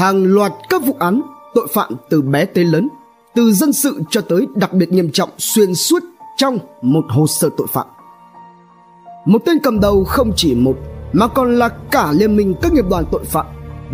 hàng 0.00 0.24
loạt 0.24 0.52
các 0.68 0.82
vụ 0.84 0.96
án 0.98 1.22
tội 1.54 1.66
phạm 1.74 1.92
từ 2.10 2.22
bé 2.22 2.44
tới 2.44 2.64
lớn, 2.64 2.88
từ 3.34 3.52
dân 3.52 3.72
sự 3.72 4.02
cho 4.10 4.20
tới 4.20 4.46
đặc 4.54 4.72
biệt 4.72 4.92
nghiêm 4.92 5.10
trọng 5.12 5.30
xuyên 5.38 5.74
suốt 5.74 6.02
trong 6.36 6.58
một 6.82 7.04
hồ 7.08 7.26
sơ 7.26 7.48
tội 7.56 7.66
phạm. 7.72 7.86
Một 9.26 9.42
tên 9.44 9.58
cầm 9.62 9.80
đầu 9.80 10.04
không 10.04 10.32
chỉ 10.36 10.54
một 10.54 10.76
mà 11.12 11.26
còn 11.26 11.58
là 11.58 11.68
cả 11.68 12.12
liên 12.12 12.36
minh 12.36 12.54
các 12.62 12.72
nghiệp 12.72 12.84
đoàn 12.90 13.04
tội 13.12 13.24
phạm, 13.24 13.46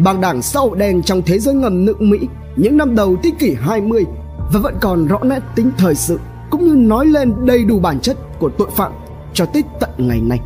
băng 0.04 0.20
đảng 0.20 0.42
xã 0.42 0.60
hội 0.60 0.78
đen 0.78 1.02
trong 1.02 1.22
thế 1.22 1.38
giới 1.38 1.54
ngầm 1.54 1.84
nước 1.84 2.00
Mỹ 2.00 2.18
những 2.56 2.76
năm 2.76 2.94
đầu 2.94 3.16
thế 3.22 3.30
kỷ 3.38 3.54
20 3.54 4.04
và 4.52 4.60
vẫn 4.60 4.74
còn 4.80 5.06
rõ 5.06 5.18
nét 5.22 5.40
tính 5.56 5.70
thời 5.78 5.94
sự 5.94 6.18
cũng 6.50 6.64
như 6.64 6.74
nói 6.74 7.06
lên 7.06 7.32
đầy 7.46 7.64
đủ 7.64 7.78
bản 7.78 8.00
chất 8.00 8.16
của 8.38 8.50
tội 8.58 8.68
phạm 8.70 8.92
cho 9.34 9.46
tới 9.46 9.64
tận 9.80 9.90
ngày 9.98 10.20
nay. 10.20 10.40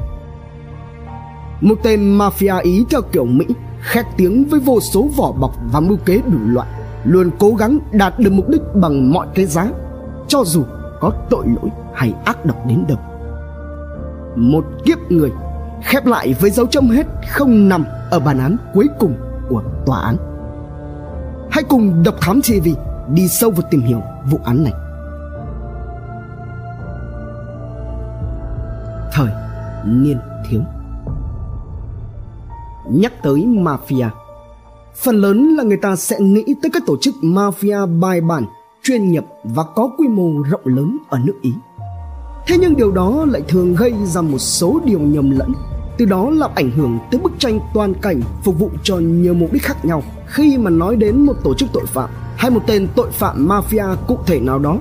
Một 1.61 1.79
tên 1.83 2.19
mafia 2.19 2.63
Ý 2.63 2.85
theo 2.91 3.03
kiểu 3.03 3.25
Mỹ 3.25 3.45
khét 3.81 4.07
tiếng 4.17 4.45
với 4.45 4.61
vô 4.61 4.81
số 4.81 5.09
vỏ 5.17 5.33
bọc 5.33 5.57
và 5.73 5.81
mưu 5.81 5.97
kế 5.97 6.17
đủ 6.17 6.39
loại, 6.47 6.69
luôn 7.05 7.31
cố 7.39 7.55
gắng 7.55 7.79
đạt 7.93 8.19
được 8.19 8.33
mục 8.33 8.49
đích 8.49 8.63
bằng 8.75 9.13
mọi 9.13 9.27
cái 9.35 9.47
giá, 9.47 9.67
cho 10.29 10.43
dù 10.45 10.65
có 11.01 11.13
tội 11.31 11.47
lỗi 11.47 11.71
hay 11.95 12.15
ác 12.25 12.45
độc 12.47 12.67
đến 12.67 12.85
đâu. 12.89 12.99
Một 14.37 14.65
kiếp 14.85 14.99
người 15.09 15.31
khép 15.83 16.07
lại 16.07 16.35
với 16.41 16.51
dấu 16.51 16.67
chấm 16.67 16.89
hết 16.89 17.07
không 17.29 17.69
nằm 17.69 17.85
ở 18.11 18.21
bản 18.21 18.39
án 18.39 18.57
cuối 18.75 18.89
cùng 18.99 19.15
của 19.49 19.63
tòa 19.87 20.01
án. 20.01 20.17
Hãy 21.51 21.65
cùng 21.69 22.03
độc 22.03 22.15
thám 22.21 22.41
tv 22.43 22.69
đi 23.15 23.29
sâu 23.29 23.51
vào 23.51 23.63
tìm 23.71 23.81
hiểu 23.81 24.03
vụ 24.31 24.39
án 24.45 24.65
này. 24.65 24.73
Thời 29.13 29.31
niên 29.85 30.19
thiếu 30.49 30.61
nhắc 32.93 33.23
tới 33.23 33.41
mafia. 33.41 34.09
Phần 34.97 35.17
lớn 35.17 35.55
là 35.57 35.63
người 35.63 35.77
ta 35.77 35.97
sẽ 35.97 36.21
nghĩ 36.21 36.55
tới 36.63 36.71
các 36.71 36.83
tổ 36.87 36.97
chức 36.97 37.15
mafia 37.23 38.01
bài 38.01 38.21
bản, 38.21 38.45
chuyên 38.83 39.11
nghiệp 39.11 39.25
và 39.45 39.63
có 39.75 39.91
quy 39.99 40.09
mô 40.09 40.43
rộng 40.51 40.61
lớn 40.65 40.99
ở 41.09 41.19
nước 41.25 41.39
ý. 41.43 41.53
Thế 42.47 42.57
nhưng 42.61 42.77
điều 42.77 42.91
đó 42.91 43.27
lại 43.31 43.43
thường 43.49 43.75
gây 43.75 43.93
ra 44.05 44.21
một 44.21 44.39
số 44.39 44.81
điều 44.85 44.99
nhầm 44.99 45.31
lẫn, 45.31 45.53
từ 45.99 46.05
đó 46.05 46.31
làm 46.31 46.51
ảnh 46.55 46.71
hưởng 46.71 46.99
tới 47.11 47.21
bức 47.21 47.33
tranh 47.39 47.61
toàn 47.75 47.95
cảnh 47.95 48.21
phục 48.43 48.59
vụ 48.59 48.71
cho 48.83 48.97
nhiều 48.97 49.35
mục 49.35 49.53
đích 49.53 49.63
khác 49.63 49.85
nhau. 49.85 50.03
Khi 50.27 50.59
mà 50.59 50.71
nói 50.71 50.97
đến 50.97 51.27
một 51.27 51.35
tổ 51.45 51.55
chức 51.55 51.69
tội 51.73 51.87
phạm, 51.87 52.11
hay 52.37 52.51
một 52.51 52.61
tên 52.67 52.89
tội 52.97 53.11
phạm 53.11 53.49
mafia 53.49 53.97
cụ 54.09 54.19
thể 54.27 54.41
nào 54.41 54.59
đó, 54.59 54.77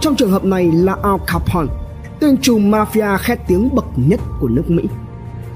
trong 0.00 0.14
trường 0.14 0.30
hợp 0.30 0.44
này 0.44 0.72
là 0.72 0.96
Al 1.02 1.16
Capone, 1.26 1.72
tên 2.20 2.36
trùm 2.36 2.70
mafia 2.70 3.18
khét 3.18 3.38
tiếng 3.48 3.74
bậc 3.74 3.84
nhất 3.96 4.20
của 4.40 4.48
nước 4.48 4.70
Mỹ. 4.70 4.82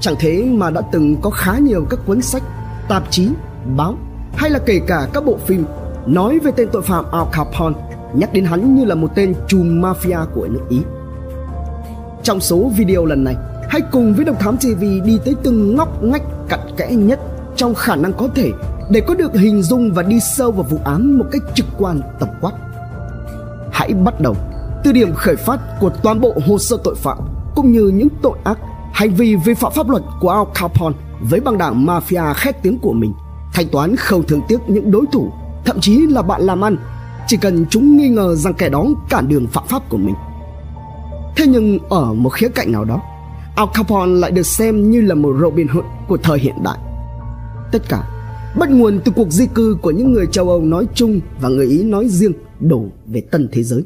Chẳng 0.01 0.15
thế 0.19 0.45
mà 0.45 0.71
đã 0.71 0.81
từng 0.93 1.17
có 1.23 1.31
khá 1.31 1.59
nhiều 1.59 1.87
các 1.91 2.01
cuốn 2.07 2.23
sách, 2.23 2.43
tạp 2.89 3.11
chí, 3.11 3.29
báo 3.77 3.95
hay 4.37 4.51
là 4.51 4.59
kể 4.59 4.81
cả 4.87 5.09
các 5.13 5.25
bộ 5.25 5.37
phim 5.47 5.65
nói 6.07 6.39
về 6.39 6.51
tên 6.57 6.69
tội 6.73 6.83
phạm 6.83 7.05
Al 7.13 7.23
Capone, 7.33 7.75
nhắc 8.15 8.33
đến 8.33 8.45
hắn 8.45 8.75
như 8.75 8.85
là 8.85 8.95
một 8.95 9.09
tên 9.15 9.35
trùm 9.49 9.83
mafia 9.83 10.27
của 10.35 10.47
nước 10.47 10.63
Ý. 10.69 10.81
Trong 12.23 12.41
số 12.41 12.71
video 12.77 13.05
lần 13.05 13.25
này, 13.25 13.37
hãy 13.69 13.81
cùng 13.93 14.15
với 14.15 14.25
Độc 14.25 14.41
Thám 14.41 14.57
TV 14.57 14.81
đi 15.05 15.19
tới 15.25 15.35
từng 15.43 15.77
ngóc 15.77 16.03
ngách 16.03 16.23
cặn 16.49 16.61
kẽ 16.77 16.91
nhất 16.91 17.21
trong 17.57 17.75
khả 17.75 17.97
năng 17.97 18.13
có 18.13 18.29
thể 18.35 18.53
để 18.91 19.01
có 19.01 19.15
được 19.15 19.35
hình 19.35 19.63
dung 19.63 19.93
và 19.93 20.03
đi 20.03 20.21
sâu 20.21 20.53
vào 20.53 20.63
vụ 20.63 20.79
án 20.85 21.19
một 21.19 21.25
cách 21.33 21.43
trực 21.55 21.67
quan 21.79 22.01
tổng 22.21 22.35
quát. 22.41 22.53
Hãy 23.73 23.93
bắt 23.93 24.21
đầu 24.21 24.37
từ 24.85 24.93
điểm 24.93 25.13
khởi 25.15 25.37
phát 25.37 25.61
của 25.81 25.91
toàn 26.03 26.21
bộ 26.21 26.35
hồ 26.47 26.59
sơ 26.59 26.77
tội 26.85 26.95
phạm 26.97 27.19
cũng 27.55 27.73
như 27.73 27.91
những 27.95 28.09
tội 28.23 28.39
ác 28.45 28.59
Hành 28.99 29.15
vi 29.15 29.37
vi 29.37 29.55
phạm 29.55 29.73
pháp 29.73 29.89
luật 29.91 30.03
của 30.21 30.31
Al 30.31 30.43
Capone 30.55 30.97
với 31.21 31.41
băng 31.41 31.59
đảng 31.59 31.87
mafia 31.87 32.35
khét 32.35 32.63
tiếng 32.63 32.79
của 32.79 32.93
mình, 32.93 33.13
thanh 33.53 33.69
toán 33.69 33.97
không 33.97 34.23
thương 34.23 34.41
tiếc 34.49 34.59
những 34.67 34.91
đối 34.91 35.05
thủ, 35.13 35.33
thậm 35.65 35.81
chí 35.81 36.07
là 36.07 36.23
bạn 36.23 36.43
làm 36.43 36.65
ăn, 36.65 36.77
chỉ 37.27 37.37
cần 37.37 37.67
chúng 37.71 37.97
nghi 37.97 38.09
ngờ 38.09 38.35
rằng 38.35 38.55
kẻ 38.55 38.69
đó 38.69 38.87
cản 39.09 39.29
đường 39.29 39.47
phạm 39.47 39.65
pháp 39.69 39.89
của 39.89 39.97
mình. 39.97 40.15
Thế 41.37 41.47
nhưng 41.47 41.79
ở 41.89 42.15
một 42.15 42.29
khía 42.29 42.49
cạnh 42.49 42.73
nào 42.73 42.85
đó, 42.85 43.03
Al 43.57 43.67
Capone 43.75 44.13
lại 44.13 44.31
được 44.31 44.47
xem 44.47 44.91
như 44.91 45.01
là 45.01 45.15
một 45.15 45.37
Robin 45.41 45.69
Hood 45.69 45.85
của 46.09 46.17
thời 46.17 46.39
hiện 46.39 46.57
đại. 46.65 46.79
Tất 47.73 47.83
cả 47.89 48.03
bắt 48.59 48.71
nguồn 48.71 49.01
từ 49.05 49.13
cuộc 49.17 49.31
di 49.31 49.47
cư 49.47 49.77
của 49.83 49.91
những 49.91 50.13
người 50.13 50.27
châu 50.27 50.49
Âu 50.49 50.61
nói 50.61 50.87
chung 50.95 51.21
và 51.41 51.49
người 51.49 51.67
Ý 51.67 51.83
nói 51.83 52.09
riêng 52.09 52.33
đổ 52.61 52.85
về 53.07 53.21
tân 53.21 53.49
thế 53.53 53.63
giới. 53.63 53.83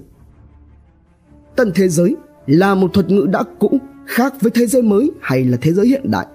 Tân 1.56 1.72
thế 1.74 1.88
giới 1.88 2.16
là 2.46 2.74
một 2.74 2.92
thuật 2.92 3.10
ngữ 3.10 3.26
đã 3.30 3.42
cũ 3.58 3.78
khác 4.12 4.34
với 4.40 4.50
thế 4.50 4.66
giới 4.66 4.82
mới 4.82 5.10
hay 5.20 5.44
là 5.44 5.58
thế 5.60 5.72
giới 5.72 5.86
hiện 5.86 6.10
đại. 6.10 6.26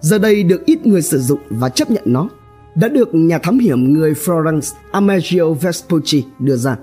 Giờ 0.00 0.18
đây 0.18 0.42
được 0.42 0.66
ít 0.66 0.86
người 0.86 1.02
sử 1.02 1.18
dụng 1.18 1.40
và 1.50 1.68
chấp 1.68 1.90
nhận 1.90 2.02
nó, 2.06 2.28
đã 2.74 2.88
được 2.88 3.14
nhà 3.14 3.38
thám 3.38 3.58
hiểm 3.58 3.92
người 3.92 4.12
Florence 4.12 4.74
Amedeo 4.92 5.54
Vespucci 5.54 6.24
đưa 6.38 6.56
ra. 6.56 6.76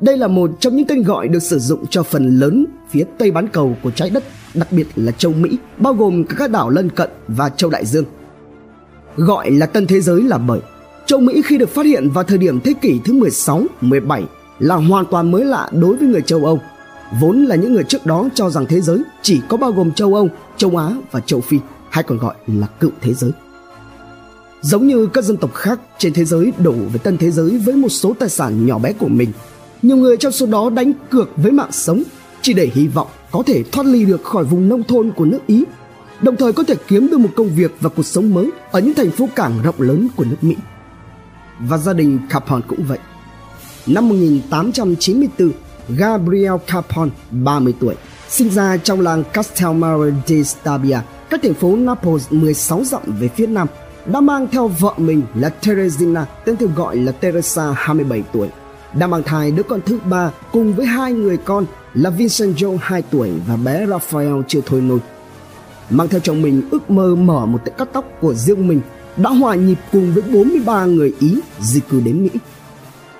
Đây 0.00 0.16
là 0.16 0.28
một 0.28 0.50
trong 0.60 0.76
những 0.76 0.86
tên 0.86 1.02
gọi 1.02 1.28
được 1.28 1.42
sử 1.42 1.58
dụng 1.58 1.86
cho 1.86 2.02
phần 2.02 2.38
lớn 2.38 2.66
phía 2.90 3.04
tây 3.18 3.30
bán 3.30 3.48
cầu 3.48 3.76
của 3.82 3.90
trái 3.90 4.10
đất, 4.10 4.24
đặc 4.54 4.72
biệt 4.72 4.86
là 4.96 5.12
châu 5.12 5.32
Mỹ, 5.32 5.58
bao 5.78 5.94
gồm 5.94 6.24
cả 6.24 6.34
các 6.38 6.50
đảo 6.50 6.70
lân 6.70 6.90
cận 6.90 7.10
và 7.28 7.48
châu 7.48 7.70
Đại 7.70 7.86
Dương. 7.86 8.04
Gọi 9.16 9.50
là 9.50 9.66
tân 9.66 9.86
thế 9.86 10.00
giới 10.00 10.22
là 10.22 10.38
bởi 10.38 10.60
châu 11.06 11.20
Mỹ 11.20 11.42
khi 11.44 11.58
được 11.58 11.68
phát 11.68 11.86
hiện 11.86 12.08
vào 12.10 12.24
thời 12.24 12.38
điểm 12.38 12.60
thế 12.60 12.74
kỷ 12.80 13.00
thứ 13.04 13.12
16, 13.12 13.62
17 13.80 14.22
là 14.58 14.74
hoàn 14.74 15.04
toàn 15.10 15.30
mới 15.30 15.44
lạ 15.44 15.68
đối 15.72 15.96
với 15.96 16.08
người 16.08 16.22
châu 16.22 16.44
Âu 16.44 16.60
vốn 17.20 17.44
là 17.44 17.56
những 17.56 17.74
người 17.74 17.84
trước 17.84 18.06
đó 18.06 18.28
cho 18.34 18.50
rằng 18.50 18.66
thế 18.66 18.80
giới 18.80 19.02
chỉ 19.22 19.40
có 19.48 19.56
bao 19.56 19.72
gồm 19.72 19.92
châu 19.92 20.14
Âu, 20.14 20.28
châu 20.56 20.76
Á 20.76 20.90
và 21.10 21.20
châu 21.20 21.40
Phi, 21.40 21.58
hay 21.90 22.04
còn 22.04 22.18
gọi 22.18 22.34
là 22.46 22.66
cựu 22.66 22.90
thế 23.00 23.14
giới. 23.14 23.30
Giống 24.60 24.86
như 24.86 25.06
các 25.06 25.24
dân 25.24 25.36
tộc 25.36 25.54
khác 25.54 25.80
trên 25.98 26.12
thế 26.12 26.24
giới 26.24 26.52
đổ 26.58 26.72
về 26.72 26.98
tân 27.02 27.18
thế 27.18 27.30
giới 27.30 27.58
với 27.58 27.74
một 27.74 27.88
số 27.88 28.14
tài 28.18 28.28
sản 28.28 28.66
nhỏ 28.66 28.78
bé 28.78 28.92
của 28.92 29.08
mình, 29.08 29.32
nhiều 29.82 29.96
người 29.96 30.16
trong 30.16 30.32
số 30.32 30.46
đó 30.46 30.70
đánh 30.70 30.92
cược 31.10 31.30
với 31.36 31.52
mạng 31.52 31.72
sống 31.72 32.02
chỉ 32.42 32.52
để 32.52 32.70
hy 32.74 32.86
vọng 32.86 33.08
có 33.30 33.42
thể 33.46 33.62
thoát 33.72 33.86
ly 33.86 34.04
được 34.04 34.24
khỏi 34.24 34.44
vùng 34.44 34.68
nông 34.68 34.82
thôn 34.82 35.12
của 35.16 35.24
nước 35.24 35.40
Ý, 35.46 35.64
đồng 36.22 36.36
thời 36.36 36.52
có 36.52 36.62
thể 36.62 36.74
kiếm 36.88 37.08
được 37.10 37.18
một 37.18 37.28
công 37.36 37.48
việc 37.48 37.76
và 37.80 37.88
cuộc 37.88 38.06
sống 38.06 38.34
mới 38.34 38.50
ở 38.70 38.80
những 38.80 38.94
thành 38.94 39.10
phố 39.10 39.28
cảng 39.34 39.62
rộng 39.62 39.74
lớn 39.80 40.08
của 40.16 40.24
nước 40.24 40.36
Mỹ. 40.40 40.56
Và 41.60 41.78
gia 41.78 41.92
đình 41.92 42.18
Capone 42.30 42.62
cũng 42.68 42.84
vậy. 42.88 42.98
Năm 43.86 44.08
1894, 44.08 45.50
Gabriel 45.88 46.54
Capon, 46.66 47.10
30 47.30 47.74
tuổi, 47.80 47.94
sinh 48.28 48.50
ra 48.50 48.76
trong 48.76 49.00
làng 49.00 49.24
Castelmare 49.32 50.16
di 50.26 50.44
Stabia, 50.44 50.98
cách 51.30 51.40
thành 51.42 51.54
phố 51.54 51.76
Naples 51.76 52.32
16 52.32 52.84
dặm 52.84 53.02
về 53.20 53.28
phía 53.28 53.46
nam, 53.46 53.68
đã 54.06 54.20
mang 54.20 54.46
theo 54.52 54.68
vợ 54.68 54.94
mình 54.96 55.22
là 55.34 55.48
Teresina, 55.48 56.26
tên 56.44 56.56
thường 56.56 56.74
gọi 56.76 56.96
là 56.96 57.12
Teresa 57.12 57.74
27 57.76 58.22
tuổi. 58.32 58.48
Đã 58.94 59.06
mang 59.06 59.22
thai 59.22 59.50
đứa 59.50 59.62
con 59.62 59.80
thứ 59.86 59.98
ba 60.10 60.30
cùng 60.52 60.74
với 60.74 60.86
hai 60.86 61.12
người 61.12 61.36
con 61.36 61.66
là 61.94 62.10
Vincenzo 62.10 62.78
2 62.80 63.02
tuổi 63.02 63.30
và 63.46 63.56
bé 63.56 63.86
Raphael 63.86 64.40
chưa 64.48 64.60
thôi 64.66 64.80
nôi. 64.80 64.98
Mang 65.90 66.08
theo 66.08 66.20
chồng 66.20 66.42
mình 66.42 66.68
ước 66.70 66.90
mơ 66.90 67.14
mở 67.14 67.46
một 67.46 67.64
tiệm 67.64 67.74
cắt 67.78 67.88
tóc 67.92 68.04
của 68.20 68.34
riêng 68.34 68.68
mình 68.68 68.80
đã 69.16 69.30
hòa 69.30 69.54
nhịp 69.54 69.78
cùng 69.92 70.14
với 70.14 70.22
43 70.22 70.84
người 70.84 71.14
Ý 71.20 71.40
di 71.60 71.80
cư 71.80 72.00
đến 72.00 72.22
Mỹ. 72.22 72.30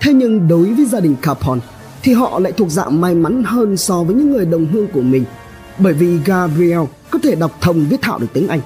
Thế 0.01 0.13
nhưng 0.13 0.49
đối 0.49 0.75
với 0.75 0.85
gia 0.85 1.01
đình 1.01 1.17
Capone, 1.23 1.61
thì 2.05 2.13
họ 2.13 2.39
lại 2.39 2.53
thuộc 2.53 2.71
dạng 2.71 3.01
may 3.01 3.15
mắn 3.15 3.43
hơn 3.45 3.77
so 3.77 4.03
với 4.03 4.17
những 4.17 4.31
người 4.31 4.47
đồng 4.47 4.67
hương 4.67 4.89
của 4.89 5.01
mình 5.01 5.25
bởi 5.79 5.93
vì 5.93 6.19
Gabriel 6.25 6.81
có 7.11 7.19
thể 7.23 7.35
đọc 7.35 7.51
thông 7.61 7.87
viết 7.89 8.03
thạo 8.03 8.19
được 8.19 8.27
tiếng 8.33 8.49
Anh. 8.49 8.61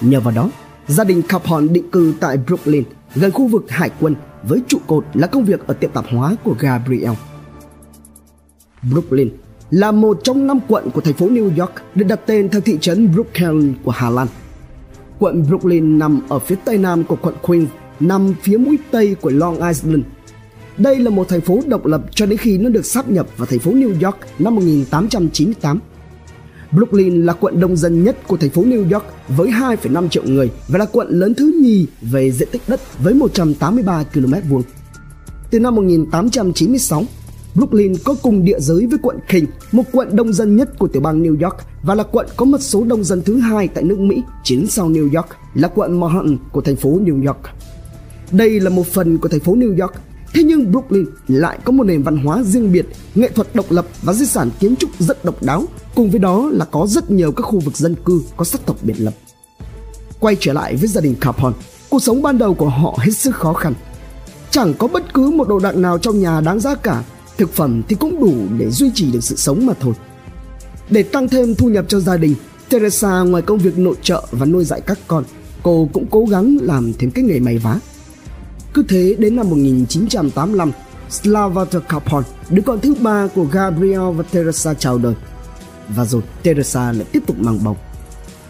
Nhờ 0.00 0.20
vào 0.20 0.34
đó, 0.34 0.50
gia 0.86 1.04
đình 1.04 1.22
Capone 1.22 1.68
định 1.68 1.90
cư 1.90 2.14
tại 2.20 2.36
Brooklyn 2.36 2.84
gần 3.14 3.30
khu 3.30 3.46
vực 3.46 3.64
hải 3.68 3.90
quân 4.00 4.14
với 4.42 4.62
trụ 4.68 4.78
cột 4.86 5.04
là 5.14 5.26
công 5.26 5.44
việc 5.44 5.66
ở 5.66 5.74
tiệm 5.74 5.90
tạp 5.90 6.04
hóa 6.08 6.36
của 6.44 6.54
Gabriel. 6.58 7.12
Brooklyn 8.90 9.28
là 9.70 9.92
một 9.92 10.20
trong 10.24 10.46
năm 10.46 10.58
quận 10.68 10.90
của 10.90 11.00
thành 11.00 11.14
phố 11.14 11.26
New 11.26 11.58
York 11.58 11.72
được 11.94 12.04
đặt 12.08 12.20
tên 12.26 12.48
theo 12.48 12.60
thị 12.60 12.78
trấn 12.80 13.12
Brooklyn 13.12 13.74
của 13.84 13.90
Hà 13.90 14.10
Lan. 14.10 14.26
Quận 15.18 15.44
Brooklyn 15.48 15.98
nằm 15.98 16.20
ở 16.28 16.38
phía 16.38 16.56
tây 16.64 16.78
nam 16.78 17.04
của 17.04 17.16
quận 17.22 17.34
Queens, 17.42 17.68
nằm 18.00 18.34
phía 18.42 18.56
mũi 18.56 18.78
tây 18.90 19.16
của 19.20 19.30
Long 19.30 19.68
Island 19.68 20.04
đây 20.78 20.98
là 20.98 21.10
một 21.10 21.28
thành 21.28 21.40
phố 21.40 21.60
độc 21.66 21.86
lập 21.86 22.02
cho 22.14 22.26
đến 22.26 22.38
khi 22.38 22.58
nó 22.58 22.68
được 22.68 22.86
sáp 22.86 23.10
nhập 23.10 23.26
vào 23.36 23.46
thành 23.46 23.58
phố 23.58 23.70
New 23.70 24.04
York 24.04 24.16
năm 24.38 24.54
1898. 24.54 25.80
Brooklyn 26.72 27.22
là 27.22 27.32
quận 27.32 27.60
đông 27.60 27.76
dân 27.76 28.04
nhất 28.04 28.16
của 28.28 28.36
thành 28.36 28.50
phố 28.50 28.62
New 28.62 28.92
York 28.92 29.04
với 29.28 29.48
2,5 29.50 30.08
triệu 30.08 30.22
người 30.26 30.50
và 30.68 30.78
là 30.78 30.84
quận 30.84 31.08
lớn 31.10 31.34
thứ 31.34 31.60
nhì 31.62 31.86
về 32.02 32.30
diện 32.30 32.48
tích 32.52 32.62
đất 32.68 32.80
với 32.98 33.14
183 33.14 34.04
km 34.14 34.34
vuông. 34.48 34.62
Từ 35.50 35.60
năm 35.60 35.74
1896, 35.74 37.04
Brooklyn 37.54 37.92
có 38.04 38.14
cùng 38.22 38.44
địa 38.44 38.58
giới 38.60 38.86
với 38.86 38.98
quận 39.02 39.18
King, 39.28 39.46
một 39.72 39.82
quận 39.92 40.16
đông 40.16 40.32
dân 40.32 40.56
nhất 40.56 40.78
của 40.78 40.88
tiểu 40.88 41.02
bang 41.02 41.22
New 41.22 41.44
York 41.44 41.56
và 41.82 41.94
là 41.94 42.02
quận 42.02 42.26
có 42.36 42.44
mật 42.44 42.62
số 42.62 42.84
đông 42.84 43.04
dân 43.04 43.22
thứ 43.22 43.36
hai 43.38 43.68
tại 43.68 43.84
nước 43.84 43.98
Mỹ, 43.98 44.22
chỉ 44.44 44.66
sau 44.66 44.90
New 44.90 45.16
York 45.16 45.28
là 45.54 45.68
quận 45.68 46.00
Manhattan 46.00 46.36
của 46.52 46.60
thành 46.60 46.76
phố 46.76 46.98
New 47.04 47.26
York. 47.26 47.40
Đây 48.32 48.60
là 48.60 48.70
một 48.70 48.86
phần 48.86 49.18
của 49.18 49.28
thành 49.28 49.40
phố 49.40 49.56
New 49.56 49.80
York 49.80 49.94
Thế 50.34 50.42
nhưng 50.42 50.72
Brooklyn 50.72 51.06
lại 51.28 51.58
có 51.64 51.72
một 51.72 51.84
nền 51.84 52.02
văn 52.02 52.16
hóa 52.16 52.42
riêng 52.42 52.72
biệt, 52.72 52.86
nghệ 53.14 53.28
thuật 53.28 53.54
độc 53.54 53.72
lập 53.72 53.86
và 54.02 54.12
di 54.12 54.26
sản 54.26 54.50
kiến 54.60 54.76
trúc 54.76 54.90
rất 54.98 55.24
độc 55.24 55.42
đáo, 55.42 55.64
cùng 55.94 56.10
với 56.10 56.20
đó 56.20 56.50
là 56.52 56.64
có 56.64 56.86
rất 56.86 57.10
nhiều 57.10 57.32
các 57.32 57.42
khu 57.42 57.60
vực 57.60 57.76
dân 57.76 57.94
cư 58.04 58.22
có 58.36 58.44
sắc 58.44 58.66
tộc 58.66 58.76
biệt 58.82 58.94
lập. 58.98 59.14
Quay 60.20 60.36
trở 60.40 60.52
lại 60.52 60.76
với 60.76 60.88
gia 60.88 61.00
đình 61.00 61.14
Capone, 61.20 61.56
cuộc 61.88 62.02
sống 62.02 62.22
ban 62.22 62.38
đầu 62.38 62.54
của 62.54 62.68
họ 62.68 62.98
hết 63.00 63.12
sức 63.12 63.34
khó 63.34 63.52
khăn. 63.52 63.74
Chẳng 64.50 64.74
có 64.78 64.88
bất 64.88 65.14
cứ 65.14 65.30
một 65.30 65.48
đồ 65.48 65.58
đạc 65.58 65.76
nào 65.76 65.98
trong 65.98 66.20
nhà 66.20 66.40
đáng 66.40 66.60
giá 66.60 66.74
cả, 66.74 67.04
thực 67.38 67.52
phẩm 67.52 67.82
thì 67.88 67.96
cũng 68.00 68.20
đủ 68.20 68.34
để 68.58 68.70
duy 68.70 68.90
trì 68.94 69.12
được 69.12 69.24
sự 69.24 69.36
sống 69.36 69.66
mà 69.66 69.72
thôi. 69.80 69.94
Để 70.90 71.02
tăng 71.02 71.28
thêm 71.28 71.54
thu 71.54 71.68
nhập 71.68 71.84
cho 71.88 72.00
gia 72.00 72.16
đình, 72.16 72.34
Teresa 72.68 73.20
ngoài 73.20 73.42
công 73.42 73.58
việc 73.58 73.78
nội 73.78 73.96
trợ 74.02 74.26
và 74.30 74.46
nuôi 74.46 74.64
dạy 74.64 74.80
các 74.80 74.98
con, 75.08 75.24
cô 75.62 75.88
cũng 75.92 76.06
cố 76.10 76.26
gắng 76.30 76.58
làm 76.60 76.92
thêm 76.98 77.10
cái 77.10 77.24
nghề 77.24 77.38
may 77.38 77.58
vá. 77.58 77.80
Cứ 78.74 78.82
thế 78.88 79.16
đến 79.18 79.36
năm 79.36 79.50
1985, 79.50 80.72
Slavata 81.10 81.78
Capon, 81.78 82.24
đứa 82.50 82.62
con 82.62 82.80
thứ 82.80 82.94
ba 82.94 83.26
của 83.34 83.44
Gabriel 83.44 84.10
và 84.16 84.22
Teresa 84.22 84.74
chào 84.74 84.98
đời. 84.98 85.14
Và 85.88 86.04
rồi 86.04 86.22
Teresa 86.42 86.92
lại 86.92 87.06
tiếp 87.12 87.22
tục 87.26 87.38
mang 87.38 87.64
bầu. 87.64 87.76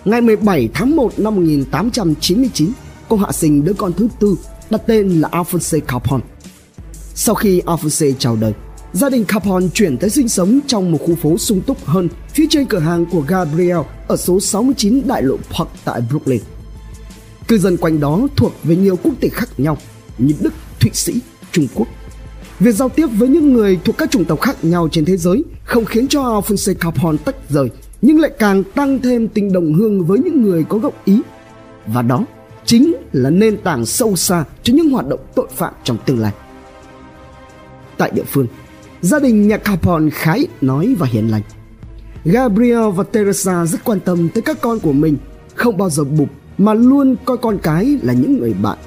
Ngày 0.05 0.21
17 0.21 0.69
tháng 0.75 0.97
1 0.97 1.19
năm 1.19 1.35
1899, 1.35 2.73
cô 3.09 3.17
hạ 3.17 3.33
sinh 3.33 3.65
đứa 3.65 3.73
con 3.73 3.93
thứ 3.93 4.09
tư 4.21 4.37
đặt 4.71 4.83
tên 4.87 5.21
là 5.21 5.29
Alphonse 5.33 5.81
Capon. 5.81 6.21
Sau 7.15 7.35
khi 7.35 7.63
Alphonse 7.67 8.13
chào 8.19 8.37
đời, 8.37 8.53
gia 8.93 9.11
đình 9.11 9.25
Capon 9.25 9.69
chuyển 9.75 9.99
tới 9.99 10.11
sinh 10.11 10.29
sống 10.29 10.61
trong 10.67 10.93
một 10.93 10.99
khu 11.07 11.15
phố 11.15 11.39
sung 11.39 11.61
túc 11.61 11.85
hơn 11.85 12.09
phía 12.29 12.47
trên 12.51 12.67
cửa 12.67 12.79
hàng 12.79 13.07
của 13.07 13.21
Gabriel 13.21 13.79
ở 14.09 14.17
số 14.17 14.41
69 14.41 15.03
Đại 15.07 15.23
lộ 15.23 15.37
Park 15.37 15.69
tại 15.85 16.01
Brooklyn. 16.11 16.41
Cư 17.49 17.59
dân 17.59 17.77
quanh 17.77 18.01
đó 18.01 18.21
thuộc 18.37 18.53
về 18.65 18.77
nhiều 18.77 18.97
quốc 19.03 19.15
tịch 19.21 19.35
khác 19.35 19.49
nhau 19.59 19.77
như 20.19 20.35
Đức, 20.41 20.53
Thụy 20.81 20.91
Sĩ, 20.95 21.21
Trung 21.53 21.67
Quốc. 21.75 21.89
Việc 22.61 22.73
giao 22.73 22.89
tiếp 22.89 23.07
với 23.07 23.29
những 23.29 23.53
người 23.53 23.79
thuộc 23.85 23.99
các 23.99 24.11
chủng 24.11 24.25
tộc 24.25 24.41
khác 24.41 24.65
nhau 24.65 24.89
trên 24.93 25.05
thế 25.05 25.17
giới 25.17 25.45
không 25.65 25.85
khiến 25.85 26.09
cho 26.09 26.23
Alphonse 26.23 26.75
Capon 26.75 27.19
tách 27.19 27.37
rời 27.49 27.71
nhưng 28.03 28.21
lại 28.21 28.31
càng 28.39 28.65
tăng 28.65 28.99
thêm 28.99 29.29
tình 29.29 29.53
đồng 29.53 29.75
hương 29.75 30.05
với 30.05 30.19
những 30.19 30.43
người 30.43 30.65
có 30.65 30.79
gốc 30.79 30.95
Ý. 31.05 31.21
Và 31.87 32.03
đó 32.03 32.25
chính 32.65 32.95
là 33.13 33.31
nền 33.31 33.57
tảng 33.57 33.87
sâu 33.87 34.17
xa 34.17 34.45
cho 34.63 34.75
những 34.75 34.91
hoạt 34.91 35.09
động 35.09 35.21
tội 35.35 35.47
phạm 35.57 35.73
trong 35.85 35.97
tương 36.07 36.19
lai. 36.19 36.33
Tại 37.97 38.11
địa 38.15 38.25
phương, 38.27 38.47
gia 39.01 39.19
đình 39.19 39.49
nhà 39.49 39.57
Capon 39.57 40.11
khá 40.11 40.33
ít 40.33 40.49
nói 40.61 40.95
và 40.99 41.07
hiền 41.07 41.31
lành. 41.31 41.43
Gabriel 42.25 42.91
và 42.95 43.05
Teresa 43.05 43.67
rất 43.67 43.85
quan 43.85 44.01
tâm 44.01 44.29
tới 44.29 44.43
các 44.43 44.61
con 44.61 44.81
của 44.81 44.93
mình, 44.93 45.17
không 45.55 45.77
bao 45.77 45.91
giờ 45.91 46.05
bục 46.05 46.29
mà 46.59 46.75
luôn 46.75 47.17
coi 47.25 47.37
con 47.37 47.59
cái 47.63 47.99
là 48.03 48.13
những 48.13 48.39
người 48.39 48.55
bạn. 48.55 48.79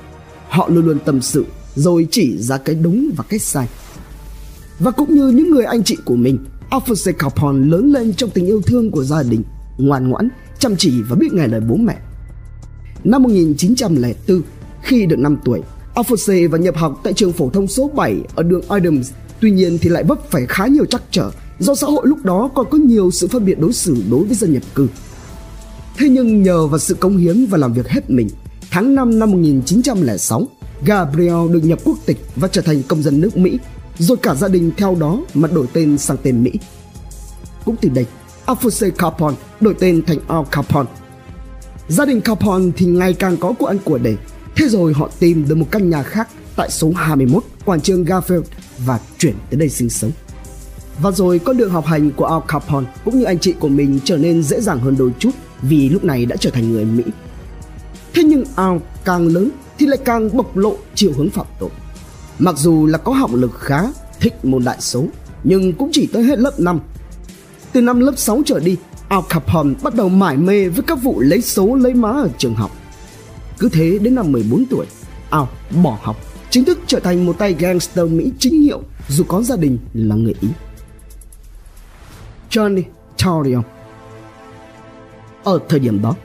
Họ 0.51 0.69
luôn 0.71 0.85
luôn 0.85 0.99
tâm 1.05 1.21
sự 1.21 1.45
rồi 1.75 2.07
chỉ 2.11 2.37
ra 2.37 2.57
cái 2.57 2.75
đúng 2.75 3.11
và 3.17 3.23
cái 3.29 3.39
sai. 3.39 3.67
Và 4.79 4.91
cũng 4.91 5.15
như 5.15 5.27
những 5.27 5.51
người 5.51 5.63
anh 5.63 5.83
chị 5.83 5.97
của 6.05 6.15
mình, 6.15 6.37
Alphonse 6.69 7.11
Capon 7.11 7.69
lớn 7.69 7.91
lên 7.93 8.13
trong 8.13 8.29
tình 8.29 8.45
yêu 8.45 8.61
thương 8.61 8.91
của 8.91 9.03
gia 9.03 9.23
đình, 9.23 9.43
ngoan 9.77 10.09
ngoãn, 10.09 10.29
chăm 10.59 10.75
chỉ 10.75 11.01
và 11.09 11.15
biết 11.15 11.33
nghe 11.33 11.47
lời 11.47 11.61
bố 11.69 11.75
mẹ. 11.75 11.97
Năm 13.03 13.23
1904, 13.23 14.41
khi 14.81 15.05
được 15.05 15.19
5 15.19 15.37
tuổi, 15.45 15.61
Alphonse 15.95 16.47
và 16.47 16.57
nhập 16.57 16.77
học 16.77 17.01
tại 17.03 17.13
trường 17.13 17.31
phổ 17.31 17.49
thông 17.49 17.67
số 17.67 17.91
7 17.95 18.15
ở 18.35 18.43
đường 18.43 18.61
Adams. 18.69 19.11
Tuy 19.39 19.51
nhiên 19.51 19.77
thì 19.81 19.89
lại 19.89 20.03
vấp 20.03 20.31
phải 20.31 20.45
khá 20.49 20.67
nhiều 20.67 20.85
trắc 20.85 21.01
trở 21.11 21.31
do 21.59 21.75
xã 21.75 21.87
hội 21.87 22.07
lúc 22.07 22.25
đó 22.25 22.49
còn 22.55 22.65
có 22.69 22.77
nhiều 22.77 23.11
sự 23.11 23.27
phân 23.27 23.45
biệt 23.45 23.59
đối 23.59 23.73
xử 23.73 24.03
đối 24.11 24.23
với 24.23 24.35
dân 24.35 24.53
nhập 24.53 24.63
cư. 24.75 24.87
Thế 25.97 26.09
nhưng 26.09 26.43
nhờ 26.43 26.67
vào 26.67 26.79
sự 26.79 26.93
cống 26.93 27.17
hiến 27.17 27.45
và 27.45 27.57
làm 27.57 27.73
việc 27.73 27.87
hết 27.87 28.09
mình, 28.09 28.29
tháng 28.71 28.95
5 28.95 29.19
năm 29.19 29.31
1906, 29.31 30.47
Gabriel 30.85 31.51
được 31.51 31.59
nhập 31.63 31.79
quốc 31.83 31.97
tịch 32.05 32.17
và 32.35 32.47
trở 32.47 32.61
thành 32.61 32.83
công 32.83 33.03
dân 33.03 33.21
nước 33.21 33.37
Mỹ, 33.37 33.59
rồi 33.97 34.17
cả 34.17 34.35
gia 34.35 34.47
đình 34.47 34.71
theo 34.77 34.95
đó 34.99 35.21
mà 35.33 35.47
đổi 35.47 35.67
tên 35.73 35.97
sang 35.97 36.17
tên 36.23 36.43
Mỹ. 36.43 36.51
Cũng 37.65 37.75
từ 37.81 37.89
đây, 37.89 38.05
Alphonse 38.45 38.89
Capone 38.89 39.35
đổi 39.59 39.75
tên 39.79 40.05
thành 40.05 40.17
Al 40.27 40.41
Capone. 40.51 40.89
Gia 41.87 42.05
đình 42.05 42.21
Capone 42.21 42.71
thì 42.77 42.85
ngày 42.85 43.13
càng 43.13 43.37
có 43.37 43.53
của 43.53 43.65
ăn 43.65 43.77
của 43.83 43.97
để, 43.97 44.15
thế 44.55 44.67
rồi 44.67 44.93
họ 44.93 45.09
tìm 45.19 45.47
được 45.47 45.55
một 45.55 45.67
căn 45.71 45.89
nhà 45.89 46.03
khác 46.03 46.29
tại 46.55 46.69
số 46.69 46.91
21 46.95 47.43
quảng 47.65 47.81
trường 47.81 48.05
Garfield 48.05 48.43
và 48.85 48.99
chuyển 49.17 49.35
tới 49.49 49.59
đây 49.59 49.69
sinh 49.69 49.89
sống. 49.89 50.11
Và 51.01 51.11
rồi 51.11 51.39
con 51.39 51.57
đường 51.57 51.71
học 51.71 51.85
hành 51.85 52.11
của 52.11 52.25
Al 52.25 52.39
Capone 52.47 52.87
cũng 53.05 53.19
như 53.19 53.23
anh 53.23 53.39
chị 53.39 53.53
của 53.59 53.69
mình 53.69 53.99
trở 54.03 54.17
nên 54.17 54.43
dễ 54.43 54.61
dàng 54.61 54.79
hơn 54.79 54.95
đôi 54.99 55.11
chút 55.19 55.31
vì 55.61 55.89
lúc 55.89 56.03
này 56.03 56.25
đã 56.25 56.35
trở 56.35 56.49
thành 56.49 56.71
người 56.71 56.85
Mỹ. 56.85 57.03
Thế 58.13 58.23
nhưng 58.23 58.43
ao 58.55 58.81
càng 59.05 59.27
lớn 59.27 59.49
thì 59.77 59.85
lại 59.85 59.99
càng 60.05 60.37
bộc 60.37 60.57
lộ 60.57 60.77
chiều 60.95 61.13
hướng 61.17 61.29
phạm 61.29 61.45
tội. 61.59 61.69
Mặc 62.39 62.55
dù 62.57 62.85
là 62.85 62.97
có 62.97 63.13
học 63.13 63.31
lực 63.33 63.51
khá, 63.59 63.83
thích 64.19 64.45
môn 64.45 64.63
đại 64.63 64.77
số, 64.81 65.05
nhưng 65.43 65.73
cũng 65.73 65.89
chỉ 65.93 66.07
tới 66.07 66.23
hết 66.23 66.39
lớp 66.39 66.59
5. 66.59 66.79
Từ 67.71 67.81
năm 67.81 67.99
lớp 67.99 68.13
6 68.17 68.41
trở 68.45 68.59
đi, 68.59 68.77
Al 69.07 69.19
Capone 69.29 69.73
bắt 69.83 69.95
đầu 69.95 70.09
mải 70.09 70.37
mê 70.37 70.69
với 70.69 70.83
các 70.87 71.03
vụ 71.03 71.19
lấy 71.19 71.41
số 71.41 71.75
lấy 71.75 71.93
má 71.93 72.09
ở 72.09 72.29
trường 72.37 72.55
học. 72.55 72.71
Cứ 73.59 73.69
thế 73.69 73.97
đến 74.01 74.15
năm 74.15 74.31
14 74.31 74.65
tuổi, 74.65 74.85
Al 75.29 75.43
bỏ 75.83 75.97
học, 76.01 76.15
chính 76.49 76.65
thức 76.65 76.79
trở 76.87 76.99
thành 76.99 77.25
một 77.25 77.37
tay 77.37 77.55
gangster 77.59 78.11
Mỹ 78.11 78.31
chính 78.39 78.61
hiệu 78.61 78.81
dù 79.07 79.23
có 79.23 79.41
gia 79.41 79.55
đình 79.55 79.77
là 79.93 80.15
người 80.15 80.35
Ý. 80.41 80.47
Johnny 82.49 82.83
Torion 83.23 83.63
Ở 85.43 85.59
thời 85.69 85.79
điểm 85.79 86.01
đó, 86.01 86.15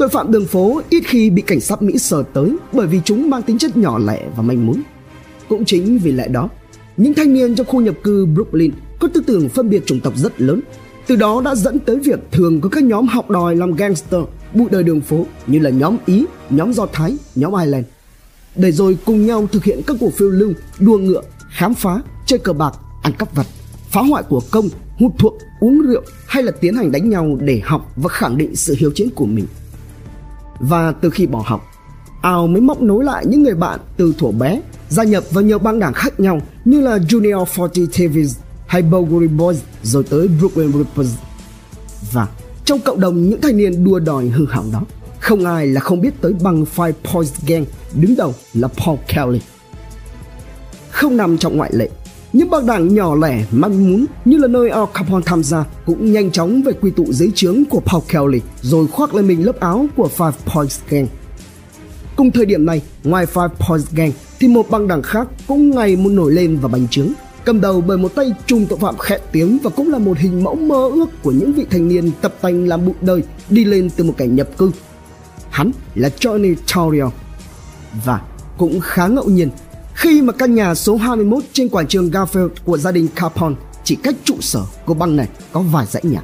Tội 0.00 0.08
phạm 0.08 0.32
đường 0.32 0.46
phố 0.46 0.80
ít 0.90 1.00
khi 1.06 1.30
bị 1.30 1.42
cảnh 1.42 1.60
sát 1.60 1.82
Mỹ 1.82 1.98
sờ 1.98 2.22
tới 2.32 2.56
bởi 2.72 2.86
vì 2.86 3.00
chúng 3.04 3.30
mang 3.30 3.42
tính 3.42 3.58
chất 3.58 3.76
nhỏ 3.76 3.98
lẻ 3.98 4.22
và 4.36 4.42
manh 4.42 4.66
mún. 4.66 4.82
Cũng 5.48 5.64
chính 5.64 5.98
vì 5.98 6.12
lẽ 6.12 6.28
đó, 6.28 6.48
những 6.96 7.14
thanh 7.14 7.34
niên 7.34 7.54
trong 7.54 7.66
khu 7.66 7.80
nhập 7.80 7.94
cư 8.02 8.26
Brooklyn 8.26 8.70
có 9.00 9.08
tư 9.14 9.22
tưởng 9.26 9.48
phân 9.48 9.70
biệt 9.70 9.86
chủng 9.86 10.00
tộc 10.00 10.16
rất 10.16 10.40
lớn. 10.40 10.60
Từ 11.06 11.16
đó 11.16 11.42
đã 11.44 11.54
dẫn 11.54 11.78
tới 11.78 11.98
việc 11.98 12.18
thường 12.30 12.60
có 12.60 12.68
các 12.68 12.84
nhóm 12.84 13.06
học 13.06 13.30
đòi 13.30 13.56
làm 13.56 13.74
gangster, 13.74 14.20
bụi 14.54 14.68
đời 14.70 14.82
đường 14.82 15.00
phố 15.00 15.26
như 15.46 15.58
là 15.58 15.70
nhóm 15.70 15.96
Ý, 16.06 16.24
nhóm 16.50 16.72
Do 16.72 16.86
Thái, 16.92 17.16
nhóm 17.34 17.54
Ireland. 17.54 17.86
Để 18.56 18.72
rồi 18.72 18.98
cùng 19.04 19.26
nhau 19.26 19.48
thực 19.52 19.64
hiện 19.64 19.80
các 19.86 19.96
cuộc 20.00 20.14
phiêu 20.14 20.28
lưu, 20.28 20.52
đua 20.78 20.98
ngựa, 20.98 21.22
khám 21.50 21.74
phá, 21.74 22.02
chơi 22.26 22.38
cờ 22.38 22.52
bạc, 22.52 22.74
ăn 23.02 23.12
cắp 23.18 23.34
vặt, 23.34 23.46
phá 23.90 24.00
hoại 24.00 24.22
của 24.22 24.40
công, 24.50 24.68
hút 24.98 25.12
thuốc, 25.18 25.38
uống 25.60 25.80
rượu 25.80 26.02
hay 26.26 26.42
là 26.42 26.52
tiến 26.52 26.76
hành 26.76 26.92
đánh 26.92 27.10
nhau 27.10 27.38
để 27.40 27.60
học 27.64 27.92
và 27.96 28.08
khẳng 28.08 28.38
định 28.38 28.56
sự 28.56 28.74
hiếu 28.78 28.90
chiến 28.94 29.08
của 29.14 29.26
mình. 29.26 29.46
Và 30.60 30.92
từ 30.92 31.10
khi 31.10 31.26
bỏ 31.26 31.42
học, 31.46 31.66
Ao 32.22 32.46
mới 32.46 32.60
móc 32.60 32.82
nối 32.82 33.04
lại 33.04 33.26
những 33.26 33.42
người 33.42 33.54
bạn 33.54 33.80
từ 33.96 34.14
thuở 34.18 34.30
bé, 34.30 34.60
gia 34.88 35.04
nhập 35.04 35.24
vào 35.30 35.44
nhiều 35.44 35.58
băng 35.58 35.78
đảng 35.78 35.92
khác 35.92 36.20
nhau 36.20 36.40
như 36.64 36.80
là 36.80 36.98
Junior 36.98 37.44
40 37.58 37.88
Thieves 37.92 38.38
hay 38.66 38.82
Bulgari 38.82 39.26
Boys 39.26 39.58
rồi 39.82 40.04
tới 40.10 40.28
Brooklyn 40.28 40.72
Rippers. 40.72 41.14
Và 42.12 42.28
trong 42.64 42.80
cộng 42.80 43.00
đồng 43.00 43.28
những 43.28 43.40
thanh 43.40 43.56
niên 43.56 43.84
đua 43.84 43.98
đòi 43.98 44.28
hư 44.28 44.46
hỏng 44.46 44.72
đó, 44.72 44.82
không 45.20 45.44
ai 45.44 45.66
là 45.66 45.80
không 45.80 46.00
biết 46.00 46.20
tới 46.20 46.32
băng 46.32 46.64
Five 46.76 46.92
Points 47.04 47.46
Gang 47.46 47.64
đứng 47.94 48.16
đầu 48.16 48.34
là 48.54 48.68
Paul 48.68 48.98
Kelly. 49.08 49.40
Không 50.90 51.16
nằm 51.16 51.38
trong 51.38 51.56
ngoại 51.56 51.70
lệ, 51.74 51.88
những 52.32 52.50
băng 52.50 52.66
đảng 52.66 52.94
nhỏ 52.94 53.14
lẻ 53.14 53.44
manh 53.50 53.90
muốn 53.90 54.06
như 54.24 54.38
là 54.38 54.48
nơi 54.48 54.70
Al 54.70 54.84
Capone 54.94 55.22
tham 55.26 55.44
gia 55.44 55.64
cũng 55.86 56.12
nhanh 56.12 56.30
chóng 56.30 56.62
về 56.62 56.72
quy 56.80 56.90
tụ 56.90 57.12
dưới 57.12 57.30
trướng 57.34 57.64
của 57.70 57.80
Paul 57.80 58.02
Kelly 58.08 58.40
rồi 58.62 58.86
khoác 58.86 59.14
lên 59.14 59.26
mình 59.26 59.46
lớp 59.46 59.60
áo 59.60 59.86
của 59.96 60.10
Five 60.16 60.32
Points 60.46 60.80
Gang. 60.88 61.06
Cùng 62.16 62.30
thời 62.30 62.46
điểm 62.46 62.66
này, 62.66 62.82
ngoài 63.04 63.26
Five 63.34 63.48
Points 63.48 63.90
Gang 63.92 64.12
thì 64.40 64.48
một 64.48 64.70
băng 64.70 64.88
đảng 64.88 65.02
khác 65.02 65.28
cũng 65.46 65.70
ngày 65.70 65.96
một 65.96 66.10
nổi 66.10 66.32
lên 66.32 66.58
và 66.62 66.68
bành 66.68 66.88
trướng 66.88 67.08
cầm 67.44 67.60
đầu 67.60 67.80
bởi 67.80 67.98
một 67.98 68.14
tay 68.14 68.32
trùm 68.46 68.66
tội 68.66 68.78
phạm 68.78 68.98
khét 68.98 69.20
tiếng 69.32 69.58
và 69.62 69.70
cũng 69.70 69.90
là 69.90 69.98
một 69.98 70.18
hình 70.18 70.44
mẫu 70.44 70.54
mơ 70.54 70.90
ước 70.94 71.22
của 71.22 71.30
những 71.30 71.52
vị 71.52 71.66
thanh 71.70 71.88
niên 71.88 72.10
tập 72.20 72.34
tành 72.40 72.68
làm 72.68 72.86
bụi 72.86 72.94
đời 73.00 73.22
đi 73.50 73.64
lên 73.64 73.90
từ 73.96 74.04
một 74.04 74.14
cảnh 74.16 74.36
nhập 74.36 74.48
cư. 74.58 74.70
Hắn 75.50 75.70
là 75.94 76.08
Johnny 76.20 76.54
Torrio 76.54 77.10
và 78.04 78.20
cũng 78.58 78.80
khá 78.80 79.06
ngẫu 79.06 79.24
nhiên 79.24 79.50
khi 80.00 80.22
mà 80.22 80.32
căn 80.32 80.54
nhà 80.54 80.74
số 80.74 80.96
21 80.96 81.42
trên 81.52 81.68
quảng 81.68 81.86
trường 81.86 82.10
Garfield 82.10 82.48
của 82.64 82.78
gia 82.78 82.92
đình 82.92 83.08
Capone 83.14 83.54
chỉ 83.84 83.96
cách 83.96 84.14
trụ 84.24 84.36
sở 84.40 84.60
của 84.86 84.94
băng 84.94 85.16
này 85.16 85.28
có 85.52 85.60
vài 85.60 85.86
dãy 85.86 86.02
nhà. 86.04 86.22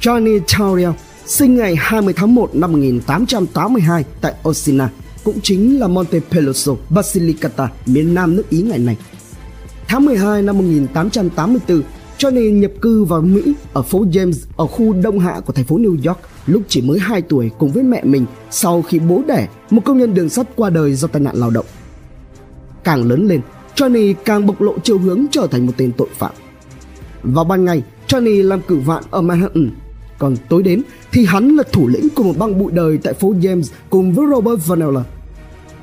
Johnny 0.00 0.40
Tauriel 0.58 0.90
sinh 1.26 1.56
ngày 1.56 1.76
20 1.78 2.14
tháng 2.16 2.34
1 2.34 2.54
năm 2.54 2.72
1882 2.72 4.04
tại 4.20 4.34
Osina, 4.48 4.90
cũng 5.24 5.40
chính 5.42 5.80
là 5.80 5.88
Montepeloso, 5.88 6.72
Basilicata, 6.90 7.68
miền 7.86 8.14
nam 8.14 8.36
nước 8.36 8.50
Ý 8.50 8.62
ngày 8.62 8.78
nay. 8.78 8.96
Tháng 9.88 10.04
12 10.04 10.42
năm 10.42 10.58
1884, 10.58 11.82
Johnny 12.18 12.52
nhập 12.52 12.72
cư 12.80 13.04
vào 13.04 13.20
Mỹ 13.20 13.42
ở 13.72 13.82
phố 13.82 14.04
James 14.04 14.44
ở 14.56 14.66
khu 14.66 14.92
đông 14.92 15.18
hạ 15.18 15.40
của 15.46 15.52
thành 15.52 15.64
phố 15.64 15.78
New 15.78 16.08
York 16.08 16.18
lúc 16.46 16.62
chỉ 16.68 16.80
mới 16.82 16.98
2 16.98 17.22
tuổi 17.22 17.50
cùng 17.58 17.72
với 17.72 17.82
mẹ 17.82 18.04
mình 18.04 18.26
sau 18.50 18.82
khi 18.82 18.98
bố 18.98 19.22
đẻ 19.28 19.48
một 19.70 19.82
công 19.84 19.98
nhân 19.98 20.14
đường 20.14 20.28
sắt 20.28 20.46
qua 20.56 20.70
đời 20.70 20.94
do 20.94 21.08
tai 21.08 21.22
nạn 21.22 21.36
lao 21.36 21.50
động. 21.50 21.66
Càng 22.84 23.08
lớn 23.08 23.28
lên, 23.28 23.40
Johnny 23.76 24.14
càng 24.24 24.46
bộc 24.46 24.60
lộ 24.60 24.74
chiều 24.82 24.98
hướng 24.98 25.26
trở 25.30 25.46
thành 25.46 25.66
một 25.66 25.72
tên 25.76 25.92
tội 25.92 26.08
phạm. 26.18 26.32
Vào 27.22 27.44
ban 27.44 27.64
ngày, 27.64 27.82
Johnny 28.08 28.48
làm 28.48 28.62
cử 28.62 28.76
vạn 28.76 29.02
ở 29.10 29.20
Manhattan, 29.20 29.70
còn 30.18 30.36
tối 30.48 30.62
đến 30.62 30.82
thì 31.12 31.24
hắn 31.24 31.56
là 31.56 31.62
thủ 31.72 31.88
lĩnh 31.88 32.08
của 32.08 32.22
một 32.22 32.38
băng 32.38 32.58
bụi 32.58 32.72
đời 32.72 32.98
tại 33.02 33.14
phố 33.14 33.32
James 33.32 33.62
cùng 33.90 34.12
với 34.12 34.26
Robert 34.30 34.66
Vanilla. 34.66 35.04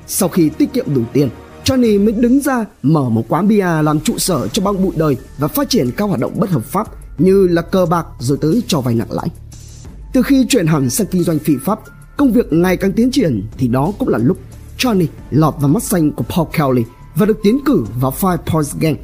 Sau 0.07 0.29
khi 0.29 0.49
tiết 0.49 0.73
kiệm 0.73 0.85
đủ 0.95 1.01
tiền, 1.13 1.29
Johnny 1.65 2.03
mới 2.03 2.13
đứng 2.13 2.39
ra 2.39 2.65
mở 2.83 3.09
một 3.09 3.25
quán 3.29 3.47
bia 3.47 3.81
làm 3.81 3.99
trụ 3.99 4.17
sở 4.17 4.47
cho 4.47 4.63
băng 4.63 4.83
bụi 4.83 4.91
đời 4.95 5.17
và 5.37 5.47
phát 5.47 5.69
triển 5.69 5.91
các 5.97 6.05
hoạt 6.05 6.19
động 6.19 6.39
bất 6.39 6.49
hợp 6.49 6.65
pháp 6.65 6.87
như 7.17 7.47
là 7.47 7.61
cờ 7.61 7.85
bạc 7.85 8.05
rồi 8.19 8.37
tới 8.41 8.63
cho 8.67 8.81
vay 8.81 8.95
nặng 8.95 9.11
lãi. 9.11 9.27
Từ 10.13 10.21
khi 10.21 10.45
chuyển 10.49 10.67
hẳn 10.67 10.89
sang 10.89 11.07
kinh 11.07 11.23
doanh 11.23 11.39
phi 11.39 11.53
pháp, 11.65 11.79
công 12.17 12.31
việc 12.31 12.53
ngày 12.53 12.77
càng 12.77 12.91
tiến 12.91 13.11
triển 13.11 13.43
thì 13.57 13.67
đó 13.67 13.91
cũng 13.99 14.09
là 14.09 14.17
lúc 14.17 14.37
Johnny 14.79 15.05
lọt 15.31 15.53
vào 15.59 15.69
mắt 15.69 15.83
xanh 15.83 16.11
của 16.11 16.23
Paul 16.23 16.47
Kelly 16.57 16.83
và 17.15 17.25
được 17.25 17.39
tiến 17.43 17.59
cử 17.65 17.85
vào 17.99 18.13
Five 18.19 18.37
Points 18.37 18.75
Gang. 18.79 18.95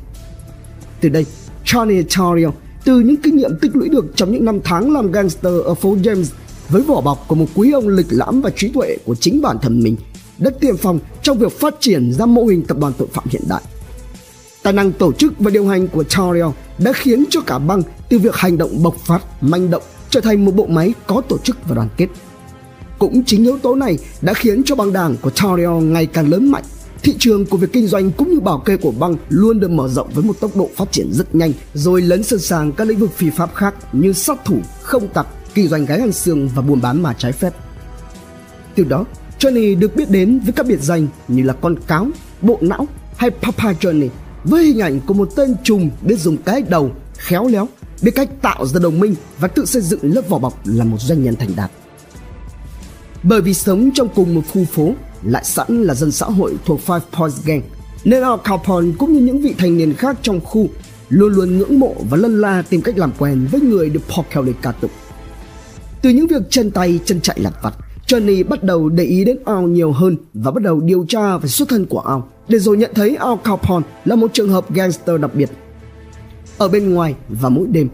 Từ 1.01 1.09
đây, 1.09 1.25
Johnny 1.65 2.03
Torrio 2.03 2.51
từ 2.85 2.99
những 2.99 3.17
kinh 3.17 3.35
nghiệm 3.35 3.51
tích 3.61 3.75
lũy 3.75 3.89
được 3.89 4.05
trong 4.15 4.31
những 4.31 4.45
năm 4.45 4.59
tháng 4.63 4.93
làm 4.93 5.11
gangster 5.11 5.53
ở 5.65 5.73
phố 5.73 5.95
James 5.95 6.25
với 6.69 6.81
vỏ 6.81 7.01
bọc 7.01 7.25
của 7.27 7.35
một 7.35 7.45
quý 7.55 7.71
ông 7.71 7.87
lịch 7.87 8.05
lãm 8.09 8.41
và 8.41 8.49
trí 8.49 8.69
tuệ 8.69 8.97
của 9.05 9.15
chính 9.15 9.41
bản 9.41 9.57
thân 9.61 9.83
mình 9.83 9.95
đã 10.37 10.51
tiên 10.59 10.77
phong 10.77 10.99
trong 11.21 11.37
việc 11.37 11.51
phát 11.59 11.75
triển 11.79 12.13
ra 12.13 12.25
mô 12.25 12.45
hình 12.45 12.63
tập 12.67 12.77
đoàn 12.79 12.93
tội 12.97 13.07
phạm 13.13 13.25
hiện 13.29 13.41
đại. 13.49 13.61
Tài 14.63 14.73
năng 14.73 14.91
tổ 14.91 15.11
chức 15.11 15.33
và 15.39 15.51
điều 15.51 15.67
hành 15.67 15.87
của 15.87 16.03
Torrio 16.03 16.51
đã 16.77 16.93
khiến 16.93 17.25
cho 17.29 17.41
cả 17.41 17.59
băng 17.59 17.81
từ 18.09 18.19
việc 18.19 18.35
hành 18.35 18.57
động 18.57 18.83
bộc 18.83 18.95
phát, 18.95 19.43
manh 19.43 19.69
động 19.69 19.83
trở 20.09 20.21
thành 20.21 20.45
một 20.45 20.55
bộ 20.55 20.65
máy 20.65 20.93
có 21.07 21.21
tổ 21.21 21.37
chức 21.37 21.57
và 21.67 21.75
đoàn 21.75 21.89
kết. 21.97 22.07
Cũng 22.99 23.23
chính 23.23 23.43
yếu 23.43 23.57
tố 23.57 23.75
này 23.75 23.97
đã 24.21 24.33
khiến 24.33 24.63
cho 24.65 24.75
băng 24.75 24.93
đảng 24.93 25.15
của 25.21 25.29
Tario 25.29 25.71
ngày 25.71 26.05
càng 26.05 26.29
lớn 26.29 26.51
mạnh. 26.51 26.63
Thị 27.03 27.15
trường 27.19 27.45
của 27.45 27.57
việc 27.57 27.73
kinh 27.73 27.87
doanh 27.87 28.11
cũng 28.11 28.33
như 28.33 28.39
bảo 28.39 28.59
kê 28.59 28.77
của 28.77 28.91
băng 28.91 29.15
luôn 29.29 29.59
được 29.59 29.71
mở 29.71 29.87
rộng 29.87 30.09
với 30.13 30.23
một 30.23 30.39
tốc 30.39 30.57
độ 30.57 30.69
phát 30.75 30.91
triển 30.91 31.13
rất 31.13 31.35
nhanh, 31.35 31.51
rồi 31.73 32.01
lấn 32.01 32.23
sân 32.23 32.39
sàng 32.39 32.71
các 32.71 32.87
lĩnh 32.87 32.99
vực 32.99 33.11
phi 33.15 33.29
pháp 33.29 33.55
khác 33.55 33.75
như 33.91 34.13
sát 34.13 34.45
thủ, 34.45 34.57
không 34.81 35.07
tặc, 35.07 35.27
kinh 35.53 35.67
doanh 35.67 35.85
gái 35.85 35.99
ăn 35.99 36.11
xương 36.11 36.49
và 36.55 36.61
buôn 36.61 36.81
bán 36.81 37.03
mà 37.03 37.13
trái 37.13 37.31
phép. 37.31 37.53
Từ 38.75 38.83
đó, 38.83 39.05
Johnny 39.39 39.79
được 39.79 39.95
biết 39.95 40.09
đến 40.09 40.39
với 40.39 40.53
các 40.53 40.65
biệt 40.65 40.81
danh 40.81 41.07
như 41.27 41.43
là 41.43 41.53
con 41.53 41.75
cáo, 41.87 42.07
bộ 42.41 42.57
não 42.61 42.87
hay 43.17 43.29
Papa 43.29 43.73
Johnny 43.73 44.09
với 44.43 44.65
hình 44.65 44.79
ảnh 44.79 44.99
của 44.99 45.13
một 45.13 45.29
tên 45.35 45.55
trùm 45.63 45.89
biết 46.01 46.19
dùng 46.19 46.37
cái 46.37 46.61
đầu 46.61 46.91
khéo 47.17 47.47
léo 47.47 47.67
biết 48.01 48.11
cách 48.15 48.29
tạo 48.41 48.65
ra 48.65 48.79
đồng 48.79 48.99
minh 48.99 49.15
và 49.39 49.47
tự 49.47 49.65
xây 49.65 49.81
dựng 49.81 49.99
lớp 50.03 50.21
vỏ 50.29 50.39
bọc 50.39 50.61
là 50.65 50.85
một 50.85 50.97
doanh 50.99 51.23
nhân 51.23 51.35
thành 51.35 51.49
đạt 51.55 51.71
bởi 53.27 53.41
vì 53.41 53.53
sống 53.53 53.89
trong 53.93 54.07
cùng 54.15 54.35
một 54.35 54.41
khu 54.53 54.65
phố 54.65 54.93
lại 55.23 55.43
sẵn 55.43 55.83
là 55.83 55.93
dân 55.93 56.11
xã 56.11 56.25
hội 56.25 56.55
thuộc 56.65 56.79
Five 56.85 56.99
Points 57.11 57.45
Gang 57.45 57.61
nên 58.03 58.23
Al 58.23 58.39
Capone 58.43 58.87
cũng 58.97 59.13
như 59.13 59.19
những 59.19 59.41
vị 59.41 59.55
thành 59.57 59.77
niên 59.77 59.93
khác 59.93 60.17
trong 60.21 60.39
khu 60.41 60.69
luôn 61.09 61.33
luôn 61.33 61.57
ngưỡng 61.57 61.79
mộ 61.79 61.95
và 62.09 62.17
lân 62.17 62.41
la 62.41 62.61
tìm 62.61 62.81
cách 62.81 62.97
làm 62.97 63.11
quen 63.17 63.47
với 63.51 63.61
người 63.61 63.89
được 63.89 63.99
Paul 64.09 64.25
Kelly 64.33 64.53
ca 64.61 64.71
tụng. 64.71 64.91
Từ 66.01 66.09
những 66.09 66.27
việc 66.27 66.41
chân 66.49 66.71
tay 66.71 66.99
chân 67.05 67.21
chạy 67.21 67.39
lặt 67.39 67.53
vặt, 67.61 67.73
Johnny 68.07 68.47
bắt 68.47 68.63
đầu 68.63 68.89
để 68.89 69.03
ý 69.03 69.25
đến 69.25 69.37
Al 69.45 69.63
nhiều 69.63 69.91
hơn 69.91 70.17
và 70.33 70.51
bắt 70.51 70.63
đầu 70.63 70.79
điều 70.79 71.05
tra 71.09 71.37
về 71.37 71.47
xuất 71.47 71.69
thân 71.69 71.85
của 71.85 71.99
Al 71.99 72.19
để 72.47 72.59
rồi 72.59 72.77
nhận 72.77 72.91
thấy 72.95 73.15
Al 73.15 73.35
Capone 73.43 73.85
là 74.05 74.15
một 74.15 74.33
trường 74.33 74.49
hợp 74.49 74.73
gangster 74.73 75.21
đặc 75.21 75.35
biệt. 75.35 75.49
Ở 76.57 76.67
bên 76.67 76.93
ngoài 76.93 77.15
và 77.29 77.49
mỗi 77.49 77.67
đêm, 77.67 77.89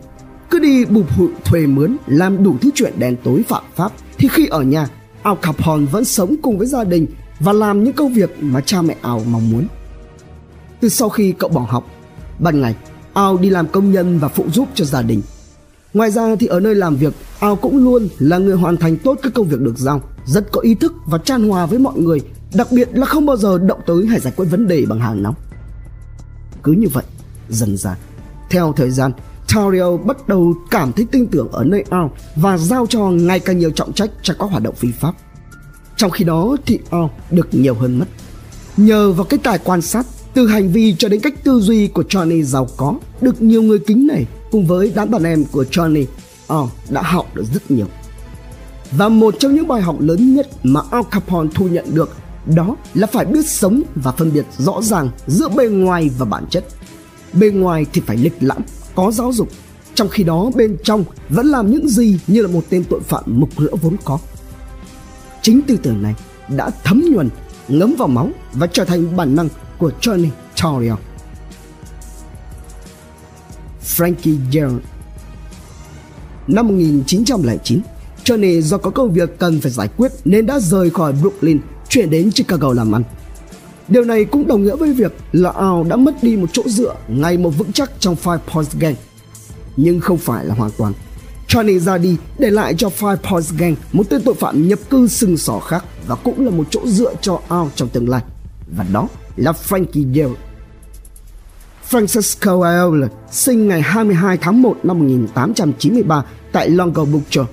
cứ 0.49 0.59
đi 0.59 0.85
bụp 0.85 1.11
hụi 1.17 1.29
thuê 1.45 1.67
mướn 1.67 1.97
làm 2.07 2.43
đủ 2.43 2.55
thứ 2.61 2.69
chuyện 2.75 2.93
đen 2.97 3.15
tối 3.23 3.43
phạm 3.47 3.63
pháp 3.75 3.91
thì 4.17 4.27
khi 4.27 4.47
ở 4.47 4.61
nhà 4.61 4.87
Al 5.23 5.35
Capone 5.41 5.85
vẫn 5.85 6.05
sống 6.05 6.35
cùng 6.41 6.57
với 6.57 6.67
gia 6.67 6.83
đình 6.83 7.07
và 7.39 7.53
làm 7.53 7.83
những 7.83 7.93
công 7.93 8.13
việc 8.13 8.43
mà 8.43 8.61
cha 8.61 8.81
mẹ 8.81 8.95
Al 9.01 9.21
mong 9.27 9.51
muốn. 9.51 9.67
Từ 10.79 10.89
sau 10.89 11.09
khi 11.09 11.31
cậu 11.31 11.49
bỏ 11.49 11.65
học, 11.69 11.85
ban 12.39 12.61
ngày 12.61 12.75
Al 13.13 13.37
đi 13.41 13.49
làm 13.49 13.67
công 13.67 13.91
nhân 13.91 14.19
và 14.19 14.27
phụ 14.27 14.45
giúp 14.53 14.67
cho 14.75 14.85
gia 14.85 15.01
đình. 15.01 15.21
Ngoài 15.93 16.11
ra 16.11 16.35
thì 16.35 16.47
ở 16.47 16.59
nơi 16.59 16.75
làm 16.75 16.95
việc, 16.95 17.13
Al 17.39 17.53
cũng 17.61 17.77
luôn 17.77 18.07
là 18.19 18.37
người 18.37 18.55
hoàn 18.55 18.77
thành 18.77 18.97
tốt 18.97 19.19
các 19.23 19.33
công 19.33 19.47
việc 19.47 19.59
được 19.59 19.77
giao, 19.77 20.01
rất 20.25 20.51
có 20.51 20.61
ý 20.61 20.75
thức 20.75 20.93
và 21.05 21.17
chan 21.17 21.49
hòa 21.49 21.65
với 21.65 21.79
mọi 21.79 21.99
người, 21.99 22.21
đặc 22.53 22.67
biệt 22.71 22.89
là 22.93 23.05
không 23.05 23.25
bao 23.25 23.37
giờ 23.37 23.57
động 23.57 23.79
tới 23.87 24.05
hay 24.05 24.19
giải 24.19 24.33
quyết 24.35 24.45
vấn 24.45 24.67
đề 24.67 24.85
bằng 24.85 24.99
hàng 24.99 25.23
nóng. 25.23 25.35
Cứ 26.63 26.71
như 26.71 26.87
vậy, 26.93 27.03
dần 27.49 27.77
dần, 27.77 27.93
theo 28.49 28.73
thời 28.75 28.91
gian, 28.91 29.11
Tario 29.55 29.97
bắt 29.97 30.27
đầu 30.27 30.53
cảm 30.71 30.91
thấy 30.91 31.05
tin 31.11 31.27
tưởng 31.27 31.51
ở 31.51 31.63
nơi 31.63 31.83
Al 31.89 32.05
và 32.35 32.57
giao 32.57 32.85
cho 32.85 32.99
ngày 32.99 33.39
càng 33.39 33.59
nhiều 33.59 33.71
trọng 33.71 33.93
trách 33.93 34.09
cho 34.21 34.33
các 34.39 34.45
hoạt 34.49 34.63
động 34.63 34.75
phi 34.75 34.91
pháp. 34.91 35.13
Trong 35.95 36.11
khi 36.11 36.25
đó 36.25 36.57
thì 36.65 36.79
Al 36.89 37.03
được 37.31 37.47
nhiều 37.51 37.73
hơn 37.73 37.99
mất. 37.99 38.05
Nhờ 38.77 39.11
vào 39.11 39.23
cái 39.23 39.39
tài 39.43 39.57
quan 39.57 39.81
sát, 39.81 40.05
từ 40.33 40.47
hành 40.47 40.71
vi 40.71 40.95
cho 40.97 41.09
đến 41.09 41.19
cách 41.19 41.43
tư 41.43 41.59
duy 41.59 41.87
của 41.87 42.03
Johnny 42.09 42.43
giàu 42.43 42.67
có, 42.77 42.95
được 43.21 43.41
nhiều 43.41 43.61
người 43.61 43.79
kính 43.79 44.07
nể 44.07 44.23
cùng 44.51 44.67
với 44.67 44.91
đám 44.95 45.11
đàn 45.11 45.23
em 45.23 45.45
của 45.51 45.65
Johnny, 45.71 46.05
Al 46.47 46.65
đã 46.89 47.01
học 47.01 47.35
được 47.35 47.45
rất 47.53 47.71
nhiều. 47.71 47.85
Và 48.91 49.09
một 49.09 49.35
trong 49.39 49.55
những 49.55 49.67
bài 49.67 49.81
học 49.81 49.95
lớn 49.99 50.35
nhất 50.35 50.47
mà 50.63 50.81
Al 50.91 51.03
Capone 51.11 51.49
thu 51.53 51.67
nhận 51.67 51.85
được 51.95 52.09
đó 52.55 52.75
là 52.93 53.07
phải 53.07 53.25
biết 53.25 53.47
sống 53.47 53.81
và 53.95 54.11
phân 54.11 54.33
biệt 54.33 54.45
rõ 54.57 54.81
ràng 54.81 55.09
giữa 55.27 55.49
bề 55.49 55.67
ngoài 55.67 56.09
và 56.17 56.25
bản 56.25 56.45
chất. 56.49 56.65
Bề 57.33 57.49
ngoài 57.49 57.85
thì 57.93 58.01
phải 58.05 58.17
lịch 58.17 58.37
lãm, 58.39 58.61
có 58.95 59.11
giáo 59.11 59.33
dục 59.33 59.49
trong 59.95 60.09
khi 60.09 60.23
đó 60.23 60.51
bên 60.55 60.77
trong 60.83 61.03
vẫn 61.29 61.45
làm 61.45 61.71
những 61.71 61.87
gì 61.89 62.19
như 62.27 62.41
là 62.41 62.47
một 62.47 62.63
tên 62.69 62.83
tội 62.89 62.99
phạm 63.01 63.23
mục 63.27 63.49
rỡ 63.57 63.75
vốn 63.81 63.95
có. 64.05 64.19
Chính 65.41 65.61
tư 65.61 65.77
tưởng 65.83 66.01
này 66.01 66.15
đã 66.49 66.69
thấm 66.83 67.03
nhuần 67.13 67.29
ngấm 67.67 67.95
vào 67.97 68.07
máu 68.07 68.29
và 68.53 68.67
trở 68.67 68.85
thành 68.85 69.17
bản 69.17 69.35
năng 69.35 69.49
của 69.77 69.91
Johnny 70.01 70.29
Torrio. 70.63 70.97
Frankie 73.83 74.37
Gerald 74.51 74.79
Năm 76.47 76.67
1909, 76.67 77.81
Johnny 78.23 78.61
do 78.61 78.77
có 78.77 78.89
công 78.89 79.11
việc 79.11 79.39
cần 79.39 79.61
phải 79.61 79.71
giải 79.71 79.87
quyết 79.97 80.11
nên 80.25 80.45
đã 80.45 80.59
rời 80.59 80.89
khỏi 80.89 81.13
Brooklyn 81.13 81.59
chuyển 81.89 82.09
đến 82.09 82.31
Chicago 82.31 82.73
làm 82.73 82.95
ăn. 82.95 83.03
Điều 83.91 84.03
này 84.03 84.25
cũng 84.25 84.47
đồng 84.47 84.63
nghĩa 84.63 84.75
với 84.75 84.93
việc 84.93 85.13
là 85.31 85.49
Ao 85.49 85.83
đã 85.83 85.95
mất 85.95 86.23
đi 86.23 86.35
một 86.35 86.47
chỗ 86.53 86.63
dựa 86.65 86.95
ngày 87.07 87.37
một 87.37 87.49
vững 87.49 87.71
chắc 87.71 87.91
trong 87.99 88.15
Five 88.23 88.37
Points 88.37 88.75
Gang. 88.79 88.95
Nhưng 89.77 89.99
không 89.99 90.17
phải 90.17 90.45
là 90.45 90.55
hoàn 90.55 90.71
toàn. 90.77 90.93
Johnny 91.47 91.79
ra 91.79 91.97
đi 91.97 92.17
để 92.39 92.49
lại 92.49 92.73
cho 92.77 92.89
Five 92.99 93.15
Points 93.17 93.53
Gang 93.57 93.75
một 93.93 94.03
tên 94.09 94.21
tội 94.25 94.35
phạm 94.35 94.67
nhập 94.67 94.79
cư 94.89 95.07
sừng 95.07 95.37
sỏ 95.37 95.59
khác 95.59 95.85
và 96.07 96.15
cũng 96.15 96.45
là 96.45 96.51
một 96.51 96.63
chỗ 96.69 96.81
dựa 96.87 97.13
cho 97.21 97.39
Ao 97.47 97.71
trong 97.75 97.89
tương 97.89 98.09
lai. 98.09 98.21
Và 98.77 98.85
đó 98.93 99.07
là 99.35 99.51
Frankie 99.51 100.21
Yale. 100.21 100.35
Francisco 101.89 102.61
Ayala 102.61 103.07
sinh 103.31 103.67
ngày 103.67 103.81
22 103.81 104.37
tháng 104.37 104.61
1 104.61 104.77
năm 104.83 104.99
1893 104.99 106.25
tại 106.51 106.69
Longo 106.69 107.05
Butcher, 107.05 107.45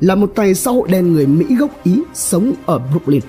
là 0.00 0.14
một 0.14 0.32
tay 0.34 0.54
xã 0.54 0.70
hội 0.70 0.88
đen 0.88 1.12
người 1.12 1.26
Mỹ 1.26 1.56
gốc 1.58 1.70
Ý 1.84 2.02
sống 2.14 2.52
ở 2.66 2.78
Brooklyn. 2.78 3.20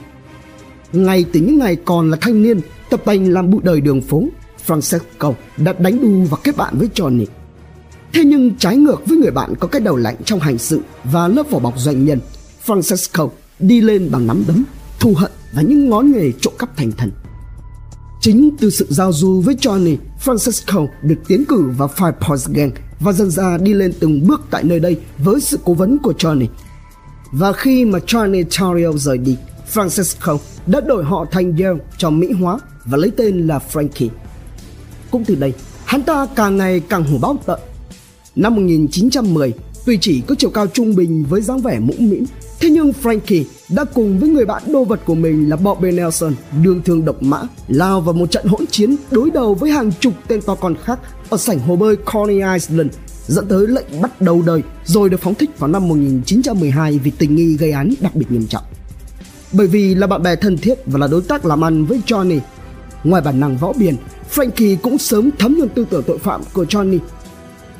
Ngay 0.93 1.25
từ 1.33 1.39
những 1.39 1.59
ngày 1.59 1.75
còn 1.75 2.11
là 2.11 2.17
thanh 2.21 2.43
niên, 2.43 2.59
tập 2.89 3.01
tành 3.05 3.33
làm 3.33 3.49
bụi 3.49 3.61
đời 3.63 3.81
đường 3.81 4.01
phố, 4.01 4.23
Francesco 4.67 5.33
đã 5.57 5.73
đánh 5.79 6.01
đu 6.01 6.23
và 6.29 6.37
kết 6.43 6.57
bạn 6.57 6.77
với 6.77 6.89
Johnny. 6.95 7.25
Thế 8.13 8.23
nhưng 8.25 8.55
trái 8.55 8.77
ngược 8.77 9.05
với 9.05 9.17
người 9.17 9.31
bạn 9.31 9.53
có 9.59 9.67
cái 9.67 9.81
đầu 9.81 9.95
lạnh 9.95 10.15
trong 10.25 10.39
hành 10.39 10.57
sự 10.57 10.81
và 11.03 11.27
lớp 11.27 11.43
vỏ 11.49 11.59
bọc 11.59 11.79
doanh 11.79 12.05
nhân, 12.05 12.19
Francesco 12.65 13.29
đi 13.59 13.81
lên 13.81 14.09
bằng 14.11 14.27
nắm 14.27 14.43
đấm, 14.47 14.63
thù 14.99 15.13
hận 15.17 15.31
và 15.53 15.61
những 15.61 15.89
ngón 15.89 16.11
nghề 16.11 16.31
trộm 16.41 16.53
cắp 16.59 16.77
thành 16.77 16.91
thần. 16.91 17.11
Chính 18.21 18.49
từ 18.59 18.69
sự 18.69 18.87
giao 18.89 19.13
du 19.13 19.41
với 19.41 19.55
Johnny, 19.55 19.97
Francesco 20.25 20.87
được 21.03 21.15
tiến 21.27 21.45
cử 21.45 21.71
vào 21.77 21.89
Five 21.95 22.11
Points 22.11 22.49
Gang 22.49 22.71
và 22.99 23.11
dần 23.11 23.31
ra 23.31 23.57
đi 23.57 23.73
lên 23.73 23.93
từng 23.99 24.27
bước 24.27 24.41
tại 24.49 24.63
nơi 24.63 24.79
đây 24.79 24.97
với 25.17 25.41
sự 25.41 25.59
cố 25.65 25.73
vấn 25.73 25.97
của 25.97 26.13
Johnny. 26.17 26.47
Và 27.31 27.53
khi 27.53 27.85
mà 27.85 27.99
Johnny 27.99 28.43
Torrio 28.43 28.91
rời 28.97 29.17
đi, 29.17 29.37
Francisco 29.73 30.37
đã 30.67 30.81
đổi 30.81 31.03
họ 31.03 31.25
thành 31.31 31.57
Yale 31.57 31.79
cho 31.97 32.09
Mỹ 32.09 32.31
hóa 32.31 32.59
và 32.85 32.97
lấy 32.97 33.11
tên 33.17 33.47
là 33.47 33.59
Frankie. 33.73 34.09
Cũng 35.11 35.23
từ 35.25 35.35
đây, 35.35 35.53
hắn 35.85 36.03
ta 36.03 36.27
càng 36.35 36.57
ngày 36.57 36.81
càng 36.89 37.03
hổ 37.03 37.17
báo 37.17 37.37
tận. 37.45 37.59
Năm 38.35 38.55
1910, 38.55 39.53
tuy 39.85 39.97
chỉ 40.01 40.21
có 40.21 40.35
chiều 40.35 40.49
cao 40.49 40.67
trung 40.67 40.95
bình 40.95 41.25
với 41.29 41.41
dáng 41.41 41.61
vẻ 41.61 41.79
mũm 41.79 41.97
mĩm, 41.99 42.25
thế 42.59 42.69
nhưng 42.69 42.91
Frankie 43.03 43.43
đã 43.69 43.83
cùng 43.83 44.19
với 44.19 44.29
người 44.29 44.45
bạn 44.45 44.63
đô 44.67 44.83
vật 44.83 44.99
của 45.05 45.15
mình 45.15 45.49
là 45.49 45.55
Bobby 45.55 45.91
Nelson 45.91 46.35
đương 46.63 46.81
thương 46.85 47.05
độc 47.05 47.23
mã 47.23 47.41
lao 47.67 48.01
vào 48.01 48.13
một 48.13 48.31
trận 48.31 48.45
hỗn 48.45 48.67
chiến 48.67 48.95
đối 49.11 49.31
đầu 49.31 49.53
với 49.53 49.71
hàng 49.71 49.91
chục 49.99 50.13
tên 50.27 50.41
to 50.41 50.55
con 50.55 50.75
khác 50.83 50.99
ở 51.29 51.37
sảnh 51.37 51.59
hồ 51.59 51.75
bơi 51.75 51.95
Coney 51.95 52.35
Island 52.53 52.93
dẫn 53.27 53.47
tới 53.47 53.67
lệnh 53.67 54.01
bắt 54.01 54.21
đầu 54.21 54.41
đời 54.45 54.61
rồi 54.85 55.09
được 55.09 55.21
phóng 55.21 55.35
thích 55.35 55.59
vào 55.59 55.67
năm 55.67 55.87
1912 55.87 56.99
vì 56.99 57.11
tình 57.11 57.35
nghi 57.35 57.57
gây 57.57 57.71
án 57.71 57.93
đặc 58.01 58.15
biệt 58.15 58.31
nghiêm 58.31 58.47
trọng 58.47 58.63
bởi 59.57 59.67
vì 59.67 59.95
là 59.95 60.07
bạn 60.07 60.23
bè 60.23 60.35
thân 60.35 60.57
thiết 60.57 60.73
và 60.85 60.99
là 60.99 61.07
đối 61.07 61.21
tác 61.21 61.45
làm 61.45 61.63
ăn 61.63 61.85
với 61.85 62.01
Johnny. 62.07 62.39
Ngoài 63.03 63.21
bản 63.21 63.39
năng 63.39 63.57
võ 63.57 63.73
biển, 63.73 63.95
Frankie 64.33 64.77
cũng 64.81 64.97
sớm 64.97 65.29
thấm 65.39 65.55
nhuần 65.57 65.69
tư 65.69 65.85
tưởng 65.89 66.03
tội 66.03 66.17
phạm 66.17 66.41
của 66.53 66.63
Johnny. 66.63 66.99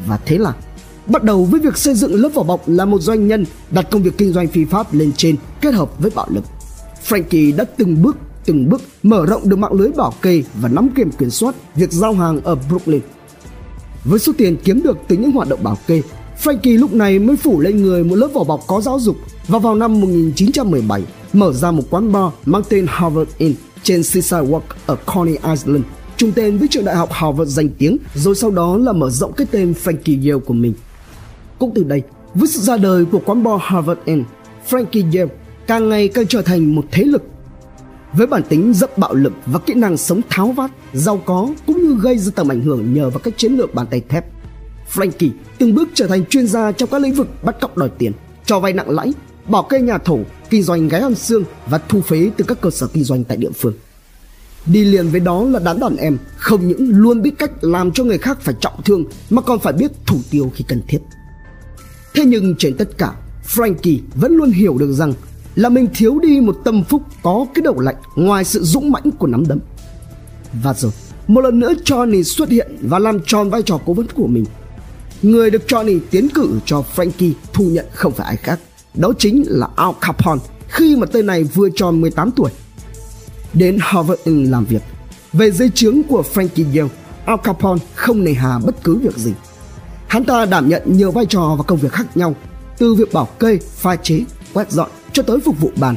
Và 0.08 0.20
thế 0.25 0.38
là 0.38 0.53
bắt 1.08 1.24
đầu 1.24 1.46
với 1.46 1.60
việc 1.60 1.77
xây 1.77 1.94
dựng 1.94 2.15
lớp 2.15 2.29
vỏ 2.34 2.44
bọc 2.44 2.70
là 2.70 2.86
một 2.86 3.01
doanh 3.01 3.27
nhân 3.27 3.46
đặt 3.72 3.88
công 3.91 4.03
việc 4.03 4.17
kinh 4.17 4.34
doanh 4.34 4.48
phi 4.48 4.65
pháp 4.65 4.94
lên 4.94 5.12
trên 5.17 5.36
kết 5.62 5.74
hợp 5.74 6.00
với 6.00 6.12
bạo 6.15 6.27
lực. 6.29 6.44
Frankie 7.08 7.55
đã 7.55 7.63
từng 7.77 8.01
bước 8.01 8.17
từng 8.46 8.70
bước 8.70 8.82
mở 9.03 9.25
rộng 9.25 9.50
được 9.50 9.55
mạng 9.55 9.74
lưới 9.74 9.89
bảo 9.91 10.13
kê 10.22 10.44
và 10.53 10.70
nắm 10.70 10.89
kiểm 10.96 11.12
kiểm 11.12 11.29
soát 11.29 11.55
việc 11.75 11.91
giao 11.91 12.13
hàng 12.13 12.41
ở 12.44 12.55
Brooklyn. 12.55 13.01
Với 14.03 14.20
số 14.20 14.34
tiền 14.38 14.58
kiếm 14.63 14.84
được 14.84 14.98
từ 15.08 15.17
những 15.17 15.32
hoạt 15.32 15.50
động 15.50 15.63
bảo 15.63 15.77
kê, 15.88 16.01
Frankie 16.44 16.79
lúc 16.79 16.94
này 16.94 17.20
mới 17.20 17.36
phủ 17.36 17.60
lên 17.60 17.82
người 17.82 18.03
một 18.03 18.15
lớp 18.15 18.27
vỏ 18.34 18.44
bọc 18.44 18.63
có 18.67 18.82
giáo 18.82 19.00
dục 19.00 19.17
và 19.47 19.59
vào 19.59 19.75
năm 19.75 20.01
1917 20.01 21.03
mở 21.33 21.53
ra 21.53 21.71
một 21.71 21.83
quán 21.89 22.11
bar 22.11 22.33
mang 22.45 22.61
tên 22.69 22.85
Harvard 22.89 23.31
Inn 23.37 23.55
trên 23.83 24.03
Seaside 24.03 24.41
Walk 24.41 24.61
ở 24.85 24.95
Coney 25.05 25.33
Island, 25.33 25.83
chung 26.17 26.31
tên 26.31 26.57
với 26.57 26.67
trường 26.67 26.85
đại 26.85 26.95
học 26.95 27.09
Harvard 27.11 27.51
danh 27.51 27.69
tiếng, 27.77 27.97
rồi 28.15 28.35
sau 28.35 28.51
đó 28.51 28.77
là 28.77 28.93
mở 28.93 29.09
rộng 29.09 29.33
cái 29.33 29.47
tên 29.51 29.73
Frankie 29.83 30.29
Yale 30.29 30.43
của 30.45 30.53
mình. 30.53 30.73
Cũng 31.59 31.71
từ 31.75 31.83
đây, 31.83 32.01
với 32.33 32.47
sự 32.47 32.59
ra 32.59 32.77
đời 32.77 33.05
của 33.05 33.21
quán 33.25 33.43
bar 33.43 33.61
Harvard 33.63 33.99
Inn, 34.05 34.23
Frankie 34.69 35.17
Yale 35.17 35.31
càng 35.67 35.89
ngày 35.89 36.07
càng 36.07 36.27
trở 36.27 36.41
thành 36.41 36.75
một 36.75 36.85
thế 36.91 37.03
lực. 37.03 37.23
Với 38.13 38.27
bản 38.27 38.43
tính 38.49 38.73
rất 38.73 38.97
bạo 38.97 39.13
lực 39.13 39.33
và 39.45 39.59
kỹ 39.59 39.73
năng 39.73 39.97
sống 39.97 40.21
tháo 40.29 40.51
vát, 40.51 40.71
giàu 40.93 41.21
có 41.25 41.49
cũng 41.67 41.81
như 41.81 41.97
gây 42.01 42.17
ra 42.17 42.31
tầm 42.35 42.51
ảnh 42.51 42.61
hưởng 42.61 42.93
nhờ 42.93 43.09
vào 43.09 43.19
các 43.19 43.37
chiến 43.37 43.57
lược 43.57 43.73
bàn 43.73 43.87
tay 43.89 44.01
thép, 44.09 44.25
Frankie 44.93 45.29
từng 45.57 45.75
bước 45.75 45.89
trở 45.93 46.07
thành 46.07 46.25
chuyên 46.25 46.47
gia 46.47 46.71
trong 46.71 46.89
các 46.89 47.01
lĩnh 47.01 47.13
vực 47.13 47.43
bắt 47.43 47.55
cóc 47.61 47.77
đòi 47.77 47.89
tiền, 47.97 48.11
cho 48.45 48.59
vay 48.59 48.73
nặng 48.73 48.89
lãi, 48.89 49.13
bỏ 49.47 49.61
kê 49.61 49.81
nhà 49.81 49.97
thổ, 49.97 50.19
kinh 50.49 50.63
doanh 50.63 50.87
gái 50.87 51.01
ăn 51.01 51.15
xương 51.15 51.43
và 51.67 51.77
thu 51.77 52.01
phế 52.01 52.29
từ 52.37 52.45
các 52.47 52.61
cơ 52.61 52.69
sở 52.69 52.87
kinh 52.87 53.03
doanh 53.03 53.23
tại 53.23 53.37
địa 53.37 53.51
phương. 53.51 53.73
Đi 54.65 54.85
liền 54.85 55.09
với 55.09 55.19
đó 55.19 55.43
là 55.43 55.59
đám 55.59 55.79
đàn 55.79 55.95
em 55.95 56.17
không 56.37 56.67
những 56.67 56.89
luôn 56.89 57.21
biết 57.21 57.31
cách 57.39 57.51
làm 57.61 57.91
cho 57.91 58.03
người 58.03 58.17
khác 58.17 58.37
phải 58.41 58.55
trọng 58.59 58.81
thương 58.85 59.05
mà 59.29 59.41
còn 59.41 59.59
phải 59.59 59.73
biết 59.73 59.91
thủ 60.05 60.17
tiêu 60.29 60.51
khi 60.55 60.65
cần 60.67 60.81
thiết. 60.87 60.99
Thế 62.13 62.25
nhưng 62.25 62.55
trên 62.57 62.77
tất 62.77 62.97
cả, 62.97 63.13
Frankie 63.47 63.99
vẫn 64.15 64.35
luôn 64.35 64.51
hiểu 64.51 64.77
được 64.77 64.93
rằng 64.93 65.13
là 65.55 65.69
mình 65.69 65.87
thiếu 65.95 66.19
đi 66.19 66.39
một 66.39 66.57
tâm 66.63 66.83
phúc 66.83 67.01
có 67.23 67.45
cái 67.55 67.61
đầu 67.61 67.79
lạnh 67.79 67.95
ngoài 68.15 68.43
sự 68.43 68.63
dũng 68.63 68.91
mãnh 68.91 69.11
của 69.11 69.27
nắm 69.27 69.47
đấm. 69.47 69.59
Và 70.63 70.73
rồi, 70.73 70.91
một 71.27 71.41
lần 71.41 71.59
nữa 71.59 71.73
Johnny 71.85 72.23
xuất 72.23 72.49
hiện 72.49 72.77
và 72.81 72.99
làm 72.99 73.19
tròn 73.25 73.49
vai 73.49 73.61
trò 73.61 73.79
cố 73.85 73.93
vấn 73.93 74.07
của 74.15 74.27
mình. 74.27 74.45
Người 75.21 75.49
được 75.49 75.61
Johnny 75.67 75.99
tiến 76.11 76.29
cử 76.29 76.59
cho 76.65 76.83
Frankie 76.95 77.31
thu 77.53 77.65
nhận 77.69 77.85
không 77.93 78.11
phải 78.11 78.27
ai 78.27 78.37
khác, 78.37 78.59
đó 78.97 79.13
chính 79.19 79.43
là 79.47 79.67
Al 79.75 79.91
Capone 80.01 80.41
khi 80.67 80.95
mà 80.95 81.05
tên 81.05 81.25
này 81.25 81.43
vừa 81.43 81.69
tròn 81.75 82.01
18 82.01 82.31
tuổi. 82.31 82.51
Đến 83.53 83.77
Harvard 83.81 84.21
làm 84.25 84.65
việc, 84.65 84.81
về 85.33 85.51
dưới 85.51 85.69
trướng 85.75 86.03
của 86.03 86.23
Frankie 86.33 86.77
Yale, 86.77 86.89
Al 87.25 87.37
Capone 87.43 87.81
không 87.95 88.23
nề 88.23 88.33
hà 88.33 88.59
bất 88.59 88.83
cứ 88.83 88.95
việc 88.95 89.17
gì. 89.17 89.33
Hắn 90.07 90.23
ta 90.23 90.45
đảm 90.45 90.69
nhận 90.69 90.81
nhiều 90.85 91.11
vai 91.11 91.25
trò 91.25 91.55
và 91.57 91.63
công 91.63 91.77
việc 91.77 91.91
khác 91.91 92.17
nhau, 92.17 92.35
từ 92.77 92.93
việc 92.93 93.13
bảo 93.13 93.25
kê, 93.39 93.57
pha 93.75 93.95
chế, 93.95 94.19
quét 94.53 94.71
dọn 94.71 94.89
cho 95.13 95.23
tới 95.23 95.39
phục 95.39 95.59
vụ 95.59 95.71
bàn. 95.75 95.95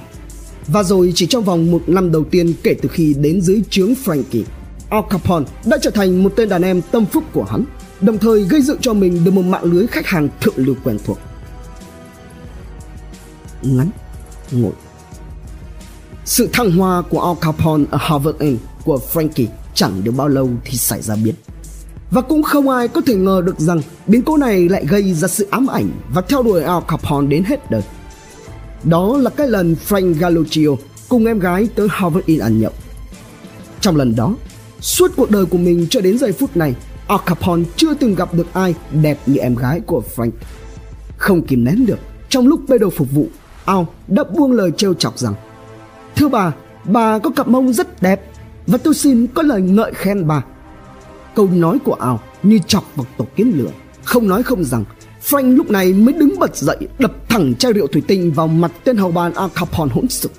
Và 0.66 0.82
rồi 0.82 1.12
chỉ 1.14 1.26
trong 1.26 1.44
vòng 1.44 1.70
một 1.70 1.82
năm 1.86 2.12
đầu 2.12 2.24
tiên 2.24 2.54
kể 2.62 2.74
từ 2.82 2.88
khi 2.88 3.14
đến 3.14 3.40
dưới 3.40 3.62
trướng 3.70 3.94
Frankie, 4.04 4.44
Al 4.90 5.02
Capone 5.10 5.46
đã 5.66 5.78
trở 5.82 5.90
thành 5.90 6.22
một 6.22 6.32
tên 6.36 6.48
đàn 6.48 6.62
em 6.62 6.80
tâm 6.92 7.06
phúc 7.06 7.24
của 7.32 7.44
hắn, 7.44 7.64
đồng 8.00 8.18
thời 8.18 8.44
gây 8.44 8.62
dựng 8.62 8.78
cho 8.80 8.92
mình 8.92 9.24
được 9.24 9.30
một 9.30 9.44
mạng 9.44 9.64
lưới 9.64 9.86
khách 9.86 10.06
hàng 10.06 10.28
thượng 10.40 10.54
lưu 10.56 10.74
quen 10.84 10.98
thuộc. 11.04 11.18
Ngắn, 13.62 13.90
ngủi. 14.50 14.72
Sự 16.24 16.48
thăng 16.52 16.70
hoa 16.70 17.02
của 17.02 17.24
Al 17.24 17.36
Capone 17.40 17.84
ở 17.90 17.98
Harvard 18.00 18.38
Inn 18.38 18.58
của 18.84 19.00
Frankie 19.12 19.46
chẳng 19.74 20.04
được 20.04 20.12
bao 20.16 20.28
lâu 20.28 20.50
thì 20.64 20.78
xảy 20.78 21.02
ra 21.02 21.16
biến. 21.24 21.34
Và 22.10 22.20
cũng 22.20 22.42
không 22.42 22.68
ai 22.68 22.88
có 22.88 23.00
thể 23.00 23.14
ngờ 23.14 23.42
được 23.44 23.60
rằng 23.60 23.80
biến 24.06 24.22
cố 24.22 24.36
này 24.36 24.68
lại 24.68 24.84
gây 24.88 25.14
ra 25.14 25.28
sự 25.28 25.48
ám 25.50 25.66
ảnh 25.66 25.90
và 26.14 26.22
theo 26.22 26.42
đuổi 26.42 26.62
Al 26.62 26.82
Capone 26.88 27.26
đến 27.26 27.44
hết 27.44 27.70
đời. 27.70 27.82
Đó 28.84 29.16
là 29.16 29.30
cái 29.30 29.48
lần 29.48 29.76
Frank 29.88 30.14
Galluccio 30.14 30.70
cùng 31.08 31.26
em 31.26 31.38
gái 31.38 31.68
tới 31.74 31.88
Harvard 31.90 32.26
Inn 32.26 32.40
ăn 32.40 32.60
nhậu. 32.60 32.72
Trong 33.80 33.96
lần 33.96 34.16
đó, 34.16 34.34
suốt 34.80 35.12
cuộc 35.16 35.30
đời 35.30 35.44
của 35.44 35.58
mình 35.58 35.86
cho 35.90 36.00
đến 36.00 36.18
giây 36.18 36.32
phút 36.32 36.56
này, 36.56 36.74
Al 37.06 37.18
Capone 37.26 37.64
chưa 37.76 37.94
từng 37.94 38.14
gặp 38.14 38.34
được 38.34 38.46
ai 38.52 38.74
đẹp 39.02 39.18
như 39.26 39.36
em 39.36 39.54
gái 39.54 39.80
của 39.80 40.02
Frank. 40.16 40.30
Không 41.16 41.46
kìm 41.46 41.64
nén 41.64 41.86
được, 41.86 41.98
trong 42.28 42.46
lúc 42.46 42.60
bê 42.68 42.78
đồ 42.78 42.90
phục 42.90 43.12
vụ, 43.12 43.26
ao 43.68 43.86
đã 44.08 44.24
buông 44.24 44.52
lời 44.52 44.70
trêu 44.76 44.94
chọc 44.94 45.18
rằng 45.18 45.34
Thưa 46.16 46.28
bà, 46.28 46.52
bà 46.84 47.18
có 47.18 47.30
cặp 47.30 47.48
mông 47.48 47.72
rất 47.72 48.02
đẹp 48.02 48.30
và 48.66 48.78
tôi 48.78 48.94
xin 48.94 49.26
có 49.26 49.42
lời 49.42 49.60
ngợi 49.60 49.92
khen 49.94 50.26
bà. 50.26 50.44
Câu 51.34 51.48
nói 51.52 51.78
của 51.84 51.94
ao 51.94 52.20
như 52.42 52.58
chọc 52.66 52.84
vào 52.96 53.06
tổ 53.16 53.26
kiến 53.36 53.52
lửa, 53.56 53.70
không 54.04 54.28
nói 54.28 54.42
không 54.42 54.64
rằng 54.64 54.84
Frank 55.28 55.56
lúc 55.56 55.70
này 55.70 55.92
mới 55.92 56.12
đứng 56.14 56.38
bật 56.38 56.56
dậy 56.56 56.76
đập 56.98 57.12
thẳng 57.28 57.54
chai 57.54 57.72
rượu 57.72 57.86
thủy 57.86 58.02
tinh 58.08 58.32
vào 58.32 58.46
mặt 58.46 58.72
tên 58.84 58.96
hầu 58.96 59.10
bàn 59.10 59.34
Al 59.34 59.50
Capone 59.54 59.94
hỗn 59.94 60.08
sực. 60.08 60.32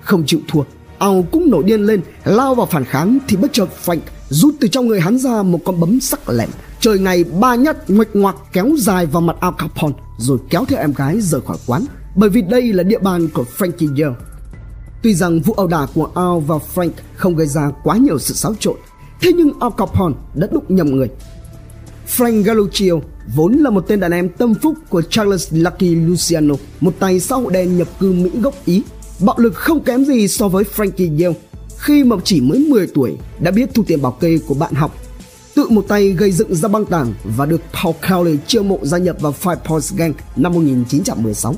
Không 0.00 0.24
chịu 0.26 0.40
thua, 0.48 0.62
ao 0.98 1.24
cũng 1.32 1.50
nổi 1.50 1.62
điên 1.64 1.82
lên 1.82 2.00
lao 2.24 2.54
vào 2.54 2.66
phản 2.66 2.84
kháng 2.84 3.18
thì 3.28 3.36
bất 3.36 3.52
chợt 3.52 3.68
Frank 3.84 4.00
rút 4.28 4.54
từ 4.60 4.68
trong 4.68 4.86
người 4.86 5.00
hắn 5.00 5.18
ra 5.18 5.42
một 5.42 5.58
con 5.64 5.80
bấm 5.80 6.00
sắc 6.00 6.28
lẹm 6.28 6.48
trời 6.80 6.98
ngày 6.98 7.24
ba 7.24 7.54
nhát 7.54 7.90
ngoạch 7.90 8.08
ngoạc 8.14 8.36
kéo 8.52 8.70
dài 8.78 9.06
vào 9.06 9.22
mặt 9.22 9.36
Al 9.40 9.52
Capone 9.58 9.94
rồi 10.18 10.38
kéo 10.50 10.64
theo 10.68 10.80
em 10.80 10.92
gái 10.92 11.20
rời 11.20 11.40
khỏi 11.46 11.56
quán 11.66 11.84
bởi 12.14 12.30
vì 12.30 12.42
đây 12.42 12.72
là 12.72 12.82
địa 12.82 12.98
bàn 12.98 13.28
của 13.34 13.44
Frankie 13.58 14.02
Yale. 14.02 14.16
Tuy 15.02 15.14
rằng 15.14 15.40
vụ 15.40 15.54
ẩu 15.54 15.66
đả 15.66 15.86
của 15.94 16.10
Al 16.14 16.46
và 16.46 16.56
Frank 16.74 16.90
không 17.16 17.36
gây 17.36 17.46
ra 17.46 17.70
quá 17.84 17.96
nhiều 17.96 18.18
sự 18.18 18.34
xáo 18.34 18.54
trộn, 18.60 18.76
thế 19.20 19.32
nhưng 19.32 19.60
Al 19.60 19.70
Capone 19.76 20.14
đã 20.34 20.46
đụng 20.52 20.64
nhầm 20.68 20.86
người. 20.86 21.08
Frank 22.16 22.42
Galluccio 22.42 22.94
vốn 23.36 23.52
là 23.52 23.70
một 23.70 23.84
tên 23.88 24.00
đàn 24.00 24.12
em 24.12 24.28
tâm 24.28 24.54
phúc 24.54 24.74
của 24.88 25.02
Charles 25.02 25.48
Lucky 25.50 25.94
Luciano, 25.94 26.54
một 26.80 26.94
tay 26.98 27.20
xã 27.20 27.36
hội 27.36 27.52
đen 27.52 27.78
nhập 27.78 27.88
cư 28.00 28.12
Mỹ 28.12 28.30
gốc 28.34 28.54
Ý, 28.64 28.82
bạo 29.20 29.38
lực 29.38 29.54
không 29.54 29.84
kém 29.84 30.04
gì 30.04 30.28
so 30.28 30.48
với 30.48 30.64
Frankie 30.76 31.22
Yale 31.22 31.38
khi 31.78 32.04
mà 32.04 32.16
chỉ 32.24 32.40
mới 32.40 32.58
10 32.58 32.86
tuổi 32.86 33.16
đã 33.40 33.50
biết 33.50 33.70
thu 33.74 33.82
tiền 33.86 34.02
bảo 34.02 34.12
kê 34.12 34.38
của 34.48 34.54
bạn 34.54 34.74
học 34.74 34.94
tự 35.54 35.68
một 35.68 35.84
tay 35.88 36.08
gây 36.08 36.32
dựng 36.32 36.54
ra 36.54 36.68
băng 36.68 36.84
đảng 36.90 37.14
và 37.24 37.46
được 37.46 37.60
Paul 37.82 37.96
Kelly 38.08 38.38
chiêu 38.46 38.62
mộ 38.62 38.78
gia 38.82 38.98
nhập 38.98 39.16
vào 39.20 39.34
Five 39.42 39.56
Points 39.56 39.94
Gang 39.94 40.12
năm 40.36 40.52
1916. 40.52 41.54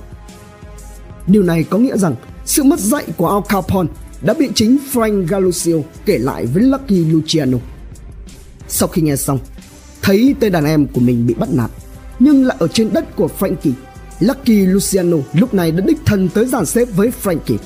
Điều 1.27 1.43
này 1.43 1.65
có 1.71 1.79
nghĩa 1.79 1.97
rằng 1.97 2.15
sự 2.45 2.63
mất 2.63 2.81
dạy 2.81 3.05
của 3.17 3.29
Al 3.29 3.41
Capone 3.49 3.89
đã 4.23 4.35
bị 4.35 4.49
chính 4.55 4.79
Frank 4.93 5.27
Galusio 5.27 5.77
kể 6.05 6.19
lại 6.19 6.47
với 6.47 6.63
Lucky 6.63 7.05
Luciano. 7.05 7.59
Sau 8.69 8.89
khi 8.89 9.03
nghe 9.03 9.17
xong, 9.17 9.39
thấy 10.03 10.35
tên 10.41 10.53
đàn 10.53 10.65
em 10.65 10.87
của 10.87 11.01
mình 11.01 11.27
bị 11.27 11.35
bắt 11.35 11.49
nạt, 11.53 11.71
nhưng 12.19 12.45
lại 12.45 12.57
ở 12.61 12.69
trên 12.69 12.93
đất 12.93 13.17
của 13.17 13.29
Frankie, 13.39 13.73
Lucky 14.21 14.67
Luciano 14.67 15.17
lúc 15.33 15.55
này 15.55 15.73
đã 15.73 15.85
đích 15.87 15.99
thân 16.05 16.29
tới 16.29 16.47
dàn 16.47 16.67
xếp 16.67 16.89
với 16.97 17.11
Frankie. 17.23 17.59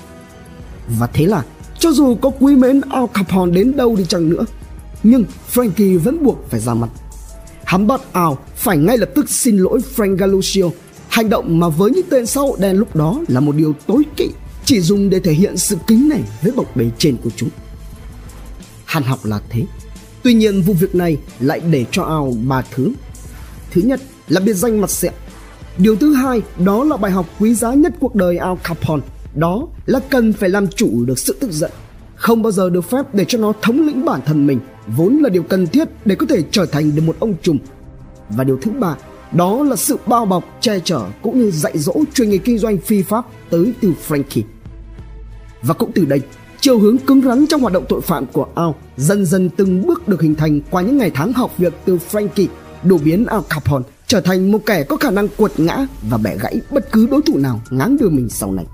Và 0.99 1.07
thế 1.07 1.27
là, 1.27 1.44
cho 1.79 1.92
dù 1.92 2.14
có 2.14 2.31
quý 2.40 2.57
mến 2.57 2.81
Al 2.90 3.05
Capone 3.14 3.53
đến 3.53 3.77
đâu 3.77 3.96
đi 3.96 4.05
chăng 4.05 4.29
nữa, 4.29 4.44
nhưng 5.03 5.25
Frankie 5.55 5.99
vẫn 5.99 6.25
buộc 6.25 6.51
phải 6.51 6.61
ra 6.61 6.75
mặt. 6.75 6.88
Hắn 7.64 7.87
bắt 7.87 8.01
Al 8.12 8.33
phải 8.57 8.79
ngay 8.79 8.99
lập 8.99 9.11
tức 9.14 9.31
xin 9.31 9.57
lỗi 9.57 9.81
Frank 9.96 10.16
Galusio 10.16 10.64
Hành 11.11 11.29
động 11.29 11.61
mà 11.61 11.68
với 11.68 11.90
những 11.90 12.07
tên 12.11 12.27
xã 12.27 12.40
hội 12.40 12.59
đen 12.61 12.77
lúc 12.77 12.96
đó 12.96 13.20
là 13.29 13.40
một 13.40 13.57
điều 13.57 13.75
tối 13.87 14.03
kỵ, 14.16 14.29
chỉ 14.64 14.81
dùng 14.81 15.11
để 15.11 15.20
thể 15.20 15.33
hiện 15.33 15.57
sự 15.57 15.77
kính 15.87 16.09
nể 16.09 16.20
với 16.42 16.53
bậc 16.53 16.77
bề 16.77 16.90
trên 16.99 17.16
của 17.16 17.31
chúng. 17.37 17.49
Hàn 18.85 19.03
học 19.03 19.18
là 19.25 19.40
thế. 19.49 19.64
Tuy 20.23 20.35
nhiên 20.35 20.62
vụ 20.62 20.73
việc 20.73 20.94
này 20.94 21.16
lại 21.40 21.61
để 21.70 21.85
cho 21.90 22.03
Ao 22.03 22.35
ba 22.49 22.62
thứ. 22.75 22.92
Thứ 23.70 23.81
nhất 23.81 24.01
là 24.29 24.40
biệt 24.40 24.53
danh 24.55 24.81
mặt 24.81 24.90
sẹo. 24.90 25.12
Điều 25.79 25.96
thứ 25.96 26.14
hai 26.14 26.42
đó 26.64 26.85
là 26.85 26.96
bài 26.96 27.12
học 27.12 27.27
quý 27.38 27.55
giá 27.55 27.75
nhất 27.75 27.92
cuộc 28.01 28.14
đời 28.14 28.38
Al 28.38 28.55
Capone. 28.64 29.03
Đó 29.35 29.68
là 29.87 30.01
cần 30.11 30.33
phải 30.33 30.49
làm 30.49 30.68
chủ 30.68 31.05
được 31.05 31.18
sự 31.18 31.37
tức 31.40 31.53
giận. 31.53 31.70
Không 32.14 32.42
bao 32.42 32.53
giờ 32.53 32.70
được 32.70 32.90
phép 32.90 33.14
để 33.14 33.25
cho 33.29 33.38
nó 33.38 33.53
thống 33.62 33.87
lĩnh 33.87 34.05
bản 34.05 34.20
thân 34.27 34.46
mình 34.46 34.61
vốn 34.87 35.16
là 35.16 35.29
điều 35.29 35.42
cần 35.42 35.66
thiết 35.66 35.88
để 36.05 36.14
có 36.14 36.27
thể 36.27 36.42
trở 36.51 36.66
thành 36.66 36.94
được 36.94 37.03
một 37.07 37.16
ông 37.20 37.35
trùm. 37.42 37.59
Và 38.29 38.44
điều 38.44 38.59
thứ 38.62 38.70
ba 38.70 38.96
đó 39.32 39.62
là 39.62 39.76
sự 39.76 39.96
bao 40.06 40.26
bọc, 40.26 40.44
che 40.60 40.80
chở 40.84 41.00
cũng 41.22 41.40
như 41.40 41.50
dạy 41.50 41.78
dỗ 41.78 41.94
chuyên 42.14 42.30
nghề 42.30 42.38
kinh 42.38 42.58
doanh 42.58 42.78
phi 42.78 43.02
pháp 43.02 43.24
tới 43.50 43.72
từ 43.80 43.92
Frankie. 44.08 44.42
Và 45.62 45.74
cũng 45.74 45.92
từ 45.94 46.04
đây, 46.04 46.20
chiều 46.60 46.78
hướng 46.78 46.98
cứng 46.98 47.22
rắn 47.22 47.46
trong 47.46 47.60
hoạt 47.60 47.72
động 47.72 47.84
tội 47.88 48.00
phạm 48.00 48.26
của 48.26 48.46
Al 48.54 48.70
dần 48.96 49.26
dần 49.26 49.50
từng 49.56 49.86
bước 49.86 50.08
được 50.08 50.22
hình 50.22 50.34
thành 50.34 50.60
qua 50.70 50.82
những 50.82 50.98
ngày 50.98 51.10
tháng 51.14 51.32
học 51.32 51.58
việc 51.58 51.74
từ 51.84 51.98
Frankie, 52.10 52.46
đổ 52.82 52.98
biến 53.04 53.26
Al 53.26 53.40
Capone 53.48 53.84
trở 54.06 54.20
thành 54.20 54.52
một 54.52 54.58
kẻ 54.66 54.84
có 54.84 54.96
khả 54.96 55.10
năng 55.10 55.28
quật 55.28 55.60
ngã 55.60 55.86
và 56.10 56.18
bẻ 56.18 56.36
gãy 56.36 56.60
bất 56.70 56.92
cứ 56.92 57.06
đối 57.10 57.22
thủ 57.22 57.38
nào 57.38 57.60
ngáng 57.70 57.96
đưa 58.00 58.08
mình 58.08 58.28
sau 58.28 58.52
này. 58.52 58.66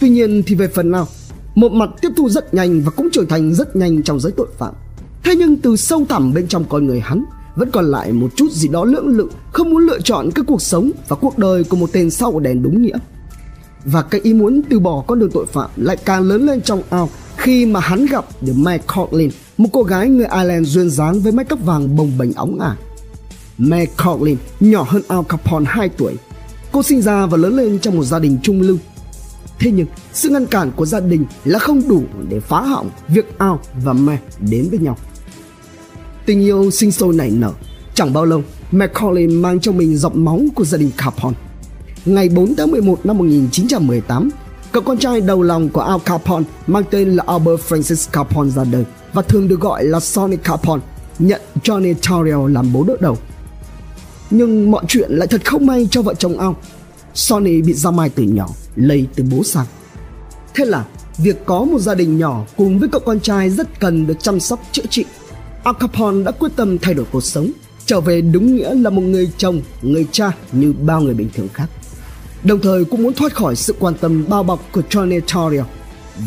Tuy 0.00 0.08
nhiên 0.08 0.42
thì 0.46 0.54
về 0.54 0.68
phần 0.68 0.90
nào, 0.90 1.08
một 1.54 1.72
mặt 1.72 1.90
tiếp 2.00 2.08
thu 2.16 2.28
rất 2.28 2.54
nhanh 2.54 2.80
và 2.80 2.90
cũng 2.90 3.08
trưởng 3.12 3.28
thành 3.28 3.54
rất 3.54 3.76
nhanh 3.76 4.02
trong 4.02 4.20
giới 4.20 4.32
tội 4.36 4.48
phạm. 4.58 4.74
Thế 5.24 5.34
nhưng 5.36 5.56
từ 5.56 5.76
sâu 5.76 6.06
thẳm 6.08 6.32
bên 6.34 6.48
trong 6.48 6.64
con 6.68 6.86
người 6.86 7.00
hắn 7.00 7.24
vẫn 7.56 7.70
còn 7.70 7.90
lại 7.90 8.12
một 8.12 8.28
chút 8.36 8.50
gì 8.52 8.68
đó 8.68 8.84
lưỡng 8.84 9.08
lự 9.08 9.28
không 9.52 9.70
muốn 9.70 9.86
lựa 9.86 10.00
chọn 10.00 10.30
cái 10.30 10.44
cuộc 10.48 10.62
sống 10.62 10.90
và 11.08 11.16
cuộc 11.16 11.38
đời 11.38 11.64
của 11.64 11.76
một 11.76 11.90
tên 11.92 12.10
sau 12.10 12.40
đèn 12.40 12.62
đúng 12.62 12.82
nghĩa 12.82 12.98
và 13.84 14.02
cái 14.02 14.20
ý 14.24 14.34
muốn 14.34 14.62
từ 14.70 14.78
bỏ 14.78 15.04
con 15.06 15.18
đường 15.18 15.30
tội 15.30 15.46
phạm 15.46 15.70
lại 15.76 15.96
càng 15.96 16.22
lớn 16.22 16.46
lên 16.46 16.60
trong 16.60 16.82
ao 16.90 17.08
khi 17.36 17.66
mà 17.66 17.80
hắn 17.80 18.06
gặp 18.06 18.24
được 18.40 18.52
Meg 18.56 18.80
Coughlin, 18.94 19.30
một 19.56 19.68
cô 19.72 19.82
gái 19.82 20.08
người 20.08 20.26
Ireland 20.26 20.68
duyên 20.68 20.90
dáng 20.90 21.20
với 21.20 21.32
mái 21.32 21.44
tóc 21.44 21.58
vàng 21.64 21.96
bồng 21.96 22.18
bềnh 22.18 22.32
óng 22.32 22.60
ả. 22.60 22.76
Meg 23.58 23.88
Coughlin 24.04 24.36
nhỏ 24.60 24.86
hơn 24.88 25.02
Al 25.08 25.20
Capone 25.28 25.64
2 25.68 25.88
tuổi. 25.88 26.14
Cô 26.72 26.82
sinh 26.82 27.02
ra 27.02 27.26
và 27.26 27.36
lớn 27.36 27.56
lên 27.56 27.78
trong 27.78 27.96
một 27.96 28.04
gia 28.04 28.18
đình 28.18 28.38
trung 28.42 28.60
lưu. 28.60 28.76
Thế 29.58 29.70
nhưng, 29.70 29.86
sự 30.12 30.28
ngăn 30.28 30.46
cản 30.46 30.70
của 30.76 30.86
gia 30.86 31.00
đình 31.00 31.24
là 31.44 31.58
không 31.58 31.88
đủ 31.88 32.02
để 32.28 32.40
phá 32.40 32.60
hỏng 32.60 32.90
việc 33.08 33.38
Al 33.38 33.54
và 33.84 33.92
Meg 33.92 34.18
đến 34.40 34.68
với 34.70 34.78
nhau. 34.78 34.96
Tình 36.26 36.40
yêu 36.40 36.70
sinh 36.70 36.92
sôi 36.92 37.14
nảy 37.14 37.30
nở. 37.30 37.52
Chẳng 37.94 38.12
bao 38.12 38.24
lâu, 38.24 38.42
Macaulay 38.72 39.26
mang 39.26 39.60
trong 39.60 39.76
mình 39.76 39.96
giọng 39.96 40.24
máu 40.24 40.40
của 40.54 40.64
gia 40.64 40.78
đình 40.78 40.90
Capone. 40.96 41.36
Ngày 42.04 42.28
4 42.28 42.54
tháng 42.56 42.70
11 42.70 43.06
năm 43.06 43.18
1918, 43.18 44.30
cậu 44.72 44.82
con 44.82 44.98
trai 44.98 45.20
đầu 45.20 45.42
lòng 45.42 45.68
của 45.68 45.80
Al 45.80 45.98
Capone 46.04 46.44
mang 46.66 46.82
tên 46.90 47.10
là 47.10 47.24
Albert 47.26 47.60
Francis 47.68 48.10
Capone 48.12 48.50
ra 48.50 48.64
đời 48.64 48.84
và 49.12 49.22
thường 49.22 49.48
được 49.48 49.60
gọi 49.60 49.84
là 49.84 50.00
Sonny 50.00 50.36
Capone, 50.36 50.82
nhận 51.18 51.40
Johnny 51.62 51.94
Torrio 51.94 52.48
làm 52.48 52.72
bố 52.72 52.84
đỡ 52.84 52.96
đầu. 53.00 53.18
Nhưng 54.30 54.70
mọi 54.70 54.84
chuyện 54.88 55.10
lại 55.10 55.28
thật 55.28 55.44
không 55.44 55.66
may 55.66 55.88
cho 55.90 56.02
vợ 56.02 56.14
chồng 56.14 56.38
Al. 56.38 56.50
Sonny 57.14 57.62
bị 57.62 57.72
ra 57.72 57.90
mai 57.90 58.08
từ 58.08 58.22
nhỏ, 58.22 58.48
lây 58.76 59.06
từ 59.14 59.24
bố 59.30 59.42
sang. 59.42 59.66
Thế 60.54 60.64
là 60.64 60.84
việc 61.18 61.46
có 61.46 61.64
một 61.64 61.78
gia 61.78 61.94
đình 61.94 62.18
nhỏ 62.18 62.44
cùng 62.56 62.78
với 62.78 62.88
cậu 62.88 63.00
con 63.00 63.20
trai 63.20 63.50
rất 63.50 63.80
cần 63.80 64.06
được 64.06 64.22
chăm 64.22 64.40
sóc 64.40 64.60
chữa 64.72 64.86
trị. 64.90 65.04
Al 65.64 65.74
Capone 65.80 66.24
đã 66.24 66.30
quyết 66.30 66.48
tâm 66.56 66.78
thay 66.78 66.94
đổi 66.94 67.06
cuộc 67.12 67.20
sống, 67.20 67.50
trở 67.86 68.00
về 68.00 68.20
đúng 68.20 68.56
nghĩa 68.56 68.74
là 68.74 68.90
một 68.90 69.02
người 69.02 69.30
chồng, 69.36 69.60
người 69.82 70.06
cha 70.12 70.32
như 70.52 70.72
bao 70.72 71.00
người 71.00 71.14
bình 71.14 71.28
thường 71.34 71.48
khác. 71.54 71.66
Đồng 72.44 72.60
thời 72.60 72.84
cũng 72.84 73.02
muốn 73.02 73.12
thoát 73.12 73.34
khỏi 73.34 73.56
sự 73.56 73.74
quan 73.78 73.94
tâm 74.00 74.24
bao 74.28 74.42
bọc 74.42 74.60
của 74.72 74.82
Johnny 74.90 75.20
Torrio. 75.20 75.64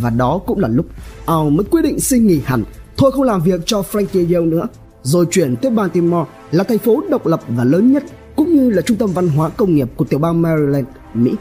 Và 0.02 0.10
đó 0.10 0.40
cũng 0.46 0.60
là 0.60 0.68
lúc 0.68 0.86
Al 1.26 1.50
mới 1.50 1.64
quyết 1.64 1.82
định 1.82 2.00
xin 2.00 2.28
nghỉ 2.28 2.42
hẳn, 2.46 2.64
thôi 2.98 3.12
không 3.12 3.24
làm 3.24 3.42
việc 3.42 3.62
cho 3.66 3.84
Frankie 3.92 4.34
Yale 4.34 4.46
nữa, 4.46 4.68
rồi 5.04 5.26
chuyển 5.32 5.56
tới 5.56 5.72
Baltimore 5.72 6.32
là 6.52 6.64
thành 6.64 6.78
phố 6.78 7.04
độc 7.10 7.28
lập 7.28 7.42
và 7.48 7.64
lớn 7.64 7.94
nhất 7.94 8.04
cũng 8.36 8.56
như 8.56 8.70
là 8.70 8.82
trung 8.82 8.98
tâm 8.98 9.12
văn 9.14 9.28
hóa 9.28 9.50
công 9.50 9.76
nghiệp 9.76 9.88
của 9.96 10.06
tiểu 10.06 10.20
bang 10.20 10.42
Maryland, 10.42 10.88
Mỹ. 11.14 11.32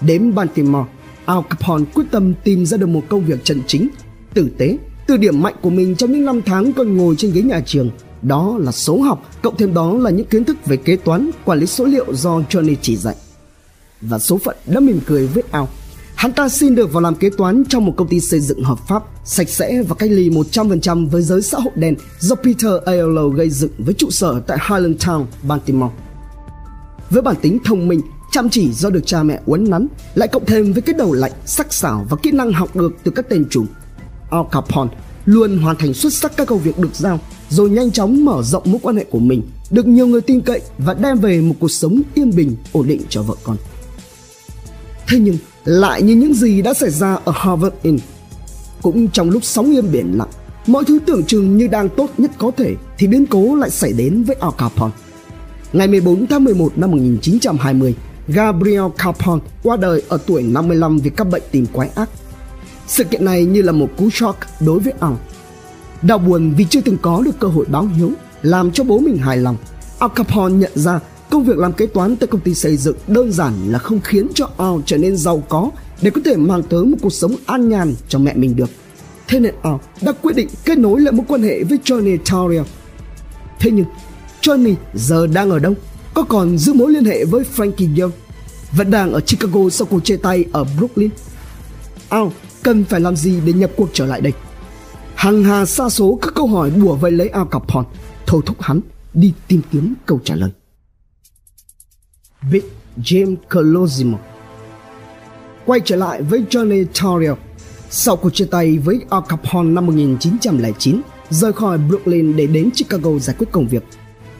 Đến 0.00 0.34
Baltimore, 0.34 0.88
Al 1.24 1.38
Capone 1.50 1.84
quyết 1.94 2.04
tâm 2.10 2.34
tìm 2.44 2.66
ra 2.66 2.76
được 2.76 2.86
một 2.86 3.02
công 3.08 3.24
việc 3.24 3.40
chân 3.44 3.62
chính, 3.66 3.88
tử 4.34 4.48
tế, 4.58 4.78
từ 5.10 5.16
điểm 5.16 5.42
mạnh 5.42 5.54
của 5.62 5.70
mình 5.70 5.96
trong 5.96 6.12
những 6.12 6.24
năm 6.24 6.42
tháng 6.46 6.72
còn 6.72 6.96
ngồi 6.96 7.14
trên 7.18 7.32
ghế 7.32 7.42
nhà 7.42 7.60
trường. 7.66 7.90
Đó 8.22 8.56
là 8.58 8.72
số 8.72 9.00
học, 9.00 9.30
cộng 9.42 9.56
thêm 9.56 9.74
đó 9.74 9.92
là 9.92 10.10
những 10.10 10.26
kiến 10.26 10.44
thức 10.44 10.56
về 10.66 10.76
kế 10.76 10.96
toán, 10.96 11.30
quản 11.44 11.58
lý 11.58 11.66
số 11.66 11.84
liệu 11.84 12.14
do 12.14 12.42
Johnny 12.50 12.74
chỉ 12.82 12.96
dạy. 12.96 13.14
Và 14.00 14.18
số 14.18 14.38
phận 14.38 14.56
đã 14.66 14.80
mỉm 14.80 15.00
cười 15.06 15.26
với 15.26 15.42
Al. 15.50 15.64
Hắn 16.14 16.32
ta 16.32 16.48
xin 16.48 16.74
được 16.74 16.92
vào 16.92 17.02
làm 17.02 17.14
kế 17.14 17.30
toán 17.30 17.64
trong 17.68 17.84
một 17.84 17.94
công 17.96 18.08
ty 18.08 18.20
xây 18.20 18.40
dựng 18.40 18.62
hợp 18.62 18.78
pháp, 18.88 19.02
sạch 19.24 19.48
sẽ 19.48 19.82
và 19.82 19.94
cách 19.94 20.10
ly 20.10 20.30
100% 20.30 21.08
với 21.08 21.22
giới 21.22 21.42
xã 21.42 21.58
hội 21.58 21.72
đen 21.76 21.94
do 22.18 22.34
Peter 22.34 22.72
Aiello 22.86 23.28
gây 23.28 23.50
dựng 23.50 23.72
với 23.78 23.94
trụ 23.94 24.10
sở 24.10 24.40
tại 24.46 24.58
Highlandtown, 24.58 25.24
Baltimore. 25.42 25.94
Với 27.10 27.22
bản 27.22 27.36
tính 27.42 27.58
thông 27.64 27.88
minh, 27.88 28.00
chăm 28.32 28.48
chỉ 28.50 28.72
do 28.72 28.90
được 28.90 29.06
cha 29.06 29.22
mẹ 29.22 29.40
uốn 29.46 29.70
nắn, 29.70 29.86
lại 30.14 30.28
cộng 30.28 30.44
thêm 30.44 30.72
với 30.72 30.82
cái 30.82 30.94
đầu 30.94 31.12
lạnh, 31.12 31.32
sắc 31.46 31.72
sảo 31.72 32.06
và 32.10 32.16
kỹ 32.16 32.30
năng 32.30 32.52
học 32.52 32.76
được 32.76 32.92
từ 33.04 33.10
các 33.10 33.28
tên 33.28 33.44
trùm. 33.50 33.66
Al 34.30 34.42
Capone 34.52 34.90
luôn 35.24 35.58
hoàn 35.58 35.76
thành 35.76 35.94
xuất 35.94 36.12
sắc 36.12 36.36
các 36.36 36.46
công 36.46 36.58
việc 36.58 36.78
được 36.78 36.94
giao, 36.94 37.20
rồi 37.48 37.70
nhanh 37.70 37.90
chóng 37.90 38.24
mở 38.24 38.42
rộng 38.42 38.62
mối 38.66 38.80
quan 38.82 38.96
hệ 38.96 39.04
của 39.04 39.18
mình, 39.18 39.42
được 39.70 39.86
nhiều 39.86 40.06
người 40.06 40.20
tin 40.20 40.40
cậy 40.40 40.60
và 40.78 40.94
đem 40.94 41.18
về 41.18 41.40
một 41.40 41.54
cuộc 41.60 41.70
sống 41.70 42.02
yên 42.14 42.30
bình, 42.36 42.56
ổn 42.72 42.88
định 42.88 43.02
cho 43.08 43.22
vợ 43.22 43.34
con. 43.42 43.56
Thế 45.08 45.18
nhưng 45.18 45.36
lại 45.64 46.02
như 46.02 46.14
những 46.14 46.34
gì 46.34 46.62
đã 46.62 46.74
xảy 46.74 46.90
ra 46.90 47.14
ở 47.24 47.32
Harvard 47.36 47.74
Inn. 47.82 47.98
Cũng 48.82 49.08
trong 49.08 49.30
lúc 49.30 49.44
sóng 49.44 49.72
yên 49.72 49.92
biển 49.92 50.18
lặng, 50.18 50.28
mọi 50.66 50.84
thứ 50.84 50.98
tưởng 51.06 51.24
chừng 51.24 51.56
như 51.56 51.66
đang 51.66 51.88
tốt 51.88 52.10
nhất 52.18 52.30
có 52.38 52.50
thể 52.56 52.74
thì 52.98 53.06
biến 53.06 53.26
cố 53.26 53.56
lại 53.56 53.70
xảy 53.70 53.92
đến 53.92 54.22
với 54.22 54.36
Al 54.40 54.50
Capone. 54.58 54.92
Ngày 55.72 55.88
14 55.88 56.26
tháng 56.26 56.44
11 56.44 56.78
năm 56.78 56.90
1920, 56.90 57.94
Gabriel 58.28 58.84
Capone 58.98 59.42
qua 59.62 59.76
đời 59.76 60.02
ở 60.08 60.18
tuổi 60.26 60.42
55 60.42 60.98
vì 60.98 61.10
các 61.10 61.24
bệnh 61.24 61.42
tim 61.50 61.66
quái 61.72 61.88
ác. 61.94 62.10
Sự 62.90 63.04
kiện 63.04 63.24
này 63.24 63.44
như 63.44 63.62
là 63.62 63.72
một 63.72 63.88
cú 63.96 64.10
shock 64.10 64.38
đối 64.60 64.80
với 64.80 64.92
Al. 65.00 65.12
Đau 66.02 66.18
buồn 66.18 66.54
vì 66.56 66.66
chưa 66.70 66.80
từng 66.80 66.96
có 67.02 67.22
được 67.24 67.38
cơ 67.38 67.48
hội 67.48 67.66
báo 67.68 67.88
hiếu, 67.96 68.10
làm 68.42 68.72
cho 68.72 68.84
bố 68.84 68.98
mình 68.98 69.16
hài 69.16 69.36
lòng. 69.36 69.56
Al 69.98 70.10
Capone 70.14 70.54
nhận 70.54 70.72
ra 70.74 71.00
Công 71.30 71.44
việc 71.44 71.58
làm 71.58 71.72
kế 71.72 71.86
toán 71.86 72.16
tại 72.16 72.26
công 72.26 72.40
ty 72.40 72.54
xây 72.54 72.76
dựng 72.76 72.96
đơn 73.06 73.32
giản 73.32 73.52
là 73.68 73.78
không 73.78 74.00
khiến 74.00 74.26
cho 74.34 74.50
Al 74.58 74.74
trở 74.86 74.96
nên 74.96 75.16
giàu 75.16 75.42
có 75.48 75.70
để 76.02 76.10
có 76.10 76.20
thể 76.24 76.36
mang 76.36 76.62
tới 76.62 76.84
một 76.84 76.96
cuộc 77.02 77.12
sống 77.12 77.36
an 77.46 77.68
nhàn 77.68 77.94
cho 78.08 78.18
mẹ 78.18 78.34
mình 78.34 78.56
được. 78.56 78.70
Thế 79.28 79.40
nên 79.40 79.54
Al 79.62 79.74
đã 80.02 80.12
quyết 80.12 80.36
định 80.36 80.48
kết 80.64 80.78
nối 80.78 81.00
lại 81.00 81.12
mối 81.12 81.26
quan 81.28 81.42
hệ 81.42 81.64
với 81.64 81.78
Johnny 81.84 82.18
Tauriel. 82.30 82.64
Thế 83.60 83.70
nhưng 83.70 83.86
Johnny 84.42 84.74
giờ 84.94 85.26
đang 85.26 85.50
ở 85.50 85.58
đâu? 85.58 85.74
Có 86.14 86.22
còn 86.22 86.58
giữ 86.58 86.72
mối 86.72 86.92
liên 86.92 87.04
hệ 87.04 87.24
với 87.24 87.44
Frankie 87.56 88.00
Young? 88.00 88.12
Vẫn 88.76 88.90
đang 88.90 89.12
ở 89.12 89.20
Chicago 89.20 89.68
sau 89.70 89.86
cuộc 89.90 90.04
chia 90.04 90.16
tay 90.16 90.44
ở 90.52 90.64
Brooklyn? 90.78 91.10
Al 92.08 92.26
cần 92.62 92.84
phải 92.84 93.00
làm 93.00 93.16
gì 93.16 93.40
để 93.44 93.52
nhập 93.52 93.70
cuộc 93.76 93.88
trở 93.92 94.06
lại 94.06 94.20
đây? 94.20 94.32
Hàng 95.14 95.44
hà 95.44 95.66
xa 95.66 95.88
số 95.88 96.18
các 96.22 96.32
câu 96.34 96.46
hỏi 96.46 96.70
bùa 96.70 96.96
vây 96.96 97.12
lấy 97.12 97.28
Al 97.28 97.46
Capone 97.50 97.88
thôi 98.26 98.42
thúc 98.46 98.56
hắn 98.60 98.80
đi 99.14 99.32
tìm 99.48 99.60
kiếm 99.72 99.94
câu 100.06 100.20
trả 100.24 100.34
lời. 100.34 100.50
Big 102.52 102.62
James 102.96 103.36
Colosimo. 103.54 104.18
Quay 105.66 105.80
trở 105.84 105.96
lại 105.96 106.22
với 106.22 106.44
Johnny 106.50 106.84
Torrio, 106.84 107.36
sau 107.90 108.16
cuộc 108.16 108.30
chia 108.30 108.44
tay 108.44 108.78
với 108.78 109.00
Al 109.10 109.22
Capone 109.28 109.70
năm 109.70 109.86
1909, 109.86 111.00
rời 111.30 111.52
khỏi 111.52 111.78
Brooklyn 111.78 112.36
để 112.36 112.46
đến 112.46 112.70
Chicago 112.70 113.18
giải 113.18 113.36
quyết 113.38 113.48
công 113.52 113.68
việc. 113.68 113.82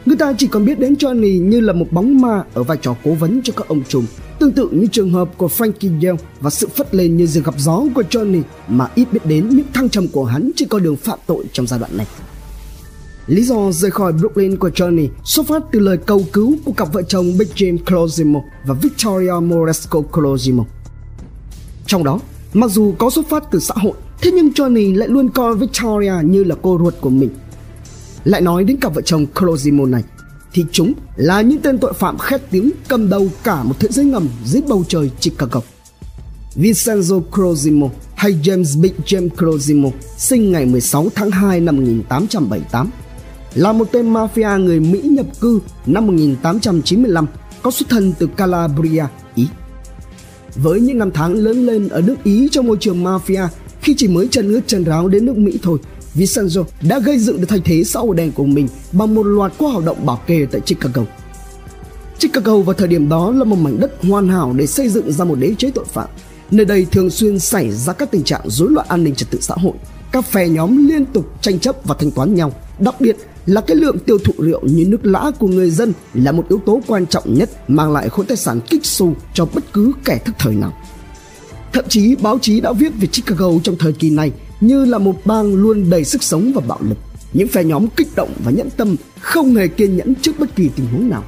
Người 0.06 0.16
ta 0.16 0.32
chỉ 0.38 0.46
còn 0.46 0.64
biết 0.64 0.78
đến 0.78 0.94
Johnny 0.94 1.42
như 1.42 1.60
là 1.60 1.72
một 1.72 1.86
bóng 1.90 2.20
ma 2.20 2.42
ở 2.54 2.62
vai 2.62 2.78
trò 2.82 2.96
cố 3.04 3.14
vấn 3.14 3.40
cho 3.42 3.52
các 3.56 3.68
ông 3.68 3.82
trùm, 3.88 4.06
tương 4.38 4.52
tự 4.52 4.68
như 4.72 4.86
trường 4.86 5.12
hợp 5.12 5.30
của 5.36 5.48
Frankie 5.58 6.06
Yale 6.06 6.18
và 6.40 6.50
sự 6.50 6.68
phất 6.68 6.94
lên 6.94 7.16
như 7.16 7.26
rừng 7.26 7.44
gặp 7.44 7.54
gió 7.58 7.82
của 7.94 8.02
Johnny 8.10 8.42
mà 8.68 8.88
ít 8.94 9.12
biết 9.12 9.26
đến 9.26 9.48
những 9.48 9.66
thăng 9.74 9.88
trầm 9.88 10.08
của 10.08 10.24
hắn 10.24 10.50
trên 10.56 10.68
con 10.68 10.82
đường 10.82 10.96
phạm 10.96 11.18
tội 11.26 11.44
trong 11.52 11.66
giai 11.66 11.80
đoạn 11.80 11.96
này. 11.96 12.06
Lý 13.26 13.42
do 13.42 13.72
rời 13.72 13.90
khỏi 13.90 14.12
Brooklyn 14.12 14.56
của 14.56 14.68
Johnny 14.68 15.08
xuất 15.24 15.46
phát 15.46 15.62
từ 15.72 15.78
lời 15.78 15.96
cầu 15.96 16.24
cứu 16.32 16.56
của 16.64 16.72
cặp 16.72 16.92
vợ 16.92 17.02
chồng 17.02 17.38
Big 17.38 17.48
James 17.54 17.78
Colosimo 17.90 18.40
và 18.66 18.74
Victoria 18.74 19.32
Moresco 19.42 20.00
Colosimo. 20.00 20.64
Trong 21.86 22.04
đó, 22.04 22.20
mặc 22.54 22.70
dù 22.70 22.94
có 22.98 23.10
xuất 23.10 23.28
phát 23.28 23.44
từ 23.50 23.58
xã 23.58 23.74
hội, 23.76 23.92
thế 24.20 24.30
nhưng 24.30 24.48
Johnny 24.48 24.96
lại 24.96 25.08
luôn 25.08 25.28
coi 25.28 25.56
Victoria 25.56 26.14
như 26.24 26.44
là 26.44 26.54
cô 26.62 26.78
ruột 26.78 26.94
của 27.00 27.10
mình. 27.10 27.30
Lại 28.24 28.40
nói 28.40 28.64
đến 28.64 28.76
cặp 28.80 28.94
vợ 28.94 29.02
chồng 29.02 29.26
Colosimo 29.26 29.86
này, 29.86 30.02
thì 30.52 30.64
chúng 30.72 30.92
là 31.16 31.40
những 31.40 31.60
tên 31.60 31.78
tội 31.78 31.92
phạm 31.92 32.18
khét 32.18 32.40
tiếng 32.50 32.70
cầm 32.88 33.08
đầu 33.08 33.28
cả 33.44 33.62
một 33.62 33.74
thế 33.80 33.88
giới 33.90 34.04
ngầm 34.04 34.28
dưới 34.44 34.62
bầu 34.68 34.84
trời 34.88 35.10
Chicago. 35.20 35.60
Vincenzo 36.56 37.22
Crozimo 37.30 37.88
hay 38.14 38.32
James 38.42 38.80
Big 38.80 38.92
James 39.06 39.28
Crozimo 39.28 39.90
sinh 40.18 40.52
ngày 40.52 40.66
16 40.66 41.08
tháng 41.14 41.30
2 41.30 41.60
năm 41.60 41.76
1878 41.76 42.90
là 43.54 43.72
một 43.72 43.88
tên 43.92 44.12
mafia 44.12 44.64
người 44.64 44.80
Mỹ 44.80 45.00
nhập 45.00 45.26
cư 45.40 45.60
năm 45.86 46.06
1895 46.06 47.26
có 47.62 47.70
xuất 47.70 47.88
thân 47.88 48.12
từ 48.18 48.26
Calabria, 48.36 49.04
Ý. 49.34 49.48
Với 50.54 50.80
những 50.80 50.98
năm 50.98 51.10
tháng 51.10 51.32
lớn 51.34 51.66
lên 51.66 51.88
ở 51.88 52.00
nước 52.00 52.16
Ý 52.24 52.48
trong 52.52 52.66
môi 52.66 52.76
trường 52.80 53.04
mafia 53.04 53.46
khi 53.80 53.94
chỉ 53.96 54.08
mới 54.08 54.28
chân 54.30 54.52
ướt 54.52 54.60
chân 54.66 54.84
ráo 54.84 55.08
đến 55.08 55.26
nước 55.26 55.36
Mỹ 55.36 55.58
thôi, 55.62 55.78
Vincenzo 56.14 56.64
đã 56.82 56.98
gây 56.98 57.18
dựng 57.18 57.40
được 57.40 57.46
thành 57.48 57.60
thế 57.64 57.84
xã 57.84 58.00
hội 58.00 58.16
đen 58.16 58.32
của 58.32 58.44
mình 58.44 58.68
bằng 58.92 59.14
một 59.14 59.22
loạt 59.22 59.52
các 59.58 59.66
hoạt 59.66 59.84
động 59.84 60.06
bảo 60.06 60.20
kê 60.26 60.46
tại 60.50 60.60
Chicago. 60.60 61.02
Chicago 62.18 62.56
vào 62.56 62.74
thời 62.74 62.88
điểm 62.88 63.08
đó 63.08 63.30
là 63.30 63.44
một 63.44 63.56
mảnh 63.56 63.80
đất 63.80 63.92
hoàn 64.02 64.28
hảo 64.28 64.52
để 64.56 64.66
xây 64.66 64.88
dựng 64.88 65.12
ra 65.12 65.24
một 65.24 65.34
đế 65.34 65.54
chế 65.58 65.70
tội 65.70 65.84
phạm. 65.84 66.08
Nơi 66.50 66.66
đây 66.66 66.86
thường 66.92 67.10
xuyên 67.10 67.38
xảy 67.38 67.70
ra 67.70 67.92
các 67.92 68.10
tình 68.10 68.22
trạng 68.22 68.40
rối 68.44 68.70
loạn 68.70 68.86
an 68.90 69.04
ninh 69.04 69.14
trật 69.14 69.30
tự 69.30 69.38
xã 69.40 69.54
hội. 69.54 69.72
Các 70.12 70.24
phe 70.24 70.48
nhóm 70.48 70.88
liên 70.88 71.06
tục 71.06 71.32
tranh 71.40 71.58
chấp 71.58 71.76
và 71.84 71.94
thanh 71.98 72.10
toán 72.10 72.34
nhau, 72.34 72.52
đặc 72.78 73.00
biệt 73.00 73.16
là 73.46 73.60
cái 73.60 73.76
lượng 73.76 73.98
tiêu 73.98 74.18
thụ 74.18 74.32
rượu 74.38 74.60
như 74.62 74.86
nước 74.86 75.06
lã 75.06 75.30
của 75.38 75.48
người 75.48 75.70
dân 75.70 75.92
là 76.14 76.32
một 76.32 76.46
yếu 76.48 76.58
tố 76.66 76.80
quan 76.86 77.06
trọng 77.06 77.34
nhất 77.34 77.70
mang 77.70 77.92
lại 77.92 78.08
khối 78.08 78.26
tài 78.26 78.36
sản 78.36 78.60
kích 78.70 78.86
xù 78.86 79.12
cho 79.34 79.46
bất 79.54 79.72
cứ 79.72 79.92
kẻ 80.04 80.18
thức 80.24 80.34
thời 80.38 80.54
nào. 80.54 80.72
Thậm 81.72 81.84
chí 81.88 82.16
báo 82.16 82.38
chí 82.42 82.60
đã 82.60 82.72
viết 82.72 82.92
về 83.00 83.08
Chicago 83.12 83.48
trong 83.62 83.76
thời 83.78 83.92
kỳ 83.92 84.10
này 84.10 84.32
như 84.60 84.84
là 84.84 84.98
một 84.98 85.16
bang 85.24 85.54
luôn 85.54 85.90
đầy 85.90 86.04
sức 86.04 86.22
sống 86.22 86.52
và 86.54 86.62
bạo 86.68 86.78
lực. 86.88 86.98
Những 87.32 87.48
phe 87.48 87.64
nhóm 87.64 87.86
kích 87.96 88.08
động 88.16 88.30
và 88.44 88.50
nhẫn 88.50 88.68
tâm 88.76 88.96
không 89.20 89.54
hề 89.54 89.68
kiên 89.68 89.96
nhẫn 89.96 90.14
trước 90.14 90.32
bất 90.38 90.56
kỳ 90.56 90.70
tình 90.76 90.86
huống 90.86 91.10
nào. 91.10 91.24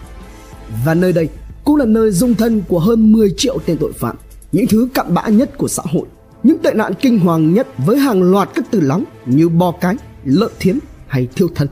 Và 0.85 0.95
nơi 0.95 1.13
đây 1.13 1.29
cũng 1.65 1.77
là 1.77 1.85
nơi 1.85 2.11
dung 2.11 2.35
thân 2.35 2.63
của 2.69 2.79
hơn 2.79 3.13
10 3.13 3.35
triệu 3.37 3.59
tên 3.67 3.77
tội 3.77 3.93
phạm, 3.93 4.17
những 4.53 4.67
thứ 4.67 4.89
cặn 4.95 5.15
bã 5.15 5.29
nhất 5.29 5.59
của 5.59 5.69
xã 5.69 5.83
hội, 5.87 6.07
những 6.43 6.59
tệ 6.59 6.73
nạn 6.75 6.93
kinh 7.01 7.19
hoàng 7.19 7.55
nhất 7.55 7.67
với 7.87 7.99
hàng 7.99 8.23
loạt 8.23 8.49
các 8.55 8.65
từ 8.71 8.81
lóng 8.81 9.05
như 9.27 9.49
bo 9.49 9.73
cái, 9.81 9.97
lợn 10.25 10.51
thiến 10.61 10.79
hay 11.07 11.29
thiêu 11.37 11.49
thân. 11.55 11.69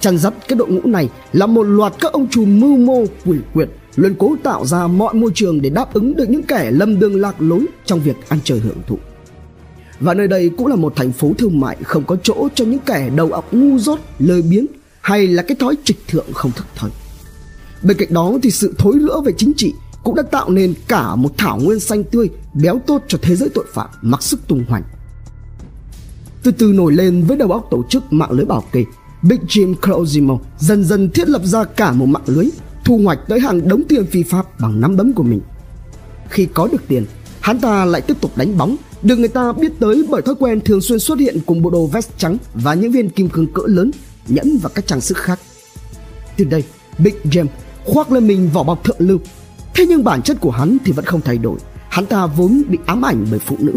Chăn 0.00 0.18
dắt 0.18 0.34
cái 0.48 0.58
đội 0.58 0.68
ngũ 0.68 0.80
này 0.84 1.08
là 1.32 1.46
một 1.46 1.62
loạt 1.62 1.92
các 2.00 2.12
ông 2.12 2.28
trùm 2.28 2.60
mưu 2.60 2.76
mô 2.76 3.04
quỷ 3.24 3.38
quyệt 3.54 3.68
luôn 3.96 4.14
cố 4.18 4.36
tạo 4.42 4.66
ra 4.66 4.86
mọi 4.86 5.14
môi 5.14 5.30
trường 5.34 5.62
để 5.62 5.70
đáp 5.70 5.94
ứng 5.94 6.16
được 6.16 6.30
những 6.30 6.42
kẻ 6.42 6.70
lâm 6.70 6.98
đường 6.98 7.20
lạc 7.20 7.34
lối 7.38 7.66
trong 7.84 8.00
việc 8.00 8.16
ăn 8.28 8.38
chơi 8.44 8.58
hưởng 8.58 8.78
thụ. 8.86 8.98
Và 10.00 10.14
nơi 10.14 10.28
đây 10.28 10.50
cũng 10.58 10.66
là 10.66 10.76
một 10.76 10.92
thành 10.96 11.12
phố 11.12 11.32
thương 11.38 11.60
mại 11.60 11.76
không 11.82 12.04
có 12.04 12.16
chỗ 12.22 12.48
cho 12.54 12.64
những 12.64 12.80
kẻ 12.86 13.10
đầu 13.16 13.32
óc 13.32 13.54
ngu 13.54 13.78
dốt, 13.78 13.98
lười 14.18 14.42
biếng 14.42 14.66
hay 15.00 15.26
là 15.26 15.42
cái 15.42 15.56
thói 15.60 15.74
trịch 15.84 16.08
thượng 16.08 16.32
không 16.32 16.52
thức 16.52 16.66
thời. 16.76 16.90
Bên 17.82 17.96
cạnh 17.96 18.14
đó 18.14 18.32
thì 18.42 18.50
sự 18.50 18.74
thối 18.78 18.94
lửa 18.94 19.20
về 19.24 19.32
chính 19.36 19.52
trị 19.56 19.74
cũng 20.04 20.14
đã 20.14 20.22
tạo 20.22 20.50
nên 20.50 20.74
cả 20.88 21.14
một 21.14 21.32
thảo 21.38 21.58
nguyên 21.58 21.80
xanh 21.80 22.04
tươi 22.04 22.28
béo 22.54 22.80
tốt 22.86 23.02
cho 23.08 23.18
thế 23.22 23.36
giới 23.36 23.48
tội 23.48 23.64
phạm 23.72 23.88
mặc 24.02 24.22
sức 24.22 24.40
tung 24.48 24.64
hoành. 24.68 24.82
Từ 26.42 26.50
từ 26.50 26.72
nổi 26.72 26.92
lên 26.92 27.24
với 27.24 27.36
đầu 27.36 27.52
óc 27.52 27.68
tổ 27.70 27.84
chức 27.88 28.12
mạng 28.12 28.30
lưới 28.30 28.44
bảo 28.44 28.64
kê 28.72 28.84
Big 29.22 29.38
Jim 29.48 29.74
Colosimo 29.74 30.38
dần 30.58 30.84
dần 30.84 31.10
thiết 31.10 31.28
lập 31.28 31.42
ra 31.44 31.64
cả 31.64 31.92
một 31.92 32.06
mạng 32.06 32.22
lưới, 32.26 32.46
thu 32.84 33.00
hoạch 33.04 33.18
tới 33.28 33.40
hàng 33.40 33.68
đống 33.68 33.82
tiền 33.88 34.06
phi 34.06 34.22
pháp 34.22 34.60
bằng 34.60 34.80
nắm 34.80 34.96
đấm 34.96 35.12
của 35.12 35.22
mình. 35.22 35.40
Khi 36.28 36.46
có 36.54 36.68
được 36.72 36.82
tiền, 36.88 37.04
hắn 37.40 37.60
ta 37.60 37.84
lại 37.84 38.00
tiếp 38.00 38.20
tục 38.20 38.36
đánh 38.36 38.58
bóng, 38.58 38.76
được 39.02 39.18
người 39.18 39.28
ta 39.28 39.52
biết 39.52 39.72
tới 39.80 40.04
bởi 40.08 40.22
thói 40.22 40.34
quen 40.34 40.60
thường 40.60 40.80
xuyên 40.80 40.98
xuất 40.98 41.18
hiện 41.18 41.38
cùng 41.46 41.62
bộ 41.62 41.70
đồ 41.70 41.86
vest 41.86 42.10
trắng 42.18 42.36
và 42.54 42.74
những 42.74 42.92
viên 42.92 43.10
kim 43.10 43.28
cương 43.28 43.52
cỡ 43.52 43.62
lớn, 43.66 43.90
nhẫn 44.28 44.58
và 44.62 44.70
các 44.74 44.86
trang 44.86 45.00
sức 45.00 45.16
khác. 45.16 45.40
Từ 46.36 46.44
đây, 46.44 46.64
Big 46.98 47.14
jam 47.24 47.46
khoác 47.84 48.12
lên 48.12 48.26
mình 48.26 48.50
vỏ 48.52 48.62
bọc 48.62 48.84
thượng 48.84 48.96
lưu. 48.98 49.18
Thế 49.74 49.86
nhưng 49.88 50.04
bản 50.04 50.22
chất 50.22 50.36
của 50.40 50.50
hắn 50.50 50.76
thì 50.84 50.92
vẫn 50.92 51.04
không 51.04 51.20
thay 51.20 51.38
đổi. 51.38 51.58
Hắn 51.88 52.06
ta 52.06 52.26
vốn 52.26 52.62
bị 52.68 52.78
ám 52.86 53.04
ảnh 53.04 53.26
bởi 53.30 53.38
phụ 53.38 53.56
nữ. 53.58 53.72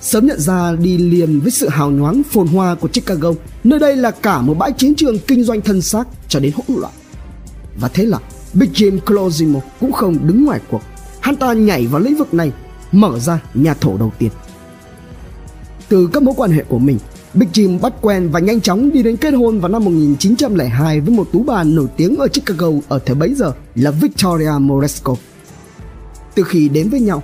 Sớm 0.00 0.26
nhận 0.26 0.40
ra 0.40 0.72
đi 0.72 0.98
liền 0.98 1.40
với 1.40 1.50
sự 1.50 1.68
hào 1.68 1.90
nhoáng 1.90 2.22
phồn 2.22 2.46
hoa 2.46 2.74
của 2.74 2.88
Chicago 2.88 3.32
Nơi 3.64 3.78
đây 3.78 3.96
là 3.96 4.10
cả 4.10 4.40
một 4.40 4.54
bãi 4.58 4.72
chiến 4.72 4.94
trường 4.94 5.18
kinh 5.18 5.44
doanh 5.44 5.60
thân 5.60 5.82
xác 5.82 6.08
cho 6.28 6.40
đến 6.40 6.52
hỗn 6.54 6.80
loạn. 6.80 6.92
Và 7.80 7.88
thế 7.88 8.04
là 8.06 8.18
Big 8.54 8.72
Jim 8.72 8.98
Closimo 9.00 9.60
cũng 9.80 9.92
không 9.92 10.26
đứng 10.26 10.44
ngoài 10.44 10.60
cuộc. 10.70 10.82
Hắn 11.22 11.36
ta 11.36 11.52
nhảy 11.52 11.86
vào 11.86 12.00
lĩnh 12.00 12.16
vực 12.16 12.34
này 12.34 12.52
Mở 12.92 13.18
ra 13.18 13.40
nhà 13.54 13.74
thổ 13.74 13.96
đầu 13.96 14.12
tiên 14.18 14.30
Từ 15.88 16.08
các 16.12 16.22
mối 16.22 16.34
quan 16.36 16.50
hệ 16.50 16.62
của 16.68 16.78
mình 16.78 16.98
Big 17.34 17.48
Jim 17.52 17.80
bắt 17.80 17.92
quen 18.00 18.28
và 18.32 18.40
nhanh 18.40 18.60
chóng 18.60 18.92
đi 18.92 19.02
đến 19.02 19.16
kết 19.16 19.30
hôn 19.30 19.60
vào 19.60 19.68
năm 19.68 19.84
1902 19.84 21.00
với 21.00 21.14
một 21.14 21.28
tú 21.32 21.42
bà 21.42 21.64
nổi 21.64 21.86
tiếng 21.96 22.16
ở 22.16 22.28
Chicago 22.28 22.68
ở 22.88 22.98
thời 22.98 23.14
bấy 23.14 23.34
giờ 23.34 23.52
là 23.74 23.90
Victoria 23.90 24.50
Moresco. 24.60 25.14
Từ 26.34 26.42
khi 26.42 26.68
đến 26.68 26.88
với 26.88 27.00
nhau, 27.00 27.22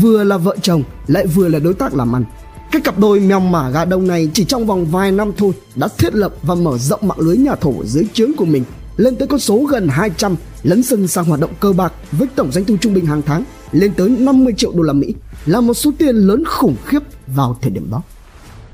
vừa 0.00 0.24
là 0.24 0.36
vợ 0.36 0.56
chồng 0.62 0.82
lại 1.06 1.26
vừa 1.26 1.48
là 1.48 1.58
đối 1.58 1.74
tác 1.74 1.94
làm 1.94 2.16
ăn. 2.16 2.24
Cái 2.72 2.82
cặp 2.82 2.98
đôi 2.98 3.20
mèo 3.20 3.40
mả 3.40 3.70
gà 3.70 3.84
đông 3.84 4.06
này 4.06 4.30
chỉ 4.34 4.44
trong 4.44 4.66
vòng 4.66 4.86
vài 4.86 5.12
năm 5.12 5.32
thôi 5.36 5.52
đã 5.76 5.88
thiết 5.98 6.14
lập 6.14 6.34
và 6.42 6.54
mở 6.54 6.78
rộng 6.78 7.08
mạng 7.08 7.20
lưới 7.20 7.36
nhà 7.36 7.54
thổ 7.54 7.84
dưới 7.84 8.06
trướng 8.12 8.32
của 8.36 8.44
mình 8.44 8.64
lên 8.96 9.16
tới 9.16 9.28
con 9.28 9.40
số 9.40 9.64
gần 9.64 9.88
200 9.88 10.36
lấn 10.62 10.82
sân 10.82 11.08
sang 11.08 11.24
hoạt 11.24 11.40
động 11.40 11.50
cơ 11.60 11.72
bạc 11.72 11.92
với 12.12 12.28
tổng 12.36 12.52
doanh 12.52 12.64
thu 12.64 12.76
trung 12.80 12.94
bình 12.94 13.06
hàng 13.06 13.22
tháng 13.22 13.44
lên 13.72 13.92
tới 13.96 14.08
50 14.08 14.54
triệu 14.56 14.72
đô 14.72 14.82
la 14.82 14.92
Mỹ 14.92 15.14
là 15.46 15.60
một 15.60 15.74
số 15.74 15.90
tiền 15.98 16.16
lớn 16.16 16.44
khủng 16.46 16.76
khiếp 16.84 17.02
vào 17.26 17.58
thời 17.62 17.70
điểm 17.70 17.88
đó. 17.90 18.02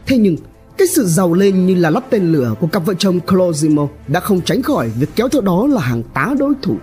Thế 0.06 0.18
nhưng 0.18 0.36
cái 0.78 0.88
sự 0.88 1.06
giàu 1.06 1.34
lên 1.34 1.66
như 1.66 1.74
là 1.74 1.90
lắp 1.90 2.04
tên 2.10 2.32
lửa 2.32 2.54
của 2.60 2.66
cặp 2.66 2.86
vợ 2.86 2.94
chồng 2.98 3.20
Closimo 3.20 3.88
đã 4.08 4.20
không 4.20 4.40
tránh 4.40 4.62
khỏi 4.62 4.90
việc 4.98 5.08
kéo 5.16 5.28
theo 5.28 5.40
đó 5.40 5.66
là 5.66 5.80
hàng 5.80 6.02
tá 6.14 6.34
đối 6.38 6.52
thủ 6.62 6.76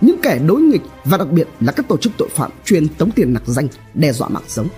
những 0.00 0.16
kẻ 0.22 0.40
đối 0.46 0.60
nghịch 0.60 0.82
và 1.04 1.16
đặc 1.16 1.30
biệt 1.32 1.48
là 1.60 1.72
các 1.72 1.88
tổ 1.88 1.96
chức 1.96 2.12
tội 2.18 2.28
phạm 2.34 2.50
chuyên 2.64 2.88
tống 2.88 3.10
tiền 3.10 3.32
nặc 3.32 3.42
danh 3.46 3.68
đe 3.94 4.12
dọa 4.12 4.28
mạng 4.28 4.42
sống. 4.48 4.68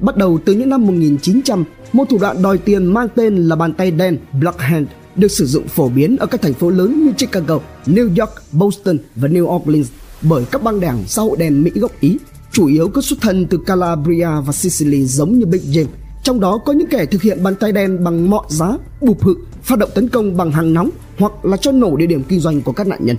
Bắt 0.00 0.16
đầu 0.16 0.38
từ 0.44 0.52
những 0.52 0.68
năm 0.68 0.86
1900, 0.86 1.64
một 1.92 2.04
thủ 2.08 2.18
đoạn 2.20 2.42
đòi 2.42 2.58
tiền 2.58 2.84
mang 2.84 3.08
tên 3.14 3.36
là 3.36 3.56
bàn 3.56 3.72
tay 3.72 3.90
đen 3.90 4.18
Black 4.40 4.60
Hand 4.60 4.88
được 5.16 5.28
sử 5.30 5.46
dụng 5.46 5.68
phổ 5.68 5.88
biến 5.88 6.16
ở 6.16 6.26
các 6.26 6.42
thành 6.42 6.54
phố 6.54 6.70
lớn 6.70 7.04
như 7.04 7.12
Chicago, 7.12 7.60
New 7.86 8.08
York, 8.20 8.32
Boston 8.52 8.98
và 9.16 9.28
New 9.28 9.56
Orleans 9.56 9.88
bởi 10.22 10.44
các 10.50 10.62
băng 10.62 10.80
đảng 10.80 11.04
xã 11.06 11.22
hội 11.22 11.36
đen 11.36 11.62
Mỹ 11.62 11.70
gốc 11.74 11.92
Ý, 12.00 12.18
chủ 12.52 12.66
yếu 12.66 12.88
có 12.88 13.00
xuất 13.00 13.20
thân 13.20 13.46
từ 13.46 13.58
Calabria 13.66 14.28
và 14.46 14.52
Sicily 14.52 15.04
giống 15.04 15.38
như 15.38 15.46
Big 15.46 15.60
James 15.60 15.86
trong 16.22 16.40
đó 16.40 16.58
có 16.58 16.72
những 16.72 16.88
kẻ 16.88 17.06
thực 17.06 17.22
hiện 17.22 17.42
bàn 17.42 17.54
tay 17.54 17.72
đen 17.72 18.04
bằng 18.04 18.30
mọi 18.30 18.44
giá, 18.48 18.76
bục 19.00 19.22
hự, 19.22 19.34
phát 19.62 19.78
động 19.78 19.90
tấn 19.94 20.08
công 20.08 20.36
bằng 20.36 20.52
hàng 20.52 20.74
nóng 20.74 20.90
hoặc 21.18 21.44
là 21.44 21.56
cho 21.56 21.72
nổ 21.72 21.96
địa 21.96 22.06
điểm 22.06 22.22
kinh 22.28 22.40
doanh 22.40 22.62
của 22.62 22.72
các 22.72 22.86
nạn 22.86 22.98
nhân. 23.02 23.16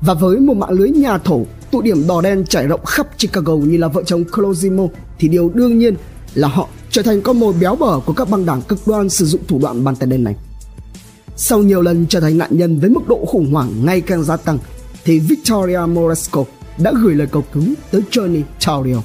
Và 0.00 0.14
với 0.14 0.40
một 0.40 0.56
mạng 0.56 0.70
lưới 0.70 0.90
nhà 0.90 1.18
thổ, 1.18 1.44
tụ 1.70 1.82
điểm 1.82 2.06
đỏ 2.08 2.20
đen 2.20 2.44
trải 2.48 2.66
rộng 2.66 2.84
khắp 2.84 3.18
Chicago 3.18 3.56
như 3.56 3.76
là 3.76 3.88
vợ 3.88 4.02
chồng 4.06 4.24
Colosimo 4.24 4.84
thì 5.18 5.28
điều 5.28 5.50
đương 5.54 5.78
nhiên 5.78 5.94
là 6.34 6.48
họ 6.48 6.68
trở 6.90 7.02
thành 7.02 7.22
con 7.22 7.40
mồi 7.40 7.54
béo 7.60 7.76
bở 7.76 8.00
của 8.00 8.12
các 8.12 8.30
băng 8.30 8.46
đảng 8.46 8.62
cực 8.62 8.78
đoan 8.86 9.08
sử 9.08 9.26
dụng 9.26 9.40
thủ 9.48 9.58
đoạn 9.58 9.84
bàn 9.84 9.96
tay 9.96 10.08
đen 10.08 10.24
này. 10.24 10.36
Sau 11.42 11.62
nhiều 11.62 11.82
lần 11.82 12.06
trở 12.06 12.20
thành 12.20 12.38
nạn 12.38 12.56
nhân 12.56 12.80
với 12.80 12.90
mức 12.90 13.08
độ 13.08 13.24
khủng 13.26 13.52
hoảng 13.52 13.84
ngày 13.84 14.00
càng 14.00 14.24
gia 14.24 14.36
tăng 14.36 14.58
thì 15.04 15.18
Victoria 15.18 15.78
Moresco 15.88 16.44
đã 16.78 16.92
gửi 17.02 17.14
lời 17.14 17.26
cầu 17.32 17.44
cứu 17.52 17.64
tới 17.90 18.02
Johnny 18.10 18.42
Taurio 18.66 19.02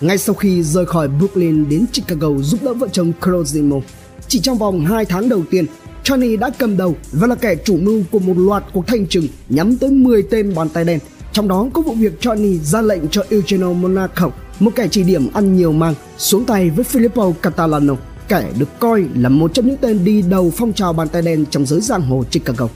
ngay 0.00 0.18
sau 0.18 0.34
khi 0.34 0.62
rời 0.62 0.86
khỏi 0.86 1.08
Brooklyn 1.08 1.68
đến 1.68 1.86
Chicago 1.92 2.28
giúp 2.42 2.62
đỡ 2.62 2.74
vợ 2.74 2.88
chồng 2.92 3.12
Crozimo, 3.20 3.80
Chỉ 4.28 4.40
trong 4.40 4.58
vòng 4.58 4.84
2 4.84 5.04
tháng 5.04 5.28
đầu 5.28 5.42
tiên, 5.50 5.66
Johnny 6.04 6.38
đã 6.38 6.50
cầm 6.58 6.76
đầu 6.76 6.96
và 7.12 7.26
là 7.26 7.34
kẻ 7.34 7.54
chủ 7.64 7.76
mưu 7.76 8.02
của 8.10 8.18
một 8.18 8.34
loạt 8.36 8.64
cuộc 8.72 8.86
thanh 8.86 9.06
trừng 9.06 9.26
nhắm 9.48 9.76
tới 9.76 9.90
10 9.90 10.22
tên 10.22 10.54
bàn 10.54 10.68
tay 10.68 10.84
đen. 10.84 10.98
Trong 11.32 11.48
đó 11.48 11.68
có 11.72 11.82
vụ 11.82 11.94
việc 11.94 12.20
Johnny 12.20 12.58
ra 12.58 12.82
lệnh 12.82 13.08
cho 13.08 13.24
Eugenio 13.30 13.72
Monaco, 13.72 14.30
một 14.60 14.70
kẻ 14.74 14.88
chỉ 14.90 15.02
điểm 15.02 15.28
ăn 15.32 15.56
nhiều 15.56 15.72
mang, 15.72 15.94
xuống 16.18 16.44
tay 16.44 16.70
với 16.70 16.84
Filippo 16.92 17.32
Catalano, 17.32 17.94
kẻ 18.30 18.52
được 18.58 18.78
coi 18.80 19.04
là 19.14 19.28
một 19.28 19.54
trong 19.54 19.66
những 19.66 19.76
tên 19.76 20.04
đi 20.04 20.22
đầu 20.22 20.52
phong 20.56 20.72
trào 20.72 20.92
bàn 20.92 21.08
tay 21.08 21.22
đen 21.22 21.44
trong 21.50 21.66
giới 21.66 21.80
giang 21.80 22.02
hồ 22.02 22.24
Chicago. 22.30 22.68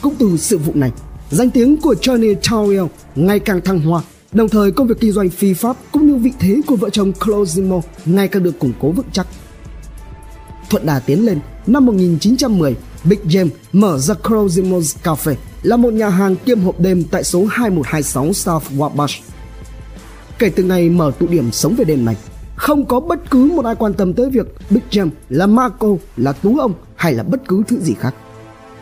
Cũng 0.00 0.14
từ 0.18 0.36
sự 0.36 0.58
vụ 0.58 0.72
này, 0.74 0.92
danh 1.30 1.50
tiếng 1.50 1.76
của 1.76 1.94
Johnny 2.00 2.34
Taurio 2.50 2.88
ngày 3.16 3.38
càng 3.38 3.60
thăng 3.60 3.80
hoa 3.80 4.02
Đồng 4.32 4.48
thời 4.48 4.72
công 4.72 4.86
việc 4.86 5.00
kinh 5.00 5.12
doanh 5.12 5.28
phi 5.28 5.54
pháp 5.54 5.76
cũng 5.92 6.06
như 6.06 6.14
vị 6.14 6.32
thế 6.38 6.60
của 6.66 6.76
vợ 6.76 6.90
chồng 6.90 7.12
Closimo 7.12 7.80
ngày 8.04 8.28
càng 8.28 8.42
được 8.42 8.58
củng 8.58 8.72
cố 8.80 8.90
vững 8.90 9.06
chắc. 9.12 9.26
Thuận 10.70 10.86
đà 10.86 10.98
tiến 10.98 11.26
lên, 11.26 11.38
năm 11.66 11.86
1910, 11.86 12.76
Big 13.04 13.18
James 13.24 13.48
mở 13.72 13.98
ra 13.98 14.14
Closimo's 14.22 14.96
Cafe 15.04 15.34
là 15.62 15.76
một 15.76 15.92
nhà 15.92 16.08
hàng 16.08 16.36
kiêm 16.36 16.60
hộp 16.60 16.80
đêm 16.80 17.04
tại 17.10 17.24
số 17.24 17.44
2126 17.44 18.32
South 18.32 18.64
Wabash. 18.76 19.20
Kể 20.38 20.50
từ 20.56 20.62
ngày 20.62 20.90
mở 20.90 21.12
tụ 21.18 21.26
điểm 21.26 21.52
sống 21.52 21.74
về 21.74 21.84
đêm 21.84 22.04
này, 22.04 22.16
không 22.60 22.84
có 22.84 23.00
bất 23.00 23.30
cứ 23.30 23.52
một 23.54 23.64
ai 23.64 23.74
quan 23.74 23.94
tâm 23.94 24.12
tới 24.12 24.30
việc 24.30 24.46
Big 24.70 24.80
Jim 24.90 25.08
là 25.28 25.46
Marco, 25.46 25.88
là 26.16 26.32
Tú 26.32 26.58
ông 26.58 26.72
hay 26.96 27.14
là 27.14 27.22
bất 27.22 27.48
cứ 27.48 27.62
thứ 27.68 27.80
gì 27.80 27.94
khác. 27.94 28.14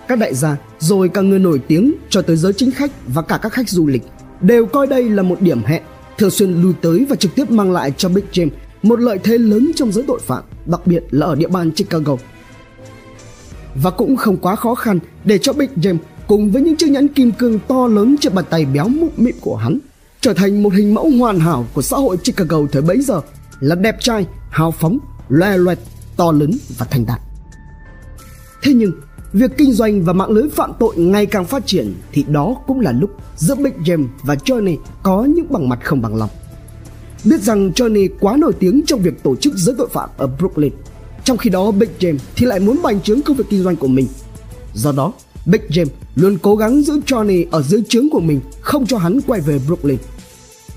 Các 0.08 0.18
đại 0.18 0.34
gia, 0.34 0.56
rồi 0.78 1.08
cả 1.08 1.20
người 1.20 1.38
nổi 1.38 1.60
tiếng 1.68 1.94
cho 2.08 2.22
tới 2.22 2.36
giới 2.36 2.52
chính 2.52 2.70
khách 2.70 2.90
và 3.06 3.22
cả 3.22 3.38
các 3.42 3.52
khách 3.52 3.68
du 3.68 3.86
lịch 3.86 4.02
đều 4.40 4.66
coi 4.66 4.86
đây 4.86 5.10
là 5.10 5.22
một 5.22 5.40
điểm 5.40 5.62
hẹn, 5.64 5.82
thường 6.18 6.30
xuyên 6.30 6.62
lui 6.62 6.72
tới 6.80 7.06
và 7.08 7.16
trực 7.16 7.34
tiếp 7.34 7.50
mang 7.50 7.72
lại 7.72 7.92
cho 7.96 8.08
Big 8.08 8.24
Jim 8.32 8.48
một 8.82 9.00
lợi 9.00 9.18
thế 9.18 9.38
lớn 9.38 9.70
trong 9.74 9.92
giới 9.92 10.04
tội 10.08 10.20
phạm, 10.22 10.42
đặc 10.66 10.86
biệt 10.86 11.04
là 11.10 11.26
ở 11.26 11.34
địa 11.34 11.48
bàn 11.48 11.70
Chicago. 11.70 12.16
Và 13.74 13.90
cũng 13.90 14.16
không 14.16 14.36
quá 14.36 14.56
khó 14.56 14.74
khăn 14.74 14.98
để 15.24 15.38
cho 15.38 15.52
Big 15.52 15.70
Jim 15.76 15.96
cùng 16.26 16.50
với 16.50 16.62
những 16.62 16.76
chiếc 16.76 16.90
nhẫn 16.90 17.08
kim 17.08 17.32
cương 17.32 17.58
to 17.68 17.86
lớn 17.86 18.16
trên 18.20 18.34
bàn 18.34 18.44
tay 18.50 18.64
béo 18.64 18.88
mụn 18.88 19.10
mịn 19.16 19.34
của 19.40 19.56
hắn 19.56 19.78
trở 20.20 20.34
thành 20.34 20.62
một 20.62 20.72
hình 20.72 20.94
mẫu 20.94 21.10
hoàn 21.18 21.40
hảo 21.40 21.66
của 21.74 21.82
xã 21.82 21.96
hội 21.96 22.16
Chicago 22.16 22.58
thời 22.72 22.82
bấy 22.82 23.00
giờ 23.00 23.20
là 23.60 23.74
đẹp 23.74 23.96
trai, 24.00 24.26
hào 24.50 24.70
phóng, 24.70 24.98
loe 25.28 25.56
loẹt, 25.56 25.78
to 26.16 26.32
lớn 26.32 26.50
và 26.78 26.86
thành 26.90 27.06
đạt. 27.06 27.20
Thế 28.62 28.72
nhưng 28.72 28.92
Việc 29.32 29.50
kinh 29.56 29.72
doanh 29.72 30.04
và 30.04 30.12
mạng 30.12 30.30
lưới 30.30 30.48
phạm 30.48 30.72
tội 30.78 30.96
ngày 30.96 31.26
càng 31.26 31.44
phát 31.44 31.66
triển 31.66 31.94
thì 32.12 32.24
đó 32.28 32.56
cũng 32.66 32.80
là 32.80 32.92
lúc 32.92 33.10
giữa 33.36 33.54
Big 33.54 33.72
James 33.84 34.06
và 34.22 34.34
Johnny 34.34 34.76
có 35.02 35.24
những 35.24 35.52
bằng 35.52 35.68
mặt 35.68 35.78
không 35.84 36.02
bằng 36.02 36.16
lòng. 36.16 36.30
Biết 37.24 37.42
rằng 37.42 37.70
Johnny 37.70 38.08
quá 38.20 38.36
nổi 38.36 38.52
tiếng 38.52 38.82
trong 38.86 39.00
việc 39.00 39.22
tổ 39.22 39.36
chức 39.36 39.54
giới 39.56 39.74
tội 39.78 39.88
phạm 39.88 40.10
ở 40.16 40.26
Brooklyn, 40.26 40.72
trong 41.24 41.36
khi 41.36 41.50
đó 41.50 41.70
Big 41.70 41.88
James 42.00 42.18
thì 42.36 42.46
lại 42.46 42.60
muốn 42.60 42.80
bành 42.82 43.00
trướng 43.00 43.22
công 43.22 43.36
việc 43.36 43.44
kinh 43.50 43.62
doanh 43.62 43.76
của 43.76 43.86
mình. 43.86 44.06
Do 44.74 44.92
đó, 44.92 45.12
Big 45.46 45.60
James 45.68 45.88
luôn 46.14 46.38
cố 46.42 46.56
gắng 46.56 46.82
giữ 46.82 47.00
Johnny 47.06 47.46
ở 47.50 47.62
dưới 47.62 47.82
trướng 47.88 48.10
của 48.10 48.20
mình, 48.20 48.40
không 48.60 48.86
cho 48.86 48.98
hắn 48.98 49.20
quay 49.26 49.40
về 49.40 49.60
Brooklyn. 49.66 49.98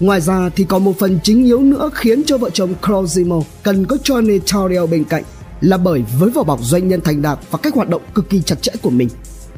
Ngoài 0.01 0.21
ra 0.21 0.49
thì 0.55 0.63
còn 0.63 0.83
một 0.83 0.99
phần 0.99 1.19
chính 1.23 1.45
yếu 1.45 1.59
nữa 1.59 1.89
khiến 1.93 2.23
cho 2.23 2.37
vợ 2.37 2.49
chồng 2.49 2.73
Crozimo 2.81 3.43
cần 3.63 3.85
có 3.85 3.97
Johnny 4.03 4.39
Torrio 4.39 4.85
bên 4.85 5.03
cạnh 5.03 5.23
là 5.61 5.77
bởi 5.77 6.03
với 6.19 6.29
vỏ 6.29 6.43
bọc 6.43 6.59
doanh 6.63 6.87
nhân 6.87 7.01
thành 7.01 7.21
đạt 7.21 7.39
và 7.51 7.59
cách 7.61 7.75
hoạt 7.75 7.89
động 7.89 8.01
cực 8.13 8.29
kỳ 8.29 8.41
chặt 8.41 8.61
chẽ 8.61 8.71
của 8.81 8.89
mình, 8.89 9.09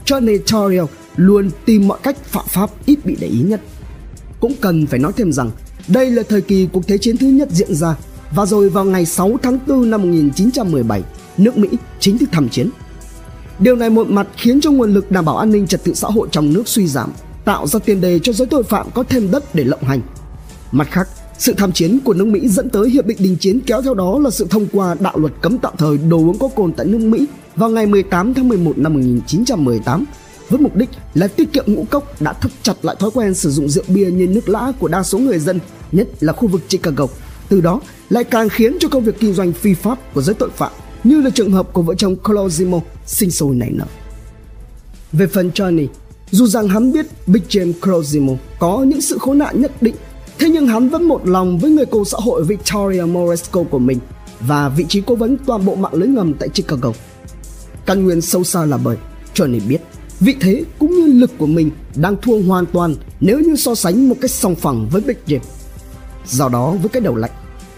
Johnny 0.06 0.38
Torrio 0.38 0.88
luôn 1.15 1.49
tìm 1.65 1.88
mọi 1.88 1.99
cách 2.03 2.25
phạm 2.25 2.45
pháp 2.47 2.69
ít 2.86 3.06
bị 3.06 3.17
để 3.19 3.27
ý 3.27 3.41
nhất. 3.41 3.62
Cũng 4.39 4.53
cần 4.62 4.88
phải 4.88 4.99
nói 4.99 5.12
thêm 5.17 5.32
rằng 5.32 5.51
đây 5.88 6.12
là 6.12 6.23
thời 6.29 6.41
kỳ 6.41 6.67
cuộc 6.73 6.88
thế 6.88 6.97
chiến 6.97 7.17
thứ 7.17 7.27
nhất 7.27 7.49
diễn 7.51 7.75
ra 7.75 7.95
và 8.36 8.45
rồi 8.45 8.69
vào 8.69 8.86
ngày 8.86 9.06
6 9.06 9.38
tháng 9.43 9.60
4 9.67 9.89
năm 9.89 10.01
1917, 10.01 11.03
nước 11.38 11.58
Mỹ 11.58 11.69
chính 11.99 12.17
thức 12.17 12.29
tham 12.32 12.49
chiến. 12.49 12.69
Điều 13.60 13.75
này 13.75 13.89
một 13.89 14.10
mặt 14.10 14.27
khiến 14.38 14.62
cho 14.62 14.71
nguồn 14.71 14.93
lực 14.93 15.12
đảm 15.12 15.25
bảo 15.25 15.38
an 15.38 15.51
ninh 15.51 15.67
trật 15.67 15.84
tự 15.84 15.93
xã 15.93 16.08
hội 16.08 16.27
trong 16.32 16.53
nước 16.53 16.67
suy 16.67 16.88
giảm, 16.88 17.12
tạo 17.45 17.67
ra 17.67 17.79
tiền 17.79 18.01
đề 18.01 18.19
cho 18.19 18.34
giới 18.34 18.47
tội 18.47 18.63
phạm 18.63 18.88
có 18.93 19.03
thêm 19.03 19.32
đất 19.32 19.56
để 19.56 19.63
lộng 19.63 19.84
hành. 19.84 20.01
Mặt 20.73 20.88
khác, 20.91 21.07
sự 21.38 21.53
tham 21.57 21.71
chiến 21.71 21.99
của 22.03 22.13
nước 22.13 22.25
Mỹ 22.25 22.47
dẫn 22.47 22.69
tới 22.69 22.89
hiệp 22.89 23.05
định 23.05 23.17
đình 23.19 23.36
chiến 23.36 23.59
kéo 23.65 23.81
theo 23.81 23.93
đó 23.93 24.19
là 24.19 24.29
sự 24.29 24.47
thông 24.49 24.67
qua 24.71 24.95
đạo 24.99 25.17
luật 25.17 25.33
cấm 25.41 25.57
tạm 25.57 25.73
thời 25.77 25.97
đồ 25.97 26.17
uống 26.17 26.39
có 26.39 26.47
cồn 26.47 26.73
tại 26.73 26.86
nước 26.86 26.97
Mỹ 26.97 27.25
vào 27.55 27.69
ngày 27.69 27.86
18 27.86 28.33
tháng 28.33 28.49
11 28.49 28.77
năm 28.77 28.93
1918 28.93 30.05
với 30.49 30.59
mục 30.59 30.75
đích 30.75 30.89
là 31.13 31.27
tiết 31.27 31.53
kiệm 31.53 31.63
ngũ 31.67 31.86
cốc 31.89 32.21
đã 32.21 32.33
thắt 32.33 32.51
chặt 32.62 32.73
lại 32.86 32.95
thói 32.99 33.12
quen 33.13 33.33
sử 33.33 33.51
dụng 33.51 33.69
rượu 33.69 33.83
bia 33.88 34.12
như 34.12 34.27
nước 34.27 34.49
lã 34.49 34.71
của 34.79 34.88
đa 34.88 35.03
số 35.03 35.17
người 35.17 35.39
dân, 35.39 35.59
nhất 35.91 36.07
là 36.19 36.33
khu 36.33 36.47
vực 36.47 36.62
Chicago. 36.69 37.07
Từ 37.49 37.62
đó 37.62 37.81
lại 38.09 38.23
càng 38.23 38.49
khiến 38.49 38.77
cho 38.79 38.89
công 38.89 39.03
việc 39.03 39.19
kinh 39.19 39.33
doanh 39.33 39.53
phi 39.53 39.73
pháp 39.73 40.13
của 40.13 40.21
giới 40.21 40.36
tội 40.36 40.49
phạm 40.55 40.71
như 41.03 41.21
là 41.21 41.29
trường 41.29 41.51
hợp 41.51 41.73
của 41.73 41.81
vợ 41.81 41.93
chồng 41.95 42.15
Colosimo 42.15 42.79
sinh 43.05 43.31
sôi 43.31 43.55
nảy 43.55 43.69
nở. 43.71 43.86
Về 45.12 45.27
phần 45.27 45.51
Johnny, 45.53 45.88
dù 46.31 46.47
rằng 46.47 46.67
hắn 46.67 46.91
biết 46.91 47.05
Big 47.27 47.43
James 47.49 47.73
Colosimo 47.81 48.33
có 48.59 48.83
những 48.83 49.01
sự 49.01 49.17
khốn 49.17 49.38
nạn 49.38 49.62
nhất 49.62 49.71
định 49.81 49.95
Thế 50.39 50.50
nhưng 50.50 50.67
hắn 50.67 50.89
vẫn 50.89 51.04
một 51.04 51.28
lòng 51.28 51.60
với 51.60 51.72
người 51.72 51.86
cô 51.86 52.06
xã 52.06 52.17
hội 52.22 52.43
Victoria 52.43 53.02
Moresco 53.02 53.63
của 53.63 53.80
mình 53.80 54.00
và 54.39 54.69
vị 54.69 54.86
trí 54.89 55.02
cố 55.02 55.15
vấn 55.15 55.38
toàn 55.46 55.65
bộ 55.65 55.76
mạng 55.76 55.93
lưới 55.93 56.08
ngầm 56.08 56.34
tại 56.34 56.50
Chicago. 56.50 56.91
Căn 57.86 58.04
nguyên 58.04 58.22
sâu 58.22 58.43
xa 58.43 58.65
là 58.65 58.78
bởi 58.78 58.98
Johnny 59.36 59.67
biết 59.67 59.80
vị 60.19 60.36
thế 60.41 60.63
cũng 60.80 60.91
như 60.91 61.06
lực 61.06 61.32
của 61.38 61.46
mình 61.48 61.72
đang 61.96 62.15
thua 62.22 62.41
hoàn 62.41 62.65
toàn 62.65 62.96
nếu 63.19 63.39
như 63.39 63.56
so 63.56 63.76
sánh 63.76 64.10
một 64.10 64.15
cách 64.22 64.32
song 64.32 64.56
phẳng 64.56 64.89
với 64.89 65.02
Big 65.02 65.17
Jim. 65.28 65.39
Do 66.26 66.50
đó 66.50 66.72
với 66.72 66.89
cái 66.89 67.02
đầu 67.02 67.15
lạnh, 67.15 67.32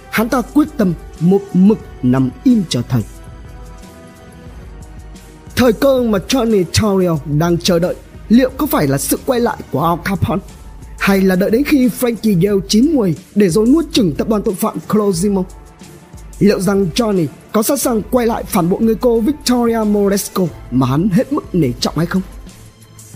hắn 0.10 0.30
ta 0.30 0.42
quyết 0.42 0.68
tâm 0.78 0.94
một 1.20 1.42
mực 1.54 1.78
nằm 2.04 2.30
im 2.44 2.64
chờ 2.70 2.82
thời. 2.90 3.04
Thời 5.56 5.74
cơ 5.74 6.04
mà 6.04 6.20
Johnny 6.28 6.64
Torrio 6.64 7.18
đang 7.38 7.58
chờ 7.58 7.80
đợi 7.80 7.96
liệu 8.30 8.50
có 8.58 8.66
phải 8.66 8.88
là 8.88 8.98
sự 8.98 9.20
quay 9.26 9.40
lại 9.40 9.58
của 9.72 9.84
Al 9.84 9.98
Capone 10.06 10.42
hay 11.06 11.22
là 11.22 11.36
đợi 11.36 11.52
đến 11.52 11.64
khi 11.64 11.88
Frankie 11.88 12.48
Yale 12.48 12.62
chín 12.68 12.92
mùi 12.94 13.16
để 13.36 13.50
rồi 13.50 13.68
nuốt 13.68 13.86
chửng 13.92 14.16
tập 14.18 14.30
đoàn 14.30 14.42
tội 14.42 14.56
phạm 14.56 14.78
Closimo? 14.90 15.44
Liệu 16.40 16.60
rằng 16.60 16.88
Johnny 16.96 17.28
có 17.52 17.64
sẵn 17.64 17.78
sàng 17.78 18.02
quay 18.12 18.28
lại 18.28 18.44
phản 18.44 18.70
bội 18.70 18.82
người 18.82 18.96
cô 18.96 19.20
Victoria 19.20 19.80
Moresco 19.88 20.44
mà 20.72 20.88
hắn 20.88 21.10
hết 21.10 21.34
mức 21.34 21.56
nể 21.56 21.72
trọng 21.80 21.98
hay 21.98 22.06
không? 22.06 22.22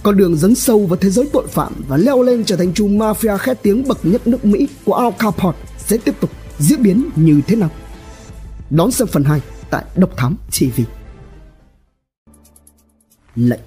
Con 0.04 0.18
đường 0.18 0.38
dấn 0.38 0.56
sâu 0.56 0.86
vào 0.86 0.98
thế 0.98 1.10
giới 1.10 1.30
tội 1.34 1.48
phạm 1.48 1.74
và 1.88 1.98
leo 1.98 2.24
lên 2.24 2.44
trở 2.44 2.56
thành 2.56 2.74
trùm 2.74 2.98
mafia 2.98 3.38
khét 3.38 3.64
tiếng 3.64 3.88
bậc 3.88 3.98
nhất 4.04 4.28
nước 4.28 4.46
Mỹ 4.46 4.68
của 4.86 4.94
Al 4.94 5.12
Capone 5.20 5.58
sẽ 5.78 5.98
tiếp 5.98 6.16
tục 6.22 6.30
diễn 6.60 6.84
biến 6.84 7.10
như 7.16 7.42
thế 7.48 7.56
nào? 7.56 7.70
Đón 8.70 8.92
xem 8.92 9.08
phần 9.08 9.24
2 9.24 9.42
tại 9.70 9.84
Độc 9.96 10.18
Thám 10.18 10.36
TV. 10.60 10.82
Lệnh 13.36 13.62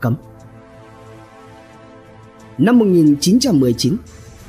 cấm 0.00 0.14
Năm 2.60 2.78
1919, 2.78 3.96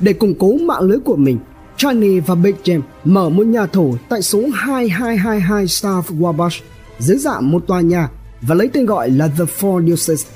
để 0.00 0.12
củng 0.12 0.34
cố 0.34 0.52
mạng 0.52 0.82
lưới 0.82 0.98
của 0.98 1.16
mình, 1.16 1.38
Johnny 1.78 2.20
và 2.26 2.34
Big 2.34 2.54
Jim 2.64 2.80
mở 3.04 3.28
một 3.28 3.46
nhà 3.46 3.66
thổ 3.66 3.94
tại 4.08 4.22
số 4.22 4.42
2222 4.54 5.66
South 5.66 6.10
Wabash 6.10 6.60
dưới 6.98 7.16
dạng 7.16 7.50
một 7.50 7.66
tòa 7.66 7.80
nhà 7.80 8.10
và 8.42 8.54
lấy 8.54 8.68
tên 8.72 8.86
gọi 8.86 9.10
là 9.10 9.28
The 9.28 9.44
Four 9.60 9.86
Deuces, 9.86 10.26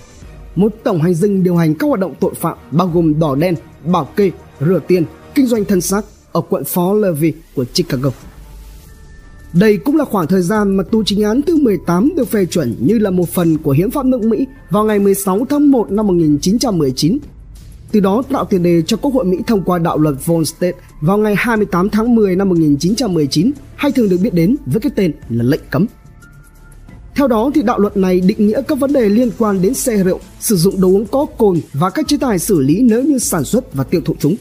một 0.54 0.72
tổng 0.84 1.02
hành 1.02 1.14
dinh 1.14 1.44
điều 1.44 1.56
hành 1.56 1.74
các 1.74 1.86
hoạt 1.86 2.00
động 2.00 2.14
tội 2.20 2.34
phạm 2.34 2.58
bao 2.70 2.88
gồm 2.94 3.18
đỏ 3.20 3.34
đen, 3.34 3.54
bảo 3.84 4.04
kê, 4.04 4.30
rửa 4.60 4.80
tiền, 4.88 5.04
kinh 5.34 5.46
doanh 5.46 5.64
thân 5.64 5.80
xác 5.80 6.04
ở 6.32 6.40
quận 6.40 6.62
Fall 6.62 7.00
Levy 7.00 7.32
của 7.54 7.64
Chicago. 7.74 8.10
Đây 9.52 9.76
cũng 9.76 9.96
là 9.96 10.04
khoảng 10.04 10.26
thời 10.26 10.42
gian 10.42 10.76
mà 10.76 10.84
tù 10.84 11.02
chính 11.04 11.22
án 11.22 11.42
thứ 11.42 11.56
18 11.56 12.12
được 12.16 12.28
phê 12.28 12.46
chuẩn 12.46 12.76
như 12.80 12.98
là 12.98 13.10
một 13.10 13.28
phần 13.28 13.58
của 13.58 13.70
hiến 13.70 13.90
pháp 13.90 14.06
nước 14.06 14.22
Mỹ 14.22 14.46
vào 14.70 14.84
ngày 14.84 14.98
16 14.98 15.46
tháng 15.50 15.70
1 15.70 15.90
năm 15.90 16.06
1919 16.06 17.18
từ 17.96 18.00
đó 18.00 18.22
tạo 18.32 18.44
tiền 18.44 18.62
đề 18.62 18.82
cho 18.82 18.96
Quốc 18.96 19.14
hội 19.14 19.24
Mỹ 19.24 19.38
thông 19.46 19.62
qua 19.62 19.78
đạo 19.78 19.98
luật 19.98 20.14
Volstead 20.24 20.74
vào 21.00 21.18
ngày 21.18 21.34
28 21.38 21.90
tháng 21.90 22.14
10 22.14 22.36
năm 22.36 22.48
1919 22.48 23.52
hay 23.76 23.92
thường 23.92 24.08
được 24.08 24.16
biết 24.22 24.34
đến 24.34 24.56
với 24.66 24.80
cái 24.80 24.92
tên 24.96 25.12
là 25.28 25.44
lệnh 25.44 25.60
cấm. 25.70 25.86
Theo 27.14 27.28
đó 27.28 27.50
thì 27.54 27.62
đạo 27.62 27.78
luật 27.78 27.96
này 27.96 28.20
định 28.20 28.46
nghĩa 28.46 28.62
các 28.68 28.78
vấn 28.78 28.92
đề 28.92 29.08
liên 29.08 29.30
quan 29.38 29.62
đến 29.62 29.74
xe 29.74 29.96
rượu, 30.04 30.20
sử 30.40 30.56
dụng 30.56 30.80
đồ 30.80 30.88
uống 30.88 31.06
có 31.06 31.26
cồn 31.38 31.60
và 31.72 31.90
các 31.90 32.08
chế 32.08 32.16
tài 32.20 32.38
xử 32.38 32.60
lý 32.60 32.80
nếu 32.82 33.02
như 33.02 33.18
sản 33.18 33.44
xuất 33.44 33.74
và 33.74 33.84
tiêu 33.84 34.00
thụ 34.04 34.14
chúng. 34.18 34.36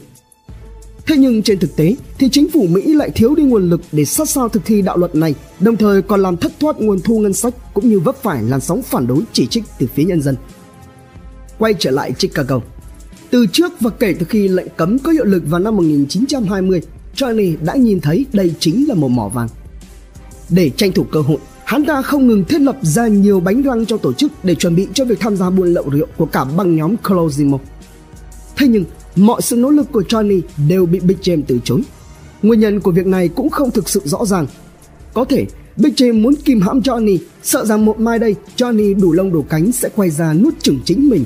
Thế 1.06 1.16
nhưng 1.16 1.42
trên 1.42 1.58
thực 1.58 1.76
tế 1.76 1.96
thì 2.18 2.28
chính 2.32 2.50
phủ 2.50 2.66
Mỹ 2.70 2.94
lại 2.94 3.10
thiếu 3.10 3.34
đi 3.34 3.42
nguồn 3.42 3.70
lực 3.70 3.80
để 3.92 4.04
sát 4.04 4.28
sao 4.28 4.48
thực 4.48 4.64
thi 4.64 4.82
đạo 4.82 4.96
luật 4.96 5.14
này, 5.14 5.34
đồng 5.60 5.76
thời 5.76 6.02
còn 6.02 6.22
làm 6.22 6.36
thất 6.36 6.52
thoát 6.60 6.80
nguồn 6.80 7.00
thu 7.00 7.18
ngân 7.18 7.32
sách 7.32 7.54
cũng 7.74 7.88
như 7.88 8.00
vấp 8.00 8.16
phải 8.22 8.42
làn 8.42 8.60
sóng 8.60 8.82
phản 8.82 9.06
đối 9.06 9.22
chỉ 9.32 9.46
trích 9.46 9.64
từ 9.78 9.86
phía 9.94 10.04
nhân 10.04 10.22
dân. 10.22 10.36
Quay 11.58 11.74
trở 11.78 11.90
lại 11.90 12.12
Chicago, 12.12 12.60
từ 13.30 13.46
trước 13.46 13.72
và 13.80 13.90
kể 13.90 14.14
từ 14.18 14.26
khi 14.28 14.48
lệnh 14.48 14.66
cấm 14.76 14.98
có 14.98 15.12
hiệu 15.12 15.24
lực 15.24 15.42
vào 15.46 15.60
năm 15.60 15.76
1920, 15.76 16.80
Johnny 17.16 17.56
đã 17.64 17.74
nhìn 17.74 18.00
thấy 18.00 18.26
đây 18.32 18.54
chính 18.60 18.88
là 18.88 18.94
một 18.94 19.08
mỏ 19.08 19.28
vàng. 19.28 19.48
Để 20.48 20.70
tranh 20.70 20.92
thủ 20.92 21.04
cơ 21.04 21.20
hội, 21.20 21.38
hắn 21.64 21.84
ta 21.84 22.02
không 22.02 22.26
ngừng 22.26 22.44
thiết 22.44 22.60
lập 22.60 22.78
ra 22.82 23.06
nhiều 23.06 23.40
bánh 23.40 23.62
răng 23.62 23.86
trong 23.86 23.98
tổ 23.98 24.12
chức 24.12 24.32
để 24.42 24.54
chuẩn 24.54 24.74
bị 24.74 24.88
cho 24.94 25.04
việc 25.04 25.20
tham 25.20 25.36
gia 25.36 25.50
buôn 25.50 25.74
lậu 25.74 25.84
rượu 25.90 26.06
của 26.16 26.26
cả 26.26 26.44
băng 26.44 26.76
nhóm 26.76 26.96
Closimo. 26.96 27.58
Thế 28.56 28.68
nhưng, 28.68 28.84
mọi 29.16 29.42
sự 29.42 29.56
nỗ 29.56 29.70
lực 29.70 29.92
của 29.92 30.02
Johnny 30.08 30.40
đều 30.68 30.86
bị 30.86 31.00
Big 31.00 31.16
James 31.22 31.42
từ 31.46 31.58
chối. 31.64 31.82
Nguyên 32.42 32.60
nhân 32.60 32.80
của 32.80 32.90
việc 32.90 33.06
này 33.06 33.28
cũng 33.28 33.50
không 33.50 33.70
thực 33.70 33.88
sự 33.88 34.00
rõ 34.04 34.24
ràng. 34.24 34.46
Có 35.14 35.24
thể 35.24 35.46
Big 35.76 35.92
James 35.92 36.22
muốn 36.22 36.34
kìm 36.44 36.60
hãm 36.60 36.80
Johnny, 36.80 37.18
sợ 37.42 37.64
rằng 37.64 37.84
một 37.84 38.00
mai 38.00 38.18
đây 38.18 38.34
Johnny 38.56 39.00
đủ 39.00 39.12
lông 39.12 39.32
đủ 39.32 39.42
cánh 39.42 39.72
sẽ 39.72 39.88
quay 39.96 40.10
ra 40.10 40.32
nuốt 40.32 40.60
chửng 40.60 40.78
chính 40.84 41.08
mình. 41.08 41.24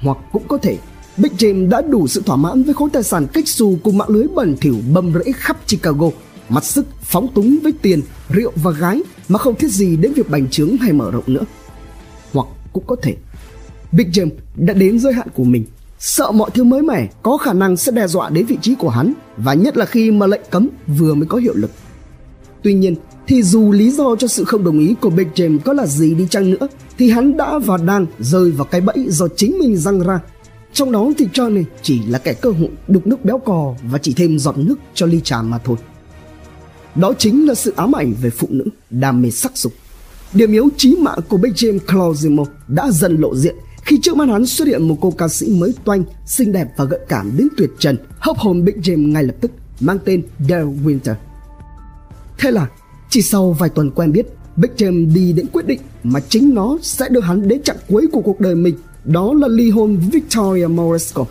Hoặc 0.00 0.18
cũng 0.32 0.42
có 0.48 0.58
thể 0.58 0.78
Big 1.16 1.32
James 1.38 1.68
đã 1.68 1.82
đủ 1.82 2.06
sự 2.06 2.22
thỏa 2.26 2.36
mãn 2.36 2.62
với 2.62 2.74
khối 2.74 2.90
tài 2.92 3.02
sản 3.02 3.26
cách 3.32 3.48
xù 3.48 3.78
cùng 3.82 3.98
mạng 3.98 4.08
lưới 4.08 4.26
bẩn 4.34 4.56
thỉu 4.60 4.76
bầm 4.92 5.12
rễ 5.14 5.32
khắp 5.32 5.56
Chicago, 5.66 6.10
mặt 6.48 6.64
sức 6.64 6.86
phóng 7.02 7.28
túng 7.34 7.58
với 7.62 7.72
tiền, 7.82 8.00
rượu 8.28 8.52
và 8.56 8.70
gái 8.70 9.02
mà 9.28 9.38
không 9.38 9.54
thiết 9.54 9.68
gì 9.68 9.96
đến 9.96 10.12
việc 10.12 10.30
bành 10.30 10.48
trướng 10.48 10.76
hay 10.76 10.92
mở 10.92 11.10
rộng 11.10 11.24
nữa. 11.26 11.44
Hoặc 12.32 12.46
cũng 12.72 12.84
có 12.86 12.96
thể 13.02 13.16
Big 13.92 14.10
James 14.10 14.30
đã 14.56 14.74
đến 14.74 14.98
giới 14.98 15.12
hạn 15.12 15.28
của 15.34 15.44
mình, 15.44 15.64
sợ 15.98 16.30
mọi 16.30 16.50
thứ 16.54 16.64
mới 16.64 16.82
mẻ 16.82 17.08
có 17.22 17.36
khả 17.36 17.52
năng 17.52 17.76
sẽ 17.76 17.92
đe 17.92 18.06
dọa 18.06 18.30
đến 18.30 18.46
vị 18.46 18.58
trí 18.62 18.74
của 18.74 18.88
hắn 18.88 19.12
và 19.36 19.54
nhất 19.54 19.76
là 19.76 19.84
khi 19.86 20.10
mà 20.10 20.26
lệnh 20.26 20.42
cấm 20.50 20.68
vừa 20.86 21.14
mới 21.14 21.26
có 21.26 21.38
hiệu 21.38 21.54
lực. 21.54 21.70
Tuy 22.62 22.74
nhiên, 22.74 22.94
thì 23.26 23.42
dù 23.42 23.72
lý 23.72 23.90
do 23.90 24.16
cho 24.16 24.26
sự 24.26 24.44
không 24.44 24.64
đồng 24.64 24.78
ý 24.78 24.94
của 25.00 25.10
Big 25.10 25.28
James 25.34 25.58
có 25.58 25.72
là 25.72 25.86
gì 25.86 26.14
đi 26.14 26.26
chăng 26.30 26.50
nữa 26.50 26.68
thì 26.98 27.10
hắn 27.10 27.36
đã 27.36 27.58
và 27.58 27.76
đang 27.76 28.06
rơi 28.18 28.50
vào 28.50 28.64
cái 28.64 28.80
bẫy 28.80 29.06
do 29.08 29.28
chính 29.36 29.58
mình 29.58 29.76
răng 29.76 30.00
ra 30.00 30.20
trong 30.72 30.92
đó 30.92 31.10
thì 31.18 31.28
Johnny 31.32 31.64
chỉ 31.82 32.02
là 32.06 32.18
kẻ 32.18 32.32
cơ 32.32 32.50
hội 32.50 32.68
đục 32.88 33.06
nước 33.06 33.24
béo 33.24 33.38
cò 33.38 33.74
và 33.82 33.98
chỉ 33.98 34.14
thêm 34.14 34.38
giọt 34.38 34.58
nước 34.58 34.76
cho 34.94 35.06
ly 35.06 35.20
trà 35.24 35.42
mà 35.42 35.58
thôi. 35.58 35.76
Đó 36.94 37.12
chính 37.18 37.46
là 37.46 37.54
sự 37.54 37.72
ám 37.76 37.92
ảnh 37.92 38.14
về 38.22 38.30
phụ 38.30 38.46
nữ, 38.50 38.64
đam 38.90 39.22
mê 39.22 39.30
sắc 39.30 39.56
dục. 39.56 39.72
Điểm 40.32 40.52
yếu 40.52 40.68
chí 40.76 40.96
mạng 40.96 41.18
của 41.28 41.36
Big 41.36 41.52
James 41.52 41.78
Clausimo 41.78 42.44
đã 42.68 42.90
dần 42.90 43.16
lộ 43.20 43.36
diện 43.36 43.54
khi 43.84 43.98
trước 44.02 44.16
mắt 44.16 44.28
hắn 44.28 44.46
xuất 44.46 44.68
hiện 44.68 44.88
một 44.88 44.98
cô 45.00 45.10
ca 45.10 45.28
sĩ 45.28 45.48
mới 45.48 45.74
toanh, 45.84 46.04
xinh 46.26 46.52
đẹp 46.52 46.68
và 46.76 46.84
gợi 46.84 47.00
cảm 47.08 47.36
đến 47.36 47.48
tuyệt 47.56 47.70
trần, 47.78 47.96
hấp 48.18 48.36
hồn 48.38 48.64
Big 48.64 48.74
James 48.74 49.12
ngay 49.12 49.24
lập 49.24 49.34
tức, 49.40 49.50
mang 49.80 49.98
tên 50.04 50.22
Dale 50.48 50.64
Winter. 50.84 51.14
Thế 52.38 52.50
là, 52.50 52.66
chỉ 53.08 53.22
sau 53.22 53.52
vài 53.52 53.68
tuần 53.68 53.90
quen 53.90 54.12
biết, 54.12 54.26
Big 54.56 54.70
James 54.76 55.14
đi 55.14 55.32
đến 55.32 55.46
quyết 55.52 55.66
định 55.66 55.80
mà 56.02 56.20
chính 56.20 56.54
nó 56.54 56.78
sẽ 56.82 57.08
đưa 57.08 57.20
hắn 57.20 57.48
đến 57.48 57.62
chặng 57.62 57.76
cuối 57.88 58.06
của 58.12 58.20
cuộc 58.20 58.40
đời 58.40 58.54
mình 58.54 58.74
đó 59.04 59.34
là 59.34 59.48
ly 59.48 59.70
hôn 59.70 59.96
Victoria 60.12 60.66
Moresco. 60.66 61.24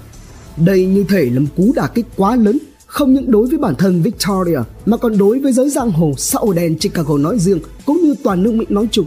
Đây 0.58 0.86
như 0.86 1.06
thể 1.10 1.30
là 1.30 1.40
một 1.40 1.48
cú 1.58 1.72
đả 1.76 1.88
kích 1.88 2.06
quá 2.16 2.36
lớn 2.36 2.58
không 2.86 3.14
những 3.14 3.32
đối 3.32 3.48
với 3.48 3.58
bản 3.58 3.76
thân 3.76 4.02
Victoria 4.02 4.60
mà 4.86 4.98
còn 4.98 5.18
đối 5.18 5.40
với 5.40 5.54
giới 5.54 5.70
giang 5.70 5.92
hồ 5.92 6.14
xã 6.18 6.40
hội 6.40 6.56
đen 6.56 6.78
Chicago 6.78 7.18
nói 7.18 7.40
riêng 7.40 7.60
cũng 7.86 8.02
như 8.02 8.16
toàn 8.24 8.44
nước 8.44 8.54
Mỹ 8.54 8.66
nói 8.70 8.88
chung. 8.92 9.06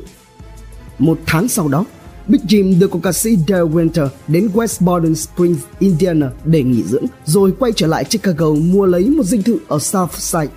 Một 0.98 1.18
tháng 1.26 1.48
sau 1.48 1.68
đó, 1.68 1.84
Big 2.28 2.40
Jim 2.48 2.78
đưa 2.80 2.86
cô 2.86 3.00
ca 3.02 3.12
sĩ 3.12 3.36
Dale 3.48 3.62
Winter 3.62 4.08
đến 4.28 4.50
West 4.54 4.84
Borden 4.84 5.14
Springs, 5.14 5.58
Indiana 5.78 6.30
để 6.44 6.62
nghỉ 6.62 6.82
dưỡng 6.82 7.04
rồi 7.24 7.52
quay 7.58 7.72
trở 7.76 7.86
lại 7.86 8.04
Chicago 8.04 8.50
mua 8.54 8.86
lấy 8.86 9.10
một 9.10 9.24
dinh 9.24 9.42
thự 9.42 9.58
ở 9.68 9.78
South 9.78 10.12
Side. 10.12 10.48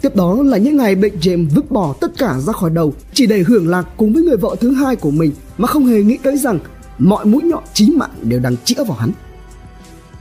Tiếp 0.00 0.16
đó 0.16 0.42
là 0.42 0.58
những 0.58 0.76
ngày 0.76 0.94
Big 0.94 1.12
Jim 1.20 1.48
vứt 1.54 1.70
bỏ 1.70 1.94
tất 2.00 2.18
cả 2.18 2.40
ra 2.40 2.52
khỏi 2.52 2.70
đầu 2.70 2.94
chỉ 3.14 3.26
để 3.26 3.38
hưởng 3.38 3.68
lạc 3.68 3.86
cùng 3.96 4.12
với 4.12 4.22
người 4.22 4.36
vợ 4.36 4.56
thứ 4.60 4.72
hai 4.72 4.96
của 4.96 5.10
mình 5.10 5.32
mà 5.58 5.68
không 5.68 5.86
hề 5.86 6.02
nghĩ 6.02 6.18
tới 6.22 6.38
rằng 6.38 6.58
mọi 6.98 7.26
mũi 7.26 7.42
nhọn 7.42 7.62
chí 7.74 7.90
mạng 7.90 8.10
đều 8.22 8.40
đang 8.40 8.56
chĩa 8.64 8.84
vào 8.84 8.96
hắn. 8.96 9.10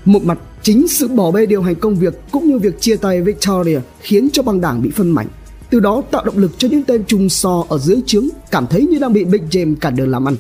Một 0.05 0.23
mặt, 0.23 0.37
chính 0.61 0.87
sự 0.87 1.07
bỏ 1.07 1.31
bê 1.31 1.45
điều 1.45 1.61
hành 1.61 1.75
công 1.75 1.95
việc 1.95 2.13
cũng 2.31 2.47
như 2.47 2.59
việc 2.59 2.81
chia 2.81 2.95
tay 2.95 3.21
Victoria 3.21 3.79
khiến 3.99 4.29
cho 4.33 4.43
băng 4.43 4.61
đảng 4.61 4.81
bị 4.81 4.91
phân 4.95 5.11
mảnh. 5.11 5.27
Từ 5.69 5.79
đó 5.79 6.03
tạo 6.11 6.23
động 6.25 6.37
lực 6.37 6.51
cho 6.57 6.67
những 6.67 6.83
tên 6.83 7.03
trùng 7.07 7.29
so 7.29 7.63
ở 7.69 7.77
dưới 7.77 7.97
trướng 8.05 8.27
cảm 8.51 8.67
thấy 8.67 8.87
như 8.87 8.99
đang 8.99 9.13
bị 9.13 9.23
Big 9.25 9.41
James 9.51 9.75
cản 9.75 9.95
đường 9.95 10.09
làm 10.09 10.27
ăn. 10.27 10.35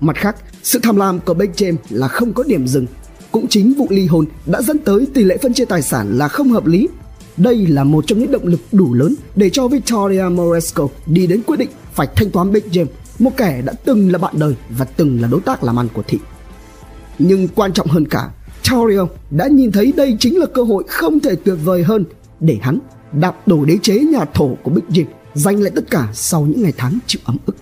Mặt 0.00 0.16
khác, 0.16 0.36
sự 0.62 0.78
tham 0.82 0.96
lam 0.96 1.20
của 1.20 1.34
Big 1.34 1.50
James 1.50 1.76
là 1.90 2.08
không 2.08 2.32
có 2.32 2.42
điểm 2.42 2.66
dừng. 2.66 2.86
Cũng 3.30 3.48
chính 3.48 3.74
vụ 3.74 3.86
ly 3.90 4.06
hôn 4.06 4.26
đã 4.46 4.62
dẫn 4.62 4.78
tới 4.78 5.06
tỷ 5.14 5.24
lệ 5.24 5.36
phân 5.42 5.54
chia 5.54 5.64
tài 5.64 5.82
sản 5.82 6.18
là 6.18 6.28
không 6.28 6.50
hợp 6.50 6.66
lý. 6.66 6.88
Đây 7.36 7.66
là 7.66 7.84
một 7.84 8.06
trong 8.06 8.18
những 8.18 8.32
động 8.32 8.46
lực 8.46 8.60
đủ 8.72 8.94
lớn 8.94 9.14
để 9.36 9.50
cho 9.50 9.68
Victoria 9.68 10.22
Moresco 10.22 10.88
đi 11.06 11.26
đến 11.26 11.42
quyết 11.46 11.56
định 11.56 11.68
phải 11.94 12.08
thanh 12.16 12.30
toán 12.30 12.52
Big 12.52 12.62
James 12.72 12.86
một 13.18 13.30
kẻ 13.36 13.62
đã 13.62 13.72
từng 13.84 14.12
là 14.12 14.18
bạn 14.18 14.34
đời 14.38 14.54
và 14.70 14.84
từng 14.84 15.20
là 15.20 15.28
đối 15.28 15.40
tác 15.40 15.64
làm 15.64 15.78
ăn 15.78 15.88
của 15.92 16.02
thị. 16.08 16.18
Nhưng 17.18 17.48
quan 17.48 17.72
trọng 17.72 17.86
hơn 17.86 18.08
cả, 18.08 18.30
Taurio 18.70 19.06
đã 19.30 19.46
nhìn 19.46 19.72
thấy 19.72 19.92
đây 19.96 20.16
chính 20.20 20.38
là 20.38 20.46
cơ 20.46 20.62
hội 20.62 20.84
không 20.88 21.20
thể 21.20 21.36
tuyệt 21.36 21.58
vời 21.64 21.82
hơn 21.82 22.04
để 22.40 22.58
hắn 22.62 22.78
đạp 23.12 23.48
đổ 23.48 23.64
đế 23.64 23.78
chế 23.82 23.98
nhà 23.98 24.24
thổ 24.34 24.56
của 24.62 24.70
Big 24.70 24.84
Jim 24.88 25.04
giành 25.34 25.60
lại 25.60 25.72
tất 25.76 25.90
cả 25.90 26.08
sau 26.12 26.42
những 26.46 26.62
ngày 26.62 26.72
tháng 26.76 26.98
chịu 27.06 27.20
ấm 27.24 27.36
ức. 27.46 27.56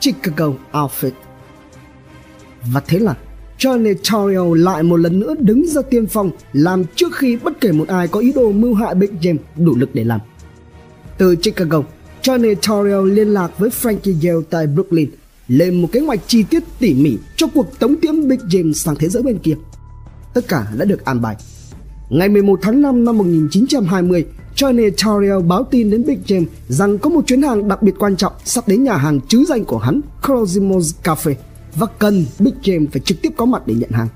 Chicago 0.00 0.52
Outfit 0.72 1.10
Và 2.72 2.80
thế 2.86 2.98
là 2.98 3.14
Johnny 3.58 3.94
Taurio 4.10 4.54
lại 4.54 4.82
một 4.82 4.96
lần 4.96 5.20
nữa 5.20 5.34
đứng 5.38 5.66
ra 5.66 5.82
tiên 5.82 6.06
phong 6.06 6.30
làm 6.52 6.84
trước 6.94 7.16
khi 7.16 7.36
bất 7.36 7.60
kể 7.60 7.72
một 7.72 7.88
ai 7.88 8.08
có 8.08 8.20
ý 8.20 8.32
đồ 8.32 8.52
mưu 8.52 8.74
hại 8.74 8.94
Big 8.94 9.10
Jim 9.20 9.36
đủ 9.56 9.76
lực 9.76 9.94
để 9.94 10.04
làm. 10.04 10.20
Từ 11.18 11.36
Chicago, 11.36 11.82
Johnny 12.28 12.54
Torrio 12.54 13.02
liên 13.02 13.28
lạc 13.28 13.58
với 13.58 13.70
Frankie 13.70 14.28
Yale 14.28 14.46
tại 14.50 14.66
Brooklyn 14.66 15.10
lên 15.48 15.82
một 15.82 15.88
kế 15.92 16.00
hoạch 16.00 16.20
chi 16.26 16.42
tiết 16.42 16.62
tỉ 16.78 16.94
mỉ 16.94 17.16
cho 17.36 17.46
cuộc 17.54 17.78
tống 17.78 17.96
tiễn 17.96 18.28
Big 18.28 18.38
James 18.38 18.72
sang 18.72 18.96
thế 18.96 19.08
giới 19.08 19.22
bên 19.22 19.38
kia. 19.38 19.54
Tất 20.34 20.48
cả 20.48 20.66
đã 20.78 20.84
được 20.84 21.04
an 21.04 21.20
bài. 21.20 21.36
Ngày 22.10 22.28
11 22.28 22.58
tháng 22.62 22.82
5 22.82 23.04
năm 23.04 23.18
1920, 23.18 24.26
Johnny 24.56 24.90
Torrio 24.90 25.40
báo 25.40 25.64
tin 25.70 25.90
đến 25.90 26.06
Big 26.06 26.18
James 26.26 26.44
rằng 26.68 26.98
có 26.98 27.10
một 27.10 27.26
chuyến 27.26 27.42
hàng 27.42 27.68
đặc 27.68 27.82
biệt 27.82 27.94
quan 27.98 28.16
trọng 28.16 28.32
sắp 28.44 28.68
đến 28.68 28.84
nhà 28.84 28.96
hàng 28.96 29.20
chứ 29.28 29.44
danh 29.48 29.64
của 29.64 29.78
hắn, 29.78 30.00
Crozimo's 30.22 30.92
Cafe, 31.04 31.34
và 31.74 31.86
cần 31.98 32.24
Big 32.38 32.54
James 32.62 32.86
phải 32.92 33.00
trực 33.00 33.22
tiếp 33.22 33.32
có 33.36 33.44
mặt 33.44 33.62
để 33.66 33.74
nhận 33.74 33.90
hàng. 33.90 34.08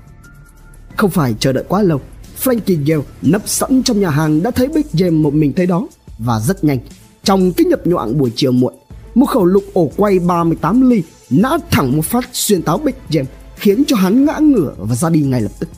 Không 0.97 1.09
phải 1.09 1.35
chờ 1.39 1.53
đợi 1.53 1.63
quá 1.67 1.81
lâu, 1.81 2.01
Frankie 2.43 2.91
Yale 2.91 3.03
nấp 3.21 3.41
sẵn 3.45 3.83
trong 3.83 3.99
nhà 3.99 4.09
hàng 4.09 4.43
đã 4.43 4.51
thấy 4.51 4.67
Big 4.67 4.85
James 4.93 5.21
một 5.21 5.33
mình 5.33 5.53
thấy 5.53 5.65
đó 5.65 5.87
và 6.19 6.39
rất 6.39 6.63
nhanh 6.63 6.79
trong 7.23 7.53
cái 7.53 7.65
nhập 7.65 7.87
nhoạng 7.87 8.17
buổi 8.17 8.31
chiều 8.35 8.51
muộn 8.51 8.73
một 9.15 9.25
khẩu 9.25 9.45
lục 9.45 9.63
ổ 9.73 9.91
quay 9.97 10.19
38 10.19 10.89
ly 10.89 11.03
nã 11.29 11.57
thẳng 11.71 11.95
một 11.95 12.05
phát 12.05 12.29
xuyên 12.33 12.61
táo 12.61 12.77
Big 12.77 12.93
James 13.09 13.25
khiến 13.55 13.83
cho 13.87 13.95
hắn 13.95 14.25
ngã 14.25 14.37
ngửa 14.39 14.73
và 14.77 14.95
ra 14.95 15.09
đi 15.09 15.21
ngay 15.21 15.41
lập 15.41 15.51
tức. 15.59 15.69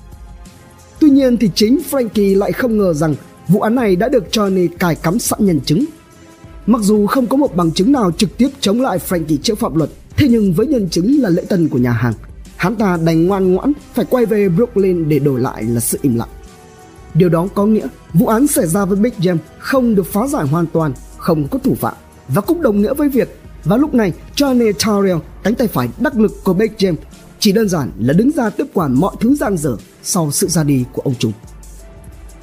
Tuy 0.99 1.09
nhiên 1.09 1.37
thì 1.37 1.49
chính 1.55 1.79
Frankie 1.91 2.37
lại 2.37 2.51
không 2.51 2.77
ngờ 2.77 2.93
rằng 2.93 3.15
vụ 3.47 3.59
án 3.59 3.75
này 3.75 3.95
đã 3.95 4.09
được 4.09 4.23
Johnny 4.31 4.67
cài 4.79 4.95
cắm 4.95 5.19
sẵn 5.19 5.45
nhân 5.45 5.59
chứng. 5.65 5.85
Mặc 6.65 6.81
dù 6.81 7.07
không 7.07 7.27
có 7.27 7.37
một 7.37 7.55
bằng 7.55 7.71
chứng 7.71 7.91
nào 7.91 8.11
trực 8.11 8.37
tiếp 8.37 8.49
chống 8.59 8.81
lại 8.81 8.99
Frankie 9.09 9.37
trước 9.43 9.59
pháp 9.59 9.75
luật, 9.75 9.89
thế 10.17 10.27
nhưng 10.27 10.53
với 10.53 10.67
nhân 10.67 10.89
chứng 10.89 11.21
là 11.21 11.29
lễ 11.29 11.43
tân 11.49 11.69
của 11.69 11.77
nhà 11.77 11.91
hàng, 11.91 12.13
hắn 12.57 12.75
ta 12.75 12.97
đành 13.05 13.27
ngoan 13.27 13.53
ngoãn 13.53 13.73
phải 13.93 14.05
quay 14.09 14.25
về 14.25 14.49
Brooklyn 14.49 15.09
để 15.09 15.19
đổi 15.19 15.39
lại 15.39 15.63
là 15.63 15.79
sự 15.79 15.99
im 16.01 16.15
lặng. 16.15 16.29
Điều 17.13 17.29
đó 17.29 17.47
có 17.55 17.65
nghĩa 17.65 17.87
vụ 18.13 18.27
án 18.27 18.47
xảy 18.47 18.67
ra 18.67 18.85
với 18.85 18.97
Big 18.97 19.13
Jam 19.19 19.37
không 19.59 19.95
được 19.95 20.05
phá 20.05 20.27
giải 20.27 20.47
hoàn 20.47 20.65
toàn, 20.65 20.93
không 21.25 21.47
có 21.47 21.59
thủ 21.63 21.75
phạm 21.75 21.93
và 22.27 22.41
cũng 22.41 22.61
đồng 22.61 22.81
nghĩa 22.81 22.93
với 22.93 23.09
việc 23.09 23.39
vào 23.63 23.77
lúc 23.77 23.93
này 23.93 24.13
Johnny 24.35 24.71
Tyrell, 24.73 25.19
cánh 25.43 25.55
tay 25.55 25.67
phải 25.67 25.89
đắc 25.99 26.17
lực 26.17 26.43
của 26.43 26.53
Big 26.53 26.71
James 26.77 26.95
chỉ 27.39 27.51
đơn 27.51 27.69
giản 27.69 27.91
là 27.99 28.13
đứng 28.13 28.31
ra 28.31 28.49
tiếp 28.49 28.65
quản 28.73 28.93
mọi 28.93 29.15
thứ 29.19 29.35
giang 29.35 29.57
dở 29.57 29.77
sau 30.03 30.31
sự 30.31 30.47
ra 30.47 30.63
đi 30.63 30.85
của 30.93 31.01
ông 31.01 31.13
chúng. 31.19 31.31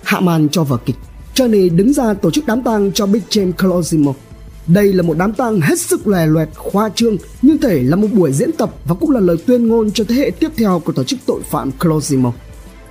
Hạ 0.02 0.20
màn 0.20 0.48
cho 0.48 0.64
vở 0.64 0.76
kịch, 0.86 0.96
Johnny 1.34 1.76
đứng 1.76 1.92
ra 1.92 2.14
tổ 2.14 2.30
chức 2.30 2.46
đám 2.46 2.62
tang 2.62 2.92
cho 2.92 3.06
Big 3.06 3.22
James 3.30 3.52
Colosimo. 3.52 4.12
Đây 4.66 4.92
là 4.92 5.02
một 5.02 5.14
đám 5.18 5.32
tang 5.32 5.60
hết 5.60 5.80
sức 5.80 6.06
lè 6.06 6.26
loẹt, 6.26 6.48
khoa 6.56 6.88
trương 6.88 7.16
nhưng 7.42 7.58
thể 7.58 7.82
là 7.82 7.96
một 7.96 8.08
buổi 8.12 8.32
diễn 8.32 8.52
tập 8.52 8.74
và 8.84 8.94
cũng 8.94 9.10
là 9.10 9.20
lời 9.20 9.36
tuyên 9.46 9.68
ngôn 9.68 9.90
cho 9.90 10.04
thế 10.08 10.14
hệ 10.14 10.30
tiếp 10.30 10.50
theo 10.56 10.82
của 10.84 10.92
tổ 10.92 11.04
chức 11.04 11.18
tội 11.26 11.40
phạm 11.50 11.70
Colosimo. 11.72 12.32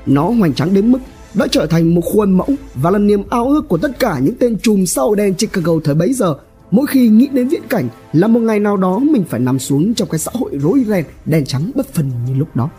Nó 0.05 0.23
hoành 0.29 0.53
tráng 0.53 0.73
đến 0.73 0.91
mức 0.91 0.99
đã 1.33 1.47
trở 1.51 1.65
thành 1.65 1.95
một 1.95 2.01
khuôn 2.01 2.31
mẫu 2.31 2.49
và 2.75 2.91
là 2.91 2.99
niềm 2.99 3.23
ao 3.29 3.47
ước 3.47 3.67
của 3.67 3.77
tất 3.77 3.99
cả 3.99 4.19
những 4.19 4.35
tên 4.39 4.57
trùm 4.57 4.85
sau 4.85 5.15
đen 5.15 5.33
Chicago 5.33 5.73
thời 5.83 5.95
bấy 5.95 6.13
giờ. 6.13 6.35
Mỗi 6.71 6.87
khi 6.87 7.09
nghĩ 7.09 7.27
đến 7.27 7.47
viễn 7.47 7.61
cảnh 7.69 7.89
là 8.13 8.27
một 8.27 8.39
ngày 8.39 8.59
nào 8.59 8.77
đó 8.77 8.99
mình 8.99 9.23
phải 9.29 9.39
nằm 9.39 9.59
xuống 9.59 9.93
trong 9.93 10.09
cái 10.09 10.19
xã 10.19 10.31
hội 10.33 10.51
rối 10.61 10.83
ren 10.87 11.05
đen 11.25 11.45
trắng 11.45 11.71
bất 11.75 11.93
phân 11.93 12.11
như 12.27 12.33
lúc 12.35 12.55
đó. 12.55 12.69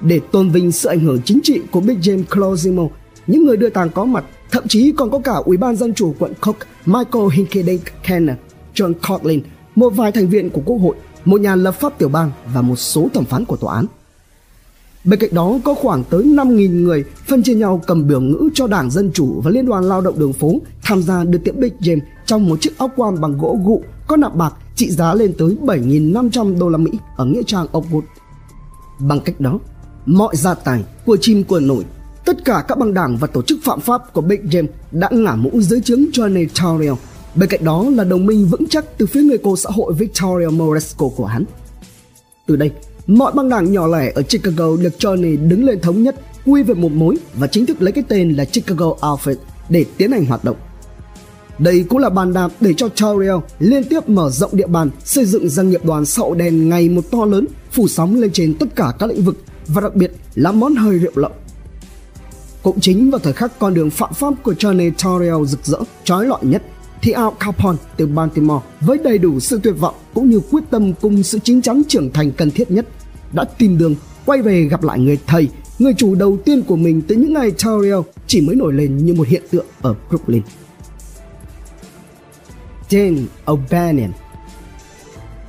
Để 0.00 0.20
tôn 0.32 0.50
vinh 0.50 0.72
sự 0.72 0.88
ảnh 0.88 1.00
hưởng 1.00 1.20
chính 1.24 1.40
trị 1.42 1.60
của 1.70 1.80
Big 1.80 1.98
James 1.98 2.24
Closimo, 2.30 2.82
những 3.26 3.46
người 3.46 3.56
đưa 3.56 3.68
tàng 3.68 3.90
có 3.90 4.04
mặt 4.04 4.24
thậm 4.50 4.68
chí 4.68 4.92
còn 4.96 5.10
có 5.10 5.18
cả 5.18 5.32
ủy 5.44 5.56
ban 5.56 5.76
dân 5.76 5.94
chủ 5.94 6.14
quận 6.18 6.32
Cook 6.40 6.56
Michael 6.86 7.24
Hinkydink 7.32 7.82
Kenner 8.02 8.36
John 8.74 8.92
Coughlin 9.08 9.40
một 9.74 9.90
vài 9.90 10.12
thành 10.12 10.28
viên 10.28 10.50
của 10.50 10.62
quốc 10.64 10.76
hội 10.76 10.96
một 11.24 11.40
nhà 11.40 11.56
lập 11.56 11.72
pháp 11.72 11.98
tiểu 11.98 12.08
bang 12.08 12.30
và 12.54 12.62
một 12.62 12.76
số 12.76 13.08
thẩm 13.14 13.24
phán 13.24 13.44
của 13.44 13.56
tòa 13.56 13.74
án. 13.74 13.86
Bên 15.04 15.20
cạnh 15.20 15.34
đó 15.34 15.58
có 15.64 15.74
khoảng 15.74 16.04
tới 16.04 16.22
5.000 16.22 16.82
người 16.82 17.04
phân 17.28 17.42
chia 17.42 17.54
nhau 17.54 17.82
cầm 17.86 18.06
biểu 18.06 18.20
ngữ 18.20 18.48
cho 18.54 18.66
Đảng 18.66 18.90
Dân 18.90 19.10
Chủ 19.14 19.40
và 19.44 19.50
Liên 19.50 19.66
đoàn 19.66 19.84
Lao 19.84 20.00
động 20.00 20.18
đường 20.18 20.32
phố 20.32 20.60
tham 20.82 21.02
gia 21.02 21.24
được 21.24 21.38
tiễn 21.44 21.60
Big 21.60 21.72
James 21.80 22.00
trong 22.26 22.48
một 22.48 22.60
chiếc 22.60 22.78
áo 22.78 22.90
quan 22.96 23.20
bằng 23.20 23.38
gỗ 23.38 23.58
gụ 23.64 23.82
có 24.06 24.16
nạm 24.16 24.38
bạc 24.38 24.54
trị 24.74 24.90
giá 24.90 25.14
lên 25.14 25.32
tới 25.38 25.56
7.500 25.62 26.58
đô 26.58 26.68
la 26.68 26.78
Mỹ 26.78 26.90
ở 27.16 27.24
nghĩa 27.24 27.42
trang 27.46 27.66
Oakwood. 27.72 28.02
Bằng 28.98 29.20
cách 29.20 29.40
đó, 29.40 29.58
mọi 30.06 30.36
gia 30.36 30.54
tài 30.54 30.84
của 31.06 31.16
chim 31.20 31.44
của 31.44 31.60
nổi, 31.60 31.84
tất 32.24 32.44
cả 32.44 32.64
các 32.68 32.78
băng 32.78 32.94
đảng 32.94 33.16
và 33.16 33.26
tổ 33.26 33.42
chức 33.42 33.58
phạm 33.64 33.80
pháp 33.80 34.12
của 34.12 34.20
Big 34.20 34.40
James 34.40 34.66
đã 34.92 35.08
ngả 35.12 35.34
mũ 35.36 35.50
dưới 35.60 35.80
trướng 35.80 36.00
Johnny 36.00 36.46
Tyrell. 36.46 36.94
Bên 37.34 37.48
cạnh 37.48 37.64
đó 37.64 37.84
là 37.94 38.04
đồng 38.04 38.26
minh 38.26 38.46
vững 38.46 38.66
chắc 38.70 38.98
từ 38.98 39.06
phía 39.06 39.22
người 39.22 39.38
cô 39.38 39.56
xã 39.56 39.70
hội 39.72 39.92
Victoria 39.92 40.48
Moresco 40.48 41.08
của 41.16 41.26
hắn. 41.26 41.44
Từ 42.46 42.56
đây, 42.56 42.70
mọi 43.06 43.32
băng 43.32 43.48
đảng 43.48 43.72
nhỏ 43.72 43.86
lẻ 43.86 44.12
ở 44.14 44.22
Chicago 44.22 44.76
được 44.76 44.92
Johnny 44.98 45.48
đứng 45.48 45.64
lên 45.64 45.80
thống 45.80 46.02
nhất, 46.02 46.14
quy 46.46 46.62
về 46.62 46.74
một 46.74 46.92
mối 46.92 47.16
và 47.34 47.46
chính 47.46 47.66
thức 47.66 47.82
lấy 47.82 47.92
cái 47.92 48.04
tên 48.08 48.32
là 48.32 48.44
Chicago 48.44 48.86
Outfit 49.00 49.36
để 49.68 49.84
tiến 49.96 50.12
hành 50.12 50.26
hoạt 50.26 50.44
động. 50.44 50.56
Đây 51.58 51.84
cũng 51.88 51.98
là 51.98 52.10
bàn 52.10 52.32
đạp 52.32 52.50
để 52.60 52.74
cho 52.76 52.88
Tyrell 52.88 53.36
liên 53.58 53.84
tiếp 53.84 54.08
mở 54.08 54.30
rộng 54.30 54.50
địa 54.56 54.66
bàn, 54.66 54.90
xây 55.04 55.24
dựng 55.24 55.48
doanh 55.48 55.70
nghiệp 55.70 55.84
đoàn 55.84 56.06
sậu 56.06 56.34
đèn 56.34 56.68
ngày 56.68 56.88
một 56.88 57.10
to 57.10 57.24
lớn, 57.24 57.46
phủ 57.72 57.88
sóng 57.88 58.14
lên 58.14 58.30
trên 58.32 58.54
tất 58.54 58.66
cả 58.76 58.92
các 58.98 59.06
lĩnh 59.06 59.22
vực 59.22 59.36
và 59.66 59.80
đặc 59.80 59.94
biệt 59.94 60.12
là 60.34 60.52
món 60.52 60.74
hơi 60.74 60.98
rượu 60.98 61.12
lậu. 61.14 61.30
Cũng 62.62 62.80
chính 62.80 63.10
vào 63.10 63.18
thời 63.18 63.32
khắc 63.32 63.58
con 63.58 63.74
đường 63.74 63.90
phạm 63.90 64.14
pháp 64.14 64.34
của 64.42 64.52
Johnny 64.52 64.90
Tyrell 65.04 65.44
rực 65.46 65.64
rỡ, 65.64 65.78
trói 66.04 66.26
lọi 66.26 66.40
nhất, 66.42 66.62
thì 67.04 67.12
Al 67.12 67.28
Capone 67.40 67.78
từ 67.96 68.06
Baltimore 68.06 68.66
với 68.80 68.98
đầy 68.98 69.18
đủ 69.18 69.40
sự 69.40 69.60
tuyệt 69.62 69.74
vọng 69.78 69.94
cũng 70.14 70.30
như 70.30 70.40
quyết 70.50 70.60
tâm 70.70 70.92
cùng 71.00 71.22
sự 71.22 71.38
chính 71.38 71.62
chắn 71.62 71.82
trưởng 71.88 72.12
thành 72.12 72.32
cần 72.32 72.50
thiết 72.50 72.70
nhất 72.70 72.86
đã 73.32 73.44
tìm 73.44 73.78
đường 73.78 73.94
quay 74.26 74.42
về 74.42 74.62
gặp 74.62 74.82
lại 74.82 74.98
người 74.98 75.18
thầy, 75.26 75.48
người 75.78 75.94
chủ 75.96 76.14
đầu 76.14 76.38
tiên 76.44 76.62
của 76.62 76.76
mình 76.76 77.02
từ 77.08 77.14
những 77.14 77.32
ngày 77.32 77.50
Tauriel 77.64 77.98
chỉ 78.26 78.40
mới 78.40 78.56
nổi 78.56 78.72
lên 78.72 78.96
như 78.96 79.14
một 79.14 79.28
hiện 79.28 79.42
tượng 79.50 79.66
ở 79.82 79.94
Brooklyn. 80.08 80.42
Dan 82.90 83.26
O'Bannon 83.46 84.10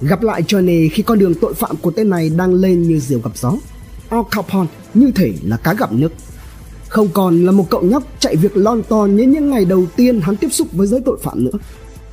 Gặp 0.01 0.24
lại 0.24 0.41
Johnny 0.41 0.89
khi 0.91 1.03
con 1.03 1.20
đường 1.20 1.34
tội 1.41 1.53
phạm 1.53 1.76
của 1.76 1.91
tên 1.91 2.10
này 2.10 2.30
đang 2.38 2.53
lên 2.53 2.82
như 2.82 2.99
diều 2.99 3.20
gặp 3.20 3.32
gió. 3.36 3.53
Al 4.10 4.22
Capone 4.32 4.68
như 4.93 5.12
thể 5.16 5.34
là 5.43 5.58
cá 5.58 5.74
gặp 5.74 5.93
nước. 5.93 6.12
Không 6.89 7.07
còn 7.13 7.45
là 7.45 7.51
một 7.51 7.65
cậu 7.69 7.81
nhóc 7.81 8.03
chạy 8.19 8.36
việc 8.36 8.57
lon 8.57 8.83
ton 8.83 9.15
như 9.15 9.23
những 9.23 9.49
ngày 9.49 9.65
đầu 9.65 9.86
tiên 9.95 10.21
hắn 10.21 10.36
tiếp 10.36 10.49
xúc 10.51 10.67
với 10.71 10.88
giới 10.88 11.01
tội 11.05 11.17
phạm 11.23 11.45
nữa. 11.45 11.57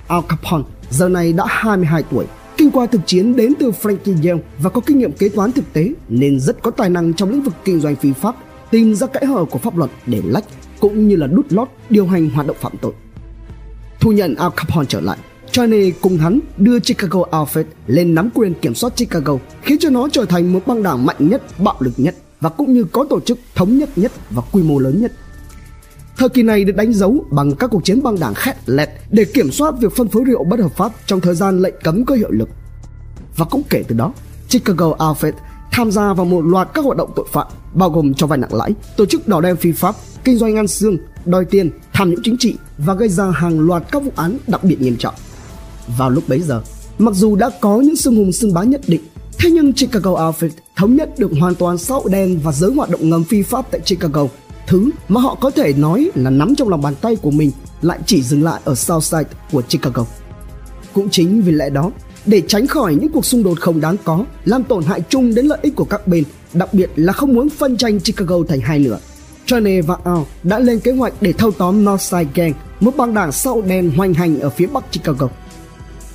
Al 0.09 0.21
Capone 0.29 0.65
giờ 0.91 1.09
này 1.09 1.33
đã 1.33 1.45
22 1.49 2.03
tuổi, 2.11 2.27
kinh 2.57 2.71
qua 2.71 2.87
thực 2.87 3.01
chiến 3.07 3.37
đến 3.37 3.53
từ 3.59 3.71
Frankie 3.83 4.29
Yale 4.29 4.43
và 4.59 4.71
có 4.71 4.81
kinh 4.81 4.99
nghiệm 4.99 5.13
kế 5.13 5.29
toán 5.29 5.53
thực 5.53 5.73
tế 5.73 5.93
nên 6.09 6.41
rất 6.41 6.63
có 6.63 6.71
tài 6.71 6.91
năng 6.91 7.15
trong 7.15 7.31
lĩnh 7.31 7.43
vực 7.43 7.55
kinh 7.65 7.81
doanh 7.81 7.97
phi 7.97 8.13
pháp, 8.13 8.37
tìm 8.71 8.95
ra 8.95 9.07
kẽ 9.07 9.27
hở 9.27 9.45
của 9.45 9.59
pháp 9.59 9.77
luật 9.77 9.91
để 10.07 10.23
lách 10.25 10.45
cũng 10.81 11.09
như 11.09 11.17
là 11.17 11.27
đút 11.27 11.53
lót 11.53 11.69
điều 11.91 12.07
hành 12.07 12.31
hoạt 12.31 12.47
động 12.47 12.57
phạm 12.61 12.73
tội. 12.81 12.93
Thu 14.01 14.13
nhận 14.13 14.35
Al 14.35 14.51
Capone 14.57 14.87
trở 14.89 15.01
lại, 15.01 15.19
Johnny 15.53 15.93
cùng 16.01 16.19
hắn 16.19 16.41
đưa 16.57 16.79
Chicago 16.81 17.21
Outfit 17.31 17.65
lên 17.87 18.15
nắm 18.15 18.31
quyền 18.35 18.55
kiểm 18.55 18.75
soát 18.75 18.97
Chicago, 18.97 19.39
khiến 19.63 19.79
cho 19.79 19.91
nó 19.91 20.09
trở 20.13 20.25
thành 20.25 20.53
một 20.53 20.61
băng 20.67 20.83
đảng 20.83 21.07
mạnh 21.07 21.29
nhất, 21.29 21.43
bạo 21.59 21.77
lực 21.81 21.93
nhất 21.97 22.15
và 22.43 22.49
cũng 22.49 22.75
như 22.75 22.85
có 22.85 23.07
tổ 23.11 23.21
chức 23.21 23.39
thống 23.55 23.79
nhất 23.79 23.89
nhất 23.97 24.13
và 24.31 24.43
quy 24.53 24.63
mô 24.63 24.79
lớn 24.79 25.03
nhất. 25.03 25.13
Thời 26.17 26.29
kỳ 26.29 26.43
này 26.43 26.65
được 26.65 26.77
đánh 26.77 26.93
dấu 26.93 27.25
bằng 27.31 27.55
các 27.55 27.71
cuộc 27.71 27.85
chiến 27.85 28.03
băng 28.03 28.21
đảng 28.21 28.35
khét 28.35 28.57
lẹt 28.67 28.89
để 29.11 29.25
kiểm 29.25 29.51
soát 29.51 29.75
việc 29.81 29.93
phân 29.97 30.09
phối 30.09 30.25
rượu 30.25 30.45
bất 30.45 30.61
hợp 30.61 30.77
pháp 30.77 30.93
trong 31.07 31.21
thời 31.21 31.35
gian 31.35 31.63
lệnh 31.63 31.75
cấm 31.85 32.05
có 32.05 32.15
hiệu 32.15 32.31
lực. 32.31 32.49
Và 33.37 33.45
cũng 33.45 33.63
kể 33.71 33.85
từ 33.89 33.97
đó, 33.97 34.13
Chicago 34.49 34.87
Outfit 34.87 35.33
tham 35.73 35.91
gia 35.91 36.13
vào 36.13 36.27
một 36.27 36.41
loạt 36.41 36.69
các 36.75 36.85
hoạt 36.85 36.97
động 36.97 37.13
tội 37.17 37.27
phạm 37.33 37.47
bao 37.75 37.91
gồm 37.91 38.15
cho 38.15 38.27
vay 38.27 38.39
nặng 38.39 38.55
lãi, 38.55 38.71
tổ 38.97 39.07
chức 39.07 39.29
đỏ 39.29 39.41
đen 39.41 39.57
phi 39.57 39.73
pháp, 39.73 39.95
kinh 40.25 40.39
doanh 40.39 40.57
ăn 40.57 40.69
xương, 40.69 40.97
đòi 41.25 41.45
tiền, 41.45 41.71
tham 41.93 42.11
nhũng 42.11 42.21
chính 42.23 42.37
trị 42.39 42.57
và 42.79 42.95
gây 42.95 43.09
ra 43.09 43.31
hàng 43.31 43.61
loạt 43.61 43.83
các 43.93 44.03
vụ 44.03 44.13
án 44.17 44.39
đặc 44.47 44.65
biệt 44.65 44.81
nghiêm 44.81 44.97
trọng. 44.97 45.15
Vào 45.99 46.11
lúc 46.11 46.25
bấy 46.29 46.41
giờ, 46.41 46.63
mặc 46.99 47.15
dù 47.15 47.37
đã 47.37 47.51
có 47.61 47.81
những 47.81 47.97
xương 47.97 48.17
hùng 48.17 48.33
xương 48.33 48.55
bá 48.55 48.63
nhất 48.63 48.81
định, 48.87 49.01
thế 49.39 49.51
nhưng 49.51 49.73
Chicago 49.73 50.11
Outfit 50.11 50.51
thống 50.77 50.97
nhất 50.97 51.19
được 51.19 51.31
hoàn 51.41 51.55
toàn 51.55 51.79
xã 51.79 51.95
hội 51.95 52.05
đen 52.11 52.41
và 52.43 52.53
giới 52.53 52.71
hoạt 52.71 52.91
động 52.91 53.11
ngầm 53.11 53.25
phi 53.25 53.43
pháp 53.43 53.71
tại 53.71 53.81
Chicago. 53.81 54.27
Thứ 54.67 54.91
mà 55.09 55.21
họ 55.21 55.35
có 55.35 55.51
thể 55.51 55.73
nói 55.73 56.11
là 56.15 56.31
nắm 56.31 56.55
trong 56.55 56.69
lòng 56.69 56.83
bàn 56.83 56.95
tay 57.01 57.17
của 57.17 57.31
mình 57.31 57.51
lại 57.83 57.99
chỉ 58.07 58.23
dừng 58.23 58.43
lại 58.43 58.61
ở 58.65 58.75
Southside 58.75 59.31
của 59.53 59.63
Chicago. 59.63 60.07
Cũng 60.93 61.09
chính 61.11 61.43
vì 61.43 61.53
lẽ 61.53 61.71
đó, 61.71 61.91
để 62.27 62.43
tránh 62.49 62.67
khỏi 62.67 62.95
những 62.95 63.13
cuộc 63.13 63.27
xung 63.27 63.43
đột 63.43 63.61
không 63.61 63.81
đáng 63.81 63.97
có, 64.05 64.25
làm 64.45 64.65
tổn 64.65 64.85
hại 64.85 65.03
chung 65.09 65.35
đến 65.35 65.47
lợi 65.47 65.59
ích 65.63 65.77
của 65.77 65.85
các 65.85 66.07
bên, 66.07 66.25
đặc 66.53 66.75
biệt 66.75 66.91
là 66.97 67.13
không 67.13 67.35
muốn 67.35 67.49
phân 67.49 67.77
tranh 67.77 68.01
Chicago 68.01 68.37
thành 68.49 68.61
hai 68.61 68.79
nửa. 68.79 68.99
Johnny 69.47 69.83
và 69.83 69.97
Al 70.05 70.19
đã 70.43 70.59
lên 70.59 70.81
kế 70.81 70.93
hoạch 70.93 71.13
để 71.21 71.33
thâu 71.33 71.51
tóm 71.51 71.85
Northside 71.85 72.27
Gang, 72.35 72.53
một 72.81 72.97
băng 72.97 73.15
đảng 73.15 73.33
sau 73.33 73.63
đen 73.63 73.91
hoành 73.97 74.15
hành 74.15 74.41
ở 74.41 74.51
phía 74.51 74.67
bắc 74.67 74.93
Chicago. 74.93 75.29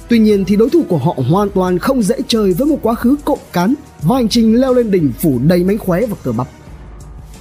Tuy 0.09 0.19
nhiên 0.19 0.45
thì 0.45 0.55
đối 0.55 0.69
thủ 0.69 0.83
của 0.89 0.97
họ 0.97 1.15
hoàn 1.29 1.49
toàn 1.49 1.79
không 1.79 2.01
dễ 2.01 2.15
chơi 2.27 2.53
với 2.53 2.67
một 2.67 2.79
quá 2.81 2.95
khứ 2.95 3.15
cộng 3.25 3.39
cán 3.53 3.73
và 4.01 4.15
hành 4.15 4.29
trình 4.29 4.61
leo 4.61 4.73
lên 4.73 4.91
đỉnh 4.91 5.11
phủ 5.19 5.39
đầy 5.47 5.63
mánh 5.63 5.77
khóe 5.77 6.05
và 6.05 6.15
cờ 6.23 6.31
bắp. 6.31 6.47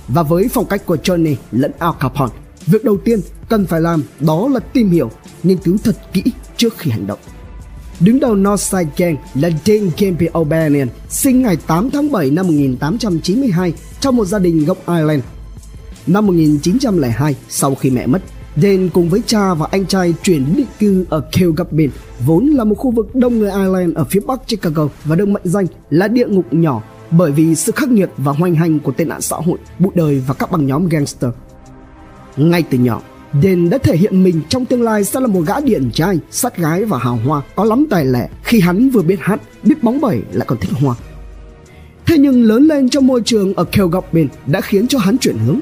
Và 0.08 0.22
với 0.22 0.48
phong 0.48 0.66
cách 0.66 0.86
của 0.86 0.96
Johnny 0.96 1.34
lẫn 1.52 1.72
Al 1.78 1.92
Capone, 2.00 2.32
việc 2.66 2.84
đầu 2.84 2.96
tiên 3.04 3.20
cần 3.48 3.66
phải 3.66 3.80
làm 3.80 4.02
đó 4.20 4.48
là 4.48 4.60
tìm 4.60 4.90
hiểu, 4.90 5.10
nghiên 5.42 5.58
cứu 5.58 5.76
thật 5.84 5.96
kỹ 6.12 6.22
trước 6.56 6.78
khi 6.78 6.90
hành 6.90 7.06
động. 7.06 7.18
Đứng 8.00 8.20
đầu 8.20 8.34
Northside 8.34 8.90
Gang 8.96 9.16
là 9.34 9.50
Dane 9.64 9.90
Gamble 9.98 10.28
O'Banion, 10.32 10.86
sinh 11.08 11.42
ngày 11.42 11.56
8 11.66 11.90
tháng 11.90 12.12
7 12.12 12.30
năm 12.30 12.46
1892 12.46 13.72
trong 14.00 14.16
một 14.16 14.24
gia 14.24 14.38
đình 14.38 14.64
gốc 14.64 14.78
Ireland. 14.86 15.22
Năm 16.06 16.26
1902, 16.26 17.34
sau 17.48 17.74
khi 17.74 17.90
mẹ 17.90 18.06
mất, 18.06 18.22
Dane 18.56 18.88
cùng 18.94 19.08
với 19.08 19.22
cha 19.26 19.54
và 19.54 19.68
anh 19.70 19.86
trai 19.86 20.14
chuyển 20.22 20.56
định 20.56 20.66
cư 20.78 21.04
ở 21.08 21.20
Kilgabin, 21.32 21.90
vốn 22.26 22.46
là 22.46 22.64
một 22.64 22.74
khu 22.74 22.90
vực 22.90 23.14
đông 23.14 23.38
người 23.38 23.50
Ireland 23.50 23.94
ở 23.94 24.04
phía 24.04 24.20
bắc 24.20 24.46
Chicago 24.46 24.88
và 25.04 25.16
được 25.16 25.28
mệnh 25.28 25.42
danh 25.44 25.66
là 25.90 26.08
địa 26.08 26.26
ngục 26.26 26.46
nhỏ 26.50 26.82
bởi 27.10 27.32
vì 27.32 27.54
sự 27.54 27.72
khắc 27.72 27.88
nghiệt 27.88 28.10
và 28.16 28.32
hoành 28.32 28.54
hành 28.54 28.78
của 28.78 28.92
tệ 28.92 29.04
nạn 29.04 29.20
xã 29.20 29.36
hội, 29.36 29.58
bụi 29.78 29.92
đời 29.94 30.22
và 30.26 30.34
các 30.34 30.50
băng 30.50 30.66
nhóm 30.66 30.88
gangster. 30.88 31.30
Ngay 32.36 32.62
từ 32.70 32.78
nhỏ, 32.78 33.02
Dan 33.42 33.70
đã 33.70 33.78
thể 33.78 33.96
hiện 33.96 34.24
mình 34.24 34.40
trong 34.48 34.64
tương 34.64 34.82
lai 34.82 35.04
sẽ 35.04 35.20
là 35.20 35.26
một 35.26 35.40
gã 35.46 35.60
điển 35.60 35.90
trai, 35.90 36.18
sát 36.30 36.56
gái 36.56 36.84
và 36.84 36.98
hào 36.98 37.18
hoa, 37.26 37.42
có 37.56 37.64
lắm 37.64 37.86
tài 37.90 38.04
lẻ 38.04 38.28
khi 38.42 38.60
hắn 38.60 38.90
vừa 38.90 39.02
biết 39.02 39.18
hát, 39.20 39.40
biết 39.62 39.82
bóng 39.82 40.00
bẩy 40.00 40.22
lại 40.32 40.46
còn 40.46 40.58
thích 40.58 40.70
hoa. 40.80 40.94
Thế 42.06 42.18
nhưng 42.18 42.44
lớn 42.44 42.62
lên 42.62 42.88
trong 42.88 43.06
môi 43.06 43.22
trường 43.24 43.54
ở 43.54 43.64
Kilgabin 43.64 44.28
đã 44.46 44.60
khiến 44.60 44.88
cho 44.88 44.98
hắn 44.98 45.18
chuyển 45.18 45.38
hướng. 45.38 45.60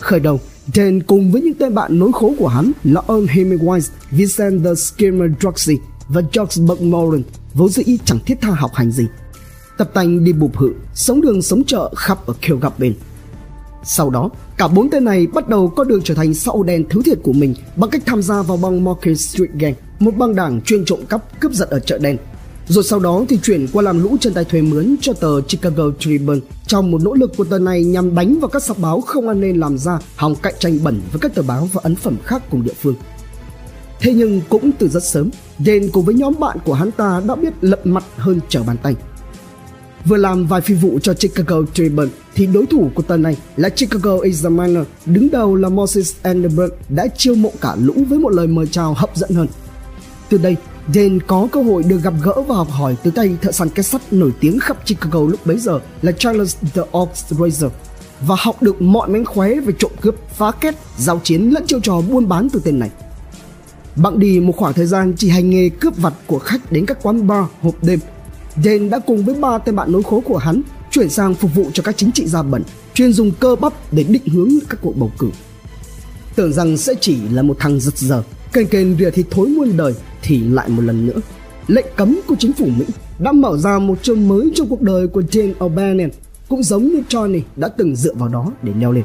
Khởi 0.00 0.20
đầu, 0.20 0.40
Dan 0.72 1.02
cùng 1.02 1.32
với 1.32 1.42
những 1.42 1.54
tên 1.54 1.74
bạn 1.74 1.98
nối 1.98 2.12
khố 2.12 2.34
của 2.38 2.48
hắn 2.48 2.72
là 2.84 3.02
Earl 3.08 3.26
Hemingway, 3.26 3.80
Vincent 4.10 4.64
the 4.64 4.74
Skimmer 4.74 5.30
Drugsy 5.40 5.78
và 6.08 6.22
George 6.32 6.62
McMoran 6.62 7.22
vốn 7.54 7.68
dĩ 7.68 7.98
chẳng 8.04 8.18
thiết 8.26 8.34
tha 8.40 8.50
học 8.50 8.70
hành 8.74 8.90
gì. 8.90 9.06
Tập 9.78 9.90
tành 9.94 10.24
đi 10.24 10.32
bụp 10.32 10.56
hự, 10.56 10.72
sống 10.94 11.20
đường 11.20 11.42
sống 11.42 11.64
chợ 11.64 11.92
khắp 11.96 12.26
ở 12.26 12.34
Kill 12.42 12.64
bên. 12.78 12.94
Sau 13.84 14.10
đó, 14.10 14.30
cả 14.56 14.68
bốn 14.68 14.90
tên 14.90 15.04
này 15.04 15.26
bắt 15.26 15.48
đầu 15.48 15.68
có 15.68 15.84
đường 15.84 16.02
trở 16.04 16.14
thành 16.14 16.34
xã 16.34 16.52
hội 16.52 16.66
đen 16.66 16.84
thứ 16.90 17.02
thiệt 17.04 17.18
của 17.22 17.32
mình 17.32 17.54
bằng 17.76 17.90
cách 17.90 18.02
tham 18.06 18.22
gia 18.22 18.42
vào 18.42 18.56
băng 18.56 18.84
Market 18.84 19.18
Street 19.18 19.50
Gang, 19.58 19.74
một 19.98 20.16
băng 20.16 20.34
đảng 20.34 20.60
chuyên 20.60 20.84
trộm 20.84 21.00
cắp 21.08 21.40
cướp 21.40 21.52
giật 21.52 21.70
ở 21.70 21.80
chợ 21.80 21.98
đen. 21.98 22.16
Rồi 22.68 22.84
sau 22.84 23.00
đó 23.00 23.24
thì 23.28 23.38
chuyển 23.42 23.66
qua 23.72 23.82
làm 23.82 24.02
lũ 24.02 24.16
chân 24.20 24.34
tay 24.34 24.44
thuê 24.44 24.62
mướn 24.62 24.96
cho 25.00 25.12
tờ 25.12 25.40
Chicago 25.40 25.84
Tribune 25.98 26.40
trong 26.66 26.90
một 26.90 27.02
nỗ 27.02 27.14
lực 27.14 27.36
của 27.36 27.44
tờ 27.44 27.58
này 27.58 27.84
nhằm 27.84 28.14
đánh 28.14 28.38
vào 28.40 28.48
các 28.48 28.62
sọc 28.62 28.78
báo 28.78 29.00
không 29.00 29.28
an 29.28 29.40
nên 29.40 29.60
làm 29.60 29.78
ra 29.78 29.98
hòng 30.16 30.34
cạnh 30.42 30.54
tranh 30.58 30.78
bẩn 30.84 31.00
với 31.12 31.20
các 31.20 31.34
tờ 31.34 31.42
báo 31.42 31.68
và 31.72 31.80
ấn 31.84 31.96
phẩm 31.96 32.16
khác 32.24 32.42
cùng 32.50 32.62
địa 32.62 32.72
phương. 32.82 32.94
Thế 34.00 34.14
nhưng 34.14 34.40
cũng 34.48 34.70
từ 34.78 34.88
rất 34.88 35.04
sớm, 35.04 35.30
Dane 35.58 35.88
cùng 35.92 36.04
với 36.04 36.14
nhóm 36.14 36.34
bạn 36.40 36.58
của 36.64 36.74
hắn 36.74 36.90
ta 36.90 37.22
đã 37.28 37.34
biết 37.34 37.52
lật 37.60 37.86
mặt 37.86 38.04
hơn 38.16 38.40
trở 38.48 38.62
bàn 38.62 38.76
tay. 38.82 38.94
Vừa 40.04 40.16
làm 40.16 40.46
vài 40.46 40.60
phi 40.60 40.74
vụ 40.74 40.98
cho 41.02 41.14
Chicago 41.14 41.56
Tribune 41.74 42.10
thì 42.34 42.46
đối 42.46 42.66
thủ 42.66 42.90
của 42.94 43.02
tờ 43.02 43.16
này 43.16 43.36
là 43.56 43.68
Chicago 43.68 44.18
Examiner, 44.22 44.84
đứng 45.06 45.30
đầu 45.30 45.56
là 45.56 45.68
Moses 45.68 46.14
Enderberg 46.22 46.72
đã 46.88 47.06
chiêu 47.16 47.34
mộ 47.34 47.52
cả 47.60 47.76
lũ 47.78 47.94
với 48.08 48.18
một 48.18 48.30
lời 48.30 48.46
mời 48.46 48.66
chào 48.66 48.94
hấp 48.94 49.16
dẫn 49.16 49.30
hơn. 49.30 49.46
Từ 50.28 50.38
đây, 50.38 50.56
Jane 50.92 51.18
có 51.26 51.48
cơ 51.52 51.62
hội 51.62 51.82
được 51.82 52.02
gặp 52.02 52.14
gỡ 52.22 52.42
và 52.46 52.56
học 52.56 52.70
hỏi 52.70 52.96
từ 53.02 53.10
tay 53.10 53.36
thợ 53.42 53.52
săn 53.52 53.68
kết 53.68 53.82
sắt 53.82 54.12
nổi 54.12 54.32
tiếng 54.40 54.58
khắp 54.58 54.86
Chicago 54.86 55.20
lúc 55.20 55.46
bấy 55.46 55.58
giờ 55.58 55.80
là 56.02 56.12
Charles 56.12 56.56
the 56.74 56.82
Ox 56.98 57.32
Razor 57.32 57.70
và 58.20 58.36
học 58.38 58.62
được 58.62 58.82
mọi 58.82 59.08
mánh 59.08 59.24
khóe 59.24 59.60
về 59.60 59.74
trộm 59.78 59.90
cướp, 60.00 60.14
phá 60.28 60.50
kết, 60.50 60.74
giao 60.98 61.20
chiến 61.24 61.50
lẫn 61.50 61.66
chiêu 61.66 61.80
trò 61.80 62.00
buôn 62.00 62.28
bán 62.28 62.48
từ 62.52 62.60
tên 62.64 62.78
này. 62.78 62.90
Bạn 63.96 64.18
đi 64.18 64.40
một 64.40 64.56
khoảng 64.56 64.72
thời 64.72 64.86
gian 64.86 65.12
chỉ 65.16 65.28
hành 65.28 65.50
nghề 65.50 65.68
cướp 65.68 65.96
vặt 65.96 66.14
của 66.26 66.38
khách 66.38 66.72
đến 66.72 66.86
các 66.86 67.02
quán 67.02 67.26
bar 67.26 67.44
hộp 67.62 67.84
đêm, 67.84 67.98
Jane 68.56 68.90
đã 68.90 68.98
cùng 68.98 69.24
với 69.24 69.34
ba 69.34 69.58
tên 69.58 69.76
bạn 69.76 69.92
nối 69.92 70.02
khố 70.02 70.20
của 70.20 70.36
hắn 70.36 70.62
chuyển 70.90 71.10
sang 71.10 71.34
phục 71.34 71.54
vụ 71.54 71.70
cho 71.72 71.82
các 71.82 71.96
chính 71.96 72.12
trị 72.12 72.26
gia 72.26 72.42
bẩn, 72.42 72.62
chuyên 72.94 73.12
dùng 73.12 73.30
cơ 73.40 73.56
bắp 73.56 73.72
để 73.92 74.04
định 74.04 74.26
hướng 74.26 74.48
các 74.68 74.80
cuộc 74.82 74.96
bầu 74.96 75.10
cử. 75.18 75.30
Tưởng 76.34 76.52
rằng 76.52 76.76
sẽ 76.76 76.94
chỉ 77.00 77.16
là 77.32 77.42
một 77.42 77.56
thằng 77.58 77.80
giật 77.80 77.98
giờ, 77.98 78.22
kênh 78.54 78.66
kênh 78.66 78.96
rìa 78.96 79.10
thì 79.10 79.24
thối 79.30 79.48
muôn 79.48 79.76
đời 79.76 79.94
thì 80.22 80.40
lại 80.40 80.68
một 80.68 80.82
lần 80.82 81.06
nữa. 81.06 81.20
Lệnh 81.66 81.86
cấm 81.96 82.20
của 82.26 82.34
chính 82.38 82.52
phủ 82.52 82.66
Mỹ 82.78 82.84
đã 83.18 83.32
mở 83.32 83.56
ra 83.56 83.78
một 83.78 84.02
chương 84.02 84.28
mới 84.28 84.52
trong 84.54 84.68
cuộc 84.68 84.82
đời 84.82 85.06
của 85.06 85.20
Jane 85.20 85.54
O'Bannon, 85.58 86.08
cũng 86.48 86.62
giống 86.62 86.84
như 86.84 87.02
Johnny 87.08 87.40
đã 87.56 87.68
từng 87.68 87.96
dựa 87.96 88.14
vào 88.14 88.28
đó 88.28 88.52
để 88.62 88.72
leo 88.80 88.92
lên. 88.92 89.04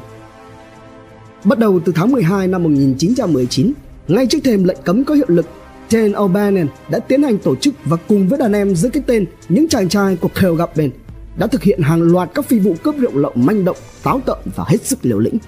Bắt 1.44 1.58
đầu 1.58 1.80
từ 1.84 1.92
tháng 1.92 2.12
12 2.12 2.48
năm 2.48 2.62
1919, 2.62 3.72
ngay 4.08 4.26
trước 4.26 4.38
thềm 4.44 4.64
lệnh 4.64 4.78
cấm 4.84 5.04
có 5.04 5.14
hiệu 5.14 5.26
lực, 5.28 5.46
Jane 5.90 6.12
O'Bannon 6.12 6.66
đã 6.90 6.98
tiến 6.98 7.22
hành 7.22 7.38
tổ 7.38 7.56
chức 7.56 7.74
và 7.84 7.96
cùng 8.08 8.28
với 8.28 8.38
đàn 8.38 8.52
em 8.52 8.74
dưới 8.74 8.90
cái 8.90 9.02
tên 9.06 9.24
những 9.48 9.68
chàng 9.68 9.88
trai 9.88 10.16
của 10.16 10.28
Cale 10.34 10.54
Gabben 10.54 10.90
đã 11.36 11.46
thực 11.46 11.62
hiện 11.62 11.82
hàng 11.82 12.02
loạt 12.02 12.30
các 12.34 12.44
phi 12.46 12.58
vụ 12.58 12.74
cướp 12.82 12.94
rượu 12.98 13.10
lậu 13.14 13.32
manh 13.34 13.64
động, 13.64 13.76
táo 14.02 14.20
tợn 14.26 14.38
và 14.56 14.64
hết 14.68 14.86
sức 14.86 14.98
liều 15.02 15.18
lĩnh. 15.18 15.38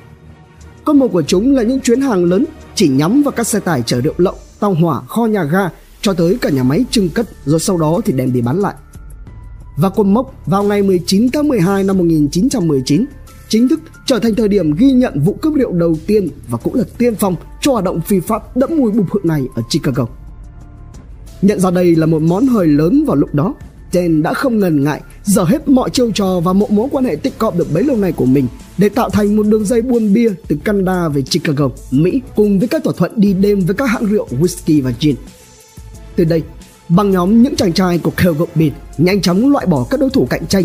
Combo 0.84 1.06
của 1.06 1.22
chúng 1.22 1.54
là 1.54 1.62
những 1.62 1.80
chuyến 1.80 2.00
hàng 2.00 2.24
lớn 2.24 2.44
chỉ 2.74 2.88
nhắm 2.88 3.22
vào 3.22 3.32
các 3.32 3.46
xe 3.46 3.60
tải 3.60 3.82
chở 3.86 4.00
rượu 4.00 4.14
lậu, 4.18 4.34
tàu 4.60 4.74
hỏa, 4.74 5.00
kho 5.00 5.26
nhà 5.26 5.44
ga 5.44 5.70
cho 6.00 6.12
tới 6.12 6.38
cả 6.40 6.50
nhà 6.50 6.62
máy 6.62 6.84
trưng 6.90 7.08
cất 7.08 7.28
rồi 7.44 7.60
sau 7.60 7.78
đó 7.78 8.00
thì 8.04 8.12
đem 8.12 8.32
đi 8.32 8.40
bán 8.40 8.58
lại. 8.58 8.74
Và 9.76 9.88
cột 9.88 10.06
mốc 10.06 10.34
vào 10.46 10.62
ngày 10.62 10.82
19 10.82 11.30
tháng 11.32 11.48
12 11.48 11.84
năm 11.84 11.98
1919 11.98 13.04
chính 13.48 13.68
thức 13.68 13.80
trở 14.06 14.18
thành 14.18 14.34
thời 14.34 14.48
điểm 14.48 14.72
ghi 14.72 14.92
nhận 14.92 15.20
vụ 15.20 15.32
cướp 15.42 15.54
rượu 15.54 15.72
đầu 15.72 15.96
tiên 16.06 16.28
và 16.48 16.58
cũng 16.58 16.74
là 16.74 16.84
tiên 16.98 17.14
phong 17.14 17.36
cho 17.60 17.72
hoạt 17.72 17.84
động 17.84 18.00
phi 18.00 18.20
pháp 18.20 18.56
đẫm 18.56 18.70
mùi 18.76 18.92
bụp 18.92 19.06
hự 19.12 19.20
này 19.24 19.42
ở 19.54 19.62
Chicago. 19.70 20.06
Nhận 21.42 21.60
ra 21.60 21.70
đây 21.70 21.96
là 21.96 22.06
một 22.06 22.22
món 22.22 22.46
hời 22.46 22.66
lớn 22.66 23.04
vào 23.06 23.16
lúc 23.16 23.34
đó, 23.34 23.54
Jen 23.92 24.22
đã 24.22 24.34
không 24.34 24.58
ngần 24.58 24.84
ngại 24.84 25.00
dở 25.24 25.44
hết 25.44 25.68
mọi 25.68 25.90
chiêu 25.90 26.10
trò 26.10 26.40
và 26.40 26.52
mộ 26.52 26.66
mối 26.70 26.88
quan 26.92 27.04
hệ 27.04 27.16
tích 27.16 27.38
cọp 27.38 27.56
được 27.56 27.72
bấy 27.74 27.84
lâu 27.84 27.96
nay 27.96 28.12
của 28.12 28.24
mình 28.24 28.46
để 28.78 28.88
tạo 28.88 29.10
thành 29.10 29.36
một 29.36 29.46
đường 29.46 29.64
dây 29.64 29.82
buôn 29.82 30.12
bia 30.12 30.30
từ 30.48 30.56
Canada 30.64 31.08
về 31.08 31.22
Chicago, 31.22 31.68
Mỹ 31.90 32.20
cùng 32.36 32.58
với 32.58 32.68
các 32.68 32.84
thỏa 32.84 32.92
thuận 32.96 33.12
đi 33.16 33.32
đêm 33.32 33.60
với 33.60 33.74
các 33.74 33.86
hãng 33.86 34.06
rượu 34.06 34.28
whisky 34.40 34.82
và 34.82 34.92
gin. 35.00 35.14
Từ 36.16 36.24
đây, 36.24 36.42
bằng 36.88 37.10
nhóm 37.10 37.42
những 37.42 37.56
chàng 37.56 37.72
trai 37.72 37.98
của 37.98 38.10
Calgary 38.16 38.44
Beat 38.54 38.72
nhanh 38.98 39.20
chóng 39.20 39.50
loại 39.50 39.66
bỏ 39.66 39.86
các 39.90 40.00
đối 40.00 40.10
thủ 40.10 40.26
cạnh 40.30 40.46
tranh. 40.46 40.64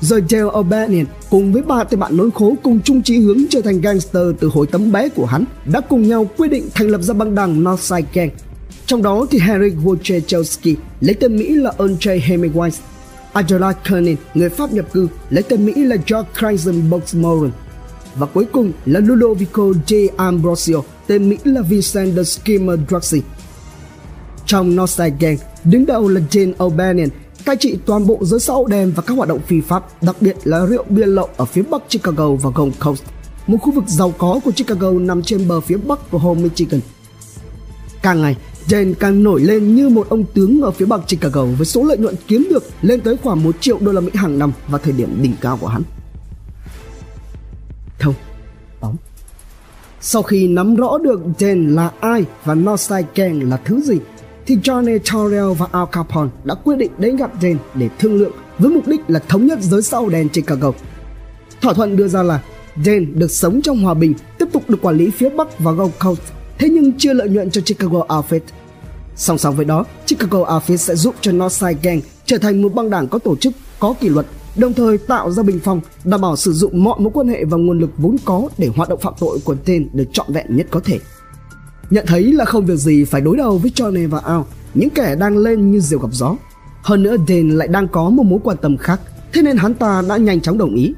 Rồi 0.00 0.22
Dale 0.28 0.44
O'Banion 0.44 1.04
cùng 1.30 1.52
với 1.52 1.62
ba 1.62 1.84
tên 1.84 2.00
bạn 2.00 2.16
nối 2.16 2.30
khố 2.30 2.54
cùng 2.62 2.80
chung 2.84 3.02
chí 3.02 3.18
hướng 3.18 3.38
trở 3.50 3.60
thành 3.60 3.80
gangster 3.80 4.22
từ 4.40 4.48
hồi 4.48 4.66
tấm 4.66 4.92
bé 4.92 5.08
của 5.08 5.26
hắn 5.26 5.44
đã 5.64 5.80
cùng 5.80 6.08
nhau 6.08 6.26
quyết 6.36 6.48
định 6.48 6.68
thành 6.74 6.88
lập 6.88 7.02
ra 7.02 7.14
băng 7.14 7.34
đảng 7.34 7.64
Northside 7.64 8.08
Gang 8.12 8.30
trong 8.90 9.02
đó 9.02 9.26
thì 9.30 9.38
harry 9.38 9.70
Wojciechowski 9.84 10.74
lấy 11.00 11.14
tên 11.14 11.36
Mỹ 11.36 11.54
là 11.54 11.72
Andre 11.78 12.18
Hemingway, 12.18 12.70
Angela 13.32 13.72
Kernin, 13.72 14.16
người 14.34 14.48
Pháp 14.48 14.72
nhập 14.72 14.92
cư, 14.92 15.08
lấy 15.30 15.42
tên 15.42 15.66
Mỹ 15.66 15.72
là 15.74 15.96
George 15.96 16.30
Crichton 16.38 16.90
Boxmoran. 16.90 17.50
Và 18.14 18.26
cuối 18.26 18.44
cùng 18.52 18.72
là 18.86 19.00
Ludovico 19.00 19.62
J. 19.62 20.08
Ambrosio, 20.16 20.76
tên 21.06 21.28
Mỹ 21.28 21.36
là 21.44 21.62
Vincent 21.62 22.16
the 22.16 22.22
Skimmer 22.22 22.78
Druxy. 22.88 23.22
Trong 24.46 24.76
Northside 24.76 25.16
Gang, 25.20 25.36
đứng 25.64 25.86
đầu 25.86 26.08
là 26.08 26.20
Jane 26.30 26.52
O'Bannon, 26.54 27.08
cai 27.44 27.56
trị 27.56 27.78
toàn 27.86 28.06
bộ 28.06 28.18
giới 28.22 28.40
xã 28.40 28.52
hội 28.52 28.70
đen 28.70 28.92
và 28.96 29.02
các 29.02 29.14
hoạt 29.14 29.28
động 29.28 29.40
phi 29.46 29.60
pháp, 29.60 30.02
đặc 30.02 30.16
biệt 30.20 30.36
là 30.44 30.66
rượu 30.66 30.84
bia 30.88 31.06
lậu 31.06 31.28
ở 31.36 31.44
phía 31.44 31.62
bắc 31.62 31.82
Chicago 31.88 32.30
và 32.30 32.50
Gold 32.54 32.74
Coast, 32.84 33.02
một 33.46 33.58
khu 33.62 33.72
vực 33.72 33.84
giàu 33.86 34.14
có 34.18 34.40
của 34.44 34.50
Chicago 34.50 34.90
nằm 34.90 35.22
trên 35.22 35.48
bờ 35.48 35.60
phía 35.60 35.76
bắc 35.76 36.10
của 36.10 36.18
Hồ 36.18 36.34
Michigan. 36.34 36.80
Càng 38.02 38.22
ngày, 38.22 38.36
Jane 38.68 38.94
càng 38.94 39.22
nổi 39.22 39.40
lên 39.40 39.74
như 39.74 39.88
một 39.88 40.06
ông 40.08 40.24
tướng 40.34 40.62
ở 40.62 40.70
phía 40.70 40.86
bắc 40.86 41.00
Chicago 41.08 41.44
với 41.44 41.66
số 41.66 41.84
lợi 41.84 41.98
nhuận 41.98 42.14
kiếm 42.26 42.46
được 42.50 42.64
lên 42.82 43.00
tới 43.00 43.16
khoảng 43.22 43.44
1 43.44 43.56
triệu 43.60 43.78
đô 43.80 43.92
la 43.92 44.00
Mỹ 44.00 44.10
hàng 44.14 44.38
năm 44.38 44.52
vào 44.68 44.80
thời 44.84 44.92
điểm 44.92 45.22
đỉnh 45.22 45.34
cao 45.40 45.58
của 45.60 45.66
hắn. 45.66 45.82
Thông, 47.98 48.14
bóng. 48.80 48.96
Sau 50.00 50.22
khi 50.22 50.48
nắm 50.48 50.76
rõ 50.76 50.98
được 50.98 51.20
Jane 51.38 51.74
là 51.74 51.90
ai 52.00 52.24
và 52.44 52.54
Northside 52.54 53.08
Gang 53.14 53.50
là 53.50 53.56
thứ 53.56 53.80
gì, 53.80 53.98
thì 54.46 54.56
Johnny 54.56 54.98
Torrell 54.98 55.52
và 55.58 55.66
Al 55.72 55.84
Capone 55.92 56.30
đã 56.44 56.54
quyết 56.54 56.76
định 56.78 56.90
đến 56.98 57.16
gặp 57.16 57.40
Jane 57.40 57.56
để 57.74 57.88
thương 57.98 58.14
lượng 58.14 58.32
với 58.58 58.70
mục 58.70 58.86
đích 58.88 59.00
là 59.08 59.20
thống 59.28 59.46
nhất 59.46 59.58
giới 59.62 59.82
sau 59.82 60.08
đen 60.08 60.28
Chicago. 60.28 60.72
Thỏa 61.62 61.72
thuận 61.74 61.96
đưa 61.96 62.08
ra 62.08 62.22
là 62.22 62.42
Jane 62.76 63.18
được 63.18 63.30
sống 63.30 63.62
trong 63.62 63.78
hòa 63.78 63.94
bình, 63.94 64.14
tiếp 64.38 64.46
tục 64.52 64.70
được 64.70 64.78
quản 64.82 64.96
lý 64.96 65.10
phía 65.10 65.28
Bắc 65.28 65.58
và 65.58 65.72
Gold 65.72 65.92
Coast 66.04 66.20
thế 66.60 66.68
nhưng 66.68 66.92
chưa 66.92 67.12
lợi 67.12 67.28
nhuận 67.28 67.50
cho 67.50 67.60
Chicago 67.60 67.98
Outfit. 68.08 68.40
Song 69.16 69.38
song 69.38 69.56
với 69.56 69.64
đó, 69.64 69.84
Chicago 70.06 70.38
Outfit 70.38 70.76
sẽ 70.76 70.94
giúp 70.94 71.14
cho 71.20 71.32
Northside 71.32 71.80
Gang 71.82 72.00
trở 72.24 72.38
thành 72.38 72.62
một 72.62 72.74
băng 72.74 72.90
đảng 72.90 73.08
có 73.08 73.18
tổ 73.18 73.36
chức, 73.36 73.52
có 73.78 73.94
kỷ 74.00 74.08
luật, 74.08 74.26
đồng 74.56 74.72
thời 74.72 74.98
tạo 74.98 75.30
ra 75.30 75.42
bình 75.42 75.60
phong, 75.64 75.80
đảm 76.04 76.20
bảo 76.20 76.36
sử 76.36 76.52
dụng 76.52 76.84
mọi 76.84 77.00
mối 77.00 77.10
quan 77.14 77.28
hệ 77.28 77.44
và 77.44 77.56
nguồn 77.56 77.78
lực 77.78 77.90
vốn 77.98 78.16
có 78.24 78.48
để 78.58 78.68
hoạt 78.76 78.88
động 78.88 79.00
phạm 79.00 79.14
tội 79.20 79.38
của 79.44 79.54
tên 79.64 79.88
được 79.92 80.04
trọn 80.12 80.32
vẹn 80.32 80.56
nhất 80.56 80.66
có 80.70 80.80
thể. 80.84 80.98
Nhận 81.90 82.06
thấy 82.06 82.32
là 82.32 82.44
không 82.44 82.66
việc 82.66 82.76
gì 82.76 83.04
phải 83.04 83.20
đối 83.20 83.36
đầu 83.36 83.58
với 83.58 83.70
Johnny 83.74 84.08
và 84.08 84.18
Al, 84.18 84.40
những 84.74 84.90
kẻ 84.90 85.16
đang 85.16 85.36
lên 85.36 85.70
như 85.70 85.80
diều 85.80 85.98
gặp 85.98 86.10
gió. 86.12 86.36
Hơn 86.82 87.02
nữa 87.02 87.16
Dane 87.28 87.54
lại 87.54 87.68
đang 87.68 87.88
có 87.88 88.10
một 88.10 88.22
mối 88.22 88.38
quan 88.44 88.56
tâm 88.56 88.76
khác, 88.76 89.00
thế 89.32 89.42
nên 89.42 89.56
hắn 89.56 89.74
ta 89.74 90.02
đã 90.08 90.16
nhanh 90.16 90.40
chóng 90.40 90.58
đồng 90.58 90.74
ý. 90.74 90.94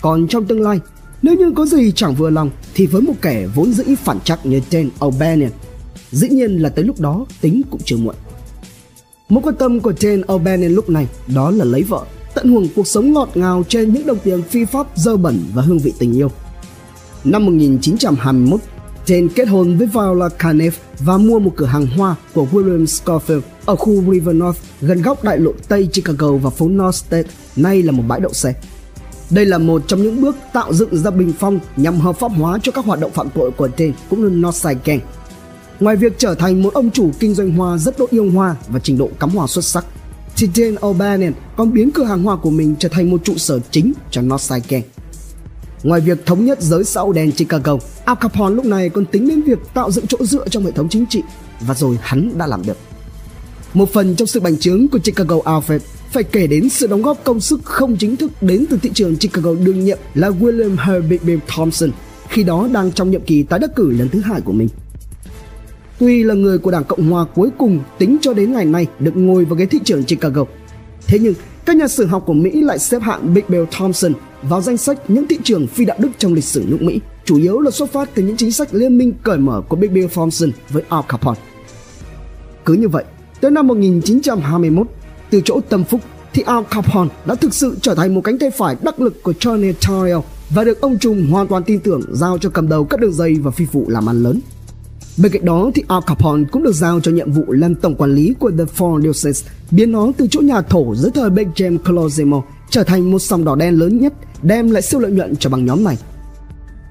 Còn 0.00 0.28
trong 0.28 0.44
tương 0.44 0.62
lai, 0.62 0.80
nếu 1.22 1.34
như 1.34 1.52
có 1.56 1.66
gì 1.66 1.92
chẳng 1.92 2.14
vừa 2.14 2.30
lòng 2.30 2.50
thì 2.74 2.86
với 2.86 3.02
một 3.02 3.14
kẻ 3.22 3.46
vốn 3.54 3.72
dĩ 3.72 3.84
phản 3.94 4.18
chắc 4.24 4.46
như 4.46 4.60
tên 4.70 4.90
O'Bannon, 4.98 5.50
dĩ 6.10 6.28
nhiên 6.28 6.58
là 6.58 6.68
tới 6.68 6.84
lúc 6.84 7.00
đó 7.00 7.26
tính 7.40 7.62
cũng 7.70 7.80
chưa 7.84 7.96
muộn. 7.96 8.14
Mối 9.28 9.42
quan 9.42 9.54
tâm 9.54 9.80
của 9.80 9.92
Jane 9.92 10.22
O'Bannon 10.22 10.74
lúc 10.74 10.90
này 10.90 11.08
đó 11.34 11.50
là 11.50 11.64
lấy 11.64 11.82
vợ, 11.82 12.04
tận 12.34 12.48
hưởng 12.48 12.68
cuộc 12.76 12.86
sống 12.86 13.12
ngọt 13.12 13.30
ngào 13.34 13.64
trên 13.68 13.94
những 13.94 14.06
đồng 14.06 14.18
tiền 14.18 14.42
phi 14.42 14.64
pháp 14.64 14.86
dơ 14.94 15.16
bẩn 15.16 15.44
và 15.54 15.62
hương 15.62 15.78
vị 15.78 15.92
tình 15.98 16.12
yêu. 16.12 16.30
Năm 17.24 17.46
1921, 17.46 18.60
Jane 19.06 19.28
kết 19.34 19.48
hôn 19.48 19.76
với 19.76 19.86
Viola 19.86 20.28
Caneff 20.38 20.70
và 20.98 21.18
mua 21.18 21.38
một 21.38 21.52
cửa 21.56 21.66
hàng 21.66 21.86
hoa 21.86 22.14
của 22.34 22.46
William 22.52 22.84
Scofield 22.84 23.40
ở 23.64 23.76
khu 23.76 24.12
River 24.12 24.36
North 24.36 24.58
gần 24.80 25.02
góc 25.02 25.24
đại 25.24 25.38
lộ 25.38 25.52
Tây 25.68 25.88
Chicago 25.92 26.32
và 26.32 26.50
phố 26.50 26.68
North 26.68 26.94
State, 26.94 27.28
nay 27.56 27.82
là 27.82 27.92
một 27.92 28.02
bãi 28.08 28.20
đậu 28.20 28.32
xe. 28.32 28.54
Đây 29.30 29.46
là 29.46 29.58
một 29.58 29.82
trong 29.86 30.02
những 30.02 30.20
bước 30.20 30.36
tạo 30.52 30.72
dựng 30.72 30.96
ra 30.96 31.10
bình 31.10 31.32
phong 31.38 31.58
nhằm 31.76 32.00
hợp 32.00 32.18
pháp 32.18 32.28
hóa 32.28 32.58
cho 32.62 32.72
các 32.72 32.84
hoạt 32.84 33.00
động 33.00 33.10
phạm 33.10 33.28
tội 33.34 33.50
của 33.50 33.68
tên 33.68 33.92
cũng 34.10 34.22
như 34.22 34.28
Northside 34.28 34.80
Gang. 34.84 35.00
Ngoài 35.80 35.96
việc 35.96 36.18
trở 36.18 36.34
thành 36.34 36.62
một 36.62 36.74
ông 36.74 36.90
chủ 36.90 37.10
kinh 37.20 37.34
doanh 37.34 37.50
hoa 37.52 37.78
rất 37.78 37.98
độ 37.98 38.06
yêu 38.10 38.30
hoa 38.30 38.56
và 38.68 38.78
trình 38.78 38.98
độ 38.98 39.10
cắm 39.20 39.30
hoa 39.30 39.46
xuất 39.46 39.64
sắc, 39.64 39.86
thì 40.36 40.48
Dan 40.54 40.74
O'Bannon 40.74 41.32
còn 41.56 41.72
biến 41.72 41.90
cửa 41.90 42.04
hàng 42.04 42.22
hoa 42.22 42.36
của 42.36 42.50
mình 42.50 42.74
trở 42.78 42.88
thành 42.88 43.10
một 43.10 43.24
trụ 43.24 43.36
sở 43.36 43.58
chính 43.70 43.92
cho 44.10 44.22
Northside 44.22 44.66
Gang. 44.68 44.82
Ngoài 45.82 46.00
việc 46.00 46.26
thống 46.26 46.44
nhất 46.44 46.62
giới 46.62 46.84
xã 46.84 47.00
hội 47.00 47.14
đen 47.14 47.32
Chicago, 47.32 47.78
Al 48.04 48.16
Capone 48.20 48.54
lúc 48.54 48.64
này 48.64 48.88
còn 48.88 49.06
tính 49.06 49.28
đến 49.28 49.42
việc 49.42 49.58
tạo 49.74 49.90
dựng 49.90 50.06
chỗ 50.06 50.18
dựa 50.24 50.48
trong 50.48 50.64
hệ 50.64 50.70
thống 50.70 50.88
chính 50.88 51.06
trị 51.06 51.22
và 51.60 51.74
rồi 51.74 51.98
hắn 52.02 52.38
đã 52.38 52.46
làm 52.46 52.66
được. 52.66 52.76
Một 53.74 53.92
phần 53.92 54.16
trong 54.16 54.28
sự 54.28 54.40
bành 54.40 54.58
trướng 54.58 54.88
của 54.88 54.98
Chicago 54.98 55.36
Outfit 55.36 55.78
phải 56.16 56.24
kể 56.24 56.46
đến 56.46 56.68
sự 56.68 56.86
đóng 56.86 57.02
góp 57.02 57.24
công 57.24 57.40
sức 57.40 57.60
không 57.64 57.96
chính 57.96 58.16
thức 58.16 58.30
đến 58.40 58.64
từ 58.70 58.78
thị 58.82 58.90
trường 58.94 59.16
Chicago 59.16 59.54
đương 59.64 59.84
nhiệm 59.84 59.98
là 60.14 60.30
William 60.30 60.76
Herbert 60.76 61.22
Bill 61.22 61.40
Thompson, 61.46 61.90
khi 62.28 62.42
đó 62.42 62.68
đang 62.72 62.92
trong 62.92 63.10
nhiệm 63.10 63.20
kỳ 63.20 63.42
tái 63.42 63.58
đắc 63.58 63.70
cử 63.76 63.90
lần 63.90 64.08
thứ 64.08 64.20
hai 64.20 64.40
của 64.40 64.52
mình. 64.52 64.68
tuy 65.98 66.22
là 66.24 66.34
người 66.34 66.58
của 66.58 66.70
Đảng 66.70 66.84
Cộng 66.84 67.10
hòa 67.10 67.24
cuối 67.34 67.50
cùng 67.58 67.80
tính 67.98 68.16
cho 68.20 68.32
đến 68.32 68.52
ngày 68.52 68.64
nay 68.64 68.86
được 68.98 69.16
ngồi 69.16 69.44
vào 69.44 69.56
ghế 69.56 69.66
thị 69.66 69.78
trưởng 69.84 70.04
Chicago. 70.04 70.44
Thế 71.06 71.18
nhưng, 71.18 71.34
các 71.64 71.76
nhà 71.76 71.88
sử 71.88 72.06
học 72.06 72.22
của 72.26 72.32
Mỹ 72.32 72.50
lại 72.62 72.78
xếp 72.78 73.02
hạng 73.02 73.34
Big 73.34 73.44
Bill 73.48 73.64
Thompson 73.70 74.12
vào 74.42 74.60
danh 74.60 74.76
sách 74.76 75.10
những 75.10 75.26
thị 75.28 75.38
trưởng 75.44 75.66
phi 75.66 75.84
đạo 75.84 75.96
đức 76.00 76.10
trong 76.18 76.34
lịch 76.34 76.44
sử 76.44 76.64
nước 76.68 76.82
Mỹ, 76.82 77.00
chủ 77.24 77.36
yếu 77.36 77.60
là 77.60 77.70
xuất 77.70 77.92
phát 77.92 78.10
từ 78.14 78.22
những 78.22 78.36
chính 78.36 78.52
sách 78.52 78.74
liên 78.74 78.98
minh 78.98 79.12
cởi 79.22 79.38
mở 79.38 79.62
của 79.68 79.76
Big 79.76 79.94
Bill 79.94 80.08
Thompson 80.14 80.50
với 80.70 80.82
Al 80.88 81.02
Capone. 81.08 81.40
Cứ 82.64 82.72
như 82.72 82.88
vậy, 82.88 83.04
tới 83.40 83.50
năm 83.50 83.66
1921, 83.66 84.86
từ 85.30 85.40
chỗ 85.44 85.60
tâm 85.68 85.84
phúc 85.84 86.00
thì 86.32 86.42
Al 86.46 86.64
Capone 86.70 87.10
đã 87.26 87.34
thực 87.34 87.54
sự 87.54 87.76
trở 87.82 87.94
thành 87.94 88.14
một 88.14 88.20
cánh 88.24 88.38
tay 88.38 88.50
phải 88.50 88.76
đắc 88.82 89.00
lực 89.00 89.22
của 89.22 89.32
Johnny 89.40 89.72
Torrio 89.72 90.22
và 90.50 90.64
được 90.64 90.80
ông 90.80 90.98
trùm 90.98 91.30
hoàn 91.30 91.46
toàn 91.46 91.62
tin 91.64 91.80
tưởng 91.80 92.02
giao 92.12 92.38
cho 92.38 92.50
cầm 92.50 92.68
đầu 92.68 92.84
các 92.84 93.00
đường 93.00 93.12
dây 93.12 93.34
và 93.34 93.50
phi 93.50 93.64
vụ 93.64 93.84
làm 93.88 94.08
ăn 94.08 94.22
lớn. 94.22 94.40
Bên 95.16 95.32
cạnh 95.32 95.44
đó 95.44 95.70
thì 95.74 95.82
Al 95.88 96.02
Capone 96.06 96.44
cũng 96.52 96.62
được 96.62 96.74
giao 96.74 97.00
cho 97.00 97.10
nhiệm 97.10 97.32
vụ 97.32 97.44
làm 97.48 97.74
tổng 97.74 97.94
quản 97.94 98.14
lý 98.14 98.34
của 98.38 98.50
The 98.58 98.64
Four 98.76 99.02
Diocese, 99.02 99.50
biến 99.70 99.92
nó 99.92 100.12
từ 100.16 100.26
chỗ 100.30 100.40
nhà 100.40 100.62
thổ 100.62 100.94
dưới 100.94 101.10
thời 101.10 101.30
Big 101.30 101.48
James 101.54 101.78
Colosimo 101.78 102.42
trở 102.70 102.84
thành 102.84 103.10
một 103.10 103.18
sòng 103.18 103.44
đỏ 103.44 103.54
đen 103.54 103.74
lớn 103.74 104.00
nhất, 104.00 104.12
đem 104.42 104.70
lại 104.70 104.82
siêu 104.82 105.00
lợi 105.00 105.12
nhuận 105.12 105.36
cho 105.36 105.50
băng 105.50 105.66
nhóm 105.66 105.84
này. 105.84 105.98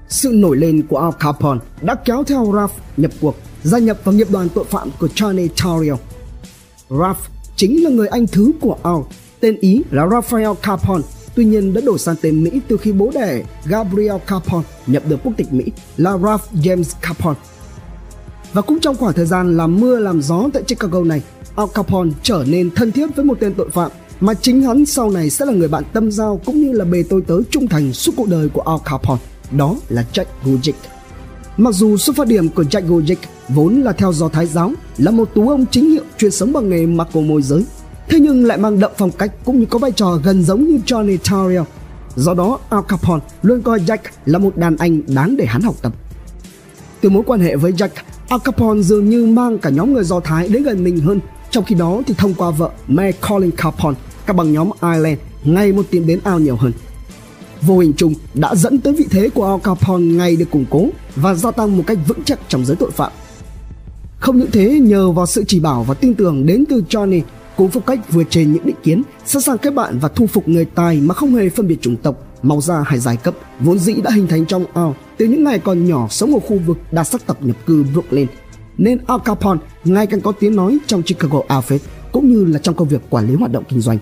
Sự 0.08 0.30
nổi 0.32 0.56
lên 0.56 0.82
của 0.88 0.98
Al 0.98 1.10
Capone 1.18 1.60
đã 1.82 1.94
kéo 1.94 2.24
theo 2.24 2.52
Ralph 2.54 2.72
nhập 2.96 3.10
cuộc, 3.20 3.36
gia 3.62 3.78
nhập 3.78 3.98
vào 4.04 4.14
nghiệp 4.14 4.30
đoàn 4.30 4.48
tội 4.54 4.64
phạm 4.64 4.88
của 5.00 5.08
Charlie 5.08 5.48
Torrio. 5.48 5.96
Ralph 6.90 7.35
chính 7.56 7.84
là 7.84 7.90
người 7.90 8.08
anh 8.08 8.26
thứ 8.26 8.52
của 8.60 8.76
Al, 8.82 8.96
tên 9.40 9.56
Ý 9.60 9.82
là 9.90 10.08
Raphael 10.10 10.56
Capone, 10.62 11.02
tuy 11.34 11.44
nhiên 11.44 11.74
đã 11.74 11.80
đổi 11.80 11.98
sang 11.98 12.16
tên 12.20 12.44
Mỹ 12.44 12.50
từ 12.68 12.76
khi 12.76 12.92
bố 12.92 13.10
đẻ 13.14 13.42
Gabriel 13.64 14.16
Capone 14.26 14.64
nhập 14.86 15.02
được 15.08 15.16
quốc 15.24 15.32
tịch 15.36 15.52
Mỹ 15.52 15.64
là 15.96 16.18
Ralph 16.18 16.52
James 16.54 16.92
Capone. 17.00 17.38
Và 18.52 18.62
cũng 18.62 18.80
trong 18.80 18.96
khoảng 18.96 19.12
thời 19.12 19.26
gian 19.26 19.56
làm 19.56 19.80
mưa 19.80 19.98
làm 19.98 20.22
gió 20.22 20.48
tại 20.52 20.62
Chicago 20.62 21.04
này, 21.04 21.22
Al 21.56 21.66
Capone 21.74 22.10
trở 22.22 22.44
nên 22.48 22.70
thân 22.70 22.92
thiết 22.92 23.16
với 23.16 23.24
một 23.24 23.38
tên 23.40 23.54
tội 23.54 23.70
phạm 23.70 23.90
mà 24.20 24.34
chính 24.34 24.62
hắn 24.62 24.86
sau 24.86 25.10
này 25.10 25.30
sẽ 25.30 25.44
là 25.44 25.52
người 25.52 25.68
bạn 25.68 25.84
tâm 25.92 26.10
giao 26.10 26.40
cũng 26.46 26.60
như 26.60 26.72
là 26.72 26.84
bề 26.84 27.02
tôi 27.08 27.22
tớ 27.26 27.34
trung 27.50 27.68
thành 27.68 27.92
suốt 27.92 28.12
cuộc 28.16 28.28
đời 28.28 28.48
của 28.48 28.60
Al 28.60 28.76
Capone, 28.84 29.20
đó 29.50 29.76
là 29.88 30.04
Jack 30.12 30.24
Gujic. 30.44 30.72
Mặc 31.56 31.74
dù 31.74 31.96
xuất 31.96 32.16
phát 32.16 32.28
điểm 32.28 32.48
của 32.48 32.62
Jack 32.62 32.86
Gujic 32.86 33.16
vốn 33.48 33.80
là 33.80 33.92
theo 33.92 34.12
do 34.12 34.28
Thái 34.28 34.46
giáo, 34.46 34.72
là 34.98 35.10
một 35.10 35.34
tú 35.34 35.48
ông 35.48 35.66
chính 35.70 35.90
hiệu 35.90 36.04
chuyên 36.18 36.30
sống 36.30 36.52
bằng 36.52 36.68
nghề 36.68 36.86
mặc 36.86 37.08
đồ 37.14 37.20
môi 37.20 37.42
giới, 37.42 37.64
thế 38.08 38.20
nhưng 38.20 38.44
lại 38.44 38.58
mang 38.58 38.80
đậm 38.80 38.90
phong 38.98 39.10
cách 39.10 39.32
cũng 39.44 39.60
như 39.60 39.66
có 39.66 39.78
vai 39.78 39.92
trò 39.92 40.18
gần 40.24 40.44
giống 40.44 40.64
như 40.64 40.78
Johnny 40.86 41.16
Tyrrell. 41.16 41.64
Do 42.16 42.34
đó, 42.34 42.58
Al 42.68 42.80
Capone 42.88 43.22
luôn 43.42 43.62
coi 43.62 43.78
Jack 43.78 43.98
là 44.26 44.38
một 44.38 44.56
đàn 44.56 44.76
anh 44.76 45.00
đáng 45.06 45.36
để 45.36 45.46
hắn 45.46 45.62
học 45.62 45.74
tập. 45.82 45.92
Từ 47.00 47.08
mối 47.10 47.22
quan 47.26 47.40
hệ 47.40 47.56
với 47.56 47.72
Jack, 47.72 47.88
Al 48.28 48.40
Capone 48.44 48.82
dường 48.82 49.10
như 49.10 49.26
mang 49.26 49.58
cả 49.58 49.70
nhóm 49.70 49.92
người 49.92 50.04
Do 50.04 50.20
Thái 50.20 50.48
đến 50.48 50.62
gần 50.62 50.84
mình 50.84 51.00
hơn. 51.00 51.20
Trong 51.50 51.64
khi 51.64 51.74
đó 51.74 52.02
thì 52.06 52.14
thông 52.18 52.34
qua 52.34 52.50
vợ 52.50 52.70
May 52.86 53.12
Colin 53.12 53.50
Capone, 53.50 53.96
các 54.26 54.36
băng 54.36 54.52
nhóm 54.52 54.70
Ireland 54.82 55.18
ngày 55.44 55.72
một 55.72 55.86
tiến 55.90 56.06
đến 56.06 56.20
ao 56.24 56.38
nhiều 56.38 56.56
hơn. 56.56 56.72
Vô 57.62 57.78
hình 57.78 57.92
chung 57.96 58.14
đã 58.34 58.54
dẫn 58.54 58.78
tới 58.78 58.92
vị 58.92 59.06
thế 59.10 59.28
của 59.28 59.46
Al 59.46 59.60
Capone 59.62 60.04
ngày 60.04 60.36
được 60.36 60.50
củng 60.50 60.64
cố 60.70 60.88
và 61.16 61.34
gia 61.34 61.50
tăng 61.50 61.76
một 61.76 61.84
cách 61.86 61.98
vững 62.08 62.24
chắc 62.24 62.38
trong 62.48 62.64
giới 62.64 62.76
tội 62.76 62.90
phạm. 62.90 63.12
Không 64.18 64.38
những 64.38 64.50
thế, 64.50 64.80
nhờ 64.80 65.10
vào 65.10 65.26
sự 65.26 65.44
chỉ 65.48 65.60
bảo 65.60 65.82
và 65.82 65.94
tin 65.94 66.14
tưởng 66.14 66.46
đến 66.46 66.64
từ 66.68 66.82
Johnny 66.88 67.22
cố 67.56 67.68
phục 67.68 67.86
cách 67.86 68.12
vượt 68.12 68.26
trên 68.30 68.52
những 68.52 68.66
định 68.66 68.76
kiến, 68.82 69.02
sẵn 69.24 69.42
sàng 69.42 69.58
kết 69.58 69.70
bạn 69.70 69.98
và 69.98 70.08
thu 70.08 70.26
phục 70.26 70.48
người 70.48 70.64
tài 70.64 71.00
mà 71.00 71.14
không 71.14 71.34
hề 71.34 71.48
phân 71.48 71.68
biệt 71.68 71.76
chủng 71.80 71.96
tộc, 71.96 72.22
màu 72.42 72.60
da 72.60 72.82
hay 72.86 72.98
giai 72.98 73.16
cấp, 73.16 73.34
vốn 73.60 73.78
dĩ 73.78 73.94
đã 73.94 74.10
hình 74.10 74.28
thành 74.28 74.46
trong 74.46 74.64
Al 74.74 74.90
từ 75.16 75.26
những 75.26 75.44
ngày 75.44 75.58
còn 75.58 75.84
nhỏ 75.84 76.06
sống 76.10 76.34
ở 76.34 76.40
khu 76.40 76.58
vực 76.66 76.78
đa 76.92 77.04
sắc 77.04 77.26
tộc 77.26 77.42
nhập 77.42 77.56
cư 77.66 77.84
Brooklyn. 77.92 78.26
Nên 78.78 78.98
Al 79.06 79.18
Capone 79.24 79.60
ngày 79.84 80.06
càng 80.06 80.20
có 80.20 80.32
tiếng 80.32 80.56
nói 80.56 80.78
trong 80.86 81.02
Chicago 81.02 81.40
Outfit 81.48 81.78
cũng 82.12 82.32
như 82.32 82.44
là 82.44 82.58
trong 82.58 82.74
công 82.74 82.88
việc 82.88 83.00
quản 83.10 83.28
lý 83.28 83.34
hoạt 83.34 83.52
động 83.52 83.64
kinh 83.68 83.80
doanh. 83.80 83.98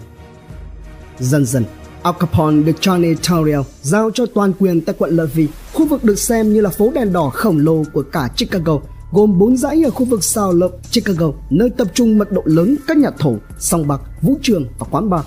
Dần 1.19 1.47
dần, 1.47 1.65
Al 2.03 2.15
Capone 2.21 2.63
được 2.63 2.77
Johnny 2.81 3.15
Tyrrell 3.15 3.63
giao 3.83 4.11
cho 4.15 4.27
toàn 4.27 4.53
quyền 4.59 4.81
tại 4.81 4.95
quận 4.99 5.17
Levy, 5.17 5.49
khu 5.73 5.87
vực 5.87 6.05
được 6.05 6.19
xem 6.19 6.53
như 6.53 6.61
là 6.61 6.71
phố 6.71 6.93
đèn 6.95 7.13
đỏ 7.13 7.31
khổng 7.35 7.59
lồ 7.59 7.85
của 7.93 8.03
cả 8.03 8.29
Chicago 8.37 8.79
gồm 9.15 9.39
4 9.39 9.57
dãy 9.57 9.83
ở 9.85 9.91
khu 9.91 10.05
vực 10.05 10.25
Sao 10.25 10.53
Loop, 10.53 10.73
Chicago, 10.93 11.33
nơi 11.51 11.71
tập 11.71 11.89
trung 11.95 12.19
mật 12.19 12.33
độ 12.33 12.43
lớn 12.45 12.77
các 12.87 12.97
nhà 12.97 13.11
thổ, 13.19 13.35
sòng 13.59 13.89
bạc, 13.89 14.01
vũ 14.23 14.39
trường 14.43 14.67
và 14.79 14.87
quán 14.91 15.11
bar. 15.11 15.25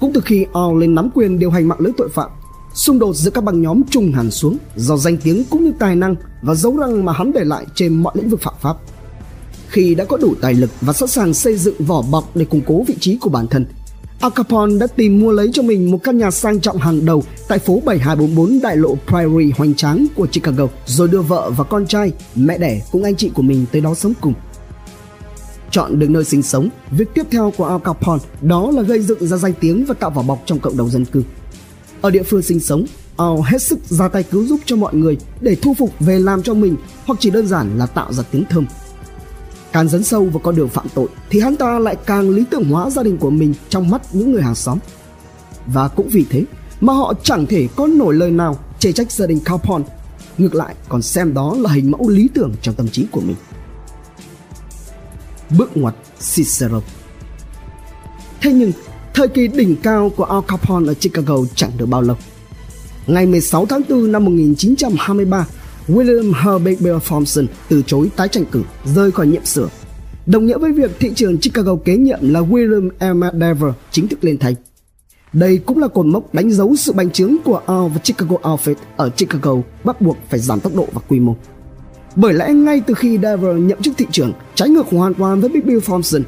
Cũng 0.00 0.12
từ 0.12 0.20
khi 0.20 0.46
Al 0.52 0.78
lên 0.78 0.94
nắm 0.94 1.10
quyền 1.14 1.38
điều 1.38 1.50
hành 1.50 1.68
mạng 1.68 1.80
lưới 1.80 1.92
tội 1.96 2.08
phạm, 2.08 2.30
xung 2.74 2.98
đột 2.98 3.14
giữa 3.16 3.30
các 3.30 3.44
băng 3.44 3.62
nhóm 3.62 3.82
trùng 3.90 4.12
hẳn 4.12 4.30
xuống 4.30 4.56
do 4.76 4.96
danh 4.96 5.16
tiếng 5.16 5.44
cũng 5.50 5.64
như 5.64 5.72
tài 5.78 5.96
năng 5.96 6.14
và 6.42 6.54
dấu 6.54 6.76
răng 6.76 7.04
mà 7.04 7.12
hắn 7.12 7.32
để 7.32 7.44
lại 7.44 7.66
trên 7.74 8.02
mọi 8.02 8.14
lĩnh 8.16 8.28
vực 8.28 8.40
phạm 8.40 8.54
pháp. 8.60 8.76
Khi 9.68 9.94
đã 9.94 10.04
có 10.04 10.16
đủ 10.16 10.34
tài 10.40 10.54
lực 10.54 10.70
và 10.80 10.92
sẵn 10.92 11.08
sàng 11.08 11.34
xây 11.34 11.56
dựng 11.56 11.76
vỏ 11.78 12.02
bọc 12.02 12.36
để 12.36 12.44
củng 12.44 12.62
cố 12.66 12.84
vị 12.86 12.96
trí 13.00 13.16
của 13.16 13.30
bản 13.30 13.46
thân, 13.46 13.66
Al 14.20 14.32
Capone 14.34 14.78
đã 14.78 14.86
tìm 14.86 15.20
mua 15.20 15.32
lấy 15.32 15.50
cho 15.52 15.62
mình 15.62 15.90
một 15.90 15.98
căn 16.04 16.18
nhà 16.18 16.30
sang 16.30 16.60
trọng 16.60 16.78
hàng 16.78 17.04
đầu 17.04 17.22
tại 17.48 17.58
phố 17.58 17.80
7244 17.84 18.60
đại 18.62 18.76
lộ 18.76 18.96
Prairie 19.06 19.50
hoành 19.56 19.74
tráng 19.74 20.06
của 20.14 20.26
Chicago, 20.26 20.66
rồi 20.86 21.08
đưa 21.08 21.20
vợ 21.20 21.50
và 21.56 21.64
con 21.64 21.86
trai, 21.86 22.12
mẹ 22.34 22.58
đẻ 22.58 22.82
cùng 22.92 23.02
anh 23.02 23.16
chị 23.16 23.30
của 23.34 23.42
mình 23.42 23.66
tới 23.72 23.80
đó 23.80 23.94
sống 23.94 24.12
cùng. 24.20 24.34
Chọn 25.70 25.98
được 25.98 26.10
nơi 26.10 26.24
sinh 26.24 26.42
sống, 26.42 26.68
việc 26.90 27.08
tiếp 27.14 27.26
theo 27.30 27.52
của 27.56 27.64
Al 27.64 27.80
Capone 27.84 28.22
đó 28.42 28.70
là 28.70 28.82
gây 28.82 29.02
dựng 29.02 29.26
ra 29.26 29.36
danh 29.36 29.52
tiếng 29.60 29.84
và 29.84 29.94
tạo 29.94 30.10
vỏ 30.10 30.22
bọc 30.22 30.42
trong 30.46 30.58
cộng 30.58 30.76
đồng 30.76 30.90
dân 30.90 31.04
cư. 31.04 31.22
Ở 32.00 32.10
địa 32.10 32.22
phương 32.22 32.42
sinh 32.42 32.60
sống, 32.60 32.86
Al 33.16 33.38
hết 33.44 33.62
sức 33.62 33.78
ra 33.84 34.08
tay 34.08 34.22
cứu 34.22 34.44
giúp 34.44 34.60
cho 34.64 34.76
mọi 34.76 34.94
người 34.94 35.16
để 35.40 35.56
thu 35.62 35.74
phục 35.74 35.90
về 36.00 36.18
làm 36.18 36.42
cho 36.42 36.54
mình 36.54 36.76
hoặc 37.04 37.18
chỉ 37.20 37.30
đơn 37.30 37.46
giản 37.46 37.78
là 37.78 37.86
tạo 37.86 38.12
ra 38.12 38.22
tiếng 38.30 38.44
thơm 38.50 38.66
Càng 39.74 39.88
dấn 39.88 40.04
sâu 40.04 40.24
vào 40.24 40.38
con 40.38 40.56
đường 40.56 40.68
phạm 40.68 40.86
tội 40.94 41.08
thì 41.30 41.40
hắn 41.40 41.56
ta 41.56 41.78
lại 41.78 41.96
càng 42.06 42.30
lý 42.30 42.44
tưởng 42.50 42.64
hóa 42.64 42.90
gia 42.90 43.02
đình 43.02 43.18
của 43.18 43.30
mình 43.30 43.54
trong 43.68 43.90
mắt 43.90 44.02
những 44.12 44.32
người 44.32 44.42
hàng 44.42 44.54
xóm. 44.54 44.78
Và 45.66 45.88
cũng 45.88 46.08
vì 46.08 46.24
thế 46.30 46.44
mà 46.80 46.92
họ 46.92 47.14
chẳng 47.22 47.46
thể 47.46 47.68
có 47.76 47.86
nổi 47.86 48.14
lời 48.14 48.30
nào 48.30 48.58
chê 48.78 48.92
trách 48.92 49.12
gia 49.12 49.26
đình 49.26 49.40
Capone, 49.44 49.84
ngược 50.38 50.54
lại 50.54 50.74
còn 50.88 51.02
xem 51.02 51.34
đó 51.34 51.56
là 51.58 51.70
hình 51.70 51.90
mẫu 51.90 52.08
lý 52.08 52.28
tưởng 52.34 52.52
trong 52.62 52.74
tâm 52.74 52.88
trí 52.88 53.06
của 53.10 53.20
mình. 53.20 53.36
Bước 55.58 55.76
ngoặt 55.76 55.94
Cicero 56.34 56.80
Thế 58.40 58.52
nhưng, 58.52 58.72
thời 59.14 59.28
kỳ 59.28 59.48
đỉnh 59.48 59.76
cao 59.82 60.10
của 60.16 60.24
Al 60.24 60.40
Capone 60.48 60.90
ở 60.90 60.94
Chicago 60.94 61.36
chẳng 61.54 61.70
được 61.76 61.86
bao 61.86 62.02
lâu. 62.02 62.16
Ngày 63.06 63.26
16 63.26 63.66
tháng 63.66 63.82
4 63.88 64.12
năm 64.12 64.24
1923, 64.24 65.46
William 65.88 66.32
Herbert 66.32 66.80
Bill 66.80 66.98
Thompson 67.08 67.46
từ 67.68 67.82
chối 67.86 68.10
tái 68.16 68.28
tranh 68.28 68.44
cử, 68.50 68.62
rời 68.84 69.10
khỏi 69.10 69.26
nhiệm 69.26 69.44
sửa. 69.44 69.68
Đồng 70.26 70.46
nghĩa 70.46 70.58
với 70.58 70.72
việc 70.72 70.90
thị 71.00 71.12
trường 71.14 71.38
Chicago 71.38 71.76
kế 71.84 71.96
nhiệm 71.96 72.18
là 72.22 72.40
William 72.40 73.14
M. 73.14 73.40
Dever 73.40 73.72
chính 73.90 74.08
thức 74.08 74.24
lên 74.24 74.38
thành. 74.38 74.54
Đây 75.32 75.58
cũng 75.66 75.78
là 75.78 75.88
cột 75.88 76.06
mốc 76.06 76.34
đánh 76.34 76.50
dấu 76.50 76.76
sự 76.76 76.92
bành 76.92 77.10
trướng 77.10 77.36
của 77.44 77.60
Al 77.66 77.88
và 77.94 77.98
Chicago 78.04 78.36
Outfit 78.36 78.74
ở 78.96 79.10
Chicago 79.16 79.56
bắt 79.84 80.00
buộc 80.00 80.16
phải 80.30 80.40
giảm 80.40 80.60
tốc 80.60 80.74
độ 80.76 80.88
và 80.92 81.00
quy 81.08 81.20
mô. 81.20 81.36
Bởi 82.16 82.34
lẽ 82.34 82.52
ngay 82.52 82.82
từ 82.86 82.94
khi 82.94 83.18
Dever 83.22 83.56
nhậm 83.58 83.82
chức 83.82 83.94
thị 83.98 84.06
trưởng, 84.12 84.32
trái 84.54 84.68
ngược 84.68 84.86
hoàn 84.90 85.14
toàn 85.14 85.40
với 85.40 85.50
Big 85.50 85.66
Bill 85.66 85.80
Thompson, 85.80 86.22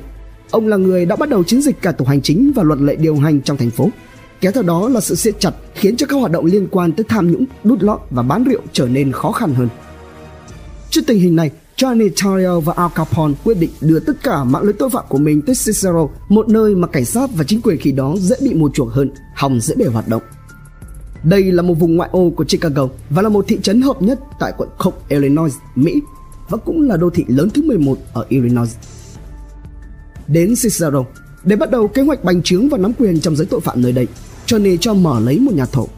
ông 0.50 0.68
là 0.68 0.76
người 0.76 1.06
đã 1.06 1.16
bắt 1.16 1.28
đầu 1.28 1.44
chiến 1.44 1.62
dịch 1.62 1.82
cả 1.82 1.92
tổ 1.92 2.04
hành 2.04 2.22
chính 2.22 2.52
và 2.54 2.62
luật 2.62 2.80
lệ 2.80 2.96
điều 2.96 3.16
hành 3.16 3.40
trong 3.40 3.56
thành 3.56 3.70
phố 3.70 3.90
Kéo 4.46 4.52
theo 4.52 4.62
đó 4.62 4.88
là 4.88 5.00
sự 5.00 5.14
siết 5.14 5.40
chặt 5.40 5.50
khiến 5.74 5.96
cho 5.96 6.06
các 6.06 6.16
hoạt 6.16 6.32
động 6.32 6.44
liên 6.44 6.66
quan 6.70 6.92
tới 6.92 7.04
tham 7.08 7.32
nhũng, 7.32 7.44
đút 7.64 7.82
lót 7.82 8.00
và 8.10 8.22
bán 8.22 8.44
rượu 8.44 8.60
trở 8.72 8.88
nên 8.88 9.12
khó 9.12 9.32
khăn 9.32 9.54
hơn. 9.54 9.68
Trước 10.90 11.00
tình 11.06 11.20
hình 11.20 11.36
này, 11.36 11.50
Johnny 11.76 12.08
Torrio 12.08 12.60
và 12.60 12.72
Al 12.76 12.90
Capone 12.94 13.34
quyết 13.44 13.58
định 13.58 13.70
đưa 13.80 14.00
tất 14.00 14.12
cả 14.22 14.44
mạng 14.44 14.62
lưới 14.62 14.72
tội 14.72 14.90
phạm 14.90 15.04
của 15.08 15.18
mình 15.18 15.42
tới 15.42 15.54
Cicero, 15.54 16.08
một 16.28 16.48
nơi 16.48 16.74
mà 16.74 16.88
cảnh 16.88 17.04
sát 17.04 17.30
và 17.34 17.44
chính 17.44 17.60
quyền 17.60 17.78
khi 17.78 17.92
đó 17.92 18.14
dễ 18.18 18.36
bị 18.40 18.54
mua 18.54 18.70
chuộc 18.74 18.92
hơn, 18.92 19.10
hòng 19.34 19.60
dễ 19.60 19.74
để 19.78 19.86
hoạt 19.86 20.08
động. 20.08 20.22
Đây 21.24 21.52
là 21.52 21.62
một 21.62 21.74
vùng 21.74 21.96
ngoại 21.96 22.10
ô 22.12 22.30
của 22.36 22.44
Chicago 22.44 22.88
và 23.10 23.22
là 23.22 23.28
một 23.28 23.44
thị 23.48 23.58
trấn 23.62 23.82
hợp 23.82 24.02
nhất 24.02 24.20
tại 24.40 24.52
quận 24.56 24.68
Cook, 24.78 25.08
Illinois, 25.08 25.54
Mỹ 25.74 26.00
và 26.48 26.58
cũng 26.58 26.88
là 26.88 26.96
đô 26.96 27.10
thị 27.10 27.24
lớn 27.28 27.50
thứ 27.50 27.62
11 27.62 27.98
ở 28.12 28.26
Illinois. 28.28 28.76
Đến 30.28 30.54
Cicero, 30.62 31.04
để 31.44 31.56
bắt 31.56 31.70
đầu 31.70 31.88
kế 31.88 32.02
hoạch 32.02 32.24
bành 32.24 32.42
trướng 32.42 32.68
và 32.68 32.78
nắm 32.78 32.92
quyền 32.98 33.20
trong 33.20 33.36
giới 33.36 33.46
tội 33.46 33.60
phạm 33.60 33.82
nơi 33.82 33.92
đây, 33.92 34.06
Johnny 34.46 34.76
cho 34.76 34.94
mở 34.94 35.20
lấy 35.20 35.38
một 35.38 35.54
nhà 35.54 35.66
thổ. 35.66 35.88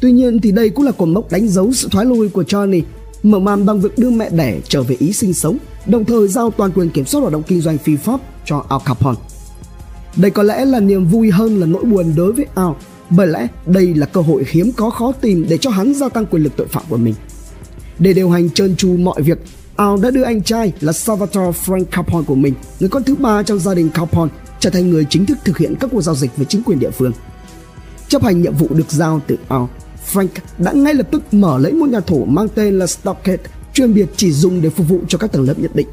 Tuy 0.00 0.12
nhiên 0.12 0.40
thì 0.40 0.52
đây 0.52 0.70
cũng 0.70 0.84
là 0.84 0.92
cột 0.92 1.08
mốc 1.08 1.32
đánh 1.32 1.48
dấu 1.48 1.72
sự 1.72 1.88
thoái 1.90 2.06
lui 2.06 2.28
của 2.28 2.42
Johnny, 2.42 2.82
mở 3.22 3.38
màn 3.38 3.66
bằng 3.66 3.80
việc 3.80 3.98
đưa 3.98 4.10
mẹ 4.10 4.30
đẻ 4.30 4.60
trở 4.68 4.82
về 4.82 4.96
Ý 4.98 5.12
sinh 5.12 5.34
sống, 5.34 5.58
đồng 5.86 6.04
thời 6.04 6.28
giao 6.28 6.50
toàn 6.50 6.72
quyền 6.72 6.90
kiểm 6.90 7.06
soát 7.06 7.20
hoạt 7.20 7.32
động 7.32 7.42
kinh 7.42 7.60
doanh 7.60 7.78
phi 7.78 7.96
pháp 7.96 8.20
cho 8.44 8.64
Al 8.68 8.80
Capone. 8.84 9.18
Đây 10.16 10.30
có 10.30 10.42
lẽ 10.42 10.64
là 10.64 10.80
niềm 10.80 11.06
vui 11.06 11.30
hơn 11.30 11.60
là 11.60 11.66
nỗi 11.66 11.84
buồn 11.84 12.12
đối 12.16 12.32
với 12.32 12.46
Al, 12.54 12.72
bởi 13.10 13.26
lẽ 13.26 13.48
đây 13.66 13.94
là 13.94 14.06
cơ 14.06 14.20
hội 14.20 14.44
hiếm 14.50 14.72
có 14.72 14.90
khó 14.90 15.12
tìm 15.12 15.46
để 15.48 15.58
cho 15.58 15.70
hắn 15.70 15.94
gia 15.94 16.08
tăng 16.08 16.26
quyền 16.26 16.42
lực 16.42 16.52
tội 16.56 16.66
phạm 16.66 16.82
của 16.88 16.96
mình. 16.96 17.14
Để 17.98 18.12
điều 18.12 18.30
hành 18.30 18.50
trơn 18.50 18.76
tru 18.76 18.96
mọi 18.96 19.22
việc, 19.22 19.38
Al 19.76 20.00
đã 20.02 20.10
đưa 20.10 20.22
anh 20.22 20.42
trai 20.42 20.72
là 20.80 20.92
Salvatore 20.92 21.58
Frank 21.64 21.84
Capone 21.84 22.24
của 22.26 22.34
mình, 22.34 22.54
người 22.80 22.88
con 22.88 23.04
thứ 23.04 23.14
ba 23.14 23.42
trong 23.42 23.58
gia 23.58 23.74
đình 23.74 23.88
Capone, 23.88 24.32
trở 24.60 24.70
thành 24.70 24.90
người 24.90 25.06
chính 25.10 25.26
thức 25.26 25.38
thực 25.44 25.58
hiện 25.58 25.74
các 25.80 25.90
cuộc 25.92 26.02
giao 26.02 26.14
dịch 26.14 26.36
với 26.36 26.46
chính 26.46 26.62
quyền 26.62 26.78
địa 26.78 26.90
phương. 26.90 27.12
Chấp 28.14 28.22
hành 28.22 28.42
nhiệm 28.42 28.54
vụ 28.54 28.66
được 28.70 28.90
giao 28.90 29.20
từ 29.26 29.36
Al, 29.48 29.62
Frank 30.12 30.28
đã 30.58 30.72
ngay 30.72 30.94
lập 30.94 31.08
tức 31.10 31.34
mở 31.34 31.58
lấy 31.58 31.72
một 31.72 31.88
nhà 31.88 32.00
thổ 32.00 32.24
mang 32.24 32.48
tên 32.54 32.78
là 32.78 32.86
Stockade 32.86 33.42
chuyên 33.72 33.94
biệt 33.94 34.06
chỉ 34.16 34.32
dùng 34.32 34.62
để 34.62 34.70
phục 34.70 34.88
vụ 34.88 35.00
cho 35.08 35.18
các 35.18 35.32
tầng 35.32 35.42
lớp 35.48 35.54
nhất 35.58 35.70
định. 35.74 35.86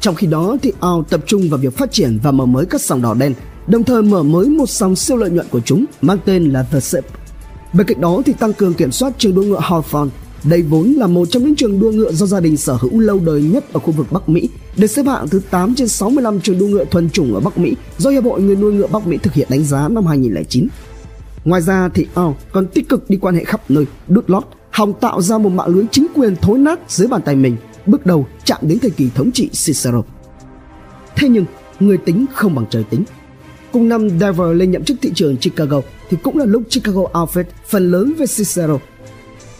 Trong 0.00 0.14
khi 0.14 0.26
đó 0.26 0.56
thì 0.62 0.72
Al 0.80 1.00
tập 1.10 1.20
trung 1.26 1.50
vào 1.50 1.58
việc 1.58 1.76
phát 1.76 1.92
triển 1.92 2.18
và 2.22 2.30
mở 2.30 2.46
mới 2.46 2.66
các 2.66 2.80
sòng 2.80 3.02
đỏ 3.02 3.14
đen, 3.14 3.34
đồng 3.66 3.84
thời 3.84 4.02
mở 4.02 4.22
mới 4.22 4.48
một 4.48 4.66
sòng 4.66 4.96
siêu 4.96 5.16
lợi 5.16 5.30
nhuận 5.30 5.46
của 5.50 5.60
chúng 5.60 5.84
mang 6.02 6.18
tên 6.24 6.44
là 6.44 6.62
The 6.62 6.80
Sip. 6.80 7.04
Bên 7.72 7.86
cạnh 7.86 8.00
đó 8.00 8.22
thì 8.26 8.32
tăng 8.32 8.52
cường 8.52 8.74
kiểm 8.74 8.92
soát 8.92 9.12
trường 9.18 9.34
đua 9.34 9.42
ngựa 9.42 9.60
Hawthorne. 9.60 10.08
Đây 10.44 10.62
vốn 10.62 10.92
là 10.92 11.06
một 11.06 11.28
trong 11.30 11.44
những 11.44 11.56
trường 11.56 11.80
đua 11.80 11.92
ngựa 11.92 12.12
do 12.12 12.26
gia 12.26 12.40
đình 12.40 12.56
sở 12.56 12.74
hữu 12.80 12.98
lâu 12.98 13.20
đời 13.24 13.42
nhất 13.42 13.72
ở 13.72 13.80
khu 13.80 13.92
vực 13.92 14.06
Bắc 14.12 14.28
Mỹ, 14.28 14.48
được 14.76 14.86
xếp 14.86 15.06
hạng 15.06 15.28
thứ 15.28 15.40
8 15.50 15.74
trên 15.74 15.88
65 15.88 16.40
trường 16.40 16.58
đua 16.58 16.66
ngựa 16.66 16.84
thuần 16.84 17.10
chủng 17.10 17.34
ở 17.34 17.40
Bắc 17.40 17.58
Mỹ 17.58 17.74
do 17.98 18.10
Hiệp 18.10 18.24
hội 18.24 18.40
người 18.42 18.56
nuôi 18.56 18.72
ngựa 18.72 18.86
Bắc 18.86 19.06
Mỹ 19.06 19.18
thực 19.22 19.32
hiện 19.32 19.46
đánh 19.50 19.64
giá 19.64 19.88
năm 19.88 20.06
2009. 20.06 20.68
Ngoài 21.44 21.62
ra 21.62 21.88
thì 21.94 22.06
Al 22.14 22.26
còn 22.52 22.66
tích 22.66 22.88
cực 22.88 23.10
đi 23.10 23.18
quan 23.20 23.34
hệ 23.34 23.44
khắp 23.44 23.70
nơi, 23.70 23.86
đút 24.08 24.30
lót, 24.30 24.44
hòng 24.70 24.92
tạo 25.00 25.22
ra 25.22 25.38
một 25.38 25.50
mạng 25.50 25.68
lưới 25.68 25.84
chính 25.90 26.06
quyền 26.14 26.36
thối 26.36 26.58
nát 26.58 26.80
dưới 26.88 27.08
bàn 27.08 27.22
tay 27.22 27.36
mình, 27.36 27.56
bước 27.86 28.06
đầu 28.06 28.26
chạm 28.44 28.58
đến 28.62 28.78
thời 28.78 28.90
kỳ 28.90 29.10
thống 29.14 29.32
trị 29.32 29.48
Cicero. 29.48 30.02
Thế 31.16 31.28
nhưng, 31.28 31.44
người 31.80 31.98
tính 31.98 32.26
không 32.34 32.54
bằng 32.54 32.66
trời 32.70 32.84
tính. 32.84 33.04
Cùng 33.72 33.88
năm 33.88 34.08
Dever 34.08 34.56
lên 34.56 34.70
nhậm 34.70 34.84
chức 34.84 34.96
thị 35.02 35.12
trường 35.14 35.36
Chicago 35.36 35.80
thì 36.10 36.16
cũng 36.22 36.38
là 36.38 36.44
lúc 36.44 36.62
Chicago 36.70 37.02
Alfred 37.12 37.44
phần 37.68 37.90
lớn 37.90 38.14
với 38.18 38.26
Cicero. 38.26 38.78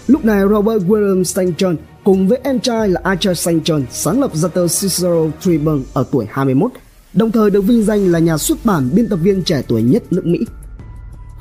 Lúc 0.07 0.25
này 0.25 0.43
Robert 0.51 0.83
William 0.83 1.25
St. 1.25 1.41
John 1.41 1.77
cùng 2.05 2.29
với 2.29 2.39
em 2.43 2.61
trai 2.61 2.89
là 2.89 3.01
Archer 3.05 3.39
St. 3.39 3.51
John 3.51 3.83
sáng 3.91 4.21
lập 4.21 4.37
ra 4.37 4.49
tờ 4.49 4.63
Cicero 4.63 5.27
Tribune 5.41 5.83
ở 5.93 6.05
tuổi 6.13 6.27
21, 6.31 6.71
đồng 7.15 7.33
thời 7.33 7.51
được 7.51 7.61
vinh 7.61 7.83
danh 7.83 8.13
là 8.13 8.19
nhà 8.19 8.39
xuất 8.39 8.59
bản 8.65 8.91
biên 8.93 9.09
tập 9.09 9.17
viên 9.17 9.43
trẻ 9.43 9.63
tuổi 9.69 9.83
nhất 9.83 10.03
nước 10.11 10.27
Mỹ. 10.27 10.39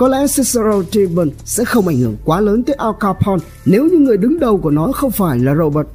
Có 0.01 0.07
lẽ 0.07 0.27
Cicero 0.27 0.83
Tribune 0.91 1.31
sẽ 1.45 1.65
không 1.65 1.87
ảnh 1.87 1.97
hưởng 1.97 2.17
quá 2.25 2.41
lớn 2.41 2.63
tới 2.63 2.75
Al 2.75 2.91
Capone 2.99 3.43
nếu 3.65 3.85
như 3.85 3.97
người 3.97 4.17
đứng 4.17 4.39
đầu 4.39 4.57
của 4.57 4.69
nó 4.69 4.91
không 4.91 5.11
phải 5.11 5.39
là 5.39 5.55
Robert. 5.55 5.87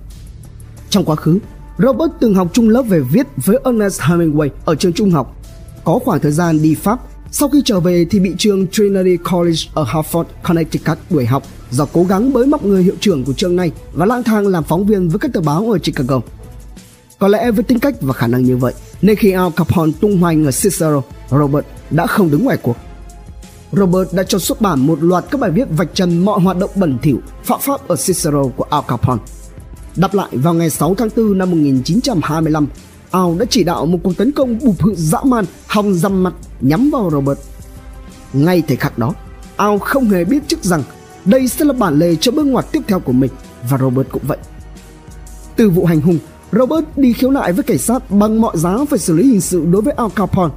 Trong 0.91 1.05
quá 1.05 1.17
khứ, 1.17 1.39
Robert 1.79 2.13
từng 2.21 2.35
học 2.35 2.49
chung 2.53 2.69
lớp 2.69 2.83
về 2.83 3.01
viết 3.01 3.27
với 3.37 3.59
Ernest 3.65 4.01
Hemingway 4.01 4.49
ở 4.65 4.75
trường 4.75 4.93
trung 4.93 5.11
học. 5.11 5.37
Có 5.85 5.99
khoảng 6.05 6.21
thời 6.21 6.33
gian 6.33 6.63
đi 6.63 6.75
Pháp, 6.75 7.01
sau 7.31 7.49
khi 7.49 7.63
trở 7.65 7.81
về 7.81 8.07
thì 8.11 8.21
bị 8.21 8.35
trường 8.39 8.67
Trinity 8.67 9.17
College 9.17 9.59
ở 9.75 9.85
Hartford, 9.85 10.25
Connecticut 10.43 10.99
đuổi 11.11 11.27
học 11.27 11.43
do 11.71 11.87
cố 11.93 12.05
gắng 12.05 12.33
bới 12.33 12.47
móc 12.47 12.65
người 12.65 12.83
hiệu 12.83 12.95
trưởng 13.01 13.25
của 13.25 13.33
trường 13.33 13.57
này 13.57 13.73
và 13.93 14.07
lang 14.07 14.23
thang 14.23 14.47
làm 14.47 14.65
phóng 14.65 14.87
viên 14.87 15.09
với 15.09 15.19
các 15.19 15.33
tờ 15.33 15.41
báo 15.41 15.73
ở 15.73 15.79
Chicago. 15.79 16.21
Có 17.19 17.29
lẽ 17.29 17.51
với 17.51 17.65
tính 17.65 17.79
cách 17.79 17.95
và 18.01 18.13
khả 18.13 18.27
năng 18.27 18.45
như 18.45 18.57
vậy, 18.57 18.75
nên 19.03 19.17
khi 19.17 19.31
Al 19.31 19.49
Capone 19.57 19.93
tung 20.01 20.19
hoành 20.19 20.45
ở 20.45 20.51
Cicero, 20.51 21.03
Robert 21.31 21.67
đã 21.91 22.07
không 22.07 22.31
đứng 22.31 22.45
ngoài 22.45 22.59
cuộc. 22.63 22.77
Robert 23.73 24.13
đã 24.13 24.23
cho 24.23 24.39
xuất 24.39 24.61
bản 24.61 24.87
một 24.87 25.03
loạt 25.03 25.25
các 25.31 25.41
bài 25.41 25.51
viết 25.51 25.69
vạch 25.71 25.95
trần 25.95 26.25
mọi 26.25 26.41
hoạt 26.41 26.59
động 26.59 26.71
bẩn 26.75 26.99
thỉu, 27.03 27.21
phạm 27.45 27.61
pháp 27.61 27.89
ở 27.89 27.97
Cicero 27.97 28.43
của 28.57 28.65
Al 28.71 28.81
Capone. 28.89 29.23
Đáp 29.97 30.15
lại 30.15 30.29
vào 30.33 30.55
ngày 30.55 30.71
6 30.71 30.95
tháng 30.95 31.09
4 31.17 31.39
năm 31.39 31.51
1925, 31.51 32.67
Al 33.11 33.39
đã 33.39 33.45
chỉ 33.51 33.65
đạo 33.65 33.87
một 33.87 33.99
cuộc 34.03 34.17
tấn 34.17 34.33
công 34.33 34.59
bụp 34.59 34.83
hự 34.83 34.95
dã 34.95 35.19
man 35.25 35.45
hòng 35.67 35.95
răm 35.95 36.23
mặt 36.23 36.35
nhắm 36.61 36.91
vào 36.91 37.11
Robert. 37.13 37.39
Ngay 38.33 38.63
thời 38.69 38.77
khắc 38.77 38.99
đó, 38.99 39.15
Al 39.57 39.79
không 39.79 40.05
hề 40.05 40.25
biết 40.25 40.49
trước 40.49 40.65
rằng 40.65 40.83
đây 41.25 41.49
sẽ 41.49 41.65
là 41.65 41.73
bản 41.73 41.99
lề 41.99 42.17
cho 42.17 42.33
bước 42.33 42.47
ngoặt 42.47 42.73
tiếp 42.73 42.81
theo 42.89 43.01
của 43.01 43.13
mình 43.13 43.31
và 43.71 43.79
Robert 43.79 44.09
cũng 44.11 44.23
vậy. 44.27 44.39
Từ 45.57 45.71
vụ 45.71 45.85
hành 45.85 46.01
hung, 46.01 46.19
Robert 46.53 46.85
đi 46.97 47.13
khiếu 47.13 47.31
nại 47.31 47.53
với 47.53 47.63
cảnh 47.63 47.79
sát 47.79 48.11
bằng 48.11 48.41
mọi 48.41 48.57
giá 48.57 48.77
phải 48.91 48.99
xử 48.99 49.17
lý 49.17 49.25
hình 49.25 49.41
sự 49.41 49.67
đối 49.71 49.83
với 49.83 49.95
Al 49.97 50.09
Capone. 50.17 50.55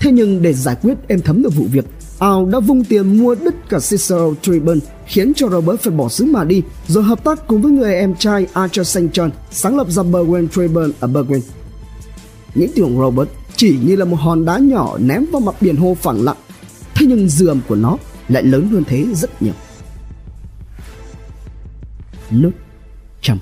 Thế 0.00 0.12
nhưng 0.12 0.42
để 0.42 0.52
giải 0.52 0.76
quyết 0.82 0.94
êm 1.08 1.20
thấm 1.20 1.42
được 1.42 1.54
vụ 1.54 1.64
việc, 1.72 1.84
Ao 2.20 2.46
đã 2.46 2.60
vung 2.60 2.84
tiền 2.84 3.18
mua 3.18 3.34
đứt 3.34 3.54
cả 3.68 3.78
Cicero 3.78 4.34
Tribune 4.42 4.80
khiến 5.06 5.32
cho 5.36 5.48
Robert 5.48 5.80
phải 5.80 5.92
bỏ 5.92 6.08
xứ 6.08 6.24
mà 6.24 6.44
đi, 6.44 6.62
rồi 6.86 7.04
hợp 7.04 7.24
tác 7.24 7.46
cùng 7.46 7.62
với 7.62 7.72
người 7.72 7.94
em 7.94 8.14
trai 8.14 8.46
Archer 8.52 8.88
St. 8.88 8.98
John 8.98 9.30
sáng 9.50 9.76
lập 9.76 9.90
ra 9.90 10.02
Berwyn 10.02 10.48
Tribune 10.48 10.92
ở 11.00 11.08
Berwyn. 11.08 11.40
Những 12.54 12.70
tưởng 12.76 12.98
Robert 12.98 13.28
chỉ 13.56 13.78
như 13.84 13.96
là 13.96 14.04
một 14.04 14.16
hòn 14.20 14.44
đá 14.44 14.58
nhỏ 14.58 14.98
ném 14.98 15.26
vào 15.32 15.40
mặt 15.40 15.54
biển 15.60 15.76
hồ 15.76 15.96
phẳng 16.00 16.24
lặng 16.24 16.36
thế 16.94 17.06
nhưng 17.06 17.28
dườm 17.28 17.60
của 17.68 17.74
nó 17.74 17.96
lại 18.28 18.42
lớn 18.42 18.68
hơn 18.68 18.84
thế 18.86 19.06
rất 19.14 19.42
nhiều. 19.42 19.54
Nút 22.30 22.52
chấm 23.20 23.38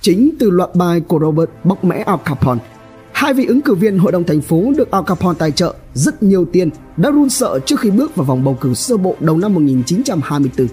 Chính 0.00 0.30
từ 0.38 0.50
loạt 0.50 0.74
bài 0.74 1.00
của 1.00 1.18
Robert 1.20 1.50
bóc 1.64 1.84
mẽ 1.84 2.02
Al 2.06 2.18
Capone 2.24 2.60
Hai 3.22 3.34
vị 3.34 3.46
ứng 3.46 3.62
cử 3.62 3.74
viên 3.74 3.98
hội 3.98 4.12
đồng 4.12 4.24
thành 4.24 4.40
phố 4.40 4.72
được 4.76 4.90
Al 4.90 5.02
Capone 5.06 5.38
tài 5.38 5.50
trợ 5.50 5.74
rất 5.94 6.22
nhiều 6.22 6.46
tiền, 6.52 6.70
đã 6.96 7.10
run 7.10 7.30
sợ 7.30 7.58
trước 7.66 7.80
khi 7.80 7.90
bước 7.90 8.16
vào 8.16 8.24
vòng 8.24 8.44
bầu 8.44 8.58
cử 8.60 8.74
sơ 8.74 8.96
bộ 8.96 9.16
đầu 9.20 9.38
năm 9.38 9.54
1924. 9.54 10.68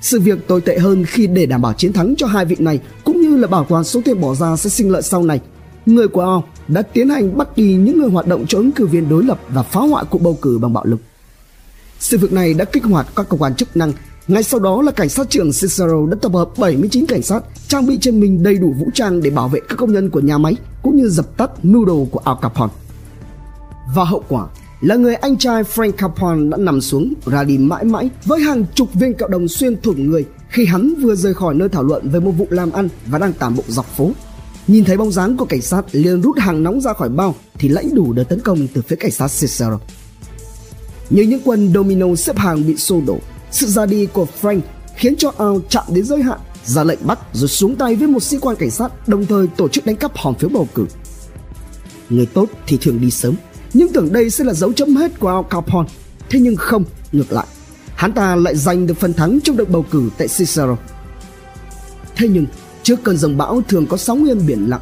Sự 0.00 0.20
việc 0.20 0.46
tồi 0.46 0.60
tệ 0.60 0.78
hơn 0.78 1.04
khi 1.04 1.26
để 1.26 1.46
đảm 1.46 1.62
bảo 1.62 1.72
chiến 1.72 1.92
thắng 1.92 2.14
cho 2.16 2.26
hai 2.26 2.44
vị 2.44 2.56
này 2.58 2.80
cũng 3.04 3.20
như 3.20 3.36
là 3.36 3.46
bảo 3.46 3.64
toàn 3.64 3.84
số 3.84 4.00
tiền 4.04 4.20
bỏ 4.20 4.34
ra 4.34 4.56
sẽ 4.56 4.70
sinh 4.70 4.90
lợi 4.90 5.02
sau 5.02 5.22
này. 5.22 5.40
Người 5.86 6.08
của 6.08 6.20
Al 6.20 6.40
đã 6.68 6.82
tiến 6.82 7.08
hành 7.08 7.38
bắt 7.38 7.56
đi 7.56 7.74
những 7.74 8.00
người 8.00 8.10
hoạt 8.10 8.26
động 8.26 8.44
cho 8.48 8.58
ứng 8.58 8.72
cử 8.72 8.86
viên 8.86 9.08
đối 9.08 9.24
lập 9.24 9.40
và 9.48 9.62
phá 9.62 9.80
hoại 9.80 10.04
cuộc 10.10 10.22
bầu 10.22 10.38
cử 10.42 10.58
bằng 10.58 10.72
bạo 10.72 10.84
lực. 10.84 11.00
Sự 11.98 12.18
việc 12.18 12.32
này 12.32 12.54
đã 12.54 12.64
kích 12.64 12.84
hoạt 12.84 13.06
các 13.16 13.28
cơ 13.28 13.36
quan 13.36 13.54
chức 13.54 13.76
năng 13.76 13.92
ngay 14.30 14.42
sau 14.42 14.60
đó 14.60 14.82
là 14.82 14.92
cảnh 14.92 15.08
sát 15.08 15.30
trưởng 15.30 15.52
Cicero 15.52 16.06
đã 16.10 16.16
tập 16.22 16.32
hợp 16.32 16.48
79 16.58 17.06
cảnh 17.06 17.22
sát 17.22 17.42
trang 17.68 17.86
bị 17.86 17.98
trên 18.00 18.20
mình 18.20 18.42
đầy 18.42 18.54
đủ 18.54 18.74
vũ 18.78 18.90
trang 18.94 19.22
để 19.22 19.30
bảo 19.30 19.48
vệ 19.48 19.60
các 19.68 19.78
công 19.78 19.92
nhân 19.92 20.10
của 20.10 20.20
nhà 20.20 20.38
máy 20.38 20.56
cũng 20.82 20.96
như 20.96 21.08
dập 21.08 21.36
tắt 21.36 21.50
mưu 21.62 21.84
đồ 21.84 22.06
của 22.10 22.20
Al 22.24 22.36
Capone. 22.42 22.72
Và 23.94 24.04
hậu 24.04 24.24
quả 24.28 24.46
là 24.80 24.94
người 24.94 25.14
anh 25.14 25.36
trai 25.36 25.62
Frank 25.62 25.92
Capone 25.92 26.50
đã 26.50 26.56
nằm 26.56 26.80
xuống 26.80 27.14
ra 27.26 27.44
đi 27.44 27.58
mãi 27.58 27.84
mãi 27.84 28.10
với 28.24 28.40
hàng 28.40 28.64
chục 28.74 28.94
viên 28.94 29.14
kẹo 29.14 29.28
đồng 29.28 29.48
xuyên 29.48 29.80
thủng 29.80 30.10
người 30.10 30.24
khi 30.48 30.66
hắn 30.66 30.94
vừa 31.02 31.14
rời 31.14 31.34
khỏi 31.34 31.54
nơi 31.54 31.68
thảo 31.68 31.82
luận 31.82 32.08
về 32.08 32.20
một 32.20 32.30
vụ 32.30 32.46
làm 32.50 32.72
ăn 32.72 32.88
và 33.06 33.18
đang 33.18 33.32
tản 33.32 33.56
bộ 33.56 33.62
dọc 33.68 33.86
phố. 33.96 34.10
Nhìn 34.66 34.84
thấy 34.84 34.96
bóng 34.96 35.12
dáng 35.12 35.36
của 35.36 35.44
cảnh 35.44 35.62
sát 35.62 35.84
liền 35.92 36.22
rút 36.22 36.38
hàng 36.38 36.62
nóng 36.62 36.80
ra 36.80 36.92
khỏi 36.92 37.08
bao 37.08 37.34
thì 37.58 37.68
lãnh 37.68 37.94
đủ 37.94 38.12
đợt 38.12 38.24
tấn 38.24 38.40
công 38.40 38.66
từ 38.74 38.82
phía 38.82 38.96
cảnh 38.96 39.10
sát 39.10 39.28
Cicero. 39.28 39.78
Như 41.10 41.22
những 41.22 41.40
quân 41.44 41.72
domino 41.74 42.14
xếp 42.14 42.36
hàng 42.36 42.66
bị 42.66 42.76
xô 42.76 43.02
đổ, 43.06 43.18
sự 43.50 43.66
ra 43.66 43.86
đi 43.86 44.06
của 44.06 44.26
Frank 44.40 44.60
khiến 44.96 45.14
cho 45.16 45.32
Al 45.38 45.56
chạm 45.68 45.84
đến 45.88 46.04
giới 46.04 46.22
hạn, 46.22 46.38
ra 46.64 46.84
lệnh 46.84 47.06
bắt 47.06 47.18
rồi 47.32 47.48
xuống 47.48 47.76
tay 47.76 47.96
với 47.96 48.08
một 48.08 48.22
sĩ 48.22 48.38
quan 48.38 48.56
cảnh 48.56 48.70
sát 48.70 49.08
đồng 49.08 49.26
thời 49.26 49.46
tổ 49.46 49.68
chức 49.68 49.86
đánh 49.86 49.96
cắp 49.96 50.16
hòm 50.16 50.34
phiếu 50.34 50.50
bầu 50.50 50.68
cử. 50.74 50.86
Người 52.10 52.26
tốt 52.26 52.46
thì 52.66 52.78
thường 52.80 53.00
đi 53.00 53.10
sớm, 53.10 53.34
nhưng 53.74 53.92
tưởng 53.92 54.12
đây 54.12 54.30
sẽ 54.30 54.44
là 54.44 54.52
dấu 54.52 54.72
chấm 54.72 54.96
hết 54.96 55.20
của 55.20 55.28
Al 55.28 55.44
Capone. 55.50 55.88
Thế 56.30 56.40
nhưng 56.40 56.56
không, 56.56 56.84
ngược 57.12 57.32
lại, 57.32 57.46
hắn 57.94 58.12
ta 58.12 58.36
lại 58.36 58.56
giành 58.56 58.86
được 58.86 58.98
phần 59.00 59.12
thắng 59.12 59.38
trong 59.44 59.56
đợt 59.56 59.70
bầu 59.70 59.84
cử 59.90 60.10
tại 60.18 60.28
Cicero. 60.28 60.76
Thế 62.16 62.28
nhưng, 62.28 62.46
trước 62.82 63.02
cơn 63.02 63.16
dòng 63.16 63.36
bão 63.36 63.62
thường 63.68 63.86
có 63.86 63.96
sóng 63.96 64.24
yên 64.24 64.46
biển 64.46 64.70
lặng, 64.70 64.80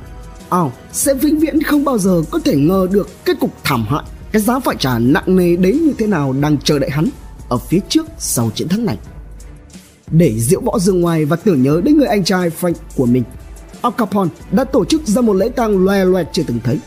Al 0.49 0.67
sẽ 0.93 1.15
vĩnh 1.15 1.39
viễn 1.39 1.63
không 1.63 1.85
bao 1.85 1.99
giờ 1.99 2.23
có 2.31 2.39
thể 2.45 2.57
ngờ 2.57 2.87
được 2.91 3.09
kết 3.25 3.41
cục 3.41 3.51
thảm 3.65 3.87
hại, 3.89 4.03
cái 4.33 4.43
giá 4.43 4.59
phải 4.59 4.77
trả 4.79 4.99
nặng 4.99 5.37
nề 5.37 5.57
đến 5.57 5.85
như 5.85 5.93
thế 5.99 6.07
nào 6.07 6.35
đang 6.41 6.59
chờ 6.59 6.79
đợi 6.79 6.91
hắn 6.91 7.09
ở 7.49 7.59
phía 7.59 7.81
trước 7.89 8.07
sau 8.19 8.51
chiến 8.55 8.69
thắng 8.69 8.85
này. 8.85 8.99
Để 10.11 10.35
diễu 10.39 10.61
võ 10.61 10.79
dương 10.79 11.01
ngoài 11.01 11.25
và 11.25 11.37
tưởng 11.37 11.63
nhớ 11.63 11.81
đến 11.85 11.99
người 11.99 12.07
anh 12.07 12.25
trai 12.25 12.51
Frank 12.61 12.75
của 12.97 13.07
mình, 13.07 13.23
Al 13.83 13.93
Capone 13.99 14.31
đã 14.53 14.65
tổ 14.65 14.85
chức 14.85 15.07
ra 15.07 15.23
một 15.23 15.33
lễ 15.33 15.49
tang 15.49 15.85
loè 15.85 16.05
loẹt 16.05 16.27
chưa 16.33 16.43
từng 16.47 16.59
thấy. 16.65 16.79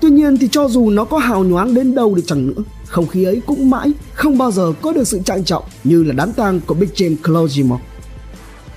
Tuy 0.00 0.10
nhiên 0.10 0.36
thì 0.38 0.48
cho 0.52 0.68
dù 0.68 0.90
nó 0.90 1.04
có 1.04 1.18
hào 1.18 1.44
nhoáng 1.44 1.74
đến 1.74 1.94
đâu 1.94 2.14
đi 2.14 2.22
chẳng 2.26 2.46
nữa, 2.46 2.62
không 2.86 3.06
khí 3.06 3.24
ấy 3.24 3.42
cũng 3.46 3.70
mãi 3.70 3.92
không 4.14 4.38
bao 4.38 4.50
giờ 4.50 4.72
có 4.82 4.92
được 4.92 5.08
sự 5.08 5.20
trang 5.24 5.44
trọng 5.44 5.64
như 5.84 6.02
là 6.02 6.12
đám 6.12 6.32
tang 6.32 6.60
của 6.66 6.74
Big 6.74 6.88
James 6.88 7.16
Clogimore. 7.24 7.84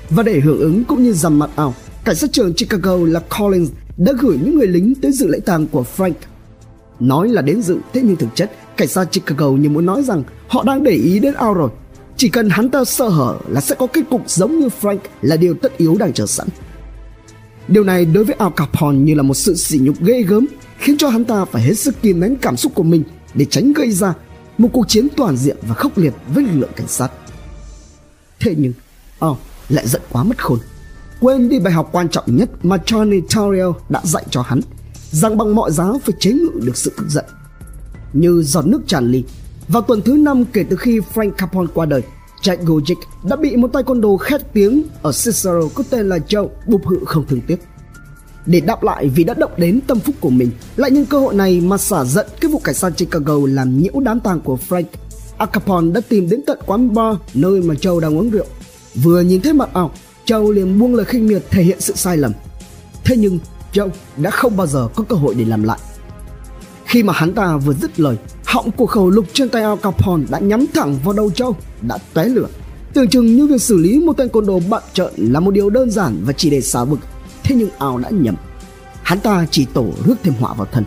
Và 0.09 0.23
để 0.23 0.39
hưởng 0.39 0.59
ứng 0.59 0.83
cũng 0.83 1.03
như 1.03 1.13
dằm 1.13 1.39
mặt 1.39 1.49
ảo, 1.55 1.73
cảnh 2.03 2.15
sát 2.15 2.31
trưởng 2.31 2.53
Chicago 2.53 2.97
là 2.97 3.19
Collins 3.39 3.71
đã 3.97 4.13
gửi 4.19 4.37
những 4.43 4.57
người 4.57 4.67
lính 4.67 4.93
tới 5.01 5.11
dự 5.11 5.27
lễ 5.27 5.39
tang 5.45 5.67
của 5.67 5.85
Frank. 5.97 6.13
Nói 6.99 7.29
là 7.29 7.41
đến 7.41 7.61
dự, 7.61 7.77
thế 7.93 8.01
nhưng 8.03 8.15
thực 8.15 8.29
chất 8.35 8.51
cảnh 8.77 8.87
sát 8.87 9.11
Chicago 9.11 9.49
như 9.49 9.69
muốn 9.69 9.85
nói 9.85 10.03
rằng 10.03 10.23
họ 10.47 10.63
đang 10.63 10.83
để 10.83 10.91
ý 10.91 11.19
đến 11.19 11.33
Al 11.33 11.53
rồi. 11.53 11.69
Chỉ 12.17 12.29
cần 12.29 12.49
hắn 12.49 12.69
ta 12.69 12.85
sơ 12.85 13.07
hở 13.07 13.37
là 13.47 13.61
sẽ 13.61 13.75
có 13.75 13.87
kết 13.87 14.01
cục 14.09 14.29
giống 14.29 14.59
như 14.59 14.69
Frank 14.81 14.97
là 15.21 15.35
điều 15.35 15.53
tất 15.53 15.77
yếu 15.77 15.95
đang 15.99 16.13
chờ 16.13 16.25
sẵn. 16.25 16.47
Điều 17.67 17.83
này 17.83 18.05
đối 18.05 18.23
với 18.23 18.35
Al 18.39 18.51
Capone 18.55 18.97
như 18.97 19.15
là 19.15 19.23
một 19.23 19.33
sự 19.33 19.55
sỉ 19.55 19.79
nhục 19.81 19.95
ghê 20.01 20.21
gớm 20.21 20.45
khiến 20.77 20.97
cho 20.97 21.09
hắn 21.09 21.25
ta 21.25 21.45
phải 21.45 21.61
hết 21.61 21.73
sức 21.73 22.01
kìm 22.01 22.19
nén 22.19 22.35
cảm 22.35 22.57
xúc 22.57 22.71
của 22.75 22.83
mình 22.83 23.03
để 23.33 23.45
tránh 23.45 23.73
gây 23.73 23.91
ra 23.91 24.13
một 24.57 24.69
cuộc 24.73 24.87
chiến 24.87 25.07
toàn 25.17 25.37
diện 25.37 25.57
và 25.61 25.75
khốc 25.75 25.97
liệt 25.97 26.13
với 26.33 26.43
lực 26.43 26.59
lượng 26.59 26.71
cảnh 26.75 26.87
sát. 26.87 27.09
Thế 28.39 28.55
nhưng, 28.57 28.73
Al 29.19 29.31
lại 29.69 29.87
giận 29.87 30.01
quá 30.11 30.23
mất 30.23 30.43
khôn. 30.43 30.59
Quên 31.19 31.49
đi 31.49 31.59
bài 31.59 31.73
học 31.73 31.89
quan 31.91 32.09
trọng 32.09 32.35
nhất 32.35 32.49
mà 32.63 32.77
Johnny 32.85 33.21
Tariel 33.35 33.69
đã 33.89 34.01
dạy 34.03 34.23
cho 34.29 34.41
hắn 34.41 34.61
rằng 35.11 35.37
bằng 35.37 35.55
mọi 35.55 35.71
giá 35.71 35.85
phải 36.03 36.13
chế 36.19 36.31
ngự 36.31 36.59
được 36.63 36.77
sự 36.77 36.91
tức 36.97 37.05
giận 37.09 37.25
như 38.13 38.41
giọt 38.43 38.65
nước 38.65 38.81
tràn 38.87 39.11
ly. 39.11 39.23
Vào 39.67 39.81
tuần 39.81 40.01
thứ 40.01 40.13
năm 40.13 40.45
kể 40.53 40.65
từ 40.69 40.75
khi 40.75 40.99
Frank 41.13 41.31
Capone 41.31 41.67
qua 41.73 41.85
đời, 41.85 42.01
Jack 42.41 42.65
Gojic 42.65 42.95
đã 43.23 43.35
bị 43.35 43.55
một 43.55 43.67
tay 43.73 43.83
con 43.83 44.01
đồ 44.01 44.17
khét 44.17 44.53
tiếng 44.53 44.83
ở 45.01 45.11
Cicero 45.11 45.61
có 45.75 45.83
tên 45.89 46.09
là 46.09 46.17
Joe 46.27 46.47
bục 46.67 46.87
hự 46.87 46.99
không 47.05 47.25
thương 47.29 47.41
tiếc. 47.41 47.57
Để 48.45 48.59
đáp 48.59 48.83
lại 48.83 49.07
vì 49.07 49.23
đã 49.23 49.33
động 49.33 49.51
đến 49.57 49.79
tâm 49.87 49.99
phúc 49.99 50.15
của 50.19 50.29
mình, 50.29 50.51
lại 50.75 50.91
nhân 50.91 51.05
cơ 51.05 51.19
hội 51.19 51.35
này 51.35 51.61
mà 51.61 51.77
xả 51.77 52.05
giận 52.05 52.27
cái 52.41 52.51
vụ 52.51 52.59
cảnh 52.59 52.75
sát 52.75 52.93
Chicago 52.97 53.37
làm 53.45 53.77
nhiễu 53.77 53.99
đám 53.99 54.19
tang 54.19 54.39
của 54.39 54.57
Frank. 54.69 54.83
Al 55.37 55.49
Capone 55.53 55.91
đã 55.91 56.01
tìm 56.09 56.29
đến 56.29 56.41
tận 56.47 56.59
quán 56.65 56.93
bar 56.93 57.17
nơi 57.33 57.61
mà 57.61 57.73
Joe 57.73 57.99
đang 57.99 58.17
uống 58.17 58.29
rượu. 58.29 58.45
Vừa 58.95 59.21
nhìn 59.21 59.41
thấy 59.41 59.53
mặt 59.53 59.69
ảo, 59.73 59.91
Joe 60.25 60.51
liền 60.51 60.79
buông 60.79 60.95
lời 60.95 61.05
khinh 61.05 61.27
miệt 61.27 61.43
thể 61.51 61.63
hiện 61.63 61.81
sự 61.81 61.93
sai 61.95 62.17
lầm. 62.17 62.31
Thế 63.03 63.17
nhưng 63.17 63.39
Joe 63.73 63.89
đã 64.17 64.29
không 64.29 64.57
bao 64.57 64.67
giờ 64.67 64.87
có 64.95 65.03
cơ 65.03 65.15
hội 65.15 65.35
để 65.35 65.45
làm 65.45 65.63
lại. 65.63 65.79
Khi 66.93 67.03
mà 67.03 67.13
hắn 67.13 67.33
ta 67.33 67.57
vừa 67.57 67.73
dứt 67.73 67.99
lời, 67.99 68.17
họng 68.45 68.71
của 68.71 68.85
khẩu 68.85 69.09
lục 69.09 69.25
trên 69.33 69.49
tay 69.49 69.63
Al 69.63 69.77
Capone 69.81 70.23
đã 70.29 70.39
nhắm 70.39 70.65
thẳng 70.73 70.99
vào 71.03 71.13
đầu 71.13 71.31
Châu, 71.31 71.55
đã 71.81 71.97
tóe 72.13 72.25
lửa. 72.25 72.47
Tưởng 72.93 73.07
chừng 73.07 73.35
như 73.35 73.47
việc 73.47 73.61
xử 73.61 73.77
lý 73.77 73.99
một 73.99 74.17
tên 74.17 74.29
côn 74.29 74.45
đồ 74.45 74.59
bận 74.69 74.83
trợn 74.93 75.13
là 75.17 75.39
một 75.39 75.51
điều 75.51 75.69
đơn 75.69 75.91
giản 75.91 76.21
và 76.25 76.33
chỉ 76.33 76.49
để 76.49 76.61
xả 76.61 76.83
vực, 76.83 76.99
thế 77.43 77.55
nhưng 77.55 77.69
Al 77.79 78.01
đã 78.01 78.09
nhầm. 78.09 78.35
Hắn 79.03 79.19
ta 79.19 79.45
chỉ 79.51 79.65
tổ 79.73 79.85
rước 80.05 80.15
thêm 80.23 80.33
họa 80.39 80.53
vào 80.53 80.67
thân. 80.71 80.83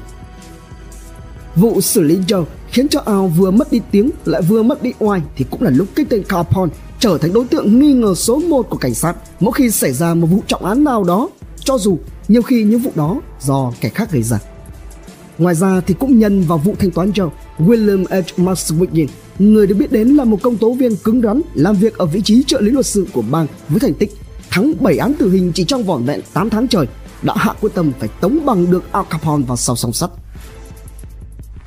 Vụ 1.57 1.81
xử 1.81 2.03
lý 2.03 2.19
Joe 2.27 2.45
khiến 2.71 2.89
cho 2.89 3.01
Al 3.01 3.27
vừa 3.37 3.51
mất 3.51 3.73
đi 3.73 3.81
tiếng 3.91 4.11
lại 4.25 4.43
vừa 4.43 4.63
mất 4.63 4.83
đi 4.83 4.93
oai 4.99 5.23
thì 5.37 5.45
cũng 5.51 5.63
là 5.63 5.71
lúc 5.71 5.89
cái 5.95 6.07
tên 6.09 6.23
Capone 6.29 6.73
trở 6.99 7.19
thành 7.19 7.33
đối 7.33 7.45
tượng 7.45 7.81
nghi 7.81 7.93
ngờ 7.93 8.15
số 8.15 8.39
1 8.39 8.63
của 8.71 8.79
cảnh 8.79 8.95
sát 8.95 9.15
mỗi 9.41 9.53
khi 9.53 9.71
xảy 9.71 9.93
ra 9.93 10.15
một 10.15 10.27
vụ 10.27 10.43
trọng 10.47 10.65
án 10.65 10.85
nào 10.85 11.05
đó, 11.05 11.29
cho 11.59 11.79
dù 11.79 11.99
nhiều 12.29 12.43
khi 12.43 12.63
những 12.63 12.81
vụ 12.81 12.91
đó 12.95 13.21
do 13.41 13.73
kẻ 13.81 13.89
khác 13.89 14.13
gây 14.13 14.23
ra. 14.23 14.39
Ngoài 15.39 15.55
ra 15.55 15.81
thì 15.81 15.95
cũng 15.95 16.19
nhân 16.19 16.43
vào 16.43 16.59
vụ 16.59 16.75
thanh 16.79 16.91
toán 16.91 17.11
Joe, 17.11 17.31
William 17.59 18.05
H. 18.05 18.41
Maswickin, 18.41 19.07
người 19.39 19.67
được 19.67 19.75
biết 19.75 19.93
đến 19.93 20.09
là 20.09 20.25
một 20.25 20.43
công 20.43 20.57
tố 20.57 20.73
viên 20.73 20.97
cứng 20.97 21.23
rắn 21.23 21.43
làm 21.55 21.77
việc 21.77 21.99
ở 21.99 22.07
vị 22.07 22.21
trí 22.21 22.43
trợ 22.43 22.61
lý 22.61 22.71
luật 22.71 22.87
sư 22.87 23.07
của 23.13 23.23
bang 23.31 23.47
với 23.69 23.81
thành 23.81 23.95
tích 23.95 24.13
thắng 24.51 24.73
7 24.81 24.99
án 24.99 25.15
tử 25.15 25.31
hình 25.31 25.53
chỉ 25.55 25.65
trong 25.65 25.83
vỏn 25.83 26.05
vẹn 26.05 26.21
8 26.33 26.51
tháng 26.51 26.69
trời, 26.69 26.87
đã 27.23 27.35
hạ 27.37 27.53
quyết 27.61 27.75
tâm 27.75 27.93
phải 27.99 28.09
tống 28.21 28.39
bằng 28.47 28.71
được 28.71 28.93
Al 28.93 29.05
Capone 29.11 29.45
vào 29.47 29.57
sau 29.57 29.77
song 29.77 29.93
sắt. 29.93 30.11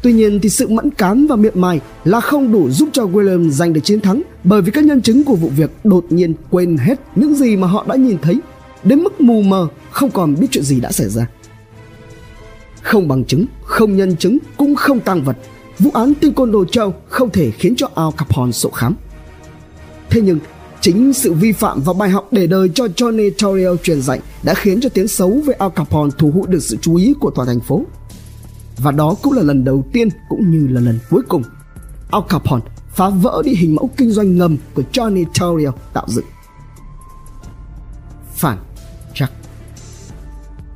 Tuy 0.03 0.13
nhiên 0.13 0.39
thì 0.39 0.49
sự 0.49 0.67
mẫn 0.67 0.89
cán 0.91 1.27
và 1.27 1.35
miệng 1.35 1.61
mài 1.61 1.79
là 2.03 2.21
không 2.21 2.51
đủ 2.51 2.69
giúp 2.69 2.89
cho 2.93 3.03
William 3.03 3.49
giành 3.49 3.73
được 3.73 3.81
chiến 3.83 4.01
thắng 4.01 4.21
bởi 4.43 4.61
vì 4.61 4.71
các 4.71 4.83
nhân 4.83 5.01
chứng 5.01 5.23
của 5.23 5.35
vụ 5.35 5.49
việc 5.57 5.71
đột 5.83 6.05
nhiên 6.09 6.33
quên 6.49 6.77
hết 6.77 6.99
những 7.15 7.35
gì 7.35 7.55
mà 7.55 7.67
họ 7.67 7.85
đã 7.89 7.95
nhìn 7.95 8.17
thấy 8.21 8.39
đến 8.83 8.99
mức 8.99 9.21
mù 9.21 9.41
mờ 9.41 9.67
không 9.91 10.11
còn 10.11 10.35
biết 10.39 10.47
chuyện 10.51 10.63
gì 10.63 10.79
đã 10.79 10.91
xảy 10.91 11.09
ra. 11.09 11.27
Không 12.81 13.07
bằng 13.07 13.25
chứng, 13.25 13.45
không 13.63 13.97
nhân 13.97 14.15
chứng, 14.15 14.37
cũng 14.57 14.75
không 14.75 14.99
tăng 14.99 15.23
vật. 15.23 15.37
Vụ 15.79 15.91
án 15.93 16.13
tên 16.21 16.33
côn 16.33 16.51
đồ 16.51 16.65
Châu 16.65 16.93
không 17.09 17.29
thể 17.29 17.51
khiến 17.51 17.75
cho 17.77 17.89
Al 17.95 18.09
Capone 18.17 18.51
sổ 18.51 18.69
khám. 18.69 18.95
Thế 20.09 20.21
nhưng 20.21 20.39
chính 20.81 21.13
sự 21.13 21.33
vi 21.33 21.51
phạm 21.51 21.81
và 21.81 21.93
bài 21.93 22.09
học 22.09 22.27
để 22.31 22.47
đời 22.47 22.69
cho 22.75 22.85
Johnny 22.85 23.31
Torrio 23.39 23.75
truyền 23.83 24.01
dạy 24.01 24.19
đã 24.43 24.53
khiến 24.53 24.81
cho 24.81 24.89
tiếng 24.89 25.07
xấu 25.07 25.29
về 25.45 25.53
Al 25.53 25.69
Capone 25.75 26.11
thu 26.17 26.31
hút 26.31 26.49
được 26.49 26.59
sự 26.59 26.77
chú 26.81 26.95
ý 26.95 27.13
của 27.19 27.31
toàn 27.31 27.47
thành 27.47 27.59
phố. 27.59 27.83
Và 28.77 28.91
đó 28.91 29.15
cũng 29.21 29.33
là 29.33 29.41
lần 29.41 29.63
đầu 29.63 29.85
tiên 29.93 30.09
cũng 30.29 30.51
như 30.51 30.67
là 30.73 30.81
lần 30.81 30.99
cuối 31.09 31.21
cùng 31.27 31.43
Al 32.11 32.21
Capone 32.29 32.61
phá 32.89 33.09
vỡ 33.09 33.41
đi 33.45 33.55
hình 33.55 33.75
mẫu 33.75 33.89
kinh 33.97 34.11
doanh 34.11 34.37
ngầm 34.37 34.57
của 34.73 34.83
Johnny 34.91 35.25
Torrio 35.25 35.71
tạo 35.93 36.05
dựng. 36.07 36.25
Phản 38.35 38.57
chắc 39.13 39.31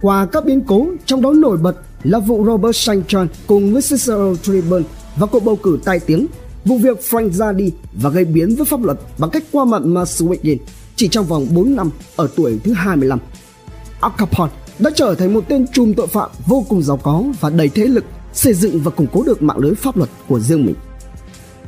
Qua 0.01 0.25
các 0.25 0.45
biến 0.45 0.61
cố, 0.67 0.87
trong 1.05 1.21
đó 1.21 1.33
nổi 1.33 1.57
bật 1.57 1.75
là 2.03 2.19
vụ 2.19 2.45
Robert 2.45 2.75
St. 2.75 3.15
Cùng 3.47 3.73
với 3.73 3.81
Cicero 3.81 4.35
Tribune 4.35 4.85
và 5.15 5.27
cuộc 5.27 5.43
bầu 5.43 5.55
cử 5.55 5.79
tai 5.85 5.99
tiếng, 5.99 6.27
vụ 6.65 6.77
việc 6.77 6.97
Frank 7.09 7.29
ra 7.29 7.51
đi 7.51 7.71
và 7.93 8.09
gây 8.09 8.25
biến 8.25 8.55
với 8.55 8.65
pháp 8.65 8.83
luật 8.83 8.99
bằng 9.17 9.29
cách 9.29 9.43
qua 9.51 9.65
mặt 9.65 9.81
Maswickin 9.81 10.57
chỉ 10.95 11.07
trong 11.07 11.25
vòng 11.25 11.47
4 11.55 11.75
năm 11.75 11.89
ở 12.15 12.27
tuổi 12.35 12.59
thứ 12.63 12.73
25. 12.73 13.19
Al 14.01 14.11
Capone 14.17 14.51
đã 14.79 14.89
trở 14.95 15.15
thành 15.15 15.33
một 15.33 15.43
tên 15.47 15.67
trùm 15.67 15.93
tội 15.93 16.07
phạm 16.07 16.29
vô 16.45 16.65
cùng 16.69 16.83
giàu 16.83 16.97
có 16.97 17.23
và 17.39 17.49
đầy 17.49 17.69
thế 17.69 17.85
lực, 17.85 18.05
xây 18.33 18.53
dựng 18.53 18.79
và 18.79 18.91
củng 18.91 19.07
cố 19.13 19.23
được 19.23 19.41
mạng 19.41 19.57
lưới 19.57 19.75
pháp 19.75 19.97
luật 19.97 20.09
của 20.27 20.39
riêng 20.39 20.65
mình. 20.65 20.75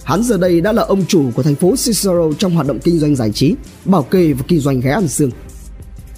Hắn 0.03 0.23
giờ 0.23 0.38
đây 0.38 0.61
đã 0.61 0.71
là 0.71 0.83
ông 0.83 1.05
chủ 1.05 1.31
của 1.36 1.43
thành 1.43 1.55
phố 1.55 1.69
Cicero 1.69 2.31
trong 2.38 2.55
hoạt 2.55 2.67
động 2.67 2.79
kinh 2.83 2.99
doanh 2.99 3.15
giải 3.15 3.31
trí, 3.31 3.55
bảo 3.86 4.03
kê 4.03 4.33
và 4.33 4.45
kinh 4.47 4.59
doanh 4.59 4.79
ghé 4.79 4.91
ăn 4.91 5.07
xương. 5.07 5.31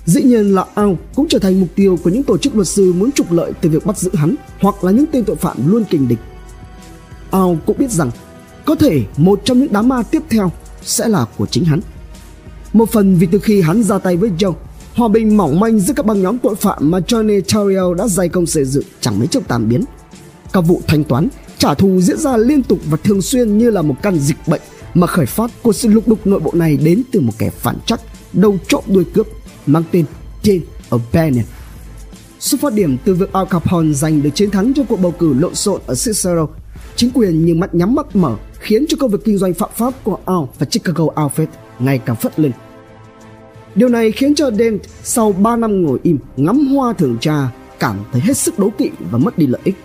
Dĩ 0.08 0.24
nhiên 0.24 0.56
là 0.56 0.66
Ao 0.76 0.98
cũng 1.16 1.28
trở 1.28 1.40
thành 1.40 1.60
mục 1.60 1.70
tiêu 1.76 1.98
của 2.04 2.10
những 2.10 2.24
tổ 2.24 2.38
chức 2.38 2.56
luật 2.56 2.68
sư 2.68 2.94
muốn 2.94 3.12
trục 3.12 3.32
lợi 3.32 3.52
từ 3.62 3.70
việc 3.70 3.86
bắt 3.86 3.98
giữ 3.98 4.10
hắn 4.14 4.36
hoặc 4.60 4.84
là 4.84 4.92
những 4.92 5.06
tên 5.12 5.24
tội 5.24 5.36
phạm 5.36 5.72
luôn 5.72 5.84
kình 5.90 6.08
địch. 6.08 6.20
Ao 7.32 7.58
cũng 7.66 7.78
biết 7.78 7.92
rằng 7.92 8.12
có 8.66 8.76
thể 8.76 9.02
một 9.18 9.42
trong 9.44 9.60
những 9.60 9.72
đám 9.72 9.88
ma 9.88 10.04
tiếp 10.04 10.24
theo 10.30 10.52
sẽ 10.82 11.08
là 11.08 11.26
của 11.38 11.46
chính 11.46 11.66
hắn. 11.66 11.80
Một 12.74 12.90
phần 12.90 13.16
vì 13.16 13.28
từ 13.32 13.40
khi 13.40 13.62
hắn 13.62 13.84
ra 13.84 13.98
tay 13.98 14.18
với 14.18 14.32
Joe, 14.38 14.54
hòa 14.96 15.08
bình 15.08 15.38
mỏng 15.38 15.60
manh 15.60 15.80
giữa 15.80 15.94
các 15.94 16.06
băng 16.06 16.22
nhóm 16.22 16.38
tội 16.38 16.56
phạm 16.56 16.92
mà 16.92 17.00
Johnny 17.00 17.42
Tariel 17.42 17.98
đã 17.98 18.08
dày 18.08 18.30
công 18.30 18.46
xây 18.46 18.66
dựng 18.66 18.86
chẳng 19.02 19.20
mấy 19.20 19.28
chốc 19.28 19.48
tàn 19.48 19.70
biến. 19.70 19.84
Các 20.54 20.62
vụ 20.62 20.82
thanh 20.88 21.04
toán, 21.04 21.28
trả 21.58 21.74
thù 21.74 22.02
diễn 22.02 22.18
ra 22.18 22.38
liên 22.38 22.64
tục 22.64 22.80
và 22.90 22.98
thường 23.04 23.22
xuyên 23.22 23.58
như 23.58 23.70
là 23.70 23.82
một 23.82 23.96
căn 24.02 24.20
dịch 24.20 24.38
bệnh 24.48 24.62
mà 24.94 25.08
khởi 25.08 25.26
phát 25.26 25.52
của 25.62 25.74
sự 25.74 25.90
lục 25.90 26.08
đục 26.08 26.28
nội 26.28 26.40
bộ 26.40 26.52
này 26.54 26.78
đến 26.78 27.04
từ 27.12 27.20
một 27.20 27.34
kẻ 27.38 27.50
phản 27.50 27.78
chắc, 27.86 28.02
đầu 28.34 28.58
trộm 28.68 28.84
đuôi 28.88 29.04
cướp 29.14 29.28
mang 29.68 29.84
tên 29.92 30.06
Jane 30.44 30.60
O'Bannon. 30.90 31.44
Xuất 32.40 32.62
phát 32.62 32.74
điểm 32.74 32.98
từ 33.06 33.14
việc 33.14 33.34
Al 33.34 33.46
Capone 33.50 33.94
giành 33.94 34.24
được 34.24 34.30
chiến 34.36 34.52
thắng 34.52 34.74
trong 34.74 34.86
cuộc 34.86 35.02
bầu 35.02 35.12
cử 35.12 35.34
lộn 35.34 35.56
xộn 35.56 35.82
ở 35.88 35.96
Cicero, 35.96 36.48
chính 36.96 37.12
quyền 37.14 37.46
như 37.46 37.56
mắt 37.56 37.76
nhắm 37.76 37.96
mắt 37.96 38.16
mở 38.16 38.36
khiến 38.60 38.86
cho 38.90 38.98
công 39.00 39.12
việc 39.12 39.20
kinh 39.26 39.38
doanh 39.38 39.54
phạm 39.54 39.70
pháp 39.76 39.94
của 40.04 40.18
Al 40.26 40.44
và 40.60 40.66
Chicago 40.66 41.06
Outfit 41.06 41.48
ngày 41.80 42.00
càng 42.06 42.16
phất 42.16 42.40
lên. 42.40 42.52
Điều 43.76 43.90
này 43.90 44.12
khiến 44.12 44.36
cho 44.36 44.52
Dent 44.52 44.82
sau 45.04 45.32
3 45.32 45.56
năm 45.56 45.84
ngồi 45.84 46.00
im 46.04 46.18
ngắm 46.38 46.68
hoa 46.68 46.94
thưởng 46.94 47.18
trà 47.22 47.52
cảm 47.80 47.98
thấy 48.12 48.22
hết 48.22 48.38
sức 48.38 48.60
đố 48.60 48.70
kỵ 48.78 48.90
và 49.12 49.18
mất 49.18 49.38
đi 49.38 49.48
lợi 49.48 49.62
ích. 49.64 49.76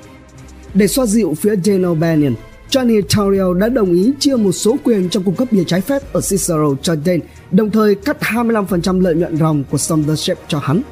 Để 0.74 0.86
xoa 0.86 1.06
dịu 1.06 1.34
phía 1.34 1.54
Jane 1.56 1.98
O'Bannon, 1.98 2.34
Johnny 2.72 3.02
Taurio 3.16 3.54
đã 3.54 3.68
đồng 3.68 3.92
ý 3.92 4.12
chia 4.18 4.36
một 4.36 4.52
số 4.52 4.76
quyền 4.84 5.08
trong 5.08 5.22
cung 5.22 5.34
cấp 5.34 5.48
bia 5.50 5.64
trái 5.64 5.80
phép 5.80 6.12
ở 6.12 6.20
Cicero 6.20 6.74
cho 6.82 6.96
Dane, 7.06 7.18
đồng 7.50 7.70
thời 7.70 7.94
cắt 7.94 8.16
25% 8.20 9.00
lợi 9.00 9.14
nhuận 9.14 9.36
ròng 9.36 9.64
của 9.70 9.78
Sondership 9.78 10.38
cho 10.48 10.58
hắn. 10.58 10.82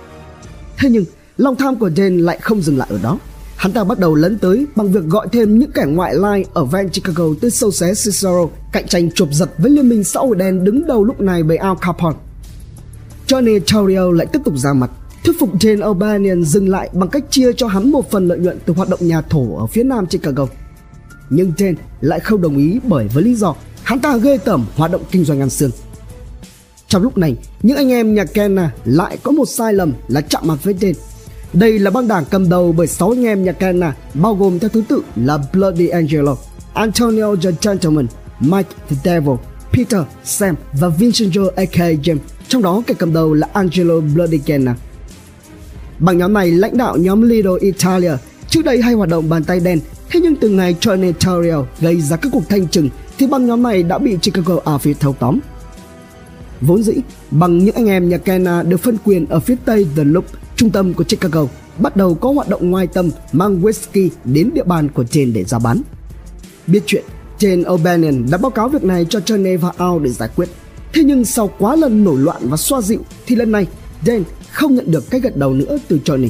Thế 0.78 0.90
nhưng, 0.90 1.04
lòng 1.36 1.56
tham 1.56 1.76
của 1.76 1.90
Dane 1.96 2.16
lại 2.22 2.38
không 2.42 2.62
dừng 2.62 2.78
lại 2.78 2.88
ở 2.90 2.98
đó. 3.02 3.18
Hắn 3.56 3.72
ta 3.72 3.84
bắt 3.84 3.98
đầu 3.98 4.14
lấn 4.14 4.38
tới 4.38 4.66
bằng 4.76 4.92
việc 4.92 5.04
gọi 5.04 5.26
thêm 5.32 5.58
những 5.58 5.70
kẻ 5.72 5.84
ngoại 5.88 6.14
lai 6.14 6.44
ở 6.54 6.64
ven 6.64 6.88
Chicago 6.88 7.24
tới 7.40 7.50
sâu 7.50 7.70
xé 7.70 7.86
Cicero, 7.86 8.46
cạnh 8.72 8.88
tranh 8.88 9.10
chụp 9.10 9.28
giật 9.32 9.50
với 9.58 9.70
liên 9.70 9.88
minh 9.88 10.04
xã 10.04 10.20
hội 10.20 10.36
đen 10.36 10.64
đứng 10.64 10.86
đầu 10.86 11.04
lúc 11.04 11.20
này 11.20 11.42
bởi 11.42 11.56
Al 11.56 11.76
Capone. 11.80 12.16
Johnny 13.26 13.60
Taurio 13.72 14.10
lại 14.12 14.26
tiếp 14.32 14.40
tục 14.44 14.54
ra 14.56 14.72
mặt, 14.72 14.90
thuyết 15.24 15.36
phục 15.40 15.54
Jane 15.54 15.94
O'Banion 15.94 16.42
dừng 16.42 16.68
lại 16.68 16.90
bằng 16.92 17.08
cách 17.08 17.24
chia 17.30 17.52
cho 17.52 17.66
hắn 17.66 17.90
một 17.90 18.10
phần 18.10 18.28
lợi 18.28 18.38
nhuận 18.38 18.58
từ 18.66 18.74
hoạt 18.74 18.88
động 18.88 19.00
nhà 19.02 19.20
thổ 19.20 19.56
ở 19.58 19.66
phía 19.66 19.84
nam 19.84 20.06
Chicago 20.06 20.46
nhưng 21.30 21.52
trên 21.52 21.74
lại 22.00 22.20
không 22.20 22.42
đồng 22.42 22.56
ý 22.56 22.78
bởi 22.88 23.08
với 23.08 23.24
lý 23.24 23.34
do 23.34 23.54
hắn 23.82 24.00
ta 24.00 24.16
ghê 24.16 24.38
tởm 24.38 24.66
hoạt 24.76 24.90
động 24.90 25.02
kinh 25.10 25.24
doanh 25.24 25.40
ăn 25.40 25.50
xương. 25.50 25.70
Trong 26.88 27.02
lúc 27.02 27.18
này, 27.18 27.36
những 27.62 27.76
anh 27.76 27.92
em 27.92 28.14
nhà 28.14 28.24
Kenna 28.24 28.62
à 28.62 28.70
lại 28.84 29.18
có 29.22 29.30
một 29.30 29.48
sai 29.48 29.72
lầm 29.72 29.92
là 30.08 30.20
chạm 30.20 30.42
mặt 30.46 30.56
với 30.62 30.74
trên. 30.80 30.94
Đây 31.52 31.78
là 31.78 31.90
băng 31.90 32.08
đảng 32.08 32.24
cầm 32.30 32.48
đầu 32.48 32.72
bởi 32.72 32.86
6 32.86 33.10
anh 33.10 33.24
em 33.24 33.44
nhà 33.44 33.52
Kenna, 33.52 33.86
à, 33.86 33.96
bao 34.14 34.34
gồm 34.34 34.58
theo 34.58 34.68
thứ 34.68 34.82
tự 34.88 35.02
là 35.16 35.38
Bloody 35.52 35.88
Angelo, 35.88 36.36
Antonio 36.74 37.36
the 37.36 37.50
Gentleman, 37.62 38.06
Mike 38.40 38.70
the 38.88 38.96
Devil, 39.04 39.34
Peter, 39.72 40.02
Sam 40.24 40.54
và 40.72 40.88
Vincenzo 40.88 41.50
aka 41.56 41.92
James. 41.92 42.18
Trong 42.48 42.62
đó 42.62 42.82
kẻ 42.86 42.94
cầm 42.98 43.12
đầu 43.12 43.34
là 43.34 43.48
Angelo 43.52 44.00
Bloody 44.00 44.38
Kenna. 44.38 44.72
À. 44.72 44.76
bằng 45.98 46.18
nhóm 46.18 46.32
này 46.32 46.50
lãnh 46.50 46.76
đạo 46.76 46.96
nhóm 46.96 47.22
Lido 47.22 47.54
Italia, 47.60 48.12
trước 48.50 48.64
đây 48.64 48.82
hay 48.82 48.94
hoạt 48.94 49.08
động 49.08 49.28
bàn 49.28 49.44
tay 49.44 49.60
đen 49.60 49.80
Thế 50.10 50.20
nhưng 50.22 50.36
từ 50.36 50.48
ngày 50.48 50.76
Tornado 50.86 51.64
gây 51.80 52.00
ra 52.00 52.16
các 52.16 52.28
cuộc 52.32 52.48
thanh 52.48 52.68
trừng 52.68 52.88
thì 53.18 53.26
băng 53.26 53.46
nhóm 53.46 53.62
này 53.62 53.82
đã 53.82 53.98
bị 53.98 54.16
Chicago 54.22 54.54
Outfit 54.54 54.94
thâu 55.00 55.16
tóm. 55.18 55.38
Vốn 56.60 56.82
dĩ, 56.82 56.92
bằng 57.30 57.58
những 57.58 57.74
anh 57.74 57.86
em 57.86 58.08
nhà 58.08 58.18
Kenna 58.18 58.62
được 58.62 58.80
phân 58.80 58.96
quyền 59.04 59.26
ở 59.26 59.40
phía 59.40 59.56
tây 59.64 59.86
The 59.96 60.04
Loop, 60.04 60.24
trung 60.56 60.70
tâm 60.70 60.94
của 60.94 61.04
Chicago, 61.04 61.46
bắt 61.78 61.96
đầu 61.96 62.14
có 62.14 62.32
hoạt 62.32 62.48
động 62.48 62.70
ngoài 62.70 62.86
tâm 62.86 63.10
mang 63.32 63.62
whisky 63.62 64.08
đến 64.24 64.50
địa 64.54 64.64
bàn 64.64 64.88
của 64.88 65.02
Jane 65.02 65.32
để 65.32 65.44
ra 65.44 65.58
bán. 65.58 65.82
Biết 66.66 66.82
chuyện, 66.86 67.04
Jane 67.38 67.64
O'Bannon 67.64 68.30
đã 68.30 68.38
báo 68.38 68.50
cáo 68.50 68.68
việc 68.68 68.84
này 68.84 69.06
cho 69.08 69.18
Johnny 69.18 69.58
và 69.58 69.72
Al 69.76 69.98
để 70.02 70.10
giải 70.10 70.28
quyết. 70.36 70.48
Thế 70.92 71.04
nhưng 71.04 71.24
sau 71.24 71.50
quá 71.58 71.76
lần 71.76 72.04
nổi 72.04 72.18
loạn 72.18 72.42
và 72.42 72.56
xoa 72.56 72.80
dịu 72.80 73.00
thì 73.26 73.36
lần 73.36 73.52
này 73.52 73.66
Jane 74.04 74.22
không 74.50 74.74
nhận 74.74 74.90
được 74.90 75.10
cái 75.10 75.20
gật 75.20 75.36
đầu 75.36 75.54
nữa 75.54 75.78
từ 75.88 75.98
Johnny. 76.04 76.28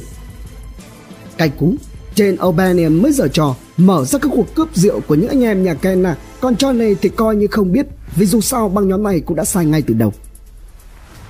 Cay 1.39 1.49
cú, 1.49 1.75
trên 2.21 2.37
Albania 2.37 2.89
mới 2.89 3.13
giở 3.13 3.29
trò, 3.29 3.55
mở 3.77 4.05
ra 4.05 4.19
các 4.19 4.33
cuộc 4.35 4.55
cướp 4.55 4.69
rượu 4.75 5.01
của 5.09 5.15
những 5.15 5.29
anh 5.29 5.45
em 5.45 5.63
nhà 5.63 5.75
Kenna. 5.75 6.17
Còn 6.41 6.55
Johnny 6.55 6.95
thì 7.03 7.09
coi 7.09 7.37
như 7.37 7.47
không 7.47 7.73
biết, 7.73 7.87
vì 8.17 8.27
dù 8.27 8.41
sao 8.41 8.69
băng 8.69 8.89
nhóm 8.89 9.03
này 9.03 9.21
cũng 9.21 9.37
đã 9.37 9.45
sai 9.45 9.65
ngay 9.65 9.83
từ 9.83 9.95
đầu. 9.95 10.13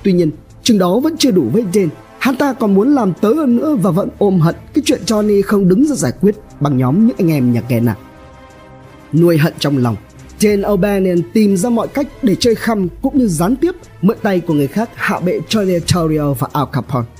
Tuy 0.02 0.12
nhiên, 0.12 0.30
chừng 0.62 0.78
đó 0.78 1.00
vẫn 1.00 1.16
chưa 1.16 1.30
đủ 1.30 1.44
với 1.52 1.64
Jane. 1.72 1.88
Hắn 2.18 2.36
ta 2.36 2.52
còn 2.52 2.74
muốn 2.74 2.94
làm 2.94 3.12
tới 3.20 3.34
hơn 3.34 3.56
nữa 3.56 3.76
và 3.82 3.90
vẫn 3.90 4.08
ôm 4.18 4.40
hận 4.40 4.54
cái 4.74 4.82
chuyện 4.86 5.00
Johnny 5.06 5.42
không 5.42 5.68
đứng 5.68 5.86
ra 5.86 5.94
giải 5.94 6.12
quyết 6.20 6.36
bằng 6.60 6.76
nhóm 6.76 7.06
những 7.06 7.16
anh 7.18 7.30
em 7.30 7.52
nhà 7.52 7.60
Kenna. 7.60 7.96
Nuôi 9.12 9.38
hận 9.38 9.52
trong 9.58 9.78
lòng 9.78 9.96
Jane 10.40 10.62
O'Bannon 10.62 11.22
tìm 11.32 11.56
ra 11.56 11.70
mọi 11.70 11.88
cách 11.88 12.06
để 12.22 12.36
chơi 12.40 12.54
khăm 12.54 12.88
cũng 13.02 13.18
như 13.18 13.26
gián 13.26 13.56
tiếp 13.56 13.72
mượn 14.02 14.16
tay 14.22 14.40
của 14.40 14.54
người 14.54 14.66
khác 14.66 14.90
hạ 14.94 15.20
bệ 15.20 15.40
Johnny 15.48 15.80
Torrio 15.80 16.32
và 16.32 16.48
Al 16.52 16.64
Capone. 16.72 17.19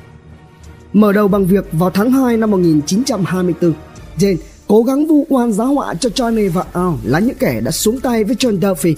Mở 0.92 1.12
đầu 1.12 1.28
bằng 1.28 1.46
việc 1.46 1.64
vào 1.72 1.90
tháng 1.90 2.12
2 2.12 2.36
năm 2.36 2.50
1924, 2.50 3.72
Jane 4.18 4.36
cố 4.66 4.82
gắng 4.82 5.06
vu 5.06 5.26
oan 5.28 5.52
giá 5.52 5.64
họa 5.64 5.94
cho 5.94 6.08
Johnny 6.08 6.50
và 6.50 6.64
Al 6.72 6.92
là 7.04 7.18
những 7.18 7.36
kẻ 7.38 7.60
đã 7.60 7.70
xuống 7.70 8.00
tay 8.00 8.24
với 8.24 8.36
John 8.36 8.60
Duffy. 8.60 8.94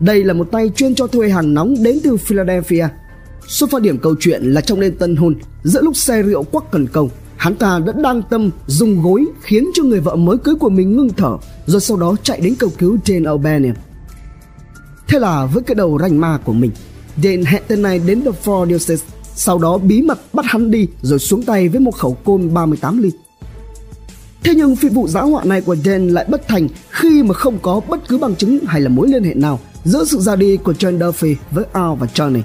Đây 0.00 0.24
là 0.24 0.34
một 0.34 0.48
tay 0.52 0.70
chuyên 0.76 0.94
cho 0.94 1.06
thuê 1.06 1.28
hàng 1.28 1.54
nóng 1.54 1.74
đến 1.82 2.00
từ 2.04 2.16
Philadelphia. 2.16 2.88
Xuất 3.48 3.70
phát 3.70 3.82
điểm 3.82 3.98
câu 3.98 4.14
chuyện 4.20 4.42
là 4.42 4.60
trong 4.60 4.80
đêm 4.80 4.96
tân 4.96 5.16
hôn, 5.16 5.34
giữa 5.62 5.82
lúc 5.82 5.96
xe 5.96 6.22
rượu 6.22 6.42
quắc 6.42 6.70
cần 6.70 6.86
công, 6.86 7.08
hắn 7.36 7.54
ta 7.54 7.80
đã 7.86 7.92
đang 8.02 8.22
tâm 8.30 8.50
dùng 8.66 9.02
gối 9.02 9.26
khiến 9.42 9.70
cho 9.74 9.82
người 9.82 10.00
vợ 10.00 10.16
mới 10.16 10.38
cưới 10.38 10.54
của 10.54 10.68
mình 10.68 10.96
ngưng 10.96 11.12
thở, 11.16 11.36
rồi 11.66 11.80
sau 11.80 11.96
đó 11.96 12.16
chạy 12.22 12.40
đến 12.40 12.54
cầu 12.54 12.70
cứu 12.78 12.98
Jane 13.04 13.22
O'Banion. 13.22 13.74
Thế 15.08 15.18
là 15.18 15.46
với 15.46 15.62
cái 15.62 15.74
đầu 15.74 15.98
rành 15.98 16.20
ma 16.20 16.38
của 16.44 16.52
mình, 16.52 16.70
Jane 17.22 17.44
hẹn 17.46 17.62
tên 17.68 17.82
này 17.82 18.00
đến 18.06 18.22
The 18.22 18.30
Four 18.44 18.66
Diocese, 18.66 19.04
sau 19.34 19.58
đó 19.58 19.78
bí 19.78 20.02
mật 20.02 20.34
bắt 20.34 20.44
hắn 20.48 20.70
đi 20.70 20.86
rồi 21.02 21.18
xuống 21.18 21.42
tay 21.42 21.68
với 21.68 21.80
một 21.80 21.94
khẩu 21.94 22.16
côn 22.24 22.54
38 22.54 23.02
ly. 23.02 23.10
Thế 24.42 24.54
nhưng 24.54 24.76
phi 24.76 24.88
vụ 24.88 25.08
giã 25.08 25.20
họa 25.20 25.44
này 25.44 25.60
của 25.60 25.76
Dan 25.76 26.08
lại 26.08 26.24
bất 26.28 26.48
thành 26.48 26.68
khi 26.90 27.22
mà 27.22 27.34
không 27.34 27.58
có 27.62 27.80
bất 27.88 28.08
cứ 28.08 28.18
bằng 28.18 28.36
chứng 28.36 28.58
hay 28.66 28.80
là 28.80 28.88
mối 28.88 29.08
liên 29.08 29.24
hệ 29.24 29.34
nào 29.34 29.60
giữa 29.84 30.04
sự 30.04 30.20
ra 30.20 30.36
đi 30.36 30.56
của 30.56 30.72
John 30.72 30.98
Duffy 30.98 31.34
với 31.50 31.64
Al 31.72 31.94
và 31.98 32.06
Johnny. 32.14 32.40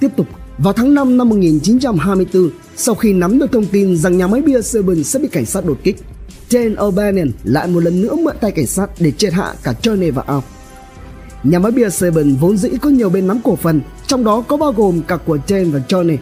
Tiếp 0.00 0.08
tục, 0.16 0.26
vào 0.58 0.72
tháng 0.72 0.94
5 0.94 1.16
năm 1.16 1.28
1924, 1.28 2.50
sau 2.76 2.94
khi 2.94 3.12
nắm 3.12 3.38
được 3.38 3.52
thông 3.52 3.66
tin 3.66 3.96
rằng 3.96 4.18
nhà 4.18 4.26
máy 4.26 4.42
bia 4.42 4.62
Seven 4.62 5.04
sẽ 5.04 5.18
bị 5.18 5.28
cảnh 5.28 5.46
sát 5.46 5.64
đột 5.64 5.78
kích, 5.84 5.96
Dan 6.48 6.74
O'Bannon 6.74 7.30
lại 7.44 7.68
một 7.68 7.80
lần 7.80 8.02
nữa 8.02 8.16
mượn 8.16 8.36
tay 8.40 8.50
cảnh 8.50 8.66
sát 8.66 8.90
để 9.00 9.10
triệt 9.10 9.32
hạ 9.32 9.54
cả 9.62 9.74
Johnny 9.82 10.12
và 10.12 10.22
Al. 10.26 10.38
Nhà 11.42 11.58
máy 11.58 11.72
bia 11.72 11.90
Seven 11.90 12.36
vốn 12.36 12.56
dĩ 12.56 12.68
có 12.82 12.90
nhiều 12.90 13.10
bên 13.10 13.26
nắm 13.26 13.40
cổ 13.44 13.56
phần, 13.56 13.80
trong 14.14 14.24
đó 14.24 14.44
có 14.48 14.56
bao 14.56 14.72
gồm 14.72 15.02
cả 15.02 15.16
của 15.16 15.38
Jane 15.46 15.70
và 15.70 15.80
Johnny. 15.88 16.16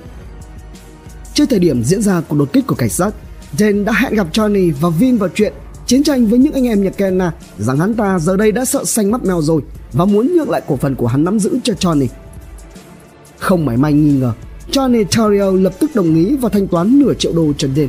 Trước 1.34 1.44
thời 1.50 1.58
điểm 1.58 1.84
diễn 1.84 2.02
ra 2.02 2.20
cuộc 2.28 2.36
đột 2.36 2.52
kích 2.52 2.66
của 2.66 2.74
cảnh 2.74 2.88
sát, 2.88 3.10
Jane 3.56 3.84
đã 3.84 3.92
hẹn 3.92 4.14
gặp 4.14 4.26
Johnny 4.32 4.72
và 4.80 4.88
Vin 4.88 5.16
vào 5.16 5.28
chuyện 5.34 5.52
chiến 5.86 6.02
tranh 6.02 6.26
với 6.26 6.38
những 6.38 6.52
anh 6.52 6.66
em 6.66 6.82
Nhật 6.82 6.96
Kenna 6.96 7.32
rằng 7.58 7.78
hắn 7.78 7.94
ta 7.94 8.18
giờ 8.18 8.36
đây 8.36 8.52
đã 8.52 8.64
sợ 8.64 8.84
xanh 8.84 9.10
mắt 9.10 9.24
mèo 9.24 9.42
rồi 9.42 9.62
và 9.92 10.04
muốn 10.04 10.32
nhượng 10.34 10.50
lại 10.50 10.62
cổ 10.68 10.76
phần 10.76 10.94
của 10.94 11.06
hắn 11.06 11.24
nắm 11.24 11.38
giữ 11.38 11.58
cho 11.64 11.74
Johnny. 11.80 12.06
Không 13.38 13.64
mảy 13.64 13.76
may 13.76 13.92
nghi 13.92 14.12
ngờ, 14.12 14.32
Johnny 14.70 15.04
Tario 15.04 15.50
lập 15.50 15.72
tức 15.80 15.90
đồng 15.94 16.14
ý 16.14 16.36
và 16.36 16.48
thanh 16.48 16.68
toán 16.68 16.98
nửa 16.98 17.14
triệu 17.14 17.32
đô 17.32 17.52
cho 17.58 17.68
Jane. 17.68 17.88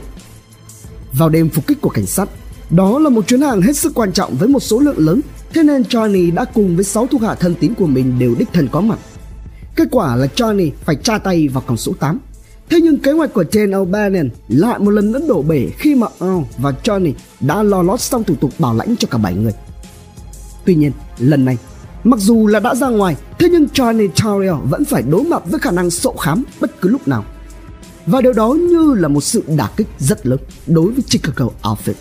Vào 1.14 1.30
đêm 1.30 1.50
phục 1.50 1.68
kích 1.68 1.82
của 1.82 1.90
cảnh 1.90 2.06
sát, 2.06 2.30
đó 2.70 3.00
là 3.00 3.10
một 3.10 3.28
chuyến 3.28 3.42
hàng 3.42 3.62
hết 3.62 3.78
sức 3.78 3.92
quan 3.96 4.12
trọng 4.12 4.36
với 4.36 4.48
một 4.48 4.60
số 4.60 4.80
lượng 4.80 4.98
lớn, 4.98 5.22
thế 5.54 5.64
nên 5.64 5.82
Johnny 5.82 6.34
đã 6.34 6.46
cùng 6.46 6.76
với 6.76 6.86
6 6.86 7.08
thuộc 7.08 7.22
hạ 7.22 7.36
thân 7.36 7.56
tín 7.56 7.74
của 7.74 7.88
mình 7.88 8.20
đều 8.20 8.36
đích 8.40 8.54
thân 8.54 8.68
có 8.72 8.82
mặt. 8.82 9.00
Kết 9.76 9.88
quả 9.92 10.16
là 10.16 10.28
Johnny 10.36 10.72
phải 10.86 10.96
tra 10.96 11.18
tay 11.18 11.48
vào 11.48 11.64
còng 11.68 11.78
số 11.78 11.94
8 12.00 12.20
Thế 12.70 12.80
nhưng 12.82 12.98
kế 12.98 13.12
hoạch 13.12 13.34
của 13.34 13.44
Jane 13.44 13.86
O'Bannon 13.86 14.30
lại 14.48 14.80
một 14.80 14.92
lần 14.92 15.12
nữa 15.12 15.20
đổ 15.28 15.42
bể 15.42 15.70
khi 15.78 15.96
mà 15.96 16.08
Al 16.20 16.38
và 16.58 16.74
Johnny 16.84 17.14
đã 17.40 17.64
lo 17.64 17.82
lót 17.82 18.02
xong 18.02 18.24
thủ 18.24 18.36
tục 18.42 18.52
bảo 18.60 18.76
lãnh 18.76 18.96
cho 19.00 19.08
cả 19.12 19.18
bảy 19.18 19.34
người. 19.34 19.54
Tuy 20.66 20.76
nhiên, 20.76 20.92
lần 21.18 21.46
này, 21.46 21.58
mặc 22.04 22.20
dù 22.20 22.48
là 22.48 22.60
đã 22.60 22.76
ra 22.76 22.90
ngoài, 22.90 23.16
thế 23.40 23.50
nhưng 23.52 23.68
Johnny 23.74 24.08
Tariel 24.08 24.70
vẫn 24.70 24.86
phải 24.86 25.02
đối 25.02 25.24
mặt 25.24 25.44
với 25.46 25.60
khả 25.60 25.72
năng 25.72 25.90
sộ 25.90 26.14
khám 26.14 26.44
bất 26.60 26.82
cứ 26.82 26.90
lúc 26.90 27.08
nào. 27.08 27.26
Và 28.06 28.22
điều 28.22 28.34
đó 28.34 28.54
như 28.54 28.94
là 28.94 29.08
một 29.08 29.22
sự 29.22 29.44
đả 29.58 29.70
kích 29.78 29.88
rất 30.00 30.26
lớn 30.26 30.40
đối 30.68 30.92
với 30.92 31.04
Chicago 31.10 31.50
Outfit. 31.62 31.94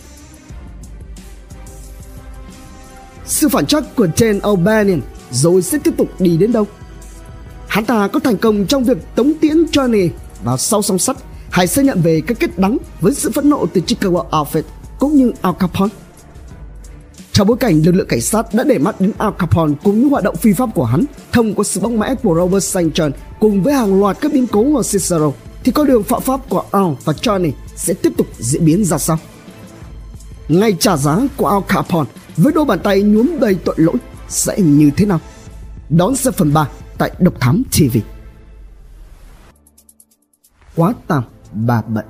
Sự 3.25 3.49
phản 3.49 3.65
trắc 3.65 3.95
của 3.95 4.07
Jane 4.15 4.39
O'Bannon 4.39 4.99
rồi 5.31 5.61
sẽ 5.61 5.77
tiếp 5.77 5.93
tục 5.97 6.07
đi 6.19 6.37
đến 6.37 6.51
đâu? 6.51 6.67
Hắn 7.73 7.85
ta 7.85 8.07
có 8.07 8.19
thành 8.19 8.37
công 8.37 8.65
trong 8.65 8.83
việc 8.83 8.97
tống 9.15 9.33
tiễn 9.41 9.63
Johnny 9.63 10.09
vào 10.43 10.57
sau 10.57 10.81
song 10.81 10.99
sắt 10.99 11.17
hay 11.49 11.67
sẽ 11.67 11.83
nhận 11.83 12.01
về 12.01 12.21
cái 12.27 12.35
kết 12.35 12.59
đắng 12.59 12.77
với 13.01 13.13
sự 13.13 13.31
phẫn 13.31 13.49
nộ 13.49 13.65
từ 13.73 13.81
Chicago 13.81 14.25
Outfit 14.31 14.61
cũng 14.99 15.15
như 15.15 15.31
Al 15.41 15.53
Capone. 15.59 15.89
Trong 17.31 17.47
bối 17.47 17.57
cảnh 17.57 17.81
lực 17.85 17.91
lượng 17.91 18.07
cảnh 18.07 18.21
sát 18.21 18.53
đã 18.53 18.63
để 18.63 18.77
mắt 18.77 19.01
đến 19.01 19.11
Al 19.17 19.31
Capone 19.39 19.73
cùng 19.83 19.99
những 19.99 20.09
hoạt 20.09 20.23
động 20.23 20.35
phi 20.35 20.53
pháp 20.53 20.69
của 20.75 20.85
hắn, 20.85 21.05
thông 21.31 21.53
qua 21.53 21.63
sự 21.63 21.81
bóc 21.81 21.91
mẽ 21.91 22.15
của 22.23 22.35
Robert 22.35 22.63
St. 22.63 22.77
John 22.77 23.11
cùng 23.39 23.63
với 23.63 23.73
hàng 23.73 23.99
loạt 23.99 24.17
các 24.21 24.33
biến 24.33 24.47
cố 24.47 24.77
ở 24.77 24.83
Cicero, 24.83 25.31
thì 25.63 25.71
con 25.71 25.87
đường 25.87 26.03
phạm 26.03 26.21
pháp 26.21 26.49
của 26.49 26.63
Al 26.71 26.91
và 27.03 27.13
Johnny 27.13 27.51
sẽ 27.75 27.93
tiếp 27.93 28.13
tục 28.17 28.27
diễn 28.39 28.65
biến 28.65 28.85
ra 28.85 28.97
sao? 28.97 29.19
Ngay 30.49 30.75
trả 30.79 30.97
giá 30.97 31.19
của 31.37 31.47
Al 31.47 31.61
Capone 31.67 32.09
với 32.37 32.53
đôi 32.53 32.65
bàn 32.65 32.79
tay 32.83 33.01
nhuốm 33.01 33.39
đầy 33.39 33.55
tội 33.55 33.75
lỗi 33.77 33.95
sẽ 34.29 34.59
như 34.59 34.91
thế 34.97 35.05
nào? 35.05 35.19
Đón 35.89 36.15
xem 36.15 36.33
phần 36.33 36.53
3 36.53 36.67
tại 36.97 37.11
Độc 37.19 37.33
Thám 37.39 37.63
TV 37.71 37.97
quá 40.75 40.93
tạm 41.07 41.23
bà 41.53 41.81
bận. 41.81 42.05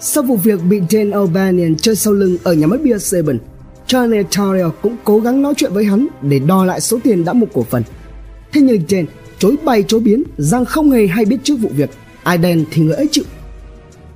Sau 0.00 0.22
vụ 0.22 0.36
việc 0.36 0.60
bị 0.68 0.80
Jane 0.80 1.10
O'Banion 1.10 1.74
chơi 1.74 1.96
sau 1.96 2.12
lưng 2.12 2.36
ở 2.44 2.52
nhà 2.52 2.66
máy 2.66 2.78
bia 2.78 2.98
Seven, 2.98 3.38
Charlie 3.86 4.22
Tario 4.22 4.70
cũng 4.82 4.96
cố 5.04 5.20
gắng 5.20 5.42
nói 5.42 5.54
chuyện 5.56 5.72
với 5.72 5.84
hắn 5.84 6.06
để 6.22 6.38
đòi 6.38 6.66
lại 6.66 6.80
số 6.80 6.98
tiền 7.04 7.24
đã 7.24 7.32
mua 7.32 7.46
cổ 7.54 7.62
phần. 7.62 7.82
Thế 8.52 8.60
nhưng 8.60 8.82
Jane 8.88 9.04
chối 9.38 9.56
bay 9.64 9.84
chối 9.88 10.00
biến 10.00 10.22
rằng 10.38 10.64
không 10.64 10.90
hề 10.90 11.06
hay 11.06 11.24
biết 11.24 11.36
trước 11.42 11.54
vụ 11.56 11.68
việc, 11.76 11.90
ai 12.22 12.38
đen 12.38 12.64
thì 12.70 12.82
người 12.82 12.96
ấy 12.96 13.08
chịu. 13.12 13.24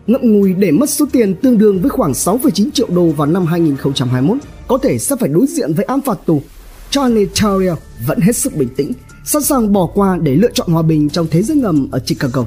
Ngậm 0.06 0.20
ngùi 0.22 0.52
để 0.52 0.70
mất 0.70 0.90
số 0.90 1.06
tiền 1.12 1.34
tương 1.34 1.58
đương 1.58 1.80
với 1.80 1.90
khoảng 1.90 2.12
6,9 2.12 2.70
triệu 2.70 2.88
đô 2.94 3.06
vào 3.06 3.26
năm 3.26 3.46
2021, 3.46 4.38
có 4.68 4.78
thể 4.78 4.98
sẽ 4.98 5.16
phải 5.20 5.28
đối 5.28 5.46
diện 5.46 5.72
với 5.72 5.84
án 5.84 6.00
phạt 6.00 6.18
tù. 6.26 6.42
Charlie 6.90 7.26
Tario 7.26 7.76
vẫn 8.06 8.20
hết 8.20 8.36
sức 8.36 8.56
bình 8.56 8.68
tĩnh, 8.76 8.92
sẵn 9.24 9.42
sàng 9.42 9.72
bỏ 9.72 9.86
qua 9.86 10.18
để 10.22 10.36
lựa 10.36 10.50
chọn 10.54 10.68
hòa 10.68 10.82
bình 10.82 11.10
trong 11.10 11.26
thế 11.30 11.42
giới 11.42 11.56
ngầm 11.56 11.88
ở 11.90 11.98
Chicago. 11.98 12.44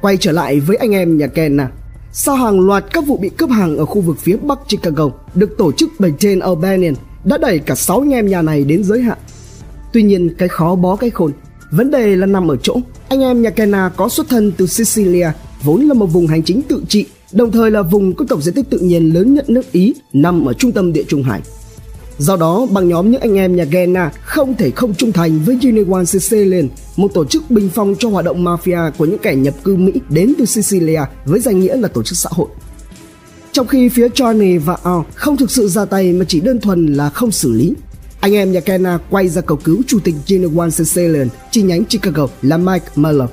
Quay 0.00 0.16
trở 0.16 0.32
lại 0.32 0.60
với 0.60 0.76
anh 0.76 0.90
em 0.90 1.18
nhà 1.18 1.26
Kenna. 1.26 1.70
Sau 2.12 2.36
hàng 2.36 2.60
loạt 2.60 2.84
các 2.92 3.06
vụ 3.06 3.16
bị 3.16 3.28
cướp 3.28 3.50
hàng 3.50 3.76
ở 3.76 3.84
khu 3.84 4.00
vực 4.00 4.18
phía 4.18 4.36
bắc 4.36 4.58
Chicago 4.68 5.10
được 5.34 5.58
tổ 5.58 5.72
chức 5.72 5.90
bởi 5.98 6.12
Jane 6.18 6.40
Albanian 6.40 6.94
đã 7.24 7.38
đẩy 7.38 7.58
cả 7.58 7.74
6 7.74 8.00
anh 8.00 8.10
em 8.10 8.26
nhà 8.26 8.42
này 8.42 8.64
đến 8.64 8.84
giới 8.84 9.02
hạn. 9.02 9.18
Tuy 9.92 10.02
nhiên 10.02 10.34
cái 10.38 10.48
khó 10.48 10.74
bó 10.74 10.96
cái 10.96 11.10
khôn, 11.10 11.32
vấn 11.70 11.90
đề 11.90 12.16
là 12.16 12.26
nằm 12.26 12.50
ở 12.50 12.56
chỗ 12.56 12.76
anh 13.08 13.20
em 13.20 13.42
nhà 13.42 13.50
Kenna 13.50 13.90
có 13.96 14.08
xuất 14.08 14.28
thân 14.28 14.52
từ 14.56 14.66
Sicilia, 14.66 15.30
vốn 15.62 15.80
là 15.80 15.94
một 15.94 16.06
vùng 16.06 16.26
hành 16.26 16.42
chính 16.42 16.62
tự 16.62 16.84
trị, 16.88 17.06
đồng 17.32 17.52
thời 17.52 17.70
là 17.70 17.82
vùng 17.82 18.14
có 18.14 18.24
tổng 18.28 18.42
diện 18.42 18.54
tích 18.54 18.70
tự 18.70 18.78
nhiên 18.78 19.14
lớn 19.14 19.34
nhất 19.34 19.50
nước 19.50 19.72
Ý 19.72 19.94
nằm 20.12 20.44
ở 20.44 20.52
trung 20.52 20.72
tâm 20.72 20.92
địa 20.92 21.04
Trung 21.08 21.22
Hải. 21.22 21.40
Do 22.18 22.36
đó, 22.36 22.66
băng 22.70 22.88
nhóm 22.88 23.10
những 23.10 23.20
anh 23.20 23.34
em 23.34 23.56
nhà 23.56 23.64
Gena 23.64 24.10
không 24.24 24.56
thể 24.56 24.70
không 24.70 24.94
trung 24.94 25.12
thành 25.12 25.40
với 25.44 25.58
Union 25.62 26.06
Sicilian, 26.06 26.68
một 26.96 27.14
tổ 27.14 27.24
chức 27.24 27.50
bình 27.50 27.70
phong 27.74 27.94
cho 27.98 28.08
hoạt 28.08 28.24
động 28.24 28.44
mafia 28.44 28.90
của 28.98 29.04
những 29.04 29.18
kẻ 29.18 29.34
nhập 29.34 29.54
cư 29.64 29.76
Mỹ 29.76 29.92
đến 30.08 30.34
từ 30.38 30.44
Sicilia 30.44 31.00
với 31.24 31.40
danh 31.40 31.60
nghĩa 31.60 31.76
là 31.76 31.88
tổ 31.88 32.02
chức 32.02 32.18
xã 32.18 32.28
hội. 32.32 32.48
Trong 33.52 33.66
khi 33.66 33.88
phía 33.88 34.08
Johnny 34.08 34.60
và 34.60 34.76
Al 34.82 35.00
không 35.14 35.36
thực 35.36 35.50
sự 35.50 35.68
ra 35.68 35.84
tay 35.84 36.12
mà 36.12 36.24
chỉ 36.28 36.40
đơn 36.40 36.60
thuần 36.60 36.86
là 36.86 37.10
không 37.10 37.30
xử 37.30 37.52
lý, 37.52 37.74
anh 38.20 38.34
em 38.34 38.52
nhà 38.52 38.60
Kenna 38.60 38.98
quay 39.10 39.28
ra 39.28 39.40
cầu 39.40 39.58
cứu 39.64 39.82
chủ 39.86 39.98
tịch 40.04 40.14
Genuine 40.26 40.70
Sicilian 40.70 41.28
chi 41.50 41.62
nhánh 41.62 41.84
Chicago 41.84 42.26
là 42.42 42.56
Mike 42.56 42.86
Muller. 42.94 43.28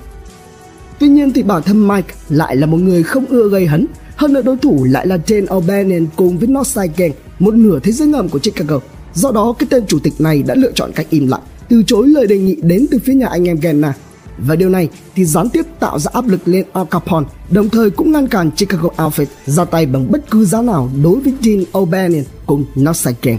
Tuy 1.00 1.08
nhiên 1.08 1.34
thì 1.34 1.44
bản 1.44 1.64
thân 1.64 1.88
Mike 1.88 2.14
lại 2.30 2.56
là 2.56 2.66
một 2.66 2.78
người 2.78 3.04
không 3.04 3.26
ưa 3.26 3.50
gây 3.50 3.66
hấn, 3.66 3.88
hơn 4.16 4.34
nữa 4.34 4.42
đối 4.42 4.58
thủ 4.58 4.84
lại 4.90 5.08
là 5.08 5.18
Jane 5.18 5.46
O'Bannon 5.46 6.06
cùng 6.16 6.38
với 6.38 6.48
Northside 6.48 6.94
Gang 6.98 7.12
một 7.40 7.54
nửa 7.54 7.80
thế 7.80 7.92
giới 7.92 8.08
ngầm 8.08 8.30
của 8.30 8.40
Chicago. 8.40 8.80
Do 9.14 9.32
đó, 9.32 9.54
cái 9.60 9.68
tên 9.70 9.86
chủ 9.88 10.00
tịch 10.00 10.14
này 10.20 10.44
đã 10.44 10.56
lựa 10.56 10.72
chọn 10.72 10.92
cách 10.96 11.08
im 11.10 11.28
lặng, 11.28 11.42
từ 11.70 11.84
chối 11.88 12.08
lời 12.08 12.28
đề 12.28 12.38
nghị 12.38 12.56
đến 12.62 12.86
từ 12.92 13.00
phía 13.00 13.14
nhà 13.14 13.28
anh 13.28 13.48
em 13.48 13.60
Genna. 13.60 13.94
Và 14.38 14.56
điều 14.56 14.70
này 14.70 14.90
thì 15.16 15.26
gián 15.26 15.50
tiếp 15.50 15.66
tạo 15.80 16.00
ra 16.00 16.12
áp 16.14 16.28
lực 16.28 16.48
lên 16.48 16.66
Al 16.74 16.86
Capone, 16.92 17.28
đồng 17.50 17.70
thời 17.70 17.90
cũng 17.90 18.12
ngăn 18.12 18.28
cản 18.28 18.52
Chicago 18.52 18.90
Outfit 18.98 19.26
ra 19.46 19.66
tay 19.66 19.86
bằng 19.86 20.12
bất 20.12 20.32
cứ 20.32 20.46
giá 20.46 20.62
nào 20.62 20.90
đối 21.04 21.20
với 21.20 21.34
Gene 21.42 21.64
O'Bannon 21.72 22.24
cùng 22.46 22.66
Northside 22.80 23.18
Gang. 23.22 23.38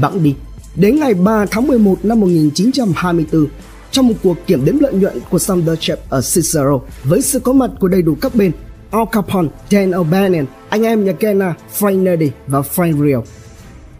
Bẵng 0.00 0.22
đi, 0.22 0.34
đến 0.76 1.00
ngày 1.00 1.14
3 1.14 1.46
tháng 1.50 1.66
11 1.66 2.04
năm 2.04 2.20
1924, 2.20 3.46
trong 3.90 4.08
một 4.08 4.14
cuộc 4.22 4.36
kiểm 4.46 4.64
đếm 4.64 4.78
lợi 4.78 4.94
nhuận 4.94 5.18
của 5.30 5.38
Sumner 5.38 5.78
Chef 5.78 5.96
ở 6.08 6.20
Cicero 6.20 6.80
với 7.04 7.22
sự 7.22 7.38
có 7.38 7.52
mặt 7.52 7.70
của 7.80 7.88
đầy 7.88 8.02
đủ 8.02 8.14
các 8.20 8.34
bên 8.34 8.52
Al 8.90 9.04
Capone, 9.12 9.48
Dan 9.70 9.90
O'Bannon, 9.90 10.44
anh 10.68 10.82
em 10.82 11.04
nhà 11.04 11.12
Kenna, 11.12 11.54
Frank 11.78 12.02
Nerdy 12.02 12.30
và 12.46 12.60
Frank 12.60 13.06
Rio. 13.06 13.20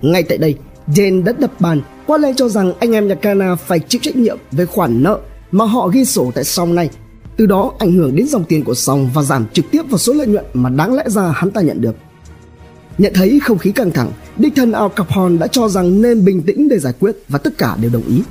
Ngay 0.03 0.23
tại 0.23 0.39
đây, 0.39 0.57
Dan 0.87 1.25
đã 1.25 1.33
đập 1.39 1.61
bàn 1.61 1.81
qua 2.07 2.19
lên 2.19 2.35
cho 2.35 2.49
rằng 2.49 2.73
anh 2.81 2.93
em 2.93 3.09
nhà 3.09 3.15
Kenna 3.15 3.55
phải 3.55 3.79
chịu 3.79 4.01
trách 4.05 4.17
nhiệm 4.17 4.39
về 4.53 4.67
khoản 4.67 5.03
nợ 5.03 5.19
mà 5.51 5.65
họ 5.65 5.89
ghi 5.89 6.05
sổ 6.05 6.31
tại 6.35 6.45
song 6.45 6.75
này. 6.75 6.91
Từ 7.37 7.47
đó 7.47 7.73
ảnh 7.79 7.93
hưởng 7.93 8.17
đến 8.17 8.27
dòng 8.27 8.45
tiền 8.45 8.65
của 8.65 8.75
song 8.75 9.11
và 9.15 9.23
giảm 9.23 9.47
trực 9.53 9.65
tiếp 9.71 9.83
vào 9.91 9.99
số 9.99 10.13
lợi 10.13 10.27
nhuận 10.27 10.45
mà 10.55 10.71
đáng 10.71 10.95
lẽ 10.95 11.05
ra 11.07 11.33
hắn 11.37 11.51
ta 11.51 11.61
nhận 11.61 11.81
được. 11.81 11.97
Nhận 12.99 13.13
thấy 13.15 13.41
không 13.43 13.59
khí 13.59 13.73
căng 13.73 13.91
thẳng, 13.91 14.13
đích 14.37 14.53
thân 14.57 14.73
Al 14.73 14.89
Capone 14.97 15.39
đã 15.39 15.47
cho 15.47 15.69
rằng 15.69 16.03
nên 16.03 16.25
bình 16.25 16.43
tĩnh 16.43 16.69
để 16.69 16.79
giải 16.79 16.93
quyết 17.01 17.17
và 17.29 17.39
tất 17.39 17.59
cả 17.59 17.77
đều 17.81 17.91
đồng 17.91 18.03
ý. 18.09 18.23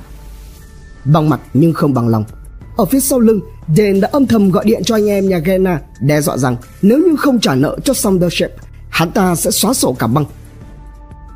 Bằng 1.04 1.28
mặt 1.28 1.40
nhưng 1.54 1.72
không 1.72 1.94
bằng 1.94 2.08
lòng, 2.08 2.24
ở 2.76 2.84
phía 2.84 3.00
sau 3.00 3.20
lưng, 3.20 3.40
Dane 3.76 4.00
đã 4.00 4.08
âm 4.12 4.26
thầm 4.26 4.50
gọi 4.50 4.64
điện 4.64 4.82
cho 4.84 4.94
anh 4.94 5.06
em 5.06 5.28
nhà 5.28 5.38
Gena 5.38 5.80
đe 6.00 6.20
dọa 6.20 6.36
rằng 6.36 6.56
nếu 6.82 6.98
như 6.98 7.16
không 7.16 7.40
trả 7.40 7.54
nợ 7.54 7.76
cho 7.84 7.94
Sundership, 7.94 8.50
hắn 8.88 9.10
ta 9.10 9.34
sẽ 9.34 9.50
xóa 9.50 9.74
sổ 9.74 9.96
cả 9.98 10.06
băng. 10.06 10.24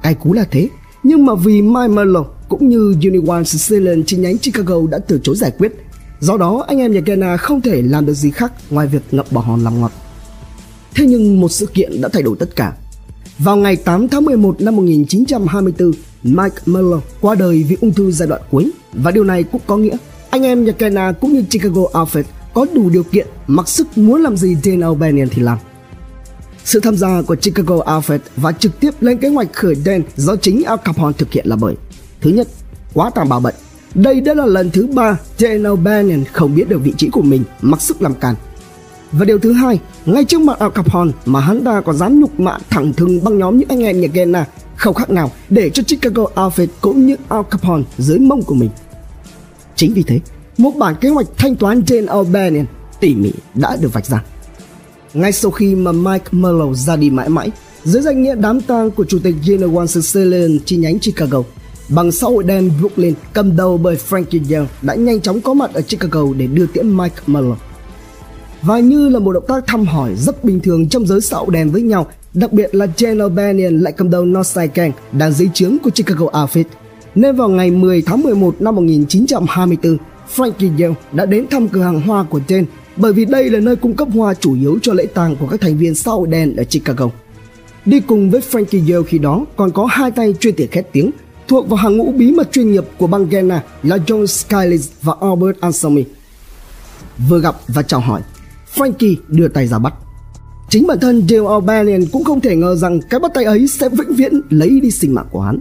Cái 0.03 0.15
cú 0.15 0.33
là 0.33 0.45
thế, 0.51 0.69
nhưng 1.03 1.27
mà 1.27 1.35
vì 1.35 1.63
Mike 1.63 1.89
Merlo 1.89 2.25
cũng 2.49 2.69
như 2.69 2.95
Union 3.03 3.45
Sicilian 3.45 4.05
chi 4.05 4.17
nhánh 4.17 4.39
Chicago 4.39 4.77
đã 4.91 4.99
từ 4.99 5.21
chối 5.23 5.37
giải 5.37 5.51
quyết, 5.59 5.73
do 6.21 6.37
đó 6.37 6.65
anh 6.69 6.79
em 6.79 6.93
nhà 6.93 7.01
Gena 7.07 7.37
không 7.37 7.61
thể 7.61 7.83
làm 7.83 8.07
được 8.07 8.15
gì 8.15 8.31
khác 8.31 8.53
ngoài 8.71 8.87
việc 8.87 9.03
ngậm 9.11 9.27
bỏ 9.31 9.41
hòn 9.41 9.65
làm 9.65 9.81
ngọt. 9.81 9.93
Thế 10.95 11.07
nhưng 11.07 11.41
một 11.41 11.53
sự 11.53 11.67
kiện 11.67 12.01
đã 12.01 12.09
thay 12.13 12.23
đổi 12.23 12.37
tất 12.39 12.57
cả. 12.57 12.73
Vào 13.39 13.57
ngày 13.57 13.77
8 13.77 14.09
tháng 14.09 14.25
11 14.25 14.61
năm 14.61 14.77
1924, 14.77 15.93
Mike 16.23 16.57
Merlo 16.67 17.01
qua 17.21 17.35
đời 17.35 17.65
vì 17.69 17.77
ung 17.81 17.95
thư 17.95 18.11
giai 18.11 18.29
đoạn 18.29 18.43
cuối 18.51 18.71
và 18.93 19.11
điều 19.11 19.25
này 19.25 19.43
cũng 19.43 19.61
có 19.67 19.77
nghĩa 19.77 19.97
anh 20.31 20.43
em 20.43 20.65
nhà 20.65 20.73
Kena 20.73 21.13
cũng 21.13 21.33
như 21.33 21.43
Chicago 21.51 21.83
Outfit 21.93 22.23
có 22.55 22.67
đủ 22.75 22.91
điều 22.91 23.03
kiện 23.03 23.27
mặc 23.47 23.69
sức 23.69 23.99
muốn 23.99 24.23
làm 24.23 24.37
gì 24.37 24.57
Dan 24.65 24.81
O'Banion 24.81 25.29
thì 25.31 25.43
làm. 25.43 25.59
Sự 26.65 26.81
tham 26.81 26.97
gia 26.97 27.23
của 27.23 27.37
Chicago 27.37 27.75
Outfit 27.75 28.19
và 28.37 28.53
trực 28.53 28.81
tiếp 28.81 28.91
lên 29.01 29.19
kế 29.19 29.29
hoạch 29.29 29.53
khởi 29.53 29.75
đen 29.85 30.03
do 30.17 30.37
chính 30.37 30.63
Al 30.65 30.79
Capone 30.85 31.13
thực 31.19 31.33
hiện 31.33 31.47
là 31.47 31.57
bởi 31.57 31.75
Thứ 32.21 32.31
nhất, 32.31 32.49
quá 32.95 33.11
tàn 33.15 33.29
bạo 33.29 33.41
bệnh. 33.41 33.55
Đây 33.95 34.21
đã 34.21 34.35
là 34.35 34.47
lần 34.47 34.71
thứ 34.71 34.87
ba 34.87 35.17
Dan 35.39 35.63
O'Banion 35.63 36.25
không 36.33 36.55
biết 36.55 36.69
được 36.69 36.79
vị 36.85 36.93
trí 36.97 37.09
của 37.09 37.23
mình 37.23 37.45
mặc 37.61 37.81
sức 37.81 38.03
làm 38.03 38.15
càn. 38.15 38.35
Và 39.13 39.25
điều 39.25 39.39
thứ 39.39 39.53
hai, 39.53 39.81
ngay 40.07 40.25
trước 40.25 40.41
mặt 40.41 40.59
Al 40.59 40.71
Capone 40.71 41.13
mà 41.27 41.41
hắn 41.41 41.65
ta 41.65 41.81
còn 41.81 41.97
dám 41.97 42.21
nhục 42.21 42.41
mạ 42.41 42.59
thẳng 42.71 42.93
thừng 42.93 43.25
băng 43.25 43.39
nhóm 43.39 43.59
những 43.59 43.69
anh 43.69 43.83
em 43.83 44.01
nhà 44.01 44.09
Gena 44.13 44.47
không 44.77 44.95
khác 44.95 45.11
nào 45.11 45.31
để 45.49 45.71
cho 45.71 45.83
Chicago 45.83 46.25
Outfit 46.35 46.67
cũng 46.81 47.07
như 47.07 47.17
Al 47.29 47.43
Capone 47.51 47.83
dưới 47.99 48.19
mông 48.19 48.43
của 48.43 48.55
mình. 48.55 48.71
Chính 49.81 49.95
vì 49.95 50.03
thế, 50.03 50.21
một 50.59 50.71
bản 50.79 50.95
kế 51.01 51.09
hoạch 51.09 51.27
thanh 51.39 51.57
toán 51.57 51.83
trên 51.83 52.07
Albanian 52.07 52.67
tỉ 53.01 53.15
mỉ 53.15 53.33
đã 53.55 53.77
được 53.81 53.93
vạch 53.93 54.07
ra. 54.07 54.25
Ngay 55.15 55.33
sau 55.33 55.51
khi 55.51 55.75
mà 55.75 55.93
Mike 55.93 56.25
Merlo 56.31 56.73
ra 56.73 56.97
đi 56.97 57.11
mãi 57.11 57.29
mãi, 57.29 57.51
dưới 57.85 58.03
danh 58.03 58.23
nghĩa 58.23 58.35
đám 58.35 58.61
tang 58.61 58.91
của 58.91 59.05
chủ 59.05 59.19
tịch 59.23 59.35
General 59.47 59.87
Sicilian 59.87 60.59
chi 60.65 60.77
nhánh 60.77 60.99
Chicago, 60.99 61.43
bằng 61.89 62.13
xã 62.13 62.27
hội 62.27 62.45
đen 62.45 62.71
Brooklyn 62.81 63.15
cầm 63.33 63.57
đầu 63.57 63.79
bởi 63.79 63.97
Frankie 64.09 64.57
Young 64.57 64.67
đã 64.83 64.95
nhanh 64.95 65.21
chóng 65.21 65.41
có 65.41 65.55
mặt 65.55 65.75
ở 65.75 65.81
Chicago 65.81 66.23
để 66.37 66.47
đưa 66.47 66.67
tiễn 66.67 66.97
Mike 66.97 67.17
Merlo. 67.27 67.57
Và 68.63 68.79
như 68.79 69.09
là 69.09 69.19
một 69.19 69.33
động 69.33 69.47
tác 69.49 69.67
thăm 69.67 69.87
hỏi 69.87 70.15
rất 70.17 70.45
bình 70.45 70.61
thường 70.61 70.89
trong 70.89 71.07
giới 71.07 71.21
xã 71.21 71.37
hội 71.37 71.49
đen 71.51 71.71
với 71.71 71.83
nhau, 71.83 72.07
đặc 72.35 72.53
biệt 72.53 72.75
là 72.75 72.87
Jane 72.97 73.17
O'Banion 73.17 73.83
lại 73.83 73.93
cầm 73.93 74.11
đầu 74.11 74.25
Northside 74.25 74.71
Gang 74.75 74.93
đang 75.13 75.33
dưới 75.33 75.49
trướng 75.55 75.79
của 75.79 75.91
Chicago 75.91 76.27
Outfit. 76.27 76.65
Nên 77.15 77.37
vào 77.37 77.49
ngày 77.49 77.71
10 77.71 78.03
tháng 78.03 78.23
11 78.23 78.55
năm 78.61 78.75
1924, 78.75 79.97
Frankie 80.37 80.83
Yale 80.83 80.95
đã 81.13 81.27
đến 81.27 81.47
thăm 81.51 81.69
cửa 81.69 81.83
hàng 81.83 82.01
hoa 82.01 82.23
của 82.23 82.41
Jane 82.49 82.65
bởi 82.97 83.13
vì 83.13 83.25
đây 83.25 83.51
là 83.51 83.61
nơi 83.61 83.77
cung 83.77 83.97
cấp 83.97 84.09
hoa 84.15 84.35
chủ 84.35 84.55
yếu 84.55 84.79
cho 84.83 84.93
lễ 84.93 85.07
tang 85.07 85.37
của 85.37 85.47
các 85.47 85.61
thành 85.61 85.79
viên 85.79 85.95
xã 85.95 86.11
hội 86.11 86.29
đen 86.29 86.57
ở 86.57 86.65
Chicago. 86.65 87.11
Đi 87.87 88.01
cùng 88.01 88.31
với 88.31 88.41
Frankie 88.51 88.93
Yale 88.93 89.07
khi 89.09 89.19
đó 89.19 89.45
còn 89.57 89.71
có 89.71 89.85
hai 89.85 90.11
tay 90.11 90.35
chuyên 90.41 90.55
tiệc 90.55 90.73
khét 90.73 90.87
tiếng 90.93 91.11
thuộc 91.49 91.69
vào 91.69 91.77
hàng 91.77 91.97
ngũ 91.97 92.13
bí 92.13 92.33
mật 92.33 92.53
chuyên 92.53 92.73
nghiệp 92.73 92.85
của 92.99 93.07
bang 93.07 93.29
Gena 93.31 93.63
là 93.83 93.97
John 93.97 94.27
Skylis 94.27 94.89
và 95.03 95.15
Albert 95.21 95.61
Anselmi. 95.61 96.05
Vừa 97.29 97.41
gặp 97.41 97.57
và 97.69 97.83
chào 97.83 98.01
hỏi, 98.01 98.21
Frankie 98.75 99.17
đưa 99.29 99.49
tay 99.49 99.67
ra 99.67 99.79
bắt. 99.79 99.95
Chính 100.69 100.87
bản 100.87 101.01
thân 101.01 101.29
Dale 101.29 101.43
O'Banion 101.43 102.07
cũng 102.13 102.25
không 102.25 102.41
thể 102.41 102.57
ngờ 102.57 102.77
rằng 102.77 103.01
cái 103.11 103.21
bắt 103.21 103.31
tay 103.35 103.45
ấy 103.45 103.67
sẽ 103.67 103.89
vĩnh 103.89 104.15
viễn 104.15 104.41
lấy 104.51 104.81
đi 104.81 104.91
sinh 104.91 105.15
mạng 105.15 105.27
của 105.31 105.41
hắn. 105.41 105.61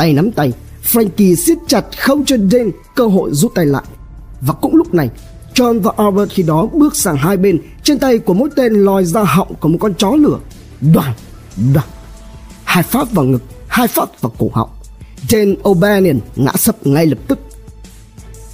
Tay 0.00 0.12
nắm 0.12 0.30
tay, 0.30 0.52
Frankie 0.92 1.34
siết 1.34 1.58
chặt 1.66 1.84
không 1.98 2.24
cho 2.24 2.36
Dan 2.36 2.70
cơ 2.94 3.06
hội 3.06 3.30
rút 3.32 3.54
tay 3.54 3.66
lại. 3.66 3.82
Và 4.40 4.52
cũng 4.52 4.76
lúc 4.76 4.94
này, 4.94 5.10
John 5.54 5.80
và 5.80 5.92
Albert 5.96 6.30
khi 6.30 6.42
đó 6.42 6.66
bước 6.72 6.96
sang 6.96 7.16
hai 7.16 7.36
bên, 7.36 7.58
trên 7.82 7.98
tay 7.98 8.18
của 8.18 8.34
mỗi 8.34 8.48
tên 8.56 8.74
lòi 8.74 9.04
ra 9.04 9.22
họng 9.22 9.54
của 9.54 9.68
một 9.68 9.78
con 9.80 9.94
chó 9.94 10.10
lửa. 10.10 10.38
Đoàn, 10.94 11.12
đoàn. 11.74 11.86
Hai 12.64 12.82
phát 12.82 13.12
vào 13.12 13.24
ngực, 13.24 13.42
hai 13.68 13.88
phát 13.88 14.20
vào 14.20 14.32
cổ 14.38 14.50
họng. 14.52 14.70
Jane 15.28 15.54
O'Banion 15.62 16.18
ngã 16.36 16.52
sấp 16.56 16.86
ngay 16.86 17.06
lập 17.06 17.18
tức. 17.28 17.38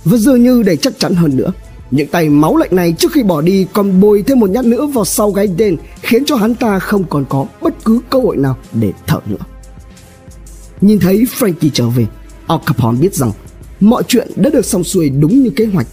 Và 0.05 0.17
dường 0.17 0.43
như 0.43 0.63
để 0.63 0.77
chắc 0.77 0.99
chắn 0.99 1.15
hơn 1.15 1.37
nữa, 1.37 1.53
những 1.91 2.09
tay 2.09 2.29
máu 2.29 2.57
lạnh 2.57 2.77
này 2.77 2.95
trước 2.99 3.13
khi 3.13 3.23
bỏ 3.23 3.41
đi 3.41 3.67
còn 3.73 4.01
bồi 4.01 4.25
thêm 4.27 4.41
một 4.41 4.51
nhát 4.51 4.65
nữa 4.65 4.87
vào 4.87 5.05
sau 5.05 5.31
gáy 5.31 5.47
đen 5.47 5.77
khiến 6.03 6.25
cho 6.25 6.37
hắn 6.37 6.55
ta 6.55 6.79
không 6.79 7.05
còn 7.05 7.25
có 7.29 7.47
bất 7.61 7.85
cứ 7.85 8.01
cơ 8.11 8.19
hội 8.19 8.37
nào 8.37 8.57
để 8.73 8.93
thở 9.07 9.21
nữa. 9.27 9.56
Nhìn 10.81 10.99
thấy 10.99 11.27
Frankie 11.39 11.71
trở 11.73 11.89
về, 11.89 12.07
Al 12.47 12.59
Capone 12.67 12.99
biết 12.99 13.15
rằng 13.15 13.33
mọi 13.81 14.03
chuyện 14.09 14.29
đã 14.37 14.51
được 14.51 14.65
xong 14.65 14.85
xuôi 14.85 15.09
đúng 15.09 15.43
như 15.43 15.51
kế 15.51 15.67
hoạch. 15.67 15.87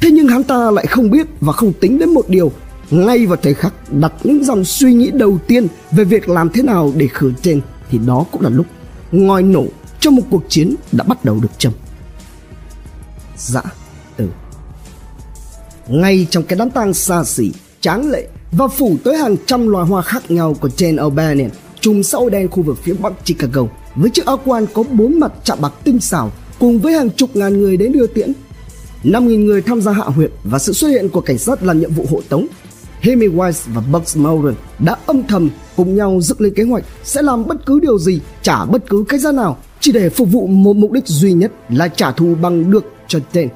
Thế 0.00 0.10
nhưng 0.10 0.28
hắn 0.28 0.42
ta 0.42 0.70
lại 0.70 0.86
không 0.86 1.10
biết 1.10 1.26
và 1.40 1.52
không 1.52 1.72
tính 1.72 1.98
đến 1.98 2.08
một 2.08 2.28
điều. 2.28 2.52
Ngay 2.90 3.26
vào 3.26 3.36
thời 3.42 3.54
khắc 3.54 3.74
đặt 3.92 4.12
những 4.24 4.44
dòng 4.44 4.64
suy 4.64 4.94
nghĩ 4.94 5.10
đầu 5.10 5.38
tiên 5.46 5.66
về 5.90 6.04
việc 6.04 6.28
làm 6.28 6.50
thế 6.50 6.62
nào 6.62 6.92
để 6.96 7.06
khử 7.06 7.32
trên 7.42 7.60
thì 7.90 7.98
đó 8.06 8.24
cũng 8.32 8.40
là 8.42 8.48
lúc 8.48 8.66
ngòi 9.12 9.42
nổ 9.42 9.66
cho 10.00 10.10
một 10.10 10.22
cuộc 10.30 10.42
chiến 10.48 10.74
đã 10.92 11.04
bắt 11.04 11.24
đầu 11.24 11.40
được 11.42 11.58
châm. 11.58 11.72
Dã 13.36 13.60
dạ, 13.64 13.70
từ 14.16 14.28
Ngay 15.88 16.26
trong 16.30 16.44
cái 16.44 16.58
đám 16.58 16.70
tang 16.70 16.94
xa 16.94 17.24
xỉ, 17.24 17.52
tráng 17.80 18.10
lệ 18.10 18.28
và 18.52 18.68
phủ 18.68 18.96
tới 19.04 19.16
hàng 19.16 19.36
trăm 19.46 19.68
loài 19.68 19.86
hoa 19.86 20.02
khác 20.02 20.30
nhau 20.30 20.56
của 20.60 20.68
Jane 20.68 20.96
O'Banion, 20.96 21.48
trùm 21.80 22.02
xã 22.02 22.18
đen 22.32 22.48
khu 22.48 22.62
vực 22.62 22.78
phía 22.82 22.94
bắc 22.94 23.12
Chicago 23.24 23.66
với 23.96 24.10
chiếc 24.10 24.26
áo 24.26 24.40
quan 24.44 24.66
có 24.74 24.82
bốn 24.82 25.20
mặt 25.20 25.32
chạm 25.44 25.58
bạc 25.60 25.72
tinh 25.84 26.00
xảo 26.00 26.32
cùng 26.58 26.78
với 26.78 26.92
hàng 26.92 27.10
chục 27.10 27.36
ngàn 27.36 27.58
người 27.58 27.76
đến 27.76 27.92
đưa 27.92 28.06
tiễn 28.06 28.32
5.000 29.04 29.44
người 29.44 29.62
tham 29.62 29.80
gia 29.80 29.92
hạ 29.92 30.04
huyện 30.04 30.30
và 30.44 30.58
sự 30.58 30.72
xuất 30.72 30.88
hiện 30.88 31.08
của 31.08 31.20
cảnh 31.20 31.38
sát 31.38 31.62
làm 31.62 31.80
nhiệm 31.80 31.92
vụ 31.92 32.06
hộ 32.10 32.20
tống. 32.28 32.46
Hemi 33.00 33.26
Wise 33.26 33.72
và 33.74 33.82
Bugs 33.92 34.16
Moran 34.16 34.54
đã 34.78 34.96
âm 35.06 35.22
thầm 35.22 35.50
cùng 35.76 35.96
nhau 35.96 36.20
dựng 36.22 36.40
lên 36.40 36.54
kế 36.54 36.62
hoạch 36.62 36.84
sẽ 37.04 37.22
làm 37.22 37.46
bất 37.46 37.66
cứ 37.66 37.80
điều 37.80 37.98
gì, 37.98 38.20
trả 38.42 38.64
bất 38.64 38.88
cứ 38.88 39.04
cái 39.08 39.20
giá 39.20 39.32
nào 39.32 39.58
chỉ 39.80 39.92
để 39.92 40.08
phục 40.08 40.28
vụ 40.28 40.46
một 40.46 40.76
mục 40.76 40.92
đích 40.92 41.06
duy 41.06 41.32
nhất 41.32 41.52
là 41.68 41.88
trả 41.88 42.12
thù 42.12 42.34
bằng 42.42 42.70
được 42.70 42.84
cho 43.08 43.18
tên. 43.32 43.48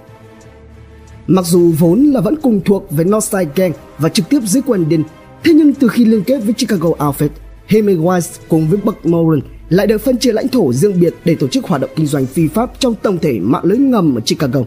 Mặc 1.26 1.45
dù 1.45 1.72
vốn 1.78 2.05
là 2.05 2.20
vẫn 2.20 2.37
cùng 2.43 2.61
thuộc 2.64 2.91
với 2.91 3.05
Northside 3.05 3.51
Gang 3.55 3.72
và 3.99 4.09
trực 4.09 4.28
tiếp 4.28 4.41
dưới 4.45 4.62
quyền 4.66 4.84
Din, 4.91 5.03
thế 5.45 5.53
nhưng 5.55 5.74
từ 5.74 5.89
khi 5.89 6.05
liên 6.05 6.22
kết 6.22 6.39
với 6.39 6.55
Chicago 6.55 6.89
Outfit, 6.89 7.28
Hemi 7.66 7.95
Wise 7.95 8.39
cùng 8.49 8.68
với 8.68 8.78
Buck 8.84 9.07
Moran 9.07 9.41
lại 9.68 9.86
được 9.86 9.98
phân 9.98 10.18
chia 10.18 10.32
lãnh 10.32 10.48
thổ 10.48 10.72
riêng 10.72 11.00
biệt 11.00 11.14
để 11.24 11.34
tổ 11.34 11.48
chức 11.48 11.64
hoạt 11.64 11.80
động 11.80 11.90
kinh 11.96 12.06
doanh 12.06 12.26
phi 12.26 12.48
pháp 12.48 12.70
trong 12.78 12.94
tổng 12.94 13.18
thể 13.18 13.38
mạng 13.42 13.64
lưới 13.64 13.78
ngầm 13.78 14.18
ở 14.18 14.20
Chicago. 14.20 14.60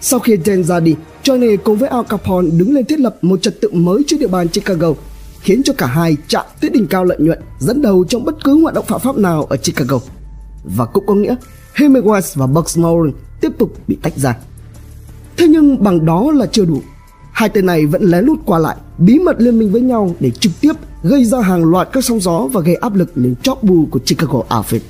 Sau 0.00 0.20
khi 0.20 0.36
Dan 0.44 0.64
ra 0.64 0.80
đi, 0.80 0.96
Johnny 1.24 1.56
cùng 1.56 1.76
với 1.76 1.88
Al 1.88 2.04
Capone 2.08 2.50
đứng 2.50 2.74
lên 2.74 2.84
thiết 2.84 3.00
lập 3.00 3.16
một 3.22 3.42
trật 3.42 3.60
tự 3.60 3.70
mới 3.72 4.02
trên 4.06 4.20
địa 4.20 4.26
bàn 4.26 4.48
Chicago, 4.48 4.94
khiến 5.40 5.62
cho 5.62 5.72
cả 5.78 5.86
hai 5.86 6.16
chạm 6.28 6.46
tới 6.60 6.70
đỉnh 6.70 6.86
cao 6.86 7.04
lợi 7.04 7.18
nhuận, 7.20 7.38
dẫn 7.58 7.82
đầu 7.82 8.04
trong 8.08 8.24
bất 8.24 8.44
cứ 8.44 8.62
hoạt 8.62 8.74
động 8.74 8.84
phạm 8.88 9.00
pháp 9.00 9.16
nào 9.18 9.44
ở 9.44 9.56
Chicago. 9.56 10.00
Và 10.64 10.84
cũng 10.84 11.06
có 11.06 11.14
nghĩa, 11.14 11.34
Hemingway 11.74 12.20
và 12.34 12.46
Bugs 12.46 12.78
Moran 12.78 13.12
tiếp 13.40 13.52
tục 13.58 13.76
bị 13.88 13.98
tách 14.02 14.16
ra. 14.16 14.36
Thế 15.36 15.46
nhưng 15.48 15.82
bằng 15.82 16.04
đó 16.04 16.32
là 16.32 16.46
chưa 16.46 16.64
đủ. 16.64 16.82
Hai 17.32 17.48
tên 17.48 17.66
này 17.66 17.86
vẫn 17.86 18.02
lén 18.02 18.24
lút 18.24 18.38
qua 18.44 18.58
lại, 18.58 18.76
bí 18.98 19.18
mật 19.18 19.36
liên 19.38 19.58
minh 19.58 19.72
với 19.72 19.80
nhau 19.80 20.14
để 20.20 20.30
trực 20.30 20.52
tiếp 20.60 20.72
gây 21.02 21.24
ra 21.24 21.40
hàng 21.40 21.64
loạt 21.64 21.88
các 21.92 22.04
sóng 22.04 22.20
gió 22.20 22.48
và 22.52 22.60
gây 22.60 22.74
áp 22.74 22.94
lực 22.94 23.12
lên 23.14 23.34
chóp 23.42 23.62
bù 23.62 23.88
của 23.90 23.98
Chicago 23.98 24.42
Outfit. 24.48 24.80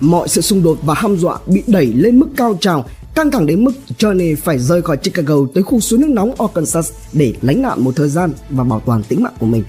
Mọi 0.00 0.28
sự 0.28 0.40
xung 0.40 0.62
đột 0.62 0.78
và 0.82 0.94
hăm 0.94 1.16
dọa 1.16 1.38
bị 1.46 1.62
đẩy 1.66 1.86
lên 1.86 2.18
mức 2.18 2.28
cao 2.36 2.58
trào 2.60 2.84
Căng 3.18 3.30
thẳng 3.30 3.46
đến 3.46 3.64
mức 3.64 3.72
Johnny 3.98 4.36
phải 4.36 4.58
rời 4.58 4.82
khỏi 4.82 4.96
Chicago 4.96 5.34
tới 5.54 5.62
khu 5.62 5.80
suối 5.80 5.98
nước 5.98 6.08
nóng 6.10 6.34
Arkansas 6.38 6.92
để 7.12 7.34
lánh 7.42 7.62
nạn 7.62 7.84
một 7.84 7.96
thời 7.96 8.08
gian 8.08 8.32
và 8.50 8.64
bảo 8.64 8.82
toàn 8.86 9.02
tính 9.02 9.22
mạng 9.22 9.32
của 9.38 9.46
mình. 9.46 9.64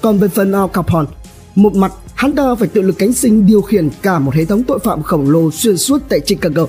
Còn 0.00 0.18
về 0.18 0.28
phần 0.28 0.52
Al 0.52 0.66
Capone, 0.72 1.08
một 1.54 1.74
mặt 1.74 1.92
hắn 2.14 2.32
ta 2.32 2.54
phải 2.54 2.68
tự 2.68 2.80
lực 2.80 2.98
cánh 2.98 3.12
sinh 3.12 3.46
điều 3.46 3.62
khiển 3.62 3.88
cả 4.02 4.18
một 4.18 4.34
hệ 4.34 4.44
thống 4.44 4.62
tội 4.64 4.78
phạm 4.78 5.02
khổng 5.02 5.30
lồ 5.30 5.50
xuyên 5.50 5.76
suốt 5.76 6.02
tại 6.08 6.20
Chicago. 6.20 6.66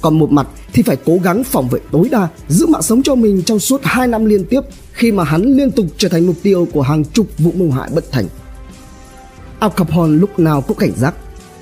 Còn 0.00 0.18
một 0.18 0.32
mặt 0.32 0.46
thì 0.72 0.82
phải 0.82 0.96
cố 1.04 1.18
gắng 1.22 1.44
phòng 1.44 1.68
vệ 1.68 1.80
tối 1.92 2.08
đa, 2.10 2.28
giữ 2.48 2.66
mạng 2.66 2.82
sống 2.82 3.02
cho 3.02 3.14
mình 3.14 3.42
trong 3.42 3.58
suốt 3.58 3.80
2 3.84 4.06
năm 4.06 4.24
liên 4.24 4.44
tiếp 4.44 4.60
khi 4.94 5.12
mà 5.12 5.24
hắn 5.24 5.42
liên 5.42 5.70
tục 5.70 5.86
trở 5.98 6.08
thành 6.08 6.26
mục 6.26 6.36
tiêu 6.42 6.68
của 6.72 6.82
hàng 6.82 7.04
chục 7.04 7.26
vụ 7.38 7.52
mưu 7.56 7.70
hại 7.70 7.90
bất 7.94 8.12
thành. 8.12 8.26
Al 9.58 9.70
Capone 9.76 10.12
lúc 10.12 10.38
nào 10.38 10.60
cũng 10.60 10.76
cảnh 10.76 10.92
giác. 10.96 11.14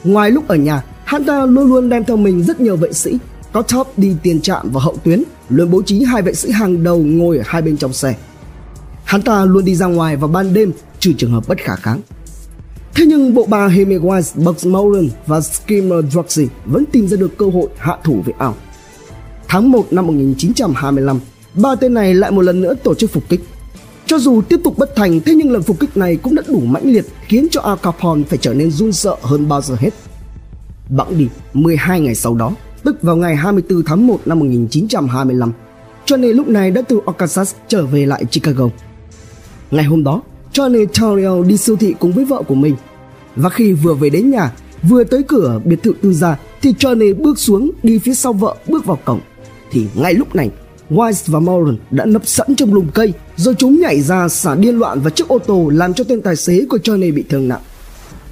Ngoài 0.05 0.31
lúc 0.31 0.49
ở 0.49 0.57
nhà, 0.57 0.85
hắn 1.05 1.25
ta 1.25 1.47
luôn 1.47 1.69
luôn 1.69 1.89
đem 1.89 2.05
theo 2.05 2.17
mình 2.17 2.43
rất 2.43 2.61
nhiều 2.61 2.77
vệ 2.77 2.93
sĩ 2.93 3.19
có 3.53 3.63
top 3.63 3.89
đi 3.97 4.17
tiền 4.23 4.41
trạm 4.41 4.71
và 4.71 4.81
hậu 4.81 4.97
tuyến 4.97 5.23
luôn 5.49 5.71
bố 5.71 5.83
trí 5.83 6.03
hai 6.03 6.23
vệ 6.23 6.35
sĩ 6.35 6.51
hàng 6.51 6.83
đầu 6.83 6.99
ngồi 6.99 7.39
ở 7.39 7.45
hai 7.47 7.63
bên 7.63 7.77
trong 7.77 7.93
xe. 7.93 8.15
Hắn 9.05 9.23
ta 9.23 9.45
luôn 9.45 9.65
đi 9.65 9.75
ra 9.75 9.87
ngoài 9.87 10.17
vào 10.17 10.29
ban 10.29 10.55
đêm 10.55 10.73
trừ 10.99 11.13
trường 11.19 11.33
hợp 11.33 11.49
bất 11.49 11.59
khả 11.59 11.77
kháng. 11.77 12.01
Thế 12.95 13.07
nhưng 13.07 13.35
bộ 13.35 13.47
ba 13.47 13.69
Hemingway, 13.69 14.45
Bugs 14.45 14.67
Moran 14.67 15.09
và 15.27 15.41
Skimmer 15.41 16.05
Druxy 16.11 16.49
vẫn 16.65 16.85
tìm 16.93 17.09
ra 17.09 17.17
được 17.17 17.39
cơ 17.39 17.47
hội 17.47 17.69
hạ 17.79 17.97
thủ 18.05 18.23
với 18.25 18.35
Al. 18.39 18.53
Tháng 19.49 19.71
1 19.71 19.93
năm 19.93 20.07
1925, 20.07 21.21
ba 21.55 21.75
tên 21.75 21.95
này 21.95 22.15
lại 22.15 22.31
một 22.31 22.43
lần 22.43 22.61
nữa 22.61 22.75
tổ 22.83 22.95
chức 22.95 23.11
phục 23.11 23.29
kích. 23.29 23.41
Cho 24.07 24.19
dù 24.19 24.43
tiếp 24.43 24.61
tục 24.65 24.79
bất 24.79 24.97
thành, 24.97 25.21
thế 25.21 25.35
nhưng 25.35 25.53
lần 25.53 25.63
phục 25.63 25.81
kích 25.81 25.97
này 25.97 26.17
cũng 26.17 26.35
đã 26.35 26.43
đủ 26.49 26.61
mãnh 26.61 26.93
liệt 26.93 27.07
khiến 27.27 27.47
cho 27.51 27.61
Al 27.61 27.77
Capone 27.83 28.23
phải 28.29 28.39
trở 28.39 28.55
nên 28.55 28.71
run 28.71 28.93
sợ 28.93 29.17
hơn 29.23 29.49
bao 29.49 29.63
giờ 29.63 29.77
hết. 29.79 29.91
Bẵng 30.89 31.19
đi 31.19 31.29
12 31.53 32.01
ngày 32.01 32.15
sau 32.15 32.35
đó, 32.35 32.53
tức 32.85 33.03
vào 33.03 33.17
ngày 33.17 33.37
24 33.37 33.83
tháng 33.83 34.07
1 34.07 34.21
năm 34.25 34.39
1925. 34.39 35.53
Johnny 36.07 36.33
lúc 36.33 36.49
này 36.49 36.71
đã 36.71 36.83
từ 36.83 37.01
Arkansas 37.07 37.55
trở 37.69 37.87
về 37.87 38.07
lại 38.07 38.25
Chicago. 38.25 38.69
Ngày 39.71 39.85
hôm 39.85 40.05
đó, 40.05 40.23
Johnny 40.53 40.87
Torrio 40.87 41.43
đi 41.43 41.57
siêu 41.57 41.77
thị 41.77 41.95
cùng 41.99 42.13
với 42.13 42.25
vợ 42.25 42.43
của 42.49 42.55
mình. 42.55 42.77
Và 43.37 43.51
khi 43.51 43.73
vừa 43.73 43.95
về 43.95 44.11
đến 44.11 44.31
nhà, 44.31 44.53
vừa 44.83 45.05
tới 45.05 45.23
cửa 45.23 45.61
biệt 45.65 45.83
thự 45.83 45.93
tư 46.03 46.13
gia 46.13 46.39
thì 46.63 46.75
Johnny 46.79 47.23
bước 47.23 47.39
xuống 47.39 47.71
đi 47.83 47.99
phía 47.99 48.15
sau 48.15 48.33
vợ 48.33 48.57
bước 48.69 48.85
vào 48.85 48.99
cổng. 49.05 49.21
Thì 49.71 49.87
ngay 49.95 50.15
lúc 50.15 50.35
này, 50.35 50.51
Wise 50.93 51.33
và 51.33 51.41
Moran 51.41 51.77
đã 51.91 52.05
nấp 52.05 52.27
sẵn 52.27 52.55
trong 52.57 52.75
lùm 52.75 52.89
cây 52.95 53.13
rồi 53.37 53.55
chúng 53.59 53.81
nhảy 53.81 54.01
ra 54.01 54.29
xả 54.29 54.55
điên 54.55 54.79
loạn 54.79 55.01
vào 55.01 55.11
chiếc 55.11 55.29
ô 55.29 55.39
tô 55.39 55.69
làm 55.69 55.95
cho 55.95 56.05
tên 56.05 56.23
tài 56.23 56.37
xế 56.37 56.65
của 56.69 56.79
Johnny 56.85 57.15
bị 57.15 57.25
thương 57.29 57.49
nặng. 57.49 57.61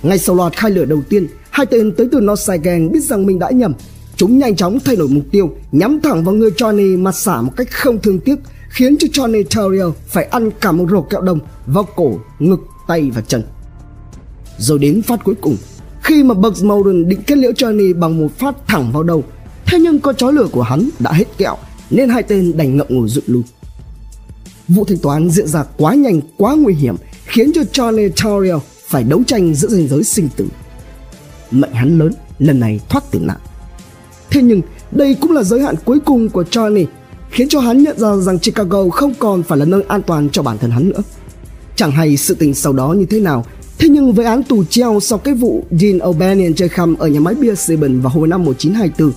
Ngay 0.03 0.19
sau 0.19 0.37
loạt 0.37 0.57
khai 0.57 0.71
lửa 0.71 0.85
đầu 0.85 1.03
tiên, 1.09 1.27
hai 1.51 1.67
tên 1.67 1.93
tới 1.93 2.09
từ 2.13 2.21
Northside 2.21 2.59
Gang 2.59 2.93
biết 2.93 3.01
rằng 3.01 3.27
mình 3.27 3.39
đã 3.39 3.51
nhầm 3.51 3.73
Chúng 4.21 4.39
nhanh 4.39 4.57
chóng 4.57 4.79
thay 4.85 4.97
đổi 4.97 5.09
mục 5.09 5.25
tiêu, 5.31 5.57
nhắm 5.73 6.01
thẳng 6.01 6.25
vào 6.25 6.35
người 6.35 6.51
Johnny 6.51 7.03
mà 7.03 7.13
xả 7.13 7.41
một 7.41 7.53
cách 7.57 7.69
không 7.71 7.99
thương 7.99 8.21
tiếc, 8.21 8.35
khiến 8.69 8.97
cho 8.97 9.09
Johnny 9.09 9.43
Terrier 9.43 9.89
phải 10.07 10.25
ăn 10.25 10.51
cả 10.61 10.73
một 10.73 10.87
rổ 10.91 11.03
kẹo 11.03 11.21
đồng 11.21 11.39
vào 11.67 11.85
cổ, 11.97 12.19
ngực, 12.39 12.61
tay 12.87 13.11
và 13.15 13.21
chân. 13.21 13.43
Rồi 14.59 14.79
đến 14.79 15.03
phát 15.03 15.25
cuối 15.25 15.35
cùng, 15.41 15.57
khi 16.03 16.23
mà 16.23 16.35
Bugs 16.35 16.65
Moran 16.65 17.09
định 17.09 17.23
kết 17.27 17.39
liễu 17.39 17.53
Johnny 17.53 17.99
bằng 17.99 18.21
một 18.21 18.39
phát 18.39 18.55
thẳng 18.67 18.93
vào 18.93 19.03
đầu, 19.03 19.25
thế 19.67 19.79
nhưng 19.79 20.01
con 20.01 20.15
chó 20.15 20.31
lửa 20.31 20.47
của 20.53 20.63
hắn 20.63 20.89
đã 20.99 21.13
hết 21.13 21.39
kẹo 21.39 21.57
nên 21.91 22.09
hai 22.09 22.23
tên 22.23 22.57
đành 22.57 22.77
ngậm 22.77 22.87
ngùi 22.89 23.09
rụt 23.09 23.25
lui. 23.27 23.43
Vụ 24.69 24.85
thanh 24.85 24.99
toán 24.99 25.31
diễn 25.31 25.47
ra 25.47 25.65
quá 25.77 25.95
nhanh, 25.95 26.21
quá 26.37 26.55
nguy 26.55 26.75
hiểm 26.75 26.97
khiến 27.27 27.53
cho 27.55 27.65
Charlie 27.73 28.09
Tauriel 28.23 28.57
phải 28.87 29.05
đấu 29.05 29.23
tranh 29.27 29.55
giữa 29.55 29.69
ranh 29.69 29.89
giới 29.89 30.05
sinh 30.05 30.29
tử. 30.37 30.49
Mệnh 31.51 31.73
hắn 31.73 31.99
lớn 31.99 32.13
lần 32.39 32.61
này 32.61 32.81
thoát 32.89 33.11
tử 33.11 33.19
nạn. 33.23 33.39
Thế 34.31 34.43
nhưng 34.43 34.63
đây 34.91 35.15
cũng 35.21 35.33
là 35.33 35.43
giới 35.43 35.61
hạn 35.61 35.75
cuối 35.85 36.01
cùng 36.01 36.29
của 36.29 36.45
Charlie, 36.45 36.87
khiến 37.31 37.49
cho 37.49 37.61
hắn 37.61 37.83
nhận 37.83 37.99
ra 37.99 38.17
rằng 38.17 38.39
Chicago 38.39 38.89
không 38.89 39.15
còn 39.19 39.43
phải 39.43 39.59
là 39.59 39.65
nơi 39.65 39.83
an 39.89 40.03
toàn 40.03 40.31
cho 40.31 40.43
bản 40.43 40.59
thân 40.59 40.71
hắn 40.71 40.89
nữa. 40.89 41.03
Chẳng 41.77 41.91
hay 41.91 42.17
sự 42.17 42.35
tình 42.35 42.55
sau 42.55 42.73
đó 42.73 42.93
như 42.93 43.07
thế 43.07 43.21
nào, 43.21 43.45
thế 43.79 43.89
nhưng 43.89 44.13
với 44.13 44.27
án 44.27 44.43
tù 44.43 44.65
treo 44.65 45.01
sau 45.01 45.19
cái 45.19 45.35
vụ 45.35 45.65
Dean 45.71 45.99
O'Banion 45.99 46.53
chơi 46.55 46.69
khăm 46.69 46.97
ở 46.97 47.09
nhà 47.09 47.21
máy 47.21 47.35
bia 47.35 47.55
Seven 47.55 48.01
vào 48.01 48.13
hồi 48.13 48.29
năm 48.29 48.45
1924, 48.45 49.13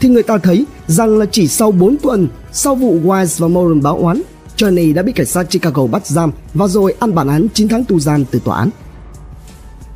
thì 0.00 0.08
người 0.08 0.22
ta 0.22 0.38
thấy 0.38 0.66
rằng 0.86 1.18
là 1.18 1.26
chỉ 1.26 1.48
sau 1.48 1.70
4 1.70 1.96
tuần 1.96 2.28
sau 2.52 2.74
vụ 2.74 3.00
Wise 3.04 3.42
và 3.42 3.48
Moran 3.48 3.82
báo 3.82 3.96
oán, 3.96 4.22
Johnny 4.56 4.94
đã 4.94 5.02
bị 5.02 5.12
cảnh 5.12 5.26
sát 5.26 5.50
Chicago 5.50 5.86
bắt 5.86 6.06
giam 6.06 6.32
và 6.54 6.66
rồi 6.66 6.94
ăn 6.98 7.14
bản 7.14 7.28
án 7.28 7.46
9 7.54 7.68
tháng 7.68 7.84
tù 7.84 8.00
giam 8.00 8.24
từ 8.24 8.38
tòa 8.44 8.58
án. 8.58 8.70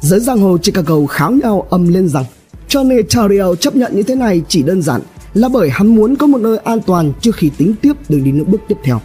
Giới 0.01 0.21
giang 0.21 0.41
hồ 0.41 0.59
Chicago 0.63 1.07
kháo 1.07 1.31
nhau 1.31 1.67
âm 1.71 1.89
lên 1.89 2.09
rằng 2.09 2.25
Johnny 2.69 3.03
Terrier 3.03 3.61
chấp 3.61 3.77
nhận 3.77 3.97
như 3.97 4.03
thế 4.03 4.15
này 4.15 4.43
chỉ 4.49 4.63
đơn 4.63 4.83
giản 4.83 5.01
là 5.35 5.49
bởi 5.49 5.71
hắn 5.71 5.87
muốn 5.87 6.17
có 6.17 6.27
một 6.27 6.41
nơi 6.41 6.59
an 6.59 6.81
toàn 6.87 7.13
trước 7.21 7.37
khi 7.37 7.51
tính 7.57 7.75
tiếp 7.83 7.93
đường 8.09 8.25
đi 8.25 8.31
những 8.31 8.51
bước 8.51 8.61
tiếp 8.69 8.77
theo. 8.85 9.01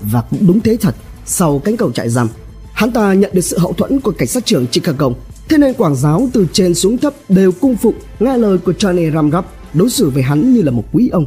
Và 0.00 0.22
cũng 0.30 0.46
đúng 0.46 0.60
thế 0.60 0.76
thật, 0.80 0.94
sau 1.26 1.58
cánh 1.58 1.76
cổng 1.76 1.92
trại 1.92 2.08
giam, 2.08 2.28
hắn 2.72 2.92
ta 2.92 3.14
nhận 3.14 3.30
được 3.34 3.40
sự 3.40 3.58
hậu 3.58 3.72
thuẫn 3.72 4.00
của 4.00 4.10
cảnh 4.10 4.28
sát 4.28 4.46
trưởng 4.46 4.66
Chicago, 4.66 5.10
thế 5.48 5.58
nên 5.58 5.74
quảng 5.74 5.96
giáo 5.96 6.28
từ 6.32 6.46
trên 6.52 6.74
xuống 6.74 6.98
thấp 6.98 7.14
đều 7.28 7.52
cung 7.52 7.76
phụng 7.76 7.94
nghe 8.20 8.36
lời 8.36 8.58
của 8.58 8.72
Johnny 8.72 9.12
Ramgap 9.14 9.46
đối 9.74 9.90
xử 9.90 10.10
với 10.10 10.22
hắn 10.22 10.54
như 10.54 10.62
là 10.62 10.70
một 10.70 10.84
quý 10.92 11.08
ông. 11.08 11.26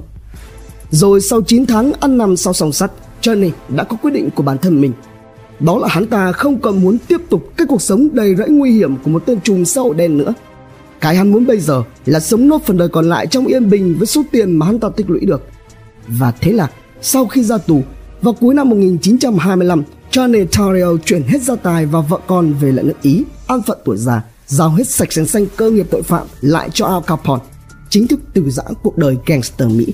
Rồi 0.91 1.21
sau 1.21 1.41
9 1.41 1.65
tháng 1.65 1.93
ăn 1.99 2.17
nằm 2.17 2.37
sau 2.37 2.53
song 2.53 2.71
sắt, 2.71 2.91
Johnny 3.21 3.51
đã 3.69 3.83
có 3.83 3.97
quyết 4.01 4.11
định 4.11 4.29
của 4.35 4.43
bản 4.43 4.57
thân 4.57 4.81
mình. 4.81 4.93
Đó 5.59 5.77
là 5.77 5.87
hắn 5.87 6.05
ta 6.05 6.31
không 6.31 6.59
còn 6.59 6.81
muốn 6.81 6.97
tiếp 7.07 7.21
tục 7.29 7.51
cái 7.57 7.67
cuộc 7.67 7.81
sống 7.81 8.07
đầy 8.13 8.35
rẫy 8.35 8.49
nguy 8.49 8.71
hiểm 8.71 8.95
của 9.03 9.09
một 9.09 9.23
tên 9.25 9.41
trùm 9.41 9.63
xã 9.63 9.81
hội 9.81 9.95
đen 9.95 10.17
nữa. 10.17 10.33
Cái 11.01 11.15
hắn 11.15 11.31
muốn 11.31 11.45
bây 11.45 11.59
giờ 11.59 11.83
là 12.05 12.19
sống 12.19 12.47
nốt 12.47 12.61
phần 12.65 12.77
đời 12.77 12.89
còn 12.89 13.09
lại 13.09 13.27
trong 13.27 13.45
yên 13.45 13.69
bình 13.69 13.95
với 13.97 14.07
số 14.07 14.23
tiền 14.31 14.55
mà 14.55 14.65
hắn 14.65 14.79
ta 14.79 14.89
tích 14.89 15.09
lũy 15.09 15.19
được. 15.19 15.43
Và 16.07 16.31
thế 16.41 16.51
là 16.51 16.69
sau 17.01 17.25
khi 17.25 17.43
ra 17.43 17.57
tù, 17.57 17.81
vào 18.21 18.33
cuối 18.33 18.53
năm 18.53 18.69
1925, 18.69 19.83
Johnny 20.11 20.45
Tario 20.45 20.97
chuyển 21.05 21.23
hết 21.23 21.41
gia 21.41 21.55
tài 21.55 21.85
và 21.85 22.01
vợ 22.01 22.19
con 22.27 22.53
về 22.53 22.71
lại 22.71 22.85
nước 22.85 23.01
Ý, 23.01 23.23
an 23.47 23.61
phận 23.61 23.77
tuổi 23.85 23.97
già, 23.97 24.21
giao 24.47 24.69
hết 24.69 24.87
sạch 24.87 25.13
sành 25.13 25.25
xanh 25.25 25.45
cơ 25.55 25.71
nghiệp 25.71 25.87
tội 25.91 26.03
phạm 26.03 26.27
lại 26.41 26.69
cho 26.73 26.85
Al 26.85 27.01
Capone, 27.07 27.43
chính 27.89 28.07
thức 28.07 28.19
từ 28.33 28.49
giã 28.49 28.63
cuộc 28.83 28.97
đời 28.97 29.17
gangster 29.25 29.71
Mỹ. 29.71 29.85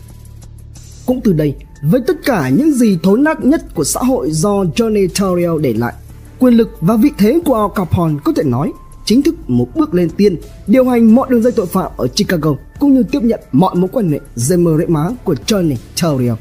Cũng 1.06 1.22
từ 1.24 1.34
đây, 1.34 1.56
với 1.82 2.02
tất 2.08 2.14
cả 2.26 2.50
những 2.50 2.74
gì 2.74 2.98
thối 3.04 3.20
nát 3.20 3.46
nhất 3.46 3.76
của 3.76 3.84
xã 3.84 4.00
hội 4.00 4.32
do 4.32 4.64
Johnny 4.64 5.08
Torrio 5.08 5.58
để 5.58 5.74
lại, 5.74 5.94
quyền 6.40 6.54
lực 6.54 6.70
và 6.82 6.96
vị 6.96 7.12
thế 7.18 7.40
của 7.46 7.56
Al 7.56 7.70
Capone 7.76 8.16
có 8.24 8.34
thể 8.36 8.44
nói 8.44 8.72
chính 9.06 9.22
thức 9.22 9.36
một 9.48 9.68
bước 9.76 9.94
lên 9.94 10.10
tiên 10.10 10.36
điều 10.68 10.90
hành 10.90 11.16
mọi 11.16 11.28
đường 11.30 11.42
dây 11.42 11.52
tội 11.52 11.66
phạm 11.66 11.92
ở 11.98 12.08
Chicago 12.08 12.56
cũng 12.80 12.94
như 12.94 13.04
tiếp 13.12 13.20
nhận 13.24 13.40
mọi 13.52 13.76
mối 13.76 13.90
quan 13.94 14.12
hệ 14.12 14.20
dây 14.36 14.58
mờ 14.58 14.78
rễ 14.78 14.86
má 14.86 15.10
của 15.24 15.36
Johnny 15.48 15.76
Tariel. 16.02 16.36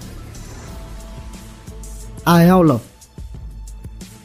IL 2.26 2.72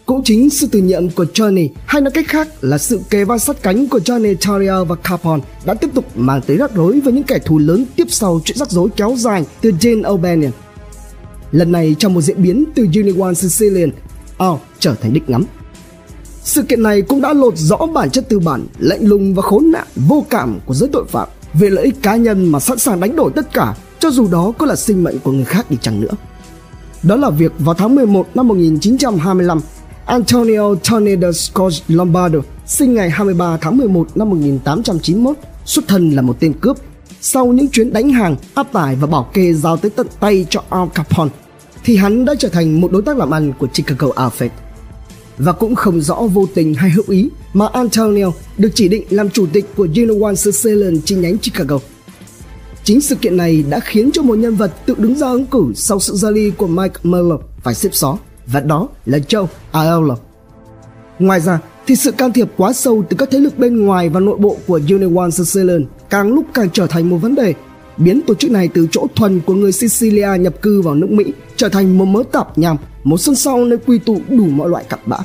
cũng 0.07 0.23
chính 0.23 0.49
sự 0.49 0.67
từ 0.71 0.79
nhiệm 0.79 1.09
của 1.09 1.25
Johnny 1.33 1.69
hay 1.85 2.01
nói 2.01 2.11
cách 2.11 2.25
khác 2.27 2.47
là 2.61 2.77
sự 2.77 2.99
kề 3.09 3.23
vai 3.23 3.39
sát 3.39 3.63
cánh 3.63 3.87
của 3.87 3.97
Johnny 3.97 4.35
Tariel 4.47 4.83
và 4.87 4.95
Capone 4.95 5.43
đã 5.65 5.73
tiếp 5.73 5.89
tục 5.93 6.05
mang 6.15 6.41
tới 6.41 6.57
rắc 6.57 6.75
rối 6.75 6.99
với 6.99 7.13
những 7.13 7.23
kẻ 7.23 7.39
thù 7.45 7.57
lớn 7.57 7.85
tiếp 7.95 8.07
sau 8.09 8.41
chuyện 8.45 8.57
rắc 8.57 8.71
rối 8.71 8.89
kéo 8.95 9.15
dài 9.17 9.45
từ 9.61 9.71
Jane 9.71 10.01
O'Banion. 10.01 10.51
Lần 11.51 11.71
này 11.71 11.95
trong 11.99 12.13
một 12.13 12.21
diễn 12.21 12.43
biến 12.43 12.65
từ 12.75 12.87
Union 12.95 13.35
Sicilian, 13.35 13.91
Al 14.37 14.53
trở 14.79 14.95
thành 14.95 15.13
đích 15.13 15.29
ngắm. 15.29 15.45
Sự 16.43 16.63
kiện 16.63 16.83
này 16.83 17.01
cũng 17.01 17.21
đã 17.21 17.33
lột 17.33 17.57
rõ 17.57 17.77
bản 17.93 18.09
chất 18.09 18.29
tư 18.29 18.39
bản, 18.39 18.65
lạnh 18.79 19.07
lùng 19.07 19.35
và 19.35 19.41
khốn 19.41 19.71
nạn, 19.71 19.87
vô 19.95 20.25
cảm 20.29 20.59
của 20.65 20.73
giới 20.73 20.89
tội 20.93 21.05
phạm 21.07 21.27
về 21.53 21.69
lợi 21.69 21.85
ích 21.85 21.95
cá 22.01 22.15
nhân 22.15 22.45
mà 22.45 22.59
sẵn 22.59 22.79
sàng 22.79 22.99
đánh 22.99 23.15
đổi 23.15 23.31
tất 23.35 23.53
cả 23.53 23.75
cho 23.99 24.11
dù 24.11 24.27
đó 24.27 24.53
có 24.57 24.65
là 24.65 24.75
sinh 24.75 25.03
mệnh 25.03 25.19
của 25.19 25.31
người 25.31 25.45
khác 25.45 25.71
đi 25.71 25.77
chăng 25.81 26.01
nữa. 26.01 26.13
Đó 27.03 27.15
là 27.15 27.29
việc 27.29 27.51
vào 27.59 27.75
tháng 27.75 27.95
11 27.95 28.27
năm 28.35 28.47
1925, 28.47 29.59
Antonio 30.07 30.75
Tornado 30.75 31.31
Scott 31.31 31.73
Lombardo 31.87 32.39
sinh 32.65 32.93
ngày 32.93 33.09
23 33.09 33.57
tháng 33.61 33.77
11 33.77 34.17
năm 34.17 34.29
1891, 34.29 35.37
xuất 35.65 35.87
thân 35.87 36.11
là 36.11 36.21
một 36.21 36.37
tên 36.39 36.53
cướp. 36.53 36.77
Sau 37.21 37.45
những 37.45 37.69
chuyến 37.69 37.93
đánh 37.93 38.09
hàng, 38.09 38.35
áp 38.53 38.73
tải 38.73 38.95
và 38.95 39.07
bảo 39.07 39.29
kê 39.33 39.53
giao 39.53 39.77
tới 39.77 39.91
tận 39.91 40.07
tay 40.19 40.45
cho 40.49 40.63
Al 40.69 40.87
Capone, 40.93 41.29
thì 41.83 41.97
hắn 41.97 42.25
đã 42.25 42.35
trở 42.39 42.49
thành 42.49 42.81
một 42.81 42.91
đối 42.91 43.01
tác 43.01 43.17
làm 43.17 43.33
ăn 43.33 43.53
của 43.59 43.67
Chicago 43.73 44.07
Outfit 44.07 44.49
và 45.37 45.51
cũng 45.51 45.75
không 45.75 46.01
rõ 46.01 46.15
vô 46.33 46.47
tình 46.53 46.73
hay 46.73 46.89
hữu 46.89 47.05
ý 47.07 47.29
mà 47.53 47.67
Antonio 47.73 48.31
được 48.57 48.69
chỉ 48.73 48.87
định 48.87 49.03
làm 49.09 49.29
chủ 49.29 49.45
tịch 49.53 49.65
của 49.75 49.87
Genoa 49.93 50.35
Sicilian 50.35 51.01
chi 51.01 51.15
nhánh 51.15 51.37
Chicago. 51.37 51.79
Chính 52.83 53.01
sự 53.01 53.15
kiện 53.15 53.37
này 53.37 53.63
đã 53.69 53.79
khiến 53.79 54.09
cho 54.13 54.21
một 54.21 54.37
nhân 54.37 54.55
vật 54.55 54.71
tự 54.85 54.95
đứng 54.97 55.15
ra 55.15 55.27
ứng 55.27 55.45
cử 55.45 55.71
sau 55.75 55.99
sự 55.99 56.15
ra 56.15 56.31
đi 56.31 56.51
của 56.57 56.67
Mike 56.67 56.95
Miller 57.03 57.39
phải 57.63 57.75
xếp 57.75 57.89
xó 57.93 58.17
và 58.47 58.59
đó 58.59 58.87
là 59.05 59.17
Joe 59.17 59.45
Aiello. 59.71 60.15
Ngoài 61.19 61.39
ra 61.39 61.59
thì 61.87 61.95
sự 61.95 62.11
can 62.11 62.33
thiệp 62.33 62.47
quá 62.57 62.73
sâu 62.73 63.03
từ 63.09 63.17
các 63.17 63.29
thế 63.31 63.39
lực 63.39 63.57
bên 63.57 63.85
ngoài 63.85 64.09
và 64.09 64.19
nội 64.19 64.37
bộ 64.37 64.57
của 64.67 64.79
Union 64.89 65.31
Sicilian 65.31 65.85
càng 66.09 66.33
lúc 66.33 66.45
càng 66.53 66.69
trở 66.73 66.87
thành 66.87 67.09
một 67.09 67.17
vấn 67.17 67.35
đề 67.35 67.53
biến 67.97 68.21
tổ 68.27 68.33
chức 68.33 68.51
này 68.51 68.69
từ 68.73 68.87
chỗ 68.91 69.07
thuần 69.15 69.39
của 69.39 69.53
người 69.53 69.71
Sicilia 69.71 70.29
nhập 70.39 70.61
cư 70.61 70.81
vào 70.81 70.95
nước 70.95 71.09
Mỹ 71.09 71.33
trở 71.55 71.69
thành 71.69 71.97
một 71.97 72.05
mớ 72.05 72.23
tạp 72.31 72.57
nham, 72.57 72.77
một 73.03 73.17
sân 73.17 73.35
sau 73.35 73.65
nơi 73.65 73.79
quy 73.85 73.99
tụ 73.99 74.21
đủ 74.29 74.45
mọi 74.45 74.69
loại 74.69 74.85
cặn 74.89 74.99
bã. 75.05 75.17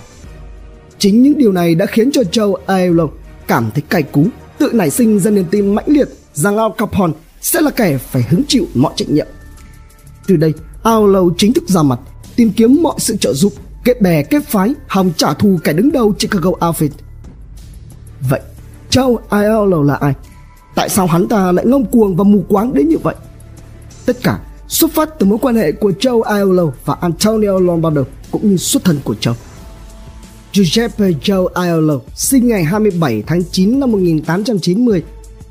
Chính 0.98 1.22
những 1.22 1.38
điều 1.38 1.52
này 1.52 1.74
đã 1.74 1.86
khiến 1.86 2.10
cho 2.12 2.22
Joe 2.32 2.54
Aiello 2.66 3.06
cảm 3.46 3.70
thấy 3.74 3.82
cay 3.88 4.02
cú, 4.02 4.26
tự 4.58 4.70
nảy 4.72 4.90
sinh 4.90 5.20
ra 5.20 5.30
niềm 5.30 5.44
tin 5.50 5.74
mãnh 5.74 5.84
liệt 5.88 6.08
rằng 6.32 6.56
Al 6.56 6.70
Capone 6.78 7.12
sẽ 7.40 7.60
là 7.60 7.70
kẻ 7.70 7.98
phải 7.98 8.22
hứng 8.30 8.42
chịu 8.48 8.66
mọi 8.74 8.92
trách 8.96 9.10
nhiệm. 9.10 9.26
Từ 10.26 10.36
đây, 10.36 10.52
Aiello 10.82 11.22
chính 11.38 11.52
thức 11.52 11.64
ra 11.68 11.82
mặt, 11.82 12.00
tìm 12.36 12.52
kiếm 12.56 12.82
mọi 12.82 12.94
sự 12.98 13.16
trợ 13.16 13.34
giúp, 13.34 13.52
kết 13.84 14.00
bè 14.00 14.22
kết 14.22 14.44
phái, 14.44 14.74
hòng 14.86 15.12
trả 15.16 15.34
thù 15.34 15.58
kẻ 15.64 15.72
đứng 15.72 15.92
đầu 15.92 16.12
Chicago 16.18 16.50
Outfit. 16.50 16.88
Vậy, 18.30 18.40
Joe 18.90 19.16
Aiello 19.28 19.82
là 19.82 19.94
ai? 19.94 20.14
Tại 20.74 20.88
sao 20.88 21.06
hắn 21.06 21.28
ta 21.28 21.52
lại 21.52 21.66
ngông 21.66 21.84
cuồng 21.84 22.16
và 22.16 22.24
mù 22.24 22.44
quáng 22.48 22.74
đến 22.74 22.88
như 22.88 22.98
vậy? 22.98 23.14
Tất 24.06 24.16
cả 24.22 24.38
xuất 24.68 24.92
phát 24.92 25.08
từ 25.18 25.26
mối 25.26 25.38
quan 25.42 25.56
hệ 25.56 25.72
của 25.72 25.92
Joe 26.00 26.22
Aiello 26.22 26.66
và 26.84 26.96
Antonio 27.00 27.58
Lombardo 27.58 28.02
cũng 28.30 28.50
như 28.50 28.56
xuất 28.56 28.84
thân 28.84 29.00
của 29.04 29.14
Joe. 29.20 29.34
Giuseppe 30.52 31.10
Joe 31.10 31.46
Aiello 31.46 31.94
sinh 32.14 32.48
ngày 32.48 32.64
27 32.64 33.22
tháng 33.26 33.42
9 33.50 33.80
năm 33.80 33.92
1890, 33.92 35.02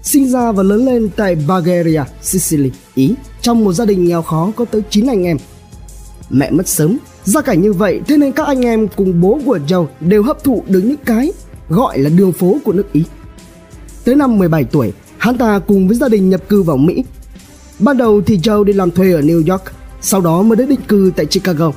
sinh 0.04 0.30
ra 0.30 0.52
và 0.52 0.64
lớn 0.64 0.86
lên 0.86 1.10
tại 1.16 1.36
Bulgaria, 1.36 2.04
Sicily, 2.22 2.72
Ý, 2.96 3.16
trong 3.42 3.64
một 3.64 3.74
gia 3.74 3.86
đình 3.86 4.06
nghèo 4.06 4.22
khó 4.22 4.52
có 4.56 4.66
tới 4.66 4.82
9 4.90 5.08
anh 5.08 5.24
em. 5.24 5.38
Mẹ 6.34 6.52
mất 6.52 6.68
sớm, 6.68 6.98
gia 7.24 7.42
cảnh 7.42 7.62
như 7.62 7.74
vậy 7.74 8.02
thế 8.08 8.18
nên 8.18 8.32
các 8.32 8.48
anh 8.48 8.62
em 8.66 8.88
cùng 8.88 9.22
bố 9.22 9.40
của 9.46 9.60
Joe 9.68 9.86
đều 10.00 10.24
hấp 10.24 10.44
thụ 10.44 10.64
được 10.68 10.82
những 10.84 10.98
cái 11.06 11.32
gọi 11.70 12.00
là 12.00 12.10
đường 12.10 12.32
phố 12.32 12.58
của 12.64 12.74
nước 12.74 12.94
Ý. 12.94 13.04
Tới 14.04 14.16
năm 14.16 14.38
17 14.38 14.64
tuổi, 14.64 14.94
hắn 15.18 15.38
ta 15.38 15.60
cùng 15.60 15.88
với 15.88 15.98
gia 15.98 16.10
đình 16.10 16.30
nhập 16.30 16.50
cư 16.50 16.62
vào 16.62 16.78
Mỹ. 16.78 17.04
Ban 17.80 17.98
đầu 17.98 18.22
thì 18.26 18.38
Joe 18.38 18.64
đi 18.64 18.74
làm 18.74 18.92
thuê 18.92 19.12
ở 19.12 19.22
New 19.22 19.52
York, 19.52 19.64
sau 20.02 20.22
đó 20.22 20.42
mới 20.42 20.56
đến 20.56 20.70
định 20.70 20.80
cư 20.88 21.12
tại 21.16 21.26
Chicago. 21.26 21.72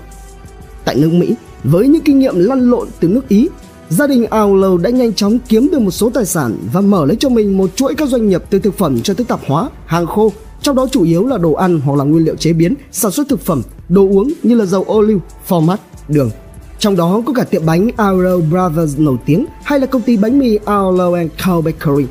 Tại 0.84 0.94
nước 0.96 1.10
Mỹ, 1.12 1.34
với 1.64 1.88
những 1.88 2.02
kinh 2.02 2.18
nghiệm 2.18 2.34
lăn 2.36 2.70
lộn 2.70 2.88
từ 3.00 3.08
nước 3.08 3.28
Ý, 3.28 3.48
gia 3.88 4.06
đình 4.06 4.26
Aulo 4.26 4.78
đã 4.78 4.90
nhanh 4.90 5.12
chóng 5.14 5.38
kiếm 5.48 5.68
được 5.72 5.80
một 5.80 5.90
số 5.90 6.10
tài 6.10 6.24
sản 6.24 6.56
và 6.72 6.80
mở 6.80 7.06
lấy 7.06 7.16
cho 7.16 7.28
mình 7.28 7.56
một 7.58 7.76
chuỗi 7.76 7.94
các 7.94 8.08
doanh 8.08 8.28
nghiệp 8.28 8.42
từ 8.50 8.58
thực 8.58 8.78
phẩm 8.78 9.00
cho 9.02 9.14
tới 9.14 9.24
tạp 9.24 9.40
hóa, 9.46 9.70
hàng 9.86 10.06
khô, 10.06 10.32
trong 10.62 10.76
đó 10.76 10.86
chủ 10.92 11.04
yếu 11.04 11.26
là 11.26 11.38
đồ 11.38 11.52
ăn 11.52 11.80
hoặc 11.80 11.96
là 11.98 12.04
nguyên 12.04 12.24
liệu 12.24 12.36
chế 12.36 12.52
biến, 12.52 12.74
sản 12.92 13.12
xuất 13.12 13.28
thực 13.28 13.40
phẩm, 13.40 13.62
đồ 13.88 14.02
uống 14.02 14.32
như 14.42 14.54
là 14.54 14.64
dầu 14.64 14.84
ô 14.86 15.00
liu, 15.00 15.20
format, 15.48 15.76
đường. 16.08 16.30
Trong 16.78 16.96
đó 16.96 17.22
có 17.26 17.32
cả 17.32 17.44
tiệm 17.44 17.66
bánh 17.66 17.90
Arrow 17.96 18.40
Brothers 18.50 18.98
nổi 18.98 19.16
tiếng 19.26 19.46
hay 19.62 19.80
là 19.80 19.86
công 19.86 20.02
ty 20.02 20.16
bánh 20.16 20.38
mì 20.38 20.58
Arlo 20.64 21.14
and 21.14 21.30
Co 21.44 21.60
Bakery. 21.60 22.06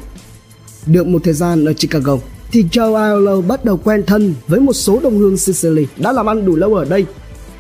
Được 0.86 1.08
một 1.08 1.22
thời 1.24 1.34
gian 1.34 1.66
ở 1.66 1.74
Chicago, 1.74 2.18
thì 2.52 2.66
Joe 2.72 2.96
Arlo 2.96 3.42
bắt 3.42 3.66
đầu 3.66 3.80
quen 3.84 4.04
thân 4.08 4.34
với 4.48 4.60
một 4.60 4.74
số 4.74 5.00
đồng 5.04 5.18
hương 5.18 5.38
Sicily 5.38 5.88
đã 5.98 6.12
làm 6.12 6.30
ăn 6.30 6.46
đủ 6.46 6.56
lâu 6.56 6.76
ở 6.76 6.86
đây. 6.86 7.06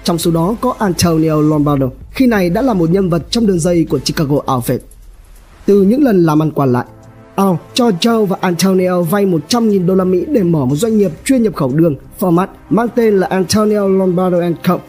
Trong 0.03 0.18
số 0.18 0.31
đó 0.31 0.56
có 0.61 0.76
Antonio 0.80 1.41
Lombardo, 1.41 1.88
khi 2.11 2.27
này 2.27 2.49
đã 2.49 2.61
là 2.61 2.73
một 2.73 2.90
nhân 2.90 3.10
vật 3.10 3.23
trong 3.30 3.48
đường 3.48 3.60
dây 3.60 3.85
của 3.90 3.99
Chicago 3.99 4.35
Outfit. 4.35 4.80
Từ 5.65 5.81
những 5.81 6.03
lần 6.03 6.26
làm 6.26 6.41
ăn 6.41 6.52
qua 6.52 6.65
lại, 6.65 6.85
Al 7.35 7.53
cho 7.73 7.89
Joe 7.89 8.26
và 8.26 8.38
Antonio 8.41 9.01
vay 9.01 9.26
100.000 9.26 9.85
đô 9.85 9.95
la 9.95 10.03
Mỹ 10.03 10.26
để 10.27 10.43
mở 10.43 10.65
một 10.65 10.76
doanh 10.76 10.97
nghiệp 10.97 11.11
chuyên 11.26 11.43
nhập 11.43 11.55
khẩu 11.55 11.72
đường 11.73 11.95
format 12.19 12.47
mang 12.69 12.88
tên 12.95 13.19
là 13.19 13.27
Antonio 13.27 13.88
Lombardo 13.88 14.38
Co. 14.64 14.80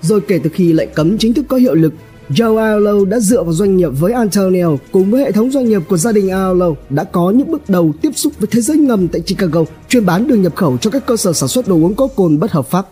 Rồi 0.00 0.20
kể 0.20 0.38
từ 0.38 0.50
khi 0.54 0.72
lệnh 0.72 0.88
cấm 0.94 1.18
chính 1.18 1.34
thức 1.34 1.44
có 1.48 1.56
hiệu 1.56 1.74
lực, 1.74 1.92
Joe 2.30 2.56
Aiello 2.56 3.04
đã 3.04 3.20
dựa 3.20 3.42
vào 3.42 3.52
doanh 3.52 3.76
nghiệp 3.76 3.88
với 3.88 4.12
Antonio 4.12 4.68
cùng 4.92 5.10
với 5.10 5.20
hệ 5.20 5.32
thống 5.32 5.50
doanh 5.50 5.68
nghiệp 5.68 5.82
của 5.88 5.96
gia 5.96 6.12
đình 6.12 6.28
Aiello 6.28 6.70
đã 6.90 7.04
có 7.04 7.30
những 7.30 7.50
bước 7.50 7.70
đầu 7.70 7.92
tiếp 8.02 8.10
xúc 8.14 8.32
với 8.38 8.48
thế 8.50 8.60
giới 8.60 8.76
ngầm 8.76 9.08
tại 9.08 9.20
Chicago 9.20 9.64
chuyên 9.88 10.06
bán 10.06 10.28
đường 10.28 10.42
nhập 10.42 10.56
khẩu 10.56 10.78
cho 10.78 10.90
các 10.90 11.06
cơ 11.06 11.16
sở 11.16 11.32
sản 11.32 11.48
xuất 11.48 11.68
đồ 11.68 11.74
uống 11.74 11.94
có 11.94 12.06
cồn 12.06 12.38
bất 12.38 12.52
hợp 12.52 12.66
pháp. 12.66 12.86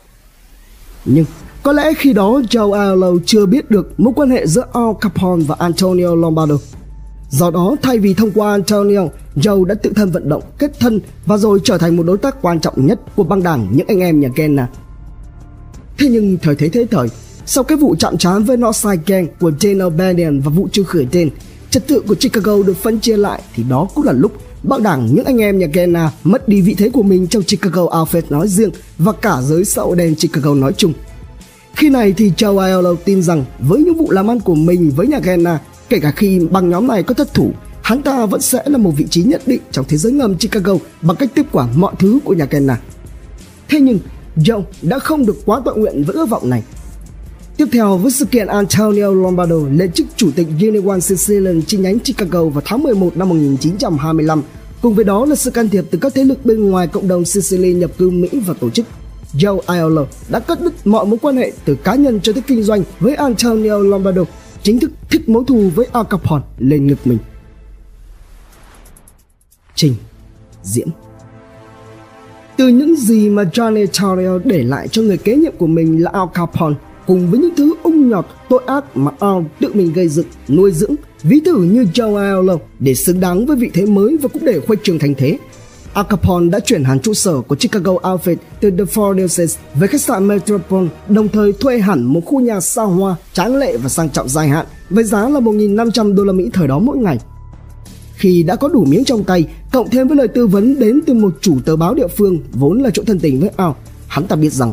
Nhưng 1.05 1.25
có 1.63 1.73
lẽ 1.73 1.95
khi 1.95 2.13
đó 2.13 2.41
Joe 2.51 2.73
Aiello 2.73 3.11
chưa 3.27 3.47
biết 3.47 3.71
được 3.71 4.01
mối 4.01 4.13
quan 4.17 4.31
hệ 4.31 4.47
giữa 4.47 4.65
Al 4.73 4.93
Capone 5.01 5.45
và 5.47 5.57
Antonio 5.59 6.15
Lombardo. 6.15 6.57
Do 7.39 7.51
đó 7.51 7.77
thay 7.83 7.99
vì 7.99 8.15
thông 8.15 8.31
qua 8.31 8.51
Antonio, 8.51 9.01
Joe 9.37 9.65
đã 9.65 9.75
tự 9.75 9.93
thân 9.97 10.11
vận 10.11 10.29
động, 10.29 10.43
kết 10.59 10.81
thân 10.81 11.01
và 11.27 11.37
rồi 11.37 11.61
trở 11.65 11.79
thành 11.79 11.97
một 11.97 12.03
đối 12.03 12.19
tác 12.19 12.43
quan 12.43 12.61
trọng 12.61 12.87
nhất 12.87 13.01
của 13.17 13.25
băng 13.25 13.43
đảng 13.43 13.69
những 13.73 13.87
anh 13.87 14.01
em 14.01 14.21
nhà 14.21 14.29
Kenna. 14.37 14.69
Thế 15.99 16.09
nhưng 16.11 16.37
thời 16.43 16.55
thế 16.55 16.69
thế 16.69 16.87
thời, 16.91 17.09
sau 17.47 17.65
cái 17.65 17.79
vụ 17.79 17.95
chạm 17.99 18.17
trán 18.17 18.45
với 18.45 18.57
Northside 18.57 19.03
Gang 19.07 19.27
của 19.41 19.53
Dana 19.61 19.89
Bandian 19.89 20.41
và 20.41 20.51
vụ 20.51 20.69
trừ 20.73 20.85
khởi 20.85 21.07
tên, 21.11 21.31
trật 21.71 21.87
tự 21.87 22.01
của 22.01 22.15
Chicago 22.15 22.63
được 22.67 22.77
phân 22.77 23.01
chia 23.01 23.17
lại 23.17 23.43
thì 23.55 23.63
đó 23.63 23.89
cũng 23.95 24.05
là 24.05 24.13
lúc 24.13 24.33
băng 24.63 24.83
đảng 24.83 25.15
những 25.15 25.25
anh 25.25 25.39
em 25.39 25.59
nhà 25.59 25.67
Kenna 25.67 26.11
mất 26.25 26.49
đi 26.49 26.61
vị 26.61 26.75
thế 26.75 26.89
của 26.89 27.03
mình 27.03 27.27
trong 27.27 27.43
Chicago 27.43 27.83
Outfit 27.83 28.23
nói 28.31 28.49
riêng 28.49 28.71
và 28.99 29.13
cả 29.13 29.43
giới 29.43 29.65
xã 29.65 29.83
hội 29.83 29.97
đen 29.97 30.15
Chicago 30.15 30.55
nói 30.55 30.73
chung. 30.77 30.93
Khi 31.75 31.89
này 31.89 32.15
thì 32.17 32.33
Joe 32.37 32.59
Aiello 32.59 32.95
tin 33.05 33.23
rằng 33.23 33.45
với 33.59 33.81
những 33.81 33.97
vụ 33.97 34.11
làm 34.11 34.31
ăn 34.31 34.41
của 34.41 34.55
mình 34.55 34.91
với 34.97 35.07
nhà 35.07 35.21
Kenna 35.21 35.61
Kể 35.89 35.99
cả 35.99 36.11
khi 36.11 36.41
băng 36.51 36.71
nhóm 36.71 36.87
này 36.87 37.03
có 37.03 37.15
thất 37.15 37.35
thủ, 37.35 37.51
hắn 37.83 38.03
ta 38.03 38.27
vẫn 38.27 38.41
sẽ 38.41 38.63
là 38.67 38.79
một 38.79 38.91
vị 38.97 39.07
trí 39.11 39.23
nhất 39.23 39.43
định 39.47 39.61
trong 39.71 39.85
thế 39.89 39.97
giới 39.97 40.13
ngầm 40.13 40.37
Chicago 40.37 40.75
bằng 41.03 41.17
cách 41.17 41.31
tiếp 41.35 41.47
quản 41.53 41.69
mọi 41.81 41.95
thứ 41.99 42.19
của 42.25 42.35
nhà 42.35 42.47
Kenna. 42.47 42.81
Thế 43.69 43.81
nhưng, 43.81 43.99
Joe 44.37 44.63
đã 44.83 44.99
không 44.99 45.27
được 45.27 45.37
quá 45.45 45.61
tội 45.65 45.79
nguyện 45.79 46.05
với 46.05 46.17
ước 46.17 46.29
vọng 46.29 46.51
này. 46.51 46.63
Tiếp 47.57 47.67
theo 47.73 47.97
với 47.97 48.13
sự 48.13 48.25
kiện 48.25 48.47
Antonio 48.47 49.11
Lombardo 49.11 49.57
lên 49.71 49.93
chức 49.93 50.07
chủ 50.17 50.31
tịch 50.37 50.47
Union 50.61 51.01
Sicilian 51.01 51.63
chi 51.63 51.79
nhánh 51.79 51.99
Chicago 51.99 52.45
vào 52.45 52.63
tháng 52.65 52.83
11 52.83 53.17
năm 53.17 53.29
1925, 53.29 54.43
cùng 54.83 54.95
với 54.95 55.05
đó 55.05 55.27
là 55.27 55.35
sự 55.35 55.51
can 55.51 55.69
thiệp 55.69 55.85
từ 55.91 55.99
các 55.99 56.15
thế 56.15 56.25
lực 56.25 56.45
bên 56.45 56.71
ngoài 56.71 56.87
cộng 56.87 57.09
đồng 57.09 57.25
Sicily 57.25 57.75
nhập 57.75 57.91
cư 57.99 58.11
Mỹ 58.11 58.29
và 58.47 58.55
tổ 58.61 58.71
chức. 58.71 58.87
Joe 59.39 59.61
Aiello 59.67 60.07
đã 60.29 60.41
cắt 60.41 60.61
đứt 60.61 60.87
mọi 60.87 61.07
mối 61.07 61.19
quan 61.23 61.37
hệ 61.37 61.53
từ 61.65 61.75
cá 61.75 61.95
nhân 61.95 62.21
cho 62.21 62.33
tới 62.33 62.43
kinh 62.47 62.63
doanh 62.63 62.83
với 63.01 63.15
Antonio 63.15 63.79
Lombardo 63.79 64.23
chính 64.65 64.81
thức 64.81 64.91
thích 65.11 65.29
mối 65.29 65.45
thù 65.47 65.71
với 65.75 65.87
Al 65.93 66.05
Capone 66.11 66.45
lên 66.59 66.87
ngực 66.87 66.99
mình. 67.05 67.19
Trình 69.75 69.95
diễn 70.63 70.89
Từ 72.57 72.69
những 72.69 72.97
gì 72.97 73.29
mà 73.31 73.43
Johnny 73.43 73.87
Torrio 73.87 74.39
để 74.45 74.63
lại 74.63 74.89
cho 74.89 75.03
người 75.03 75.19
kế 75.19 75.37
nhiệm 75.37 75.53
của 75.59 75.67
mình 75.67 76.03
là 76.03 76.11
Al 76.15 76.29
Capone 76.35 76.75
cùng 77.07 77.31
với 77.31 77.41
những 77.41 77.55
thứ 77.57 77.75
ung 77.83 78.09
nhọt 78.09 78.27
tội 78.49 78.63
ác 78.67 78.97
mà 78.97 79.11
Al 79.21 79.43
tự 79.61 79.71
mình 79.75 79.93
gây 79.93 80.09
dựng, 80.09 80.27
nuôi 80.49 80.73
dưỡng, 80.73 80.95
ví 81.23 81.41
thử 81.41 81.63
như 81.63 81.87
Joe 81.95 82.17
Aiello 82.17 82.59
để 82.79 82.95
xứng 82.95 83.21
đáng 83.21 83.47
với 83.47 83.57
vị 83.57 83.71
thế 83.75 83.87
mới 83.87 84.17
và 84.17 84.29
cũng 84.29 84.45
để 84.45 84.61
khuếch 84.67 84.79
trường 84.83 84.99
thành 84.99 85.15
thế 85.15 85.39
Al 85.95 86.05
Capone 86.09 86.49
đã 86.49 86.61
chuyển 86.61 86.85
hẳn 86.85 87.01
trụ 87.01 87.15
sở 87.15 87.41
của 87.41 87.55
Chicago 87.55 87.93
Outfit 87.93 88.37
từ 88.61 88.71
The 88.71 88.85
Four 88.85 89.27
Seasons 89.29 89.59
về 89.75 89.87
khách 89.87 90.01
sạn 90.01 90.29
Metropole, 90.29 90.89
đồng 91.09 91.29
thời 91.29 91.53
thuê 91.53 91.79
hẳn 91.79 92.05
một 92.05 92.21
khu 92.27 92.41
nhà 92.41 92.61
xa 92.61 92.83
hoa, 92.83 93.17
tráng 93.33 93.57
lệ 93.57 93.77
và 93.77 93.89
sang 93.89 94.11
trọng 94.11 94.29
dài 94.29 94.49
hạn 94.49 94.67
với 94.91 95.05
giá 95.05 95.29
là 95.29 95.41
1.500 95.41 96.15
đô 96.15 96.25
la 96.25 96.33
Mỹ 96.33 96.51
thời 96.53 96.69
đó 96.69 96.79
mỗi 96.79 96.97
ngày. 96.97 97.19
Khi 98.15 98.43
đã 98.43 98.57
có 98.57 98.69
đủ 98.69 98.85
miếng 98.85 99.05
trong 99.05 99.25
tay, 99.25 99.45
cộng 99.73 99.91
thêm 99.91 100.09
với 100.09 100.17
lời 100.17 100.29
tư 100.29 100.47
vấn 100.47 100.79
đến 100.79 101.01
từ 101.07 101.15
một 101.15 101.35
chủ 101.41 101.57
tờ 101.65 101.77
báo 101.77 101.95
địa 101.95 102.09
phương 102.17 102.39
vốn 102.53 102.83
là 102.83 102.91
chỗ 102.91 103.03
thân 103.07 103.19
tình 103.19 103.41
với 103.41 103.51
Al, 103.57 103.71
hắn 104.07 104.27
ta 104.27 104.37
biết 104.37 104.53
rằng 104.53 104.73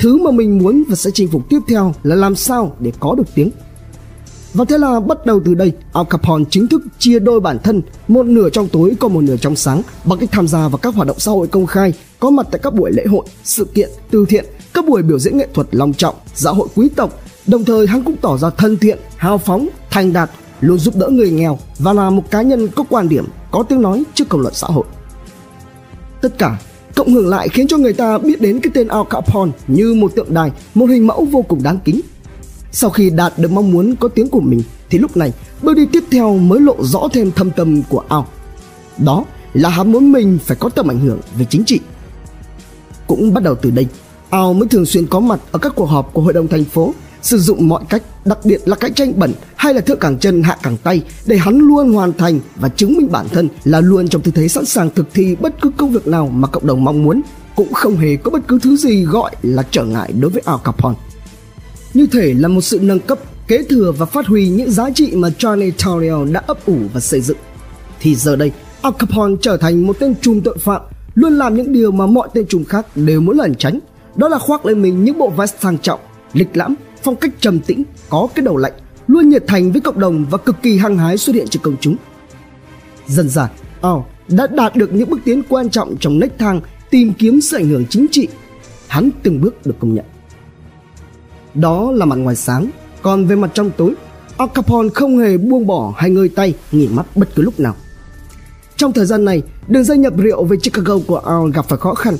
thứ 0.00 0.16
mà 0.16 0.30
mình 0.30 0.58
muốn 0.58 0.84
và 0.88 0.96
sẽ 0.96 1.10
chinh 1.10 1.28
phục 1.28 1.48
tiếp 1.48 1.58
theo 1.68 1.94
là 2.02 2.14
làm 2.14 2.34
sao 2.34 2.76
để 2.80 2.92
có 3.00 3.14
được 3.14 3.34
tiếng 3.34 3.50
và 4.54 4.64
thế 4.64 4.78
là 4.78 5.00
bắt 5.00 5.26
đầu 5.26 5.40
từ 5.44 5.54
đây, 5.54 5.72
Al 5.92 6.04
Capone 6.10 6.44
chính 6.50 6.68
thức 6.68 6.82
chia 6.98 7.18
đôi 7.18 7.40
bản 7.40 7.58
thân, 7.58 7.82
một 8.08 8.26
nửa 8.26 8.50
trong 8.50 8.68
tối 8.68 8.92
còn 9.00 9.14
một 9.14 9.20
nửa 9.20 9.36
trong 9.36 9.56
sáng 9.56 9.82
bằng 10.04 10.18
cách 10.18 10.28
tham 10.32 10.48
gia 10.48 10.68
vào 10.68 10.78
các 10.78 10.94
hoạt 10.94 11.08
động 11.08 11.18
xã 11.18 11.32
hội 11.32 11.46
công 11.46 11.66
khai, 11.66 11.92
có 12.20 12.30
mặt 12.30 12.46
tại 12.50 12.60
các 12.62 12.74
buổi 12.74 12.92
lễ 12.92 13.04
hội, 13.06 13.26
sự 13.44 13.64
kiện, 13.64 13.90
từ 14.10 14.24
thiện, 14.28 14.44
các 14.74 14.84
buổi 14.86 15.02
biểu 15.02 15.18
diễn 15.18 15.38
nghệ 15.38 15.48
thuật 15.54 15.66
long 15.70 15.92
trọng, 15.92 16.14
dạ 16.34 16.50
hội 16.50 16.68
quý 16.74 16.88
tộc. 16.96 17.20
Đồng 17.46 17.64
thời 17.64 17.86
hắn 17.86 18.02
cũng 18.02 18.16
tỏ 18.16 18.38
ra 18.38 18.50
thân 18.50 18.76
thiện, 18.76 18.98
hào 19.16 19.38
phóng, 19.38 19.68
thành 19.90 20.12
đạt, 20.12 20.30
luôn 20.60 20.78
giúp 20.78 20.96
đỡ 20.96 21.08
người 21.08 21.30
nghèo 21.30 21.58
và 21.78 21.92
là 21.92 22.10
một 22.10 22.30
cá 22.30 22.42
nhân 22.42 22.68
có 22.68 22.84
quan 22.88 23.08
điểm, 23.08 23.24
có 23.50 23.62
tiếng 23.62 23.82
nói 23.82 24.04
trước 24.14 24.28
công 24.28 24.40
luận 24.40 24.54
xã 24.54 24.66
hội. 24.66 24.84
Tất 26.20 26.38
cả 26.38 26.58
cộng 26.94 27.14
hưởng 27.14 27.28
lại 27.28 27.48
khiến 27.48 27.66
cho 27.66 27.76
người 27.76 27.92
ta 27.92 28.18
biết 28.18 28.40
đến 28.40 28.60
cái 28.60 28.70
tên 28.74 28.88
Al 28.88 29.02
Capone 29.10 29.52
như 29.68 29.94
một 29.94 30.14
tượng 30.14 30.34
đài, 30.34 30.50
một 30.74 30.86
hình 30.86 31.06
mẫu 31.06 31.24
vô 31.24 31.42
cùng 31.42 31.62
đáng 31.62 31.78
kính 31.84 32.00
sau 32.80 32.90
khi 32.90 33.10
đạt 33.10 33.38
được 33.38 33.50
mong 33.50 33.70
muốn 33.70 33.94
có 33.96 34.08
tiếng 34.08 34.28
của 34.28 34.40
mình 34.40 34.62
thì 34.90 34.98
lúc 34.98 35.16
này 35.16 35.32
bước 35.62 35.76
đi 35.76 35.86
tiếp 35.92 36.04
theo 36.10 36.38
mới 36.38 36.60
lộ 36.60 36.76
rõ 36.80 37.08
thêm 37.12 37.32
thâm 37.32 37.50
tâm 37.50 37.82
của 37.82 38.02
Ao. 38.08 38.26
Đó 38.98 39.24
là 39.54 39.68
hắn 39.68 39.92
muốn 39.92 40.12
mình 40.12 40.38
phải 40.44 40.56
có 40.60 40.68
tầm 40.68 40.90
ảnh 40.90 41.00
hưởng 41.00 41.20
về 41.38 41.46
chính 41.50 41.64
trị. 41.64 41.80
Cũng 43.06 43.34
bắt 43.34 43.42
đầu 43.42 43.54
từ 43.54 43.70
đây, 43.70 43.86
Ao 44.30 44.52
mới 44.52 44.68
thường 44.68 44.86
xuyên 44.86 45.06
có 45.06 45.20
mặt 45.20 45.40
ở 45.52 45.58
các 45.58 45.72
cuộc 45.76 45.86
họp 45.86 46.12
của 46.12 46.22
hội 46.22 46.32
đồng 46.32 46.48
thành 46.48 46.64
phố, 46.64 46.94
sử 47.22 47.38
dụng 47.38 47.68
mọi 47.68 47.84
cách, 47.88 48.02
đặc 48.24 48.38
biệt 48.44 48.68
là 48.68 48.76
cạnh 48.76 48.94
tranh 48.94 49.12
bẩn 49.18 49.32
hay 49.56 49.74
là 49.74 49.80
thượng 49.80 49.98
cẳng 49.98 50.18
chân 50.18 50.42
hạ 50.42 50.56
cẳng 50.62 50.76
tay 50.76 51.02
để 51.26 51.36
hắn 51.36 51.58
luôn 51.58 51.92
hoàn 51.92 52.12
thành 52.12 52.40
và 52.56 52.68
chứng 52.68 52.96
minh 52.96 53.12
bản 53.12 53.28
thân 53.28 53.48
là 53.64 53.80
luôn 53.80 54.08
trong 54.08 54.22
tư 54.22 54.32
thế 54.34 54.48
sẵn 54.48 54.64
sàng 54.64 54.90
thực 54.94 55.14
thi 55.14 55.36
bất 55.40 55.60
cứ 55.60 55.70
công 55.76 55.90
việc 55.90 56.06
nào 56.06 56.28
mà 56.28 56.48
cộng 56.48 56.66
đồng 56.66 56.84
mong 56.84 57.02
muốn, 57.02 57.20
cũng 57.56 57.72
không 57.72 57.96
hề 57.96 58.16
có 58.16 58.30
bất 58.30 58.48
cứ 58.48 58.58
thứ 58.62 58.76
gì 58.76 59.04
gọi 59.04 59.36
là 59.42 59.62
trở 59.70 59.84
ngại 59.84 60.12
đối 60.12 60.30
với 60.30 60.42
Al 60.46 60.56
Capone 60.64 61.07
như 61.94 62.06
thể 62.06 62.34
là 62.34 62.48
một 62.48 62.60
sự 62.60 62.78
nâng 62.82 63.00
cấp, 63.00 63.18
kế 63.48 63.62
thừa 63.62 63.92
và 63.98 64.06
phát 64.06 64.26
huy 64.26 64.48
những 64.48 64.70
giá 64.70 64.90
trị 64.90 65.12
mà 65.14 65.28
Johnny 65.28 65.70
Torrio 65.84 66.24
đã 66.32 66.42
ấp 66.46 66.66
ủ 66.66 66.78
và 66.92 67.00
xây 67.00 67.20
dựng. 67.20 67.36
Thì 68.00 68.14
giờ 68.14 68.36
đây, 68.36 68.52
Al 68.82 68.92
Capone 68.98 69.34
trở 69.40 69.56
thành 69.56 69.86
một 69.86 69.96
tên 69.98 70.14
trùm 70.20 70.40
tội 70.40 70.58
phạm, 70.58 70.82
luôn 71.14 71.32
làm 71.32 71.56
những 71.56 71.72
điều 71.72 71.90
mà 71.90 72.06
mọi 72.06 72.28
tên 72.34 72.46
trùm 72.46 72.64
khác 72.64 72.86
đều 72.96 73.20
muốn 73.20 73.38
lẩn 73.38 73.54
tránh. 73.54 73.78
Đó 74.16 74.28
là 74.28 74.38
khoác 74.38 74.66
lên 74.66 74.82
mình 74.82 75.04
những 75.04 75.18
bộ 75.18 75.30
vest 75.30 75.54
sang 75.60 75.78
trọng, 75.78 76.00
lịch 76.32 76.56
lãm, 76.56 76.74
phong 77.02 77.16
cách 77.16 77.30
trầm 77.40 77.60
tĩnh, 77.60 77.82
có 78.08 78.28
cái 78.34 78.44
đầu 78.44 78.56
lạnh, 78.56 78.72
luôn 79.06 79.28
nhiệt 79.28 79.44
thành 79.46 79.72
với 79.72 79.80
cộng 79.80 80.00
đồng 80.00 80.24
và 80.30 80.38
cực 80.38 80.56
kỳ 80.62 80.78
hăng 80.78 80.98
hái 80.98 81.18
xuất 81.18 81.36
hiện 81.36 81.48
trước 81.48 81.60
công 81.62 81.76
chúng. 81.80 81.96
Dần 83.06 83.28
dần, 83.28 83.48
Al 83.82 83.96
đã 84.28 84.46
đạt 84.46 84.76
được 84.76 84.92
những 84.92 85.10
bước 85.10 85.20
tiến 85.24 85.42
quan 85.48 85.70
trọng 85.70 85.96
trong 86.00 86.18
nách 86.18 86.38
thang 86.38 86.60
tìm 86.90 87.12
kiếm 87.18 87.40
sự 87.40 87.56
ảnh 87.56 87.68
hưởng 87.68 87.84
chính 87.90 88.06
trị. 88.10 88.28
Hắn 88.88 89.10
từng 89.22 89.40
bước 89.40 89.66
được 89.66 89.74
công 89.78 89.94
nhận. 89.94 90.04
Đó 91.54 91.92
là 91.92 92.04
mặt 92.04 92.16
ngoài 92.16 92.36
sáng, 92.36 92.70
còn 93.02 93.26
về 93.26 93.36
mặt 93.36 93.50
trong 93.54 93.70
tối, 93.76 93.94
Al 94.36 94.48
Capone 94.54 94.88
không 94.94 95.18
hề 95.18 95.36
buông 95.36 95.66
bỏ 95.66 95.94
hay 95.96 96.10
ngơi 96.10 96.28
tay, 96.28 96.54
nghỉ 96.72 96.88
mắt 96.88 97.06
bất 97.16 97.34
cứ 97.34 97.42
lúc 97.42 97.60
nào. 97.60 97.74
Trong 98.76 98.92
thời 98.92 99.06
gian 99.06 99.24
này, 99.24 99.42
đường 99.68 99.84
dây 99.84 99.98
nhập 99.98 100.12
rượu 100.16 100.44
về 100.44 100.56
Chicago 100.56 100.98
của 101.06 101.18
Al 101.18 101.50
gặp 101.54 101.68
phải 101.68 101.78
khó 101.78 101.94
khăn. 101.94 102.16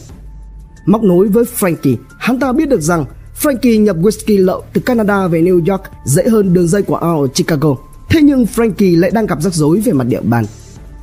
Móc 0.86 1.02
nối 1.02 1.28
với 1.28 1.44
Frankie, 1.58 1.96
hắn 2.18 2.40
ta 2.40 2.52
biết 2.52 2.68
được 2.68 2.80
rằng 2.80 3.04
Frankie 3.42 3.82
nhập 3.82 3.96
whisky 3.96 4.44
lậu 4.44 4.62
từ 4.72 4.80
Canada 4.80 5.26
về 5.26 5.42
New 5.42 5.72
York 5.72 5.82
dễ 6.04 6.28
hơn 6.28 6.54
đường 6.54 6.68
dây 6.68 6.82
của 6.82 6.96
Al 6.96 7.18
ở 7.18 7.26
Chicago. 7.34 7.76
Thế 8.10 8.20
nhưng 8.22 8.44
Frankie 8.44 9.00
lại 9.00 9.10
đang 9.10 9.26
gặp 9.26 9.42
rắc 9.42 9.54
rối 9.54 9.80
về 9.80 9.92
mặt 9.92 10.04
địa 10.04 10.20
bàn. 10.20 10.44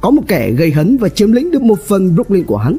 Có 0.02 0.10
một 0.10 0.22
kẻ 0.28 0.52
gây 0.52 0.72
hấn 0.72 0.98
và 0.98 1.10
chiếm 1.10 1.32
lĩnh 1.32 1.52
được 1.52 1.62
một 1.62 1.80
phần 1.88 2.16
Brooklyn 2.16 2.46
của 2.46 2.58
hắn. 2.58 2.78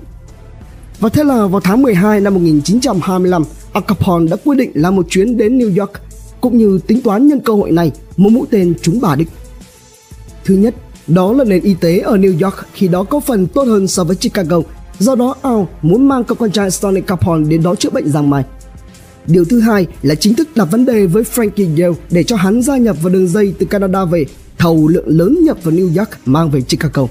Và 1.01 1.09
thế 1.09 1.25
là 1.25 1.47
vào 1.47 1.61
tháng 1.61 1.83
12 1.83 2.21
năm 2.21 2.35
1925, 2.35 3.45
Al 3.73 3.85
Capone 3.89 4.31
đã 4.31 4.37
quyết 4.45 4.55
định 4.57 4.71
làm 4.75 4.97
một 4.97 5.07
chuyến 5.11 5.37
đến 5.37 5.59
New 5.59 5.81
York 5.81 5.93
cũng 6.41 6.59
như 6.59 6.79
tính 6.87 7.03
toán 7.03 7.27
nhân 7.27 7.41
cơ 7.41 7.53
hội 7.53 7.71
này 7.71 7.93
một 8.17 8.31
mũi 8.33 8.47
tên 8.51 8.75
trúng 8.83 9.01
bà 9.01 9.15
đích. 9.15 9.29
Thứ 10.45 10.55
nhất, 10.55 10.75
đó 11.07 11.33
là 11.33 11.45
nền 11.45 11.63
y 11.63 11.75
tế 11.75 11.99
ở 11.99 12.17
New 12.17 12.45
York 12.45 12.57
khi 12.73 12.89
đó 12.89 13.05
có 13.05 13.21
phần 13.21 13.47
tốt 13.47 13.65
hơn 13.65 13.87
so 13.87 14.05
với 14.05 14.17
Chicago, 14.17 14.61
do 14.99 15.15
đó 15.15 15.35
Al 15.43 15.63
muốn 15.83 16.09
mang 16.09 16.25
cậu 16.25 16.37
con 16.37 16.51
trai 16.51 16.71
Stanley 16.71 17.03
Capone 17.03 17.45
đến 17.49 17.63
đó 17.63 17.75
chữa 17.75 17.91
bệnh 17.91 18.09
giang 18.09 18.31
mai. 18.31 18.45
Điều 19.27 19.45
thứ 19.45 19.61
hai 19.61 19.87
là 20.03 20.15
chính 20.15 20.35
thức 20.35 20.49
đặt 20.57 20.65
vấn 20.65 20.85
đề 20.85 21.07
với 21.07 21.23
Frankie 21.23 21.83
Yale 21.83 21.97
để 22.11 22.23
cho 22.23 22.37
hắn 22.37 22.63
gia 22.63 22.77
nhập 22.77 22.97
vào 23.03 23.13
đường 23.13 23.29
dây 23.29 23.55
từ 23.59 23.67
Canada 23.67 24.05
về, 24.05 24.27
thầu 24.59 24.89
lượng 24.89 25.09
lớn 25.09 25.39
nhập 25.43 25.59
vào 25.63 25.75
New 25.75 25.99
York 25.99 26.11
mang 26.25 26.51
về 26.51 26.61
Chicago. 26.61 27.07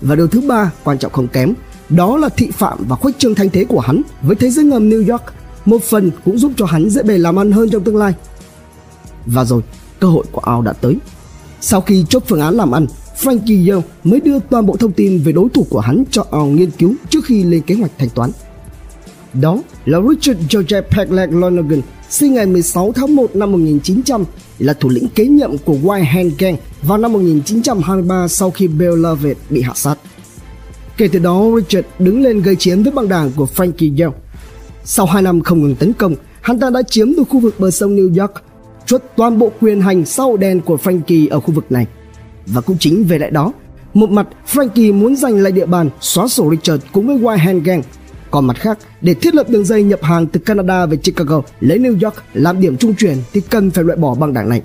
Và 0.00 0.14
điều 0.14 0.26
thứ 0.26 0.40
ba, 0.40 0.72
quan 0.84 0.98
trọng 0.98 1.12
không 1.12 1.28
kém, 1.28 1.54
đó 1.88 2.16
là 2.16 2.28
thị 2.28 2.50
phạm 2.52 2.78
và 2.88 2.96
khuếch 2.96 3.18
trương 3.18 3.34
thanh 3.34 3.50
thế 3.50 3.64
của 3.64 3.80
hắn 3.80 4.02
với 4.22 4.36
thế 4.36 4.50
giới 4.50 4.64
ngầm 4.64 4.90
New 4.90 5.10
York 5.10 5.22
một 5.64 5.82
phần 5.82 6.10
cũng 6.24 6.38
giúp 6.38 6.52
cho 6.56 6.66
hắn 6.66 6.90
dễ 6.90 7.02
bề 7.02 7.18
làm 7.18 7.38
ăn 7.38 7.52
hơn 7.52 7.70
trong 7.70 7.84
tương 7.84 7.96
lai. 7.96 8.12
Và 9.26 9.44
rồi, 9.44 9.62
cơ 10.00 10.08
hội 10.08 10.24
của 10.32 10.40
Ao 10.40 10.62
đã 10.62 10.72
tới. 10.72 10.96
Sau 11.60 11.80
khi 11.80 12.04
chốt 12.08 12.22
phương 12.28 12.40
án 12.40 12.54
làm 12.54 12.72
ăn, 12.72 12.86
Frankie 13.22 13.70
Yale 13.70 13.82
mới 14.04 14.20
đưa 14.20 14.38
toàn 14.38 14.66
bộ 14.66 14.76
thông 14.76 14.92
tin 14.92 15.18
về 15.18 15.32
đối 15.32 15.48
thủ 15.48 15.66
của 15.70 15.80
hắn 15.80 16.04
cho 16.10 16.24
Ao 16.30 16.46
nghiên 16.46 16.70
cứu 16.70 16.94
trước 17.10 17.24
khi 17.24 17.44
lên 17.44 17.62
kế 17.62 17.74
hoạch 17.74 17.90
thanh 17.98 18.08
toán. 18.08 18.30
Đó 19.34 19.58
là 19.84 19.98
Richard 20.08 20.40
Joseph 20.48 20.82
Pegleg 20.82 21.30
Lonergan, 21.30 21.80
sinh 22.10 22.34
ngày 22.34 22.46
16 22.46 22.92
tháng 22.92 23.16
1 23.16 23.36
năm 23.36 23.52
1900, 23.52 24.24
là 24.58 24.72
thủ 24.72 24.88
lĩnh 24.88 25.08
kế 25.08 25.26
nhiệm 25.26 25.58
của 25.58 25.76
White 25.82 26.04
Hand 26.04 26.32
Gang 26.38 26.56
vào 26.82 26.98
năm 26.98 27.12
1923 27.12 28.28
sau 28.28 28.50
khi 28.50 28.68
Bill 28.68 28.94
Lovett 28.94 29.40
bị 29.50 29.62
hạ 29.62 29.72
sát. 29.74 29.98
Kể 30.98 31.08
từ 31.08 31.18
đó, 31.18 31.44
Richard 31.56 31.88
đứng 31.98 32.22
lên 32.22 32.42
gây 32.42 32.56
chiến 32.56 32.82
với 32.82 32.92
băng 32.92 33.08
đảng 33.08 33.30
của 33.36 33.46
Frankie 33.56 34.02
Yale. 34.02 34.16
Sau 34.84 35.06
2 35.06 35.22
năm 35.22 35.40
không 35.40 35.62
ngừng 35.62 35.74
tấn 35.74 35.92
công, 35.92 36.14
hắn 36.40 36.60
ta 36.60 36.70
đã 36.70 36.82
chiếm 36.82 37.14
được 37.14 37.22
khu 37.28 37.40
vực 37.40 37.54
bờ 37.58 37.70
sông 37.70 37.96
New 37.96 38.20
York, 38.20 38.32
chuốt 38.86 39.02
toàn 39.16 39.38
bộ 39.38 39.52
quyền 39.60 39.80
hành 39.80 40.04
sau 40.04 40.36
đen 40.36 40.60
của 40.60 40.76
Frankie 40.76 41.28
ở 41.30 41.40
khu 41.40 41.54
vực 41.54 41.72
này. 41.72 41.86
Và 42.46 42.60
cũng 42.60 42.78
chính 42.78 43.04
về 43.04 43.18
lại 43.18 43.30
đó, 43.30 43.52
một 43.94 44.10
mặt 44.10 44.28
Frankie 44.52 44.94
muốn 44.94 45.16
giành 45.16 45.38
lại 45.38 45.52
địa 45.52 45.66
bàn, 45.66 45.90
xóa 46.00 46.28
sổ 46.28 46.50
Richard 46.50 46.84
cùng 46.92 47.06
với 47.06 47.18
White 47.18 47.38
Hand 47.38 47.64
Gang. 47.64 47.82
Còn 48.30 48.46
mặt 48.46 48.56
khác, 48.56 48.78
để 49.00 49.14
thiết 49.14 49.34
lập 49.34 49.50
đường 49.50 49.64
dây 49.64 49.82
nhập 49.82 50.02
hàng 50.02 50.26
từ 50.26 50.40
Canada 50.40 50.86
về 50.86 50.96
Chicago 50.96 51.42
lấy 51.60 51.78
New 51.78 52.04
York 52.04 52.14
làm 52.34 52.60
điểm 52.60 52.76
trung 52.76 52.94
chuyển 52.94 53.16
thì 53.32 53.40
cần 53.40 53.70
phải 53.70 53.84
loại 53.84 53.98
bỏ 53.98 54.14
băng 54.14 54.32
đảng 54.32 54.48
này. 54.48 54.62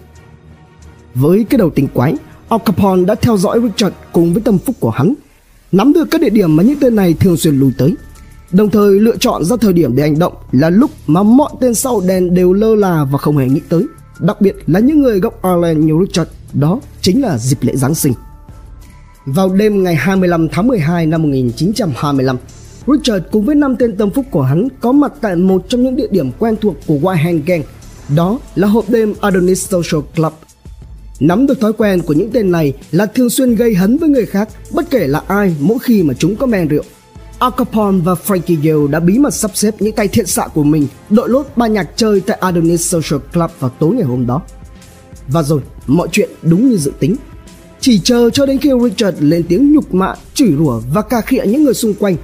Với 1.15 1.45
cái 1.49 1.57
đầu 1.57 1.69
tình 1.69 1.87
quái, 1.87 2.15
Al 2.49 2.59
Capone 2.65 3.05
đã 3.05 3.15
theo 3.15 3.37
dõi 3.37 3.59
Richard 3.63 3.95
cùng 4.11 4.33
với 4.33 4.41
tâm 4.43 4.57
phúc 4.57 4.75
của 4.79 4.89
hắn, 4.89 5.13
nắm 5.73 5.93
được 5.93 6.07
các 6.11 6.21
địa 6.21 6.29
điểm 6.29 6.55
mà 6.55 6.63
những 6.63 6.79
tên 6.79 6.95
này 6.95 7.13
thường 7.13 7.37
xuyên 7.37 7.59
lùi 7.59 7.71
tới. 7.77 7.95
Đồng 8.51 8.69
thời 8.69 8.99
lựa 8.99 9.17
chọn 9.17 9.45
ra 9.45 9.55
thời 9.61 9.73
điểm 9.73 9.95
để 9.95 10.03
hành 10.03 10.19
động 10.19 10.33
là 10.51 10.69
lúc 10.69 10.91
mà 11.07 11.23
mọi 11.23 11.49
tên 11.61 11.73
sau 11.73 12.01
đèn 12.07 12.33
đều 12.33 12.53
lơ 12.53 12.75
là 12.75 13.05
và 13.11 13.17
không 13.17 13.37
hề 13.37 13.47
nghĩ 13.47 13.61
tới. 13.69 13.85
Đặc 14.19 14.41
biệt 14.41 14.55
là 14.67 14.79
những 14.79 15.01
người 15.01 15.19
gốc 15.19 15.43
Ireland 15.43 15.79
như 15.79 15.93
Richard, 16.05 16.31
đó 16.53 16.79
chính 17.01 17.21
là 17.21 17.37
dịp 17.37 17.57
lễ 17.61 17.75
Giáng 17.75 17.95
sinh. 17.95 18.13
Vào 19.25 19.49
đêm 19.49 19.83
ngày 19.83 19.95
25 19.95 20.47
tháng 20.51 20.67
12 20.67 21.05
năm 21.05 21.23
1925, 21.23 22.37
Richard 22.87 23.25
cùng 23.31 23.45
với 23.45 23.55
năm 23.55 23.75
tên 23.79 23.97
tâm 23.97 24.09
phúc 24.09 24.25
của 24.31 24.41
hắn 24.41 24.67
có 24.81 24.91
mặt 24.91 25.13
tại 25.21 25.35
một 25.35 25.65
trong 25.69 25.83
những 25.83 25.95
địa 25.95 26.07
điểm 26.11 26.31
quen 26.39 26.55
thuộc 26.61 26.75
của 26.87 26.95
White 26.95 27.15
Hand 27.15 27.45
Gang, 27.45 27.63
đó 28.15 28.39
là 28.55 28.67
hộp 28.67 28.89
đêm 28.89 29.13
Adonis 29.21 29.69
Social 29.69 30.01
Club. 30.15 30.33
Nắm 31.19 31.47
được 31.47 31.61
thói 31.61 31.73
quen 31.73 32.01
của 32.01 32.13
những 32.13 32.31
tên 32.33 32.51
này 32.51 32.73
là 32.91 33.05
thường 33.05 33.29
xuyên 33.29 33.55
gây 33.55 33.75
hấn 33.75 33.97
với 33.97 34.09
người 34.09 34.25
khác 34.25 34.49
bất 34.71 34.89
kể 34.89 35.07
là 35.07 35.21
ai 35.27 35.55
mỗi 35.59 35.79
khi 35.79 36.03
mà 36.03 36.13
chúng 36.13 36.35
có 36.35 36.45
men 36.45 36.67
rượu. 36.67 36.83
Al 37.39 37.51
Capone 37.57 37.97
và 38.03 38.13
Frankie 38.13 38.57
Yale 38.57 38.91
đã 38.91 38.99
bí 38.99 39.17
mật 39.17 39.33
sắp 39.33 39.51
xếp 39.53 39.75
những 39.79 39.95
tay 39.95 40.07
thiện 40.07 40.25
xạ 40.25 40.47
của 40.53 40.63
mình 40.63 40.87
đội 41.09 41.29
lốt 41.29 41.47
ban 41.55 41.73
nhạc 41.73 41.89
chơi 41.95 42.21
tại 42.21 42.37
Adonis 42.41 42.93
Social 42.93 43.19
Club 43.33 43.51
vào 43.59 43.71
tối 43.79 43.95
ngày 43.95 44.03
hôm 44.03 44.27
đó. 44.27 44.41
Và 45.27 45.43
rồi, 45.43 45.61
mọi 45.87 46.07
chuyện 46.11 46.29
đúng 46.41 46.69
như 46.69 46.77
dự 46.77 46.91
tính. 46.99 47.15
Chỉ 47.79 47.99
chờ 47.99 48.29
cho 48.29 48.45
đến 48.45 48.57
khi 48.57 48.69
Richard 48.83 49.17
lên 49.19 49.43
tiếng 49.49 49.73
nhục 49.73 49.93
mạ, 49.93 50.13
chửi 50.33 50.55
rủa 50.57 50.81
và 50.93 51.01
cà 51.01 51.21
khịa 51.21 51.43
những 51.45 51.63
người 51.63 51.73
xung 51.73 51.93
quanh. 51.93 52.15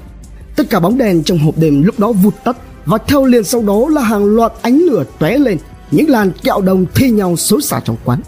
Tất 0.55 0.69
cả 0.69 0.79
bóng 0.79 0.97
đèn 0.97 1.23
trong 1.23 1.39
hộp 1.39 1.57
đêm 1.57 1.83
lúc 1.83 1.99
đó 1.99 2.11
vụt 2.11 2.33
tắt 2.43 2.57
và 2.85 2.97
theo 2.97 3.25
liền 3.25 3.43
sau 3.43 3.61
đó 3.61 3.89
là 3.89 4.01
hàng 4.01 4.25
loạt 4.25 4.53
ánh 4.61 4.79
lửa 4.79 5.03
tóe 5.19 5.37
lên, 5.37 5.57
những 5.91 6.09
làn 6.09 6.31
kẹo 6.43 6.61
đồng 6.61 6.85
thi 6.95 7.09
nhau 7.09 7.35
xối 7.35 7.61
xả 7.61 7.79
trong 7.85 7.97
quán. 8.05 8.21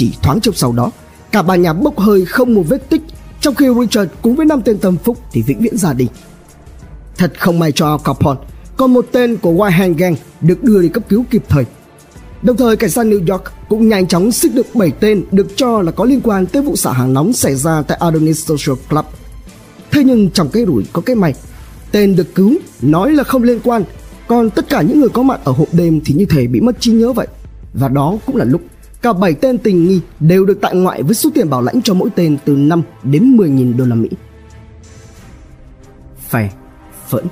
Chỉ 0.00 0.12
thoáng 0.22 0.40
chốc 0.40 0.56
sau 0.56 0.72
đó, 0.72 0.90
cả 1.32 1.42
ba 1.42 1.56
nhà 1.56 1.72
bốc 1.72 1.98
hơi 1.98 2.24
không 2.24 2.54
một 2.54 2.62
vết 2.68 2.88
tích, 2.88 3.02
trong 3.40 3.54
khi 3.54 3.66
Richard 3.80 4.10
cùng 4.22 4.36
với 4.36 4.46
năm 4.46 4.62
tên 4.64 4.78
tâm 4.78 4.96
phúc 5.04 5.18
thì 5.32 5.42
vĩnh 5.42 5.60
viễn 5.60 5.76
ra 5.76 5.92
đi. 5.92 6.08
Thật 7.16 7.32
không 7.38 7.58
may 7.58 7.72
cho 7.72 7.88
Al 7.88 7.98
Capone, 8.04 8.40
còn 8.76 8.94
một 8.94 9.06
tên 9.12 9.36
của 9.36 9.52
White 9.52 9.70
Hand 9.70 9.98
Gang 9.98 10.16
được 10.40 10.62
đưa 10.62 10.82
đi 10.82 10.88
cấp 10.88 11.02
cứu 11.08 11.24
kịp 11.30 11.42
thời. 11.48 11.64
Đồng 12.42 12.56
thời 12.56 12.76
cảnh 12.76 12.90
sát 12.90 13.06
New 13.06 13.32
York 13.32 13.42
cũng 13.68 13.88
nhanh 13.88 14.06
chóng 14.06 14.32
xích 14.32 14.54
được 14.54 14.74
7 14.74 14.90
tên 14.90 15.24
được 15.30 15.46
cho 15.56 15.82
là 15.82 15.92
có 15.92 16.04
liên 16.04 16.20
quan 16.20 16.46
tới 16.46 16.62
vụ 16.62 16.76
xả 16.76 16.92
hàng 16.92 17.14
nóng 17.14 17.32
xảy 17.32 17.54
ra 17.54 17.82
tại 17.82 17.98
Adonis 18.00 18.48
Social 18.48 18.76
Club. 18.90 19.04
Thế 19.90 20.04
nhưng 20.04 20.30
trong 20.30 20.48
cái 20.48 20.64
rủi 20.66 20.84
có 20.92 21.02
cái 21.02 21.16
may, 21.16 21.34
tên 21.92 22.16
được 22.16 22.34
cứu 22.34 22.54
nói 22.82 23.12
là 23.12 23.24
không 23.24 23.42
liên 23.42 23.60
quan, 23.64 23.84
còn 24.26 24.50
tất 24.50 24.68
cả 24.68 24.82
những 24.82 25.00
người 25.00 25.08
có 25.08 25.22
mặt 25.22 25.40
ở 25.44 25.52
hộp 25.52 25.68
đêm 25.72 26.00
thì 26.04 26.14
như 26.14 26.24
thể 26.24 26.46
bị 26.46 26.60
mất 26.60 26.80
trí 26.80 26.92
nhớ 26.92 27.12
vậy. 27.12 27.26
Và 27.74 27.88
đó 27.88 28.18
cũng 28.26 28.36
là 28.36 28.44
lúc 28.44 28.60
cả 29.02 29.12
7 29.12 29.34
tên 29.34 29.58
tình 29.58 29.88
nghi 29.88 30.00
đều 30.20 30.44
được 30.44 30.58
tại 30.60 30.74
ngoại 30.74 31.02
với 31.02 31.14
số 31.14 31.30
tiền 31.34 31.50
bảo 31.50 31.62
lãnh 31.62 31.82
cho 31.82 31.94
mỗi 31.94 32.10
tên 32.14 32.36
từ 32.44 32.56
5 32.56 32.82
đến 33.02 33.36
10.000 33.36 33.76
đô 33.76 33.84
la 33.84 33.94
Mỹ. 33.94 34.08
Phè, 36.28 36.50
phẫn. 37.08 37.24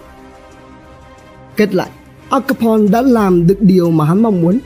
Kết 1.57 1.75
lại, 1.75 1.91
Al 2.31 2.43
Capone 2.49 2.89
đã 2.89 3.03
làm 3.03 3.47
được 3.47 3.61
điều 3.61 3.91
mà 3.91 4.05
hắn 4.05 4.23
mong 4.23 4.43
muốn 4.43 4.59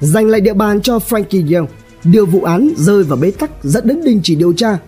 giành 0.00 0.26
lại 0.26 0.40
địa 0.40 0.54
bàn 0.54 0.80
cho 0.80 0.98
Frankie 0.98 1.54
Yale, 1.54 1.68
điều 2.04 2.26
vụ 2.26 2.42
án 2.42 2.70
rơi 2.76 3.02
vào 3.02 3.18
bế 3.18 3.30
tắc 3.30 3.50
dẫn 3.62 3.86
đến 3.86 4.04
đình 4.04 4.20
chỉ 4.22 4.34
điều 4.34 4.52
tra. 4.52 4.78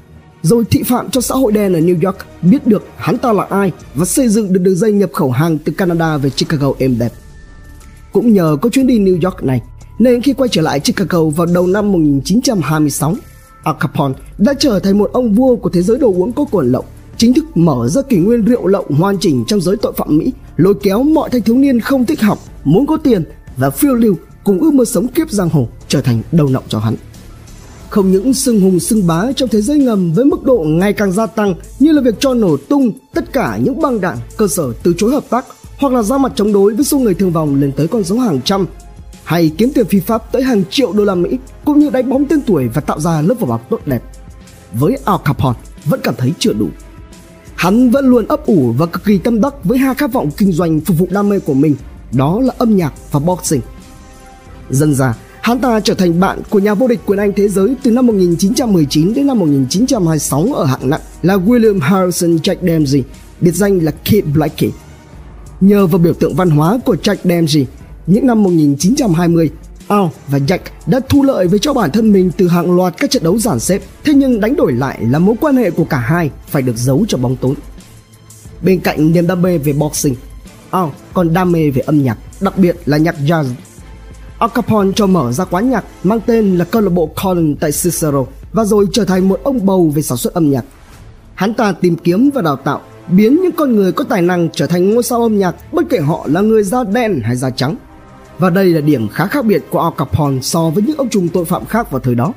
Rồi 0.42 0.64
thị 0.70 0.82
phạm 0.82 1.10
cho 1.10 1.20
xã 1.20 1.34
hội 1.34 1.52
đen 1.52 1.72
ở 1.72 1.80
New 1.80 2.06
York 2.06 2.16
biết 2.42 2.66
được 2.66 2.86
hắn 2.96 3.18
ta 3.18 3.32
là 3.32 3.46
ai 3.50 3.72
và 3.94 4.04
xây 4.04 4.28
dựng 4.28 4.52
được 4.52 4.60
đường 4.60 4.76
dây 4.76 4.92
nhập 4.92 5.10
khẩu 5.12 5.30
hàng 5.30 5.58
từ 5.58 5.72
Canada 5.72 6.16
về 6.16 6.30
Chicago 6.30 6.72
êm 6.78 6.98
đẹp. 6.98 7.12
Cũng 8.12 8.32
nhờ 8.32 8.56
có 8.62 8.68
chuyến 8.68 8.86
đi 8.86 8.98
New 8.98 9.18
York 9.22 9.44
này 9.44 9.62
nên 9.98 10.22
khi 10.22 10.32
quay 10.32 10.48
trở 10.52 10.62
lại 10.62 10.80
Chicago 10.80 11.24
vào 11.24 11.46
đầu 11.46 11.66
năm 11.66 11.92
1926, 11.92 13.14
Al 13.64 13.74
Capone 13.80 14.14
đã 14.38 14.54
trở 14.58 14.78
thành 14.78 14.98
một 14.98 15.10
ông 15.12 15.34
vua 15.34 15.56
của 15.56 15.70
thế 15.70 15.82
giới 15.82 15.98
đồ 15.98 16.12
uống 16.16 16.32
có 16.32 16.44
cồn 16.44 16.72
lậu, 16.72 16.84
chính 17.16 17.34
thức 17.34 17.44
mở 17.56 17.88
ra 17.88 18.02
kỷ 18.02 18.16
nguyên 18.16 18.44
rượu 18.44 18.66
lậu 18.66 18.84
hoàn 18.98 19.18
chỉnh 19.20 19.44
trong 19.46 19.60
giới 19.60 19.76
tội 19.76 19.92
phạm 19.96 20.18
Mỹ, 20.18 20.32
lôi 20.56 20.74
kéo 20.82 21.02
mọi 21.02 21.30
thanh 21.30 21.42
thiếu 21.42 21.56
niên 21.56 21.80
không 21.80 22.04
thích 22.04 22.20
học, 22.20 22.38
muốn 22.64 22.86
có 22.86 22.96
tiền 22.96 23.24
và 23.56 23.70
phiêu 23.70 23.94
lưu 23.94 24.14
cùng 24.44 24.60
ước 24.60 24.74
mơ 24.74 24.84
sống 24.84 25.08
kiếp 25.08 25.30
giang 25.30 25.48
hồ 25.48 25.68
trở 25.88 26.00
thành 26.00 26.22
đầu 26.32 26.48
nọng 26.48 26.64
cho 26.68 26.78
hắn. 26.78 26.94
Không 27.88 28.12
những 28.12 28.34
sưng 28.34 28.60
hùng 28.60 28.80
sưng 28.80 29.06
bá 29.06 29.32
trong 29.36 29.48
thế 29.48 29.62
giới 29.62 29.78
ngầm 29.78 30.12
với 30.12 30.24
mức 30.24 30.44
độ 30.44 30.64
ngày 30.66 30.92
càng 30.92 31.12
gia 31.12 31.26
tăng 31.26 31.54
như 31.78 31.92
là 31.92 32.02
việc 32.02 32.14
cho 32.20 32.34
nổ 32.34 32.56
tung 32.56 32.92
tất 33.14 33.32
cả 33.32 33.58
những 33.62 33.80
băng 33.80 34.00
đạn 34.00 34.16
cơ 34.36 34.48
sở 34.48 34.72
từ 34.82 34.94
chối 34.96 35.12
hợp 35.12 35.24
tác 35.30 35.46
hoặc 35.78 35.92
là 35.92 36.02
ra 36.02 36.18
mặt 36.18 36.32
chống 36.36 36.52
đối 36.52 36.74
với 36.74 36.84
số 36.84 36.98
người 36.98 37.14
thương 37.14 37.32
vong 37.32 37.60
lên 37.60 37.72
tới 37.76 37.88
con 37.88 38.04
số 38.04 38.18
hàng 38.18 38.40
trăm 38.44 38.66
hay 39.24 39.50
kiếm 39.58 39.70
tiền 39.74 39.86
phi 39.86 40.00
pháp 40.00 40.32
tới 40.32 40.42
hàng 40.42 40.62
triệu 40.70 40.92
đô 40.92 41.04
la 41.04 41.14
Mỹ 41.14 41.38
cũng 41.64 41.78
như 41.78 41.90
đánh 41.90 42.08
bóng 42.08 42.24
tên 42.26 42.40
tuổi 42.46 42.68
và 42.68 42.80
tạo 42.80 43.00
ra 43.00 43.20
lớp 43.20 43.34
vỏ 43.40 43.46
bọc 43.46 43.70
tốt 43.70 43.80
đẹp. 43.86 44.02
Với 44.72 44.98
Al 45.04 45.16
Capone 45.24 45.58
vẫn 45.84 46.00
cảm 46.02 46.14
thấy 46.18 46.32
chưa 46.38 46.52
đủ. 46.52 46.68
Hắn 47.56 47.90
vẫn 47.90 48.06
luôn 48.06 48.26
ấp 48.28 48.46
ủ 48.46 48.74
và 48.78 48.86
cực 48.86 49.04
kỳ 49.04 49.18
tâm 49.18 49.40
đắc 49.40 49.64
với 49.64 49.78
hai 49.78 49.94
khát 49.94 50.12
vọng 50.12 50.30
kinh 50.36 50.52
doanh 50.52 50.80
phục 50.80 50.98
vụ 50.98 51.08
đam 51.10 51.28
mê 51.28 51.38
của 51.38 51.54
mình, 51.54 51.76
đó 52.12 52.40
là 52.40 52.54
âm 52.58 52.76
nhạc 52.76 52.92
và 53.10 53.20
boxing. 53.20 53.60
Dần 54.70 54.94
ra, 54.94 55.14
hắn 55.40 55.58
ta 55.58 55.80
trở 55.80 55.94
thành 55.94 56.20
bạn 56.20 56.42
của 56.50 56.58
nhà 56.58 56.74
vô 56.74 56.88
địch 56.88 57.00
quyền 57.06 57.18
Anh 57.18 57.32
thế 57.36 57.48
giới 57.48 57.74
từ 57.82 57.90
năm 57.90 58.06
1919 58.06 59.14
đến 59.14 59.26
năm 59.26 59.38
1926 59.38 60.48
ở 60.54 60.64
hạng 60.64 60.90
nặng 60.90 61.00
là 61.22 61.36
William 61.36 61.80
Harrison 61.80 62.36
Jack 62.36 62.56
Dempsey, 62.62 63.04
biệt 63.40 63.52
danh 63.54 63.78
là 63.78 63.90
Kid 63.90 64.24
Blackie. 64.34 64.70
Nhờ 65.60 65.86
vào 65.86 65.98
biểu 65.98 66.14
tượng 66.14 66.34
văn 66.34 66.50
hóa 66.50 66.78
của 66.84 66.96
Jack 67.02 67.16
Dempsey, 67.24 67.66
những 68.06 68.26
năm 68.26 68.42
1920, 68.42 69.50
Al 69.88 70.04
và 70.28 70.38
Jack 70.38 70.58
đã 70.86 71.00
thu 71.08 71.22
lợi 71.22 71.48
với 71.48 71.58
cho 71.58 71.74
bản 71.74 71.90
thân 71.90 72.12
mình 72.12 72.30
từ 72.36 72.48
hàng 72.48 72.76
loạt 72.76 72.94
các 72.98 73.10
trận 73.10 73.22
đấu 73.22 73.38
giản 73.38 73.60
xếp, 73.60 73.82
thế 74.04 74.14
nhưng 74.14 74.40
đánh 74.40 74.56
đổi 74.56 74.72
lại 74.72 74.98
là 75.10 75.18
mối 75.18 75.34
quan 75.40 75.56
hệ 75.56 75.70
của 75.70 75.84
cả 75.84 75.98
hai 75.98 76.30
phải 76.48 76.62
được 76.62 76.76
giấu 76.76 77.04
cho 77.08 77.18
bóng 77.18 77.36
tối. 77.36 77.54
Bên 78.62 78.80
cạnh 78.80 79.12
niềm 79.12 79.26
đam 79.26 79.42
mê 79.42 79.58
về 79.58 79.72
boxing, 79.72 80.14
Al 80.70 80.88
còn 81.14 81.34
đam 81.34 81.52
mê 81.52 81.70
về 81.70 81.82
âm 81.86 82.02
nhạc, 82.02 82.18
đặc 82.40 82.58
biệt 82.58 82.76
là 82.86 82.96
nhạc 82.96 83.14
jazz 83.26 83.44
Al 84.38 84.50
Capone 84.54 84.92
cho 84.96 85.06
mở 85.06 85.32
ra 85.32 85.44
quán 85.44 85.70
nhạc 85.70 85.84
mang 86.02 86.20
tên 86.26 86.58
là 86.58 86.64
câu 86.64 86.82
lạc 86.82 86.90
bộ 86.90 87.10
Colin 87.24 87.56
tại 87.56 87.70
Cicero 87.72 88.24
và 88.52 88.64
rồi 88.64 88.86
trở 88.92 89.04
thành 89.04 89.28
một 89.28 89.40
ông 89.42 89.66
bầu 89.66 89.92
về 89.94 90.02
sản 90.02 90.18
xuất 90.18 90.34
âm 90.34 90.50
nhạc. 90.50 90.64
Hắn 91.34 91.54
ta 91.54 91.72
tìm 91.72 91.96
kiếm 91.96 92.30
và 92.34 92.42
đào 92.42 92.56
tạo, 92.56 92.80
biến 93.08 93.38
những 93.42 93.52
con 93.52 93.76
người 93.76 93.92
có 93.92 94.04
tài 94.04 94.22
năng 94.22 94.48
trở 94.52 94.66
thành 94.66 94.94
ngôi 94.94 95.02
sao 95.02 95.22
âm 95.22 95.38
nhạc 95.38 95.72
bất 95.72 95.84
kể 95.90 95.98
họ 95.98 96.26
là 96.26 96.40
người 96.40 96.62
da 96.62 96.84
đen 96.84 97.20
hay 97.24 97.36
da 97.36 97.50
trắng. 97.50 97.76
Và 98.38 98.50
đây 98.50 98.66
là 98.66 98.80
điểm 98.80 99.08
khá 99.08 99.26
khác 99.26 99.44
biệt 99.44 99.64
của 99.70 99.80
Al 99.80 99.92
Capone 99.98 100.40
so 100.40 100.70
với 100.70 100.82
những 100.82 100.96
ông 100.96 101.08
trùm 101.08 101.28
tội 101.28 101.44
phạm 101.44 101.64
khác 101.64 101.90
vào 101.90 102.00
thời 102.00 102.14
đó. 102.14 102.32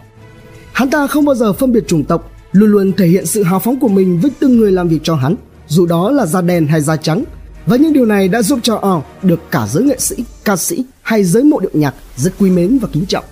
Hắn 0.74 0.90
ta 0.90 1.07
không 1.07 1.26
bao 1.26 1.36
giờ 1.36 1.53
phân 1.53 1.72
biệt 1.72 1.88
chủng 1.88 2.03
tộc, 2.03 2.32
luôn 2.52 2.69
luôn 2.69 2.91
thể 2.98 3.07
hiện 3.07 3.26
sự 3.26 3.44
hào 3.44 3.60
phóng 3.60 3.80
của 3.80 3.88
mình 3.88 4.19
với 4.19 4.32
từng 4.40 4.57
người 4.57 4.72
làm 4.72 4.88
việc 4.88 4.99
cho 5.03 5.15
hắn, 5.15 5.36
dù 5.68 5.86
đó 5.86 6.11
là 6.11 6.26
da 6.26 6.41
đen 6.41 6.68
hay 6.68 6.82
da 6.82 6.95
trắng, 6.95 7.24
và 7.65 7.78
những 7.78 7.94
điều 7.94 8.06
này 8.06 8.28
đã 8.28 8.41
giúp 8.41 8.60
cho 8.64 8.76
Al 8.76 9.28
được 9.30 9.40
cả 9.52 9.68
giới 9.68 9.84
nghệ 9.84 9.95
sĩ, 9.99 10.15
ca 10.44 10.56
sĩ 10.56 10.86
hay 11.02 11.24
giới 11.24 11.44
mộ 11.44 11.60
điệu 11.60 11.72
nhạc 11.74 11.94
rất 12.15 12.34
quý 12.40 12.49
mến 12.49 12.78
và 12.78 12.88
kính 12.91 13.06
trọng. 13.06 13.24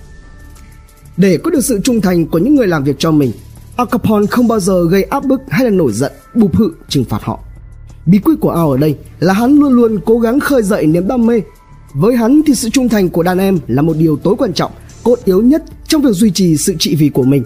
Để 1.18 1.38
có 1.38 1.52
được 1.52 1.62
sự 1.62 1.80
trung 1.84 2.02
thành 2.02 2.26
của 2.26 2.38
những 2.38 2.56
người 2.56 2.68
làm 2.68 2.84
việc 2.84 2.96
cho 3.00 3.12
mình, 3.12 3.32
Al 3.76 3.88
Capone 3.92 4.26
không 4.26 4.48
bao 4.48 4.60
giờ 4.60 4.88
gây 4.90 5.04
áp 5.04 5.26
bức 5.26 5.42
hay 5.50 5.66
là 5.66 5.70
nổi 5.70 5.92
giận, 5.94 6.12
bụp 6.34 6.56
hự 6.56 6.72
trừng 6.90 7.06
phạt 7.06 7.24
họ. 7.24 7.40
Bí 8.06 8.20
quyết 8.20 8.36
của 8.40 8.50
Al 8.50 8.68
ở 8.68 8.78
đây 8.78 8.96
là 9.20 9.34
hắn 9.34 9.60
luôn 9.60 9.74
luôn 9.74 10.00
cố 10.06 10.20
gắng 10.20 10.40
khơi 10.40 10.64
dậy 10.64 10.86
niềm 10.86 11.08
đam 11.08 11.26
mê. 11.26 11.42
Với 11.98 12.16
hắn 12.16 12.42
thì 12.46 12.56
sự 12.56 12.70
trung 12.70 12.90
thành 12.90 13.10
của 13.10 13.24
đàn 13.24 13.38
em 13.38 13.60
là 13.68 13.82
một 13.82 13.98
điều 13.98 14.18
tối 14.18 14.36
quan 14.38 14.54
trọng, 14.54 14.72
cốt 15.04 15.20
yếu 15.26 15.42
nhất 15.42 15.64
trong 15.88 16.02
việc 16.02 16.12
duy 16.12 16.32
trì 16.32 16.58
sự 16.58 16.76
trị 16.80 16.96
vì 16.96 17.10
của 17.10 17.24
mình. 17.24 17.44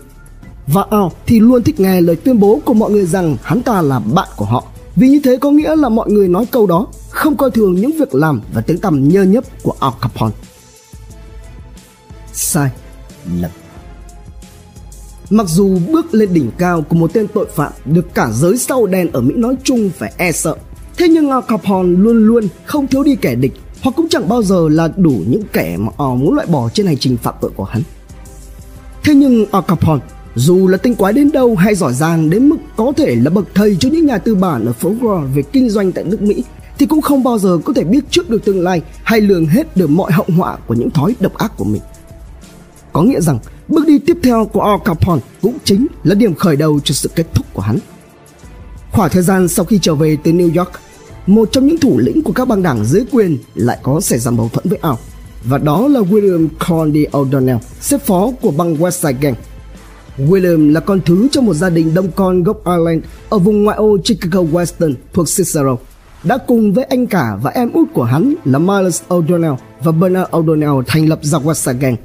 Và 0.68 0.86
Al 0.90 1.04
thì 1.26 1.40
luôn 1.40 1.64
thích 1.64 1.80
nghe 1.80 2.02
lời 2.02 2.16
tuyên 2.16 2.40
bố 2.40 2.62
của 2.66 2.74
mọi 2.74 2.92
người 2.92 3.06
rằng 3.06 3.38
hắn 3.44 3.62
ta 3.62 3.82
là 3.82 4.00
bạn 4.00 4.28
của 4.36 4.46
họ 4.46 4.64
vì 4.96 5.10
như 5.10 5.20
thế 5.24 5.38
có 5.42 5.52
nghĩa 5.52 5.76
là 5.76 5.90
mọi 5.90 6.12
người 6.12 6.28
nói 6.28 6.46
câu 6.52 6.68
đó 6.68 6.88
không 7.10 7.38
coi 7.38 7.52
thường 7.52 7.76
những 7.76 7.92
việc 8.00 8.16
làm 8.16 8.42
và 8.54 8.62
tiếng 8.62 8.78
tăm 8.78 9.10
nhơ 9.10 9.24
nhấp 9.24 9.44
của 9.64 9.74
Al 9.80 9.92
Capone. 10.02 10.36
Sai 12.34 12.70
lầm 13.42 13.52
Mặc 15.30 15.48
dù 15.48 15.78
bước 15.92 16.14
lên 16.14 16.34
đỉnh 16.34 16.52
cao 16.58 16.82
của 16.82 16.96
một 16.96 17.14
tên 17.14 17.28
tội 17.34 17.48
phạm 17.56 17.72
được 17.86 18.14
cả 18.14 18.30
giới 18.32 18.58
sau 18.58 18.86
đen 18.86 19.12
ở 19.12 19.22
Mỹ 19.22 19.34
nói 19.38 19.56
chung 19.64 19.90
phải 19.98 20.14
e 20.18 20.32
sợ, 20.32 20.56
Thế 20.98 21.08
nhưng 21.08 21.30
Al 21.32 21.42
Capone 21.48 21.90
luôn 21.90 22.28
luôn 22.28 22.48
không 22.66 22.88
thiếu 22.88 23.04
đi 23.04 23.16
kẻ 23.16 23.36
địch 23.36 23.54
hoặc 23.82 23.92
cũng 23.96 24.08
chẳng 24.10 24.30
bao 24.30 24.44
giờ 24.44 24.70
là 24.70 24.90
đủ 24.98 25.24
những 25.28 25.44
kẻ 25.54 25.78
mà 25.78 25.92
họ 25.98 26.16
muốn 26.16 26.34
loại 26.34 26.48
bỏ 26.48 26.70
trên 26.70 26.86
hành 26.86 26.98
trình 26.98 27.18
phạm 27.18 27.36
tội 27.42 27.52
của 27.56 27.64
hắn. 27.64 27.82
Thế 29.04 29.14
nhưng 29.14 29.46
Al 29.52 29.64
Capone 29.68 30.02
dù 30.36 30.68
là 30.68 30.78
tinh 30.78 30.96
quái 30.96 31.14
đến 31.14 31.32
đâu 31.32 31.56
hay 31.56 31.76
giỏi 31.76 31.94
giang 31.94 32.30
đến 32.30 32.50
mức 32.50 32.58
có 32.76 32.94
thể 32.98 33.16
là 33.16 33.30
bậc 33.30 33.46
thầy 33.56 33.78
cho 33.80 33.90
những 33.90 34.06
nhà 34.06 34.18
tư 34.18 34.36
bản 34.36 34.66
ở 34.66 34.74
phố 34.74 34.92
Wall 35.02 35.26
về 35.34 35.42
kinh 35.42 35.70
doanh 35.70 35.92
tại 35.92 36.04
nước 36.04 36.22
Mỹ 36.22 36.44
thì 36.80 36.86
cũng 36.86 37.02
không 37.02 37.24
bao 37.24 37.40
giờ 37.40 37.58
có 37.66 37.74
thể 37.74 37.84
biết 37.84 38.04
trước 38.10 38.30
được 38.30 38.46
tương 38.46 38.64
lai 38.64 38.82
hay 39.04 39.22
lường 39.22 39.46
hết 39.46 39.78
được 39.78 39.90
mọi 39.90 40.12
hậu 40.12 40.26
họa 40.38 40.58
của 40.68 40.74
những 40.74 40.90
thói 40.90 41.16
độc 41.20 41.38
ác 41.38 41.58
của 41.58 41.64
mình. 41.64 41.82
Có 42.94 43.02
nghĩa 43.02 43.22
rằng 43.22 43.40
bước 43.68 43.88
đi 43.88 44.00
tiếp 44.00 44.18
theo 44.24 44.46
của 44.46 44.62
Al 44.62 44.80
Capone 44.86 45.22
cũng 45.42 45.58
chính 45.64 45.88
là 46.04 46.16
điểm 46.16 46.36
khởi 46.36 46.56
đầu 46.56 46.80
cho 46.80 46.94
sự 46.94 47.10
kết 47.16 47.28
thúc 47.34 47.46
của 47.54 47.62
hắn. 47.62 47.78
Khoảng 48.92 49.10
thời 49.10 49.24
gian 49.24 49.48
sau 49.48 49.66
khi 49.66 49.80
trở 49.82 49.96
về 49.96 50.18
từ 50.24 50.32
New 50.32 50.58
York, 50.58 50.72
một 51.30 51.50
trong 51.52 51.68
những 51.68 51.78
thủ 51.78 51.98
lĩnh 51.98 52.22
của 52.22 52.32
các 52.32 52.48
băng 52.48 52.64
đảng 52.64 52.86
dưới 52.86 53.04
quyền 53.12 53.38
lại 53.56 53.78
có 53.84 54.02
xảy 54.02 54.20
ra 54.20 54.32
mâu 54.32 54.50
thuẫn 54.54 54.70
với 54.70 54.80
ông 54.82 54.98
và 55.44 55.58
đó 55.58 55.88
là 55.88 56.00
William 56.00 56.48
Condy 56.68 57.06
O'Donnell, 57.06 57.58
xếp 57.82 58.02
phó 58.06 58.32
của 58.42 58.52
băng 58.52 58.76
West 58.76 58.90
Side 58.90 59.18
Gang. 59.22 59.36
William 60.18 60.72
là 60.72 60.80
con 60.80 61.00
thứ 61.06 61.28
trong 61.32 61.46
một 61.46 61.54
gia 61.54 61.70
đình 61.70 61.94
đông 61.94 62.12
con 62.16 62.44
gốc 62.44 62.66
Ireland 62.66 63.04
ở 63.30 63.38
vùng 63.38 63.64
ngoại 63.64 63.78
ô 63.78 63.98
Chicago 64.04 64.42
Western 64.42 64.94
thuộc 65.14 65.28
Cicero 65.28 65.78
đã 66.24 66.38
cùng 66.38 66.74
với 66.74 66.84
anh 66.84 67.08
cả 67.08 67.38
và 67.44 67.52
em 67.52 67.72
út 67.74 67.88
của 67.94 68.04
hắn 68.04 68.36
là 68.46 68.60
Miles 68.60 69.02
O'Donnell 69.10 69.56
và 69.84 69.92
Bernard 69.92 70.30
O'Donnell 70.32 70.84
thành 70.88 71.10
lập 71.10 71.20
ra 71.22 71.38
West 71.40 71.80
Gang. 71.80 71.96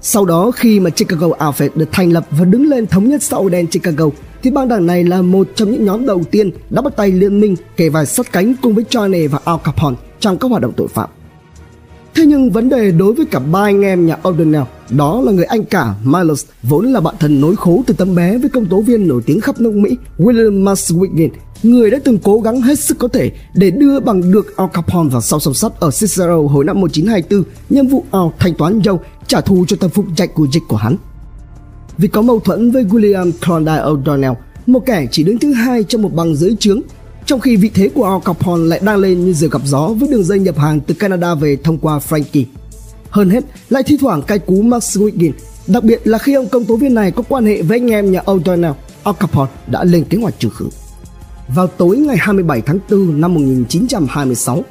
Sau 0.00 0.24
đó 0.24 0.50
khi 0.50 0.80
mà 0.80 0.90
Chicago 0.90 1.26
Outfit 1.26 1.70
được 1.74 1.88
thành 1.92 2.12
lập 2.12 2.26
và 2.30 2.44
đứng 2.44 2.68
lên 2.68 2.86
thống 2.86 3.08
nhất 3.08 3.22
xã 3.22 3.36
hội 3.36 3.50
đen 3.50 3.66
Chicago 3.66 4.06
thì 4.42 4.50
băng 4.50 4.68
đảng 4.68 4.86
này 4.86 5.04
là 5.04 5.22
một 5.22 5.48
trong 5.54 5.70
những 5.70 5.84
nhóm 5.84 6.06
đầu 6.06 6.22
tiên 6.30 6.50
đã 6.70 6.82
bắt 6.82 6.96
tay 6.96 7.12
liên 7.12 7.40
minh 7.40 7.56
kể 7.76 7.88
vài 7.88 8.06
sát 8.06 8.32
cánh 8.32 8.54
cùng 8.62 8.74
với 8.74 8.84
Johnny 8.90 9.28
và 9.28 9.38
Al 9.44 9.56
Capone 9.64 9.96
trong 10.20 10.38
các 10.38 10.48
hoạt 10.48 10.62
động 10.62 10.72
tội 10.76 10.88
phạm. 10.88 11.10
Thế 12.14 12.26
nhưng 12.26 12.50
vấn 12.50 12.68
đề 12.68 12.90
đối 12.90 13.12
với 13.12 13.26
cả 13.26 13.38
ba 13.38 13.60
anh 13.60 13.82
em 13.82 14.06
nhà 14.06 14.16
O'Donnell, 14.22 14.64
đó 14.90 15.20
là 15.20 15.32
người 15.32 15.44
anh 15.44 15.64
cả 15.64 15.94
Miles, 16.04 16.44
vốn 16.62 16.92
là 16.92 17.00
bạn 17.00 17.14
thân 17.20 17.40
nối 17.40 17.56
khố 17.56 17.82
từ 17.86 17.94
tấm 17.94 18.14
bé 18.14 18.38
với 18.38 18.50
công 18.50 18.66
tố 18.66 18.80
viên 18.80 19.08
nổi 19.08 19.22
tiếng 19.26 19.40
khắp 19.40 19.60
nước 19.60 19.74
Mỹ, 19.74 19.96
William 20.18 20.64
Maswigin 20.64 21.28
người 21.62 21.90
đã 21.90 21.98
từng 22.04 22.18
cố 22.18 22.40
gắng 22.40 22.60
hết 22.60 22.78
sức 22.78 22.98
có 22.98 23.08
thể 23.08 23.32
để 23.54 23.70
đưa 23.70 24.00
bằng 24.00 24.32
được 24.32 24.56
Al 24.56 24.68
Capone 24.72 25.08
vào 25.08 25.20
sau 25.20 25.40
song 25.40 25.54
sắt 25.54 25.72
ở 25.80 25.90
Cicero 25.90 26.42
hồi 26.42 26.64
năm 26.64 26.80
1924 26.80 27.52
nhân 27.70 27.88
vụ 27.88 28.04
Al 28.10 28.22
thanh 28.38 28.54
toán 28.54 28.80
dâu 28.84 29.00
trả 29.26 29.40
thù 29.40 29.64
cho 29.68 29.76
tâm 29.80 29.90
phục 29.90 30.06
chạy 30.16 30.26
của 30.26 30.46
dịch 30.52 30.62
của 30.68 30.76
hắn. 30.76 30.96
Vì 32.00 32.08
có 32.08 32.22
mâu 32.22 32.40
thuẫn 32.40 32.70
với 32.70 32.84
William 32.84 33.32
Klondike 33.46 33.82
O'Donnell, 33.82 34.34
một 34.66 34.86
kẻ 34.86 35.06
chỉ 35.10 35.22
đứng 35.22 35.38
thứ 35.38 35.52
hai 35.52 35.84
trong 35.84 36.02
một 36.02 36.14
băng 36.14 36.34
dưới 36.34 36.56
trướng, 36.60 36.80
trong 37.26 37.40
khi 37.40 37.56
vị 37.56 37.70
thế 37.74 37.88
của 37.88 38.04
Al 38.04 38.18
Capone 38.24 38.64
lại 38.64 38.80
đang 38.82 38.96
lên 38.96 39.24
như 39.24 39.32
diều 39.32 39.50
gặp 39.50 39.62
gió 39.64 39.88
với 39.88 40.08
đường 40.08 40.24
dây 40.24 40.38
nhập 40.38 40.58
hàng 40.58 40.80
từ 40.80 40.94
Canada 40.94 41.34
về 41.34 41.56
thông 41.64 41.78
qua 41.78 41.98
Frankie. 42.08 42.44
Hơn 43.10 43.30
hết, 43.30 43.44
lại 43.68 43.82
thi 43.82 43.96
thoảng 44.00 44.22
cay 44.22 44.38
cú 44.38 44.62
Max 44.62 44.98
Wiggin, 44.98 45.32
đặc 45.66 45.84
biệt 45.84 46.00
là 46.04 46.18
khi 46.18 46.34
ông 46.34 46.48
công 46.48 46.64
tố 46.64 46.76
viên 46.76 46.94
này 46.94 47.10
có 47.10 47.22
quan 47.28 47.46
hệ 47.46 47.62
với 47.62 47.78
anh 47.78 47.90
em 47.90 48.12
nhà 48.12 48.20
O'Donnell, 48.26 48.74
Al 49.02 49.14
Capone 49.20 49.50
đã 49.66 49.84
lên 49.84 50.04
kế 50.04 50.18
hoạch 50.18 50.34
trừ 50.38 50.48
khử 50.50 50.68
vào 51.54 51.66
tối 51.66 51.96
ngày 51.96 52.16
27 52.16 52.60
tháng 52.60 52.78
4 52.90 53.20
năm 53.20 53.34
1926. 53.34 54.62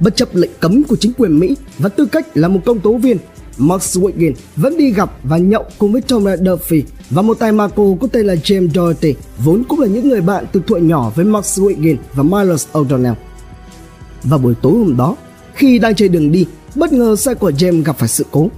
Bất 0.00 0.16
chấp 0.16 0.28
lệnh 0.34 0.50
cấm 0.60 0.82
của 0.84 0.96
chính 0.96 1.12
quyền 1.18 1.38
Mỹ 1.38 1.56
và 1.78 1.88
tư 1.88 2.06
cách 2.06 2.36
là 2.36 2.48
một 2.48 2.60
công 2.64 2.80
tố 2.80 2.96
viên, 2.96 3.16
Max 3.58 3.98
Wiggin 3.98 4.32
vẫn 4.56 4.76
đi 4.76 4.90
gặp 4.90 5.12
và 5.22 5.38
nhậu 5.38 5.64
cùng 5.78 5.92
với 5.92 6.00
Tom 6.00 6.24
Duffy 6.24 6.82
và 7.10 7.22
một 7.22 7.38
tài 7.38 7.52
Marco 7.52 7.82
có 8.00 8.06
tên 8.12 8.26
là 8.26 8.34
James 8.34 8.68
Doherty, 8.74 9.14
vốn 9.38 9.62
cũng 9.68 9.80
là 9.80 9.86
những 9.86 10.08
người 10.08 10.20
bạn 10.20 10.44
từ 10.52 10.62
thuở 10.66 10.76
nhỏ 10.76 11.12
với 11.14 11.24
Max 11.24 11.58
Wiggin 11.60 11.96
và 12.14 12.22
Miles 12.22 12.66
O'Donnell. 12.72 13.14
Và 14.22 14.38
buổi 14.38 14.54
tối 14.62 14.72
hôm 14.72 14.96
đó, 14.96 15.16
khi 15.54 15.78
đang 15.78 15.94
trên 15.94 16.12
đường 16.12 16.32
đi, 16.32 16.46
bất 16.74 16.92
ngờ 16.92 17.16
xe 17.16 17.34
của 17.34 17.50
James 17.50 17.84
gặp 17.84 17.98
phải 17.98 18.08
sự 18.08 18.24
cố. 18.30 18.50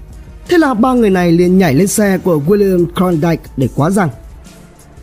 Thế 0.48 0.58
là 0.58 0.74
ba 0.74 0.92
người 0.92 1.10
này 1.10 1.32
liền 1.32 1.58
nhảy 1.58 1.74
lên 1.74 1.86
xe 1.86 2.18
của 2.18 2.40
William 2.46 2.86
Klondike 2.86 3.42
để 3.56 3.68
quá 3.74 3.90
răng. 3.90 4.08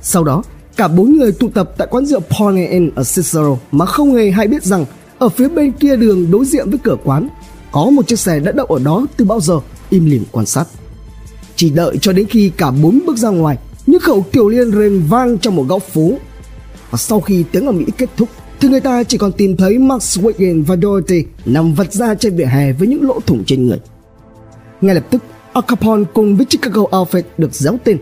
Sau 0.01 0.23
đó, 0.23 0.43
Cả 0.81 0.87
bốn 0.87 1.17
người 1.17 1.31
tụ 1.31 1.49
tập 1.49 1.71
tại 1.77 1.87
quán 1.91 2.05
rượu 2.05 2.19
Pony 2.19 2.65
Inn 2.65 2.91
ở 2.95 3.03
Cicero 3.03 3.57
mà 3.71 3.85
không 3.85 4.13
hề 4.13 4.31
hay 4.31 4.47
biết 4.47 4.63
rằng 4.63 4.85
ở 5.19 5.29
phía 5.29 5.47
bên 5.47 5.71
kia 5.71 5.95
đường 5.95 6.31
đối 6.31 6.45
diện 6.45 6.69
với 6.69 6.79
cửa 6.83 6.95
quán 7.03 7.27
có 7.71 7.85
một 7.85 8.07
chiếc 8.07 8.19
xe 8.19 8.39
đã 8.39 8.51
đậu 8.51 8.65
ở 8.65 8.79
đó 8.79 9.05
từ 9.17 9.25
bao 9.25 9.39
giờ 9.39 9.59
im 9.91 10.05
lìm 10.05 10.23
quan 10.31 10.45
sát. 10.45 10.65
Chỉ 11.55 11.69
đợi 11.69 11.97
cho 12.01 12.13
đến 12.13 12.25
khi 12.27 12.51
cả 12.57 12.71
bốn 12.71 12.99
bước 13.05 13.17
ra 13.17 13.29
ngoài, 13.29 13.57
những 13.87 13.99
khẩu 13.99 14.25
tiểu 14.31 14.49
liên 14.49 14.71
rền 14.71 15.03
vang 15.09 15.37
trong 15.37 15.55
một 15.55 15.65
góc 15.69 15.83
phố. 15.83 16.11
Và 16.91 16.97
sau 16.97 17.21
khi 17.21 17.43
tiếng 17.51 17.65
ở 17.65 17.71
Mỹ 17.71 17.85
kết 17.97 18.09
thúc, 18.17 18.29
thì 18.59 18.67
người 18.67 18.81
ta 18.81 19.03
chỉ 19.03 19.17
còn 19.17 19.31
tìm 19.31 19.57
thấy 19.57 19.77
Max 19.77 20.19
Wiggin 20.19 20.65
và 20.65 20.75
Dorothy 20.75 21.23
nằm 21.45 21.73
vật 21.73 21.93
ra 21.93 22.15
trên 22.15 22.35
vỉa 22.35 22.45
hè 22.45 22.73
với 22.73 22.87
những 22.87 23.07
lỗ 23.07 23.19
thủng 23.19 23.43
trên 23.45 23.67
người. 23.67 23.79
Ngay 24.81 24.95
lập 24.95 25.05
tức, 25.09 25.23
Al 25.53 25.63
Capone 25.67 26.03
cùng 26.13 26.37
với 26.37 26.45
Chicago 26.45 26.81
Outfit 26.81 27.23
được 27.37 27.53
déo 27.53 27.77
tên 27.83 27.97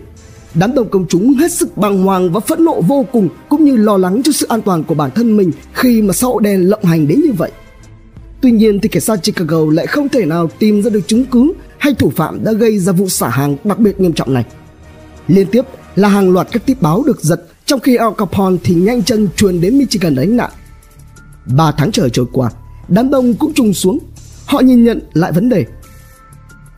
Đám 0.53 0.73
đông 0.75 0.89
công 0.89 1.05
chúng 1.09 1.33
hết 1.33 1.51
sức 1.51 1.77
bàng 1.77 2.03
hoàng 2.03 2.31
và 2.31 2.39
phẫn 2.39 2.65
nộ 2.65 2.81
vô 2.81 3.05
cùng 3.11 3.29
cũng 3.49 3.63
như 3.63 3.75
lo 3.75 3.97
lắng 3.97 4.21
cho 4.23 4.31
sự 4.31 4.45
an 4.49 4.61
toàn 4.61 4.83
của 4.83 4.93
bản 4.95 5.11
thân 5.15 5.37
mình 5.37 5.51
khi 5.73 6.01
mà 6.01 6.13
xã 6.13 6.27
hội 6.27 6.43
đen 6.43 6.69
lộng 6.69 6.83
hành 6.83 7.07
đến 7.07 7.21
như 7.21 7.31
vậy. 7.37 7.51
Tuy 8.41 8.51
nhiên 8.51 8.79
thì 8.79 8.89
cảnh 8.89 9.01
sát 9.01 9.19
Chicago 9.23 9.59
lại 9.71 9.87
không 9.87 10.09
thể 10.09 10.25
nào 10.25 10.49
tìm 10.59 10.81
ra 10.81 10.89
được 10.89 11.07
chứng 11.07 11.25
cứ 11.25 11.53
hay 11.79 11.93
thủ 11.93 12.11
phạm 12.15 12.43
đã 12.43 12.53
gây 12.53 12.79
ra 12.79 12.91
vụ 12.91 13.09
xả 13.09 13.29
hàng 13.29 13.57
đặc 13.63 13.79
biệt 13.79 13.99
nghiêm 13.99 14.13
trọng 14.13 14.33
này. 14.33 14.45
Liên 15.27 15.47
tiếp 15.51 15.65
là 15.95 16.07
hàng 16.07 16.31
loạt 16.31 16.47
các 16.51 16.65
tiếp 16.65 16.77
báo 16.81 17.03
được 17.03 17.21
giật 17.21 17.41
trong 17.65 17.79
khi 17.79 17.95
Al 17.95 18.13
Capone 18.17 18.57
thì 18.63 18.75
nhanh 18.75 19.03
chân 19.03 19.27
chuồn 19.35 19.61
đến 19.61 19.77
Michigan 19.77 20.15
đánh 20.15 20.37
nạn. 20.37 20.51
Ba 21.45 21.71
tháng 21.77 21.91
trời 21.91 22.09
trôi 22.09 22.25
qua, 22.33 22.51
đám 22.87 23.09
đông 23.09 23.33
cũng 23.33 23.53
trùng 23.53 23.73
xuống. 23.73 23.99
Họ 24.45 24.59
nhìn 24.59 24.83
nhận 24.83 25.01
lại 25.13 25.31
vấn 25.31 25.49
đề 25.49 25.65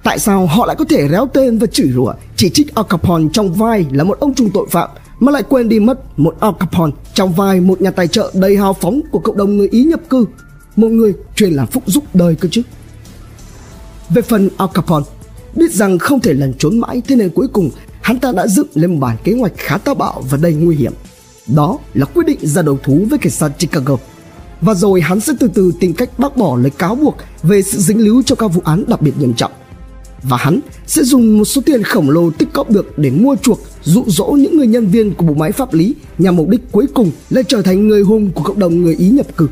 Tại 0.03 0.19
sao 0.19 0.45
họ 0.45 0.65
lại 0.65 0.75
có 0.75 0.85
thể 0.85 1.07
réo 1.09 1.27
tên 1.33 1.57
và 1.57 1.67
chửi 1.67 1.91
rủa 1.93 2.13
chỉ 2.35 2.49
trích 2.49 2.75
Al 2.75 2.85
Capone 2.89 3.25
trong 3.33 3.53
vai 3.53 3.85
là 3.91 4.03
một 4.03 4.19
ông 4.19 4.33
trùm 4.33 4.49
tội 4.53 4.67
phạm 4.71 4.89
mà 5.19 5.31
lại 5.31 5.43
quên 5.43 5.69
đi 5.69 5.79
mất 5.79 6.19
một 6.19 6.35
Al 6.39 6.51
Capone 6.59 6.91
trong 7.13 7.33
vai 7.33 7.59
một 7.59 7.81
nhà 7.81 7.91
tài 7.91 8.07
trợ 8.07 8.31
đầy 8.33 8.57
hào 8.57 8.73
phóng 8.73 9.01
của 9.11 9.19
cộng 9.19 9.37
đồng 9.37 9.57
người 9.57 9.67
Ý 9.71 9.83
nhập 9.83 9.99
cư, 10.09 10.25
một 10.75 10.87
người 10.87 11.13
chuyên 11.35 11.53
làm 11.53 11.67
phúc 11.67 11.83
giúp 11.85 12.03
đời 12.13 12.35
cơ 12.35 12.49
chứ. 12.51 12.61
Về 14.13 14.21
phần 14.21 14.49
Al 14.57 14.69
Capone, 14.73 15.05
biết 15.55 15.71
rằng 15.71 15.99
không 15.99 16.19
thể 16.19 16.33
lần 16.33 16.53
trốn 16.59 16.79
mãi 16.79 17.01
thế 17.07 17.15
nên 17.15 17.29
cuối 17.29 17.47
cùng 17.47 17.69
hắn 18.01 18.19
ta 18.19 18.31
đã 18.31 18.47
dựng 18.47 18.67
lên 18.73 18.91
một 18.91 18.97
bản 18.99 19.17
kế 19.23 19.33
hoạch 19.33 19.53
khá 19.57 19.77
táo 19.77 19.95
bạo 19.95 20.23
và 20.29 20.37
đầy 20.41 20.53
nguy 20.53 20.75
hiểm. 20.75 20.93
Đó 21.47 21.77
là 21.93 22.05
quyết 22.05 22.25
định 22.25 22.39
ra 22.41 22.61
đầu 22.61 22.79
thú 22.83 23.05
với 23.09 23.19
cảnh 23.19 23.31
sát 23.31 23.49
Chicago. 23.59 23.97
Và 24.61 24.73
rồi 24.73 25.01
hắn 25.01 25.19
sẽ 25.19 25.33
từ 25.39 25.47
từ 25.53 25.71
tìm 25.79 25.93
cách 25.93 26.19
bác 26.19 26.37
bỏ 26.37 26.57
lời 26.57 26.69
cáo 26.69 26.95
buộc 26.95 27.17
về 27.43 27.61
sự 27.61 27.77
dính 27.79 27.99
líu 27.99 28.21
cho 28.25 28.35
các 28.35 28.47
vụ 28.47 28.61
án 28.65 28.83
đặc 28.87 29.01
biệt 29.01 29.13
nghiêm 29.19 29.33
trọng 29.33 29.51
và 30.23 30.37
hắn 30.37 30.59
sẽ 30.87 31.03
dùng 31.03 31.37
một 31.37 31.45
số 31.45 31.61
tiền 31.65 31.83
khổng 31.83 32.09
lồ 32.09 32.31
tích 32.31 32.53
cóp 32.53 32.69
được 32.69 32.97
để 32.97 33.09
mua 33.09 33.35
chuộc 33.41 33.59
dụ 33.83 34.03
dỗ 34.07 34.25
những 34.25 34.57
người 34.57 34.67
nhân 34.67 34.87
viên 34.87 35.13
của 35.13 35.25
bộ 35.25 35.33
máy 35.33 35.51
pháp 35.51 35.73
lý 35.73 35.95
nhằm 36.17 36.35
mục 36.35 36.49
đích 36.49 36.71
cuối 36.71 36.87
cùng 36.93 37.11
là 37.29 37.41
trở 37.43 37.61
thành 37.61 37.87
người 37.87 38.01
hùng 38.01 38.31
của 38.35 38.43
cộng 38.43 38.59
đồng 38.59 38.81
người 38.81 38.95
Ý 38.95 39.09
nhập 39.09 39.37
cư. 39.37 39.47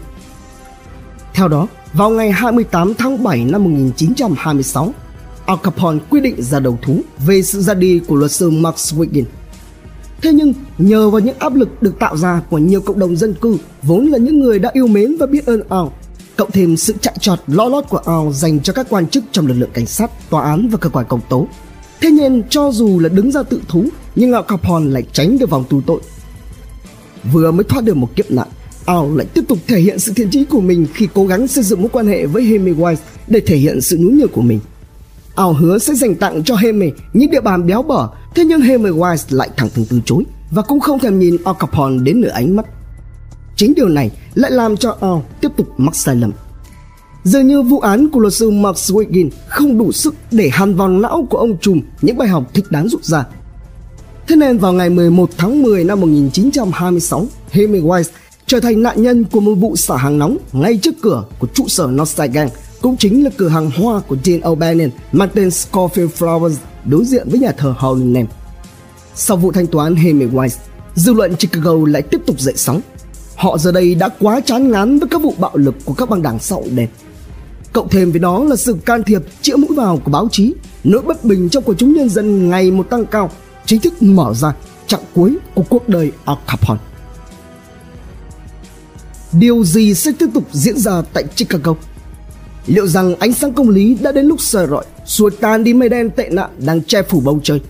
Theo 1.33 1.47
đó, 1.47 1.67
vào 1.93 2.09
ngày 2.09 2.31
28 2.31 2.93
tháng 2.93 3.23
7 3.23 3.45
năm 3.45 3.63
1926, 3.63 4.93
Al 5.45 5.57
Capone 5.63 5.99
quyết 6.09 6.19
định 6.19 6.41
ra 6.41 6.59
đầu 6.59 6.79
thú 6.81 7.01
về 7.25 7.41
sự 7.41 7.61
ra 7.61 7.73
đi 7.73 8.01
của 8.07 8.15
luật 8.15 8.31
sư 8.31 8.49
Max 8.49 8.93
Wiggin. 8.93 9.23
Thế 10.21 10.31
nhưng 10.31 10.53
nhờ 10.77 11.09
vào 11.09 11.19
những 11.19 11.39
áp 11.39 11.55
lực 11.55 11.81
được 11.81 11.99
tạo 11.99 12.17
ra 12.17 12.41
của 12.49 12.57
nhiều 12.57 12.81
cộng 12.81 12.99
đồng 12.99 13.15
dân 13.15 13.33
cư 13.33 13.57
vốn 13.83 14.05
là 14.05 14.17
những 14.17 14.39
người 14.39 14.59
đã 14.59 14.69
yêu 14.73 14.87
mến 14.87 15.17
và 15.17 15.25
biết 15.25 15.45
ơn 15.45 15.61
Al 15.69 15.85
cộng 16.39 16.51
thêm 16.51 16.77
sự 16.77 16.93
chạy 17.01 17.15
trọt 17.19 17.39
lo 17.47 17.69
lót 17.69 17.85
của 17.89 18.01
Al 18.05 18.31
dành 18.33 18.59
cho 18.59 18.73
các 18.73 18.87
quan 18.89 19.07
chức 19.07 19.23
trong 19.31 19.47
lực 19.47 19.53
lượng 19.53 19.69
cảnh 19.73 19.85
sát, 19.85 20.29
tòa 20.29 20.43
án 20.43 20.69
và 20.71 20.77
cơ 20.77 20.89
quan 20.89 21.05
công 21.09 21.21
tố. 21.29 21.47
Thế 22.01 22.11
nhiên, 22.11 22.43
cho 22.49 22.71
dù 22.71 22.99
là 22.99 23.09
đứng 23.09 23.31
ra 23.31 23.43
tự 23.43 23.61
thú, 23.67 23.85
nhưng 24.15 24.33
Al 24.33 24.43
Capone 24.47 24.91
lại 24.91 25.03
tránh 25.13 25.37
được 25.37 25.49
vòng 25.49 25.63
tù 25.69 25.81
tội. 25.81 26.01
Vừa 27.33 27.51
mới 27.51 27.63
thoát 27.63 27.83
được 27.83 27.97
một 27.97 28.15
kiếp 28.15 28.31
nạn, 28.31 28.47
Ao 28.89 29.15
lại 29.15 29.25
tiếp 29.33 29.41
tục 29.47 29.57
thể 29.67 29.79
hiện 29.79 29.99
sự 29.99 30.13
thiện 30.15 30.29
chí 30.29 30.45
của 30.45 30.61
mình 30.61 30.87
khi 30.93 31.07
cố 31.13 31.25
gắng 31.25 31.47
xây 31.47 31.63
dựng 31.63 31.81
mối 31.81 31.89
quan 31.93 32.07
hệ 32.07 32.25
với 32.25 32.43
Hemingway 32.43 32.95
để 33.27 33.39
thể 33.39 33.55
hiện 33.55 33.81
sự 33.81 33.97
nhún 33.97 34.17
nhường 34.17 34.31
của 34.31 34.41
mình. 34.41 34.59
Ao 35.35 35.53
hứa 35.53 35.77
sẽ 35.77 35.93
dành 35.93 36.15
tặng 36.15 36.43
cho 36.43 36.55
Hemi 36.55 36.91
những 37.13 37.31
địa 37.31 37.41
bàn 37.41 37.67
béo 37.67 37.81
bở, 37.81 38.07
thế 38.35 38.45
nhưng 38.45 38.61
Hemingway 38.61 39.17
lại 39.29 39.49
thẳng 39.57 39.69
thừng 39.73 39.85
từ 39.89 40.01
chối 40.05 40.23
và 40.51 40.61
cũng 40.61 40.79
không 40.79 40.99
thèm 40.99 41.19
nhìn 41.19 41.37
Al 41.45 41.55
Capone 41.59 42.03
đến 42.03 42.21
nửa 42.21 42.29
ánh 42.29 42.55
mắt. 42.55 42.65
Chính 43.55 43.73
điều 43.75 43.87
này 43.87 44.11
lại 44.33 44.51
làm 44.51 44.77
cho 44.77 44.97
Al 45.01 45.17
tiếp 45.41 45.49
tục 45.57 45.67
mắc 45.77 45.95
sai 45.95 46.15
lầm. 46.15 46.31
Dường 47.23 47.47
như 47.47 47.61
vụ 47.61 47.79
án 47.79 48.09
của 48.09 48.19
luật 48.19 48.33
sư 48.33 48.49
Mark 48.49 48.77
Wiggin 48.77 49.29
không 49.47 49.77
đủ 49.77 49.91
sức 49.91 50.15
để 50.31 50.49
hàn 50.49 50.75
vào 50.75 50.87
não 50.87 51.27
của 51.29 51.37
ông 51.37 51.57
trùm 51.57 51.81
những 52.01 52.17
bài 52.17 52.27
học 52.27 52.43
thích 52.53 52.65
đáng 52.69 52.89
rút 52.89 53.03
ra. 53.03 53.25
Thế 54.27 54.35
nên 54.35 54.57
vào 54.57 54.73
ngày 54.73 54.89
11 54.89 55.29
tháng 55.37 55.61
10 55.61 55.83
năm 55.83 55.99
1926, 55.99 57.27
Hemingway 57.51 58.03
trở 58.49 58.59
thành 58.59 58.83
nạn 58.83 59.01
nhân 59.01 59.23
của 59.23 59.39
một 59.39 59.55
vụ 59.55 59.75
xả 59.75 59.97
hàng 59.97 60.19
nóng 60.19 60.37
ngay 60.53 60.77
trước 60.77 60.95
cửa 61.01 61.23
của 61.39 61.47
trụ 61.53 61.67
sở 61.67 61.87
Northside 61.87 62.47
cũng 62.81 62.97
chính 62.97 63.23
là 63.23 63.29
cửa 63.37 63.47
hàng 63.47 63.71
hoa 63.71 63.99
của 64.07 64.17
Dean 64.23 64.39
O'Bannon 64.39 64.89
mang 65.11 65.29
tên 65.33 65.49
Scofield 65.49 66.07
Flowers 66.19 66.55
đối 66.85 67.05
diện 67.05 67.29
với 67.29 67.39
nhà 67.39 67.51
thờ 67.51 67.75
Howling 67.79 68.13
Name. 68.13 68.27
Sau 69.15 69.37
vụ 69.37 69.51
thanh 69.51 69.67
toán 69.67 69.95
Hemingway, 69.95 70.49
dư 70.95 71.13
luận 71.13 71.35
Chicago 71.35 71.73
lại 71.85 72.01
tiếp 72.01 72.21
tục 72.25 72.39
dậy 72.39 72.53
sóng 72.57 72.81
Họ 73.35 73.57
giờ 73.57 73.71
đây 73.71 73.95
đã 73.95 74.09
quá 74.19 74.41
chán 74.45 74.71
ngán 74.71 74.99
với 74.99 75.09
các 75.09 75.21
vụ 75.21 75.33
bạo 75.37 75.51
lực 75.53 75.75
của 75.85 75.93
các 75.93 76.09
băng 76.09 76.21
đảng 76.21 76.39
xã 76.39 76.55
hội 76.55 76.69
đen. 76.69 76.87
Cộng 77.73 77.89
thêm 77.89 78.11
với 78.11 78.19
đó 78.19 78.43
là 78.43 78.55
sự 78.55 78.77
can 78.85 79.03
thiệp 79.03 79.21
chĩa 79.41 79.55
mũi 79.55 79.75
vào 79.75 79.97
của 79.97 80.11
báo 80.11 80.27
chí, 80.31 80.53
nỗi 80.83 81.01
bất 81.01 81.23
bình 81.23 81.49
trong 81.49 81.63
quần 81.63 81.77
chúng 81.77 81.93
nhân 81.93 82.09
dân 82.09 82.49
ngày 82.49 82.71
một 82.71 82.89
tăng 82.89 83.05
cao, 83.05 83.31
chính 83.65 83.81
thức 83.81 84.03
mở 84.03 84.33
ra 84.33 84.53
chặng 84.87 85.03
cuối 85.15 85.37
của 85.55 85.63
cuộc 85.69 85.89
đời 85.89 86.11
Al 86.25 86.37
Capone. 86.47 86.88
Điều 89.31 89.63
gì 89.63 89.93
sẽ 89.93 90.11
tiếp 90.19 90.27
tục 90.33 90.43
diễn 90.51 90.77
ra 90.77 91.01
tại 91.13 91.23
Chicago? 91.35 91.75
Liệu 92.65 92.87
rằng 92.87 93.15
ánh 93.15 93.33
sáng 93.33 93.53
công 93.53 93.69
lý 93.69 93.97
đã 94.01 94.11
đến 94.11 94.25
lúc 94.25 94.41
sờ 94.41 94.67
rọi, 94.67 94.85
xua 95.05 95.29
tan 95.29 95.63
đi 95.63 95.73
mây 95.73 95.89
đen 95.89 96.09
tệ 96.09 96.29
nạn 96.29 96.49
đang 96.57 96.83
che 96.83 97.01
phủ 97.01 97.19
bầu 97.19 97.39
trời? 97.43 97.61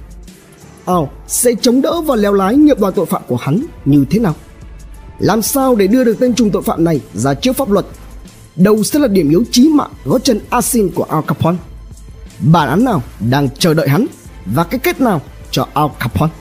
Al 0.86 1.03
sẽ 1.27 1.52
chống 1.61 1.81
đỡ 1.81 2.02
và 2.02 2.15
leo 2.15 2.34
lái 2.34 2.56
nghiệp 2.56 2.80
đoàn 2.80 2.94
tội 2.94 3.06
phạm 3.06 3.22
của 3.27 3.36
hắn 3.36 3.65
như 3.86 4.06
thế 4.10 4.19
nào? 4.19 4.36
Làm 5.19 5.41
sao 5.41 5.76
để 5.76 5.88
đưa 5.88 6.03
được 6.03 6.18
tên 6.19 6.34
trùng 6.34 6.52
tội 6.52 6.61
phạm 6.61 6.84
này 6.84 7.02
ra 7.14 7.34
trước 7.34 7.56
pháp 7.56 7.69
luật? 7.69 7.86
Đâu 8.56 8.84
sẽ 8.84 8.99
là 8.99 9.07
điểm 9.07 9.30
yếu 9.30 9.44
chí 9.52 9.69
mạng 9.69 9.91
gót 10.06 10.23
chân 10.23 10.40
asin 10.49 10.90
của 10.95 11.03
Al 11.03 11.22
Capone? 11.27 11.57
Bản 12.40 12.69
án 12.69 12.86
nào 12.86 13.03
đang 13.30 13.49
chờ 13.60 13.73
đợi 13.73 13.90
hắn 13.90 14.06
và 14.45 14.64
cái 14.64 14.80
kết 14.80 15.02
nào 15.02 15.22
cho 15.52 15.68
Al 15.73 15.88
Capone? 15.99 16.31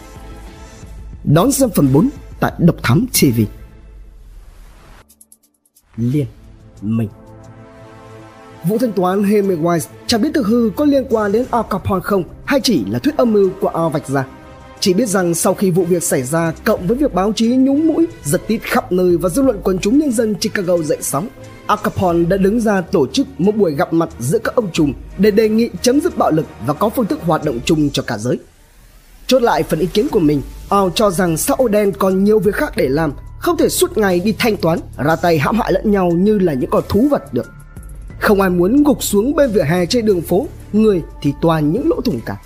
Đón 1.24 1.52
xem 1.52 1.70
phần 1.74 1.92
4 1.92 2.10
tại 2.40 2.52
Độc 2.58 2.76
Thám 2.82 3.06
TV. 3.12 3.57
Liên 5.98 6.26
Minh 6.82 7.08
Vụ 8.64 8.78
thanh 8.78 8.92
toán 8.92 9.22
Hemingway 9.22 9.78
chẳng 10.06 10.22
biết 10.22 10.30
thực 10.34 10.46
hư 10.46 10.70
có 10.76 10.84
liên 10.84 11.04
quan 11.10 11.32
đến 11.32 11.44
Al 11.50 11.62
Capone 11.70 12.00
không 12.00 12.24
hay 12.44 12.60
chỉ 12.60 12.84
là 12.84 12.98
thuyết 12.98 13.16
âm 13.16 13.32
mưu 13.32 13.50
của 13.60 13.68
Al 13.68 13.92
vạch 13.92 14.08
ra. 14.08 14.26
Chỉ 14.80 14.94
biết 14.94 15.08
rằng 15.08 15.34
sau 15.34 15.54
khi 15.54 15.70
vụ 15.70 15.84
việc 15.84 16.02
xảy 16.02 16.22
ra 16.22 16.52
cộng 16.64 16.86
với 16.86 16.96
việc 16.96 17.14
báo 17.14 17.32
chí 17.36 17.56
nhúng 17.56 17.86
mũi, 17.86 18.06
giật 18.24 18.40
tít 18.46 18.62
khắp 18.62 18.92
nơi 18.92 19.16
và 19.16 19.28
dư 19.28 19.42
luận 19.42 19.60
quần 19.64 19.78
chúng 19.78 19.98
nhân 19.98 20.12
dân 20.12 20.34
Chicago 20.34 20.78
dậy 20.78 20.98
sóng, 21.00 21.28
Al 21.66 21.78
Capone 21.82 22.24
đã 22.24 22.36
đứng 22.36 22.60
ra 22.60 22.80
tổ 22.80 23.06
chức 23.06 23.26
một 23.38 23.56
buổi 23.56 23.74
gặp 23.74 23.92
mặt 23.92 24.08
giữa 24.18 24.38
các 24.38 24.54
ông 24.54 24.72
trùm 24.72 24.92
để 25.18 25.30
đề 25.30 25.48
nghị 25.48 25.70
chấm 25.82 26.00
dứt 26.00 26.18
bạo 26.18 26.30
lực 26.30 26.46
và 26.66 26.74
có 26.74 26.88
phương 26.88 27.06
thức 27.06 27.20
hoạt 27.22 27.44
động 27.44 27.58
chung 27.64 27.90
cho 27.90 28.02
cả 28.02 28.18
giới. 28.18 28.38
Chốt 29.28 29.42
lại 29.42 29.62
phần 29.62 29.80
ý 29.80 29.86
kiến 29.86 30.08
của 30.10 30.20
mình, 30.20 30.42
Ao 30.68 30.90
cho 30.94 31.10
rằng 31.10 31.36
xã 31.36 31.54
hội 31.58 31.70
đen 31.70 31.92
còn 31.92 32.24
nhiều 32.24 32.38
việc 32.38 32.54
khác 32.54 32.72
để 32.76 32.88
làm, 32.88 33.12
không 33.38 33.56
thể 33.56 33.68
suốt 33.68 33.98
ngày 33.98 34.20
đi 34.20 34.34
thanh 34.38 34.56
toán, 34.56 34.78
ra 34.96 35.16
tay 35.16 35.38
hãm 35.38 35.60
hại 35.60 35.72
lẫn 35.72 35.90
nhau 35.90 36.10
như 36.10 36.38
là 36.38 36.52
những 36.52 36.70
con 36.70 36.82
thú 36.88 37.08
vật 37.10 37.34
được. 37.34 37.46
Không 38.20 38.40
ai 38.40 38.50
muốn 38.50 38.82
gục 38.82 39.02
xuống 39.02 39.34
bên 39.34 39.50
vỉa 39.50 39.62
hè 39.62 39.86
trên 39.86 40.06
đường 40.06 40.20
phố, 40.20 40.46
người 40.72 41.02
thì 41.22 41.32
toàn 41.40 41.72
những 41.72 41.88
lỗ 41.88 42.00
thủng 42.00 42.20
cả. 42.26 42.36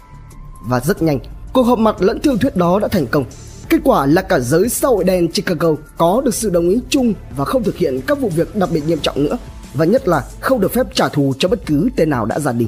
Và 0.66 0.80
rất 0.80 1.02
nhanh, 1.02 1.18
cuộc 1.52 1.62
họp 1.62 1.78
mặt 1.78 1.96
lẫn 2.02 2.20
thương 2.20 2.38
thuyết 2.38 2.56
đó 2.56 2.78
đã 2.78 2.88
thành 2.88 3.06
công. 3.06 3.24
Kết 3.68 3.78
quả 3.84 4.06
là 4.06 4.22
cả 4.22 4.40
giới 4.40 4.68
xã 4.68 4.88
hội 4.88 5.04
đen 5.04 5.28
Chicago 5.28 5.74
có 5.98 6.22
được 6.24 6.34
sự 6.34 6.50
đồng 6.50 6.68
ý 6.68 6.80
chung 6.88 7.14
và 7.36 7.44
không 7.44 7.64
thực 7.64 7.76
hiện 7.76 8.00
các 8.06 8.20
vụ 8.20 8.28
việc 8.28 8.56
đặc 8.56 8.68
biệt 8.72 8.86
nghiêm 8.86 8.98
trọng 9.02 9.24
nữa, 9.24 9.38
và 9.74 9.84
nhất 9.84 10.09
là 10.09 10.24
không 10.40 10.60
được 10.60 10.72
phép 10.72 10.86
trả 10.94 11.09
thù 11.09 11.34
cho 11.38 11.48
bất 11.48 11.66
cứ 11.66 11.88
tên 11.96 12.10
nào 12.10 12.24
đã 12.24 12.38
ra 12.38 12.52
đi. 12.52 12.66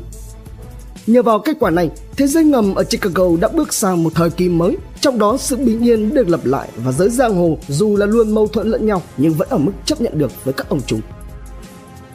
Nhờ 1.06 1.22
vào 1.22 1.38
kết 1.38 1.56
quả 1.60 1.70
này, 1.70 1.90
thế 2.16 2.26
giới 2.26 2.44
ngầm 2.44 2.74
ở 2.74 2.84
Chicago 2.84 3.24
đã 3.40 3.48
bước 3.48 3.72
sang 3.72 4.02
một 4.02 4.12
thời 4.14 4.30
kỳ 4.30 4.48
mới, 4.48 4.76
trong 5.00 5.18
đó 5.18 5.36
sự 5.36 5.56
bình 5.56 5.84
yên 5.84 6.14
được 6.14 6.28
lập 6.28 6.40
lại 6.44 6.68
và 6.76 6.92
giới 6.92 7.10
giang 7.10 7.36
hồ 7.36 7.58
dù 7.68 7.96
là 7.96 8.06
luôn 8.06 8.34
mâu 8.34 8.46
thuẫn 8.46 8.68
lẫn 8.68 8.86
nhau 8.86 9.02
nhưng 9.16 9.34
vẫn 9.34 9.48
ở 9.48 9.58
mức 9.58 9.72
chấp 9.84 10.00
nhận 10.00 10.18
được 10.18 10.30
với 10.44 10.54
các 10.54 10.68
ông 10.68 10.80
chúng. 10.86 11.00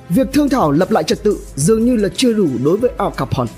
Việc 0.10 0.28
thương 0.34 0.49
thảo 0.49 0.72
lập 0.72 0.91
lại 0.91 1.03
trật 1.03 1.24
tự 1.24 1.38
dường 1.56 1.86
như 1.86 1.95
là 1.95 2.10
chưa 2.16 2.34
đủ 2.34 2.48
đối 2.64 2.78
với 2.78 2.91
Al 2.98 3.10
Capone. 3.18 3.52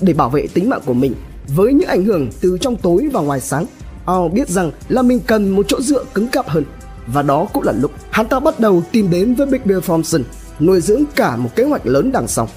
Để 0.00 0.12
bảo 0.12 0.30
vệ 0.30 0.46
tính 0.54 0.68
mạng 0.68 0.80
của 0.86 0.94
mình, 0.94 1.14
với 1.56 1.72
những 1.72 1.88
ảnh 1.88 2.04
hưởng 2.04 2.28
từ 2.40 2.58
trong 2.60 2.76
tối 2.76 3.08
và 3.12 3.20
ngoài 3.20 3.40
sáng, 3.40 3.66
Al 4.06 4.28
biết 4.32 4.48
rằng 4.48 4.70
là 4.88 5.02
mình 5.02 5.20
cần 5.26 5.50
một 5.50 5.68
chỗ 5.68 5.80
dựa 5.80 6.04
cứng 6.14 6.28
cáp 6.28 6.48
hơn. 6.48 6.64
Và 7.06 7.22
đó 7.22 7.46
cũng 7.52 7.62
là 7.62 7.72
lúc 7.72 7.90
hắn 8.10 8.28
ta 8.28 8.40
bắt 8.40 8.60
đầu 8.60 8.82
tìm 8.92 9.10
đến 9.10 9.34
với 9.34 9.46
Big 9.46 9.60
Bill 9.64 9.80
Thompson, 9.80 10.22
nuôi 10.60 10.80
dưỡng 10.80 11.04
cả 11.16 11.36
một 11.36 11.50
kế 11.56 11.64
hoạch 11.64 11.86
lớn 11.86 12.12
đằng 12.12 12.28
sau. 12.28 12.48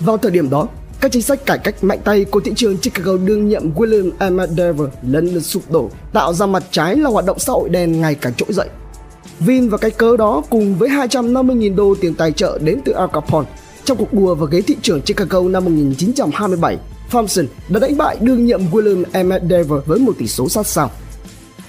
Vào 0.00 0.18
thời 0.18 0.30
điểm 0.30 0.50
đó, 0.50 0.68
các 1.00 1.12
chính 1.12 1.22
sách 1.22 1.46
cải 1.46 1.58
cách 1.58 1.84
mạnh 1.84 1.98
tay 2.04 2.24
của 2.24 2.40
thị 2.40 2.52
trường 2.56 2.76
Chicago 2.76 3.16
đương 3.16 3.48
nhiệm 3.48 3.74
William 3.74 4.32
M. 4.32 4.56
Dever 4.56 4.88
lần 5.02 5.26
lượt 5.26 5.40
sụp 5.40 5.70
đổ, 5.70 5.90
tạo 6.12 6.32
ra 6.32 6.46
mặt 6.46 6.62
trái 6.70 6.96
là 6.96 7.10
hoạt 7.10 7.24
động 7.24 7.38
xã 7.38 7.52
hội 7.52 7.68
đen 7.68 8.00
ngày 8.00 8.14
càng 8.14 8.34
trỗi 8.34 8.52
dậy. 8.52 8.68
Vin 9.40 9.68
và 9.68 9.78
cái 9.78 9.90
cớ 9.90 10.16
đó 10.16 10.42
cùng 10.50 10.74
với 10.74 10.88
250.000 10.88 11.76
đô 11.76 11.94
tiền 12.00 12.14
tài 12.14 12.32
trợ 12.32 12.58
đến 12.62 12.80
từ 12.84 12.92
Al 12.92 13.08
Capone 13.12 13.48
trong 13.84 13.96
cuộc 13.96 14.14
đua 14.14 14.34
vào 14.34 14.46
ghế 14.46 14.60
thị 14.60 14.76
trưởng 14.82 15.00
Chicago 15.00 15.42
năm 15.48 15.64
1927, 15.64 16.78
Thompson 17.10 17.46
đã 17.68 17.80
đánh 17.80 17.96
bại 17.96 18.16
đương 18.20 18.46
nhiệm 18.46 18.60
William 18.70 19.24
M. 19.24 19.48
Dever 19.48 19.80
với 19.86 19.98
một 19.98 20.12
tỷ 20.18 20.26
số 20.26 20.48
sát 20.48 20.66
sao. 20.66 20.90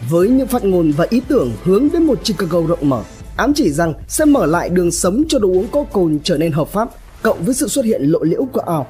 Với 0.09 0.29
những 0.29 0.47
phát 0.47 0.63
ngôn 0.63 0.91
và 0.91 1.07
ý 1.09 1.21
tưởng 1.27 1.51
hướng 1.63 1.87
đến 1.93 2.03
một 2.03 2.19
Chicago 2.23 2.61
rộng 2.61 2.89
mở, 2.89 3.03
ám 3.35 3.53
chỉ 3.55 3.71
rằng 3.71 3.93
sẽ 4.07 4.25
mở 4.25 4.45
lại 4.45 4.69
đường 4.69 4.91
sống 4.91 5.23
cho 5.27 5.39
đồ 5.39 5.47
uống 5.47 5.67
có 5.71 5.83
cồn 5.91 6.19
trở 6.23 6.37
nên 6.37 6.51
hợp 6.51 6.67
pháp, 6.67 6.89
cộng 7.21 7.43
với 7.43 7.53
sự 7.53 7.67
xuất 7.67 7.85
hiện 7.85 8.01
lộ 8.03 8.19
liễu 8.23 8.45
của 8.45 8.59
Al, 8.59 8.81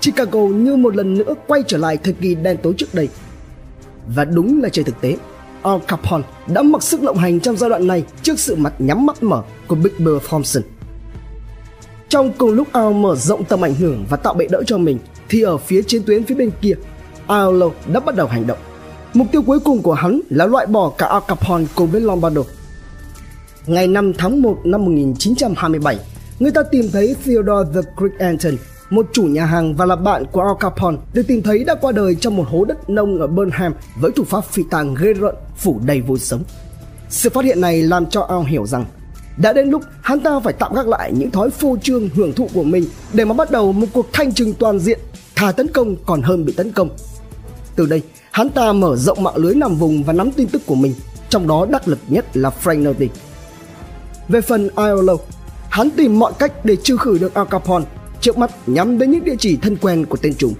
Chicago 0.00 0.40
như 0.40 0.76
một 0.76 0.96
lần 0.96 1.14
nữa 1.14 1.34
quay 1.46 1.62
trở 1.66 1.78
lại 1.78 1.96
thời 1.96 2.14
kỳ 2.14 2.34
đen 2.34 2.56
tối 2.62 2.74
trước 2.78 2.94
đây. 2.94 3.08
Và 4.14 4.24
đúng 4.24 4.62
là 4.62 4.68
trên 4.68 4.84
thực 4.84 5.00
tế, 5.00 5.16
Al 5.62 5.78
Capone 5.88 6.24
đã 6.46 6.62
mặc 6.62 6.82
sức 6.82 7.02
lộng 7.02 7.18
hành 7.18 7.40
trong 7.40 7.56
giai 7.56 7.70
đoạn 7.70 7.86
này 7.86 8.04
trước 8.22 8.38
sự 8.38 8.56
mặt 8.56 8.74
nhắm 8.78 9.06
mắt 9.06 9.22
mở 9.22 9.42
của 9.66 9.74
Big 9.74 9.92
Bill 9.98 10.18
Thompson. 10.28 10.62
Trong 12.08 12.32
cùng 12.38 12.50
lúc 12.50 12.68
Al 12.72 12.94
mở 12.94 13.16
rộng 13.16 13.44
tầm 13.44 13.60
ảnh 13.60 13.74
hưởng 13.74 14.04
và 14.10 14.16
tạo 14.16 14.34
bệ 14.34 14.46
đỡ 14.50 14.62
cho 14.66 14.78
mình, 14.78 14.98
thì 15.28 15.42
ở 15.42 15.56
phía 15.56 15.82
chiến 15.82 16.02
tuyến 16.02 16.24
phía 16.24 16.34
bên 16.34 16.50
kia, 16.60 16.74
Al 17.26 17.62
đã 17.92 18.00
bắt 18.00 18.16
đầu 18.16 18.26
hành 18.26 18.46
động. 18.46 18.58
Mục 19.14 19.26
tiêu 19.32 19.42
cuối 19.42 19.60
cùng 19.60 19.82
của 19.82 19.94
hắn 19.94 20.20
là 20.30 20.46
loại 20.46 20.66
bỏ 20.66 20.92
cả 20.98 21.06
Al 21.06 21.22
Capone 21.28 21.64
cùng 21.74 21.90
với 21.90 22.00
Lombardo. 22.00 22.42
Ngày 23.66 23.88
5 23.88 24.12
tháng 24.18 24.42
1 24.42 24.60
năm 24.64 24.84
1927, 24.84 25.98
người 26.38 26.50
ta 26.50 26.62
tìm 26.62 26.90
thấy 26.92 27.16
Theodore 27.24 27.70
the 27.74 27.80
Greek 27.96 28.18
Anton, 28.18 28.54
một 28.90 29.06
chủ 29.12 29.22
nhà 29.22 29.46
hàng 29.46 29.74
và 29.74 29.86
là 29.86 29.96
bạn 29.96 30.24
của 30.32 30.40
Al 30.40 30.52
Capone, 30.60 30.96
được 31.12 31.22
tìm 31.26 31.42
thấy 31.42 31.64
đã 31.64 31.74
qua 31.74 31.92
đời 31.92 32.14
trong 32.14 32.36
một 32.36 32.44
hố 32.48 32.64
đất 32.64 32.90
nông 32.90 33.20
ở 33.20 33.26
Burnham 33.26 33.74
với 34.00 34.10
thủ 34.10 34.24
pháp 34.24 34.44
phi 34.44 34.62
tàng 34.70 34.94
ghê 35.00 35.12
rợn 35.12 35.34
phủ 35.56 35.80
đầy 35.84 36.00
vô 36.00 36.18
sống. 36.18 36.42
Sự 37.08 37.30
phát 37.30 37.44
hiện 37.44 37.60
này 37.60 37.82
làm 37.82 38.06
cho 38.06 38.20
Al 38.20 38.42
hiểu 38.46 38.66
rằng 38.66 38.84
đã 39.36 39.52
đến 39.52 39.70
lúc 39.70 39.82
hắn 40.02 40.20
ta 40.20 40.40
phải 40.40 40.52
tạm 40.52 40.74
gác 40.74 40.88
lại 40.88 41.12
những 41.12 41.30
thói 41.30 41.50
phô 41.50 41.76
trương 41.82 42.08
hưởng 42.08 42.32
thụ 42.32 42.48
của 42.54 42.62
mình 42.62 42.84
để 43.12 43.24
mà 43.24 43.34
bắt 43.34 43.50
đầu 43.50 43.72
một 43.72 43.86
cuộc 43.92 44.06
thanh 44.12 44.34
trừng 44.34 44.54
toàn 44.58 44.78
diện, 44.78 44.98
thà 45.34 45.52
tấn 45.52 45.68
công 45.68 45.96
còn 46.06 46.22
hơn 46.22 46.44
bị 46.44 46.52
tấn 46.52 46.72
công. 46.72 46.88
Từ 47.76 47.86
đây, 47.86 48.02
hắn 48.30 48.48
ta 48.48 48.72
mở 48.72 48.96
rộng 48.96 49.22
mạng 49.22 49.36
lưới 49.36 49.54
nằm 49.54 49.76
vùng 49.76 50.02
và 50.02 50.12
nắm 50.12 50.30
tin 50.32 50.48
tức 50.48 50.62
của 50.66 50.74
mình, 50.74 50.94
trong 51.28 51.48
đó 51.48 51.66
đắc 51.70 51.88
lực 51.88 51.98
nhất 52.08 52.36
là 52.36 52.50
Frank 52.64 52.82
Nutty. 52.82 53.08
Về 54.28 54.40
phần 54.40 54.68
ILO, 54.76 55.16
hắn 55.70 55.90
tìm 55.90 56.18
mọi 56.18 56.32
cách 56.38 56.64
để 56.64 56.76
trừ 56.76 56.96
khử 56.96 57.18
được 57.18 57.34
Al 57.34 57.46
Capone, 57.50 57.84
trước 58.20 58.38
mắt 58.38 58.50
nhắm 58.66 58.98
đến 58.98 59.10
những 59.10 59.24
địa 59.24 59.36
chỉ 59.38 59.56
thân 59.56 59.76
quen 59.76 60.06
của 60.06 60.16
tên 60.16 60.34
chúng. 60.38 60.54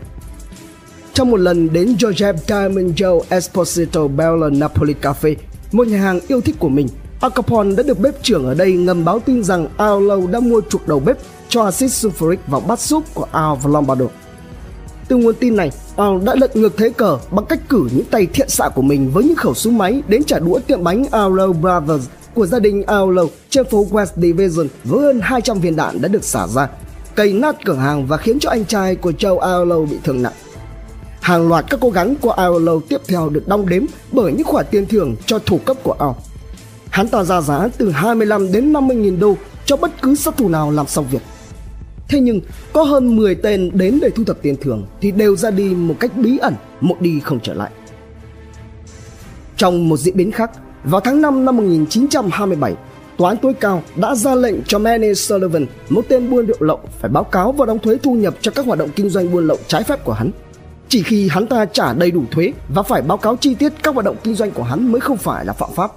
Trong 1.14 1.30
một 1.30 1.36
lần 1.36 1.72
đến 1.72 1.96
Joseph 1.98 2.36
Diamond 2.36 3.02
Joe 3.02 3.20
Esposito 3.28 4.08
Bella 4.08 4.48
Napoli 4.52 4.94
Cafe, 5.02 5.34
một 5.72 5.86
nhà 5.86 5.98
hàng 5.98 6.20
yêu 6.28 6.40
thích 6.40 6.56
của 6.58 6.68
mình, 6.68 6.88
Al 7.20 7.32
Capone 7.34 7.74
đã 7.76 7.82
được 7.82 7.98
bếp 7.98 8.22
trưởng 8.22 8.46
ở 8.46 8.54
đây 8.54 8.72
ngầm 8.72 9.04
báo 9.04 9.18
tin 9.18 9.44
rằng 9.44 9.68
Al 9.76 9.98
đã 10.30 10.40
mua 10.40 10.60
chuộc 10.70 10.88
đầu 10.88 11.00
bếp 11.00 11.16
cho 11.48 11.62
axit 11.64 11.90
sulfuric 11.90 12.36
vào 12.46 12.60
bát 12.60 12.80
súp 12.80 13.04
của 13.14 13.26
Al 13.32 13.58
và 13.62 13.70
Lombardo. 13.70 14.06
Từ 15.08 15.16
nguồn 15.16 15.34
tin 15.34 15.56
này, 15.56 15.70
Al 15.96 16.24
đã 16.24 16.34
lật 16.34 16.56
ngược 16.56 16.76
thế 16.76 16.90
cờ 16.90 17.18
bằng 17.30 17.46
cách 17.46 17.68
cử 17.68 17.88
những 17.92 18.04
tay 18.04 18.26
thiện 18.26 18.48
xạ 18.48 18.68
của 18.68 18.82
mình 18.82 19.10
với 19.10 19.24
những 19.24 19.36
khẩu 19.36 19.54
súng 19.54 19.78
máy 19.78 20.02
đến 20.08 20.24
trả 20.24 20.38
đũa 20.38 20.58
tiệm 20.58 20.84
bánh 20.84 21.04
Arlo 21.10 21.52
Brothers 21.52 22.08
của 22.36 22.46
gia 22.46 22.58
đình 22.58 22.82
Aolo 22.82 23.22
trên 23.50 23.66
phố 23.66 23.86
West 23.90 24.06
Division 24.16 24.66
với 24.84 25.00
hơn 25.00 25.20
200 25.22 25.60
viên 25.60 25.76
đạn 25.76 26.00
đã 26.00 26.08
được 26.08 26.24
xả 26.24 26.46
ra, 26.46 26.68
cây 27.14 27.32
nát 27.32 27.56
cửa 27.64 27.74
hàng 27.74 28.06
và 28.06 28.16
khiến 28.16 28.38
cho 28.38 28.50
anh 28.50 28.64
trai 28.64 28.96
của 28.96 29.10
Joe 29.10 29.38
Aolo 29.38 29.80
bị 29.80 29.96
thương 30.04 30.22
nặng. 30.22 30.32
Hàng 31.20 31.48
loạt 31.48 31.64
các 31.70 31.80
cố 31.80 31.90
gắng 31.90 32.14
của 32.20 32.30
Aolo 32.30 32.72
tiếp 32.88 33.00
theo 33.08 33.28
được 33.28 33.48
đong 33.48 33.68
đếm 33.68 33.82
bởi 34.12 34.32
những 34.32 34.46
khoản 34.46 34.66
tiền 34.70 34.86
thưởng 34.86 35.16
cho 35.26 35.38
thủ 35.38 35.60
cấp 35.64 35.76
của 35.82 35.92
Al. 35.98 36.10
Hắn 36.90 37.08
ta 37.08 37.24
ra 37.24 37.40
giá 37.40 37.68
từ 37.78 37.90
25 37.90 38.52
đến 38.52 38.72
50 38.72 38.96
nghìn 38.96 39.20
đô 39.20 39.36
cho 39.64 39.76
bất 39.76 40.02
cứ 40.02 40.14
sát 40.14 40.36
thủ 40.36 40.48
nào 40.48 40.70
làm 40.70 40.86
xong 40.86 41.06
việc. 41.10 41.22
Thế 42.08 42.20
nhưng 42.20 42.40
có 42.72 42.82
hơn 42.82 43.16
10 43.16 43.34
tên 43.34 43.70
đến 43.74 43.98
để 44.02 44.10
thu 44.10 44.24
thập 44.24 44.42
tiền 44.42 44.56
thưởng 44.60 44.86
thì 45.00 45.10
đều 45.10 45.36
ra 45.36 45.50
đi 45.50 45.64
một 45.64 45.94
cách 46.00 46.16
bí 46.16 46.38
ẩn, 46.38 46.54
một 46.80 47.00
đi 47.00 47.20
không 47.20 47.40
trở 47.42 47.54
lại. 47.54 47.70
Trong 49.56 49.88
một 49.88 49.96
diễn 49.96 50.16
biến 50.16 50.32
khác, 50.32 50.50
vào 50.86 51.00
tháng 51.00 51.20
5 51.20 51.44
năm 51.44 51.56
1927, 51.56 52.74
Tòa 53.16 53.30
án 53.30 53.38
tối 53.42 53.54
cao 53.54 53.82
đã 53.96 54.14
ra 54.14 54.34
lệnh 54.34 54.62
cho 54.62 54.78
Manny 54.78 55.14
Sullivan, 55.14 55.66
một 55.88 56.04
tên 56.08 56.30
buôn 56.30 56.46
rượu 56.46 56.56
lậu, 56.60 56.80
phải 57.00 57.10
báo 57.10 57.24
cáo 57.24 57.52
và 57.52 57.66
đóng 57.66 57.78
thuế 57.78 57.96
thu 58.02 58.14
nhập 58.14 58.34
cho 58.40 58.50
các 58.50 58.66
hoạt 58.66 58.78
động 58.78 58.90
kinh 58.96 59.10
doanh 59.10 59.32
buôn 59.32 59.46
lậu 59.46 59.58
trái 59.66 59.82
phép 59.82 60.04
của 60.04 60.12
hắn. 60.12 60.30
Chỉ 60.88 61.02
khi 61.02 61.28
hắn 61.28 61.46
ta 61.46 61.64
trả 61.64 61.92
đầy 61.92 62.10
đủ 62.10 62.22
thuế 62.30 62.52
và 62.74 62.82
phải 62.82 63.02
báo 63.02 63.18
cáo 63.18 63.36
chi 63.36 63.54
tiết 63.54 63.72
các 63.82 63.94
hoạt 63.94 64.04
động 64.04 64.16
kinh 64.24 64.34
doanh 64.34 64.50
của 64.50 64.62
hắn 64.62 64.92
mới 64.92 65.00
không 65.00 65.16
phải 65.16 65.44
là 65.44 65.52
phạm 65.52 65.70
pháp. 65.74 65.90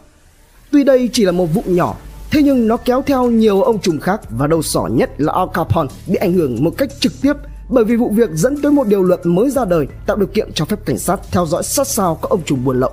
Tuy 0.72 0.84
đây 0.84 1.10
chỉ 1.14 1.26
là 1.26 1.32
một 1.32 1.46
vụ 1.46 1.64
nhỏ, 1.66 1.96
thế 2.32 2.42
nhưng 2.44 2.68
nó 2.68 2.78
kéo 2.78 3.04
theo 3.06 3.30
nhiều 3.30 3.62
ông 3.62 3.80
trùm 3.80 4.00
khác 4.00 4.22
và 4.30 4.48
đầu 4.48 4.62
sỏ 4.62 4.88
nhất 4.92 5.10
là 5.18 5.34
Al 5.34 5.48
Capone 5.54 5.90
bị 6.08 6.16
ảnh 6.16 6.34
hưởng 6.34 6.64
một 6.64 6.72
cách 6.78 6.90
trực 7.00 7.14
tiếp 7.22 7.34
bởi 7.70 7.84
vì 7.84 7.96
vụ 7.96 8.10
việc 8.16 8.30
dẫn 8.34 8.62
tới 8.62 8.72
một 8.72 8.88
điều 8.88 9.04
luật 9.04 9.26
mới 9.26 9.50
ra 9.50 9.66
đời 9.66 9.88
tạo 10.06 10.18
điều 10.18 10.28
kiện 10.28 10.54
cho 10.54 10.66
phép 10.66 10.86
cảnh 10.86 10.98
sát 10.98 11.20
theo 11.32 11.46
dõi 11.46 11.64
sát 11.64 11.88
sao 11.88 12.20
các 12.22 12.30
ông 12.30 12.42
trùm 12.46 12.66
buôn 12.66 12.80
lậu. 12.80 12.92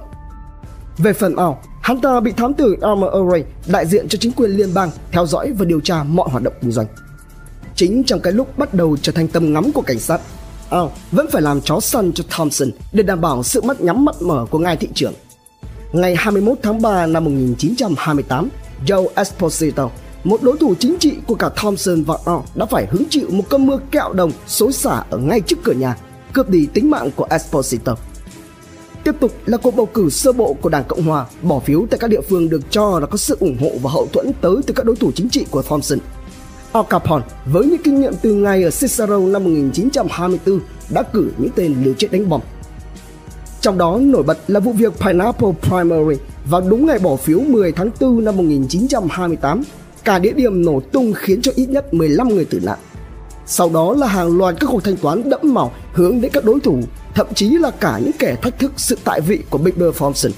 Về 0.99 1.13
phần 1.13 1.37
Al, 1.37 1.51
Hắn 1.87 2.01
ta 2.01 2.21
bị 2.21 2.33
thám 2.33 2.55
tử 2.55 2.77
Armor 2.81 3.11
Array, 3.13 3.45
đại 3.67 3.87
diện 3.87 4.09
cho 4.09 4.19
chính 4.21 4.33
quyền 4.33 4.51
liên 4.51 4.75
bang, 4.75 4.91
theo 5.13 5.27
dõi 5.27 5.53
và 5.53 5.65
điều 5.65 5.81
tra 5.81 6.03
mọi 6.03 6.29
hoạt 6.31 6.43
động 6.43 6.53
kinh 6.61 6.73
doanh. 6.73 6.87
Chính 7.75 8.05
trong 8.05 8.21
cái 8.21 8.33
lúc 8.33 8.59
bắt 8.59 8.75
đầu 8.75 8.97
trở 9.03 9.13
thành 9.13 9.29
tầm 9.29 9.53
ngắm 9.53 9.73
của 9.73 9.81
cảnh 9.83 9.99
sát, 9.99 10.21
Al 10.71 10.85
vẫn 11.13 11.27
phải 11.31 11.43
làm 11.43 11.61
chó 11.61 11.81
săn 11.81 12.13
cho 12.13 12.25
Thompson 12.31 12.71
để 12.93 13.03
đảm 13.03 13.21
bảo 13.21 13.43
sự 13.43 13.63
mắt 13.63 13.81
nhắm 13.81 14.05
mắt 14.05 14.23
mở 14.23 14.47
của 14.51 14.59
ngài 14.59 14.77
thị 14.77 14.89
trưởng. 14.95 15.13
Ngày 15.93 16.17
21 16.19 16.59
tháng 16.63 16.83
3 16.83 17.07
năm 17.07 17.25
1928, 17.25 18.49
Joe 18.87 19.07
Esposito, 19.15 19.91
một 20.25 20.43
đối 20.43 20.59
thủ 20.59 20.75
chính 20.79 20.97
trị 21.01 21.15
của 21.27 21.35
cả 21.35 21.49
Thompson 21.57 22.03
và 22.03 22.19
Al 22.27 22.39
đã 22.55 22.67
phải 22.67 22.87
hứng 22.91 23.05
chịu 23.11 23.27
một 23.31 23.45
cơn 23.51 23.67
mưa 23.67 23.79
kẹo 23.91 24.13
đồng 24.13 24.31
xối 24.47 24.73
xả 24.73 25.03
ở 25.11 25.19
ngay 25.19 25.41
trước 25.41 25.57
cửa 25.65 25.73
nhà, 25.73 25.97
cướp 26.33 26.49
đi 26.49 26.67
tính 26.75 26.91
mạng 26.91 27.11
của 27.17 27.27
Esposito. 27.31 27.97
Tiếp 29.07 29.15
tục 29.21 29.33
là 29.47 29.57
cuộc 29.57 29.77
bầu 29.77 29.87
cử 29.87 30.11
sơ 30.11 30.33
bộ 30.33 30.57
của 30.61 30.69
Đảng 30.69 30.85
Cộng 30.89 31.03
Hòa, 31.03 31.27
bỏ 31.43 31.59
phiếu 31.59 31.87
tại 31.91 31.99
các 31.99 32.11
địa 32.11 32.21
phương 32.21 32.49
được 32.49 32.61
cho 32.71 33.01
là 33.01 33.07
có 33.07 33.17
sự 33.17 33.37
ủng 33.41 33.57
hộ 33.61 33.71
và 33.83 33.91
hậu 33.91 34.09
thuẫn 34.13 34.33
tới 34.41 34.57
từ 34.67 34.75
các 34.75 34.87
đối 34.87 34.97
thủ 34.97 35.11
chính 35.15 35.29
trị 35.29 35.47
của 35.51 35.63
Thompson. 35.63 35.99
Al 36.73 36.85
Capone 36.91 37.25
với 37.47 37.67
những 37.67 37.83
kinh 37.85 38.01
nghiệm 38.01 38.13
từ 38.23 38.35
ngày 38.35 38.63
ở 38.63 38.71
Cicero 38.71 39.19
năm 39.19 39.45
1924 39.45 40.61
đã 40.91 41.03
cử 41.03 41.31
những 41.39 41.51
tên 41.55 41.75
liều 41.85 41.95
chết 41.99 42.13
đánh 42.13 42.29
bom. 42.29 42.41
Trong 43.61 43.79
đó 43.79 43.99
nổi 44.03 44.23
bật 44.23 44.39
là 44.47 44.61
vụ 44.61 44.73
việc 44.73 44.93
Pineapple 45.01 45.53
Primary 45.63 46.17
vào 46.51 46.61
đúng 46.61 46.87
ngày 46.87 46.99
bỏ 46.99 47.17
phiếu 47.17 47.41
10 47.41 47.73
tháng 47.73 47.91
4 48.01 48.25
năm 48.25 48.37
1928. 48.37 49.63
Cả 50.05 50.19
địa 50.19 50.33
điểm 50.33 50.65
nổ 50.65 50.81
tung 50.93 51.13
khiến 51.13 51.43
cho 51.43 51.53
ít 51.55 51.69
nhất 51.69 51.95
15 51.95 52.29
người 52.29 52.45
tử 52.45 52.61
nạn. 52.63 52.79
Sau 53.47 53.71
đó 53.75 53.95
là 53.99 54.07
hàng 54.07 54.39
loạt 54.39 54.55
các 54.61 54.67
cuộc 54.71 54.85
thanh 54.85 54.97
toán 54.97 55.31
đẫm 55.31 55.41
màu 55.43 55.73
hướng 55.93 56.21
đến 56.21 56.31
các 56.35 56.45
đối 56.45 56.61
thủ, 56.61 56.79
thậm 57.17 57.35
chí 57.35 57.49
là 57.49 57.71
cả 57.71 57.99
những 57.99 58.13
kẻ 58.19 58.37
thách 58.43 58.59
thức 58.59 58.73
sự 58.77 58.99
tại 59.05 59.21
vị 59.21 59.43
của 59.51 59.59
Big 59.59 59.73
Bill 59.77 59.91
Thompson. 59.99 60.33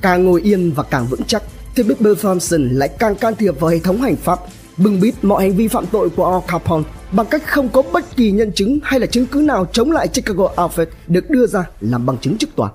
Càng 0.00 0.24
ngồi 0.24 0.42
yên 0.42 0.72
và 0.72 0.82
càng 0.82 1.06
vững 1.06 1.24
chắc, 1.26 1.42
thì 1.74 1.82
Big 1.82 1.94
Bill 2.00 2.14
Thompson 2.22 2.68
lại 2.68 2.88
càng 2.98 3.14
can 3.14 3.34
thiệp 3.36 3.60
vào 3.60 3.70
hệ 3.70 3.78
thống 3.78 4.02
hành 4.02 4.16
pháp, 4.16 4.38
bưng 4.76 5.00
bít 5.00 5.14
mọi 5.22 5.42
hành 5.42 5.56
vi 5.56 5.68
phạm 5.68 5.86
tội 5.86 6.10
của 6.10 6.32
Al 6.32 6.40
Capone 6.46 6.84
bằng 7.12 7.26
cách 7.26 7.42
không 7.46 7.68
có 7.68 7.82
bất 7.92 8.16
kỳ 8.16 8.30
nhân 8.30 8.52
chứng 8.52 8.78
hay 8.82 9.00
là 9.00 9.06
chứng 9.06 9.26
cứ 9.26 9.40
nào 9.40 9.66
chống 9.72 9.90
lại 9.90 10.08
Chicago 10.08 10.52
Outfit 10.56 10.86
được 11.06 11.30
đưa 11.30 11.46
ra 11.46 11.64
làm 11.80 12.06
bằng 12.06 12.18
chứng 12.18 12.38
trước 12.38 12.56
tòa. 12.56 12.70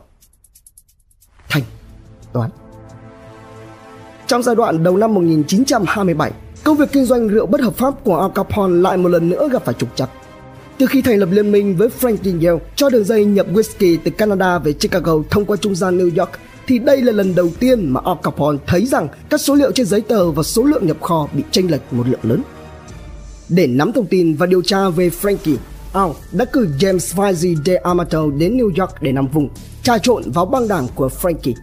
thành 1.50 1.64
toán 2.34 2.50
Trong 4.28 4.44
giai 4.44 4.56
đoạn 4.56 4.84
đầu 4.84 4.98
năm 4.98 5.14
1927, 5.14 6.32
công 6.64 6.78
việc 6.78 6.92
kinh 6.92 7.06
doanh 7.06 7.28
rượu 7.28 7.46
bất 7.46 7.62
hợp 7.62 7.76
pháp 7.76 7.94
của 8.04 8.20
Al 8.20 8.32
Capone 8.36 8.74
lại 8.74 8.98
một 8.98 9.10
lần 9.10 9.30
nữa 9.30 9.50
gặp 9.52 9.66
phải 9.66 9.74
trục 9.80 9.96
trặc. 9.96 10.10
Từ 10.78 10.86
khi 10.86 11.02
thành 11.02 11.18
lập 11.18 11.30
liên 11.32 11.52
minh 11.52 11.76
với 11.78 11.90
Franklin 12.00 12.46
Yale 12.46 12.60
cho 12.76 12.90
đường 12.90 13.04
dây 13.04 13.26
nhập 13.26 13.48
whisky 13.54 13.98
từ 14.04 14.12
Canada 14.12 14.60
về 14.60 14.74
Chicago 14.74 15.14
thông 15.30 15.46
qua 15.46 15.58
trung 15.58 15.76
gian 15.76 15.98
New 15.98 16.20
York, 16.20 16.32
thì 16.68 16.80
đây 16.80 17.02
là 17.02 17.12
lần 17.12 17.36
đầu 17.36 17.50
tiên 17.60 17.90
mà 17.90 18.02
Al 18.06 18.16
Capone 18.24 18.58
thấy 18.68 18.86
rằng 18.86 19.08
các 19.30 19.42
số 19.42 19.56
liệu 19.56 19.72
trên 19.72 19.86
giấy 19.86 20.02
tờ 20.02 20.32
và 20.32 20.44
số 20.44 20.64
lượng 20.64 20.88
nhập 20.88 20.98
kho 21.02 21.28
bị 21.34 21.44
chênh 21.52 21.72
lệch 21.72 21.82
một 21.92 22.08
lượng 22.08 22.20
lớn. 22.24 22.42
Để 23.50 23.68
nắm 23.68 23.92
thông 23.92 24.06
tin 24.06 24.36
và 24.36 24.46
điều 24.46 24.62
tra 24.62 24.90
về 24.90 25.10
Frankie, 25.22 25.58
Al 25.94 26.10
đã 26.32 26.46
cử 26.46 26.68
James 26.80 27.16
Vizzi 27.16 27.56
de 27.66 27.76
Amato 27.76 28.24
đến 28.38 28.58
New 28.58 28.82
York 28.82 29.02
để 29.02 29.12
nằm 29.12 29.28
vùng, 29.28 29.50
trà 29.84 29.98
trộn 29.98 30.32
vào 30.32 30.46
băng 30.46 30.68
đảng 30.68 30.88
của 30.96 31.10
Frankie. 31.22 31.54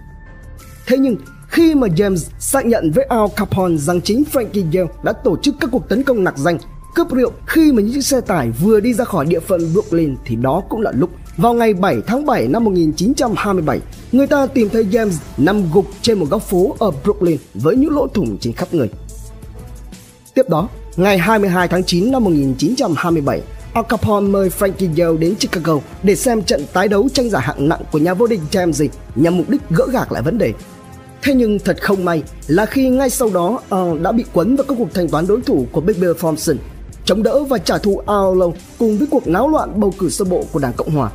Thế 0.86 0.98
nhưng 0.98 1.16
khi 1.48 1.74
mà 1.74 1.86
James 1.86 2.28
xác 2.38 2.66
nhận 2.66 2.90
với 2.90 3.04
Al 3.04 3.26
Capone 3.36 3.76
rằng 3.76 4.00
chính 4.00 4.24
Frankie 4.32 4.64
Yale 4.74 4.92
đã 5.02 5.12
tổ 5.12 5.36
chức 5.42 5.54
các 5.60 5.70
cuộc 5.72 5.88
tấn 5.88 6.02
công 6.02 6.24
nặc 6.24 6.38
danh 6.38 6.58
cướp 6.94 7.10
rượu 7.10 7.32
khi 7.46 7.72
mà 7.72 7.82
những 7.82 7.92
chiếc 7.94 8.04
xe 8.04 8.20
tải 8.20 8.50
vừa 8.50 8.80
đi 8.80 8.94
ra 8.94 9.04
khỏi 9.04 9.26
địa 9.26 9.40
phận 9.40 9.72
Brooklyn 9.72 10.16
thì 10.24 10.36
đó 10.36 10.62
cũng 10.68 10.80
là 10.80 10.92
lúc 10.94 11.10
vào 11.36 11.54
ngày 11.54 11.74
7 11.74 11.96
tháng 12.06 12.26
7 12.26 12.48
năm 12.48 12.64
1927, 12.64 13.80
người 14.12 14.26
ta 14.26 14.46
tìm 14.46 14.68
thấy 14.68 14.84
James 14.84 15.12
nằm 15.38 15.72
gục 15.72 15.86
trên 16.02 16.18
một 16.18 16.26
góc 16.30 16.42
phố 16.42 16.76
ở 16.78 16.90
Brooklyn 16.90 17.36
với 17.54 17.76
những 17.76 17.94
lỗ 17.94 18.06
thủng 18.06 18.38
trên 18.40 18.52
khắp 18.52 18.74
người. 18.74 18.88
Tiếp 20.34 20.48
đó, 20.48 20.68
ngày 20.96 21.18
22 21.18 21.68
tháng 21.68 21.84
9 21.84 22.12
năm 22.12 22.24
1927, 22.24 23.42
Al 23.74 23.84
Capone 23.88 24.28
mời 24.28 24.48
Frankie 24.48 25.04
Yale 25.04 25.18
đến 25.18 25.34
Chicago 25.34 25.80
để 26.02 26.16
xem 26.16 26.42
trận 26.42 26.66
tái 26.72 26.88
đấu 26.88 27.08
tranh 27.12 27.30
giải 27.30 27.42
hạng 27.42 27.68
nặng 27.68 27.82
của 27.92 27.98
nhà 27.98 28.14
vô 28.14 28.26
địch 28.26 28.40
James 28.50 28.88
nhằm 29.14 29.36
mục 29.36 29.50
đích 29.50 29.60
gỡ 29.70 29.86
gạc 29.92 30.12
lại 30.12 30.22
vấn 30.22 30.38
đề. 30.38 30.52
Thế 31.22 31.34
nhưng 31.34 31.58
thật 31.58 31.82
không 31.82 32.04
may 32.04 32.22
là 32.46 32.66
khi 32.66 32.88
ngay 32.88 33.10
sau 33.10 33.30
đó 33.34 33.60
Al 33.70 33.98
đã 34.02 34.12
bị 34.12 34.24
quấn 34.32 34.56
vào 34.56 34.64
các 34.68 34.74
cuộc 34.78 34.94
thanh 34.94 35.08
toán 35.08 35.26
đối 35.26 35.40
thủ 35.40 35.66
của 35.72 35.80
Big 35.80 36.00
Bill 36.00 36.12
Thompson 36.20 36.56
chống 37.04 37.22
đỡ 37.22 37.44
và 37.44 37.58
trả 37.58 37.78
thù 37.78 37.98
Arlo 37.98 38.46
cùng 38.78 38.98
với 38.98 39.06
cuộc 39.10 39.26
náo 39.26 39.48
loạn 39.48 39.80
bầu 39.80 39.94
cử 39.98 40.10
sơ 40.10 40.24
bộ 40.24 40.44
của 40.52 40.58
Đảng 40.58 40.72
Cộng 40.72 40.90
Hòa. 40.90 41.10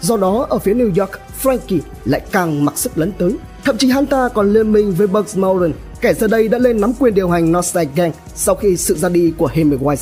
Do 0.00 0.16
đó, 0.16 0.46
ở 0.50 0.58
phía 0.58 0.74
New 0.74 1.00
York, 1.00 1.10
Frankie 1.42 1.80
lại 2.04 2.20
càng 2.32 2.64
mặc 2.64 2.78
sức 2.78 2.98
lấn 2.98 3.12
tới. 3.12 3.32
Thậm 3.64 3.78
chí 3.78 3.90
hắn 3.90 4.06
ta 4.06 4.28
còn 4.28 4.52
liên 4.52 4.72
minh 4.72 4.94
với 4.94 5.06
Bugs 5.06 5.36
Moran, 5.36 5.72
kẻ 6.00 6.14
giờ 6.14 6.26
đây 6.26 6.48
đã 6.48 6.58
lên 6.58 6.80
nắm 6.80 6.92
quyền 6.98 7.14
điều 7.14 7.28
hành 7.28 7.52
Northside 7.52 7.90
Gang 7.96 8.12
sau 8.34 8.54
khi 8.54 8.76
sự 8.76 8.96
ra 8.96 9.08
đi 9.08 9.32
của 9.38 9.50
Hemingway. 9.54 9.96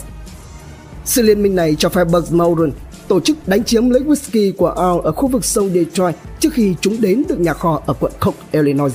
Sự 1.04 1.22
liên 1.22 1.42
minh 1.42 1.54
này 1.54 1.76
cho 1.78 1.88
phép 1.88 2.04
Bugs 2.04 2.32
Moran 2.32 2.72
tổ 3.08 3.20
chức 3.20 3.36
đánh 3.48 3.64
chiếm 3.64 3.90
lấy 3.90 4.02
whisky 4.02 4.52
của 4.52 4.68
Al 4.68 4.96
ở 5.04 5.12
khu 5.12 5.28
vực 5.28 5.44
sông 5.44 5.70
Detroit 5.74 6.14
trước 6.40 6.52
khi 6.52 6.74
chúng 6.80 7.00
đến 7.00 7.22
được 7.28 7.40
nhà 7.40 7.54
kho 7.54 7.82
ở 7.86 7.94
quận 8.00 8.12
Cook, 8.20 8.34
Illinois. 8.52 8.92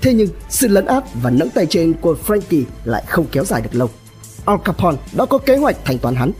Thế 0.00 0.14
nhưng, 0.14 0.28
sự 0.48 0.68
lấn 0.68 0.86
át 0.86 1.04
và 1.22 1.30
nẫng 1.30 1.50
tay 1.50 1.66
trên 1.66 1.92
của 1.92 2.16
Frankie 2.26 2.62
lại 2.84 3.04
không 3.08 3.26
kéo 3.32 3.44
dài 3.44 3.60
được 3.60 3.70
lâu. 3.72 3.88
Al 4.44 4.56
Capone 4.64 4.96
đã 5.16 5.26
có 5.26 5.38
kế 5.38 5.56
hoạch 5.56 5.76
thanh 5.84 5.98
toán 5.98 6.14
hắn. 6.14 6.32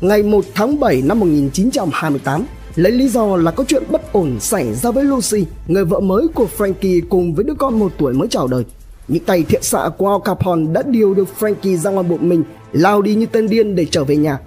Ngày 0.00 0.22
1 0.22 0.44
tháng 0.54 0.80
7 0.80 1.02
năm 1.02 1.20
1928, 1.20 2.44
lấy 2.74 2.92
lý 2.92 3.08
do 3.08 3.36
là 3.36 3.50
có 3.50 3.64
chuyện 3.68 3.82
bất 3.90 4.12
ổn 4.12 4.40
xảy 4.40 4.74
ra 4.74 4.90
với 4.90 5.04
Lucy, 5.04 5.46
người 5.68 5.84
vợ 5.84 6.00
mới 6.00 6.28
của 6.28 6.46
Frankie 6.58 7.02
cùng 7.08 7.34
với 7.34 7.44
đứa 7.44 7.54
con 7.54 7.78
một 7.78 7.92
tuổi 7.98 8.12
mới 8.12 8.28
chào 8.28 8.46
đời. 8.46 8.64
Những 9.08 9.24
tay 9.24 9.42
thiện 9.48 9.62
xạ 9.62 9.90
của 9.98 10.10
Al 10.10 10.20
Capone 10.24 10.72
đã 10.72 10.82
điều 10.86 11.14
được 11.14 11.28
Frankie 11.38 11.76
ra 11.76 11.90
ngoài 11.90 12.08
bụng 12.08 12.28
mình, 12.28 12.42
lao 12.72 13.02
đi 13.02 13.14
như 13.14 13.26
tên 13.26 13.48
điên 13.48 13.74
để 13.74 13.86
trở 13.90 14.04
về 14.04 14.16
nhà. 14.16 14.38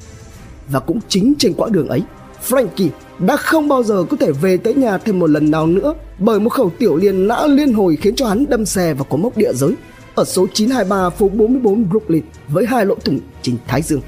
Và 0.69 0.79
cũng 0.79 0.99
chính 1.07 1.33
trên 1.39 1.53
quãng 1.53 1.71
đường 1.71 1.87
ấy, 1.87 2.01
Frankie 2.49 2.89
đã 3.19 3.37
không 3.37 3.67
bao 3.67 3.83
giờ 3.83 4.03
có 4.09 4.17
thể 4.17 4.31
về 4.31 4.57
tới 4.57 4.73
nhà 4.73 4.97
thêm 4.97 5.19
một 5.19 5.29
lần 5.29 5.51
nào 5.51 5.67
nữa 5.67 5.93
bởi 6.19 6.39
một 6.39 6.49
khẩu 6.49 6.71
tiểu 6.79 6.95
liên 6.95 7.27
nã 7.27 7.47
liên 7.47 7.73
hồi 7.73 7.97
khiến 8.01 8.15
cho 8.15 8.27
hắn 8.27 8.45
đâm 8.49 8.65
xe 8.65 8.93
vào 8.93 9.03
cột 9.03 9.19
mốc 9.19 9.37
địa 9.37 9.53
giới 9.53 9.75
ở 10.15 10.23
số 10.25 10.47
923 10.53 11.09
phố 11.09 11.29
44 11.29 11.89
Brooklyn 11.89 12.23
với 12.47 12.65
hai 12.65 12.85
lỗ 12.85 12.95
thủng 12.95 13.19
trên 13.41 13.57
thái 13.67 13.81
dương. 13.81 14.01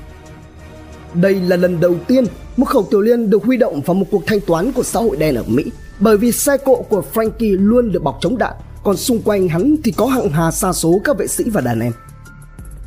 Đây 1.14 1.36
là 1.36 1.56
lần 1.56 1.80
đầu 1.80 1.96
tiên 2.08 2.26
một 2.58 2.66
khẩu 2.66 2.88
tiểu 2.92 3.02
liên 3.02 3.30
được 3.30 3.44
huy 3.44 3.58
động 3.58 3.82
vào 3.82 3.94
một 3.94 4.06
cuộc 4.12 4.24
thanh 4.28 4.40
toán 4.42 4.72
của 4.72 4.84
xã 4.84 5.00
hội 5.00 5.18
đen 5.18 5.36
ở 5.36 5.44
Mỹ 5.48 5.64
bởi 6.00 6.18
vì 6.18 6.32
xe 6.32 6.58
cộ 6.58 6.82
của 6.90 7.04
Frankie 7.14 7.58
luôn 7.60 7.92
được 7.92 8.04
bọc 8.04 8.18
chống 8.22 8.38
đạn, 8.38 8.54
còn 8.84 8.98
xung 8.98 9.22
quanh 9.22 9.48
hắn 9.48 9.76
thì 9.84 9.92
có 9.92 10.06
hạng 10.06 10.30
hà 10.30 10.52
xa 10.52 10.74
số 10.74 11.02
các 11.04 11.18
vệ 11.18 11.28
sĩ 11.28 11.44
và 11.44 11.62
đàn 11.62 11.80
em. 11.80 11.92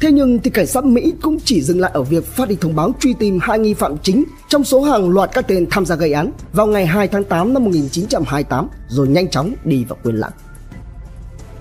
Thế 0.00 0.12
nhưng 0.12 0.38
thì 0.38 0.50
cảnh 0.50 0.66
sát 0.66 0.84
Mỹ 0.84 1.12
cũng 1.22 1.38
chỉ 1.44 1.62
dừng 1.62 1.80
lại 1.80 1.90
ở 1.94 2.02
việc 2.02 2.24
phát 2.24 2.48
đi 2.48 2.56
thông 2.60 2.76
báo 2.76 2.92
truy 3.00 3.14
tìm 3.18 3.38
hai 3.42 3.58
nghi 3.58 3.74
phạm 3.74 3.98
chính 4.02 4.24
trong 4.48 4.64
số 4.64 4.82
hàng 4.82 5.10
loạt 5.10 5.30
các 5.32 5.48
tên 5.48 5.66
tham 5.70 5.86
gia 5.86 5.96
gây 5.96 6.12
án 6.12 6.32
vào 6.52 6.66
ngày 6.66 6.86
2 6.86 7.08
tháng 7.08 7.24
8 7.24 7.54
năm 7.54 7.64
1928 7.64 8.68
rồi 8.88 9.08
nhanh 9.08 9.30
chóng 9.30 9.52
đi 9.64 9.84
vào 9.84 9.98
quên 10.02 10.16
lãng. 10.16 10.32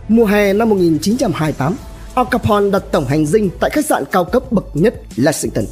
Mùa 0.08 0.26
hè 0.26 0.54
năm 0.54 0.70
1928, 0.70 1.76
Al 2.16 2.26
Capone 2.32 2.70
đặt 2.70 2.84
tổng 2.92 3.06
hành 3.06 3.26
dinh 3.26 3.50
tại 3.60 3.70
khách 3.70 3.86
sạn 3.86 4.04
cao 4.12 4.26
cấp 4.26 4.52
bậc 4.52 4.66
nhất 4.74 5.02
Lexington. 5.16 5.66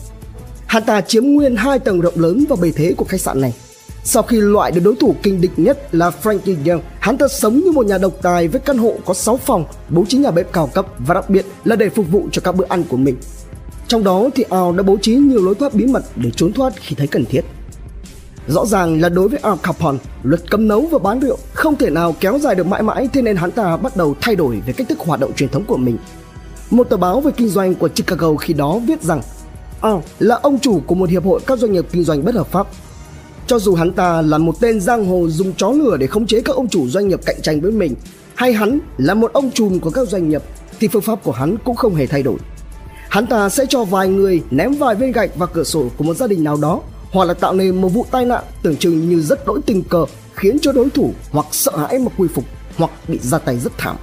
Hắn 0.66 0.84
ta 0.84 1.02
chiếm 1.02 1.24
nguyên 1.24 1.56
hai 1.56 1.80
tầng 1.80 2.02
rộng 2.02 2.20
lớn 2.20 2.46
và 2.50 2.56
bề 2.62 2.72
thế 2.72 2.94
của 2.98 3.06
khách 3.06 3.22
sạn 3.22 3.42
này. 3.42 3.54
Sau 4.04 4.24
khi 4.24 4.38
loại 4.42 4.72
được 4.72 4.82
đối 4.84 4.96
thủ 4.96 5.16
kinh 5.24 5.42
địch 5.42 5.52
nhất 5.58 5.96
là 5.96 6.12
Frankie 6.24 6.70
Young, 6.70 6.82
hắn 7.00 7.18
ta 7.18 7.28
sống 7.28 7.60
như 7.60 7.72
một 7.72 7.86
nhà 7.86 7.98
độc 7.98 8.14
tài 8.22 8.48
với 8.48 8.62
căn 8.62 8.78
hộ 8.78 8.96
có 9.06 9.14
6 9.14 9.38
phòng, 9.38 9.66
bố 9.90 10.06
trí 10.08 10.18
nhà 10.18 10.32
bếp 10.32 10.54
cao 10.54 10.68
cấp 10.74 10.86
và 11.00 11.14
đặc 11.14 11.30
biệt 11.30 11.46
là 11.64 11.76
để 11.76 11.90
phục 11.90 12.12
vụ 12.12 12.28
cho 12.32 12.42
các 12.42 12.56
bữa 12.56 12.66
ăn 12.70 12.84
của 12.84 12.98
mình. 12.98 13.16
Trong 13.88 14.04
đó 14.04 14.30
thì 14.36 14.44
Al 14.50 14.76
đã 14.78 14.84
bố 14.84 14.98
trí 15.02 15.16
nhiều 15.16 15.46
lối 15.46 15.56
thoát 15.56 15.74
bí 15.74 15.86
mật 15.86 16.04
để 16.16 16.32
trốn 16.36 16.54
thoát 16.54 16.74
khi 16.76 16.96
thấy 16.96 17.08
cần 17.08 17.26
thiết. 17.26 17.42
Rõ 18.48 18.66
ràng 18.66 19.02
là 19.02 19.10
đối 19.10 19.28
với 19.28 19.40
Al 19.44 19.54
Capone, 19.64 19.98
luật 20.24 20.52
cấm 20.52 20.68
nấu 20.68 20.82
và 20.82 21.00
bán 21.00 21.20
rượu 21.20 21.38
không 21.54 21.76
thể 21.76 21.90
nào 21.90 22.16
kéo 22.20 22.40
dài 22.40 22.56
được 22.56 22.68
mãi 22.68 22.84
mãi 22.84 23.10
thế 23.14 23.22
nên 23.22 23.36
hắn 23.36 23.52
ta 23.52 23.78
bắt 23.78 23.98
đầu 23.98 24.16
thay 24.22 24.36
đổi 24.36 24.62
về 24.66 24.74
cách 24.74 24.90
thức 24.90 25.00
hoạt 25.00 25.20
động 25.20 25.34
truyền 25.34 25.50
thống 25.50 25.64
của 25.64 25.78
mình. 25.78 25.98
Một 26.70 26.90
tờ 26.90 26.98
báo 26.98 27.22
về 27.22 27.32
kinh 27.38 27.50
doanh 27.50 27.76
của 27.76 27.88
Chicago 27.88 28.36
khi 28.36 28.54
đó 28.54 28.80
viết 28.88 29.04
rằng 29.04 29.22
Al 29.82 29.96
là 30.20 30.40
ông 30.44 30.60
chủ 30.60 30.82
của 30.88 30.96
một 30.96 31.10
hiệp 31.10 31.26
hội 31.26 31.40
các 31.48 31.60
doanh 31.60 31.72
nghiệp 31.72 31.86
kinh 31.92 32.04
doanh 32.04 32.26
bất 32.26 32.36
hợp 32.36 32.48
pháp. 32.48 32.68
Cho 33.48 33.60
dù 33.60 33.76
hắn 33.76 33.92
ta 33.92 34.22
là 34.22 34.38
một 34.38 34.60
tên 34.60 34.82
giang 34.82 35.06
hồ 35.06 35.28
dùng 35.30 35.54
chó 35.54 35.72
lửa 35.72 35.98
để 36.00 36.08
khống 36.08 36.28
chế 36.28 36.42
các 36.42 36.56
ông 36.56 36.68
chủ 36.68 36.88
doanh 36.88 37.08
nghiệp 37.08 37.20
cạnh 37.26 37.42
tranh 37.42 37.62
với 37.62 37.72
mình, 37.72 37.96
hay 38.36 38.54
hắn 38.54 38.80
là 38.98 39.14
một 39.14 39.34
ông 39.34 39.52
trùm 39.52 39.80
của 39.80 39.90
các 39.90 40.10
doanh 40.10 40.30
nghiệp, 40.30 40.44
thì 40.80 40.88
phương 40.88 41.02
pháp 41.02 41.24
của 41.24 41.32
hắn 41.32 41.58
cũng 41.64 41.76
không 41.76 41.96
hề 41.96 42.08
thay 42.08 42.24
đổi. 42.24 42.38
Hắn 43.10 43.28
ta 43.28 43.50
sẽ 43.50 43.66
cho 43.70 43.84
vài 43.84 44.08
người 44.08 44.44
ném 44.52 44.74
vài 44.74 44.96
viên 44.96 45.12
gạch 45.12 45.36
vào 45.36 45.50
cửa 45.54 45.64
sổ 45.64 45.86
của 45.98 46.04
một 46.04 46.14
gia 46.14 46.28
đình 46.28 46.44
nào 46.44 46.58
đó 46.62 46.82
hoặc 47.14 47.26
là 47.26 47.34
tạo 47.34 47.54
nên 47.54 47.82
một 47.82 47.88
vụ 47.90 48.06
tai 48.12 48.26
nạn 48.26 48.44
tưởng 48.64 48.76
chừng 48.76 49.10
như 49.10 49.22
rất 49.22 49.46
đỗi 49.46 49.60
tình 49.66 49.84
cờ 49.84 50.06
khiến 50.36 50.58
cho 50.62 50.72
đối 50.72 50.90
thủ 50.90 51.14
hoặc 51.32 51.46
sợ 51.52 51.78
hãi 51.78 52.00
mà 52.00 52.12
quy 52.18 52.28
phục 52.28 52.46
hoặc 52.78 52.92
bị 53.08 53.20
ra 53.22 53.38
tay 53.38 53.58
rất 53.58 53.78
thảm. 53.78 53.96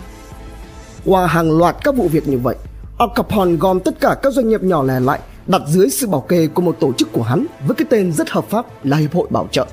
Qua 1.05 1.27
hàng 1.27 1.59
loạt 1.59 1.77
các 1.85 1.97
vụ 1.97 2.09
việc 2.09 2.29
như 2.29 2.39
vậy, 2.39 2.57
Al 2.99 3.09
Capone 3.15 3.53
gom 3.53 3.81
tất 3.81 4.01
cả 4.01 4.17
các 4.23 4.33
doanh 4.33 4.49
nghiệp 4.49 4.63
nhỏ 4.63 4.83
lẻ 4.83 5.01
lại 5.01 5.21
đặt 5.47 5.63
dưới 5.69 5.91
sự 5.91 6.07
bảo 6.07 6.21
kê 6.21 6.47
của 6.47 6.63
một 6.63 6.77
tổ 6.81 6.93
chức 6.93 7.13
của 7.13 7.23
hắn 7.23 7.47
với 7.67 7.75
cái 7.75 7.87
tên 7.91 8.13
rất 8.13 8.31
hợp 8.31 8.45
pháp 8.51 8.87
là 8.87 8.97
Hiệp 8.97 9.15
hội 9.15 9.29
Bảo 9.31 9.49
trợ. 9.53 9.67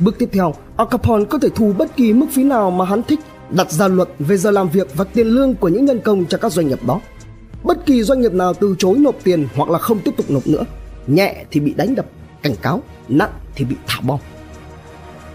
Bước 0.00 0.18
tiếp 0.18 0.28
theo, 0.32 0.54
Al 0.76 0.88
Capone 0.90 1.24
có 1.24 1.38
thể 1.38 1.48
thu 1.54 1.72
bất 1.78 1.96
kỳ 1.96 2.12
mức 2.12 2.26
phí 2.32 2.44
nào 2.44 2.70
mà 2.70 2.84
hắn 2.84 3.02
thích 3.02 3.20
đặt 3.50 3.70
ra 3.70 3.88
luật 3.88 4.08
về 4.18 4.36
giờ 4.36 4.50
làm 4.50 4.68
việc 4.68 4.88
và 4.94 5.04
tiền 5.04 5.26
lương 5.26 5.54
của 5.54 5.68
những 5.68 5.84
nhân 5.84 6.00
công 6.00 6.26
cho 6.26 6.38
các 6.38 6.52
doanh 6.52 6.68
nghiệp 6.68 6.84
đó. 6.86 7.00
Bất 7.62 7.86
kỳ 7.86 8.02
doanh 8.02 8.20
nghiệp 8.20 8.32
nào 8.32 8.54
từ 8.54 8.74
chối 8.78 8.98
nộp 8.98 9.14
tiền 9.24 9.48
hoặc 9.54 9.70
là 9.70 9.78
không 9.78 9.98
tiếp 9.98 10.14
tục 10.16 10.30
nộp 10.30 10.46
nữa, 10.46 10.64
nhẹ 11.06 11.44
thì 11.50 11.60
bị 11.60 11.74
đánh 11.74 11.94
đập, 11.94 12.06
cảnh 12.42 12.56
cáo, 12.62 12.82
nặng 13.08 13.32
thì 13.54 13.64
bị 13.64 13.76
thả 13.86 14.00
bom. 14.00 14.20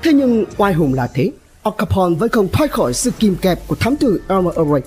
Thế 0.04 0.14
nhưng 0.14 0.46
oai 0.58 0.74
hùng 0.74 0.94
là 0.94 1.08
thế, 1.14 1.32
Al 1.64 1.74
Capone 1.78 2.16
vẫn 2.16 2.30
không 2.30 2.48
thoát 2.54 2.72
khỏi 2.72 2.94
sự 2.94 3.12
kìm 3.20 3.36
kẹp 3.36 3.68
của 3.68 3.76
thám 3.76 3.96
tử 3.96 4.22
Elmer 4.28 4.56
Array. 4.56 4.82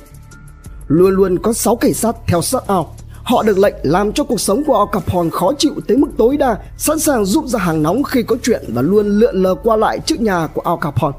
Luôn 0.88 1.10
luôn 1.10 1.38
có 1.38 1.52
6 1.52 1.76
cảnh 1.76 1.94
sát 1.94 2.16
theo 2.26 2.42
sát 2.42 2.66
Al. 2.66 2.82
Họ 3.22 3.42
được 3.42 3.58
lệnh 3.58 3.74
làm 3.82 4.12
cho 4.12 4.24
cuộc 4.24 4.40
sống 4.40 4.64
của 4.64 4.78
Al 4.78 4.86
Capone 4.92 5.30
khó 5.30 5.52
chịu 5.58 5.72
tới 5.88 5.96
mức 5.96 6.08
tối 6.18 6.36
đa, 6.36 6.58
sẵn 6.78 6.98
sàng 6.98 7.24
giúp 7.24 7.46
ra 7.46 7.58
hàng 7.58 7.82
nóng 7.82 8.02
khi 8.02 8.22
có 8.22 8.36
chuyện 8.42 8.64
và 8.68 8.82
luôn 8.82 9.06
lượn 9.06 9.42
lờ 9.42 9.54
qua 9.54 9.76
lại 9.76 10.00
trước 10.06 10.20
nhà 10.20 10.46
của 10.46 10.60
Al 10.60 10.76
Capone. 10.80 11.18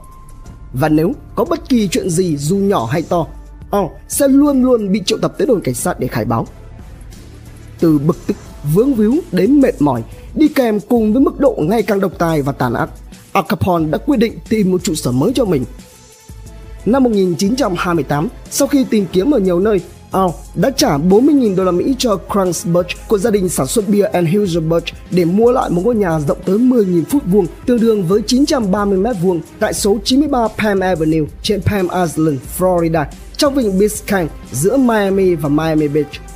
Và 0.73 0.89
nếu 0.89 1.11
có 1.35 1.45
bất 1.45 1.69
kỳ 1.69 1.87
chuyện 1.87 2.09
gì 2.09 2.37
dù 2.37 2.55
nhỏ 2.55 2.85
hay 2.85 3.01
to, 3.01 3.27
Al 3.71 3.85
sẽ 4.07 4.27
luôn 4.27 4.63
luôn 4.63 4.91
bị 4.91 5.01
triệu 5.05 5.17
tập 5.21 5.33
tới 5.37 5.47
đồn 5.47 5.61
cảnh 5.61 5.75
sát 5.75 5.99
để 5.99 6.07
khai 6.07 6.25
báo. 6.25 6.47
Từ 7.79 7.99
bực 7.99 8.17
tức, 8.27 8.37
vướng 8.73 8.93
víu 8.93 9.15
đến 9.31 9.61
mệt 9.61 9.81
mỏi, 9.81 10.03
đi 10.35 10.47
kèm 10.47 10.79
cùng 10.79 11.13
với 11.13 11.21
mức 11.21 11.39
độ 11.39 11.55
ngày 11.59 11.83
càng 11.83 11.99
độc 11.99 12.11
tài 12.17 12.41
và 12.41 12.51
tàn 12.51 12.73
ác, 12.73 12.89
Al 13.33 13.43
Capone 13.49 13.85
đã 13.91 13.97
quyết 13.97 14.17
định 14.17 14.33
tìm 14.49 14.71
một 14.71 14.83
trụ 14.83 14.95
sở 14.95 15.11
mới 15.11 15.31
cho 15.35 15.45
mình. 15.45 15.65
Năm 16.85 17.03
1928, 17.03 18.27
sau 18.49 18.67
khi 18.67 18.83
tìm 18.83 19.05
kiếm 19.11 19.31
ở 19.31 19.39
nhiều 19.39 19.59
nơi, 19.59 19.81
Al 20.11 20.29
đã 20.55 20.71
trả 20.71 20.97
40.000 20.97 21.55
đô 21.55 21.63
la 21.63 21.71
Mỹ 21.71 21.95
cho 21.97 22.17
Kranzberg 22.29 22.83
của 23.07 23.17
gia 23.17 23.31
đình 23.31 23.49
sản 23.49 23.67
xuất 23.67 23.89
bia 23.89 24.03
Anheuserberg 24.03 24.83
để 25.11 25.25
mua 25.25 25.51
lại 25.51 25.69
một 25.69 25.81
ngôi 25.85 25.95
nhà 25.95 26.19
rộng 26.19 26.37
tới 26.45 26.57
10.000 26.57 27.03
phút 27.09 27.23
vuông, 27.25 27.45
tương 27.65 27.79
đương 27.79 28.07
với 28.07 28.21
930 28.27 28.97
mét 28.97 29.15
vuông 29.21 29.41
tại 29.59 29.73
số 29.73 29.97
93 30.03 30.47
Palm 30.57 30.79
Avenue 30.79 31.25
trên 31.43 31.61
Palm 31.61 31.87
Island, 31.87 32.39
Florida, 32.57 33.05
trong 33.37 33.55
vịnh 33.55 33.79
Biscayne 33.79 34.29
giữa 34.51 34.77
Miami 34.77 35.35
và 35.35 35.49
Miami 35.49 35.87
Beach. 35.87 36.30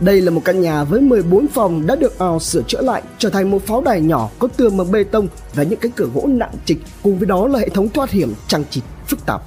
Đây 0.00 0.20
là 0.20 0.30
một 0.30 0.42
căn 0.44 0.60
nhà 0.60 0.84
với 0.84 1.00
14 1.00 1.48
phòng 1.48 1.86
đã 1.86 1.96
được 1.96 2.18
Al 2.18 2.38
sửa 2.38 2.62
chữa 2.62 2.82
lại 2.82 3.02
trở 3.18 3.30
thành 3.30 3.50
một 3.50 3.66
pháo 3.66 3.82
đài 3.82 4.00
nhỏ 4.00 4.28
có 4.38 4.48
tường 4.56 4.76
bằng 4.76 4.92
bê 4.92 5.04
tông 5.04 5.28
và 5.54 5.62
những 5.62 5.78
cánh 5.80 5.92
cửa 5.92 6.08
gỗ 6.14 6.26
nặng 6.26 6.52
trịch 6.64 6.78
cùng 7.02 7.18
với 7.18 7.26
đó 7.26 7.48
là 7.48 7.58
hệ 7.58 7.68
thống 7.68 7.88
thoát 7.88 8.10
hiểm 8.10 8.34
trang 8.48 8.64
trí 8.70 8.80
phức 9.06 9.26
tạp. 9.26 9.42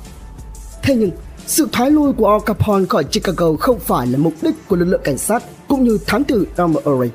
Thế 0.83 0.95
nhưng 0.95 1.11
sự 1.47 1.67
thoái 1.71 1.91
lui 1.91 2.13
của 2.13 2.29
Al 2.29 2.39
Capone 2.45 2.85
khỏi 2.85 3.03
Chicago 3.03 3.55
không 3.59 3.79
phải 3.79 4.07
là 4.07 4.17
mục 4.17 4.33
đích 4.41 4.67
của 4.67 4.75
lực 4.75 4.85
lượng 4.85 5.01
cảnh 5.03 5.17
sát 5.17 5.43
cũng 5.67 5.83
như 5.83 5.97
thám 6.07 6.23
tử 6.23 6.47
Elmer 6.57 6.89
Urey. 6.89 7.09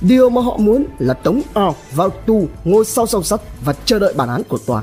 Điều 0.00 0.30
mà 0.30 0.40
họ 0.40 0.56
muốn 0.56 0.84
là 0.98 1.14
tống 1.14 1.42
Al 1.54 1.70
vào 1.94 2.10
tù 2.10 2.48
ngồi 2.64 2.84
sau 2.84 3.06
song 3.06 3.22
sắt 3.22 3.40
và 3.64 3.74
chờ 3.84 3.98
đợi 3.98 4.14
bản 4.16 4.28
án 4.28 4.42
của 4.48 4.58
tòa. 4.66 4.82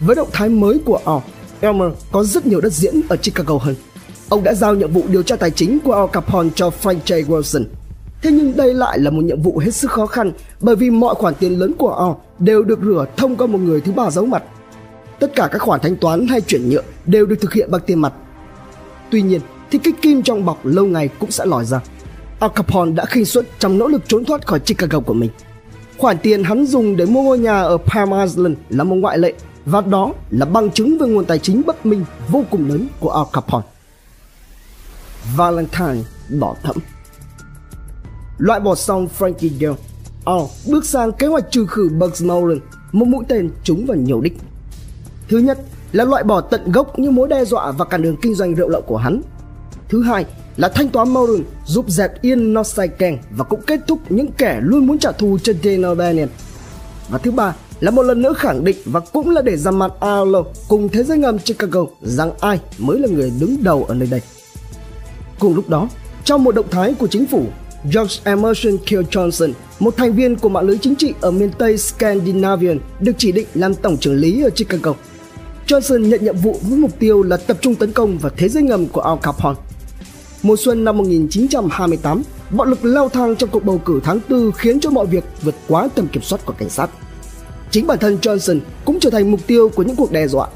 Với 0.00 0.16
động 0.16 0.28
thái 0.32 0.48
mới 0.48 0.78
của 0.84 1.00
Al, 1.04 1.18
Elmer 1.60 1.92
có 2.12 2.24
rất 2.24 2.46
nhiều 2.46 2.60
đất 2.60 2.72
diễn 2.72 3.00
ở 3.08 3.16
Chicago 3.16 3.58
hơn. 3.58 3.74
Ông 4.28 4.42
đã 4.42 4.54
giao 4.54 4.74
nhiệm 4.74 4.92
vụ 4.92 5.02
điều 5.08 5.22
tra 5.22 5.36
tài 5.36 5.50
chính 5.50 5.78
của 5.80 5.92
Al 5.92 6.06
Capone 6.12 6.48
cho 6.54 6.70
Frank 6.82 6.98
J. 7.06 7.24
Wilson. 7.24 7.64
Thế 8.22 8.30
nhưng 8.30 8.56
đây 8.56 8.74
lại 8.74 8.98
là 8.98 9.10
một 9.10 9.24
nhiệm 9.24 9.42
vụ 9.42 9.58
hết 9.58 9.70
sức 9.74 9.90
khó 9.90 10.06
khăn, 10.06 10.32
bởi 10.60 10.76
vì 10.76 10.90
mọi 10.90 11.14
khoản 11.14 11.34
tiền 11.34 11.58
lớn 11.58 11.72
của 11.78 11.94
Al 11.94 12.12
đều 12.38 12.62
được 12.62 12.78
rửa 12.82 13.06
thông 13.16 13.36
qua 13.36 13.46
một 13.46 13.58
người 13.58 13.80
thứ 13.80 13.92
ba 13.92 14.10
giấu 14.10 14.26
mặt 14.26 14.42
tất 15.18 15.34
cả 15.34 15.48
các 15.52 15.62
khoản 15.62 15.80
thanh 15.80 15.96
toán 15.96 16.26
hay 16.26 16.40
chuyển 16.40 16.68
nhượng 16.68 16.84
đều 17.06 17.26
được 17.26 17.36
thực 17.40 17.52
hiện 17.52 17.70
bằng 17.70 17.80
tiền 17.86 17.98
mặt. 18.00 18.12
Tuy 19.10 19.22
nhiên, 19.22 19.40
thì 19.70 19.78
cái 19.78 19.92
kim 20.02 20.22
trong 20.22 20.44
bọc 20.44 20.66
lâu 20.66 20.86
ngày 20.86 21.08
cũng 21.08 21.30
sẽ 21.30 21.46
lòi 21.46 21.64
ra. 21.64 21.80
Al 22.38 22.50
Capone 22.54 22.92
đã 22.92 23.04
khinh 23.04 23.24
suất 23.24 23.46
trong 23.58 23.78
nỗ 23.78 23.88
lực 23.88 24.02
trốn 24.08 24.24
thoát 24.24 24.46
khỏi 24.46 24.60
Chicago 24.60 25.00
của 25.00 25.14
mình. 25.14 25.30
Khoản 25.98 26.18
tiền 26.18 26.44
hắn 26.44 26.66
dùng 26.66 26.96
để 26.96 27.06
mua 27.06 27.22
ngôi 27.22 27.38
nhà 27.38 27.62
ở 27.62 27.76
Palm 27.76 28.10
Island 28.10 28.56
là 28.68 28.84
một 28.84 28.96
ngoại 28.96 29.18
lệ, 29.18 29.32
và 29.66 29.80
đó 29.80 30.12
là 30.30 30.46
bằng 30.46 30.70
chứng 30.70 30.98
về 30.98 31.08
nguồn 31.08 31.24
tài 31.24 31.38
chính 31.38 31.62
bất 31.66 31.86
minh 31.86 32.04
vô 32.28 32.44
cùng 32.50 32.68
lớn 32.68 32.88
của 33.00 33.10
Al 33.10 33.24
Capone. 33.32 33.64
Valentine 35.36 36.02
đỏ 36.28 36.54
thẫm 36.62 36.76
Loại 38.38 38.60
bỏ 38.60 38.74
xong 38.74 39.08
Frankie 39.18 39.50
Gale, 39.58 39.76
Al 40.24 40.40
bước 40.66 40.84
sang 40.84 41.12
kế 41.12 41.26
hoạch 41.26 41.50
trừ 41.50 41.66
khử 41.66 41.88
Bugs 41.88 42.24
Nolan, 42.24 42.58
một 42.92 43.08
mũi 43.08 43.24
tên 43.28 43.50
trúng 43.64 43.86
vào 43.86 43.96
nhiều 43.96 44.20
đích. 44.20 44.38
Thứ 45.28 45.38
nhất 45.38 45.58
là 45.92 46.04
loại 46.04 46.24
bỏ 46.24 46.40
tận 46.40 46.72
gốc 46.72 46.98
những 46.98 47.14
mối 47.14 47.28
đe 47.28 47.44
dọa 47.44 47.70
và 47.70 47.84
cản 47.84 48.02
đường 48.02 48.16
kinh 48.22 48.34
doanh 48.34 48.54
rượu 48.54 48.68
lậu 48.68 48.82
của 48.82 48.96
hắn. 48.96 49.22
Thứ 49.88 50.02
hai 50.02 50.24
là 50.56 50.68
thanh 50.68 50.88
toán 50.88 51.08
Moran 51.08 51.44
giúp 51.66 51.84
dẹp 51.88 52.22
yên 52.22 52.54
Northside 52.54 52.94
Gang 52.98 53.18
và 53.30 53.44
cũng 53.44 53.60
kết 53.66 53.80
thúc 53.86 53.98
những 54.08 54.32
kẻ 54.32 54.60
luôn 54.62 54.86
muốn 54.86 54.98
trả 54.98 55.12
thù 55.12 55.38
cho 55.42 55.52
Daniel 55.64 55.94
Bannion. 55.94 56.28
Và 57.08 57.18
thứ 57.18 57.30
ba 57.30 57.54
là 57.80 57.90
một 57.90 58.02
lần 58.02 58.22
nữa 58.22 58.32
khẳng 58.36 58.64
định 58.64 58.76
và 58.84 59.00
cũng 59.00 59.30
là 59.30 59.42
để 59.42 59.56
ra 59.56 59.70
mặt 59.70 59.92
Arlo 60.00 60.42
cùng 60.68 60.88
thế 60.88 61.02
giới 61.02 61.18
ngầm 61.18 61.38
Chicago 61.38 61.86
rằng 62.02 62.30
ai 62.40 62.60
mới 62.78 62.98
là 62.98 63.08
người 63.08 63.32
đứng 63.40 63.56
đầu 63.62 63.84
ở 63.84 63.94
nơi 63.94 64.08
đây. 64.10 64.20
Cùng 65.38 65.54
lúc 65.54 65.68
đó, 65.68 65.88
trong 66.24 66.44
một 66.44 66.54
động 66.54 66.70
thái 66.70 66.94
của 66.94 67.06
chính 67.06 67.26
phủ, 67.26 67.46
George 67.84 68.14
Emerson 68.24 68.76
Kill 68.76 69.02
Johnson, 69.10 69.52
một 69.78 69.96
thành 69.96 70.12
viên 70.12 70.36
của 70.36 70.48
mạng 70.48 70.66
lưới 70.66 70.78
chính 70.78 70.96
trị 70.96 71.14
ở 71.20 71.30
miền 71.30 71.50
Tây 71.58 71.78
Scandinavian, 71.78 72.78
được 73.00 73.12
chỉ 73.18 73.32
định 73.32 73.46
làm 73.54 73.74
tổng 73.74 73.96
trưởng 73.96 74.16
lý 74.16 74.42
ở 74.42 74.50
Chicago. 74.50 74.94
Johnson 75.66 75.98
nhận 75.98 76.24
nhiệm 76.24 76.36
vụ 76.36 76.60
với 76.62 76.78
mục 76.78 76.98
tiêu 76.98 77.22
là 77.22 77.36
tập 77.36 77.56
trung 77.60 77.74
tấn 77.74 77.92
công 77.92 78.18
vào 78.18 78.32
thế 78.36 78.48
giới 78.48 78.62
ngầm 78.62 78.86
của 78.86 79.00
Al 79.00 79.18
Capone. 79.22 79.60
Mùa 80.42 80.56
xuân 80.56 80.84
năm 80.84 80.96
1928, 80.96 82.22
bạo 82.50 82.66
lực 82.66 82.84
leo 82.84 83.08
thang 83.08 83.36
trong 83.36 83.50
cuộc 83.50 83.64
bầu 83.64 83.80
cử 83.84 84.00
tháng 84.04 84.20
4 84.28 84.52
khiến 84.52 84.80
cho 84.80 84.90
mọi 84.90 85.06
việc 85.06 85.24
vượt 85.42 85.54
quá 85.68 85.88
tầm 85.94 86.08
kiểm 86.08 86.22
soát 86.22 86.46
của 86.46 86.54
cảnh 86.58 86.70
sát. 86.70 86.90
Chính 87.70 87.86
bản 87.86 87.98
thân 87.98 88.18
Johnson 88.22 88.60
cũng 88.84 89.00
trở 89.00 89.10
thành 89.10 89.30
mục 89.30 89.40
tiêu 89.46 89.68
của 89.74 89.82
những 89.82 89.96
cuộc 89.96 90.12
đe 90.12 90.28
dọa. 90.28 90.48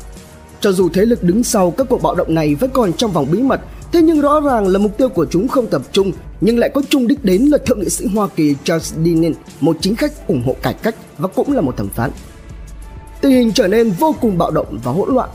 Cho 0.61 0.73
dù 0.73 0.89
thế 0.89 1.05
lực 1.05 1.23
đứng 1.23 1.45
sau 1.45 1.71
các 1.71 1.87
cuộc 1.91 2.03
bạo 2.03 2.15
động 2.15 2.35
này 2.35 2.55
vẫn 2.55 2.71
còn 2.71 2.93
trong 2.93 3.13
vòng 3.13 3.27
bí 3.33 3.43
mật, 3.43 3.61
thế 3.93 4.03
nhưng 4.03 4.21
rõ 4.21 4.41
ràng 4.41 4.67
là 4.67 4.79
mục 4.79 4.99
tiêu 4.99 5.09
của 5.09 5.27
chúng 5.31 5.49
không 5.49 5.67
tập 5.67 5.83
trung 5.93 6.13
nhưng 6.41 6.59
lại 6.59 6.71
có 6.75 6.83
chung 6.89 7.09
đích 7.09 7.25
đến 7.25 7.43
là 7.43 7.59
thượng 7.59 7.81
nghị 7.81 7.89
sĩ 7.89 8.07
Hoa 8.07 8.29
Kỳ 8.37 8.55
Charles 8.65 8.95
Dinin, 9.05 9.33
một 9.61 9.77
chính 9.81 9.97
khách 9.97 10.27
ủng 10.27 10.43
hộ 10.47 10.57
cải 10.63 10.75
cách 10.75 10.95
và 11.19 11.29
cũng 11.29 11.53
là 11.53 11.61
một 11.61 11.77
thẩm 11.77 11.89
phán 11.89 12.11
tình 13.21 13.33
hình 13.33 13.53
trở 13.53 13.69
nên 13.69 13.91
vô 13.91 14.15
cùng 14.21 14.39
bạo 14.39 14.51
động 14.51 14.79
và 14.85 14.93
hỗn 14.93 15.15
loạn. 15.15 15.31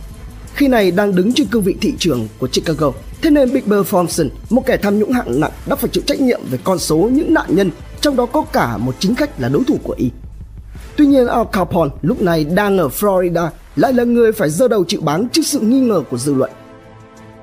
Khi 0.53 0.67
này 0.67 0.91
đang 0.91 1.15
đứng 1.15 1.33
trên 1.33 1.47
cương 1.47 1.61
vị 1.61 1.75
thị 1.81 1.93
trường 1.99 2.27
của 2.39 2.47
Chicago, 2.47 2.91
thế 3.21 3.29
nên 3.29 3.53
Big 3.53 3.61
Bill 3.65 3.81
Thompson, 3.89 4.29
một 4.49 4.65
kẻ 4.65 4.77
tham 4.77 4.99
nhũng 4.99 5.11
hạng 5.11 5.39
nặng 5.39 5.51
đã 5.65 5.75
phải 5.75 5.89
chịu 5.89 6.03
trách 6.07 6.21
nhiệm 6.21 6.41
về 6.51 6.59
con 6.63 6.79
số 6.79 6.97
những 6.97 7.33
nạn 7.33 7.45
nhân, 7.49 7.71
trong 8.01 8.15
đó 8.15 8.25
có 8.25 8.41
cả 8.41 8.77
một 8.77 8.95
chính 8.99 9.15
khách 9.15 9.39
là 9.39 9.49
đối 9.49 9.63
thủ 9.63 9.77
của 9.83 9.95
y. 9.97 10.09
Tuy 10.97 11.05
nhiên 11.05 11.27
Al 11.27 11.43
Capone 11.51 11.89
lúc 12.01 12.21
này 12.21 12.45
đang 12.45 12.77
ở 12.77 12.87
Florida 12.87 13.49
lại 13.75 13.93
là 13.93 14.03
người 14.03 14.31
phải 14.31 14.49
dơ 14.49 14.67
đầu 14.67 14.85
chịu 14.87 15.01
bán 15.01 15.29
trước 15.29 15.41
sự 15.45 15.59
nghi 15.59 15.79
ngờ 15.79 16.01
của 16.09 16.17
dư 16.17 16.33
luận. 16.33 16.51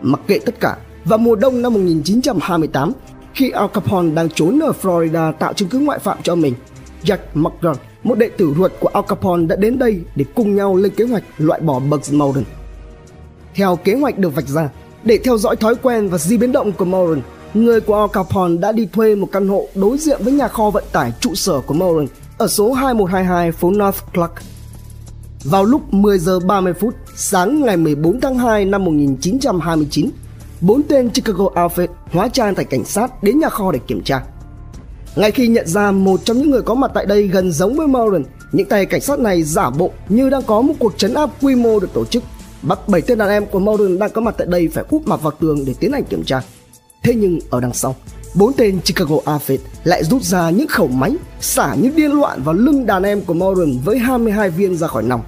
Mặc 0.00 0.20
kệ 0.26 0.38
tất 0.38 0.60
cả, 0.60 0.76
vào 1.04 1.18
mùa 1.18 1.36
đông 1.36 1.62
năm 1.62 1.74
1928, 1.74 2.92
khi 3.34 3.50
Al 3.50 3.66
Capone 3.74 4.14
đang 4.14 4.30
trốn 4.30 4.58
ở 4.58 4.72
Florida 4.82 5.32
tạo 5.32 5.52
chứng 5.52 5.68
cứ 5.68 5.78
ngoại 5.78 5.98
phạm 5.98 6.18
cho 6.22 6.34
mình, 6.34 6.54
Jack 7.04 7.18
McGraw 7.34 7.74
một 8.04 8.18
đệ 8.18 8.28
tử 8.28 8.54
ruột 8.56 8.72
của 8.80 8.88
Al 8.88 9.04
Capone 9.08 9.46
đã 9.46 9.56
đến 9.56 9.78
đây 9.78 10.00
để 10.16 10.24
cùng 10.34 10.56
nhau 10.56 10.76
lên 10.76 10.92
kế 10.96 11.04
hoạch 11.04 11.22
loại 11.38 11.60
bỏ 11.60 11.78
Bugs 11.78 12.12
Moran. 12.12 12.44
Theo 13.54 13.76
kế 13.76 13.94
hoạch 13.94 14.18
được 14.18 14.34
vạch 14.34 14.48
ra, 14.48 14.68
để 15.04 15.18
theo 15.24 15.38
dõi 15.38 15.56
thói 15.56 15.74
quen 15.74 16.08
và 16.08 16.18
di 16.18 16.38
biến 16.38 16.52
động 16.52 16.72
của 16.72 16.84
Moran, 16.84 17.22
người 17.54 17.80
của 17.80 17.94
Al 17.94 18.08
Capone 18.12 18.56
đã 18.56 18.72
đi 18.72 18.88
thuê 18.92 19.14
một 19.14 19.28
căn 19.32 19.48
hộ 19.48 19.68
đối 19.74 19.98
diện 19.98 20.20
với 20.24 20.32
nhà 20.32 20.48
kho 20.48 20.70
vận 20.70 20.84
tải 20.92 21.12
trụ 21.20 21.34
sở 21.34 21.60
của 21.60 21.74
Moran 21.74 22.06
ở 22.38 22.48
số 22.48 22.72
2122 22.72 23.52
phố 23.52 23.70
North 23.70 24.00
Clark. 24.14 24.32
Vào 25.44 25.64
lúc 25.64 25.94
10 25.94 26.18
giờ 26.18 26.40
30 26.40 26.72
phút 26.72 26.94
sáng 27.16 27.62
ngày 27.62 27.76
14 27.76 28.20
tháng 28.20 28.38
2 28.38 28.64
năm 28.64 28.84
1929, 28.84 30.10
bốn 30.62 30.82
tên 30.82 31.10
Chicago 31.10 31.44
Outfit 31.44 31.86
hóa 32.12 32.28
trang 32.28 32.54
thành 32.54 32.66
cảnh 32.66 32.84
sát 32.84 33.22
đến 33.22 33.38
nhà 33.38 33.48
kho 33.48 33.72
để 33.72 33.78
kiểm 33.86 34.02
tra. 34.02 34.22
Ngay 35.16 35.30
khi 35.30 35.48
nhận 35.48 35.66
ra 35.66 35.90
một 35.90 36.20
trong 36.24 36.38
những 36.38 36.50
người 36.50 36.62
có 36.62 36.74
mặt 36.74 36.90
tại 36.94 37.06
đây 37.06 37.28
gần 37.28 37.52
giống 37.52 37.76
với 37.76 37.86
Moran, 37.86 38.24
những 38.52 38.68
tay 38.68 38.86
cảnh 38.86 39.00
sát 39.00 39.18
này 39.18 39.42
giả 39.42 39.70
bộ 39.70 39.90
như 40.08 40.30
đang 40.30 40.42
có 40.42 40.62
một 40.62 40.74
cuộc 40.78 40.98
trấn 40.98 41.14
áp 41.14 41.30
quy 41.42 41.54
mô 41.54 41.80
được 41.80 41.92
tổ 41.92 42.04
chức. 42.04 42.22
Bắt 42.62 42.88
bảy 42.88 43.00
tên 43.00 43.18
đàn 43.18 43.28
em 43.28 43.46
của 43.46 43.58
Moran 43.58 43.98
đang 43.98 44.10
có 44.10 44.20
mặt 44.20 44.34
tại 44.38 44.46
đây 44.50 44.68
phải 44.68 44.84
úp 44.90 45.08
mặt 45.08 45.22
vào 45.22 45.32
tường 45.40 45.64
để 45.66 45.74
tiến 45.80 45.92
hành 45.92 46.04
kiểm 46.04 46.24
tra. 46.24 46.42
Thế 47.02 47.14
nhưng 47.14 47.38
ở 47.50 47.60
đằng 47.60 47.74
sau, 47.74 47.96
bốn 48.34 48.52
tên 48.52 48.80
Chicago 48.80 49.16
Outfit 49.16 49.58
lại 49.84 50.04
rút 50.04 50.22
ra 50.22 50.50
những 50.50 50.68
khẩu 50.68 50.88
máy 50.88 51.16
xả 51.40 51.74
những 51.74 51.96
điên 51.96 52.12
loạn 52.12 52.42
vào 52.44 52.54
lưng 52.54 52.86
đàn 52.86 53.02
em 53.02 53.20
của 53.20 53.34
Moran 53.34 53.78
với 53.84 53.98
22 53.98 54.50
viên 54.50 54.76
ra 54.76 54.86
khỏi 54.86 55.02
nòng. 55.02 55.22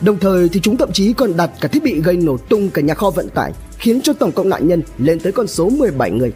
Đồng 0.00 0.18
thời 0.18 0.48
thì 0.48 0.60
chúng 0.60 0.76
thậm 0.76 0.92
chí 0.92 1.12
còn 1.12 1.36
đặt 1.36 1.50
cả 1.60 1.68
thiết 1.68 1.82
bị 1.82 2.00
gây 2.00 2.16
nổ 2.16 2.36
tung 2.36 2.70
cả 2.70 2.82
nhà 2.82 2.94
kho 2.94 3.10
vận 3.10 3.28
tải, 3.28 3.52
khiến 3.78 4.00
cho 4.00 4.12
tổng 4.12 4.32
cộng 4.32 4.48
nạn 4.48 4.68
nhân 4.68 4.82
lên 4.98 5.20
tới 5.20 5.32
con 5.32 5.46
số 5.46 5.68
17 5.68 6.10
người. 6.10 6.32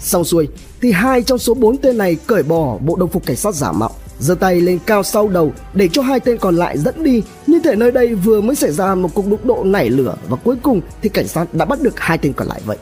Xong 0.00 0.24
xuôi 0.24 0.48
thì 0.80 0.92
hai 0.92 1.22
trong 1.22 1.38
số 1.38 1.54
bốn 1.54 1.76
tên 1.76 1.98
này 1.98 2.16
cởi 2.26 2.42
bỏ 2.42 2.78
bộ 2.78 2.96
đồng 2.96 3.10
phục 3.10 3.26
cảnh 3.26 3.36
sát 3.36 3.54
giả 3.54 3.72
mạo 3.72 3.90
giơ 4.18 4.34
tay 4.34 4.60
lên 4.60 4.78
cao 4.86 5.02
sau 5.02 5.28
đầu 5.28 5.52
để 5.74 5.88
cho 5.92 6.02
hai 6.02 6.20
tên 6.20 6.38
còn 6.38 6.56
lại 6.56 6.78
dẫn 6.78 7.04
đi. 7.04 7.22
Như 7.46 7.60
thể 7.64 7.76
nơi 7.76 7.92
đây 7.92 8.14
vừa 8.14 8.40
mới 8.40 8.56
xảy 8.56 8.72
ra 8.72 8.94
một 8.94 9.08
cuộc 9.14 9.26
đụng 9.26 9.40
độ 9.44 9.64
nảy 9.64 9.90
lửa 9.90 10.16
và 10.28 10.36
cuối 10.36 10.56
cùng 10.62 10.80
thì 11.02 11.08
cảnh 11.08 11.28
sát 11.28 11.54
đã 11.54 11.64
bắt 11.64 11.80
được 11.82 12.00
hai 12.00 12.18
tên 12.18 12.32
còn 12.32 12.48
lại 12.48 12.60
vậy. 12.66 12.76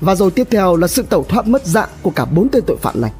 Và 0.00 0.14
rồi 0.14 0.30
tiếp 0.30 0.48
theo 0.50 0.76
là 0.76 0.86
sự 0.86 1.02
tẩu 1.02 1.24
thoát 1.28 1.46
mất 1.46 1.66
dạng 1.66 1.88
của 2.02 2.10
cả 2.10 2.24
bốn 2.24 2.48
tên 2.48 2.64
tội 2.66 2.76
phạm 2.76 3.00
này. 3.00 3.12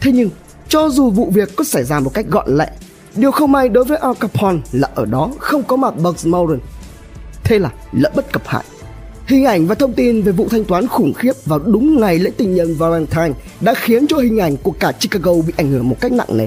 Thế 0.00 0.12
nhưng 0.12 0.30
cho 0.68 0.88
dù 0.88 1.10
vụ 1.10 1.30
việc 1.34 1.56
có 1.56 1.64
xảy 1.64 1.84
ra 1.84 2.00
một 2.00 2.14
cách 2.14 2.26
gọn 2.28 2.56
lẹ 2.56 2.70
điều 3.16 3.30
không 3.30 3.52
may 3.52 3.68
đối 3.68 3.84
với 3.84 3.98
Al 3.98 4.12
Capone 4.20 4.58
là 4.72 4.88
ở 4.94 5.04
đó 5.04 5.30
không 5.38 5.62
có 5.62 5.76
mặt 5.76 5.94
Bugs 6.02 6.26
Moran 6.26 6.58
Thế 7.44 7.58
là 7.58 7.70
lỡ 7.92 8.10
bất 8.16 8.32
cập 8.32 8.42
hại. 8.46 8.64
Hình 9.26 9.44
ảnh 9.44 9.66
và 9.66 9.74
thông 9.74 9.92
tin 9.92 10.22
về 10.22 10.32
vụ 10.32 10.48
thanh 10.50 10.64
toán 10.64 10.86
khủng 10.86 11.12
khiếp 11.14 11.32
vào 11.46 11.58
đúng 11.58 12.00
ngày 12.00 12.18
lễ 12.18 12.30
tình 12.36 12.54
nhân 12.54 12.74
Valentine 12.74 13.32
đã 13.60 13.74
khiến 13.74 14.06
cho 14.06 14.18
hình 14.18 14.38
ảnh 14.38 14.56
của 14.56 14.70
cả 14.70 14.92
Chicago 14.92 15.32
bị 15.46 15.52
ảnh 15.56 15.70
hưởng 15.70 15.88
một 15.88 15.96
cách 16.00 16.12
nặng 16.12 16.36
nề. 16.36 16.46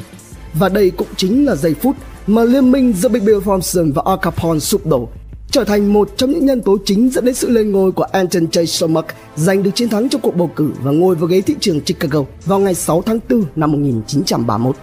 Và 0.54 0.70
đây 0.70 0.90
cũng 0.90 1.08
chính 1.18 1.46
là 1.46 1.56
giây 1.56 1.74
phút 1.74 1.96
mà 2.28 2.44
liên 2.44 2.72
minh 2.72 2.94
giữa 2.94 3.10
Big 3.10 3.26
Bill 3.26 3.40
Thompson 3.46 3.92
và 3.92 4.02
Al 4.06 4.18
Capone 4.22 4.60
sụp 4.60 4.86
đổ, 4.86 5.10
trở 5.52 5.64
thành 5.64 5.94
một 5.94 6.10
trong 6.18 6.32
những 6.32 6.46
nhân 6.46 6.62
tố 6.62 6.78
chính 6.86 7.10
dẫn 7.10 7.26
đến 7.26 7.36
sự 7.36 7.50
lên 7.50 7.72
ngôi 7.72 7.92
của 7.92 8.04
Anton 8.04 8.46
J. 8.46 8.66
Somak 8.66 9.06
giành 9.36 9.64
được 9.64 9.72
chiến 9.76 9.90
thắng 9.90 10.10
trong 10.10 10.22
cuộc 10.22 10.36
bầu 10.36 10.52
cử 10.56 10.70
và 10.84 10.92
ngồi 10.92 11.16
vào 11.16 11.28
ghế 11.28 11.42
thị 11.42 11.56
trường 11.60 11.82
Chicago 11.82 12.24
vào 12.46 12.60
ngày 12.60 12.74
6 12.74 13.02
tháng 13.02 13.20
4 13.30 13.44
năm 13.56 13.72
1931. 13.72 14.76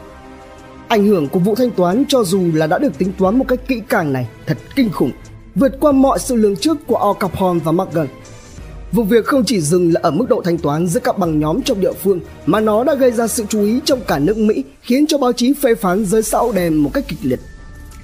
Ảnh 0.90 1.06
hưởng 1.06 1.28
của 1.28 1.38
vụ 1.38 1.54
thanh 1.54 1.70
toán 1.70 2.04
cho 2.08 2.24
dù 2.24 2.40
là 2.54 2.66
đã 2.66 2.78
được 2.78 2.98
tính 2.98 3.12
toán 3.18 3.38
một 3.38 3.44
cách 3.48 3.60
kỹ 3.68 3.82
càng 3.88 4.12
này 4.12 4.28
thật 4.46 4.58
kinh 4.76 4.90
khủng, 4.90 5.10
vượt 5.54 5.80
qua 5.80 5.92
mọi 5.92 6.18
sự 6.18 6.36
lường 6.36 6.56
trước 6.56 6.86
của 6.86 6.96
Al 6.96 7.12
Capone 7.20 7.60
và 7.64 7.72
Morgan. 7.72 8.06
Vụ 8.92 9.02
việc 9.02 9.24
không 9.24 9.44
chỉ 9.44 9.60
dừng 9.60 9.92
là 9.92 10.00
ở 10.02 10.10
mức 10.10 10.28
độ 10.28 10.42
thanh 10.44 10.58
toán 10.58 10.86
giữa 10.86 11.00
các 11.00 11.18
băng 11.18 11.40
nhóm 11.40 11.62
trong 11.62 11.80
địa 11.80 11.92
phương 11.92 12.20
mà 12.46 12.60
nó 12.60 12.84
đã 12.84 12.94
gây 12.94 13.10
ra 13.10 13.26
sự 13.26 13.44
chú 13.48 13.62
ý 13.62 13.80
trong 13.84 14.00
cả 14.06 14.18
nước 14.18 14.36
Mỹ 14.36 14.64
khiến 14.82 15.06
cho 15.06 15.18
báo 15.18 15.32
chí 15.32 15.52
phê 15.52 15.74
phán 15.74 16.04
giới 16.04 16.22
xã 16.22 16.38
hội 16.38 16.52
đen 16.54 16.76
một 16.76 16.90
cách 16.94 17.04
kịch 17.08 17.18
liệt. 17.22 17.40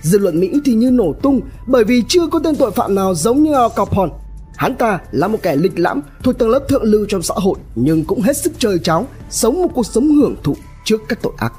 Dư 0.03 0.19
luận 0.19 0.41
Mỹ 0.41 0.53
thì 0.65 0.75
như 0.75 0.91
nổ 0.91 1.15
tung 1.23 1.41
bởi 1.67 1.85
vì 1.85 2.03
chưa 2.09 2.27
có 2.27 2.39
tên 2.45 2.57
tội 2.57 2.71
phạm 2.71 2.95
nào 2.95 3.15
giống 3.15 3.43
như 3.43 3.55
Al 3.55 3.71
Capone. 3.77 4.13
Hắn 4.57 4.75
ta 4.75 4.99
là 5.13 5.29
một 5.29 5.39
kẻ 5.43 5.57
lịch 5.57 5.79
lãm 5.79 6.01
thuộc 6.23 6.39
tầng 6.39 6.49
lớp 6.49 6.69
thượng 6.69 6.83
lưu 6.83 7.07
trong 7.09 7.23
xã 7.23 7.35
hội 7.37 7.59
nhưng 7.75 8.05
cũng 8.05 8.21
hết 8.21 8.37
sức 8.37 8.53
chơi 8.59 8.79
cháo, 8.79 9.07
sống 9.31 9.63
một 9.63 9.69
cuộc 9.75 9.87
sống 9.87 10.15
hưởng 10.15 10.37
thụ 10.43 10.57
trước 10.85 11.03
các 11.09 11.23
tội 11.23 11.33
ác. 11.37 11.53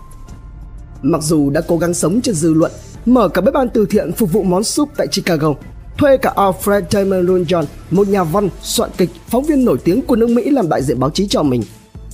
Mặc 1.01 1.21
dù 1.23 1.49
đã 1.49 1.61
cố 1.67 1.77
gắng 1.77 1.93
sống 1.93 2.21
trên 2.21 2.35
dư 2.35 2.53
luận, 2.53 2.71
mở 3.05 3.27
cả 3.27 3.41
bếp 3.41 3.53
ăn 3.53 3.69
từ 3.73 3.85
thiện 3.85 4.11
phục 4.11 4.31
vụ 4.31 4.43
món 4.43 4.63
súp 4.63 4.89
tại 4.97 5.07
Chicago, 5.07 5.53
thuê 5.97 6.17
cả 6.17 6.33
Alfred 6.35 6.81
Damon 6.91 7.25
Runjon, 7.25 7.63
một 7.91 8.07
nhà 8.07 8.23
văn, 8.23 8.49
soạn 8.61 8.89
kịch, 8.97 9.09
phóng 9.27 9.43
viên 9.43 9.65
nổi 9.65 9.77
tiếng 9.83 10.01
của 10.01 10.15
nước 10.15 10.29
Mỹ 10.29 10.49
làm 10.49 10.69
đại 10.69 10.83
diện 10.83 10.99
báo 10.99 11.09
chí 11.09 11.27
cho 11.27 11.43
mình. 11.43 11.63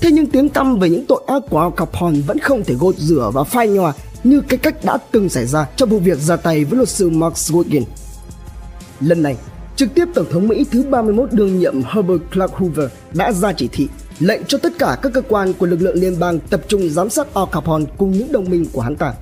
Thế 0.02 0.12
nhưng 0.12 0.26
tiếng 0.26 0.50
tăm 0.50 0.80
về 0.80 0.90
những 0.90 1.06
tội 1.06 1.24
ác 1.28 1.44
của 1.50 1.60
Al 1.60 1.72
Capone 1.78 2.20
vẫn 2.28 2.40
không 2.40 2.64
thể 2.64 2.76
gột 2.76 2.96
rửa 2.98 3.32
và 3.34 3.44
phai 3.44 3.68
nhòa 3.68 3.94
như 4.24 4.42
cái 4.42 4.58
cách 4.58 4.86
đã 4.86 4.98
từng 5.12 5.30
xảy 5.30 5.46
ra 5.46 5.68
trong 5.76 5.90
vụ 5.90 6.00
việc 6.00 6.20
ra 6.20 6.36
tay 6.36 6.66
với 6.66 6.78
luật 6.78 6.90
sư 6.90 7.10
Mark 7.10 7.34
Goodwin. 7.34 7.84
Lần 9.00 9.24
này, 9.24 9.36
trực 9.76 9.94
tiếp 9.96 10.06
Tổng 10.14 10.26
thống 10.32 10.48
Mỹ 10.48 10.66
thứ 10.72 10.84
31 10.84 11.32
đương 11.32 11.60
nhiệm 11.60 11.76
Herbert 11.84 12.22
Clark 12.34 12.54
Hoover 12.54 12.90
đã 13.14 13.32
ra 13.32 13.54
chỉ 13.54 13.68
thị 13.68 13.88
lệnh 14.20 14.42
cho 14.48 14.58
tất 14.58 14.74
cả 14.80 14.98
các 15.02 15.14
cơ 15.14 15.22
quan 15.30 15.54
của 15.54 15.66
lực 15.66 15.82
lượng 15.82 15.96
liên 15.96 16.20
bang 16.20 16.40
tập 16.40 16.62
trung 16.68 16.90
giám 16.90 17.10
sát 17.10 17.34
Al 17.34 17.46
Capone 17.52 17.86
cùng 17.98 18.12
những 18.12 18.32
đồng 18.32 18.50
minh 18.50 18.66
của 18.74 18.82
hắn 18.82 18.96
ta. 18.96 19.14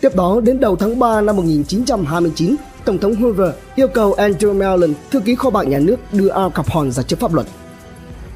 Tiếp 0.00 0.16
đó, 0.16 0.40
đến 0.44 0.60
đầu 0.60 0.76
tháng 0.76 0.98
3 0.98 1.20
năm 1.20 1.36
1929, 1.36 2.56
Tổng 2.84 2.98
thống 2.98 3.14
Hoover 3.14 3.50
yêu 3.74 3.88
cầu 3.88 4.14
Andrew 4.14 4.54
Mellon, 4.54 4.94
thư 5.10 5.20
ký 5.20 5.34
kho 5.34 5.50
bạc 5.50 5.62
nhà 5.62 5.78
nước, 5.78 5.96
đưa 6.12 6.28
Al 6.28 6.50
Capone 6.54 6.90
ra 6.90 7.02
trước 7.02 7.20
pháp 7.20 7.34
luật. 7.34 7.46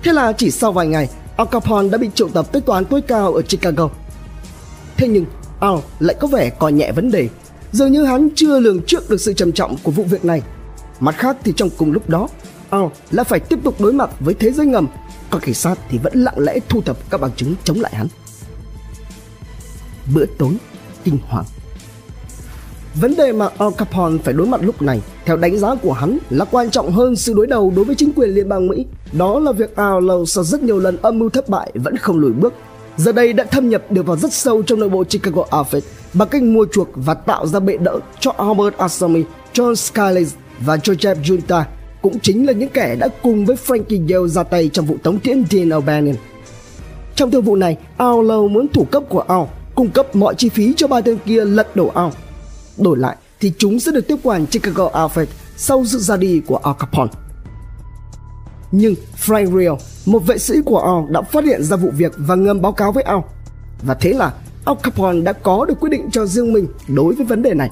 Thế 0.03 0.12
là 0.12 0.32
chỉ 0.32 0.51
sau 0.51 0.73
vài 0.73 0.86
ngày, 0.86 1.09
Al 1.36 1.47
Capone 1.51 1.89
đã 1.89 1.98
bị 1.98 2.11
triệu 2.15 2.28
tập 2.28 2.53
tới 2.53 2.62
tòa 2.62 2.77
án 2.77 2.85
tối 2.85 3.03
cao 3.03 3.35
ở 3.35 3.43
Chicago. 3.43 3.89
Thế 4.97 5.09
nhưng, 5.09 5.24
Al 5.61 5.74
lại 6.01 6.16
có 6.20 6.27
vẻ 6.27 6.51
coi 6.51 6.73
nhẹ 6.73 6.93
vấn 6.93 7.11
đề, 7.11 7.28
dường 7.73 7.93
như 7.93 8.05
hắn 8.05 8.28
chưa 8.35 8.61
lường 8.61 8.82
trước 8.82 9.11
được 9.11 9.20
sự 9.20 9.32
trầm 9.32 9.53
trọng 9.53 9.77
của 9.82 9.90
vụ 9.90 10.05
việc 10.05 10.24
này. 10.24 10.43
Mặt 11.01 11.15
khác 11.19 11.36
thì 11.44 11.53
trong 11.57 11.70
cùng 11.78 11.93
lúc 11.93 12.09
đó, 12.09 12.28
Al 12.71 12.85
là 13.11 13.25
phải 13.25 13.41
tiếp 13.41 13.59
tục 13.65 13.81
đối 13.81 13.93
mặt 13.93 14.11
với 14.21 14.35
thế 14.35 14.51
giới 14.51 14.67
ngầm, 14.67 14.87
còn 15.31 15.41
cảnh 15.41 15.55
sát 15.55 15.79
thì 15.89 15.99
vẫn 15.99 16.13
lặng 16.15 16.39
lẽ 16.39 16.59
thu 16.69 16.83
thập 16.83 17.11
các 17.11 17.21
bằng 17.21 17.31
chứng 17.37 17.55
chống 17.65 17.81
lại 17.81 17.95
hắn. 17.95 18.07
Bữa 20.15 20.27
tối 20.39 20.53
kinh 21.05 21.19
hoàng 21.29 21.45
Vấn 23.01 23.17
đề 23.17 23.33
mà 23.33 23.49
Al 23.59 23.69
Capone 23.79 24.19
phải 24.25 24.35
đối 24.35 24.47
mặt 24.47 24.61
lúc 24.65 24.83
này, 24.83 25.01
theo 25.25 25.37
đánh 25.37 25.59
giá 25.59 25.75
của 25.75 25.93
hắn, 25.93 26.19
là 26.31 26.45
quan 26.45 26.71
trọng 26.71 26.93
hơn 26.93 27.17
sự 27.17 27.35
đối 27.35 27.47
đầu 27.47 27.73
đối 27.77 27.85
với 27.85 27.95
chính 27.95 28.13
quyền 28.13 28.31
liên 28.31 28.49
bang 28.49 28.69
Mỹ. 28.69 28.87
Đó 29.13 29.39
là 29.39 29.53
việc 29.53 29.77
Al 29.77 30.05
lâu 30.05 30.27
sau 30.27 30.45
rất 30.45 30.63
nhiều 30.63 30.79
lần 30.79 30.97
âm 31.03 31.19
mưu 31.19 31.31
thất 31.31 31.49
bại 31.49 31.71
vẫn 31.75 31.97
không 31.97 32.19
lùi 32.19 32.33
bước. 32.33 32.55
Giờ 32.97 33.13
đây 33.13 33.33
đã 33.33 33.45
thâm 33.45 33.69
nhập 33.69 33.83
được 33.91 34.07
vào 34.07 34.17
rất 34.17 34.33
sâu 34.33 34.63
trong 34.63 34.81
nội 34.81 34.89
bộ 34.89 35.05
Chicago 35.05 35.43
Outfit 35.51 35.81
bằng 36.15 36.29
cách 36.29 36.43
mua 36.43 36.67
chuộc 36.73 36.89
và 36.95 37.15
tạo 37.15 37.47
ra 37.47 37.61
bệ 37.61 37.77
đỡ 37.77 37.99
cho 38.21 38.33
Albert 38.39 38.77
Asami, 38.77 39.23
John 39.55 39.75
Scalise 39.75 40.37
và 40.61 40.77
Joseph 40.77 41.23
Junta 41.23 41.63
cũng 42.07 42.20
chính 42.20 42.47
là 42.47 42.53
những 42.53 42.69
kẻ 42.69 42.97
đã 42.97 43.09
cùng 43.23 43.45
với 43.45 43.57
Frankie 43.66 44.15
Yale 44.15 44.28
ra 44.28 44.43
tay 44.43 44.70
trong 44.73 44.87
vụ 44.87 44.97
tống 45.03 45.19
tiễn 45.19 45.45
Dean 45.51 45.69
O'Bannon. 45.69 46.15
Trong 47.15 47.31
thương 47.31 47.43
vụ 47.43 47.57
này, 47.57 47.77
Al 47.97 48.24
lâu 48.24 48.49
muốn 48.49 48.69
thủ 48.69 48.85
cấp 48.85 49.03
của 49.09 49.20
Al 49.20 49.43
cung 49.74 49.89
cấp 49.89 50.16
mọi 50.16 50.35
chi 50.35 50.49
phí 50.49 50.74
cho 50.77 50.89
ba 50.89 51.01
tên 51.01 51.19
kia 51.27 51.45
lật 51.45 51.77
đổ 51.77 51.89
Al 51.89 52.09
Đổi 52.78 52.99
lại 52.99 53.16
thì 53.41 53.53
chúng 53.59 53.81
sẽ 53.81 53.93
được 53.93 54.09
tiếp 54.09 54.16
quản 54.23 54.47
Chicago 54.47 54.91
Outfit 54.93 55.27
sau 55.57 55.85
sự 55.85 55.99
ra 55.99 56.16
đi 56.16 56.41
của 56.47 56.57
Al 56.57 56.74
Capone. 56.78 57.11
Nhưng 58.73 58.95
Frank 59.27 59.59
Real, 59.59 59.74
một 60.07 60.19
vệ 60.27 60.39
sĩ 60.39 60.55
của 60.65 60.78
Al 60.78 61.12
đã 61.12 61.23
phát 61.23 61.45
hiện 61.45 61.62
ra 61.62 61.77
vụ 61.77 61.91
việc 61.91 62.12
và 62.16 62.35
ngầm 62.35 62.62
báo 62.62 62.73
cáo 62.73 62.93
với 62.93 63.03
Al. 63.03 63.19
Và 63.83 63.95
thế 63.95 64.12
là 64.12 64.33
Al 64.65 64.77
Capone 64.83 65.20
đã 65.20 65.33
có 65.33 65.65
được 65.65 65.81
quyết 65.81 65.91
định 65.91 66.09
cho 66.12 66.27
riêng 66.27 66.53
mình 66.53 66.66
đối 66.89 67.15
với 67.15 67.27
vấn 67.27 67.43
đề 67.43 67.55
này. 67.55 67.70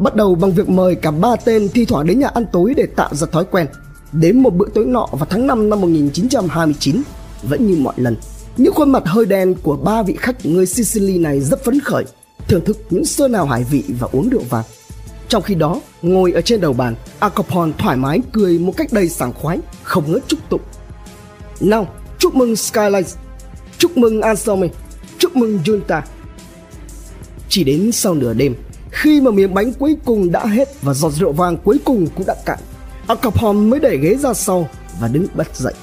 Bắt 0.00 0.16
đầu 0.16 0.34
bằng 0.34 0.52
việc 0.52 0.68
mời 0.68 0.94
cả 0.94 1.10
ba 1.10 1.36
tên 1.36 1.68
thi 1.68 1.84
thoảng 1.84 2.06
đến 2.06 2.20
nhà 2.20 2.28
ăn 2.28 2.44
tối 2.52 2.74
để 2.76 2.86
tạo 2.86 3.14
ra 3.14 3.26
thói 3.32 3.44
quen. 3.50 3.66
Đến 4.12 4.42
một 4.42 4.54
bữa 4.54 4.68
tối 4.74 4.86
nọ 4.86 5.08
vào 5.12 5.26
tháng 5.30 5.46
5 5.46 5.70
năm 5.70 5.80
1929, 5.80 7.02
vẫn 7.42 7.66
như 7.66 7.76
mọi 7.80 7.94
lần, 7.96 8.16
những 8.56 8.74
khuôn 8.74 8.92
mặt 8.92 9.02
hơi 9.06 9.26
đen 9.26 9.54
của 9.62 9.76
ba 9.76 10.02
vị 10.02 10.16
khách 10.18 10.46
người 10.46 10.66
Sicily 10.66 11.18
này 11.18 11.40
rất 11.40 11.64
phấn 11.64 11.80
khởi 11.80 12.04
thưởng 12.48 12.64
thức 12.64 12.78
những 12.90 13.04
sơn 13.04 13.32
nào 13.32 13.46
hải 13.46 13.64
vị 13.64 13.84
và 14.00 14.08
uống 14.12 14.28
rượu 14.28 14.42
vang. 14.50 14.64
Trong 15.28 15.42
khi 15.42 15.54
đó, 15.54 15.80
ngồi 16.02 16.32
ở 16.32 16.40
trên 16.40 16.60
đầu 16.60 16.72
bàn, 16.72 16.94
Acopon 17.18 17.72
thoải 17.78 17.96
mái 17.96 18.20
cười 18.32 18.58
một 18.58 18.72
cách 18.76 18.92
đầy 18.92 19.08
sảng 19.08 19.32
khoái, 19.32 19.58
không 19.82 20.12
ngớt 20.12 20.22
chúc 20.28 20.40
tụng. 20.48 20.60
Nào, 21.60 21.88
chúc 22.18 22.34
mừng 22.34 22.56
Skylight, 22.56 23.06
chúc 23.78 23.96
mừng 23.96 24.20
Anselme, 24.20 24.68
chúc 25.18 25.36
mừng 25.36 25.58
Junta. 25.64 26.00
Chỉ 27.48 27.64
đến 27.64 27.92
sau 27.92 28.14
nửa 28.14 28.34
đêm, 28.34 28.54
khi 28.90 29.20
mà 29.20 29.30
miếng 29.30 29.54
bánh 29.54 29.72
cuối 29.72 29.96
cùng 30.04 30.32
đã 30.32 30.46
hết 30.46 30.82
và 30.82 30.94
giọt 30.94 31.10
rượu 31.10 31.32
vàng 31.32 31.56
cuối 31.64 31.80
cùng 31.84 32.06
cũng 32.14 32.26
đã 32.26 32.34
cạn, 32.44 32.58
Al 33.06 33.18
Capone 33.22 33.60
mới 33.60 33.80
đẩy 33.80 33.98
ghế 33.98 34.16
ra 34.16 34.34
sau 34.34 34.68
và 35.00 35.08
đứng 35.08 35.26
bật 35.34 35.56
dậy. 35.56 35.74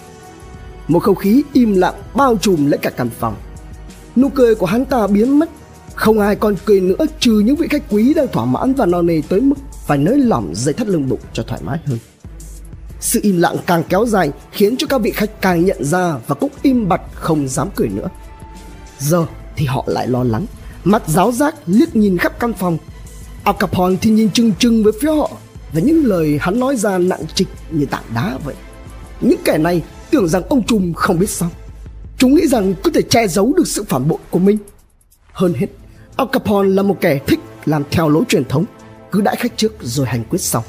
Một 0.87 0.99
không 0.99 1.15
khí 1.15 1.43
im 1.53 1.75
lặng 1.75 1.95
bao 2.15 2.37
trùm 2.37 2.65
lấy 2.65 2.77
cả 2.77 2.89
căn 2.89 3.09
phòng. 3.19 3.35
Nụ 4.15 4.29
cười 4.29 4.55
của 4.55 4.65
hắn 4.65 4.85
ta 4.85 5.07
biến 5.07 5.39
mất 5.39 5.49
không 5.95 6.19
ai 6.19 6.35
còn 6.35 6.55
cười 6.65 6.81
nữa 6.81 7.05
trừ 7.19 7.39
những 7.39 7.55
vị 7.55 7.67
khách 7.69 7.83
quý 7.89 8.13
đang 8.13 8.27
thỏa 8.27 8.45
mãn 8.45 8.73
và 8.73 8.85
no 8.85 9.01
nề 9.01 9.21
tới 9.29 9.41
mức 9.41 9.55
phải 9.85 9.97
nới 9.97 10.17
lỏng 10.17 10.51
dây 10.55 10.73
thắt 10.73 10.87
lưng 10.87 11.09
bụng 11.09 11.19
cho 11.33 11.43
thoải 11.43 11.61
mái 11.63 11.79
hơn. 11.85 11.99
Sự 12.99 13.19
im 13.23 13.37
lặng 13.37 13.55
càng 13.65 13.83
kéo 13.89 14.05
dài 14.05 14.31
khiến 14.51 14.77
cho 14.77 14.87
các 14.87 15.01
vị 15.01 15.11
khách 15.11 15.41
càng 15.41 15.65
nhận 15.65 15.83
ra 15.83 16.17
và 16.27 16.35
cũng 16.35 16.51
im 16.61 16.89
bặt 16.89 17.01
không 17.13 17.47
dám 17.47 17.69
cười 17.75 17.87
nữa. 17.87 18.09
Giờ 18.99 19.25
thì 19.55 19.65
họ 19.65 19.83
lại 19.87 20.07
lo 20.07 20.23
lắng, 20.23 20.45
mắt 20.83 21.03
giáo 21.07 21.31
giác 21.31 21.55
liếc 21.65 21.95
nhìn 21.95 22.17
khắp 22.17 22.39
căn 22.39 22.53
phòng. 22.53 22.77
Al 23.47 23.55
Capone 23.59 23.95
thì 24.01 24.11
nhìn 24.11 24.29
chừng 24.29 24.51
chừng 24.59 24.83
với 24.83 24.93
phía 25.01 25.11
họ 25.11 25.31
và 25.73 25.81
những 25.81 26.05
lời 26.05 26.37
hắn 26.41 26.59
nói 26.59 26.75
ra 26.75 26.97
nặng 26.97 27.25
trịch 27.35 27.47
như 27.71 27.85
tảng 27.85 28.03
đá 28.15 28.37
vậy. 28.45 28.55
Những 29.21 29.39
kẻ 29.45 29.57
này 29.57 29.81
tưởng 30.11 30.27
rằng 30.27 30.43
ông 30.49 30.63
trùm 30.63 30.93
không 30.93 31.19
biết 31.19 31.29
sao. 31.29 31.49
Chúng 32.17 32.35
nghĩ 32.35 32.47
rằng 32.47 32.73
có 32.83 32.91
thể 32.93 33.01
che 33.01 33.27
giấu 33.27 33.53
được 33.57 33.67
sự 33.67 33.83
phản 33.83 34.07
bội 34.07 34.17
của 34.29 34.39
mình. 34.39 34.57
Hơn 35.31 35.53
hết, 35.53 35.67
Al 36.15 36.27
Capone 36.31 36.69
là 36.69 36.83
một 36.83 36.97
kẻ 37.01 37.19
thích 37.27 37.39
làm 37.65 37.83
theo 37.91 38.09
lối 38.09 38.23
truyền 38.27 38.45
thống, 38.45 38.65
cứ 39.11 39.21
đãi 39.21 39.35
khách 39.35 39.57
trước 39.57 39.73
rồi 39.81 40.05
hành 40.05 40.23
quyết 40.29 40.41
sau. 40.41 40.63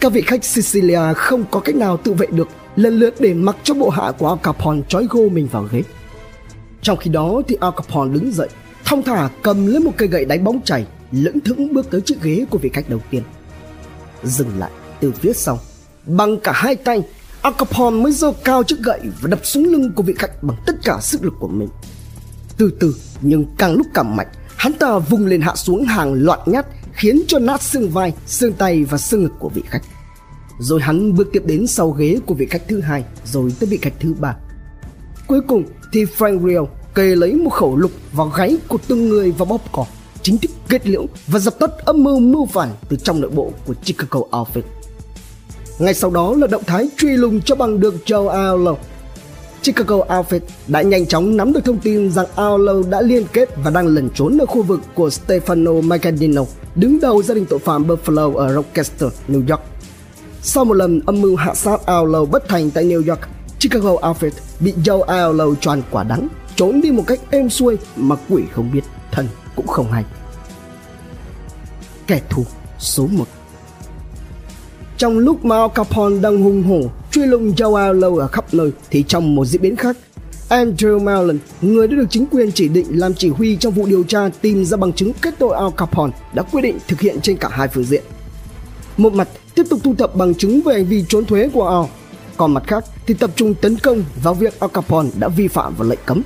Các 0.00 0.12
vị 0.12 0.22
khách 0.26 0.44
Sicilia 0.44 1.14
không 1.16 1.44
có 1.50 1.60
cách 1.60 1.76
nào 1.76 1.96
tự 1.96 2.12
vệ 2.12 2.26
được, 2.26 2.48
lần 2.76 2.98
lượt 2.98 3.14
để 3.18 3.34
mặc 3.34 3.56
cho 3.62 3.74
bộ 3.74 3.88
hạ 3.88 4.12
của 4.18 4.28
Al 4.28 4.38
Capone 4.42 4.80
trói 4.88 5.06
gô 5.10 5.28
mình 5.28 5.48
vào 5.52 5.68
ghế. 5.72 5.82
Trong 6.82 6.98
khi 6.98 7.10
đó 7.10 7.42
thì 7.48 7.56
Al 7.60 7.72
Capone 7.76 8.14
đứng 8.14 8.32
dậy, 8.32 8.48
thong 8.84 9.02
thả 9.02 9.28
cầm 9.42 9.66
lấy 9.66 9.80
một 9.80 9.92
cây 9.96 10.08
gậy 10.08 10.24
đánh 10.24 10.44
bóng 10.44 10.60
chảy, 10.64 10.86
lững 11.12 11.40
thững 11.40 11.74
bước 11.74 11.90
tới 11.90 12.00
chiếc 12.00 12.22
ghế 12.22 12.44
của 12.50 12.58
vị 12.58 12.70
khách 12.72 12.88
đầu 12.88 13.00
tiên. 13.10 13.22
Dừng 14.22 14.58
lại 14.58 14.70
từ 15.00 15.12
phía 15.12 15.32
sau, 15.32 15.58
bằng 16.06 16.40
cả 16.40 16.52
hai 16.54 16.76
tay, 16.76 17.02
Acapon 17.42 18.02
mới 18.02 18.12
giơ 18.12 18.32
cao 18.44 18.62
chiếc 18.62 18.78
gậy 18.78 19.00
và 19.20 19.28
đập 19.28 19.40
xuống 19.42 19.64
lưng 19.64 19.92
của 19.92 20.02
vị 20.02 20.14
khách 20.18 20.42
bằng 20.42 20.56
tất 20.66 20.74
cả 20.84 20.98
sức 21.00 21.24
lực 21.24 21.34
của 21.40 21.48
mình. 21.48 21.68
Từ 22.56 22.70
từ 22.80 22.94
nhưng 23.20 23.44
càng 23.58 23.74
lúc 23.74 23.86
càng 23.94 24.16
mạnh, 24.16 24.28
Hắn 24.64 24.72
ta 24.72 24.98
vùng 24.98 25.26
lên 25.26 25.40
hạ 25.40 25.54
xuống 25.54 25.84
hàng 25.84 26.14
loạt 26.14 26.48
nhát 26.48 26.66
khiến 26.92 27.22
cho 27.26 27.38
nát 27.38 27.62
xương 27.62 27.90
vai, 27.90 28.12
xương 28.26 28.52
tay 28.52 28.84
và 28.84 28.98
xương 28.98 29.22
ngực 29.22 29.32
của 29.38 29.48
vị 29.48 29.62
khách. 29.66 29.82
Rồi 30.58 30.80
hắn 30.80 31.14
bước 31.14 31.28
tiếp 31.32 31.42
đến 31.46 31.66
sau 31.66 31.90
ghế 31.90 32.18
của 32.26 32.34
vị 32.34 32.46
khách 32.50 32.68
thứ 32.68 32.80
hai, 32.80 33.04
rồi 33.24 33.52
tới 33.60 33.66
vị 33.66 33.78
khách 33.82 33.94
thứ 34.00 34.14
ba. 34.20 34.36
Cuối 35.26 35.40
cùng 35.40 35.64
thì 35.92 36.04
Frank 36.04 36.48
rio 36.48 36.60
kề 36.94 37.16
lấy 37.16 37.34
một 37.34 37.50
khẩu 37.50 37.76
lục 37.76 37.90
vào 38.12 38.28
gáy 38.28 38.56
của 38.68 38.78
từng 38.88 39.08
người 39.08 39.30
và 39.30 39.44
bóp 39.44 39.72
cò, 39.72 39.86
chính 40.24 40.38
thức 40.38 40.50
kết 40.68 40.86
liễu 40.86 41.06
và 41.26 41.38
dập 41.38 41.58
tắt 41.58 41.70
âm 41.84 42.04
mưu 42.04 42.20
mưu 42.20 42.46
phản 42.46 42.68
từ 42.88 42.96
trong 42.96 43.20
nội 43.20 43.30
bộ 43.30 43.50
của 43.66 43.74
Chicago 43.84 44.20
Outfit. 44.30 44.62
Ngay 45.78 45.94
sau 45.94 46.10
đó 46.10 46.34
là 46.38 46.46
động 46.46 46.64
thái 46.66 46.88
truy 46.96 47.16
lùng 47.16 47.40
cho 47.40 47.54
bằng 47.54 47.80
được 47.80 47.94
Joe 48.06 48.28
Allo. 48.28 48.74
Chicago 49.62 49.96
Outfit 49.96 50.40
đã 50.68 50.82
nhanh 50.82 51.06
chóng 51.06 51.36
nắm 51.36 51.52
được 51.52 51.64
thông 51.64 51.78
tin 51.78 52.10
rằng 52.10 52.26
Arlo 52.36 52.74
đã 52.90 53.00
liên 53.02 53.24
kết 53.32 53.48
và 53.64 53.70
đang 53.70 53.86
lẩn 53.86 54.10
trốn 54.14 54.38
ở 54.38 54.46
khu 54.46 54.62
vực 54.62 54.80
của 54.94 55.08
Stefano 55.08 55.82
Macadino, 55.82 56.42
đứng 56.74 57.00
đầu 57.00 57.22
gia 57.22 57.34
đình 57.34 57.46
tội 57.48 57.58
phạm 57.58 57.86
Buffalo 57.86 58.34
ở 58.34 58.54
Rochester, 58.54 59.12
New 59.28 59.50
York. 59.50 59.62
Sau 60.42 60.64
một 60.64 60.74
lần 60.74 61.00
âm 61.06 61.20
mưu 61.20 61.36
hạ 61.36 61.54
sát 61.54 61.86
Arlo 61.86 62.24
bất 62.24 62.48
thành 62.48 62.70
tại 62.70 62.84
New 62.84 63.08
York, 63.08 63.20
Chicago 63.60 63.90
Outfit 63.90 64.30
bị 64.60 64.74
Joe 64.84 65.02
Arlo 65.02 65.54
choàn 65.60 65.82
quả 65.90 66.02
đắng, 66.02 66.28
trốn 66.56 66.80
đi 66.80 66.90
một 66.90 67.04
cách 67.06 67.20
êm 67.30 67.50
xuôi 67.50 67.78
mà 67.96 68.16
quỷ 68.28 68.42
không 68.52 68.70
biết, 68.72 68.84
thần 69.12 69.26
cũng 69.56 69.66
không 69.66 69.92
hay. 69.92 70.04
Kẻ 72.06 72.20
thù 72.30 72.44
số 72.78 73.06
1 73.06 73.24
Trong 74.98 75.18
lúc 75.18 75.44
mà 75.44 75.56
Al 75.56 75.68
Capone 75.74 76.20
đang 76.20 76.42
hung 76.42 76.62
hổ 76.62 76.80
truy 77.10 77.26
lùng 77.26 77.52
Joe 77.54 77.74
Arlo 77.74 78.08
ở 78.18 78.26
khắp 78.26 78.54
nơi 78.54 78.72
thì 78.90 79.04
trong 79.08 79.34
một 79.34 79.44
diễn 79.44 79.62
biến 79.62 79.76
khác, 79.76 79.96
Andrew 80.48 81.00
Mellon, 81.00 81.38
người 81.62 81.88
đã 81.88 81.96
được 81.96 82.06
chính 82.10 82.26
quyền 82.26 82.52
chỉ 82.52 82.68
định 82.68 82.86
làm 82.90 83.14
chỉ 83.14 83.28
huy 83.28 83.56
trong 83.56 83.72
vụ 83.72 83.86
điều 83.86 84.02
tra 84.02 84.28
tìm 84.40 84.64
ra 84.64 84.76
bằng 84.76 84.92
chứng 84.92 85.12
kết 85.12 85.34
tội 85.38 85.56
Al 85.56 85.68
Capone, 85.76 86.12
đã 86.34 86.42
quyết 86.42 86.62
định 86.62 86.78
thực 86.88 87.00
hiện 87.00 87.20
trên 87.20 87.36
cả 87.36 87.48
hai 87.52 87.68
phương 87.68 87.84
diện. 87.84 88.02
Một 88.96 89.12
mặt 89.12 89.28
tiếp 89.54 89.62
tục 89.70 89.80
thu 89.84 89.94
thập 89.94 90.16
bằng 90.16 90.34
chứng 90.34 90.60
về 90.62 90.74
hành 90.74 90.84
vi 90.84 91.04
trốn 91.08 91.24
thuế 91.24 91.48
của 91.52 91.68
Al, 91.68 91.90
còn 92.36 92.54
mặt 92.54 92.62
khác 92.66 92.84
thì 93.06 93.14
tập 93.14 93.30
trung 93.36 93.54
tấn 93.54 93.76
công 93.76 94.04
vào 94.22 94.34
việc 94.34 94.60
Al 94.60 94.70
Capone 94.74 95.08
đã 95.18 95.28
vi 95.28 95.48
phạm 95.48 95.74
vào 95.74 95.88
lệnh 95.88 95.98
cấm. 96.06 96.22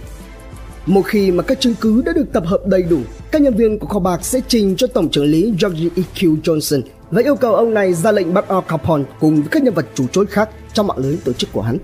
Một 0.89 1.03
khi 1.03 1.31
mà 1.31 1.43
các 1.43 1.61
chứng 1.61 1.75
cứ 1.81 2.03
đã 2.03 2.13
được 2.13 2.33
tập 2.33 2.43
hợp 2.47 2.61
đầy 2.67 2.83
đủ, 2.83 2.99
các 3.31 3.43
nhân 3.43 3.55
viên 3.55 3.79
của 3.79 3.87
kho 3.87 3.99
bạc 3.99 4.25
sẽ 4.25 4.41
trình 4.49 4.77
cho 4.77 4.87
Tổng 4.87 5.09
trưởng 5.09 5.25
lý 5.25 5.55
George 5.61 5.89
E.Q. 5.97 6.37
Johnson 6.43 6.81
và 7.11 7.23
yêu 7.23 7.37
cầu 7.37 7.55
ông 7.55 7.75
này 7.75 7.95
ra 7.95 8.13
lệnh 8.13 8.35
bắt 8.35 8.49
Al 8.49 8.59
Capone 8.69 9.05
cùng 9.21 9.35
với 9.35 9.49
các 9.51 9.63
nhân 9.63 9.75
vật 9.75 9.87
chủ 9.95 10.07
chốt 10.13 10.27
khác 10.31 10.49
trong 10.73 10.87
mạng 10.87 10.99
lưới 10.99 11.17
tổ 11.25 11.33
chức 11.33 11.53
của 11.53 11.63
hắn. 11.63 11.79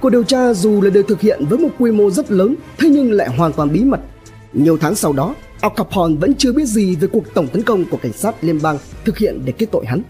Cuộc 0.00 0.10
điều 0.10 0.22
tra 0.22 0.54
dù 0.54 0.80
là 0.80 0.90
được 0.90 1.08
thực 1.08 1.20
hiện 1.20 1.44
với 1.48 1.58
một 1.58 1.68
quy 1.78 1.90
mô 1.90 2.10
rất 2.10 2.30
lớn, 2.30 2.54
thế 2.78 2.88
nhưng 2.88 3.12
lại 3.12 3.28
hoàn 3.28 3.52
toàn 3.52 3.72
bí 3.72 3.84
mật. 3.84 4.00
Nhiều 4.52 4.78
tháng 4.80 4.94
sau 4.94 5.12
đó, 5.12 5.34
Al 5.60 5.72
Capone 5.76 6.14
vẫn 6.20 6.34
chưa 6.34 6.52
biết 6.52 6.66
gì 6.66 6.96
về 6.96 7.08
cuộc 7.12 7.34
tổng 7.34 7.48
tấn 7.48 7.62
công 7.62 7.84
của 7.84 7.96
cảnh 7.96 8.12
sát 8.12 8.44
liên 8.44 8.58
bang 8.62 8.78
thực 9.04 9.18
hiện 9.18 9.40
để 9.44 9.52
kết 9.52 9.66
tội 9.72 9.86
hắn. 9.86 10.02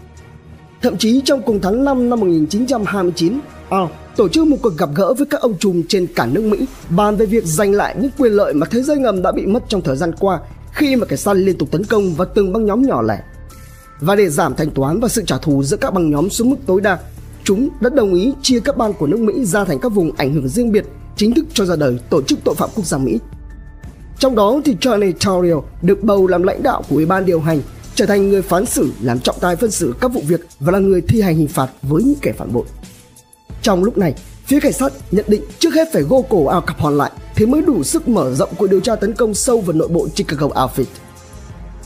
Thậm 0.81 0.97
chí 0.97 1.21
trong 1.25 1.41
cùng 1.41 1.59
tháng 1.61 1.83
5 1.85 2.09
năm 2.09 2.19
1929, 2.19 3.39
Al 3.69 3.85
tổ 4.19 4.29
chức 4.29 4.47
một 4.47 4.57
cuộc 4.61 4.77
gặp 4.77 4.89
gỡ 4.95 5.13
với 5.13 5.25
các 5.25 5.41
ông 5.41 5.57
trùm 5.57 5.83
trên 5.89 6.07
cả 6.15 6.25
nước 6.25 6.43
Mỹ 6.43 6.65
bàn 6.89 7.15
về 7.15 7.25
việc 7.25 7.45
giành 7.45 7.71
lại 7.71 7.95
những 7.99 8.11
quyền 8.17 8.31
lợi 8.31 8.53
mà 8.53 8.67
thế 8.71 8.81
giới 8.81 8.97
ngầm 8.97 9.21
đã 9.21 9.31
bị 9.31 9.45
mất 9.45 9.63
trong 9.67 9.81
thời 9.81 9.95
gian 9.95 10.11
qua 10.19 10.39
khi 10.71 10.95
mà 10.95 11.05
kẻ 11.05 11.15
săn 11.15 11.37
liên 11.37 11.57
tục 11.57 11.71
tấn 11.71 11.83
công 11.85 12.13
vào 12.13 12.27
từng 12.35 12.53
băng 12.53 12.65
nhóm 12.65 12.81
nhỏ 12.81 13.01
lẻ. 13.01 13.23
Và 13.99 14.15
để 14.15 14.29
giảm 14.29 14.55
thanh 14.55 14.71
toán 14.71 14.99
và 14.99 15.07
sự 15.07 15.23
trả 15.25 15.37
thù 15.37 15.63
giữa 15.63 15.77
các 15.77 15.93
băng 15.93 16.09
nhóm 16.09 16.29
xuống 16.29 16.49
mức 16.49 16.55
tối 16.65 16.81
đa, 16.81 16.99
chúng 17.43 17.69
đã 17.81 17.89
đồng 17.89 18.13
ý 18.13 18.33
chia 18.41 18.59
các 18.59 18.77
bang 18.77 18.93
của 18.93 19.07
nước 19.07 19.19
Mỹ 19.19 19.45
ra 19.45 19.65
thành 19.65 19.79
các 19.79 19.89
vùng 19.89 20.11
ảnh 20.17 20.33
hưởng 20.33 20.47
riêng 20.47 20.71
biệt, 20.71 20.85
chính 21.15 21.33
thức 21.33 21.45
cho 21.53 21.65
ra 21.65 21.75
đời 21.75 21.99
tổ 22.09 22.21
chức 22.21 22.39
tội 22.43 22.55
phạm 22.55 22.69
quốc 22.75 22.85
gia 22.85 22.97
Mỹ. 22.97 23.19
Trong 24.19 24.35
đó 24.35 24.61
thì 24.65 24.75
Charlie 24.79 25.11
Torrio 25.11 25.61
được 25.81 26.03
bầu 26.03 26.27
làm 26.27 26.43
lãnh 26.43 26.63
đạo 26.63 26.83
của 26.89 26.95
ủy 26.95 27.05
ban 27.05 27.25
điều 27.25 27.39
hành, 27.39 27.61
trở 27.95 28.05
thành 28.05 28.29
người 28.29 28.41
phán 28.41 28.65
xử 28.65 28.91
làm 29.01 29.19
trọng 29.19 29.39
tài 29.41 29.55
phân 29.55 29.71
xử 29.71 29.93
các 30.01 30.11
vụ 30.13 30.21
việc 30.27 30.41
và 30.59 30.71
là 30.71 30.79
người 30.79 31.01
thi 31.01 31.21
hành 31.21 31.35
hình 31.35 31.47
phạt 31.47 31.67
với 31.81 32.03
những 32.03 32.19
kẻ 32.21 32.33
phản 32.37 32.53
bội. 32.53 32.65
Trong 33.61 33.83
lúc 33.83 33.97
này, 33.97 34.13
phía 34.45 34.59
cảnh 34.59 34.73
sát 34.73 34.93
nhận 35.11 35.25
định 35.27 35.41
trước 35.59 35.73
hết 35.73 35.87
phải 35.93 36.01
gô 36.01 36.25
cổ 36.29 36.45
Al 36.45 36.61
Capone 36.67 36.95
lại 36.95 37.11
thì 37.35 37.45
mới 37.45 37.61
đủ 37.61 37.83
sức 37.83 38.07
mở 38.07 38.33
rộng 38.35 38.49
cuộc 38.57 38.67
điều 38.67 38.79
tra 38.79 38.95
tấn 38.95 39.13
công 39.13 39.33
sâu 39.33 39.61
vào 39.61 39.73
nội 39.73 39.87
bộ 39.87 40.07
Chicago 40.15 40.47
Outfit. 40.47 40.85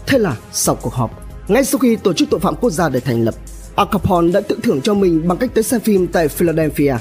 Thế 0.08 0.18
là 0.18 0.38
sau 0.52 0.76
cuộc 0.76 0.94
họp, 0.94 1.12
ngay 1.48 1.66
sau 1.66 1.80
khi 1.80 1.96
tổ 1.96 2.14
chức 2.14 2.30
tội 2.30 2.40
phạm 2.40 2.56
quốc 2.56 2.70
gia 2.70 2.90
được 2.90 3.00
thành 3.06 3.24
lập, 3.24 3.36
Al 3.76 3.88
Capone 3.92 4.32
đã 4.32 4.42
tự 4.42 4.58
thưởng 4.64 4.82
cho 4.82 4.94
mình 4.94 5.28
bằng 5.28 5.38
cách 5.38 5.50
tới 5.54 5.64
xem 5.64 5.82
phim 5.82 6.08
tại 6.08 6.28
Philadelphia. 6.28 6.96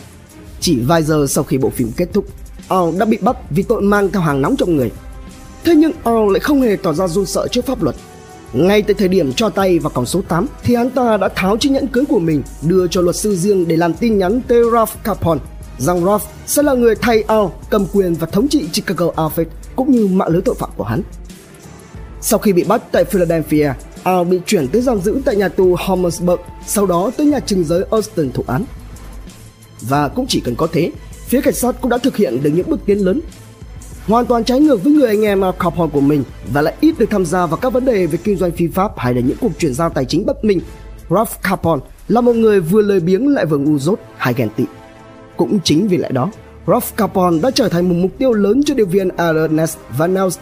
Chỉ 0.61 0.81
vài 0.81 1.03
giờ 1.03 1.27
sau 1.28 1.44
khi 1.44 1.59
bộ 1.59 1.70
phim 1.70 1.93
kết 1.97 2.09
thúc, 2.12 2.24
Al 2.69 2.99
đã 2.99 3.05
bị 3.05 3.19
bắt 3.20 3.36
vì 3.51 3.62
tội 3.62 3.82
mang 3.82 4.11
theo 4.11 4.23
hàng 4.23 4.43
nóng 4.43 4.57
trong 4.57 4.77
người. 4.77 4.90
Thế 5.65 5.74
nhưng 5.74 5.93
Al 6.05 6.32
lại 6.32 6.40
không 6.40 6.62
hề 6.62 6.77
tỏ 6.77 6.93
ra 6.93 7.09
run 7.09 7.27
sợ 7.27 7.49
trước 7.51 7.66
pháp 7.66 7.82
luật. 7.82 7.97
Ngay 8.53 8.83
tại 8.83 8.95
thời 8.95 9.09
điểm 9.09 9.33
cho 9.33 9.49
tay 9.49 9.79
vào 9.79 9.91
còng 9.91 10.07
số 10.07 10.23
8 10.29 10.47
thì 10.62 10.74
hắn 10.74 10.91
ta 10.91 11.16
đã 11.16 11.29
tháo 11.29 11.57
chiếc 11.57 11.70
nhẫn 11.70 11.87
cưới 11.87 12.05
của 12.09 12.20
mình 12.20 12.43
đưa 12.62 12.87
cho 12.87 13.01
luật 13.01 13.16
sư 13.16 13.37
riêng 13.37 13.69
để 13.69 13.77
làm 13.77 13.95
tin 13.95 14.19
nhắn 14.19 14.41
tới 14.49 14.62
Ralph 14.73 15.05
Capone 15.05 15.41
rằng 15.79 16.05
Ralph 16.05 16.23
sẽ 16.47 16.62
là 16.62 16.74
người 16.74 16.95
thay 16.95 17.23
Al 17.23 17.45
cầm 17.70 17.87
quyền 17.93 18.15
và 18.15 18.27
thống 18.27 18.49
trị 18.49 18.69
Chicago 18.73 19.07
Outfit 19.07 19.45
cũng 19.77 19.91
như 19.91 20.07
mạng 20.07 20.29
lưới 20.29 20.43
tội 20.43 20.55
phạm 20.55 20.70
của 20.77 20.85
hắn. 20.85 21.03
Sau 22.20 22.39
khi 22.39 22.53
bị 22.53 22.65
bắt 22.65 22.83
tại 22.93 23.05
Philadelphia, 23.05 23.73
Al 24.03 24.24
bị 24.24 24.41
chuyển 24.47 24.69
tới 24.69 24.83
giam 24.83 25.01
giữ 25.01 25.20
tại 25.24 25.37
nhà 25.37 25.49
tù 25.49 25.77
Homersburg, 25.79 26.41
sau 26.66 26.87
đó 26.87 27.11
tới 27.16 27.27
nhà 27.27 27.41
trừng 27.41 27.65
giới 27.65 27.85
Austin 27.91 28.33
thụ 28.33 28.45
án. 28.47 28.65
Và 29.81 30.09
cũng 30.09 30.27
chỉ 30.29 30.41
cần 30.41 30.55
có 30.55 30.69
thế, 30.73 30.91
phía 31.27 31.41
cảnh 31.41 31.55
sát 31.55 31.74
cũng 31.81 31.91
đã 31.91 31.99
thực 31.99 32.16
hiện 32.16 32.43
được 32.43 32.51
những 32.51 32.70
bước 32.70 32.81
tiến 32.87 32.99
lớn. 32.99 33.20
Hoàn 34.07 34.27
toàn 34.27 34.45
trái 34.45 34.61
ngược 34.61 34.85
với 34.85 34.93
người 34.93 35.09
anh 35.09 35.23
em 35.23 35.43
học 35.43 35.57
Capone 35.59 35.91
của 35.93 36.01
mình 36.01 36.24
và 36.53 36.62
lại 36.62 36.74
ít 36.81 36.95
được 36.99 37.11
tham 37.11 37.27
gia 37.27 37.47
vào 37.47 37.57
các 37.57 37.73
vấn 37.73 37.85
đề 37.85 38.07
về 38.07 38.19
kinh 38.24 38.37
doanh 38.37 38.53
phi 38.53 38.69
pháp 38.69 38.99
hay 38.99 39.15
là 39.15 39.20
những 39.20 39.37
cuộc 39.41 39.53
chuyển 39.59 39.74
giao 39.74 39.91
tài 39.91 40.05
chính 40.05 40.27
bất 40.27 40.45
minh. 40.45 40.61
Ralph 41.11 41.43
Capon 41.43 41.81
là 42.09 42.20
một 42.20 42.37
người 42.37 42.61
vừa 42.61 42.83
lười 42.83 43.01
biếng 43.01 43.29
lại 43.29 43.47
vừa 43.47 43.59
ngu 43.59 43.79
dốt 43.79 43.99
hay 44.16 44.35
ghen 44.35 44.49
tị. 44.57 44.65
Cũng 45.37 45.59
chính 45.65 45.89
vì 45.89 45.97
lẽ 45.97 46.09
đó, 46.11 46.31
Ralph 46.66 46.97
Capon 46.97 47.41
đã 47.41 47.51
trở 47.51 47.69
thành 47.69 47.89
một 47.89 47.95
mục 47.99 48.11
tiêu 48.19 48.33
lớn 48.33 48.62
cho 48.66 48.74
điều 48.74 48.87
viên 48.87 49.09
Ernest 49.16 49.79
và 49.99 50.07
Nels 50.07 50.39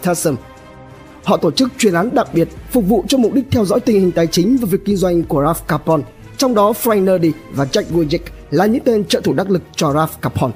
Họ 1.25 1.37
tổ 1.37 1.51
chức 1.51 1.69
chuyên 1.79 1.95
án 1.95 2.11
đặc 2.15 2.35
biệt 2.35 2.49
phục 2.71 2.85
vụ 2.85 3.05
cho 3.09 3.19
mục 3.19 3.33
đích 3.35 3.45
theo 3.51 3.65
dõi 3.65 3.81
tình 3.81 4.01
hình 4.01 4.13
tài 4.13 4.27
chính 4.27 4.57
và 4.57 4.69
việc 4.71 4.85
kinh 4.85 4.97
doanh 4.97 5.23
của 5.23 5.43
Ralph 5.43 5.69
Capon, 5.69 6.03
trong 6.37 6.55
đó 6.55 6.73
Frank 6.83 7.05
Nerdy 7.05 7.33
và 7.55 7.65
Jack 7.65 7.85
Wojcik 7.93 8.21
là 8.51 8.67
những 8.67 8.85
tên 8.85 9.05
trợ 9.05 9.21
thủ 9.21 9.33
đắc 9.33 9.51
lực 9.51 9.63
cho 9.77 9.93
Ralph 9.93 10.21
Capone. 10.23 10.53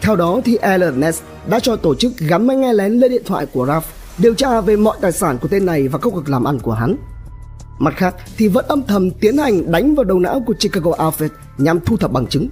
Theo 0.00 0.16
đó 0.16 0.40
thì 0.44 0.56
Alan 0.56 1.00
đã 1.48 1.60
cho 1.60 1.76
tổ 1.76 1.94
chức 1.94 2.18
gắn 2.18 2.46
máy 2.46 2.56
nghe 2.56 2.72
lén 2.72 2.92
lên 2.92 3.10
điện 3.10 3.22
thoại 3.26 3.46
của 3.46 3.66
Ralph 3.66 3.86
điều 4.18 4.34
tra 4.34 4.60
về 4.60 4.76
mọi 4.76 4.96
tài 5.00 5.12
sản 5.12 5.38
của 5.38 5.48
tên 5.48 5.66
này 5.66 5.88
và 5.88 5.98
công 5.98 6.14
việc 6.14 6.28
làm 6.28 6.44
ăn 6.44 6.58
của 6.58 6.72
hắn. 6.72 6.96
Mặt 7.78 7.94
khác 7.96 8.14
thì 8.36 8.48
vẫn 8.48 8.64
âm 8.68 8.82
thầm 8.82 9.10
tiến 9.10 9.36
hành 9.36 9.72
đánh 9.72 9.94
vào 9.94 10.04
đầu 10.04 10.18
não 10.18 10.42
của 10.46 10.54
Chicago 10.58 10.90
Outfit 10.90 11.28
nhằm 11.58 11.80
thu 11.80 11.96
thập 11.96 12.12
bằng 12.12 12.26
chứng. 12.26 12.48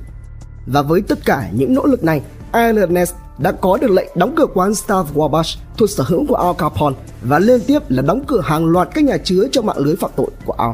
Và 0.66 0.83
với 0.83 1.03
tất 1.03 1.19
cả 1.25 1.51
những 1.53 1.75
nỗ 1.75 1.87
lực 1.87 2.05
này, 2.05 2.23
Alan 2.53 2.95
đã 3.39 3.53
có 3.53 3.79
được 3.81 3.91
lệnh 3.91 4.09
đóng 4.15 4.35
cửa 4.37 4.47
quán 4.55 4.75
Star 4.75 5.07
Wabash 5.15 5.57
thuộc 5.77 5.91
sở 5.91 6.05
hữu 6.07 6.27
của 6.27 6.35
Al 6.35 6.55
Capone 6.59 6.97
và 7.23 7.39
liên 7.39 7.61
tiếp 7.61 7.91
là 7.91 8.03
đóng 8.03 8.25
cửa 8.27 8.41
hàng 8.45 8.66
loạt 8.66 8.89
các 8.95 9.05
nhà 9.05 9.16
chứa 9.16 9.49
trong 9.53 9.66
mạng 9.66 9.79
lưới 9.79 9.97
phạm 9.97 10.11
tội 10.16 10.31
của 10.45 10.53
Al. 10.53 10.71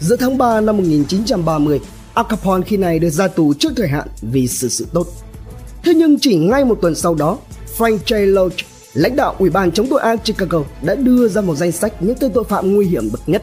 Giữa 0.00 0.16
tháng 0.16 0.38
3 0.38 0.60
năm 0.60 0.76
1930, 0.76 1.80
Al 2.14 2.26
Capone 2.28 2.62
khi 2.62 2.76
này 2.76 2.98
được 2.98 3.10
ra 3.10 3.28
tù 3.28 3.54
trước 3.54 3.72
thời 3.76 3.88
hạn 3.88 4.08
vì 4.22 4.48
sự 4.48 4.68
sự 4.68 4.86
tốt. 4.92 5.06
Thế 5.84 5.94
nhưng 5.94 6.18
chỉ 6.18 6.36
ngay 6.36 6.64
một 6.64 6.78
tuần 6.82 6.94
sau 6.94 7.14
đó, 7.14 7.38
Frank 7.78 7.98
J. 8.06 8.26
Loach, 8.26 8.52
lãnh 8.94 9.16
đạo 9.16 9.34
Ủy 9.38 9.50
ban 9.50 9.72
chống 9.72 9.86
tội 9.90 10.00
ác 10.00 10.24
Chicago 10.24 10.62
đã 10.82 10.94
đưa 10.94 11.28
ra 11.28 11.40
một 11.40 11.54
danh 11.54 11.72
sách 11.72 12.02
những 12.02 12.14
tên 12.20 12.32
tội 12.32 12.44
phạm 12.44 12.74
nguy 12.74 12.86
hiểm 12.86 13.08
bậc 13.12 13.28
nhất. 13.28 13.42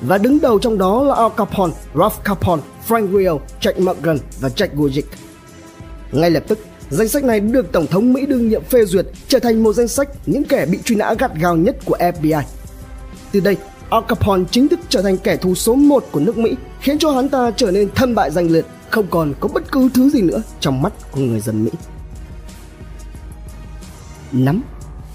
Và 0.00 0.18
đứng 0.18 0.40
đầu 0.40 0.58
trong 0.58 0.78
đó 0.78 1.02
là 1.02 1.14
Al 1.14 1.30
Capone, 1.36 1.72
Ralph 1.94 2.24
Capone, 2.24 2.62
Frank 2.88 3.18
Rio, 3.18 3.38
Jack 3.60 3.84
Morgan 3.84 4.18
và 4.40 4.48
Jack 4.48 4.68
Gojic. 4.76 5.02
Ngay 6.12 6.30
lập 6.30 6.44
tức, 6.48 6.58
Danh 6.92 7.08
sách 7.08 7.24
này 7.24 7.40
được 7.40 7.72
Tổng 7.72 7.86
thống 7.86 8.12
Mỹ 8.12 8.26
đương 8.26 8.48
nhiệm 8.48 8.64
phê 8.64 8.84
duyệt 8.84 9.06
trở 9.28 9.38
thành 9.38 9.62
một 9.62 9.72
danh 9.72 9.88
sách 9.88 10.08
những 10.26 10.44
kẻ 10.44 10.66
bị 10.66 10.78
truy 10.84 10.96
nã 10.96 11.14
gắt 11.18 11.34
gao 11.40 11.56
nhất 11.56 11.76
của 11.84 11.96
FBI. 11.96 12.42
Từ 13.32 13.40
đây, 13.40 13.56
Al 13.90 14.02
Capone 14.08 14.44
chính 14.50 14.68
thức 14.68 14.80
trở 14.88 15.02
thành 15.02 15.18
kẻ 15.18 15.36
thù 15.36 15.54
số 15.54 15.74
1 15.74 16.04
của 16.12 16.20
nước 16.20 16.38
Mỹ, 16.38 16.54
khiến 16.80 16.98
cho 16.98 17.10
hắn 17.10 17.28
ta 17.28 17.50
trở 17.56 17.70
nên 17.70 17.88
thân 17.94 18.14
bại 18.14 18.30
danh 18.30 18.50
liệt, 18.50 18.66
không 18.92 19.06
còn 19.10 19.34
có 19.40 19.48
bất 19.48 19.72
cứ 19.72 19.88
thứ 19.94 20.10
gì 20.10 20.22
nữa 20.22 20.42
trong 20.60 20.82
mắt 20.82 20.92
của 21.12 21.20
người 21.20 21.40
dân 21.40 21.64
Mỹ. 21.64 21.70
Nắm 24.32 24.62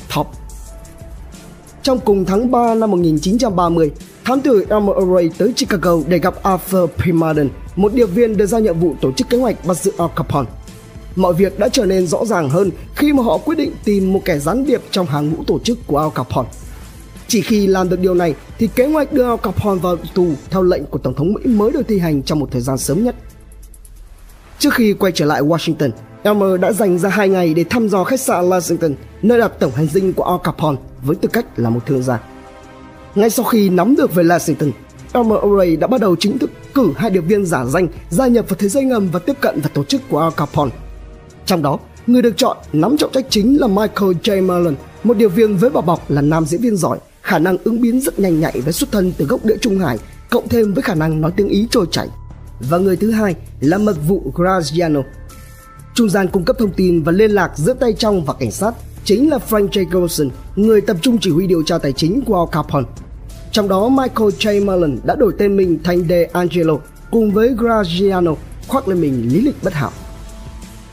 thọc 0.09 0.31
Trong 1.83 1.99
cùng 1.99 2.25
tháng 2.25 2.51
3 2.51 2.75
năm 2.75 2.91
1930, 2.91 3.91
thám 4.25 4.41
tử 4.41 4.65
Elmer 4.69 4.95
Array 4.95 5.29
tới 5.37 5.53
Chicago 5.53 5.97
để 6.07 6.19
gặp 6.19 6.43
Arthur 6.43 6.89
P. 6.89 7.01
Một 7.75 7.93
điệp 7.93 8.05
viên 8.05 8.37
được 8.37 8.45
giao 8.45 8.61
nhiệm 8.61 8.79
vụ 8.79 8.95
tổ 9.01 9.11
chức 9.11 9.29
kế 9.29 9.37
hoạch 9.37 9.65
bắt 9.65 9.77
giữ 9.77 9.91
Al 9.97 10.09
Capone 10.15 10.49
mọi 11.15 11.33
việc 11.33 11.59
đã 11.59 11.69
trở 11.69 11.85
nên 11.85 12.07
rõ 12.07 12.25
ràng 12.25 12.49
hơn 12.49 12.71
khi 12.95 13.13
mà 13.13 13.23
họ 13.23 13.37
quyết 13.37 13.55
định 13.55 13.71
tìm 13.85 14.13
một 14.13 14.21
kẻ 14.25 14.39
gián 14.39 14.65
điệp 14.65 14.81
trong 14.91 15.05
hàng 15.05 15.29
ngũ 15.29 15.43
tổ 15.43 15.59
chức 15.59 15.77
của 15.87 15.97
Al 15.97 16.09
Capone. 16.15 16.49
Chỉ 17.27 17.41
khi 17.41 17.67
làm 17.67 17.89
được 17.89 17.99
điều 17.99 18.13
này 18.13 18.35
thì 18.57 18.67
kế 18.75 18.85
hoạch 18.85 19.13
đưa 19.13 19.23
Al 19.23 19.37
Capone 19.43 19.79
vào 19.79 19.95
tù 20.13 20.27
theo 20.49 20.63
lệnh 20.63 20.85
của 20.85 20.97
Tổng 20.97 21.13
thống 21.13 21.33
Mỹ 21.33 21.41
mới 21.45 21.71
được 21.71 21.87
thi 21.87 21.99
hành 21.99 22.23
trong 22.23 22.39
một 22.39 22.47
thời 22.51 22.61
gian 22.61 22.77
sớm 22.77 23.03
nhất. 23.03 23.15
Trước 24.59 24.73
khi 24.73 24.93
quay 24.93 25.11
trở 25.11 25.25
lại 25.25 25.41
Washington, 25.41 25.91
Elmer 26.23 26.59
đã 26.59 26.71
dành 26.71 26.99
ra 26.99 27.09
hai 27.09 27.29
ngày 27.29 27.53
để 27.53 27.63
thăm 27.63 27.89
dò 27.89 28.03
khách 28.03 28.19
sạn 28.19 28.49
Lexington, 28.49 28.93
nơi 29.21 29.39
đặt 29.39 29.51
tổng 29.59 29.71
hành 29.71 29.87
dinh 29.87 30.13
của 30.13 30.23
Al 30.23 30.37
Capone 30.43 30.77
với 31.03 31.15
tư 31.15 31.29
cách 31.33 31.45
là 31.55 31.69
một 31.69 31.85
thương 31.85 32.03
gia. 32.03 32.19
Ngay 33.15 33.29
sau 33.29 33.45
khi 33.45 33.69
nắm 33.69 33.95
được 33.95 34.15
về 34.15 34.23
Lexington, 34.23 34.71
Elmer 35.13 35.39
O'Reilly 35.39 35.79
đã 35.79 35.87
bắt 35.87 36.01
đầu 36.01 36.15
chính 36.15 36.37
thức 36.37 36.51
cử 36.73 36.93
hai 36.97 37.09
điệp 37.09 37.21
viên 37.21 37.45
giả 37.45 37.65
danh 37.65 37.87
gia 38.09 38.27
nhập 38.27 38.49
vào 38.49 38.57
thế 38.59 38.67
giới 38.67 38.83
ngầm 38.83 39.09
và 39.11 39.19
tiếp 39.19 39.33
cận 39.41 39.61
vào 39.61 39.69
tổ 39.73 39.83
chức 39.83 40.01
của 40.09 40.19
Al 40.19 40.31
Capone– 40.37 40.71
trong 41.47 41.61
đó, 41.61 41.79
người 42.07 42.21
được 42.21 42.37
chọn 42.37 42.57
nắm 42.73 42.97
trọng 42.97 43.11
trách 43.11 43.25
chính 43.29 43.59
là 43.59 43.67
Michael 43.67 44.11
J. 44.23 44.45
Merlin, 44.45 44.75
một 45.03 45.17
điều 45.17 45.29
viên 45.29 45.57
với 45.57 45.69
bảo 45.69 45.81
bọc 45.81 46.11
là 46.11 46.21
nam 46.21 46.45
diễn 46.45 46.61
viên 46.61 46.75
giỏi, 46.75 46.97
khả 47.21 47.39
năng 47.39 47.57
ứng 47.63 47.81
biến 47.81 48.01
rất 48.01 48.19
nhanh 48.19 48.39
nhạy 48.39 48.61
với 48.61 48.73
xuất 48.73 48.91
thân 48.91 49.13
từ 49.17 49.25
gốc 49.25 49.45
địa 49.45 49.57
Trung 49.61 49.79
Hải, 49.79 49.97
cộng 50.29 50.47
thêm 50.47 50.73
với 50.73 50.81
khả 50.81 50.95
năng 50.95 51.21
nói 51.21 51.31
tiếng 51.37 51.47
Ý 51.47 51.67
trôi 51.71 51.85
chảy. 51.91 52.07
Và 52.59 52.77
người 52.77 52.95
thứ 52.95 53.11
hai 53.11 53.35
là 53.59 53.77
mật 53.77 53.97
vụ 54.07 54.31
Graziano. 54.35 55.03
Trung 55.93 56.09
gian 56.09 56.27
cung 56.27 56.45
cấp 56.45 56.55
thông 56.59 56.71
tin 56.71 57.03
và 57.03 57.11
liên 57.11 57.31
lạc 57.31 57.51
giữa 57.55 57.73
tay 57.73 57.93
trong 57.93 58.25
và 58.25 58.33
cảnh 58.33 58.51
sát 58.51 58.75
chính 59.03 59.29
là 59.29 59.39
Frank 59.49 59.69
Jacobson, 59.69 60.29
người 60.55 60.81
tập 60.81 60.97
trung 61.01 61.17
chỉ 61.21 61.29
huy 61.31 61.47
điều 61.47 61.63
tra 61.63 61.77
tài 61.77 61.93
chính 61.93 62.21
của 62.21 62.35
Al 62.39 62.47
Capone. 62.51 62.85
Trong 63.51 63.67
đó 63.67 63.89
Michael 63.89 64.29
J. 64.29 64.65
Mullen 64.65 64.99
đã 65.03 65.15
đổi 65.15 65.33
tên 65.37 65.57
mình 65.57 65.79
thành 65.83 66.07
De 66.09 66.23
Angelo 66.33 66.77
cùng 67.11 67.31
với 67.31 67.55
Graziano 67.55 68.35
khoác 68.67 68.87
lên 68.87 69.01
mình 69.01 69.29
lý 69.33 69.41
lịch 69.41 69.63
bất 69.63 69.73
hảo. 69.73 69.91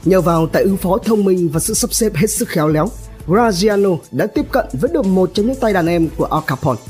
Nhờ 0.05 0.20
vào 0.20 0.47
tại 0.47 0.62
ứng 0.62 0.77
phó 0.77 0.99
thông 0.99 1.24
minh 1.24 1.49
và 1.49 1.61
sự 1.61 1.74
sắp 1.74 1.93
xếp 1.93 2.15
hết 2.15 2.31
sức 2.31 2.49
khéo 2.49 2.69
léo, 2.69 2.89
Graziano 3.27 3.99
đã 4.11 4.27
tiếp 4.27 4.47
cận 4.51 4.66
với 4.73 4.91
được 4.93 5.07
một 5.07 5.31
trong 5.35 5.47
những 5.47 5.61
tay 5.61 5.73
đàn 5.73 5.86
em 5.86 6.09
của 6.16 6.24
Al 6.24 6.41
Capone. 6.47 6.81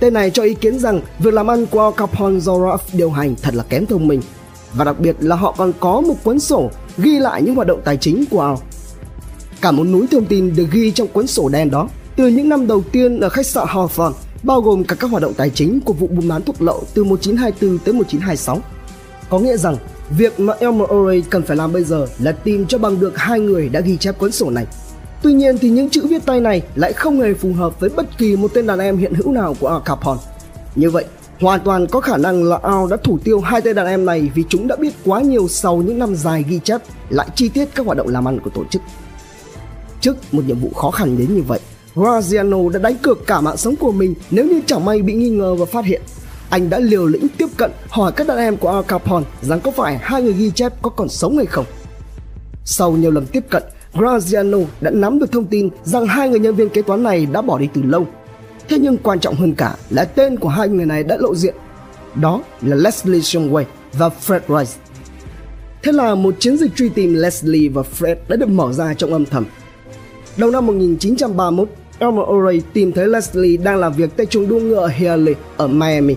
Tên 0.00 0.14
này 0.14 0.30
cho 0.30 0.42
ý 0.42 0.54
kiến 0.54 0.78
rằng 0.78 1.00
việc 1.18 1.34
làm 1.34 1.50
ăn 1.50 1.66
của 1.66 1.90
Capone 1.90 2.40
do 2.40 2.78
điều 2.92 3.10
hành 3.10 3.34
thật 3.42 3.54
là 3.54 3.64
kém 3.68 3.86
thông 3.86 4.08
minh 4.08 4.20
và 4.74 4.84
đặc 4.84 5.00
biệt 5.00 5.16
là 5.20 5.36
họ 5.36 5.54
còn 5.58 5.72
có 5.80 6.00
một 6.00 6.14
cuốn 6.24 6.40
sổ 6.40 6.70
ghi 6.98 7.18
lại 7.18 7.42
những 7.42 7.54
hoạt 7.54 7.68
động 7.68 7.80
tài 7.84 7.96
chính 7.96 8.24
của 8.30 8.40
Al. 8.40 8.54
Cả 9.60 9.70
một 9.70 9.84
núi 9.84 10.06
thông 10.10 10.24
tin 10.24 10.56
được 10.56 10.66
ghi 10.70 10.90
trong 10.90 11.08
cuốn 11.08 11.26
sổ 11.26 11.48
đen 11.48 11.70
đó 11.70 11.88
từ 12.16 12.26
những 12.26 12.48
năm 12.48 12.66
đầu 12.66 12.82
tiên 12.92 13.20
ở 13.20 13.28
khách 13.28 13.46
sạn 13.46 13.66
Hawthorne, 13.66 14.12
bao 14.42 14.60
gồm 14.60 14.84
cả 14.84 14.94
các 14.94 15.10
hoạt 15.10 15.22
động 15.22 15.34
tài 15.34 15.50
chính 15.50 15.80
của 15.80 15.92
vụ 15.92 16.06
buôn 16.06 16.28
bán 16.28 16.42
thuốc 16.42 16.62
lậu 16.62 16.84
từ 16.94 17.04
1924 17.04 17.78
tới 17.78 17.94
1926. 17.94 18.60
Có 19.30 19.38
nghĩa 19.38 19.56
rằng 19.56 19.76
việc 20.10 20.40
mà 20.40 20.54
Elmer 20.60 20.88
O'Reilly 20.88 21.22
cần 21.30 21.42
phải 21.42 21.56
làm 21.56 21.72
bây 21.72 21.84
giờ 21.84 22.06
là 22.18 22.32
tìm 22.32 22.66
cho 22.66 22.78
bằng 22.78 23.00
được 23.00 23.18
hai 23.18 23.40
người 23.40 23.68
đã 23.68 23.80
ghi 23.80 23.96
chép 23.96 24.18
cuốn 24.18 24.32
sổ 24.32 24.50
này. 24.50 24.66
Tuy 25.22 25.32
nhiên 25.32 25.58
thì 25.58 25.70
những 25.70 25.90
chữ 25.90 26.06
viết 26.06 26.26
tay 26.26 26.40
này 26.40 26.62
lại 26.74 26.92
không 26.92 27.20
hề 27.20 27.34
phù 27.34 27.52
hợp 27.52 27.80
với 27.80 27.90
bất 27.90 28.18
kỳ 28.18 28.36
một 28.36 28.50
tên 28.54 28.66
đàn 28.66 28.78
em 28.78 28.96
hiện 28.96 29.14
hữu 29.14 29.32
nào 29.32 29.56
của 29.60 29.68
Al 29.68 29.80
Capone. 29.84 30.20
Như 30.74 30.90
vậy, 30.90 31.04
hoàn 31.40 31.60
toàn 31.60 31.86
có 31.86 32.00
khả 32.00 32.16
năng 32.16 32.44
là 32.44 32.58
Al 32.62 32.90
đã 32.90 32.96
thủ 32.96 33.18
tiêu 33.24 33.40
hai 33.40 33.60
tên 33.60 33.76
đàn 33.76 33.86
em 33.86 34.06
này 34.06 34.30
vì 34.34 34.44
chúng 34.48 34.68
đã 34.68 34.76
biết 34.76 34.94
quá 35.04 35.20
nhiều 35.20 35.48
sau 35.48 35.76
những 35.76 35.98
năm 35.98 36.16
dài 36.16 36.44
ghi 36.48 36.60
chép 36.64 36.80
lại 37.08 37.28
chi 37.34 37.48
tiết 37.48 37.68
các 37.74 37.86
hoạt 37.86 37.98
động 37.98 38.08
làm 38.08 38.28
ăn 38.28 38.40
của 38.40 38.50
tổ 38.50 38.64
chức. 38.70 38.82
Trước 40.00 40.16
một 40.32 40.42
nhiệm 40.46 40.58
vụ 40.58 40.70
khó 40.76 40.90
khăn 40.90 41.18
đến 41.18 41.34
như 41.34 41.42
vậy, 41.42 41.60
Graziano 41.94 42.68
đã 42.68 42.78
đánh 42.78 42.94
cược 42.94 43.26
cả 43.26 43.40
mạng 43.40 43.56
sống 43.56 43.76
của 43.76 43.92
mình 43.92 44.14
nếu 44.30 44.44
như 44.44 44.60
chẳng 44.66 44.84
may 44.84 45.02
bị 45.02 45.12
nghi 45.12 45.28
ngờ 45.28 45.54
và 45.54 45.64
phát 45.64 45.84
hiện. 45.84 46.02
Anh 46.50 46.70
đã 46.70 46.78
liều 46.78 47.06
lĩnh 47.06 47.28
tiếp 47.38 47.46
cận 47.56 47.70
hỏi 47.88 48.12
các 48.12 48.26
đàn 48.26 48.38
em 48.38 48.56
của 48.56 48.70
Al 48.70 48.82
Capone 48.88 49.26
rằng 49.40 49.60
có 49.60 49.70
phải 49.70 49.98
hai 50.02 50.22
người 50.22 50.32
ghi 50.32 50.50
chép 50.50 50.72
có 50.82 50.90
còn 50.90 51.08
sống 51.08 51.36
hay 51.36 51.46
không. 51.46 51.64
Sau 52.64 52.92
nhiều 52.92 53.10
lần 53.10 53.26
tiếp 53.26 53.44
cận, 53.50 53.62
Graziano 53.96 54.64
đã 54.80 54.90
nắm 54.90 55.18
được 55.18 55.32
thông 55.32 55.46
tin 55.46 55.68
rằng 55.82 56.06
hai 56.06 56.28
người 56.28 56.40
nhân 56.40 56.54
viên 56.54 56.68
kế 56.68 56.82
toán 56.82 57.02
này 57.02 57.26
đã 57.26 57.42
bỏ 57.42 57.58
đi 57.58 57.68
từ 57.74 57.82
lâu. 57.82 58.06
Thế 58.68 58.78
nhưng 58.78 58.96
quan 58.96 59.20
trọng 59.20 59.34
hơn 59.34 59.54
cả 59.54 59.76
là 59.90 60.04
tên 60.04 60.36
của 60.36 60.48
hai 60.48 60.68
người 60.68 60.86
này 60.86 61.02
đã 61.02 61.16
lộ 61.20 61.34
diện. 61.34 61.54
Đó 62.14 62.42
là 62.62 62.76
Leslie 62.76 63.20
Shumway 63.20 63.64
và 63.92 64.10
Fred 64.26 64.58
Rice. 64.58 64.80
Thế 65.82 65.92
là 65.92 66.14
một 66.14 66.34
chiến 66.38 66.56
dịch 66.56 66.76
truy 66.76 66.88
tìm 66.88 67.14
Leslie 67.14 67.68
và 67.68 67.82
Fred 67.98 68.16
đã 68.28 68.36
được 68.36 68.48
mở 68.48 68.72
ra 68.72 68.94
trong 68.94 69.12
âm 69.12 69.24
thầm 69.24 69.44
Đầu 70.36 70.50
năm 70.50 70.66
1931, 70.66 71.68
Elmer 71.98 72.24
O'Reilly 72.24 72.60
tìm 72.72 72.92
thấy 72.92 73.06
Leslie 73.08 73.56
đang 73.56 73.76
làm 73.78 73.92
việc 73.92 74.10
tại 74.16 74.26
trường 74.26 74.48
đua 74.48 74.60
ngựa 74.60 74.88
Healy 74.88 75.34
ở 75.56 75.66
Miami. 75.66 76.14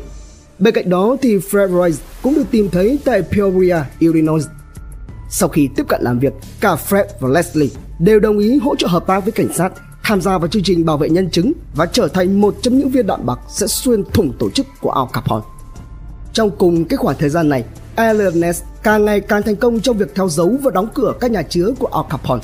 Bên 0.59 0.73
cạnh 0.73 0.89
đó 0.89 1.17
thì 1.21 1.37
Fred 1.37 1.85
Rice 1.85 2.03
cũng 2.21 2.35
được 2.35 2.43
tìm 2.51 2.69
thấy 2.69 2.99
tại 3.05 3.21
Peoria, 3.21 3.77
Illinois. 3.99 4.43
Sau 5.29 5.49
khi 5.49 5.69
tiếp 5.75 5.83
cận 5.87 6.01
làm 6.01 6.19
việc, 6.19 6.33
cả 6.59 6.75
Fred 6.89 7.05
và 7.19 7.29
Leslie 7.29 7.69
đều 7.99 8.19
đồng 8.19 8.39
ý 8.39 8.59
hỗ 8.59 8.75
trợ 8.75 8.87
hợp 8.87 9.07
tác 9.07 9.19
với 9.19 9.31
cảnh 9.31 9.53
sát, 9.53 9.73
tham 10.03 10.21
gia 10.21 10.37
vào 10.37 10.47
chương 10.47 10.63
trình 10.63 10.85
bảo 10.85 10.97
vệ 10.97 11.09
nhân 11.09 11.29
chứng 11.29 11.53
và 11.75 11.85
trở 11.85 12.07
thành 12.07 12.41
một 12.41 12.55
trong 12.61 12.77
những 12.77 12.89
viên 12.89 13.07
đạn 13.07 13.25
bạc 13.25 13.39
sẽ 13.49 13.67
xuyên 13.67 14.03
thủng 14.03 14.33
tổ 14.39 14.49
chức 14.49 14.65
của 14.81 14.91
Al 14.91 15.05
Capone. 15.13 15.45
Trong 16.33 16.49
cùng 16.57 16.85
cái 16.85 16.97
khoảng 16.97 17.17
thời 17.19 17.29
gian 17.29 17.49
này, 17.49 17.63
Elliot 17.95 18.55
càng 18.83 19.05
ngày 19.05 19.19
càng 19.19 19.43
thành 19.43 19.55
công 19.55 19.79
trong 19.79 19.97
việc 19.97 20.15
theo 20.15 20.29
dấu 20.29 20.55
và 20.61 20.71
đóng 20.71 20.87
cửa 20.93 21.13
các 21.19 21.31
nhà 21.31 21.41
chứa 21.41 21.71
của 21.79 21.87
Al 21.87 22.03
Capone. 22.09 22.41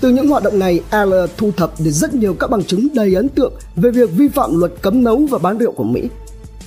Từ 0.00 0.10
những 0.10 0.28
hoạt 0.28 0.42
động 0.42 0.58
này, 0.58 0.80
Al 0.90 1.12
thu 1.36 1.50
thập 1.56 1.72
được 1.78 1.90
rất 1.90 2.14
nhiều 2.14 2.34
các 2.34 2.50
bằng 2.50 2.64
chứng 2.64 2.88
đầy 2.94 3.14
ấn 3.14 3.28
tượng 3.28 3.52
về 3.76 3.90
việc 3.90 4.10
vi 4.10 4.28
phạm 4.28 4.60
luật 4.60 4.72
cấm 4.82 5.04
nấu 5.04 5.26
và 5.30 5.38
bán 5.38 5.58
rượu 5.58 5.72
của 5.72 5.84
Mỹ. 5.84 6.08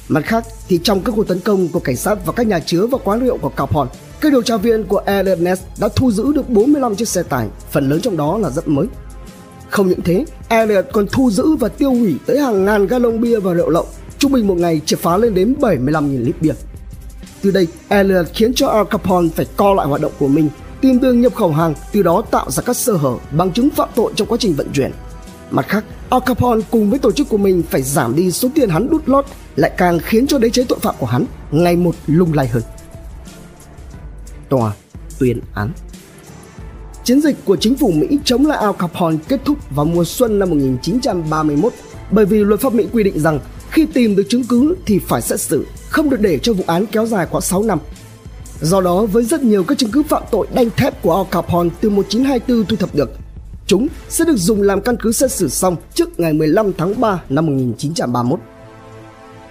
Mặt 0.07 0.21
khác 0.25 0.45
thì 0.67 0.79
trong 0.83 1.01
các 1.01 1.11
cuộc 1.15 1.27
tấn 1.27 1.39
công 1.39 1.67
của 1.67 1.79
cảnh 1.79 1.95
sát 1.95 2.25
vào 2.25 2.33
các 2.33 2.47
nhà 2.47 2.59
chứa 2.59 2.85
và 2.87 2.97
quán 3.03 3.19
rượu 3.19 3.37
của 3.37 3.49
Capone, 3.49 3.89
các 4.21 4.31
điều 4.31 4.41
tra 4.41 4.57
viên 4.57 4.83
của 4.83 4.97
Airlines 4.97 5.59
đã 5.79 5.89
thu 5.95 6.11
giữ 6.11 6.31
được 6.33 6.49
45 6.49 6.95
chiếc 6.95 7.07
xe 7.07 7.23
tải, 7.23 7.47
phần 7.71 7.89
lớn 7.89 8.01
trong 8.01 8.17
đó 8.17 8.37
là 8.37 8.49
rất 8.49 8.67
mới. 8.67 8.87
Không 9.69 9.87
những 9.87 10.01
thế, 10.01 10.25
Elliot 10.49 10.85
còn 10.93 11.07
thu 11.11 11.31
giữ 11.31 11.55
và 11.55 11.67
tiêu 11.67 11.91
hủy 11.91 12.15
tới 12.25 12.39
hàng 12.39 12.65
ngàn 12.65 12.87
gallon 12.87 13.21
bia 13.21 13.39
và 13.39 13.53
rượu 13.53 13.69
lậu, 13.69 13.85
trung 14.19 14.31
bình 14.31 14.47
một 14.47 14.57
ngày 14.57 14.81
triệt 14.85 14.99
phá 14.99 15.17
lên 15.17 15.33
đến 15.33 15.55
75.000 15.59 16.23
lít 16.23 16.41
bia. 16.41 16.53
Từ 17.41 17.51
đây, 17.51 17.67
Elliot 17.87 18.25
khiến 18.33 18.53
cho 18.53 18.67
Al 18.67 18.85
Capone 18.89 19.27
phải 19.35 19.45
co 19.57 19.73
lại 19.73 19.87
hoạt 19.87 20.01
động 20.01 20.11
của 20.19 20.27
mình 20.27 20.49
tìm 20.81 20.99
đường 20.99 21.21
nhập 21.21 21.35
khẩu 21.35 21.51
hàng, 21.51 21.73
từ 21.91 22.03
đó 22.03 22.23
tạo 22.31 22.51
ra 22.51 22.63
các 22.65 22.75
sơ 22.75 22.93
hở, 22.93 23.13
bằng 23.31 23.51
chứng 23.51 23.69
phạm 23.69 23.89
tội 23.95 24.11
trong 24.15 24.27
quá 24.27 24.37
trình 24.41 24.53
vận 24.53 24.67
chuyển. 24.73 24.91
Mặt 25.51 25.65
khác, 25.67 25.83
Al 26.09 26.21
Capone 26.25 26.61
cùng 26.71 26.89
với 26.89 26.99
tổ 26.99 27.11
chức 27.11 27.29
của 27.29 27.37
mình 27.37 27.63
phải 27.69 27.81
giảm 27.81 28.15
đi 28.15 28.31
số 28.31 28.49
tiền 28.55 28.69
hắn 28.69 28.89
đút 28.89 29.09
lót, 29.09 29.25
lại 29.55 29.71
càng 29.77 29.99
khiến 29.99 30.27
cho 30.27 30.37
đế 30.37 30.49
chế 30.49 30.65
tội 30.69 30.79
phạm 30.79 30.95
của 30.99 31.05
hắn 31.05 31.25
ngày 31.51 31.75
một 31.75 31.95
lung 32.07 32.33
lay 32.33 32.47
hơn. 32.47 32.63
Tòa 34.49 34.73
tuyên 35.19 35.39
án 35.53 35.71
Chiến 37.03 37.21
dịch 37.21 37.35
của 37.45 37.55
chính 37.55 37.75
phủ 37.75 37.91
Mỹ 37.91 38.19
chống 38.25 38.45
lại 38.45 38.57
Al 38.57 38.71
Capone 38.79 39.17
kết 39.27 39.39
thúc 39.45 39.57
vào 39.69 39.85
mùa 39.85 40.03
xuân 40.05 40.39
năm 40.39 40.49
1931 40.49 41.73
bởi 42.11 42.25
vì 42.25 42.37
luật 42.43 42.59
pháp 42.59 42.73
Mỹ 42.73 42.87
quy 42.93 43.03
định 43.03 43.19
rằng 43.19 43.39
khi 43.71 43.85
tìm 43.85 44.15
được 44.15 44.23
chứng 44.29 44.43
cứ 44.43 44.75
thì 44.85 44.99
phải 44.99 45.21
xét 45.21 45.39
xử, 45.39 45.65
không 45.89 46.09
được 46.09 46.21
để 46.21 46.39
cho 46.39 46.53
vụ 46.53 46.63
án 46.67 46.85
kéo 46.85 47.05
dài 47.05 47.27
quá 47.31 47.41
6 47.41 47.63
năm 47.63 47.79
Do 48.61 48.81
đó 48.81 49.05
với 49.05 49.23
rất 49.23 49.43
nhiều 49.43 49.63
các 49.63 49.77
chứng 49.77 49.91
cứ 49.91 50.03
phạm 50.03 50.23
tội 50.31 50.47
đanh 50.53 50.69
thép 50.69 51.01
của 51.01 51.15
Al 51.15 51.25
Capone 51.31 51.69
từ 51.81 51.89
1924 51.89 52.65
thu 52.65 52.75
thập 52.75 52.95
được, 52.95 53.09
chúng 53.67 53.87
sẽ 54.09 54.25
được 54.25 54.37
dùng 54.37 54.61
làm 54.61 54.81
căn 54.81 54.95
cứ 55.01 55.11
xét 55.11 55.31
xử 55.31 55.49
xong 55.49 55.75
trước 55.93 56.19
ngày 56.19 56.33
15 56.33 56.71
tháng 56.77 57.01
3 57.01 57.21
năm 57.29 57.45
1931. 57.45 58.39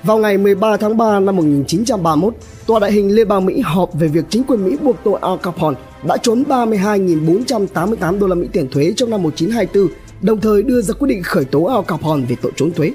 Vào 0.07 0.19
ngày 0.19 0.39
13 0.39 0.77
tháng 0.77 0.97
3 0.97 1.21
năm 1.21 1.37
1931, 1.37 2.35
Tòa 2.67 2.81
đại 2.81 2.93
hình 2.93 3.15
Liên 3.15 3.29
bang 3.29 3.47
Mỹ 3.47 3.61
họp 3.61 3.95
về 3.95 4.09
việc 4.09 4.25
chính 4.31 4.45
quyền 4.45 4.65
Mỹ 4.65 4.77
buộc 4.83 4.97
tội 5.05 5.19
Al 5.23 5.39
Capone 5.43 5.77
đã 6.09 6.17
trốn 6.17 6.45
32.488 6.49 8.19
đô 8.19 8.27
la 8.27 8.35
Mỹ 8.35 8.49
tiền 8.53 8.71
thuế 8.71 8.93
trong 8.97 9.11
năm 9.11 9.23
1924, 9.23 9.89
đồng 10.23 10.41
thời 10.41 10.63
đưa 10.63 10.83
ra 10.83 10.95
quyết 10.99 11.09
định 11.09 11.23
khởi 11.23 11.45
tố 11.45 11.65
Al 11.65 11.81
Capone 11.87 12.27
về 12.29 12.37
tội 12.43 12.53
trốn 12.57 12.73
thuế. 12.73 12.93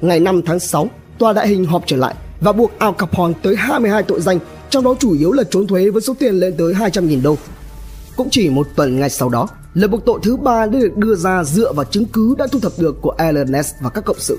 Ngày 0.00 0.20
5 0.20 0.42
tháng 0.42 0.60
6, 0.60 0.88
Tòa 1.18 1.32
đại 1.32 1.48
hình 1.48 1.64
họp 1.64 1.82
trở 1.86 1.96
lại 1.96 2.14
và 2.40 2.52
buộc 2.52 2.70
Al 2.78 2.92
Capone 2.98 3.34
tới 3.42 3.56
22 3.56 4.02
tội 4.02 4.20
danh 4.20 4.38
trong 4.70 4.84
đó 4.84 4.94
chủ 4.98 5.12
yếu 5.12 5.32
là 5.32 5.44
trốn 5.50 5.66
thuế 5.66 5.90
với 5.90 6.02
số 6.02 6.14
tiền 6.18 6.34
lên 6.34 6.54
tới 6.58 6.74
200.000 6.74 7.22
đô. 7.22 7.36
Cũng 8.16 8.28
chỉ 8.30 8.50
một 8.50 8.66
tuần 8.76 9.00
ngay 9.00 9.10
sau 9.10 9.28
đó, 9.28 9.48
lời 9.74 9.88
buộc 9.88 10.04
tội 10.04 10.20
thứ 10.22 10.36
ba 10.36 10.66
đã 10.66 10.78
được 10.78 10.96
đưa 10.96 11.14
ra 11.14 11.44
dựa 11.44 11.72
vào 11.72 11.84
chứng 11.84 12.04
cứ 12.04 12.34
đã 12.38 12.46
thu 12.52 12.60
thập 12.60 12.72
được 12.78 12.96
của 13.02 13.10
Alan 13.10 13.52
Ness 13.52 13.72
và 13.82 13.90
các 13.90 14.04
cộng 14.04 14.18
sự. 14.18 14.38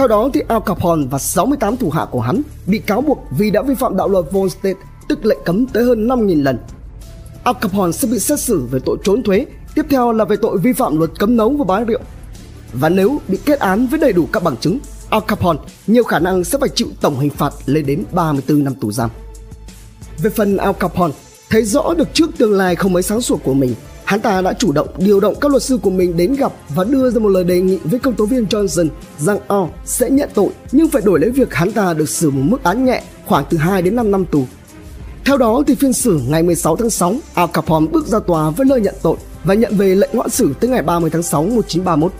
Theo 0.00 0.08
đó 0.08 0.30
thì 0.34 0.42
Al 0.48 0.58
Capone 0.66 1.06
và 1.10 1.18
68 1.18 1.76
thủ 1.76 1.90
hạ 1.90 2.06
của 2.10 2.20
hắn 2.20 2.42
bị 2.66 2.78
cáo 2.78 3.00
buộc 3.00 3.24
vì 3.30 3.50
đã 3.50 3.62
vi 3.62 3.74
phạm 3.74 3.96
đạo 3.96 4.08
luật 4.08 4.24
Volstead, 4.32 4.76
tức 5.08 5.26
lệnh 5.26 5.38
cấm 5.44 5.66
tới 5.66 5.84
hơn 5.84 6.08
5.000 6.08 6.42
lần. 6.42 6.58
Al 7.44 7.54
Capone 7.60 7.92
sẽ 7.92 8.08
bị 8.08 8.18
xét 8.18 8.40
xử 8.40 8.66
về 8.70 8.78
tội 8.84 8.96
trốn 9.04 9.22
thuế, 9.22 9.46
tiếp 9.74 9.86
theo 9.90 10.12
là 10.12 10.24
về 10.24 10.36
tội 10.42 10.58
vi 10.58 10.72
phạm 10.72 10.98
luật 10.98 11.10
cấm 11.18 11.36
nấu 11.36 11.50
và 11.50 11.64
bán 11.64 11.84
rượu. 11.84 11.98
Và 12.72 12.88
nếu 12.88 13.20
bị 13.28 13.38
kết 13.44 13.58
án 13.58 13.86
với 13.86 14.00
đầy 14.00 14.12
đủ 14.12 14.28
các 14.32 14.42
bằng 14.42 14.56
chứng, 14.56 14.78
Al 15.10 15.22
Capone 15.26 15.58
nhiều 15.86 16.04
khả 16.04 16.18
năng 16.18 16.44
sẽ 16.44 16.58
phải 16.58 16.68
chịu 16.74 16.88
tổng 17.00 17.18
hình 17.18 17.30
phạt 17.30 17.54
lên 17.66 17.86
đến 17.86 18.04
34 18.12 18.64
năm 18.64 18.74
tù 18.74 18.92
giam. 18.92 19.10
Về 20.22 20.30
phần 20.30 20.56
Al 20.56 20.72
Capone, 20.72 21.14
thấy 21.50 21.64
rõ 21.64 21.94
được 21.94 22.08
trước 22.14 22.30
tương 22.38 22.52
lai 22.52 22.76
không 22.76 22.92
mấy 22.92 23.02
sáng 23.02 23.20
sủa 23.20 23.36
của 23.36 23.54
mình, 23.54 23.74
hắn 24.10 24.20
ta 24.20 24.40
đã 24.42 24.52
chủ 24.52 24.72
động 24.72 24.88
điều 24.96 25.20
động 25.20 25.34
các 25.40 25.50
luật 25.50 25.62
sư 25.62 25.78
của 25.82 25.90
mình 25.90 26.16
đến 26.16 26.34
gặp 26.34 26.52
và 26.68 26.84
đưa 26.84 27.10
ra 27.10 27.20
một 27.20 27.28
lời 27.28 27.44
đề 27.44 27.60
nghị 27.60 27.78
với 27.84 27.98
công 27.98 28.14
tố 28.14 28.26
viên 28.26 28.44
Johnson 28.44 28.88
rằng 29.18 29.38
Al 29.48 29.62
sẽ 29.84 30.10
nhận 30.10 30.30
tội 30.34 30.48
nhưng 30.72 30.88
phải 30.88 31.02
đổi 31.04 31.20
lấy 31.20 31.30
việc 31.30 31.54
hắn 31.54 31.72
ta 31.72 31.94
được 31.94 32.08
xử 32.08 32.30
một 32.30 32.42
mức 32.44 32.64
án 32.64 32.84
nhẹ 32.84 33.02
khoảng 33.26 33.44
từ 33.50 33.56
2 33.56 33.82
đến 33.82 33.96
5 33.96 34.10
năm 34.10 34.24
tù. 34.24 34.44
Theo 35.24 35.36
đó 35.36 35.62
thì 35.66 35.74
phiên 35.74 35.92
xử 35.92 36.20
ngày 36.28 36.42
16 36.42 36.76
tháng 36.76 36.90
6, 36.90 37.14
Al 37.34 37.48
Capone 37.52 37.86
bước 37.86 38.06
ra 38.06 38.18
tòa 38.18 38.50
với 38.50 38.66
lời 38.66 38.80
nhận 38.80 38.94
tội 39.02 39.16
và 39.44 39.54
nhận 39.54 39.76
về 39.76 39.94
lệnh 39.94 40.10
hoãn 40.12 40.30
xử 40.30 40.54
tới 40.60 40.70
ngày 40.70 40.82
30 40.82 41.10
tháng 41.10 41.22
6 41.22 41.42
1931. 41.42 42.12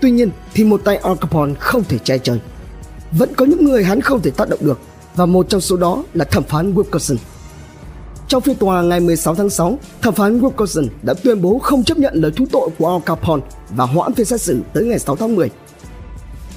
Tuy 0.00 0.10
nhiên 0.10 0.30
thì 0.54 0.64
một 0.64 0.80
tay 0.84 0.96
Al 0.96 1.16
Capone 1.20 1.54
không 1.54 1.84
thể 1.84 1.98
che 1.98 2.18
trời. 2.18 2.40
Vẫn 3.12 3.34
có 3.34 3.44
những 3.44 3.64
người 3.64 3.84
hắn 3.84 4.00
không 4.00 4.22
thể 4.22 4.30
tác 4.30 4.48
động 4.48 4.60
được 4.62 4.78
và 5.16 5.26
một 5.26 5.48
trong 5.48 5.60
số 5.60 5.76
đó 5.76 6.04
là 6.14 6.24
thẩm 6.24 6.44
phán 6.44 6.74
Wilkerson. 6.74 7.16
Trong 8.28 8.42
phiên 8.42 8.56
tòa 8.56 8.82
ngày 8.82 9.00
16 9.00 9.34
tháng 9.34 9.50
6, 9.50 9.78
thẩm 10.02 10.14
phán 10.14 10.40
Wilkerson 10.40 10.86
đã 11.02 11.14
tuyên 11.14 11.42
bố 11.42 11.58
không 11.58 11.84
chấp 11.84 11.98
nhận 11.98 12.14
lời 12.14 12.32
thú 12.36 12.44
tội 12.52 12.68
của 12.78 12.88
Al 12.88 13.00
Capone 13.06 13.42
và 13.70 13.84
hoãn 13.84 14.14
phiên 14.14 14.26
xét 14.26 14.40
xử 14.40 14.60
tới 14.72 14.84
ngày 14.84 14.98
6 14.98 15.16
tháng 15.16 15.34
10. 15.34 15.50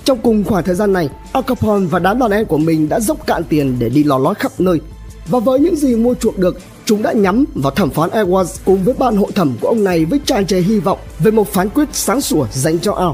Trong 0.04 0.18
cùng 0.24 0.44
khoảng 0.44 0.64
thời 0.64 0.76
gian 0.76 0.94
này, 0.94 1.10
Al 1.32 1.44
Capone 1.48 1.86
và 1.86 2.00
đám 2.00 2.20
đàn 2.20 2.32
em 2.32 2.46
của 2.46 2.58
mình 2.58 2.90
đã 2.90 3.00
dốc 3.00 3.28
cạn 3.28 3.44
tiền 3.44 3.76
để 3.80 3.90
đi 3.90 4.04
lò 4.04 4.18
lói 4.18 4.36
khắp 4.36 4.52
nơi. 4.60 4.80
Và 5.28 5.40
với 5.40 5.60
những 5.60 5.76
gì 5.76 5.96
mua 5.96 6.14
chuộc 6.16 6.38
được, 6.38 6.58
chúng 6.86 7.02
đã 7.02 7.12
nhắm 7.12 7.46
vào 7.56 7.72
thẩm 7.72 7.90
phán 7.90 8.10
Edwards 8.10 8.58
cùng 8.66 8.84
với 8.84 8.94
ban 8.98 9.16
hội 9.16 9.32
thẩm 9.36 9.54
của 9.62 9.68
ông 9.68 9.84
này 9.84 10.06
với 10.06 10.20
tràn 10.26 10.46
trề 10.46 10.60
hy 10.60 10.80
vọng 10.80 11.00
về 11.20 11.32
một 11.32 11.48
phán 11.48 11.70
quyết 11.70 11.88
sáng 11.92 12.22
sủa 12.22 12.48
dành 12.52 12.80
cho 12.80 12.94
Al. 12.94 13.10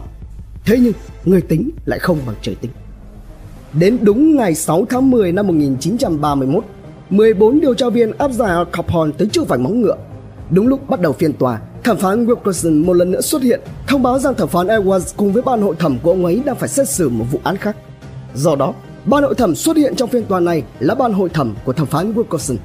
Thế 0.65 0.77
nhưng, 0.79 0.93
người 1.25 1.41
tính 1.41 1.69
lại 1.85 1.99
không 1.99 2.17
bằng 2.25 2.35
trời 2.41 2.55
tính. 2.55 2.71
Đến 3.73 3.97
đúng 4.01 4.35
ngày 4.35 4.55
6 4.55 4.85
tháng 4.89 5.11
10 5.11 5.31
năm 5.31 5.47
1931, 5.47 6.63
14 7.11 7.61
điều 7.61 7.73
tra 7.73 7.89
viên 7.89 8.11
áp 8.17 8.31
giải 8.31 8.49
Al 8.49 8.65
Capone 8.71 9.11
tới 9.17 9.27
trước 9.31 9.47
vành 9.47 9.63
móng 9.63 9.81
ngựa. 9.81 9.95
Đúng 10.49 10.67
lúc 10.67 10.89
bắt 10.89 11.01
đầu 11.01 11.13
phiên 11.13 11.33
tòa, 11.33 11.59
thẩm 11.83 11.97
phán 11.97 12.25
Wilkerson 12.25 12.85
một 12.85 12.93
lần 12.93 13.11
nữa 13.11 13.21
xuất 13.21 13.41
hiện, 13.41 13.59
thông 13.87 14.03
báo 14.03 14.19
rằng 14.19 14.35
thẩm 14.35 14.49
phán 14.49 14.67
Edwards 14.67 15.13
cùng 15.17 15.33
với 15.33 15.41
ban 15.41 15.61
hội 15.61 15.75
thẩm 15.79 15.97
của 16.03 16.11
ông 16.11 16.25
ấy 16.25 16.41
đang 16.45 16.55
phải 16.55 16.69
xét 16.69 16.89
xử 16.89 17.09
một 17.09 17.25
vụ 17.31 17.39
án 17.43 17.57
khác. 17.57 17.75
Do 18.35 18.55
đó, 18.55 18.73
ban 19.05 19.23
hội 19.23 19.35
thẩm 19.35 19.55
xuất 19.55 19.77
hiện 19.77 19.95
trong 19.95 20.09
phiên 20.09 20.25
tòa 20.25 20.39
này 20.39 20.63
là 20.79 20.95
ban 20.95 21.13
hội 21.13 21.29
thẩm 21.29 21.55
của 21.65 21.73
thẩm 21.73 21.87
phán 21.87 22.13
Wilkerson. 22.13 22.55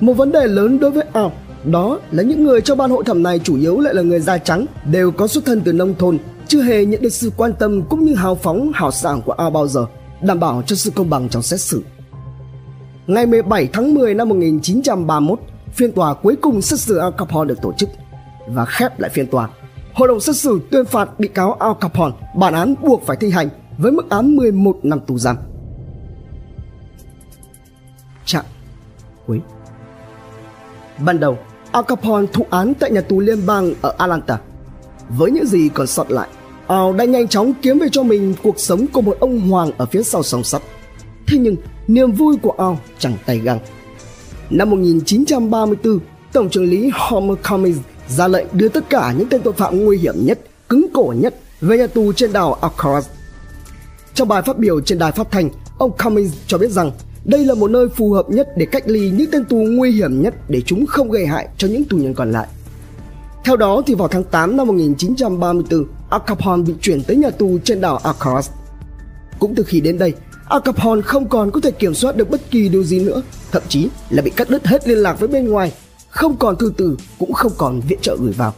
Một 0.00 0.12
vấn 0.12 0.32
đề 0.32 0.46
lớn 0.46 0.78
đối 0.80 0.90
với 0.90 1.04
Al 1.12 1.26
đó 1.64 1.98
là 2.12 2.22
những 2.22 2.44
người 2.44 2.60
trong 2.60 2.78
ban 2.78 2.90
hội 2.90 3.04
thẩm 3.04 3.22
này 3.22 3.40
chủ 3.44 3.56
yếu 3.56 3.80
lại 3.80 3.94
là 3.94 4.02
người 4.02 4.20
da 4.20 4.38
trắng, 4.38 4.66
đều 4.84 5.10
có 5.10 5.26
xuất 5.26 5.44
thân 5.44 5.60
từ 5.60 5.72
nông 5.72 5.94
thôn, 5.98 6.18
chưa 6.48 6.62
hề 6.62 6.84
nhận 6.84 7.02
được 7.02 7.12
sự 7.12 7.32
quan 7.36 7.52
tâm 7.58 7.82
cũng 7.82 8.04
như 8.04 8.14
hào 8.14 8.34
phóng 8.34 8.70
hào 8.74 8.90
sảng 8.90 9.22
của 9.22 9.32
Al 9.32 9.52
bao 9.52 9.68
giờ, 9.68 9.86
đảm 10.22 10.40
bảo 10.40 10.62
cho 10.66 10.76
sự 10.76 10.90
công 10.94 11.10
bằng 11.10 11.28
trong 11.28 11.42
xét 11.42 11.60
xử. 11.60 11.82
Ngày 13.06 13.26
17 13.26 13.68
tháng 13.72 13.94
10 13.94 14.14
năm 14.14 14.28
1931, 14.28 15.40
phiên 15.72 15.92
tòa 15.92 16.14
cuối 16.14 16.36
cùng 16.36 16.62
xét 16.62 16.80
xử 16.80 16.98
Al 16.98 17.12
Capone 17.18 17.48
được 17.48 17.62
tổ 17.62 17.72
chức 17.72 17.88
và 18.48 18.64
khép 18.64 19.00
lại 19.00 19.10
phiên 19.10 19.26
tòa. 19.26 19.48
Hội 19.94 20.08
đồng 20.08 20.20
xét 20.20 20.36
xử 20.36 20.60
tuyên 20.70 20.84
phạt 20.84 21.20
bị 21.20 21.28
cáo 21.28 21.52
Al 21.52 21.72
Capone 21.80 22.14
bản 22.36 22.54
án 22.54 22.74
buộc 22.82 23.02
phải 23.06 23.16
thi 23.16 23.30
hành 23.30 23.48
với 23.78 23.92
mức 23.92 24.10
án 24.10 24.36
11 24.36 24.78
năm 24.82 25.00
tù 25.06 25.18
giam. 25.18 25.36
Trạng 28.24 28.44
cuối 29.26 29.40
Ban 31.04 31.20
đầu, 31.20 31.38
Al 31.72 31.84
Capone 31.88 32.26
thụ 32.32 32.46
án 32.50 32.74
tại 32.74 32.90
nhà 32.90 33.00
tù 33.00 33.20
liên 33.20 33.46
bang 33.46 33.74
ở 33.82 33.94
Atlanta. 33.98 34.38
Với 35.08 35.30
những 35.30 35.46
gì 35.46 35.68
còn 35.68 35.86
sót 35.86 36.10
lại, 36.10 36.28
Al 36.66 36.96
đã 36.96 37.04
nhanh 37.04 37.28
chóng 37.28 37.52
kiếm 37.62 37.78
về 37.78 37.88
cho 37.92 38.02
mình 38.02 38.34
cuộc 38.42 38.60
sống 38.60 38.86
của 38.92 39.00
một 39.00 39.16
ông 39.20 39.40
hoàng 39.40 39.70
ở 39.78 39.86
phía 39.86 40.02
sau 40.02 40.22
song 40.22 40.44
sắt. 40.44 40.62
Thế 41.26 41.38
nhưng, 41.38 41.56
niềm 41.88 42.12
vui 42.12 42.36
của 42.42 42.54
ao 42.58 42.78
chẳng 42.98 43.16
tay 43.26 43.38
găng. 43.38 43.58
Năm 44.50 44.70
1934, 44.70 45.98
Tổng 46.32 46.50
trưởng 46.50 46.64
lý 46.64 46.90
Homer 46.94 47.38
Cummings 47.50 47.78
ra 48.08 48.28
lệnh 48.28 48.46
đưa 48.52 48.68
tất 48.68 48.90
cả 48.90 49.14
những 49.18 49.28
tên 49.28 49.42
tội 49.42 49.52
phạm 49.52 49.84
nguy 49.84 49.98
hiểm 49.98 50.14
nhất, 50.18 50.38
cứng 50.68 50.86
cổ 50.94 51.14
nhất 51.16 51.34
về 51.60 51.78
nhà 51.78 51.86
tù 51.86 52.12
trên 52.12 52.32
đảo 52.32 52.58
Alcatraz. 52.60 53.02
Trong 54.14 54.28
bài 54.28 54.42
phát 54.42 54.58
biểu 54.58 54.80
trên 54.80 54.98
đài 54.98 55.12
phát 55.12 55.30
thanh, 55.30 55.50
ông 55.78 55.92
Cummings 56.04 56.34
cho 56.46 56.58
biết 56.58 56.70
rằng 56.70 56.90
đây 57.24 57.44
là 57.44 57.54
một 57.54 57.70
nơi 57.70 57.88
phù 57.88 58.12
hợp 58.12 58.30
nhất 58.30 58.48
để 58.56 58.66
cách 58.66 58.82
ly 58.86 59.10
những 59.10 59.30
tên 59.32 59.44
tù 59.44 59.56
nguy 59.56 59.90
hiểm 59.90 60.22
nhất 60.22 60.34
để 60.48 60.62
chúng 60.66 60.86
không 60.86 61.10
gây 61.10 61.26
hại 61.26 61.48
cho 61.56 61.68
những 61.68 61.84
tù 61.84 61.96
nhân 61.96 62.14
còn 62.14 62.32
lại. 62.32 62.46
Theo 63.44 63.56
đó 63.56 63.82
thì 63.86 63.94
vào 63.94 64.08
tháng 64.08 64.24
8 64.24 64.56
năm 64.56 64.66
1934, 64.66 65.84
Al 66.10 66.20
Capone 66.26 66.62
bị 66.62 66.74
chuyển 66.80 67.02
tới 67.02 67.16
nhà 67.16 67.30
tù 67.30 67.58
trên 67.64 67.80
đảo 67.80 68.00
Alcatraz. 68.02 68.50
Cũng 69.38 69.54
từ 69.54 69.62
khi 69.62 69.80
đến 69.80 69.98
đây, 69.98 70.12
Al 70.48 70.60
Capone 70.64 71.02
không 71.02 71.28
còn 71.28 71.50
có 71.50 71.60
thể 71.60 71.70
kiểm 71.70 71.94
soát 71.94 72.16
được 72.16 72.30
bất 72.30 72.50
kỳ 72.50 72.68
điều 72.68 72.84
gì 72.84 73.00
nữa, 73.00 73.22
thậm 73.52 73.62
chí 73.68 73.88
là 74.10 74.22
bị 74.22 74.30
cắt 74.30 74.50
đứt 74.50 74.66
hết 74.66 74.88
liên 74.88 74.98
lạc 74.98 75.20
với 75.20 75.28
bên 75.28 75.48
ngoài, 75.48 75.72
không 76.08 76.36
còn 76.36 76.56
thư 76.56 76.72
từ 76.76 76.96
cũng 77.18 77.32
không 77.32 77.52
còn 77.58 77.80
viện 77.80 77.98
trợ 78.02 78.16
gửi 78.20 78.32
vào. 78.32 78.54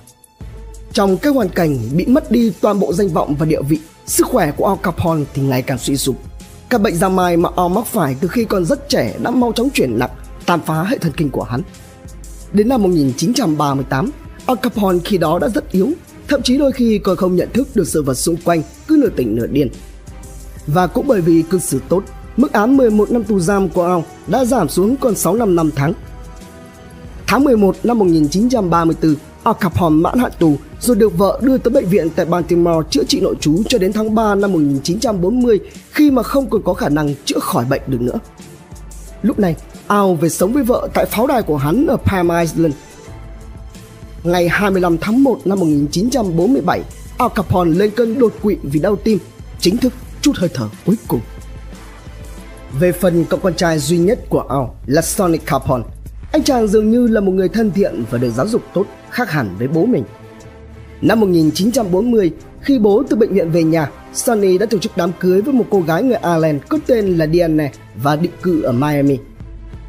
Trong 0.93 1.17
cái 1.17 1.33
hoàn 1.33 1.49
cảnh 1.49 1.79
bị 1.97 2.07
mất 2.07 2.31
đi 2.31 2.53
toàn 2.61 2.81
bộ 2.81 2.93
danh 2.93 3.09
vọng 3.09 3.35
và 3.39 3.47
địa 3.47 3.63
vị, 3.69 3.79
sức 4.07 4.27
khỏe 4.27 4.53
của 4.57 4.67
Al 4.67 4.77
Capone 4.83 5.25
thì 5.35 5.43
ngày 5.43 5.63
càng 5.63 5.79
suy 5.79 5.97
sụp. 5.97 6.17
Các 6.69 6.81
bệnh 6.81 6.97
da 6.97 7.09
mai 7.09 7.37
mà 7.37 7.49
Al 7.57 7.73
mắc 7.73 7.87
phải 7.87 8.17
từ 8.21 8.29
khi 8.29 8.45
còn 8.45 8.65
rất 8.65 8.89
trẻ 8.89 9.17
đã 9.23 9.31
mau 9.31 9.53
chóng 9.53 9.71
chuyển 9.71 9.99
nặng, 9.99 10.11
tàn 10.47 10.61
phá 10.67 10.85
hệ 10.85 10.99
thần 10.99 11.13
kinh 11.17 11.31
của 11.31 11.43
hắn. 11.43 11.63
Đến 12.53 12.69
năm 12.69 12.83
1938, 12.83 14.11
Al 14.47 14.57
Capone 14.63 14.99
khi 15.05 15.19
đó 15.19 15.39
đã 15.39 15.49
rất 15.49 15.73
yếu, 15.73 15.91
thậm 16.29 16.43
chí 16.43 16.59
đôi 16.59 16.73
khi 16.73 16.99
còn 16.99 17.17
không 17.17 17.37
nhận 17.37 17.49
thức 17.53 17.69
được 17.75 17.89
sự 17.89 18.03
vật 18.03 18.15
xung 18.15 18.37
quanh, 18.45 18.63
cứ 18.89 18.97
nửa 19.01 19.11
tỉnh 19.17 19.37
nửa 19.37 19.47
điên. 19.47 19.69
Và 20.73 20.87
cũng 20.87 21.07
bởi 21.07 21.21
vì 21.21 21.43
cư 21.43 21.59
xử 21.59 21.81
tốt, 21.89 22.03
mức 22.37 22.53
án 22.53 22.77
11 22.77 23.11
năm 23.11 23.25
tù 23.25 23.41
giam 23.41 23.69
của 23.69 23.83
ông 23.83 24.03
đã 24.27 24.45
giảm 24.45 24.69
xuống 24.69 24.97
còn 24.97 25.15
6 25.15 25.35
năm 25.35 25.57
5 25.57 25.71
tháng. 25.77 25.93
Tháng 27.27 27.45
11 27.45 27.77
năm 27.83 27.99
1934, 27.99 29.15
Al 29.45 29.55
Capone 29.61 29.97
mãn 29.97 30.19
hạn 30.19 30.33
tù 30.39 30.57
rồi 30.81 30.97
được 30.97 31.19
vợ 31.19 31.41
đưa 31.43 31.59
tới 31.59 31.71
bệnh 31.71 31.87
viện 31.87 32.09
tại 32.17 32.27
Baltimore 32.27 32.89
chữa 32.91 33.05
trị 33.05 33.21
nội 33.21 33.35
trú 33.41 33.63
cho 33.69 33.79
đến 33.79 33.93
tháng 33.93 34.15
3 34.15 34.35
năm 34.35 34.53
1940 34.53 35.59
khi 35.91 36.11
mà 36.11 36.23
không 36.23 36.51
còn 36.51 36.63
có 36.63 36.75
khả 36.75 36.89
năng 36.89 37.15
chữa 37.25 37.39
khỏi 37.39 37.65
bệnh 37.65 37.83
được 37.87 38.01
nữa. 38.01 38.19
Lúc 39.23 39.39
này, 39.39 39.57
Al 39.87 40.15
về 40.21 40.29
sống 40.29 40.53
với 40.53 40.63
vợ 40.63 40.89
tại 40.95 41.07
pháo 41.07 41.27
đài 41.27 41.43
của 41.43 41.57
hắn 41.57 41.87
ở 41.87 41.97
Palm 41.97 42.29
Island. 42.41 42.75
Ngày 44.25 44.49
25 44.49 44.99
tháng 44.99 45.23
1 45.23 45.39
năm 45.45 45.59
1947, 45.59 46.83
Al 47.19 47.29
Capone 47.35 47.71
lên 47.71 47.91
cơn 47.91 48.19
đột 48.19 48.33
quỵ 48.43 48.57
vì 48.63 48.81
đau 48.81 48.97
tim, 48.97 49.19
chính 49.61 49.77
thức 49.77 49.93
chút 50.23 50.33
hơi 50.37 50.51
thở 50.55 50.69
cuối 50.87 50.97
cùng. 51.09 51.21
Về 52.81 52.93
phần 52.93 53.25
cậu 53.25 53.41
con 53.43 53.55
trai 53.55 53.79
duy 53.79 53.99
nhất 53.99 54.19
của 54.29 54.41
Al 54.41 54.63
là 54.87 55.03
Sonny 55.03 55.39
Capone, 55.39 55.85
anh 56.33 56.43
chàng 56.43 56.69
dường 56.69 56.91
như 56.91 57.07
là 57.07 57.21
một 57.21 57.33
người 57.33 57.49
thân 57.49 57.71
thiện 57.71 58.05
và 58.11 58.19
được 58.19 58.31
giáo 58.31 58.49
dục 58.49 58.63
tốt 58.75 58.87
khác 59.11 59.31
hẳn 59.31 59.55
với 59.59 59.69
bố 59.69 59.87
mình. 59.87 60.05
Năm 61.01 61.21
1940, 61.21 62.31
khi 62.61 62.79
bố 62.79 63.03
từ 63.09 63.17
bệnh 63.17 63.35
viện 63.35 63.51
về 63.51 63.65
nhà, 63.65 63.91
Sonny 64.15 64.59
đã 64.59 64.67
tổ 64.67 64.79
chức 64.79 64.93
đám 64.97 65.11
cưới 65.21 65.43
với 65.43 65.55
một 65.55 65.65
cô 65.71 65.81
gái 65.81 66.03
người 66.03 66.17
Ireland 66.17 66.63
có 66.69 66.79
tên 66.87 67.17
là 67.17 67.27
Diana 67.27 67.69
và 68.03 68.17
định 68.17 68.33
cư 68.43 68.63
ở 68.63 68.73
Miami. 68.73 69.19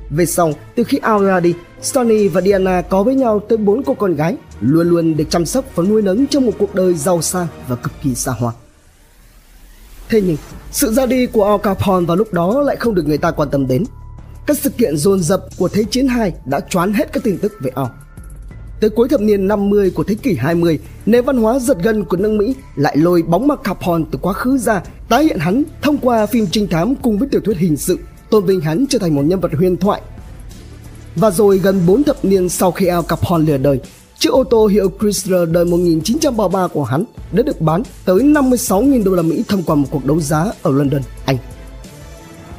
Về 0.10 0.26
sau, 0.26 0.54
từ 0.76 0.84
khi 0.84 0.98
Al 0.98 1.26
ra 1.26 1.40
đi, 1.40 1.54
Sonny 1.82 2.28
và 2.28 2.42
Diana 2.42 2.82
có 2.82 3.04
với 3.04 3.16
nhau 3.16 3.40
tới 3.50 3.58
bốn 3.58 3.84
cô 3.84 3.94
con 3.94 4.16
gái, 4.16 4.36
luôn 4.62 4.90
luôn 4.90 5.18
được 5.18 5.30
chăm 5.30 5.46
sóc 5.46 5.66
và 5.76 5.84
nuôi 5.84 6.02
nấng 6.02 6.28
trong 6.28 6.46
một 6.46 6.54
cuộc 6.60 6.76
đời 6.76 6.94
giàu 6.94 7.22
sang 7.22 7.48
và 7.68 7.76
cực 7.76 7.92
kỳ 8.04 8.16
xa 8.16 8.32
hoa. 8.32 8.54
Thế 10.10 10.22
nhưng, 10.22 10.38
sự 10.72 10.94
ra 10.94 11.06
đi 11.06 11.26
của 11.26 11.46
Al 11.46 11.60
Capone 11.64 12.06
vào 12.06 12.18
lúc 12.18 12.34
đó 12.34 12.62
lại 12.62 12.76
không 12.76 12.96
được 12.96 13.08
người 13.08 13.18
ta 13.18 13.32
quan 13.32 13.50
tâm 13.50 13.68
đến. 13.68 13.84
Các 14.46 14.58
sự 14.58 14.70
kiện 14.70 14.98
dồn 14.98 15.24
dập 15.24 15.46
của 15.58 15.68
Thế 15.68 15.84
chiến 15.84 16.08
2 16.08 16.34
đã 16.46 16.60
choán 16.60 16.94
hết 16.94 17.14
các 17.14 17.24
tin 17.24 17.38
tức 17.38 17.54
về 17.62 17.72
Al. 17.76 17.86
Tới 18.80 18.90
cuối 18.90 19.10
thập 19.10 19.22
niên 19.22 19.48
50 19.48 19.90
của 19.90 20.04
thế 20.04 20.16
kỷ 20.16 20.36
20, 20.36 20.80
nền 21.06 21.26
văn 21.26 21.38
hóa 21.38 21.60
giật 21.60 21.78
gân 21.84 22.06
của 22.06 22.18
nước 22.18 22.32
Mỹ 22.32 22.56
lại 22.76 22.98
lôi 22.98 23.22
bóng 23.22 23.48
mặt 23.48 23.60
Capone 23.64 24.04
từ 24.12 24.20
quá 24.22 24.34
khứ 24.34 24.58
ra, 24.58 24.82
tái 25.10 25.24
hiện 25.24 25.40
hắn 25.40 25.64
thông 25.82 25.98
qua 25.98 26.26
phim 26.26 26.48
trinh 26.52 26.68
thám 26.68 26.96
cùng 26.96 27.18
với 27.18 27.30
tiểu 27.32 27.42
thuyết 27.42 27.58
hình 27.58 27.78
sự, 27.78 28.00
tôn 28.30 28.46
vinh 28.46 28.62
hắn 28.62 28.86
trở 28.90 29.00
thành 29.00 29.16
một 29.16 29.22
nhân 29.22 29.40
vật 29.40 29.52
huyền 29.58 29.78
thoại. 29.78 30.02
Và 31.16 31.32
rồi 31.32 31.58
gần 31.58 31.82
4 31.88 32.04
thập 32.04 32.26
niên 32.26 32.50
sau 32.50 32.72
khi 32.72 32.86
Al 32.86 33.04
Capone 33.08 33.46
lìa 33.46 33.58
đời, 33.58 33.80
chiếc 34.20 34.30
ô 34.30 34.44
tô 34.44 34.68
hiệu 34.68 34.92
Chrysler 35.00 35.50
đời 35.50 35.66
1933 35.66 36.68
của 36.68 36.84
hắn 36.84 37.04
đã 37.32 37.44
được 37.44 37.62
bán 37.62 37.84
tới 38.06 38.20
56.000 38.20 39.04
đô 39.04 39.12
la 39.12 39.22
Mỹ 39.22 39.44
thông 39.48 39.64
qua 39.64 39.76
một 39.76 39.88
cuộc 39.92 40.06
đấu 40.06 40.20
giá 40.20 40.46
ở 40.62 40.72
London, 40.72 41.02
Anh. 41.26 41.38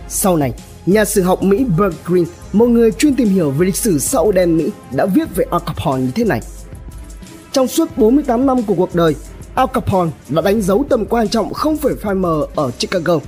Sau 0.09 0.37
này, 0.37 0.53
nhà 0.87 1.05
sử 1.05 1.23
học 1.23 1.43
Mỹ 1.43 1.65
Bert 1.79 1.95
Green, 2.05 2.25
một 2.53 2.67
người 2.67 2.91
chuyên 2.93 3.17
tìm 3.17 3.29
hiểu 3.29 3.51
về 3.51 3.67
lịch 3.67 3.77
sử 3.77 3.99
xã 3.99 4.19
hội 4.19 4.33
đen 4.33 4.57
Mỹ, 4.57 4.71
đã 4.93 5.07
viết 5.07 5.37
về 5.37 5.45
Al 5.51 5.61
Capone 5.67 6.03
như 6.03 6.11
thế 6.15 6.25
này. 6.25 6.41
Trong 7.53 7.69
suốt 7.69 7.89
48 7.97 8.47
năm 8.47 8.63
của 8.63 8.75
cuộc 8.75 8.95
đời, 8.95 9.15
Al 9.55 9.67
Capone 9.73 10.11
đã 10.29 10.43
đánh 10.43 10.63
dấu 10.63 10.85
tầm 10.89 11.07
quan 11.07 11.29
trọng 11.29 11.53
không 11.53 11.77
phải 11.77 11.93
phai 12.03 12.15
mờ 12.15 12.47
ở 12.55 12.71
Chicago. 12.71 13.19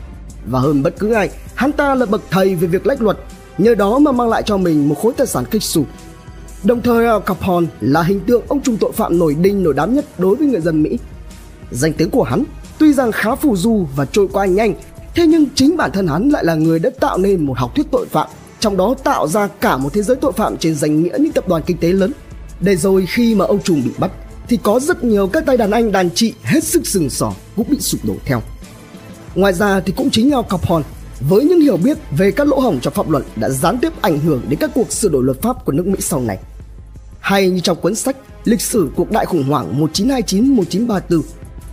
Và 0.47 0.61
hơn 0.61 0.83
bất 0.83 0.99
cứ 0.99 1.13
ai, 1.13 1.31
hắn 1.55 1.73
ta 1.73 1.95
là 1.95 2.07
bậc 2.07 2.23
thầy 2.31 2.55
về 2.55 2.69
việc 2.69 2.87
lách 2.87 3.03
luật, 3.03 3.19
nhờ 3.59 3.75
đó 3.75 3.99
mà 3.99 4.13
mang 4.13 4.29
lại 4.29 4.43
cho 4.47 4.57
mình 4.57 4.89
một 4.89 4.95
khối 5.03 5.13
tài 5.17 5.27
sản 5.27 5.45
kích 5.51 5.63
sụp 5.63 5.87
Đồng 6.65 6.83
thời 6.83 7.07
à, 7.07 7.13
Al 7.13 7.21
Capone 7.27 7.67
là 7.81 8.03
hình 8.03 8.21
tượng 8.21 8.43
ông 8.49 8.61
trùm 8.61 8.77
tội 8.77 8.93
phạm 8.93 9.19
nổi 9.19 9.37
đinh 9.41 9.63
nổi 9.63 9.75
đám 9.75 9.95
nhất 9.95 10.05
đối 10.19 10.37
với 10.37 10.47
người 10.47 10.61
dân 10.61 10.83
Mỹ. 10.83 10.99
Danh 11.71 11.93
tiếng 11.93 12.11
của 12.11 12.23
hắn 12.23 12.45
tuy 12.79 12.93
rằng 12.93 13.13
khá 13.13 13.35
phù 13.35 13.57
du 13.57 13.87
và 13.97 14.05
trôi 14.05 14.29
qua 14.33 14.47
nhanh 14.47 14.75
Thế 15.15 15.27
nhưng 15.27 15.47
chính 15.55 15.77
bản 15.77 15.93
thân 15.93 16.07
hắn 16.07 16.29
lại 16.29 16.45
là 16.45 16.55
người 16.55 16.79
đã 16.79 16.91
tạo 17.01 17.19
nên 17.19 17.47
một 17.47 17.59
học 17.59 17.75
thuyết 17.75 17.87
tội 17.91 18.07
phạm, 18.07 18.29
trong 18.61 18.77
đó 18.77 18.95
tạo 19.05 19.29
ra 19.29 19.47
cả 19.47 19.77
một 19.77 19.93
thế 19.93 20.03
giới 20.03 20.17
tội 20.17 20.33
phạm 20.33 20.57
trên 20.57 20.75
danh 20.75 21.03
nghĩa 21.03 21.17
những 21.19 21.33
tập 21.33 21.49
đoàn 21.49 21.63
kinh 21.67 21.79
tế 21.79 21.93
lớn. 21.93 22.13
Để 22.61 22.77
rồi 22.77 23.07
khi 23.09 23.35
mà 23.35 23.45
ông 23.45 23.63
trùm 23.63 23.83
bị 23.85 23.91
bắt, 23.99 24.11
thì 24.49 24.59
có 24.63 24.81
rất 24.81 25.05
nhiều 25.05 25.27
các 25.27 25.47
tay 25.47 25.57
đàn 25.57 25.71
anh 25.71 25.93
đàn 25.93 26.11
chị 26.11 26.35
hết 26.43 26.65
sức 26.65 26.87
sừng 26.87 27.11
sỏ 27.11 27.33
cũng 27.57 27.67
bị 27.71 27.81
sụp 27.81 28.05
đổ 28.05 28.15
theo. 28.25 28.43
Ngoài 29.35 29.53
ra 29.53 29.81
thì 29.81 29.93
cũng 29.97 30.11
chính 30.11 30.31
Al 30.31 30.43
Capone 30.51 30.85
với 31.29 31.45
những 31.45 31.61
hiểu 31.61 31.77
biết 31.77 31.99
về 32.19 32.31
các 32.31 32.47
lỗ 32.47 32.61
hổng 32.61 32.81
trong 32.81 32.95
pháp 32.95 33.11
luật 33.11 33.25
đã 33.37 33.49
gián 33.49 33.79
tiếp 33.79 33.93
ảnh 34.01 34.19
hưởng 34.19 34.43
đến 34.49 34.59
các 34.59 34.71
cuộc 34.75 34.93
sửa 34.93 35.09
đổi 35.09 35.25
luật 35.25 35.43
pháp 35.43 35.65
của 35.65 35.73
nước 35.73 35.87
Mỹ 35.87 35.99
sau 36.01 36.21
này. 36.21 36.39
Hay 37.23 37.51
như 37.51 37.61
trong 37.61 37.81
cuốn 37.81 37.95
sách 37.95 38.17
Lịch 38.45 38.61
sử 38.61 38.91
cuộc 38.97 39.11
đại 39.11 39.27
khủng 39.27 39.45
hoảng 39.45 39.87
1929-1934 39.95 41.23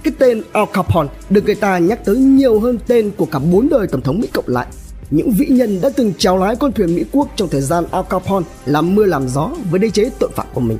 cái 0.03 0.13
tên 0.19 0.41
Al 0.53 0.63
Capone 0.73 1.09
được 1.30 1.45
người 1.45 1.55
ta 1.55 1.77
nhắc 1.77 2.05
tới 2.05 2.17
nhiều 2.17 2.59
hơn 2.59 2.80
tên 2.88 3.11
của 3.17 3.26
cả 3.26 3.39
bốn 3.39 3.69
đời 3.69 3.88
tổng 3.88 4.01
thống 4.01 4.19
Mỹ 4.19 4.27
cộng 4.34 4.47
lại. 4.47 4.67
Những 5.11 5.31
vĩ 5.31 5.45
nhân 5.45 5.81
đã 5.81 5.89
từng 5.89 6.13
chèo 6.13 6.38
lái 6.38 6.55
con 6.55 6.71
thuyền 6.71 6.95
Mỹ 6.95 7.03
quốc 7.11 7.27
trong 7.35 7.49
thời 7.49 7.61
gian 7.61 7.84
Al 7.91 8.03
Capone 8.09 8.45
làm 8.65 8.95
mưa 8.95 9.05
làm 9.05 9.30
gió 9.30 9.51
với 9.71 9.80
đế 9.80 9.89
chế 9.89 10.09
tội 10.19 10.30
phạm 10.35 10.47
của 10.53 10.61
mình. 10.61 10.77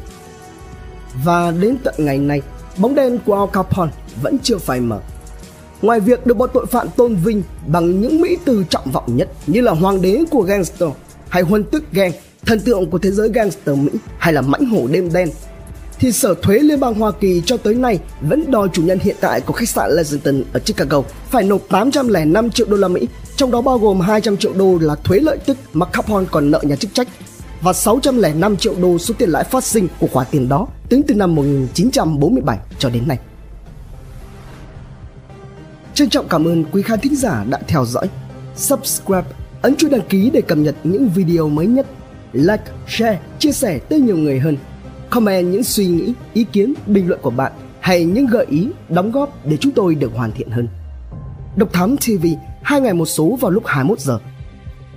Và 1.25 1.51
đến 1.51 1.77
tận 1.83 1.95
ngày 1.97 2.17
nay, 2.17 2.41
bóng 2.77 2.95
đen 2.95 3.19
của 3.25 3.35
Al 3.35 3.49
Capone 3.53 3.91
vẫn 4.21 4.37
chưa 4.43 4.57
phai 4.57 4.79
mờ. 4.79 4.99
Ngoài 5.81 5.99
việc 5.99 6.25
được 6.25 6.37
bọn 6.37 6.49
tội 6.53 6.65
phạm 6.65 6.87
tôn 6.95 7.15
vinh 7.15 7.43
bằng 7.67 8.01
những 8.01 8.21
mỹ 8.21 8.37
từ 8.45 8.63
trọng 8.69 8.91
vọng 8.91 9.17
nhất 9.17 9.29
như 9.47 9.61
là 9.61 9.71
hoàng 9.71 10.01
đế 10.01 10.23
của 10.31 10.41
gangster 10.41 10.89
hay 11.29 11.43
huân 11.43 11.63
tức 11.63 11.83
gang, 11.91 12.11
thần 12.49 12.59
tượng 12.59 12.89
của 12.89 12.97
thế 12.99 13.11
giới 13.11 13.30
gangster 13.34 13.77
Mỹ 13.77 13.91
hay 14.17 14.34
là 14.34 14.41
mãnh 14.41 14.65
hổ 14.65 14.88
đêm 14.88 15.13
đen 15.13 15.30
thì 15.99 16.11
Sở 16.11 16.35
Thuế 16.41 16.59
Liên 16.59 16.80
bang 16.80 16.93
Hoa 16.93 17.11
Kỳ 17.11 17.41
cho 17.45 17.57
tới 17.57 17.76
nay 17.76 17.99
vẫn 18.21 18.51
đòi 18.51 18.67
chủ 18.73 18.81
nhân 18.81 18.99
hiện 18.99 19.15
tại 19.21 19.41
của 19.41 19.53
khách 19.53 19.69
sạn 19.69 19.91
Lexington 19.91 20.43
ở 20.53 20.59
Chicago 20.59 21.01
phải 21.30 21.43
nộp 21.43 21.61
805 21.69 22.49
triệu 22.49 22.67
đô 22.67 22.77
la 22.77 22.88
Mỹ, 22.88 23.07
trong 23.35 23.51
đó 23.51 23.61
bao 23.61 23.77
gồm 23.77 23.99
200 23.99 24.38
triệu 24.38 24.53
đô 24.53 24.77
là 24.81 24.95
thuế 24.95 25.19
lợi 25.19 25.38
tức 25.45 25.57
mà 25.73 25.85
Capone 25.85 26.26
còn 26.31 26.51
nợ 26.51 26.61
nhà 26.63 26.76
chức 26.76 26.93
trách 26.93 27.07
và 27.61 27.73
605 27.73 28.57
triệu 28.57 28.76
đô 28.81 28.97
số 28.97 29.13
tiền 29.17 29.30
lãi 29.30 29.43
phát 29.43 29.63
sinh 29.63 29.88
của 29.99 30.07
khoản 30.07 30.27
tiền 30.31 30.49
đó 30.49 30.67
tính 30.89 31.01
từ 31.07 31.15
năm 31.15 31.35
1947 31.35 32.57
cho 32.80 32.89
đến 32.89 33.07
nay. 33.07 33.19
Trân 35.93 36.09
trọng 36.09 36.27
cảm 36.27 36.47
ơn 36.47 36.63
quý 36.71 36.81
khán 36.81 36.99
thính 36.99 37.15
giả 37.15 37.45
đã 37.49 37.59
theo 37.67 37.85
dõi. 37.85 38.09
Subscribe, 38.55 39.27
ấn 39.61 39.76
chuông 39.76 39.91
đăng 39.91 40.07
ký 40.09 40.30
để 40.34 40.41
cập 40.41 40.57
nhật 40.57 40.76
những 40.84 41.09
video 41.09 41.49
mới 41.49 41.67
nhất. 41.67 41.85
Like, 42.34 42.64
share, 42.88 43.19
chia 43.39 43.51
sẻ 43.51 43.80
tới 43.80 43.99
nhiều 43.99 44.18
người 44.18 44.39
hơn. 44.39 44.57
Comment 45.10 45.51
những 45.51 45.64
suy 45.64 45.88
nghĩ, 45.88 46.14
ý 46.34 46.43
kiến, 46.43 46.73
bình 46.88 47.07
luận 47.07 47.19
của 47.23 47.30
bạn 47.30 47.51
hay 47.80 48.06
những 48.06 48.26
gợi 48.26 48.45
ý, 48.49 48.68
đóng 48.89 49.11
góp 49.11 49.45
để 49.45 49.57
chúng 49.57 49.72
tôi 49.72 49.95
được 49.95 50.11
hoàn 50.15 50.31
thiện 50.31 50.49
hơn. 50.49 50.68
Độc 51.56 51.73
Thám 51.73 51.97
TV, 51.97 52.26
hai 52.61 52.81
ngày 52.81 52.93
một 52.93 53.06
số 53.06 53.38
vào 53.41 53.51
lúc 53.51 53.64
21 53.65 53.99
giờ. 53.99 54.19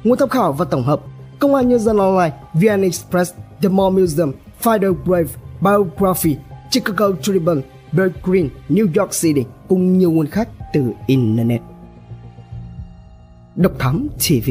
Nguồn 0.05 0.19
tham 0.19 0.29
khảo 0.29 0.53
và 0.53 0.65
tổng 0.65 0.83
hợp 0.83 1.01
Công 1.39 1.55
an 1.55 1.69
Nhân 1.69 1.79
dân 1.79 1.99
Online, 1.99 2.37
VN 2.55 2.83
Express, 2.83 3.33
The 3.63 3.69
Mall 3.69 3.99
Museum, 3.99 4.33
Fider 4.63 4.95
Brave, 5.05 5.29
Biography, 5.61 6.37
Chicago 6.71 7.13
Tribune, 7.23 7.63
Bird 7.93 8.13
Green, 8.23 8.49
New 8.69 8.87
York 9.01 9.11
City 9.23 9.45
cùng 9.69 9.99
nhiều 9.99 10.11
nguồn 10.11 10.27
khác 10.27 10.49
từ 10.73 10.93
Internet. 11.07 11.61
Độc 13.57 13.73
Thám 13.79 14.09
TV 14.19 14.51